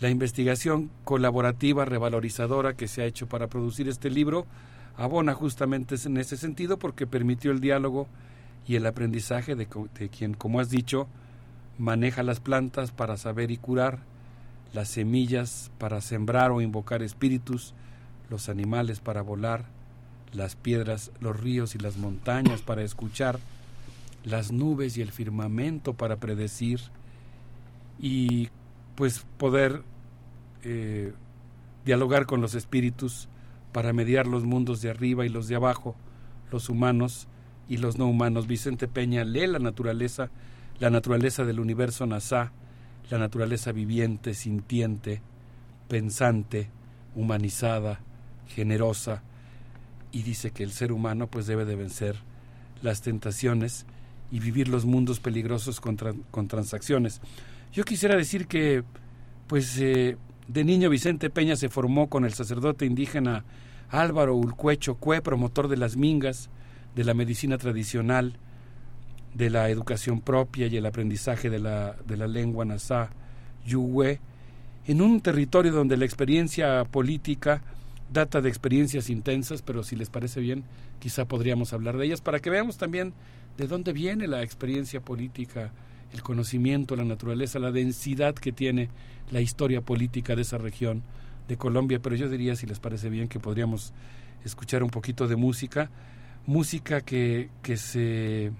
la 0.00 0.08
investigación 0.08 0.90
colaborativa 1.04 1.84
revalorizadora 1.84 2.74
que 2.74 2.88
se 2.88 3.02
ha 3.02 3.04
hecho 3.04 3.28
para 3.28 3.48
producir 3.48 3.86
este 3.88 4.08
libro 4.08 4.46
abona 4.96 5.34
justamente 5.34 5.96
en 6.04 6.16
ese 6.16 6.38
sentido 6.38 6.78
porque 6.78 7.06
permitió 7.06 7.50
el 7.50 7.60
diálogo 7.60 8.08
y 8.66 8.76
el 8.76 8.86
aprendizaje 8.86 9.56
de, 9.56 9.66
quien, 9.66 10.34
como 10.34 10.60
has 10.60 10.70
dicho, 10.70 11.06
maneja 11.78 12.22
las 12.22 12.40
plantas 12.40 12.92
para 12.92 13.16
saber 13.16 13.50
y 13.50 13.56
curar, 13.56 13.98
las 14.72 14.88
semillas 14.88 15.70
para 15.78 16.00
sembrar 16.00 16.50
o 16.50 16.60
invocar 16.60 17.02
espíritus, 17.02 17.74
los 18.30 18.48
animales 18.48 19.00
para 19.00 19.22
volar, 19.22 19.64
las 20.32 20.56
piedras, 20.56 21.10
los 21.20 21.38
ríos 21.38 21.74
y 21.74 21.78
las 21.78 21.96
montañas 21.96 22.62
para 22.62 22.82
escuchar, 22.82 23.38
las 24.24 24.52
nubes 24.52 24.96
y 24.96 25.02
el 25.02 25.12
firmamento 25.12 25.94
para 25.94 26.16
predecir 26.16 26.80
y 27.98 28.48
pues 28.94 29.24
poder 29.38 29.82
eh, 30.62 31.12
dialogar 31.84 32.26
con 32.26 32.40
los 32.40 32.54
espíritus 32.54 33.28
para 33.72 33.92
mediar 33.92 34.26
los 34.26 34.44
mundos 34.44 34.82
de 34.82 34.90
arriba 34.90 35.24
y 35.24 35.28
los 35.28 35.48
de 35.48 35.56
abajo, 35.56 35.96
los 36.50 36.68
humanos 36.68 37.28
y 37.68 37.76
los 37.76 37.98
no 37.98 38.06
humanos. 38.06 38.46
Vicente 38.46 38.88
Peña 38.88 39.24
lee 39.24 39.46
la 39.46 39.58
naturaleza, 39.58 40.30
la 40.78 40.90
naturaleza 40.90 41.44
del 41.44 41.60
universo 41.60 42.06
NASA, 42.06 42.52
la 43.10 43.18
naturaleza 43.18 43.72
viviente, 43.72 44.34
sintiente, 44.34 45.22
pensante, 45.88 46.68
humanizada, 47.14 48.00
generosa, 48.48 49.22
y 50.12 50.22
dice 50.22 50.50
que 50.50 50.64
el 50.64 50.72
ser 50.72 50.92
humano 50.92 51.28
pues 51.28 51.46
debe 51.46 51.64
de 51.64 51.76
vencer 51.76 52.16
las 52.82 53.02
tentaciones 53.02 53.86
y 54.30 54.40
vivir 54.40 54.68
los 54.68 54.84
mundos 54.84 55.20
peligrosos 55.20 55.80
con, 55.80 55.96
con 56.30 56.48
transacciones. 56.48 57.20
Yo 57.72 57.84
quisiera 57.84 58.16
decir 58.16 58.46
que 58.46 58.84
pues 59.46 59.78
eh, 59.78 60.16
de 60.48 60.64
niño 60.64 60.90
Vicente 60.90 61.30
Peña 61.30 61.56
se 61.56 61.68
formó 61.68 62.08
con 62.08 62.24
el 62.24 62.32
sacerdote 62.32 62.86
indígena 62.86 63.44
Álvaro 63.88 64.36
Ulcuecho 64.36 64.94
Cue, 64.94 65.20
promotor 65.22 65.68
de 65.68 65.76
las 65.76 65.96
mingas, 65.96 66.50
de 66.94 67.04
la 67.04 67.14
medicina 67.14 67.58
tradicional, 67.58 68.36
de 69.34 69.50
la 69.50 69.68
educación 69.68 70.20
propia 70.20 70.66
y 70.66 70.76
el 70.76 70.86
aprendizaje 70.86 71.50
de 71.50 71.58
la, 71.58 71.96
de 72.06 72.16
la 72.16 72.26
lengua 72.26 72.64
nasá 72.64 73.10
yuhue, 73.64 74.20
en 74.86 75.02
un 75.02 75.20
territorio 75.20 75.72
donde 75.72 75.96
la 75.96 76.04
experiencia 76.04 76.84
política 76.84 77.62
data 78.12 78.40
de 78.40 78.48
experiencias 78.48 79.08
intensas, 79.08 79.62
pero 79.62 79.84
si 79.84 79.94
les 79.94 80.10
parece 80.10 80.40
bien, 80.40 80.64
quizá 80.98 81.26
podríamos 81.26 81.72
hablar 81.72 81.96
de 81.96 82.06
ellas 82.06 82.20
para 82.20 82.40
que 82.40 82.50
veamos 82.50 82.76
también 82.76 83.12
de 83.56 83.66
dónde 83.66 83.92
viene 83.92 84.26
la 84.26 84.42
experiencia 84.42 85.00
política, 85.00 85.72
el 86.12 86.22
conocimiento, 86.22 86.96
la 86.96 87.04
naturaleza, 87.04 87.58
la 87.58 87.70
densidad 87.72 88.34
que 88.34 88.52
tiene 88.52 88.88
la 89.30 89.40
historia 89.40 89.80
política 89.80 90.34
de 90.34 90.42
esa 90.42 90.58
región 90.58 91.02
de 91.48 91.56
Colombia. 91.56 92.00
Pero 92.00 92.16
yo 92.16 92.28
diría, 92.28 92.56
si 92.56 92.66
les 92.66 92.80
parece 92.80 93.10
bien, 93.10 93.28
que 93.28 93.38
podríamos 93.38 93.92
escuchar 94.44 94.82
un 94.82 94.90
poquito 94.90 95.28
de 95.28 95.36
música, 95.36 95.90
música 96.46 97.00
que, 97.02 97.50
que 97.62 97.76
se 97.76 98.50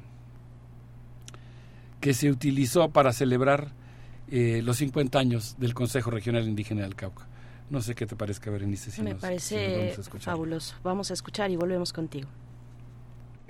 que 2.01 2.15
se 2.15 2.31
utilizó 2.31 2.89
para 2.91 3.13
celebrar 3.13 3.73
eh, 4.31 4.63
los 4.65 4.79
50 4.79 5.19
años 5.19 5.57
del 5.59 5.75
Consejo 5.75 6.11
Regional 6.11 6.47
Indígena 6.49 6.83
del 6.83 6.95
Cauca. 6.95 7.27
No 7.69 7.83
sé 7.83 7.95
qué 7.95 8.07
te 8.07 8.17
parezca, 8.17 8.51
Berenice. 8.51 8.91
Si 8.91 9.03
Me 9.03 9.11
nos- 9.13 9.21
si 9.21 9.27
nos 9.27 9.31
parece 9.31 9.95
vamos 10.09 10.23
fabuloso. 10.25 10.75
Vamos 10.83 11.11
a 11.11 11.15
escuchar 11.15 11.51
y 11.51 11.57
volvemos 11.57 11.93
contigo. 11.93 12.29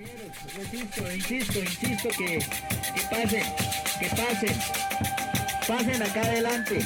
Insisto, 0.01 1.11
insisto, 1.11 1.59
insisto 1.59 2.09
que, 2.09 2.39
que 2.39 3.01
pasen, 3.09 3.43
que 3.99 4.09
pasen, 4.09 4.55
pasen 5.67 6.01
acá 6.01 6.21
adelante. 6.21 6.79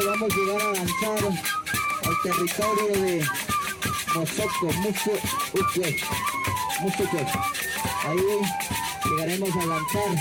Vamos 0.00 0.32
a 0.32 0.36
llegar 0.36 0.62
a 0.62 0.72
danzar 0.72 1.32
al 2.04 2.22
territorio 2.22 3.02
de 3.02 3.26
Mozoco, 4.14 4.72
Mucho 4.80 5.10
Mucho 6.80 7.02
Uque. 7.04 7.26
Ahí 8.04 8.18
llegaremos 9.04 9.50
a 9.54 9.66
lanzar, 9.66 10.16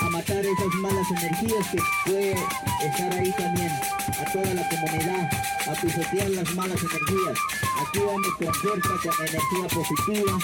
a 0.00 0.10
matar 0.10 0.44
esas 0.44 0.74
malas 0.76 1.10
energías 1.10 1.68
que 1.68 1.78
puede 2.04 2.32
estar 2.32 3.12
ahí 3.12 3.32
también, 3.36 3.70
a 3.70 4.32
toda 4.32 4.54
la 4.54 4.68
comunidad, 4.68 5.30
a 5.68 5.80
pisotear 5.80 6.30
las 6.30 6.54
malas 6.54 6.80
energías. 6.80 7.38
Aquí 7.86 7.98
vamos 7.98 8.34
con 8.38 8.54
fuerza, 8.54 8.88
con 9.02 9.26
energía 9.26 9.66
positiva, 9.74 10.38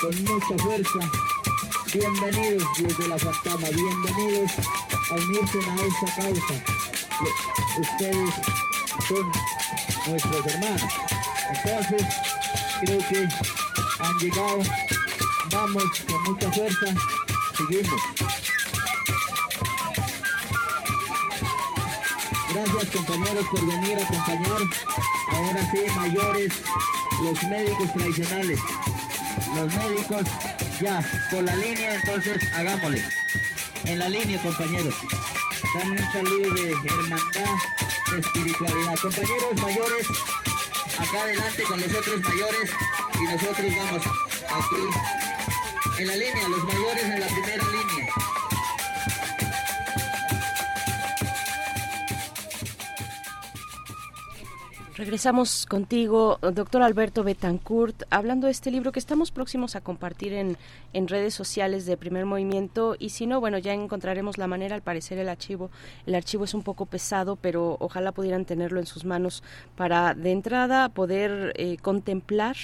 con 0.00 0.24
mucha 0.24 0.64
fuerza. 0.64 0.98
Bienvenidos 1.92 2.64
desde 2.78 3.08
la 3.08 3.18
fantasma, 3.18 3.68
bienvenidos 3.68 4.50
a 5.10 5.14
unirse 5.14 5.58
a 5.58 5.74
esta 5.86 6.22
causa. 6.22 7.53
Ustedes 7.76 8.30
son 9.08 9.32
nuestros 10.06 10.46
hermanos. 10.46 10.82
Entonces, 11.50 12.02
creo 12.80 12.98
que 13.08 13.28
han 13.98 14.18
llegado, 14.18 14.62
vamos 15.50 15.84
con 16.06 16.22
mucha 16.22 16.52
fuerza, 16.52 16.86
seguimos. 17.56 18.00
Gracias 22.52 22.90
compañeros 22.94 23.46
por 23.50 23.66
venir 23.66 23.98
a 23.98 24.04
acompañar. 24.04 24.62
Ahora 25.32 25.70
sí, 25.72 25.78
mayores, 25.96 26.52
los 27.24 27.42
médicos 27.44 27.92
tradicionales. 27.92 28.60
Los 29.56 29.74
médicos, 29.74 30.22
ya, 30.80 31.02
por 31.30 31.42
la 31.42 31.56
línea, 31.56 31.96
entonces 31.96 32.38
hagámosle. 32.54 33.02
En 33.86 33.98
la 33.98 34.08
línea, 34.08 34.40
compañeros. 34.40 34.94
Dan 35.74 35.90
un 35.90 36.12
saludo 36.12 36.54
de 36.54 36.70
hermandad, 36.70 37.56
espiritualidad. 38.16 38.94
Compañeros 39.02 39.60
mayores, 39.60 40.06
acá 41.00 41.22
adelante 41.22 41.62
con 41.64 41.80
los 41.80 41.92
otros 41.92 42.20
mayores 42.22 42.70
y 43.18 43.24
nosotros 43.24 43.72
vamos 43.76 44.06
aquí. 44.06 46.00
En 46.00 46.06
la 46.06 46.16
línea, 46.16 46.48
los 46.48 46.62
mayores 46.62 47.04
en 47.04 47.20
la 47.20 47.26
primera 47.26 47.64
línea. 47.64 48.23
Regresamos 54.96 55.66
contigo, 55.66 56.38
doctor 56.40 56.82
Alberto 56.82 57.24
Betancourt, 57.24 58.04
hablando 58.10 58.46
de 58.46 58.52
este 58.52 58.70
libro 58.70 58.92
que 58.92 59.00
estamos 59.00 59.32
próximos 59.32 59.74
a 59.74 59.80
compartir 59.80 60.32
en, 60.32 60.56
en 60.92 61.08
redes 61.08 61.34
sociales 61.34 61.84
de 61.84 61.96
Primer 61.96 62.26
Movimiento. 62.26 62.94
Y 63.00 63.08
si 63.08 63.26
no, 63.26 63.40
bueno, 63.40 63.58
ya 63.58 63.72
encontraremos 63.72 64.38
la 64.38 64.46
manera, 64.46 64.76
al 64.76 64.82
parecer 64.82 65.18
el 65.18 65.28
archivo, 65.28 65.72
el 66.06 66.14
archivo 66.14 66.44
es 66.44 66.54
un 66.54 66.62
poco 66.62 66.86
pesado, 66.86 67.34
pero 67.34 67.76
ojalá 67.80 68.12
pudieran 68.12 68.44
tenerlo 68.44 68.78
en 68.78 68.86
sus 68.86 69.04
manos 69.04 69.42
para 69.74 70.14
de 70.14 70.30
entrada 70.30 70.88
poder 70.90 71.54
eh, 71.56 71.76
contemplar 71.78 72.54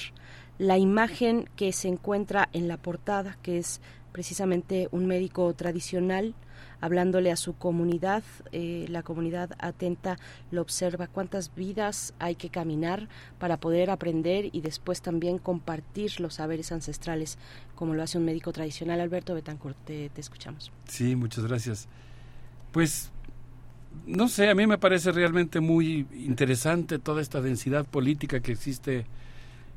la 0.58 0.78
imagen 0.78 1.48
que 1.56 1.72
se 1.72 1.88
encuentra 1.88 2.48
en 2.52 2.68
la 2.68 2.76
portada, 2.76 3.38
que 3.42 3.58
es 3.58 3.80
precisamente 4.12 4.86
un 4.92 5.06
médico 5.06 5.52
tradicional 5.54 6.34
hablándole 6.80 7.30
a 7.30 7.36
su 7.36 7.54
comunidad, 7.54 8.22
eh, 8.52 8.86
la 8.88 9.02
comunidad 9.02 9.50
atenta 9.58 10.18
lo 10.50 10.62
observa, 10.62 11.06
cuántas 11.06 11.54
vidas 11.54 12.14
hay 12.18 12.34
que 12.34 12.48
caminar 12.48 13.08
para 13.38 13.58
poder 13.58 13.90
aprender 13.90 14.48
y 14.52 14.60
después 14.60 15.02
también 15.02 15.38
compartir 15.38 16.20
los 16.20 16.34
saberes 16.34 16.72
ancestrales, 16.72 17.38
como 17.74 17.94
lo 17.94 18.02
hace 18.02 18.18
un 18.18 18.24
médico 18.24 18.52
tradicional. 18.52 19.00
Alberto 19.00 19.34
Betancourt, 19.34 19.76
te, 19.84 20.10
escuchamos. 20.16 20.72
Sí, 20.86 21.16
muchas 21.16 21.44
gracias. 21.46 21.88
Pues, 22.72 23.10
no 24.06 24.28
sé, 24.28 24.48
a 24.48 24.54
mí 24.54 24.66
me 24.66 24.78
parece 24.78 25.12
realmente 25.12 25.60
muy 25.60 26.06
interesante 26.12 26.98
toda 26.98 27.20
esta 27.20 27.40
densidad 27.40 27.84
política 27.84 28.40
que 28.40 28.52
existe 28.52 29.06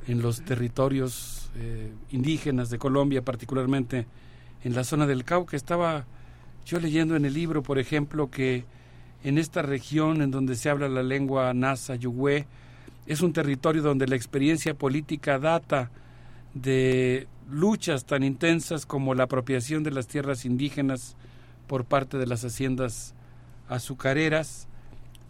en 0.07 0.22
los 0.22 0.43
territorios 0.43 1.49
eh, 1.56 1.91
indígenas 2.11 2.69
de 2.69 2.77
Colombia, 2.77 3.23
particularmente 3.23 4.06
en 4.64 4.75
la 4.75 4.83
zona 4.83 5.07
del 5.07 5.23
Cauca. 5.23 5.56
Estaba 5.56 6.06
yo 6.66 6.80
leyendo 6.80 7.16
en 7.16 7.25
el 7.25 7.33
libro, 7.33 7.64
por 7.64 7.80
ejemplo, 7.80 8.30
que 8.30 8.66
en 9.24 9.38
esta 9.38 9.61
región 9.61 10.22
en 10.22 10.32
donde 10.32 10.56
se 10.56 10.69
habla 10.69 10.88
la 10.88 11.03
lengua 11.03 11.53
nasa 11.53 11.95
yuhue, 11.95 12.45
es 13.06 13.22
un 13.22 13.33
territorio 13.33 13.82
donde 13.82 14.08
la 14.08 14.16
experiencia 14.16 14.74
política 14.74 15.40
data 15.40 15.92
de 16.53 17.27
luchas 17.50 18.06
tan 18.06 18.24
intensas 18.24 18.85
como 18.85 19.14
la 19.16 19.24
apropiación 19.24 19.83
de 19.83 19.92
las 19.92 20.08
tierras 20.08 20.45
indígenas 20.45 21.16
por 21.67 21.85
parte 21.85 22.17
de 22.17 22.27
las 22.27 22.43
haciendas 22.45 23.14
azucareras, 23.67 24.67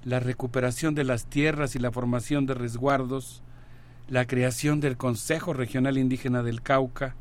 la 0.03 0.19
recuperación 0.19 0.95
de 0.95 1.05
las 1.05 1.25
tierras 1.25 1.75
y 1.75 1.79
la 1.79 1.91
formación 1.91 2.45
de 2.45 2.53
resguardos, 2.53 3.41
la 4.09 4.25
creación 4.25 4.81
del 4.81 4.97
Consejo 4.97 5.53
Regional 5.53 5.97
Indígena 5.97 6.43
del 6.43 6.61
Cauca, 6.61 7.15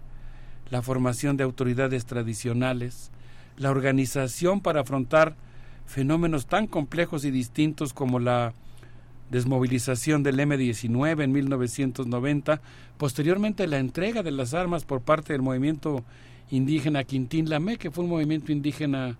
la 0.68 0.82
formación 0.82 1.36
de 1.36 1.44
autoridades 1.44 2.06
tradicionales, 2.06 3.11
la 3.56 3.70
organización 3.70 4.60
para 4.60 4.80
afrontar 4.80 5.36
fenómenos 5.86 6.46
tan 6.46 6.66
complejos 6.66 7.24
y 7.24 7.30
distintos 7.30 7.92
como 7.92 8.18
la 8.18 8.54
desmovilización 9.30 10.22
del 10.22 10.40
M-19 10.40 11.24
en 11.24 11.32
1990, 11.32 12.60
posteriormente 12.98 13.66
la 13.66 13.78
entrega 13.78 14.22
de 14.22 14.30
las 14.30 14.52
armas 14.54 14.84
por 14.84 15.00
parte 15.00 15.32
del 15.32 15.42
movimiento 15.42 16.04
indígena 16.50 17.04
Quintín 17.04 17.48
Lamé, 17.48 17.78
que 17.78 17.90
fue 17.90 18.04
un 18.04 18.10
movimiento 18.10 18.52
indígena 18.52 19.16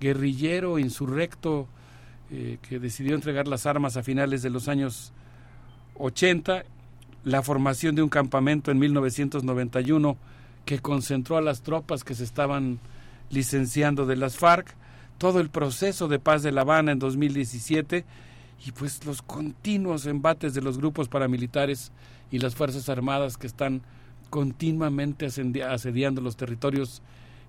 guerrillero, 0.00 0.78
insurrecto, 0.78 1.66
eh, 2.30 2.58
que 2.62 2.78
decidió 2.78 3.14
entregar 3.14 3.48
las 3.48 3.66
armas 3.66 3.96
a 3.96 4.02
finales 4.02 4.42
de 4.42 4.50
los 4.50 4.68
años 4.68 5.12
80, 5.98 6.64
la 7.24 7.42
formación 7.42 7.96
de 7.96 8.02
un 8.02 8.08
campamento 8.08 8.70
en 8.70 8.78
1991 8.78 10.16
que 10.64 10.78
concentró 10.78 11.36
a 11.36 11.42
las 11.42 11.62
tropas 11.62 12.04
que 12.04 12.14
se 12.14 12.24
estaban 12.24 12.78
licenciando 13.30 14.06
de 14.06 14.16
las 14.16 14.36
FARC, 14.36 14.74
todo 15.18 15.40
el 15.40 15.50
proceso 15.50 16.08
de 16.08 16.18
paz 16.18 16.42
de 16.42 16.52
La 16.52 16.62
Habana 16.62 16.92
en 16.92 16.98
2017 16.98 18.04
y 18.66 18.72
pues 18.72 19.04
los 19.04 19.22
continuos 19.22 20.06
embates 20.06 20.54
de 20.54 20.62
los 20.62 20.78
grupos 20.78 21.08
paramilitares 21.08 21.92
y 22.30 22.38
las 22.38 22.54
Fuerzas 22.54 22.88
Armadas 22.88 23.36
que 23.36 23.46
están 23.46 23.82
continuamente 24.30 25.26
asediando 25.26 26.20
los 26.20 26.36
territorios 26.36 27.02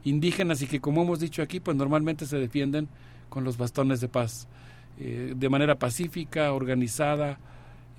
indígenas 0.04 0.62
y 0.62 0.68
que 0.68 0.80
como 0.80 1.04
hemos 1.04 1.20
dicho 1.20 1.42
aquí 1.42 1.60
pues 1.60 1.76
normalmente 1.76 2.26
se 2.26 2.38
defienden 2.38 2.88
con 3.30 3.44
los 3.44 3.58
bastones 3.58 4.00
de 4.00 4.08
paz 4.08 4.48
eh, 5.00 5.34
de 5.36 5.50
manera 5.50 5.76
pacífica, 5.76 6.54
organizada, 6.54 7.38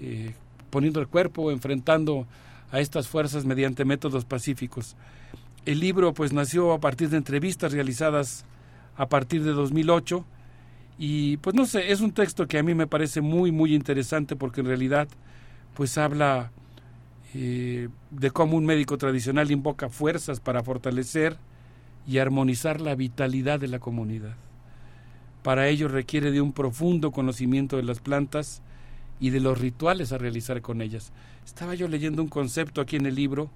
eh, 0.00 0.34
poniendo 0.70 1.00
el 1.00 1.06
cuerpo, 1.06 1.52
enfrentando 1.52 2.26
a 2.72 2.80
estas 2.80 3.06
fuerzas 3.06 3.44
mediante 3.44 3.84
métodos 3.84 4.24
pacíficos. 4.24 4.96
El 5.64 5.80
libro 5.80 6.14
pues 6.14 6.32
nació 6.32 6.72
a 6.72 6.80
partir 6.80 7.10
de 7.10 7.16
entrevistas 7.16 7.72
realizadas 7.72 8.44
a 8.96 9.08
partir 9.08 9.44
de 9.44 9.52
2008 9.52 10.24
y 10.98 11.36
pues 11.38 11.54
no 11.54 11.66
sé, 11.66 11.92
es 11.92 12.00
un 12.00 12.12
texto 12.12 12.48
que 12.48 12.58
a 12.58 12.62
mí 12.62 12.74
me 12.74 12.86
parece 12.86 13.20
muy 13.20 13.52
muy 13.52 13.74
interesante 13.74 14.34
porque 14.34 14.60
en 14.60 14.66
realidad 14.66 15.08
pues 15.74 15.96
habla 15.98 16.50
eh, 17.34 17.88
de 18.10 18.30
cómo 18.30 18.56
un 18.56 18.64
médico 18.64 18.96
tradicional 18.98 19.50
invoca 19.50 19.90
fuerzas 19.90 20.40
para 20.40 20.62
fortalecer 20.62 21.36
y 22.06 22.18
armonizar 22.18 22.80
la 22.80 22.94
vitalidad 22.94 23.60
de 23.60 23.68
la 23.68 23.78
comunidad. 23.78 24.34
Para 25.42 25.68
ello 25.68 25.88
requiere 25.88 26.30
de 26.30 26.40
un 26.40 26.52
profundo 26.52 27.12
conocimiento 27.12 27.76
de 27.76 27.82
las 27.82 28.00
plantas 28.00 28.62
y 29.20 29.30
de 29.30 29.40
los 29.40 29.58
rituales 29.58 30.12
a 30.12 30.18
realizar 30.18 30.62
con 30.62 30.80
ellas. 30.80 31.12
Estaba 31.44 31.74
yo 31.74 31.86
leyendo 31.86 32.22
un 32.22 32.28
concepto 32.28 32.80
aquí 32.80 32.96
en 32.96 33.06
el 33.06 33.14
libro, 33.14 33.50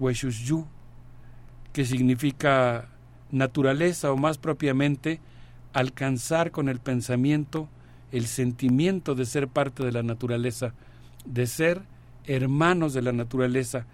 Weshushu, 0.00 0.66
que 1.72 1.84
significa 1.84 2.88
naturaleza 3.30 4.10
o 4.10 4.16
más 4.16 4.38
propiamente 4.38 5.20
alcanzar 5.72 6.50
con 6.50 6.68
el 6.68 6.80
pensamiento 6.80 7.68
el 8.10 8.26
sentimiento 8.26 9.14
de 9.14 9.24
ser 9.24 9.46
parte 9.46 9.84
de 9.84 9.92
la 9.92 10.02
naturaleza, 10.02 10.74
de 11.24 11.46
ser 11.46 11.82
hermanos 12.24 12.92
de 12.92 13.02
la 13.02 13.12
naturaleza. 13.12 13.86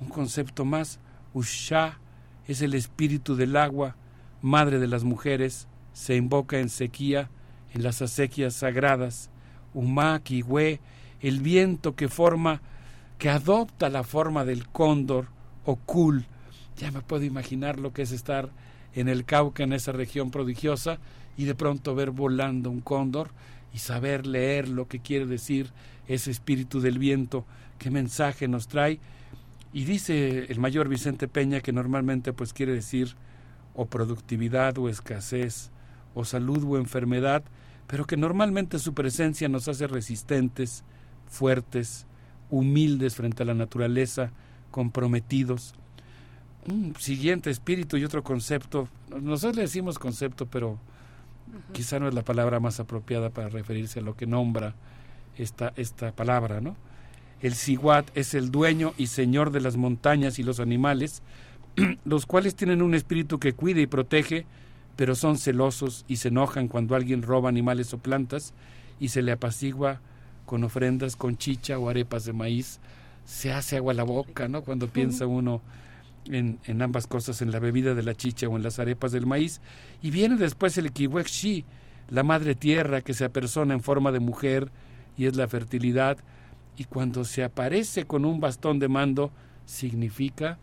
Un 0.00 0.08
concepto 0.08 0.66
más, 0.66 0.98
Usha 1.32 1.98
es 2.46 2.60
el 2.60 2.74
espíritu 2.74 3.36
del 3.36 3.56
agua, 3.56 3.96
madre 4.42 4.78
de 4.78 4.86
las 4.86 5.04
mujeres, 5.04 5.66
se 5.94 6.16
invoca 6.16 6.58
en 6.58 6.68
sequía, 6.68 7.30
en 7.72 7.82
las 7.82 8.02
acequias 8.02 8.54
sagradas. 8.54 9.30
Uma, 9.72 10.20
Kiwe, 10.22 10.80
el 11.20 11.40
viento 11.40 11.96
que 11.96 12.08
forma, 12.08 12.60
que 13.18 13.30
adopta 13.30 13.88
la 13.88 14.02
forma 14.02 14.44
del 14.44 14.68
cóndor 14.68 15.28
o 15.64 15.76
kul. 15.76 16.26
Ya 16.76 16.90
me 16.90 17.00
puedo 17.00 17.24
imaginar 17.24 17.78
lo 17.78 17.92
que 17.92 18.02
es 18.02 18.12
estar 18.12 18.50
en 18.94 19.08
el 19.08 19.24
Cauca, 19.24 19.62
en 19.62 19.72
esa 19.72 19.92
región 19.92 20.30
prodigiosa, 20.30 20.98
y 21.36 21.44
de 21.44 21.54
pronto 21.54 21.94
ver 21.94 22.10
volando 22.10 22.70
un 22.70 22.80
cóndor 22.80 23.30
y 23.72 23.78
saber 23.78 24.26
leer 24.26 24.68
lo 24.68 24.86
que 24.86 25.00
quiere 25.00 25.26
decir 25.26 25.72
ese 26.06 26.30
espíritu 26.30 26.80
del 26.80 26.98
viento, 26.98 27.44
qué 27.78 27.90
mensaje 27.90 28.46
nos 28.46 28.68
trae. 28.68 29.00
Y 29.72 29.84
dice 29.84 30.46
el 30.48 30.60
mayor 30.60 30.88
Vicente 30.88 31.26
Peña 31.26 31.60
que 31.60 31.72
normalmente 31.72 32.32
pues 32.32 32.52
quiere 32.52 32.72
decir 32.72 33.16
o 33.74 33.86
productividad 33.86 34.78
o 34.78 34.88
escasez, 34.88 35.70
o 36.14 36.24
salud 36.24 36.62
o 36.64 36.78
enfermedad, 36.78 37.42
pero 37.88 38.06
que 38.06 38.16
normalmente 38.16 38.78
su 38.78 38.94
presencia 38.94 39.48
nos 39.48 39.66
hace 39.66 39.88
resistentes, 39.88 40.84
fuertes, 41.26 42.06
humildes 42.50 43.16
frente 43.16 43.42
a 43.42 43.46
la 43.46 43.54
naturaleza, 43.54 44.30
comprometidos. 44.74 45.72
Un 46.68 46.96
siguiente 46.98 47.48
espíritu 47.48 47.96
y 47.96 48.04
otro 48.04 48.24
concepto, 48.24 48.88
nosotros 49.08 49.54
le 49.54 49.62
decimos 49.62 50.00
concepto, 50.00 50.46
pero 50.46 50.80
quizá 51.72 52.00
no 52.00 52.08
es 52.08 52.14
la 52.14 52.24
palabra 52.24 52.58
más 52.58 52.80
apropiada 52.80 53.30
para 53.30 53.48
referirse 53.48 54.00
a 54.00 54.02
lo 54.02 54.16
que 54.16 54.26
nombra 54.26 54.74
esta, 55.38 55.72
esta 55.76 56.10
palabra, 56.10 56.60
¿no? 56.60 56.74
El 57.40 57.54
Siguat 57.54 58.10
es 58.16 58.34
el 58.34 58.50
dueño 58.50 58.94
y 58.98 59.06
señor 59.06 59.52
de 59.52 59.60
las 59.60 59.76
montañas 59.76 60.40
y 60.40 60.42
los 60.42 60.58
animales, 60.58 61.22
los 62.04 62.26
cuales 62.26 62.56
tienen 62.56 62.82
un 62.82 62.96
espíritu 62.96 63.38
que 63.38 63.52
cuida 63.52 63.80
y 63.80 63.86
protege, 63.86 64.44
pero 64.96 65.14
son 65.14 65.38
celosos 65.38 66.04
y 66.08 66.16
se 66.16 66.28
enojan 66.28 66.66
cuando 66.66 66.96
alguien 66.96 67.22
roba 67.22 67.48
animales 67.48 67.94
o 67.94 67.98
plantas 67.98 68.54
y 68.98 69.10
se 69.10 69.22
le 69.22 69.30
apacigua 69.30 70.00
con 70.46 70.64
ofrendas 70.64 71.14
con 71.14 71.36
chicha 71.36 71.78
o 71.78 71.88
arepas 71.88 72.24
de 72.24 72.32
maíz. 72.32 72.80
Se 73.24 73.52
hace 73.52 73.76
agua 73.76 73.92
a 73.92 73.96
la 73.96 74.04
boca, 74.04 74.48
¿no? 74.48 74.62
Cuando 74.62 74.88
piensa 74.88 75.26
uno 75.26 75.62
en, 76.26 76.58
en, 76.64 76.82
ambas 76.82 77.06
cosas, 77.06 77.42
en 77.42 77.50
la 77.50 77.58
bebida 77.58 77.94
de 77.94 78.02
la 78.02 78.14
chicha 78.14 78.48
o 78.48 78.56
en 78.56 78.62
las 78.62 78.78
arepas 78.78 79.12
del 79.12 79.26
maíz. 79.26 79.60
Y 80.02 80.10
viene 80.10 80.36
después 80.36 80.76
el 80.78 80.92
Kiwekshi, 80.92 81.64
la 82.10 82.22
madre 82.22 82.54
tierra 82.54 83.00
que 83.00 83.14
se 83.14 83.24
apersona 83.24 83.74
en 83.74 83.82
forma 83.82 84.12
de 84.12 84.20
mujer 84.20 84.70
y 85.16 85.26
es 85.26 85.36
la 85.36 85.48
fertilidad. 85.48 86.18
Y 86.76 86.84
cuando 86.84 87.24
se 87.24 87.44
aparece 87.44 88.04
con 88.04 88.24
un 88.24 88.40
bastón 88.40 88.78
de 88.78 88.88
mando, 88.88 89.30
significa 89.64 90.58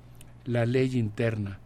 la 0.45 0.65
ley 0.65 0.97
interna, 0.97 1.59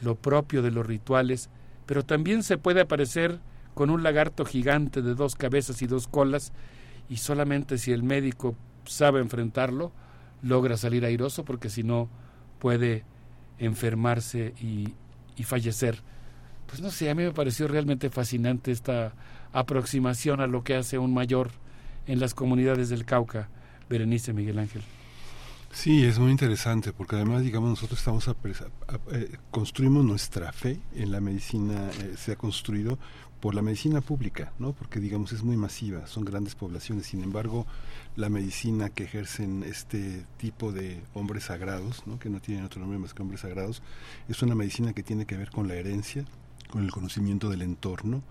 lo 0.00 0.16
propio 0.16 0.62
de 0.62 0.70
los 0.70 0.86
rituales, 0.86 1.50
pero 1.86 2.04
también 2.04 2.42
se 2.42 2.58
puede 2.58 2.80
aparecer 2.80 3.40
con 3.74 3.90
un 3.90 4.02
lagarto 4.02 4.44
gigante 4.44 5.02
de 5.02 5.14
dos 5.14 5.34
cabezas 5.34 5.82
y 5.82 5.86
dos 5.86 6.08
colas, 6.08 6.52
y 7.08 7.16
solamente 7.16 7.78
si 7.78 7.92
el 7.92 8.02
médico 8.02 8.56
sabe 8.84 9.20
enfrentarlo, 9.20 9.92
logra 10.42 10.76
salir 10.76 11.04
airoso, 11.04 11.44
porque 11.44 11.70
si 11.70 11.82
no 11.82 12.08
puede 12.58 13.04
enfermarse 13.58 14.54
y, 14.60 14.94
y 15.36 15.44
fallecer. 15.44 16.02
Pues 16.66 16.80
no 16.80 16.90
sé, 16.90 17.10
a 17.10 17.14
mí 17.14 17.22
me 17.22 17.32
pareció 17.32 17.68
realmente 17.68 18.10
fascinante 18.10 18.72
esta 18.72 19.14
aproximación 19.52 20.40
a 20.40 20.46
lo 20.46 20.64
que 20.64 20.74
hace 20.74 20.98
un 20.98 21.12
mayor 21.12 21.50
en 22.06 22.20
las 22.20 22.34
comunidades 22.34 22.88
del 22.88 23.04
Cauca, 23.04 23.48
Berenice 23.88 24.32
Miguel 24.32 24.58
Ángel. 24.58 24.82
Sí, 25.72 26.04
es 26.04 26.18
muy 26.18 26.30
interesante 26.30 26.92
porque 26.92 27.16
además, 27.16 27.42
digamos, 27.42 27.70
nosotros 27.70 27.98
estamos 27.98 28.28
eh, 28.28 29.38
construimos 29.50 30.04
nuestra 30.04 30.52
fe 30.52 30.78
en 30.94 31.10
la 31.10 31.20
medicina, 31.20 31.88
eh, 31.88 32.14
se 32.16 32.32
ha 32.32 32.36
construido 32.36 32.98
por 33.42 33.56
la 33.56 33.62
medicina 33.62 34.00
pública, 34.00 34.52
¿no? 34.60 34.72
Porque 34.72 35.00
digamos 35.00 35.32
es 35.32 35.42
muy 35.42 35.56
masiva, 35.56 36.06
son 36.06 36.24
grandes 36.24 36.54
poblaciones. 36.54 37.06
Sin 37.06 37.24
embargo, 37.24 37.66
la 38.14 38.28
medicina 38.28 38.88
que 38.88 39.02
ejercen 39.02 39.64
este 39.64 40.24
tipo 40.36 40.70
de 40.70 41.02
hombres 41.12 41.46
sagrados, 41.46 42.06
¿no? 42.06 42.20
Que 42.20 42.30
no 42.30 42.40
tienen 42.40 42.64
otro 42.64 42.80
nombre 42.80 43.00
más 43.00 43.14
que 43.14 43.22
hombres 43.22 43.40
sagrados, 43.40 43.82
es 44.28 44.40
una 44.42 44.54
medicina 44.54 44.92
que 44.92 45.02
tiene 45.02 45.26
que 45.26 45.36
ver 45.36 45.50
con 45.50 45.66
la 45.66 45.74
herencia, 45.74 46.24
con 46.70 46.84
el 46.84 46.92
conocimiento 46.92 47.50
del 47.50 47.62
entorno 47.62 48.22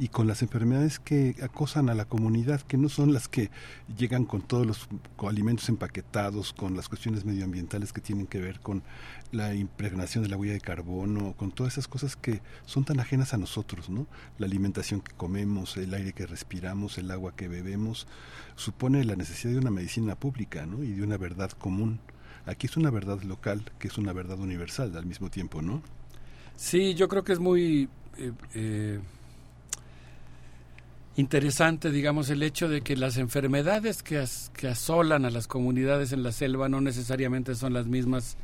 y 0.00 0.08
con 0.08 0.26
las 0.26 0.42
enfermedades 0.42 0.98
que 0.98 1.36
acosan 1.42 1.88
a 1.88 1.94
la 1.94 2.04
comunidad, 2.04 2.60
que 2.60 2.76
no 2.76 2.88
son 2.88 3.12
las 3.12 3.28
que 3.28 3.50
llegan 3.96 4.24
con 4.24 4.42
todos 4.42 4.66
los 4.66 4.88
alimentos 5.26 5.68
empaquetados, 5.68 6.52
con 6.52 6.76
las 6.76 6.88
cuestiones 6.88 7.24
medioambientales 7.24 7.92
que 7.92 8.00
tienen 8.00 8.26
que 8.26 8.40
ver 8.40 8.58
con 8.58 8.82
la 9.32 9.54
impregnación 9.54 10.24
de 10.24 10.30
la 10.30 10.36
huella 10.36 10.54
de 10.54 10.60
carbono, 10.60 11.34
con 11.36 11.50
todas 11.50 11.74
esas 11.74 11.88
cosas 11.88 12.16
que 12.16 12.40
son 12.64 12.84
tan 12.84 13.00
ajenas 13.00 13.34
a 13.34 13.38
nosotros, 13.38 13.90
¿no? 13.90 14.06
La 14.38 14.46
alimentación 14.46 15.00
que 15.00 15.12
comemos, 15.14 15.76
el 15.76 15.94
aire 15.94 16.12
que 16.12 16.26
respiramos, 16.26 16.98
el 16.98 17.10
agua 17.10 17.34
que 17.34 17.48
bebemos, 17.48 18.06
supone 18.54 19.04
la 19.04 19.16
necesidad 19.16 19.52
de 19.52 19.58
una 19.58 19.70
medicina 19.70 20.14
pública, 20.14 20.66
¿no? 20.66 20.82
Y 20.82 20.92
de 20.92 21.02
una 21.02 21.16
verdad 21.16 21.50
común. 21.50 22.00
Aquí 22.46 22.66
es 22.66 22.76
una 22.76 22.90
verdad 22.90 23.22
local, 23.22 23.64
que 23.78 23.88
es 23.88 23.98
una 23.98 24.12
verdad 24.12 24.38
universal 24.38 24.96
al 24.96 25.06
mismo 25.06 25.30
tiempo, 25.30 25.62
¿no? 25.62 25.82
Sí, 26.56 26.94
yo 26.94 27.08
creo 27.08 27.24
que 27.24 27.32
es 27.32 27.38
muy 27.38 27.88
eh, 28.18 28.32
eh, 28.54 29.00
interesante, 31.16 31.90
digamos, 31.90 32.30
el 32.30 32.42
hecho 32.42 32.68
de 32.68 32.82
que 32.82 32.96
las 32.96 33.16
enfermedades 33.16 34.02
que, 34.02 34.18
as, 34.18 34.50
que 34.54 34.68
asolan 34.68 35.24
a 35.24 35.30
las 35.30 35.46
comunidades 35.46 36.12
en 36.12 36.22
la 36.22 36.32
selva 36.32 36.68
no 36.68 36.80
necesariamente 36.80 37.54
son 37.54 37.72
las 37.72 37.86
mismas 37.86 38.36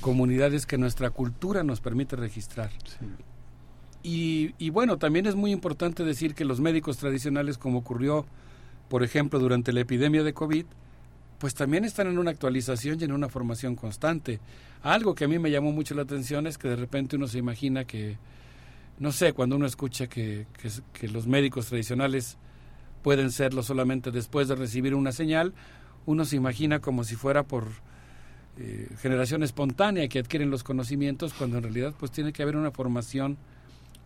comunidades 0.00 0.66
que 0.66 0.78
nuestra 0.78 1.10
cultura 1.10 1.62
nos 1.62 1.80
permite 1.80 2.16
registrar. 2.16 2.70
Sí. 2.84 3.06
Y, 4.02 4.54
y 4.58 4.70
bueno, 4.70 4.98
también 4.98 5.26
es 5.26 5.34
muy 5.34 5.50
importante 5.50 6.04
decir 6.04 6.34
que 6.34 6.44
los 6.44 6.60
médicos 6.60 6.96
tradicionales, 6.96 7.58
como 7.58 7.78
ocurrió, 7.78 8.24
por 8.88 9.02
ejemplo, 9.02 9.40
durante 9.40 9.72
la 9.72 9.80
epidemia 9.80 10.22
de 10.22 10.32
COVID, 10.32 10.64
pues 11.38 11.54
también 11.54 11.84
están 11.84 12.06
en 12.06 12.18
una 12.18 12.30
actualización 12.30 13.00
y 13.00 13.04
en 13.04 13.12
una 13.12 13.28
formación 13.28 13.74
constante. 13.74 14.40
Algo 14.82 15.14
que 15.14 15.24
a 15.24 15.28
mí 15.28 15.38
me 15.38 15.50
llamó 15.50 15.72
mucho 15.72 15.94
la 15.94 16.02
atención 16.02 16.46
es 16.46 16.56
que 16.56 16.68
de 16.68 16.76
repente 16.76 17.16
uno 17.16 17.26
se 17.26 17.38
imagina 17.38 17.84
que, 17.84 18.16
no 18.98 19.12
sé, 19.12 19.32
cuando 19.32 19.56
uno 19.56 19.66
escucha 19.66 20.06
que, 20.06 20.46
que, 20.60 20.70
que 20.92 21.08
los 21.08 21.26
médicos 21.26 21.66
tradicionales 21.66 22.38
pueden 23.02 23.30
serlo 23.30 23.62
solamente 23.62 24.10
después 24.10 24.48
de 24.48 24.54
recibir 24.54 24.94
una 24.94 25.12
señal, 25.12 25.52
uno 26.06 26.24
se 26.24 26.36
imagina 26.36 26.80
como 26.80 27.04
si 27.04 27.16
fuera 27.16 27.42
por 27.42 27.66
eh, 28.58 28.88
generación 29.00 29.42
espontánea 29.42 30.08
que 30.08 30.18
adquieren 30.18 30.50
los 30.50 30.62
conocimientos, 30.62 31.34
cuando 31.34 31.58
en 31.58 31.64
realidad 31.64 31.94
pues 31.98 32.10
tiene 32.10 32.32
que 32.32 32.42
haber 32.42 32.56
una 32.56 32.70
formación 32.70 33.36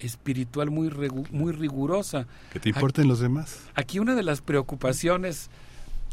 espiritual 0.01 0.71
muy, 0.71 0.91
muy 1.31 1.53
rigurosa. 1.53 2.27
Que 2.53 2.61
te 2.61 2.71
importen 2.71 3.07
los 3.07 3.21
demás. 3.21 3.61
Aquí 3.75 3.99
una 3.99 4.15
de 4.15 4.23
las 4.23 4.41
preocupaciones 4.41 5.51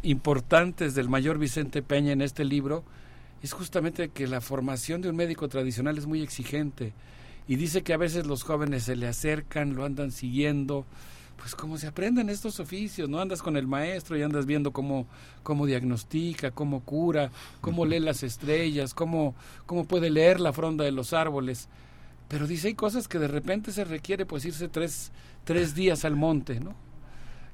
importantes 0.04 0.94
del 0.94 1.10
mayor 1.10 1.38
Vicente 1.38 1.82
Peña 1.82 2.12
en 2.12 2.22
este 2.22 2.46
libro 2.46 2.84
es 3.42 3.54
justamente 3.54 4.10
que 4.10 4.28
la 4.28 4.42
formación 4.42 5.02
de 5.02 5.10
un 5.10 5.16
médico 5.16 5.48
tradicional 5.48 5.98
es 5.98 6.06
muy 6.06 6.22
exigente 6.22 6.94
y 7.48 7.56
dice 7.56 7.82
que 7.82 7.94
a 7.94 7.98
veces 7.98 8.28
los 8.28 8.44
jóvenes 8.44 8.84
se 8.84 8.96
le 8.96 9.08
acercan, 9.08 9.76
lo 9.76 9.86
andan 9.86 10.12
siguiendo, 10.12 10.86
pues 11.48 11.56
como 11.56 11.78
se 11.78 11.88
aprenden 11.88 12.30
estos 12.30 12.60
oficios, 12.60 13.08
¿no? 13.08 13.22
Andas 13.22 13.42
con 13.42 13.56
el 13.56 13.68
maestro 13.68 14.18
y 14.18 14.22
andas 14.22 14.46
viendo 14.46 14.74
cómo, 14.74 15.08
cómo 15.44 15.66
diagnostica, 15.66 16.52
cómo 16.52 16.82
cura, 16.82 17.32
cómo 17.62 17.86
lee 17.86 18.02
las 18.02 18.22
estrellas, 18.22 18.94
cómo, 18.94 19.34
cómo 19.66 19.86
puede 19.86 20.10
leer 20.10 20.42
la 20.42 20.52
fronda 20.52 20.84
de 20.84 20.92
los 20.92 21.14
árboles. 21.14 21.70
Pero 22.28 22.48
dice, 22.48 22.68
hay 22.68 22.74
cosas 22.74 23.08
que 23.08 23.18
de 23.18 23.30
repente 23.30 23.72
se 23.72 23.86
requiere 23.86 24.26
pues 24.26 24.44
irse 24.44 24.68
tres, 24.68 25.14
tres 25.46 25.74
días 25.74 26.04
al 26.04 26.18
monte, 26.18 26.60
¿no? 26.60 26.76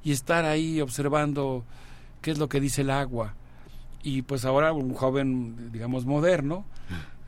Y 0.04 0.12
estar 0.12 0.44
ahí 0.44 0.82
observando 0.82 1.64
qué 2.24 2.32
es 2.32 2.40
lo 2.40 2.50
que 2.50 2.60
dice 2.60 2.82
el 2.82 2.90
agua. 2.90 3.36
Y 4.02 4.24
pues 4.24 4.44
ahora 4.44 4.74
un 4.74 4.96
joven, 4.96 5.72
digamos, 5.72 6.08
moderno, 6.08 6.66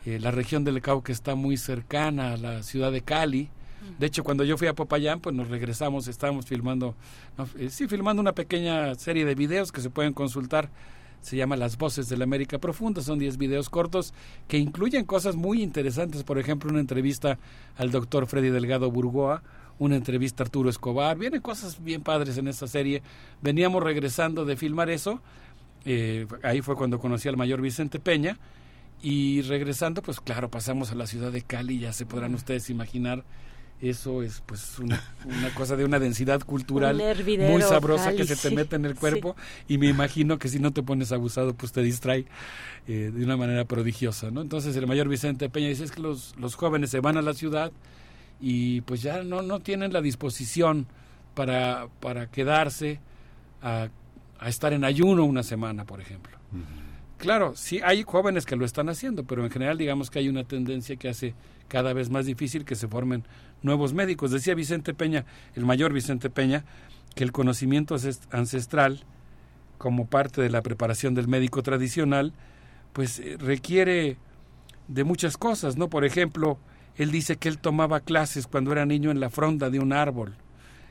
eh, 0.03 0.17
la 0.17 0.31
región 0.31 0.63
del 0.63 0.81
Cauca 0.81 1.11
está 1.11 1.35
muy 1.35 1.57
cercana 1.57 2.33
a 2.33 2.37
la 2.37 2.63
ciudad 2.63 2.91
de 2.91 3.01
Cali. 3.01 3.51
De 3.99 4.07
hecho, 4.07 4.23
cuando 4.23 4.43
yo 4.43 4.57
fui 4.57 4.67
a 4.67 4.73
Popayán, 4.73 5.19
pues 5.19 5.35
nos 5.35 5.49
regresamos, 5.49 6.07
estábamos 6.07 6.45
filmando, 6.45 6.95
no, 7.37 7.47
eh, 7.57 7.69
sí, 7.69 7.87
filmando 7.87 8.21
una 8.21 8.33
pequeña 8.33 8.95
serie 8.95 9.25
de 9.25 9.35
videos 9.35 9.71
que 9.71 9.81
se 9.81 9.89
pueden 9.89 10.13
consultar. 10.13 10.69
Se 11.21 11.35
llama 11.35 11.55
Las 11.55 11.79
Voces 11.79 12.07
de 12.07 12.17
la 12.17 12.25
América 12.25 12.59
Profunda. 12.59 13.01
Son 13.01 13.17
10 13.17 13.37
videos 13.37 13.71
cortos 13.71 14.13
que 14.47 14.59
incluyen 14.59 15.05
cosas 15.05 15.35
muy 15.35 15.63
interesantes. 15.63 16.23
Por 16.23 16.37
ejemplo, 16.37 16.69
una 16.69 16.79
entrevista 16.79 17.39
al 17.77 17.89
doctor 17.89 18.27
Freddy 18.27 18.49
Delgado 18.49 18.91
Burgoa, 18.91 19.41
una 19.79 19.95
entrevista 19.95 20.43
a 20.43 20.45
Arturo 20.45 20.69
Escobar. 20.69 21.17
Vienen 21.17 21.41
cosas 21.41 21.83
bien 21.83 22.03
padres 22.03 22.37
en 22.37 22.47
esta 22.47 22.67
serie. 22.67 23.01
Veníamos 23.41 23.81
regresando 23.81 24.45
de 24.45 24.55
filmar 24.55 24.91
eso. 24.91 25.19
Eh, 25.83 26.27
ahí 26.43 26.61
fue 26.61 26.75
cuando 26.75 26.99
conocí 26.99 27.27
al 27.27 27.37
mayor 27.37 27.59
Vicente 27.59 27.99
Peña. 27.99 28.37
Y 29.01 29.41
regresando, 29.41 30.03
pues 30.03 30.19
claro, 30.19 30.51
pasamos 30.51 30.91
a 30.91 30.95
la 30.95 31.07
ciudad 31.07 31.31
de 31.31 31.41
Cali. 31.41 31.79
Ya 31.79 31.91
se 31.91 32.05
podrán 32.05 32.35
ustedes 32.35 32.69
imaginar. 32.69 33.23
Eso 33.81 34.23
es 34.23 34.41
pues 34.45 34.79
una, 34.79 35.03
una 35.25 35.53
cosa 35.53 35.75
de 35.75 35.83
una 35.83 35.99
densidad 35.99 36.41
cultural 36.41 36.99
hervidero, 37.01 37.51
muy 37.51 37.61
sabrosa 37.61 38.05
Cali, 38.05 38.17
que 38.17 38.25
se 38.25 38.35
te 38.35 38.49
sí, 38.49 38.55
mete 38.55 38.77
en 38.77 38.85
el 38.85 38.93
sí. 38.93 38.99
cuerpo 38.99 39.35
y 39.67 39.77
me 39.77 39.87
imagino 39.87 40.39
que 40.39 40.47
si 40.47 40.59
no 40.59 40.71
te 40.71 40.81
pones 40.81 41.11
abusado 41.11 41.53
pues 41.53 41.73
te 41.73 41.81
distrae 41.81 42.25
eh, 42.87 43.11
de 43.13 43.23
una 43.23 43.35
manera 43.35 43.65
prodigiosa, 43.65 44.31
¿no? 44.31 44.41
Entonces 44.41 44.75
el 44.77 44.87
mayor 44.87 45.09
Vicente 45.09 45.49
Peña 45.49 45.67
dice 45.67 45.83
es 45.83 45.91
que 45.91 46.01
los, 46.01 46.35
los 46.37 46.55
jóvenes 46.55 46.89
se 46.89 47.01
van 47.01 47.17
a 47.17 47.21
la 47.21 47.33
ciudad 47.33 47.73
y 48.39 48.81
pues 48.81 49.01
ya 49.01 49.23
no, 49.23 49.41
no 49.41 49.59
tienen 49.59 49.91
la 49.91 50.01
disposición 50.01 50.87
para, 51.33 51.89
para 51.99 52.27
quedarse 52.27 52.99
a, 53.61 53.89
a 54.39 54.49
estar 54.49 54.73
en 54.73 54.83
ayuno 54.85 55.25
una 55.25 55.43
semana, 55.43 55.85
por 55.85 55.99
ejemplo. 55.99 56.37
Claro, 57.17 57.53
sí 57.55 57.79
hay 57.83 58.03
jóvenes 58.03 58.45
que 58.45 58.55
lo 58.55 58.65
están 58.65 58.89
haciendo, 58.89 59.23
pero 59.23 59.43
en 59.43 59.51
general 59.51 59.77
digamos 59.77 60.09
que 60.09 60.19
hay 60.19 60.29
una 60.29 60.43
tendencia 60.43 60.95
que 60.95 61.09
hace 61.09 61.33
cada 61.67 61.93
vez 61.93 62.09
más 62.09 62.25
difícil 62.25 62.65
que 62.65 62.75
se 62.75 62.87
formen 62.87 63.23
nuevos 63.61 63.93
médicos. 63.93 64.31
Decía 64.31 64.55
Vicente 64.55 64.93
Peña, 64.93 65.25
el 65.55 65.65
mayor 65.65 65.93
Vicente 65.93 66.29
Peña, 66.29 66.65
que 67.15 67.23
el 67.23 67.31
conocimiento 67.31 67.95
ancest- 67.95 68.27
ancestral, 68.31 69.03
como 69.77 70.07
parte 70.07 70.41
de 70.41 70.49
la 70.49 70.61
preparación 70.61 71.15
del 71.15 71.27
médico 71.27 71.61
tradicional, 71.63 72.33
pues 72.93 73.19
eh, 73.19 73.37
requiere 73.39 74.17
de 74.87 75.03
muchas 75.03 75.37
cosas, 75.37 75.77
¿no? 75.77 75.89
Por 75.89 76.05
ejemplo, 76.05 76.57
él 76.95 77.11
dice 77.11 77.35
que 77.35 77.49
él 77.49 77.57
tomaba 77.57 77.99
clases 77.99 78.47
cuando 78.47 78.71
era 78.71 78.85
niño 78.85 79.11
en 79.11 79.19
la 79.19 79.29
fronda 79.29 79.69
de 79.69 79.79
un 79.79 79.91
árbol, 79.91 80.35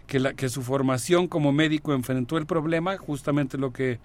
que, 0.06 0.20
la, 0.20 0.34
que 0.34 0.50
su 0.50 0.62
formación 0.62 1.28
como 1.28 1.52
médico 1.52 1.94
enfrentó 1.94 2.36
el 2.36 2.44
problema, 2.44 2.98
justamente 2.98 3.56
lo 3.56 3.72
que 3.72 4.00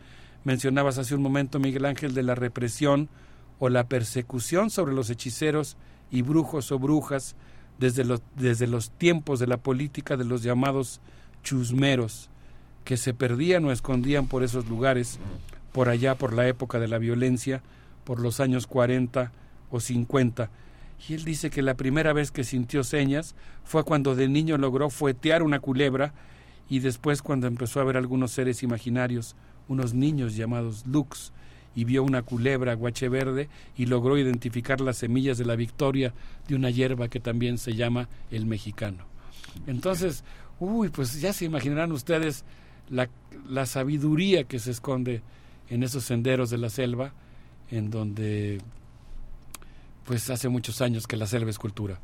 mencionabas 0.46 0.98
hace 0.98 1.16
un 1.16 1.22
momento, 1.22 1.60
Miguel 1.60 1.86
Ángel, 1.86 2.14
de 2.14 2.24
la 2.24 2.36
represión 2.36 3.10
o 3.60 3.68
la 3.68 3.88
persecución 3.88 4.70
sobre 4.70 4.94
los 4.94 5.10
hechiceros 5.10 5.76
y 6.12 6.22
brujos 6.22 6.72
o 6.72 6.80
brujas 6.80 7.36
desde 7.78 8.04
los, 8.04 8.22
desde 8.36 8.68
los 8.68 8.92
tiempos 8.92 9.40
de 9.40 9.48
la 9.48 9.58
política 9.58 10.18
de 10.18 10.26
los 10.26 10.44
llamados 10.44 11.02
chusmeros, 11.44 12.30
que 12.84 12.98
se 12.98 13.14
perdían 13.14 13.66
o 13.66 13.72
escondían 13.72 14.28
por 14.28 14.44
esos 14.44 14.68
lugares, 14.68 15.20
por 15.72 15.90
allá 15.90 16.16
por 16.16 16.34
la 16.34 16.48
época 16.48 16.80
de 16.80 16.88
la 16.88 16.98
violencia, 16.98 17.62
por 18.04 18.20
los 18.20 18.40
años 18.40 18.68
40 18.68 19.32
o 19.72 19.80
50. 19.80 20.50
Y 21.08 21.14
él 21.14 21.24
dice 21.24 21.50
que 21.50 21.62
la 21.62 21.76
primera 21.76 22.12
vez 22.12 22.32
que 22.32 22.44
sintió 22.44 22.84
señas 22.84 23.36
fue 23.64 23.84
cuando 23.84 24.16
de 24.16 24.28
niño 24.28 24.58
logró 24.58 24.90
fuetear 24.90 25.44
una 25.44 25.60
culebra 25.60 26.14
y 26.70 26.80
después 26.80 27.22
cuando 27.22 27.48
empezó 27.48 27.80
a 27.80 27.86
ver 27.86 27.98
algunos 27.98 28.32
seres 28.32 28.64
imaginarios, 28.64 29.36
unos 29.68 29.94
niños 29.94 30.36
llamados 30.36 30.86
Lux, 30.86 31.32
y 31.80 31.86
vio 31.86 32.04
una 32.04 32.24
culebra 32.24 32.74
guache 32.74 33.08
verde 33.08 33.48
y 33.78 33.86
logró 33.86 34.18
identificar 34.18 34.82
las 34.82 34.98
semillas 34.98 35.38
de 35.38 35.46
la 35.46 35.56
victoria 35.56 36.14
de 36.46 36.56
una 36.56 36.70
hierba 36.70 37.08
que 37.08 37.22
también 37.22 37.58
se 37.58 37.74
llama 37.74 38.10
el 38.32 38.46
mexicano. 38.46 39.06
Entonces, 39.66 40.26
uy, 40.60 40.90
pues 40.90 41.22
ya 41.22 41.32
se 41.32 41.46
imaginarán 41.46 41.94
ustedes 41.94 42.44
la, 42.90 43.08
la 43.48 43.66
sabiduría 43.66 44.44
que 44.44 44.60
se 44.60 44.72
esconde 44.72 45.22
en 45.70 45.84
esos 45.84 46.04
senderos 46.04 46.50
de 46.50 46.58
la 46.58 46.70
selva, 46.70 47.14
en 47.72 47.90
donde 47.90 48.60
pues 50.04 50.30
hace 50.30 50.50
muchos 50.50 50.82
años 50.82 51.08
que 51.08 51.16
la 51.16 51.28
selva 51.28 51.50
es 51.50 51.60
cultura. 51.60 52.02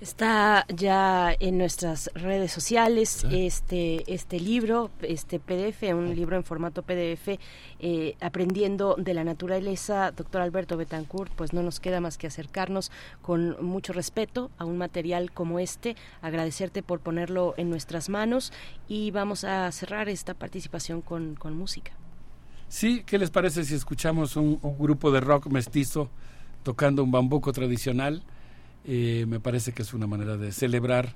Está 0.00 0.64
ya 0.68 1.34
en 1.40 1.58
nuestras 1.58 2.08
redes 2.14 2.52
sociales 2.52 3.26
este 3.32 4.04
este 4.14 4.38
libro, 4.38 4.92
este 5.02 5.40
PDF, 5.40 5.92
un 5.92 6.14
libro 6.14 6.36
en 6.36 6.44
formato 6.44 6.82
PDF, 6.82 7.40
eh, 7.80 8.16
aprendiendo 8.20 8.94
de 8.96 9.12
la 9.12 9.24
naturaleza, 9.24 10.12
doctor 10.12 10.42
Alberto 10.42 10.76
Betancourt, 10.76 11.32
pues 11.32 11.52
no 11.52 11.64
nos 11.64 11.80
queda 11.80 12.00
más 12.00 12.16
que 12.16 12.28
acercarnos 12.28 12.92
con 13.22 13.56
mucho 13.60 13.92
respeto 13.92 14.52
a 14.56 14.66
un 14.66 14.78
material 14.78 15.32
como 15.32 15.58
este, 15.58 15.96
agradecerte 16.22 16.84
por 16.84 17.00
ponerlo 17.00 17.54
en 17.56 17.68
nuestras 17.68 18.08
manos 18.08 18.52
y 18.86 19.10
vamos 19.10 19.42
a 19.42 19.70
cerrar 19.72 20.08
esta 20.08 20.34
participación 20.34 21.02
con, 21.02 21.34
con 21.34 21.58
música. 21.58 21.90
Sí, 22.68 23.02
¿qué 23.04 23.18
les 23.18 23.30
parece 23.30 23.64
si 23.64 23.74
escuchamos 23.74 24.36
un, 24.36 24.60
un 24.62 24.78
grupo 24.78 25.10
de 25.10 25.18
rock 25.18 25.46
mestizo 25.46 26.08
tocando 26.62 27.02
un 27.02 27.10
bambuco 27.10 27.52
tradicional? 27.52 28.22
Eh, 28.84 29.26
me 29.28 29.40
parece 29.40 29.72
que 29.72 29.82
es 29.82 29.92
una 29.92 30.06
manera 30.06 30.36
de 30.36 30.52
celebrar 30.52 31.14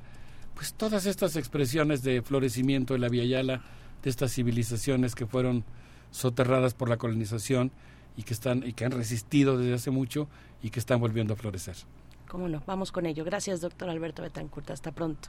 pues 0.54 0.74
todas 0.74 1.06
estas 1.06 1.36
expresiones 1.36 2.02
de 2.02 2.22
florecimiento 2.22 2.94
de 2.94 3.00
la 3.00 3.08
Via 3.08 3.24
Yala, 3.24 3.62
de 4.02 4.10
estas 4.10 4.32
civilizaciones 4.32 5.14
que 5.14 5.26
fueron 5.26 5.64
soterradas 6.10 6.74
por 6.74 6.88
la 6.88 6.98
colonización 6.98 7.72
y 8.16 8.24
que 8.24 8.34
están 8.34 8.62
y 8.66 8.74
que 8.74 8.84
han 8.84 8.92
resistido 8.92 9.56
desde 9.56 9.74
hace 9.74 9.90
mucho 9.90 10.28
y 10.62 10.70
que 10.70 10.78
están 10.78 11.00
volviendo 11.00 11.34
a 11.34 11.36
florecer. 11.36 11.76
¿Cómo 12.28 12.48
no? 12.48 12.62
Vamos 12.66 12.92
con 12.92 13.06
ello. 13.06 13.24
Gracias, 13.24 13.60
doctor 13.60 13.88
Alberto 13.88 14.22
Betancourt. 14.22 14.70
Hasta 14.70 14.92
pronto. 14.92 15.28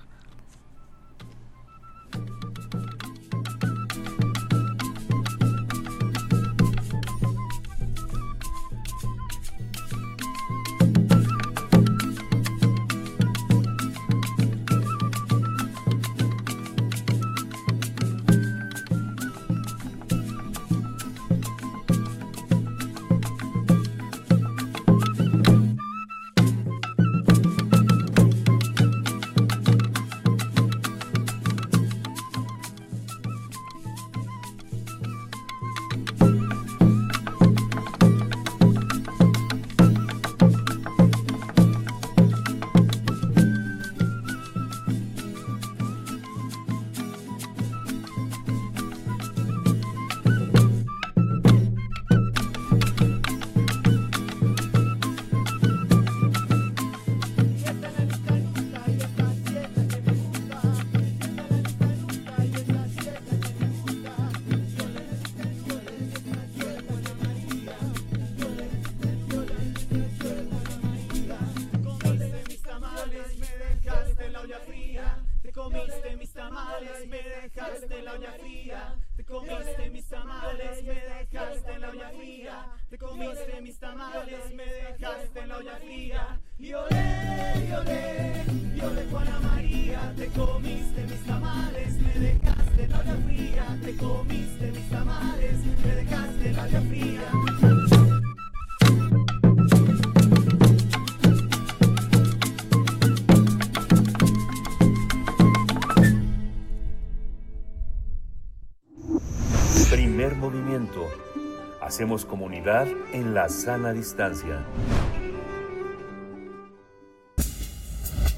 Comunidad 112.21 112.87
en 113.11 113.33
la 113.33 113.49
sana 113.49 113.91
distancia. 113.91 114.63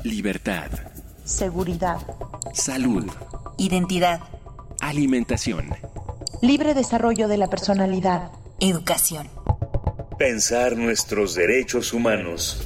Libertad. 0.03 0.71
Seguridad. 1.25 1.97
Salud. 2.53 3.05
Identidad. 3.57 4.21
Alimentación. 4.79 5.71
Libre 6.41 6.73
desarrollo 6.73 7.27
de 7.27 7.37
la 7.37 7.49
personalidad. 7.49 8.31
Educación. 8.61 9.27
Pensar 10.17 10.77
nuestros 10.77 11.35
derechos 11.35 11.91
humanos. 11.91 12.65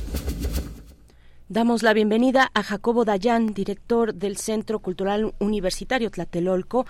Damos 1.51 1.81
la 1.81 1.93
bienvenida 1.93 2.51
a 2.53 2.61
Jacobo 2.61 3.05
Dayan, 3.05 3.55
director 3.55 4.13
del 4.13 4.37
Centro 4.37 4.77
Cultural 4.77 5.33
Universitario 5.39 6.11
Tlatelolco. 6.11 6.85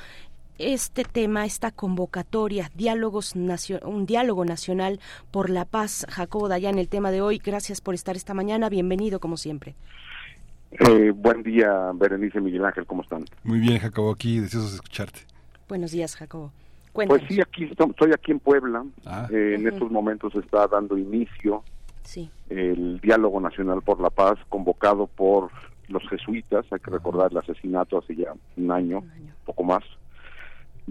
Este 0.60 1.06
tema, 1.06 1.46
esta 1.46 1.72
convocatoria, 1.72 2.70
diálogos 2.76 3.34
un 3.34 4.06
diálogo 4.06 4.44
nacional 4.44 5.00
por 5.32 5.50
la 5.50 5.64
paz. 5.64 6.06
Jacobo 6.10 6.50
Dayan, 6.50 6.78
el 6.78 6.90
tema 6.90 7.12
de 7.12 7.22
hoy. 7.22 7.38
Gracias 7.42 7.80
por 7.80 7.96
estar 7.96 8.18
esta 8.18 8.34
mañana. 8.34 8.68
Bienvenido, 8.68 9.22
como 9.22 9.38
siempre. 9.38 9.76
Eh, 10.72 11.14
buen 11.16 11.44
día, 11.44 11.92
Berenice 11.96 12.42
Miguel 12.42 12.66
Ángel, 12.66 12.86
¿cómo 12.86 13.04
están? 13.04 13.24
Muy 13.46 13.60
bien, 13.60 13.80
Jacobo, 13.80 14.12
aquí 14.12 14.42
deseosos 14.42 14.72
de 14.72 14.76
escucharte. 14.76 15.22
Buenos 15.70 15.92
días, 15.92 16.18
Jacobo. 16.18 16.52
Pues 16.92 17.22
sí, 17.30 17.40
aquí 17.40 17.64
estoy 17.64 18.12
aquí 18.14 18.32
en 18.34 18.40
Puebla. 18.40 18.84
Ah. 19.06 19.30
Eh, 19.32 19.56
en 19.58 19.66
estos 19.66 19.90
momentos 19.90 20.36
está 20.36 20.68
dando 20.68 20.98
inicio 20.98 21.64
sí. 22.04 22.30
el 22.50 23.00
diálogo 23.00 23.40
nacional 23.40 23.82
por 23.82 24.02
la 24.02 24.10
paz 24.10 24.38
convocado 24.50 25.08
por 25.08 25.52
los 25.88 26.04
jesuitas. 26.10 26.66
Hay 26.70 26.80
que 26.82 26.92
recordar 26.92 27.32
el 27.32 27.38
asesinato 27.38 28.00
hace 28.00 28.14
ya 28.14 28.34
un 28.58 28.72
año, 28.72 29.00
un 29.00 29.32
poco 29.46 29.64
más, 29.64 29.84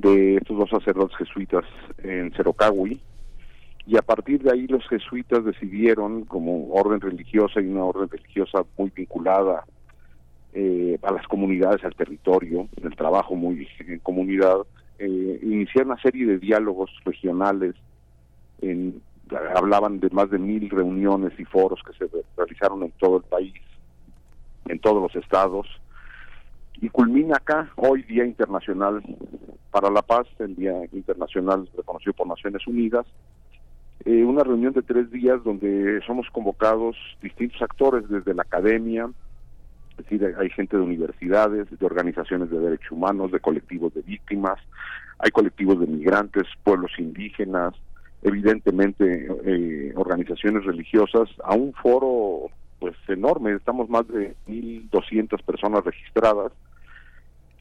de 0.00 0.36
estos 0.36 0.58
dos 0.58 0.70
sacerdotes 0.70 1.16
jesuitas 1.16 1.64
en 2.02 2.32
Cerocahui. 2.32 3.00
Y 3.86 3.96
a 3.96 4.02
partir 4.02 4.42
de 4.42 4.52
ahí 4.52 4.66
los 4.66 4.86
jesuitas 4.88 5.44
decidieron, 5.44 6.24
como 6.24 6.70
orden 6.72 7.00
religiosa 7.00 7.60
y 7.60 7.66
una 7.66 7.84
orden 7.84 8.08
religiosa 8.08 8.64
muy 8.76 8.92
vinculada 8.94 9.64
eh, 10.52 10.98
a 11.02 11.12
las 11.12 11.26
comunidades, 11.26 11.82
al 11.84 11.94
territorio, 11.94 12.68
el 12.82 12.94
trabajo 12.96 13.34
muy 13.34 13.66
en 13.80 13.98
comunidad, 14.00 14.58
eh, 14.98 15.40
iniciar 15.42 15.86
una 15.86 16.00
serie 16.02 16.26
de 16.26 16.38
diálogos 16.38 16.90
regionales. 17.04 17.74
En, 18.60 19.00
hablaban 19.54 20.00
de 20.00 20.10
más 20.10 20.30
de 20.30 20.38
mil 20.38 20.70
reuniones 20.70 21.32
y 21.38 21.44
foros 21.44 21.80
que 21.82 21.92
se 21.92 22.10
realizaron 22.36 22.82
en 22.82 22.90
todo 22.92 23.18
el 23.18 23.24
país, 23.24 23.54
en 24.68 24.78
todos 24.78 25.02
los 25.02 25.22
estados, 25.22 25.66
y 26.80 26.88
culmina 26.88 27.36
acá 27.36 27.70
hoy 27.76 28.02
Día 28.02 28.24
Internacional 28.24 29.02
para 29.70 29.90
la 29.90 30.02
Paz, 30.02 30.26
el 30.38 30.54
Día 30.54 30.74
Internacional 30.92 31.68
reconocido 31.76 32.12
por 32.12 32.26
Naciones 32.26 32.66
Unidas, 32.66 33.06
eh, 34.04 34.24
una 34.24 34.44
reunión 34.44 34.72
de 34.72 34.82
tres 34.82 35.10
días 35.10 35.42
donde 35.42 36.00
somos 36.06 36.28
convocados 36.30 36.96
distintos 37.20 37.60
actores 37.62 38.08
desde 38.08 38.34
la 38.34 38.42
academia, 38.42 39.10
es 39.90 39.96
decir, 40.04 40.36
hay 40.38 40.50
gente 40.50 40.76
de 40.76 40.82
universidades, 40.84 41.66
de 41.76 41.86
organizaciones 41.86 42.50
de 42.50 42.60
derechos 42.60 42.92
humanos, 42.92 43.32
de 43.32 43.40
colectivos 43.40 43.92
de 43.94 44.02
víctimas, 44.02 44.58
hay 45.18 45.32
colectivos 45.32 45.80
de 45.80 45.88
migrantes, 45.88 46.44
pueblos 46.62 46.92
indígenas, 46.98 47.74
evidentemente 48.22 49.26
eh, 49.44 49.92
organizaciones 49.96 50.64
religiosas, 50.64 51.28
a 51.42 51.54
un 51.54 51.72
foro 51.72 52.50
pues 52.78 52.94
enorme, 53.08 53.52
estamos 53.54 53.88
más 53.88 54.06
de 54.06 54.36
1.200 54.46 55.42
personas 55.42 55.84
registradas, 55.84 56.52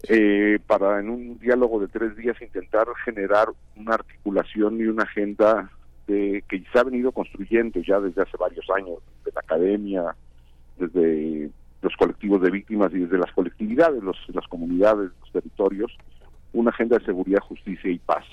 eh, 0.04 0.60
para 0.68 1.00
en 1.00 1.10
un 1.10 1.40
diálogo 1.40 1.80
de 1.80 1.88
tres 1.88 2.16
días 2.16 2.40
intentar 2.42 2.88
generar 3.04 3.48
una 3.76 3.96
articulación 3.96 4.80
y 4.80 4.86
una 4.86 5.04
agenda 5.04 5.70
de, 6.08 6.44
que 6.48 6.64
se 6.72 6.80
ha 6.80 6.84
venido 6.84 7.12
construyendo 7.12 7.82
ya 7.82 8.00
desde 8.00 8.22
hace 8.22 8.38
varios 8.38 8.66
años, 8.76 9.00
desde 9.18 9.36
la 9.36 9.42
academia, 9.42 10.16
desde 10.78 11.50
los 11.82 11.96
colectivos 11.96 12.42
de 12.42 12.52
víctimas 12.52 12.92
y 12.94 13.00
desde 13.00 13.18
las 13.18 13.32
colectividades, 13.32 14.04
los, 14.04 14.18
las 14.30 14.48
comunidades, 14.48 15.12
los 15.22 15.32
territorios, 15.32 15.96
una 16.54 16.70
agenda 16.70 16.98
de 16.98 17.06
seguridad, 17.06 17.40
justicia 17.40 17.92
y 17.92 18.00
paz. 18.00 18.26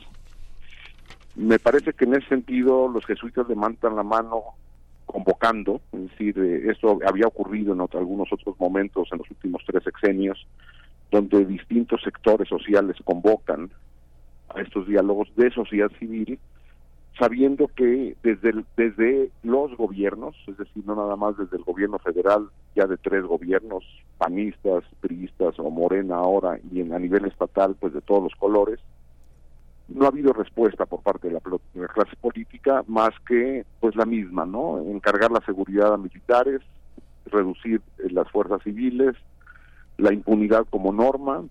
Me 1.35 1.59
parece 1.59 1.93
que 1.93 2.05
en 2.05 2.15
ese 2.15 2.29
sentido 2.29 2.89
los 2.89 3.05
jesuitas 3.05 3.49
levantan 3.49 3.97
la 3.97 4.05
mano 4.05 4.43
convocando, 5.07 5.81
es 5.93 6.11
decir, 6.11 6.39
eh, 6.39 6.71
esto 6.71 6.99
había 7.07 7.27
ocurrido 7.27 7.75
en 7.75 7.81
algunos 7.81 8.33
otros 8.33 8.59
momentos 8.59 9.09
en 9.13 9.19
los 9.19 9.31
últimos 9.31 9.63
tres 9.67 9.83
sexenios, 9.83 10.47
donde 11.11 11.45
distintos 11.45 12.03
sectores 12.03 12.49
sociales 12.49 12.97
convocan 13.05 13.71
a 14.55 14.61
estos 14.61 14.87
diálogos 14.87 15.29
de 15.37 15.51
sociedad 15.51 15.91
civil 15.99 16.39
sabiendo 17.19 17.69
que 17.69 18.17
desde, 18.23 18.65
desde 18.77 19.31
los 19.43 19.77
gobiernos, 19.77 20.35
es 20.49 20.57
decir, 20.57 20.85
no 20.85 20.97
nada 20.97 21.17
más 21.17 21.37
desde 21.37 21.57
el 21.57 21.63
gobierno 21.63 21.99
federal, 21.99 22.49
ya 22.75 22.87
de 22.87 22.97
tres 22.97 23.25
gobiernos, 23.25 23.85
panistas, 24.19 24.83
priistas 25.01 25.59
o 25.59 25.71
morena 25.71 26.17
ahora, 26.17 26.59
y 26.73 26.81
en, 26.81 26.93
a 26.93 26.99
nivel 26.99 27.25
estatal, 27.27 27.77
pues 27.79 27.93
de 27.93 28.01
todos 28.01 28.25
los 28.25 28.35
colores, 28.35 28.81
no 29.89 30.07
ha 30.07 30.09
habido 30.09 30.33
respuesta 30.33 30.87
por 30.87 31.03
parte 31.03 31.29
de 31.29 31.35
la, 31.35 31.41
de 31.75 31.81
la 31.81 31.89
clase 31.89 32.17
política 32.17 32.83
más 32.89 33.11
que 33.29 33.65
pues 33.81 33.95
la 33.97 34.07
misma, 34.07 34.47
¿no? 34.47 34.79
Encargar 34.79 35.31
la 35.31 35.45
seguridad 35.45 35.93
a 35.93 35.99
militares, 35.99 36.63
reducir 37.27 37.81
eh, 37.99 38.11
las 38.11 38.29
fuerzas 38.31 38.63
civiles, 38.63 39.15
la 39.99 40.13
impunidad 40.13 40.67
como 40.69 40.93
norma, 40.93 41.45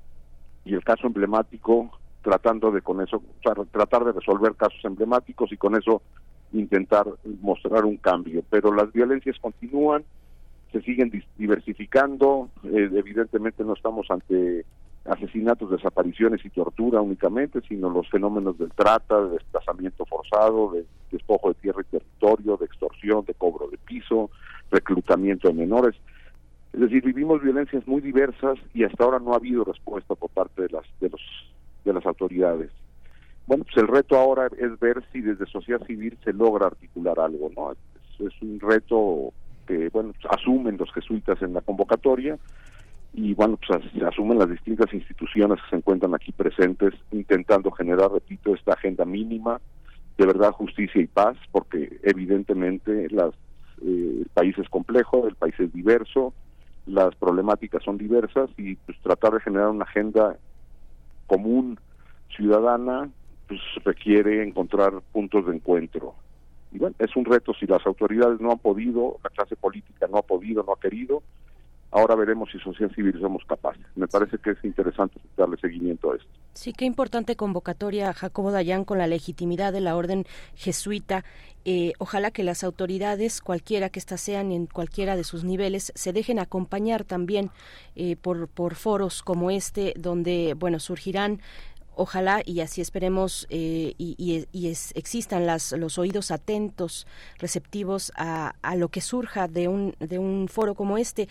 y 0.65 0.73
el 0.73 0.83
caso 0.83 1.07
emblemático 1.07 1.91
tratando 2.21 2.71
de 2.71 2.81
con 2.81 3.01
eso, 3.01 3.21
tratar 3.71 4.05
de 4.05 4.13
resolver 4.13 4.55
casos 4.55 4.79
emblemáticos 4.85 5.51
y 5.51 5.57
con 5.57 5.75
eso 5.75 6.01
intentar 6.53 7.05
mostrar 7.41 7.83
un 7.83 7.97
cambio. 7.97 8.43
Pero 8.49 8.73
las 8.73 8.91
violencias 8.93 9.37
continúan, 9.39 10.05
se 10.71 10.81
siguen 10.81 11.11
diversificando, 11.37 12.49
eh, 12.63 12.89
evidentemente 12.93 13.63
no 13.63 13.73
estamos 13.73 14.09
ante 14.09 14.65
asesinatos, 15.05 15.69
desapariciones 15.69 16.43
y 16.45 16.49
tortura 16.49 17.01
únicamente, 17.01 17.59
sino 17.67 17.89
los 17.89 18.09
fenómenos 18.09 18.57
del 18.57 18.71
trata, 18.71 19.21
de 19.21 19.31
desplazamiento 19.31 20.05
forzado, 20.05 20.71
de 20.71 20.85
despojo 21.11 21.49
de 21.49 21.55
tierra 21.55 21.81
y 21.81 21.97
territorio, 21.97 22.55
de 22.55 22.65
extorsión, 22.65 23.25
de 23.25 23.33
cobro 23.33 23.67
de 23.67 23.77
piso, 23.79 24.31
reclutamiento 24.71 25.49
de 25.49 25.55
menores. 25.55 25.95
Es 26.73 26.79
decir, 26.79 27.03
vivimos 27.03 27.41
violencias 27.41 27.87
muy 27.87 28.01
diversas 28.01 28.57
y 28.73 28.83
hasta 28.83 29.03
ahora 29.03 29.19
no 29.19 29.33
ha 29.33 29.37
habido 29.37 29.63
respuesta 29.63 30.15
por 30.15 30.29
parte 30.31 30.63
de 30.63 30.69
las 30.69 30.83
de 30.99 31.09
los 31.09 31.21
de 31.85 31.93
las 31.93 32.05
autoridades. 32.05 32.71
Bueno, 33.45 33.65
pues 33.65 33.77
el 33.77 33.87
reto 33.87 34.17
ahora 34.17 34.47
es 34.57 34.79
ver 34.79 35.03
si 35.11 35.21
desde 35.21 35.45
sociedad 35.45 35.85
civil 35.85 36.17
se 36.23 36.33
logra 36.33 36.67
articular 36.67 37.19
algo, 37.19 37.51
¿no? 37.55 37.71
Es, 37.71 37.77
un 38.41 38.59
reto 38.59 39.33
que, 39.67 39.89
bueno, 39.89 40.13
pues 40.13 40.33
asumen 40.33 40.77
los 40.77 40.91
jesuitas 40.93 41.41
en 41.41 41.53
la 41.53 41.61
convocatoria 41.61 42.37
y, 43.13 43.33
bueno, 43.33 43.57
pues 43.57 43.81
asumen 44.03 44.39
las 44.39 44.49
distintas 44.49 44.93
instituciones 44.93 45.59
que 45.61 45.71
se 45.71 45.75
encuentran 45.75 46.15
aquí 46.15 46.31
presentes 46.31 46.93
intentando 47.11 47.69
generar, 47.71 48.11
repito, 48.11 48.55
esta 48.55 48.73
agenda 48.73 49.03
mínima 49.03 49.59
de 50.17 50.25
verdad, 50.25 50.51
justicia 50.51 51.01
y 51.01 51.07
paz, 51.07 51.37
porque 51.51 51.99
evidentemente 52.03 53.09
las, 53.09 53.33
eh, 53.81 54.19
el 54.21 54.29
país 54.33 54.57
es 54.57 54.69
complejo, 54.69 55.27
el 55.27 55.35
país 55.35 55.55
es 55.59 55.73
diverso, 55.73 56.33
las 56.85 57.15
problemáticas 57.15 57.83
son 57.83 57.97
diversas 57.97 58.49
y 58.57 58.75
pues 58.75 58.97
tratar 59.01 59.33
de 59.33 59.41
generar 59.41 59.69
una 59.69 59.85
agenda 59.85 60.37
común 61.27 61.79
ciudadana 62.35 63.09
pues 63.47 63.59
requiere 63.83 64.43
encontrar 64.43 64.93
puntos 65.11 65.45
de 65.45 65.55
encuentro. 65.55 66.15
Y 66.71 66.79
bueno, 66.79 66.95
es 66.99 67.15
un 67.15 67.25
reto 67.25 67.53
si 67.53 67.67
las 67.67 67.85
autoridades 67.85 68.39
no 68.41 68.51
han 68.51 68.59
podido, 68.59 69.17
la 69.23 69.29
clase 69.29 69.55
política 69.55 70.07
no 70.07 70.17
ha 70.17 70.23
podido, 70.23 70.63
no 70.63 70.73
ha 70.73 70.79
querido, 70.79 71.21
ahora 71.93 72.15
veremos 72.15 72.49
si 72.51 72.59
sociedad 72.59 72.91
civil 72.93 73.17
somos 73.19 73.43
capaces. 73.45 73.85
Me 73.95 74.07
parece 74.07 74.37
que 74.37 74.51
es 74.51 74.63
interesante 74.63 75.19
darle 75.37 75.57
seguimiento 75.57 76.11
a 76.11 76.15
esto. 76.15 76.27
Sí, 76.53 76.73
qué 76.73 76.85
importante 76.85 77.35
convocatoria, 77.35 78.13
Jacobo 78.13 78.51
Dayan, 78.51 78.83
con 78.83 78.97
la 78.97 79.07
legitimidad 79.07 79.71
de 79.71 79.81
la 79.81 79.95
orden 79.95 80.25
jesuita. 80.55 81.23
Eh, 81.65 81.93
ojalá 81.99 82.31
que 82.31 82.43
las 82.43 82.63
autoridades, 82.63 83.41
cualquiera 83.41 83.89
que 83.89 83.99
éstas 83.99 84.21
sean 84.21 84.51
en 84.51 84.65
cualquiera 84.65 85.15
de 85.15 85.23
sus 85.23 85.43
niveles, 85.43 85.93
se 85.95 86.13
dejen 86.13 86.39
acompañar 86.39 87.05
también 87.05 87.51
eh, 87.95 88.15
por, 88.17 88.47
por 88.49 88.75
foros 88.75 89.23
como 89.23 89.49
este, 89.49 89.93
donde, 89.97 90.55
bueno, 90.57 90.79
surgirán 90.79 91.39
ojalá 91.95 92.41
y 92.45 92.59
así 92.61 92.81
esperemos 92.81 93.47
eh, 93.49 93.93
y, 93.97 94.45
existan 94.95 95.45
las, 95.45 95.71
los 95.73 95.97
oídos 95.97 96.31
atentos, 96.31 97.07
receptivos 97.39 98.11
a, 98.15 98.55
a, 98.61 98.75
lo 98.75 98.89
que 98.89 99.01
surja 99.01 99.47
de 99.47 99.67
un, 99.67 99.95
de 99.99 100.19
un 100.19 100.47
foro 100.47 100.75
como 100.75 100.97
este. 100.97 101.27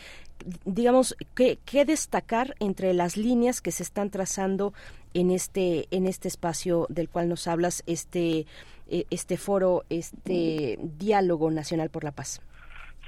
Digamos, 0.65 1.17
¿qué, 1.35 1.59
¿qué, 1.65 1.85
destacar 1.85 2.55
entre 2.61 2.95
las 2.95 3.17
líneas 3.17 3.61
que 3.61 3.71
se 3.71 3.83
están 3.83 4.11
trazando 4.11 4.73
en 5.15 5.31
este, 5.31 5.87
en 5.91 6.07
este 6.07 6.29
espacio 6.29 6.87
del 6.89 7.09
cual 7.09 7.29
nos 7.29 7.47
hablas, 7.47 7.83
este, 7.87 8.47
eh, 8.89 9.05
este 9.11 9.37
foro, 9.37 9.85
este 9.91 10.79
diálogo 10.99 11.51
nacional 11.51 11.91
por 11.91 12.05
la 12.05 12.12
paz? 12.12 12.41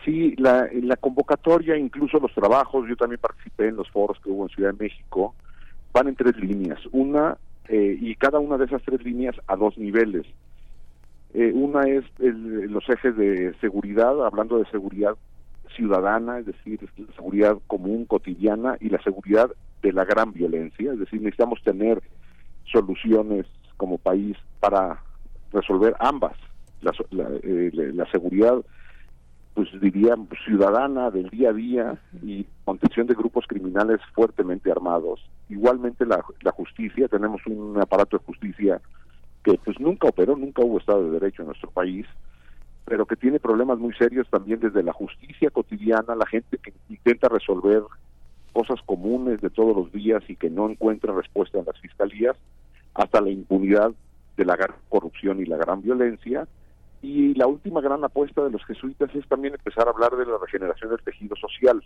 Sí, 0.04 0.34
la, 0.36 0.68
la 0.82 0.96
convocatoria, 0.96 1.76
incluso 1.76 2.18
los 2.18 2.34
trabajos, 2.34 2.86
yo 2.88 2.96
también 2.96 3.20
participé 3.20 3.68
en 3.68 3.76
los 3.76 3.90
foros 3.90 4.18
que 4.22 4.28
hubo 4.30 4.44
en 4.44 4.54
Ciudad 4.54 4.72
de 4.72 4.84
México, 4.84 5.34
van 5.92 6.08
en 6.08 6.16
tres 6.16 6.36
líneas. 6.36 6.78
Una, 6.92 7.38
eh, 7.68 7.96
y 7.98 8.14
cada 8.16 8.38
una 8.38 8.58
de 8.58 8.66
esas 8.66 8.82
tres 8.82 9.02
líneas 9.02 9.34
a 9.46 9.56
dos 9.56 9.78
niveles. 9.78 10.26
Eh, 11.32 11.52
una 11.54 11.88
es 11.88 12.04
el- 12.18 12.70
los 12.70 12.88
ejes 12.88 13.16
de 13.16 13.54
seguridad, 13.60 14.24
hablando 14.26 14.58
de 14.58 14.66
seguridad 14.70 15.16
ciudadana, 15.76 16.38
es 16.38 16.46
decir, 16.46 16.80
la 16.96 17.14
seguridad 17.14 17.58
común, 17.66 18.06
cotidiana, 18.06 18.76
y 18.80 18.88
la 18.88 19.02
seguridad 19.02 19.50
de 19.82 19.92
la 19.92 20.04
gran 20.04 20.32
violencia, 20.32 20.92
es 20.92 20.98
decir, 20.98 21.20
necesitamos 21.20 21.60
tener 21.62 22.02
soluciones 22.72 23.46
como 23.76 23.98
país 23.98 24.36
para 24.60 25.02
resolver 25.52 25.94
ambas, 25.98 26.36
la, 26.80 26.92
la, 27.10 27.28
eh, 27.42 27.70
la- 27.72 28.04
la 28.04 28.10
seguridad, 28.10 28.64
pues 29.54 29.68
diría, 29.80 30.14
ciudadana 30.44 31.10
del 31.10 31.28
día 31.30 31.50
a 31.50 31.52
día 31.52 32.02
y 32.22 32.44
contención 32.64 33.06
de 33.06 33.14
grupos 33.14 33.44
criminales 33.46 34.00
fuertemente 34.14 34.70
armados. 34.70 35.20
Igualmente 35.48 36.04
la, 36.06 36.24
la 36.40 36.50
justicia, 36.50 37.06
tenemos 37.08 37.40
un 37.46 37.80
aparato 37.80 38.18
de 38.18 38.24
justicia 38.24 38.80
que 39.44 39.58
pues 39.64 39.78
nunca 39.78 40.08
operó, 40.08 40.36
nunca 40.36 40.62
hubo 40.64 40.78
Estado 40.78 41.04
de 41.04 41.10
Derecho 41.20 41.42
en 41.42 41.48
nuestro 41.48 41.70
país, 41.70 42.06
pero 42.84 43.06
que 43.06 43.16
tiene 43.16 43.40
problemas 43.40 43.78
muy 43.78 43.94
serios 43.94 44.28
también 44.28 44.60
desde 44.60 44.82
la 44.82 44.92
justicia 44.92 45.50
cotidiana, 45.50 46.14
la 46.14 46.26
gente 46.26 46.58
que 46.58 46.72
intenta 46.88 47.28
resolver 47.28 47.82
cosas 48.52 48.80
comunes 48.84 49.40
de 49.40 49.50
todos 49.50 49.76
los 49.76 49.92
días 49.92 50.22
y 50.28 50.36
que 50.36 50.50
no 50.50 50.68
encuentra 50.68 51.14
respuesta 51.14 51.58
en 51.58 51.64
las 51.64 51.78
fiscalías, 51.80 52.36
hasta 52.94 53.20
la 53.20 53.30
impunidad 53.30 53.92
de 54.36 54.44
la 54.44 54.56
gran 54.56 54.76
corrupción 54.88 55.40
y 55.40 55.46
la 55.46 55.56
gran 55.56 55.82
violencia. 55.82 56.46
Y 57.02 57.34
la 57.34 57.46
última 57.46 57.80
gran 57.80 58.02
apuesta 58.04 58.42
de 58.44 58.50
los 58.50 58.64
jesuitas 58.64 59.14
es 59.14 59.26
también 59.28 59.54
empezar 59.54 59.86
a 59.86 59.90
hablar 59.90 60.12
de 60.16 60.26
la 60.26 60.38
regeneración 60.38 60.90
del 60.90 61.02
tejido 61.02 61.36
social. 61.36 61.82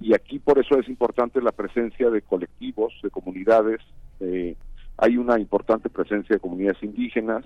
Y 0.00 0.14
aquí 0.14 0.38
por 0.38 0.58
eso 0.58 0.78
es 0.78 0.88
importante 0.88 1.40
la 1.40 1.52
presencia 1.52 2.10
de 2.10 2.22
colectivos, 2.22 2.92
de 3.02 3.10
comunidades. 3.10 3.80
eh, 4.20 4.56
hay 4.98 5.16
una 5.16 5.40
importante 5.40 5.88
presencia 5.88 6.36
de 6.36 6.40
comunidades 6.40 6.82
indígenas, 6.82 7.44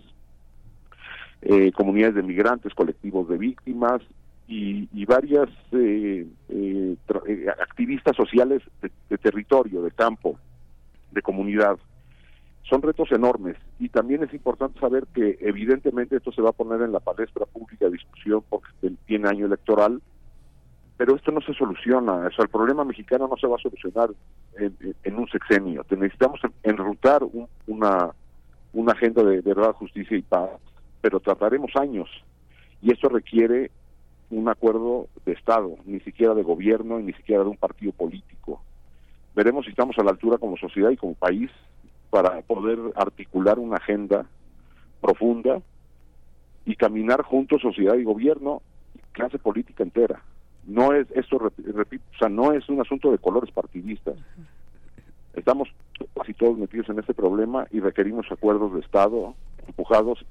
eh, 1.49 1.73
comunidades 1.73 2.17
de 2.17 2.23
migrantes, 2.23 2.75
colectivos 2.75 3.29
de 3.29 3.39
víctimas 3.39 4.03
y, 4.49 4.89
y 4.93 5.05
varias 5.05 5.49
eh, 5.73 6.27
eh, 6.49 6.97
eh, 7.27 7.47
activistas 7.63 8.17
sociales 8.17 8.63
de, 8.83 9.19
territorio, 9.19 9.83
de 9.83 9.91
campo, 9.93 10.39
de 11.13 11.23
comunidad. 11.23 11.79
Son 12.69 12.83
retos 12.83 13.13
enormes 13.13 13.57
y 13.79 13.89
también 13.91 14.25
es 14.25 14.35
importante 14.35 14.81
saber 14.81 15.07
que 15.15 15.37
evidentemente 15.41 16.17
esto 16.17 16.33
se 16.33 16.43
va 16.43 16.51
a 16.51 16.53
poner 16.61 16.83
en 16.83 16.91
la 16.93 16.99
palestra 17.01 17.47
pública 17.47 17.85
de 17.87 17.93
discusión 17.93 18.43
porque 18.49 18.69
tiene 19.07 19.29
año 19.29 19.47
electoral, 19.47 20.03
pero 20.97 21.15
esto 21.15 21.31
no 21.31 21.41
se 21.43 21.55
soluciona. 21.55 22.15
O 22.27 22.31
sea, 22.33 22.43
el 22.45 22.49
problema 22.49 22.85
mexicano 22.85 23.29
no 23.29 23.37
se 23.37 23.47
va 23.47 23.55
a 23.57 23.61
solucionar 23.61 24.11
en, 24.59 24.75
en- 25.05 25.17
un 25.17 25.29
sexenio. 25.29 25.85
Necesitamos 25.91 26.41
en- 26.43 26.53
enrutar 26.65 27.23
un- 27.23 27.47
una, 27.69 28.11
una 28.73 28.93
agenda 28.93 29.23
de 29.23 29.41
verdad, 29.43 29.73
justicia 29.75 30.17
y 30.17 30.23
paz, 30.23 30.51
pero 31.07 31.21
trataremos 31.21 31.71
años 31.77 32.11
y 32.83 32.91
esto 32.93 33.09
requiere 33.09 33.71
un 34.29 34.49
acuerdo 34.49 35.07
de 35.25 35.35
Estado, 35.35 35.77
ni 35.85 36.01
siquiera 36.01 36.35
de 36.35 36.43
gobierno 36.43 36.99
y 36.99 37.05
ni 37.05 37.13
siquiera 37.13 37.45
de 37.45 37.49
un 37.51 37.57
partido 37.57 37.93
político. 37.93 38.61
Veremos 39.37 39.67
si 39.67 39.71
estamos 39.71 39.97
a 39.99 40.03
la 40.03 40.11
altura 40.11 40.39
como 40.39 40.57
sociedad 40.57 40.91
y 40.91 40.97
como 40.97 41.15
país 41.15 41.49
para 42.11 42.43
poder 42.43 42.81
articular 42.97 43.61
una 43.61 43.77
agenda 43.77 44.27
profunda 45.01 45.63
y 46.65 46.75
caminar 46.75 47.23
juntos 47.23 47.63
sociedad 47.63 47.95
y 47.95 48.03
gobierno 48.03 48.61
clase 49.13 49.39
política 49.39 49.85
entera. 49.85 50.25
No 50.67 50.93
es 50.93 51.07
esto 51.15 51.39
rep- 51.39 51.73
repito, 51.73 52.05
o 52.17 52.19
sea, 52.19 52.29
no 52.29 52.53
es 52.53 52.69
un 52.69 52.81
asunto 52.81 53.13
de 53.13 53.19
colores 53.19 53.53
partidistas. 53.53 54.17
Estamos 55.35 55.69
casi 56.17 56.35
todos 56.35 56.59
metidos 56.59 56.89
en 56.89 56.99
este 56.99 57.15
problema 57.15 57.69
y 57.71 57.79
requerimos 57.79 58.27
acuerdos 58.33 58.75
de 58.75 58.81
Estado 58.81 59.37
empujados 59.69 60.27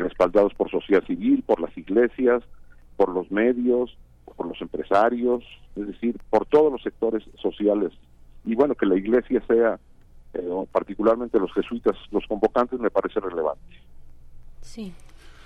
respaldados 0.00 0.54
por 0.54 0.70
sociedad 0.70 1.04
civil, 1.04 1.42
por 1.46 1.60
las 1.60 1.76
iglesias, 1.76 2.42
por 2.96 3.10
los 3.10 3.30
medios, 3.30 3.96
por 4.36 4.46
los 4.46 4.60
empresarios, 4.60 5.44
es 5.76 5.86
decir, 5.86 6.18
por 6.30 6.46
todos 6.46 6.72
los 6.72 6.82
sectores 6.82 7.24
sociales. 7.40 7.92
Y 8.44 8.54
bueno, 8.54 8.74
que 8.74 8.86
la 8.86 8.96
iglesia 8.96 9.42
sea, 9.46 9.78
eh, 10.34 10.66
particularmente 10.70 11.38
los 11.38 11.52
jesuitas, 11.52 11.96
los 12.10 12.26
convocantes, 12.26 12.78
me 12.78 12.90
parece 12.90 13.20
relevante. 13.20 13.76
Sí, 14.60 14.92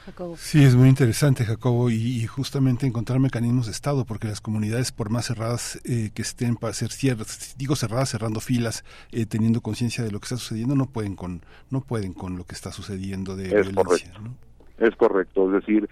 Jacobo. 0.05 0.37
Sí, 0.37 0.65
es 0.65 0.75
muy 0.75 0.89
interesante, 0.89 1.45
Jacobo, 1.45 1.91
y, 1.91 1.95
y 1.95 2.27
justamente 2.27 2.87
encontrar 2.87 3.19
mecanismos 3.21 3.67
de 3.67 3.73
Estado, 3.73 4.05
porque 4.05 4.27
las 4.29 4.41
comunidades, 4.41 4.93
por 4.93 5.11
más 5.11 5.27
cerradas 5.27 5.81
eh, 5.85 6.11
que 6.15 6.23
estén 6.23 6.57
para 6.57 6.73
ser 6.73 6.91
cierras, 6.91 7.55
digo 7.57 7.77
cerradas, 7.77 8.11
cerrando 8.11 8.41
filas, 8.41 8.85
eh, 9.13 9.27
teniendo 9.27 9.61
conciencia 9.61 10.03
de 10.05 10.11
lo 10.11 10.21
que 10.21 10.25
está 10.27 10.37
sucediendo, 10.37 10.75
no 10.75 10.87
pueden 10.87 11.17
con 11.17 11.43
no 11.71 11.81
pueden 11.81 12.13
con 12.13 12.37
lo 12.37 12.45
que 12.45 12.55
está 12.55 12.73
sucediendo 12.73 13.37
de 13.37 13.45
Es 13.47 13.51
violencia. 13.73 13.75
correcto. 13.85 14.21
¿no? 14.21 14.35
Es 14.79 14.97
correcto, 14.97 15.47
es 15.47 15.65
decir, 15.65 15.89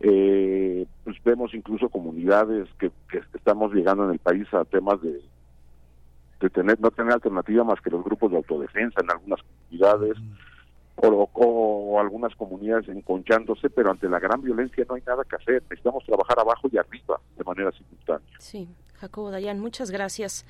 eh, 0.00 0.86
pues 1.04 1.16
vemos 1.24 1.52
incluso 1.52 1.88
comunidades 1.90 2.68
que, 2.78 2.90
que 3.10 3.20
estamos 3.34 3.72
llegando 3.74 4.04
en 4.04 4.12
el 4.12 4.18
país 4.18 4.46
a 4.54 4.64
temas 4.64 5.00
de, 5.02 5.20
de 6.40 6.50
tener 6.50 6.80
no 6.80 6.90
tener 6.90 7.12
alternativa 7.12 7.64
más 7.64 7.80
que 7.82 7.90
los 7.90 8.02
grupos 8.02 8.30
de 8.30 8.38
autodefensa 8.38 9.02
en 9.02 9.10
algunas 9.10 9.40
comunidades 9.42 10.16
o 11.02 12.00
algunas 12.00 12.34
comunidades 12.34 12.88
enconchándose, 12.88 13.70
pero 13.70 13.90
ante 13.90 14.08
la 14.08 14.18
gran 14.18 14.42
violencia 14.42 14.84
no 14.88 14.94
hay 14.94 15.02
nada 15.06 15.24
que 15.24 15.36
hacer. 15.36 15.62
Necesitamos 15.62 16.04
trabajar 16.04 16.38
abajo 16.38 16.68
y 16.70 16.78
arriba 16.78 17.20
de 17.36 17.44
manera 17.44 17.72
simultánea. 17.72 18.38
Sí, 18.38 18.68
Jacobo 18.94 19.30
Dayan, 19.30 19.60
muchas 19.60 19.90
gracias 19.90 20.44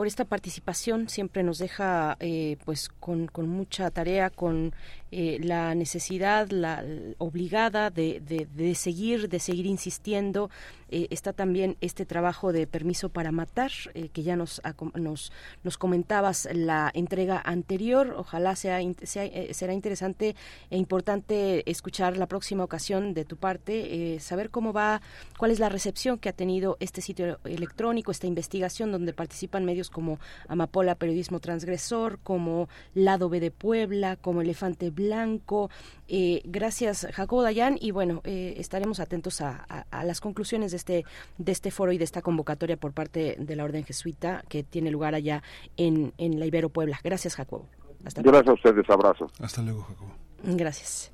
por 0.00 0.06
esta 0.06 0.24
participación. 0.24 1.10
Siempre 1.10 1.42
nos 1.42 1.58
deja 1.58 2.16
eh, 2.20 2.56
pues 2.64 2.88
con, 2.88 3.26
con 3.26 3.50
mucha 3.50 3.90
tarea, 3.90 4.30
con 4.30 4.72
eh, 5.12 5.38
la 5.42 5.74
necesidad, 5.74 6.48
la, 6.48 6.82
obligada 7.18 7.90
de, 7.90 8.74
seguir, 8.74 9.28
de 9.28 9.40
seguir 9.40 9.66
insistiendo. 9.66 10.48
Eh, 10.90 11.06
está 11.10 11.32
también 11.32 11.76
este 11.80 12.04
trabajo 12.04 12.52
de 12.52 12.66
permiso 12.66 13.10
para 13.10 13.30
matar, 13.30 13.70
eh, 13.94 14.08
que 14.08 14.22
ya 14.22 14.36
nos, 14.36 14.60
nos, 14.94 15.32
nos 15.62 15.78
comentabas 15.78 16.48
la 16.52 16.90
entrega 16.94 17.40
anterior. 17.44 18.14
Ojalá 18.16 18.56
sea, 18.56 18.80
sea, 19.02 19.24
eh, 19.24 19.52
será 19.52 19.72
interesante 19.72 20.34
e 20.70 20.76
importante 20.76 21.68
escuchar 21.70 22.16
la 22.16 22.26
próxima 22.26 22.64
ocasión 22.64 23.14
de 23.14 23.24
tu 23.24 23.36
parte, 23.36 24.18
saber 24.20 24.50
cómo 24.50 24.72
va, 24.72 25.00
cuál 25.38 25.50
es 25.50 25.58
la 25.58 25.68
recepción 25.68 26.18
que 26.18 26.28
ha 26.28 26.32
tenido 26.32 26.76
este 26.80 27.00
sitio 27.00 27.38
electrónico, 27.44 28.10
esta 28.10 28.26
investigación 28.26 28.90
donde 28.90 29.12
participan 29.12 29.64
medios 29.64 29.89
como 29.90 30.18
Amapola 30.48 30.94
Periodismo 30.94 31.40
Transgresor, 31.40 32.18
como 32.22 32.68
Lado 32.94 33.28
B 33.28 33.40
de 33.40 33.50
Puebla, 33.50 34.16
como 34.16 34.40
Elefante 34.42 34.90
Blanco. 34.90 35.70
Eh, 36.08 36.42
gracias, 36.44 37.06
Jacobo 37.12 37.42
Dayan, 37.42 37.76
y 37.80 37.90
bueno, 37.90 38.20
eh, 38.24 38.54
estaremos 38.56 39.00
atentos 39.00 39.40
a, 39.40 39.64
a- 39.68 39.86
a 39.90 40.04
las 40.04 40.20
conclusiones 40.20 40.70
de 40.70 40.76
este, 40.78 41.04
de 41.38 41.52
este 41.52 41.70
foro 41.70 41.92
y 41.92 41.98
de 41.98 42.04
esta 42.04 42.22
convocatoria 42.22 42.76
por 42.76 42.92
parte 42.92 43.36
de 43.38 43.56
la 43.56 43.64
Orden 43.64 43.84
Jesuita 43.84 44.42
que 44.48 44.62
tiene 44.62 44.90
lugar 44.90 45.14
allá 45.14 45.42
en, 45.76 46.12
en 46.18 46.38
la 46.40 46.46
Ibero 46.46 46.68
Puebla. 46.70 46.98
Gracias, 47.04 47.34
Jacobo. 47.36 47.68
Hasta 48.04 48.22
Gracias 48.22 48.48
a 48.48 48.52
ustedes, 48.54 48.88
abrazo. 48.88 49.26
Hasta 49.40 49.60
luego, 49.62 49.82
Jacobo. 49.82 50.12
Gracias. 50.42 51.12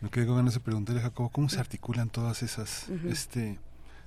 Me 0.00 0.10
quedé 0.10 0.26
con 0.26 0.36
ganas 0.36 0.54
de 0.54 0.60
preguntarle, 0.60 1.00
Jacobo, 1.00 1.28
¿cómo 1.30 1.48
se 1.48 1.60
articulan 1.60 2.10
todas 2.10 2.42
esas, 2.42 2.88
Ujú. 2.88 3.08
este, 3.08 3.58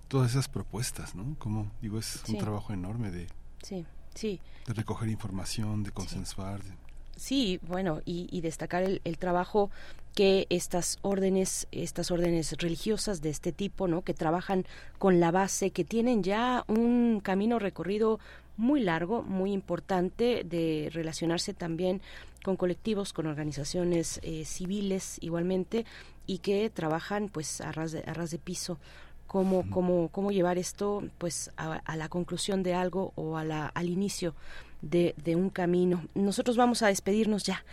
todas 0.08 0.32
esas 0.32 0.48
propuestas, 0.48 1.16
¿no? 1.16 1.36
Como 1.40 1.72
digo, 1.82 1.98
es 2.00 2.24
un 2.28 2.36
Sí. 2.36 2.38
trabajo 2.38 2.74
enorme 2.74 3.12
de, 3.12 3.28
Sí, 3.64 3.86
sí. 4.18 4.40
de 4.66 4.74
recoger 4.74 5.10
información, 5.10 5.84
de 5.84 5.92
consensuar. 5.92 6.62
Sí, 7.16 7.60
bueno, 7.64 8.02
y, 8.06 8.28
y 8.32 8.42
destacar 8.42 8.84
el, 8.84 9.02
el 9.04 9.18
trabajo 9.18 9.72
que 10.14 10.48
estas 10.50 10.98
órdenes, 11.04 11.68
estas 11.72 12.12
órdenes 12.12 12.54
religiosas 12.58 13.22
de 13.22 13.30
este 13.30 13.52
tipo, 13.52 13.88
¿no? 13.88 14.02
Que 14.02 14.14
trabajan 14.14 14.66
con 14.98 15.20
la 15.20 15.32
base, 15.32 15.72
que 15.72 15.84
tienen 15.84 16.24
ya 16.24 16.64
un 16.68 17.22
camino 17.24 17.60
recorrido 17.60 18.20
muy 18.58 18.82
largo, 18.82 19.22
muy 19.22 19.52
importante 19.52 20.44
de 20.44 20.90
relacionarse 20.92 21.54
también 21.54 22.02
con 22.44 22.56
colectivos, 22.56 23.14
con 23.14 23.28
organizaciones 23.28 24.20
eh, 24.24 24.46
civiles 24.46 25.18
igualmente 25.22 25.86
y 26.26 26.40
que 26.40 26.70
trabajan 26.70 27.30
pues 27.30 27.62
a 27.62 27.72
ras 27.72 27.92
de, 27.92 28.04
a 28.08 28.14
ras 28.14 28.32
de 28.32 28.40
piso 28.40 28.80
cómo, 29.28 29.70
cómo, 29.70 30.10
cómo 30.10 30.32
llevar 30.32 30.58
esto 30.58 31.04
pues 31.18 31.52
a, 31.58 31.74
a 31.74 31.96
la 31.96 32.10
conclusión 32.10 32.64
de 32.64 32.74
algo 32.74 33.12
o 33.16 33.38
a 33.38 33.44
la, 33.44 33.68
al 33.68 33.90
inicio 33.90 34.34
de, 34.82 35.14
de 35.24 35.36
un 35.36 35.50
camino. 35.50 36.06
Nosotros 36.16 36.58
vamos 36.58 36.82
a 36.82 36.88
despedirnos 36.88 37.44
ya. 37.44 37.64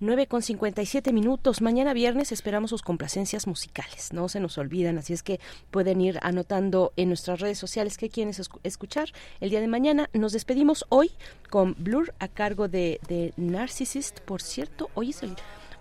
9 0.00 0.26
con 0.26 0.42
57 0.42 1.12
minutos. 1.12 1.62
Mañana 1.62 1.94
viernes 1.94 2.32
esperamos 2.32 2.70
sus 2.70 2.82
complacencias 2.82 3.46
musicales. 3.46 4.12
No 4.12 4.28
se 4.28 4.40
nos 4.40 4.58
olvidan, 4.58 4.98
así 4.98 5.12
es 5.12 5.22
que 5.22 5.38
pueden 5.70 6.00
ir 6.00 6.18
anotando 6.20 6.92
en 6.96 7.08
nuestras 7.08 7.40
redes 7.40 7.58
sociales 7.58 7.96
qué 7.96 8.10
quieren 8.10 8.32
escu- 8.34 8.58
escuchar. 8.64 9.08
El 9.40 9.50
día 9.50 9.60
de 9.60 9.68
mañana 9.68 10.10
nos 10.12 10.32
despedimos 10.32 10.84
hoy 10.88 11.12
con 11.48 11.74
Blur 11.78 12.12
a 12.18 12.26
cargo 12.28 12.66
de, 12.68 12.98
de 13.08 13.32
Narcissist. 13.36 14.20
Por 14.20 14.42
cierto, 14.42 14.90
hoy 14.94 15.10
es 15.10 15.22
el, 15.22 15.36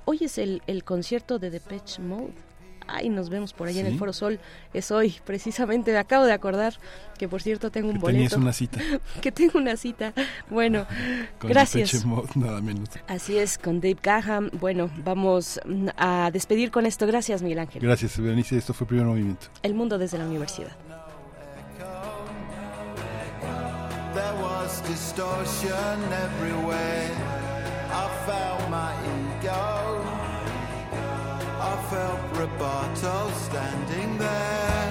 hoy 0.05 0.19
es 0.21 0.37
el, 0.37 0.61
el 0.67 0.83
concierto 0.83 1.39
de 1.39 1.49
Depeche 1.49 1.99
Mode. 2.01 2.33
Ay, 2.87 3.09
nos 3.09 3.29
vemos 3.29 3.53
por 3.53 3.67
allá 3.67 3.81
en 3.81 3.87
el. 3.87 3.97
Foro 3.97 4.13
Sol. 4.13 4.39
Es 4.73 4.91
hoy, 4.91 5.15
precisamente. 5.25 5.91
Me 5.91 5.97
acabo 5.97 6.25
de 6.25 6.33
acordar 6.33 6.73
que, 7.17 7.27
por 7.27 7.41
cierto, 7.41 7.71
tengo 7.71 7.87
un 7.89 7.95
Que 7.95 7.99
boleto. 8.01 8.17
tenías 8.17 8.33
una 8.33 8.53
cita. 8.53 8.79
que 9.21 9.31
tengo 9.31 9.59
una 9.59 9.77
cita. 9.77 10.13
Bueno, 10.49 10.85
Con 11.39 11.49
gracias. 11.49 12.05
Nada 12.35 12.61
menos. 12.61 12.89
Así 13.07 13.37
es, 13.37 13.57
con 13.57 13.81
Dave 13.81 13.97
Gahan. 14.01 14.49
Bueno, 14.59 14.89
vamos 15.03 15.59
a 15.97 16.29
despedir 16.31 16.71
con 16.71 16.85
esto. 16.85 17.05
Gracias, 17.07 17.41
Miguel 17.41 17.59
Ángel. 17.59 17.81
Gracias, 17.81 18.19
Berenice. 18.19 18.57
Esto 18.57 18.73
fue 18.73 18.87
Primer 18.87 19.05
Movimiento. 19.05 19.47
El 19.61 19.73
mundo 19.73 19.97
desde 19.97 20.17
la 20.17 20.25
universidad. 20.25 20.71
There 24.13 24.33
was 24.41 24.81
distortion 24.87 25.99
everywhere. 26.11 27.09
I 27.91 28.07
felt 28.25 28.69
my 28.69 28.93
ego. 29.41 29.82
Felt 31.93 32.33
Roboto 32.33 33.31
standing 33.47 34.17
there. 34.17 34.89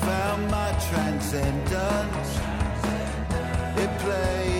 Found 0.00 0.50
my 0.50 0.70
transcendence. 0.88 2.30
It 3.82 3.90
played 4.00 4.59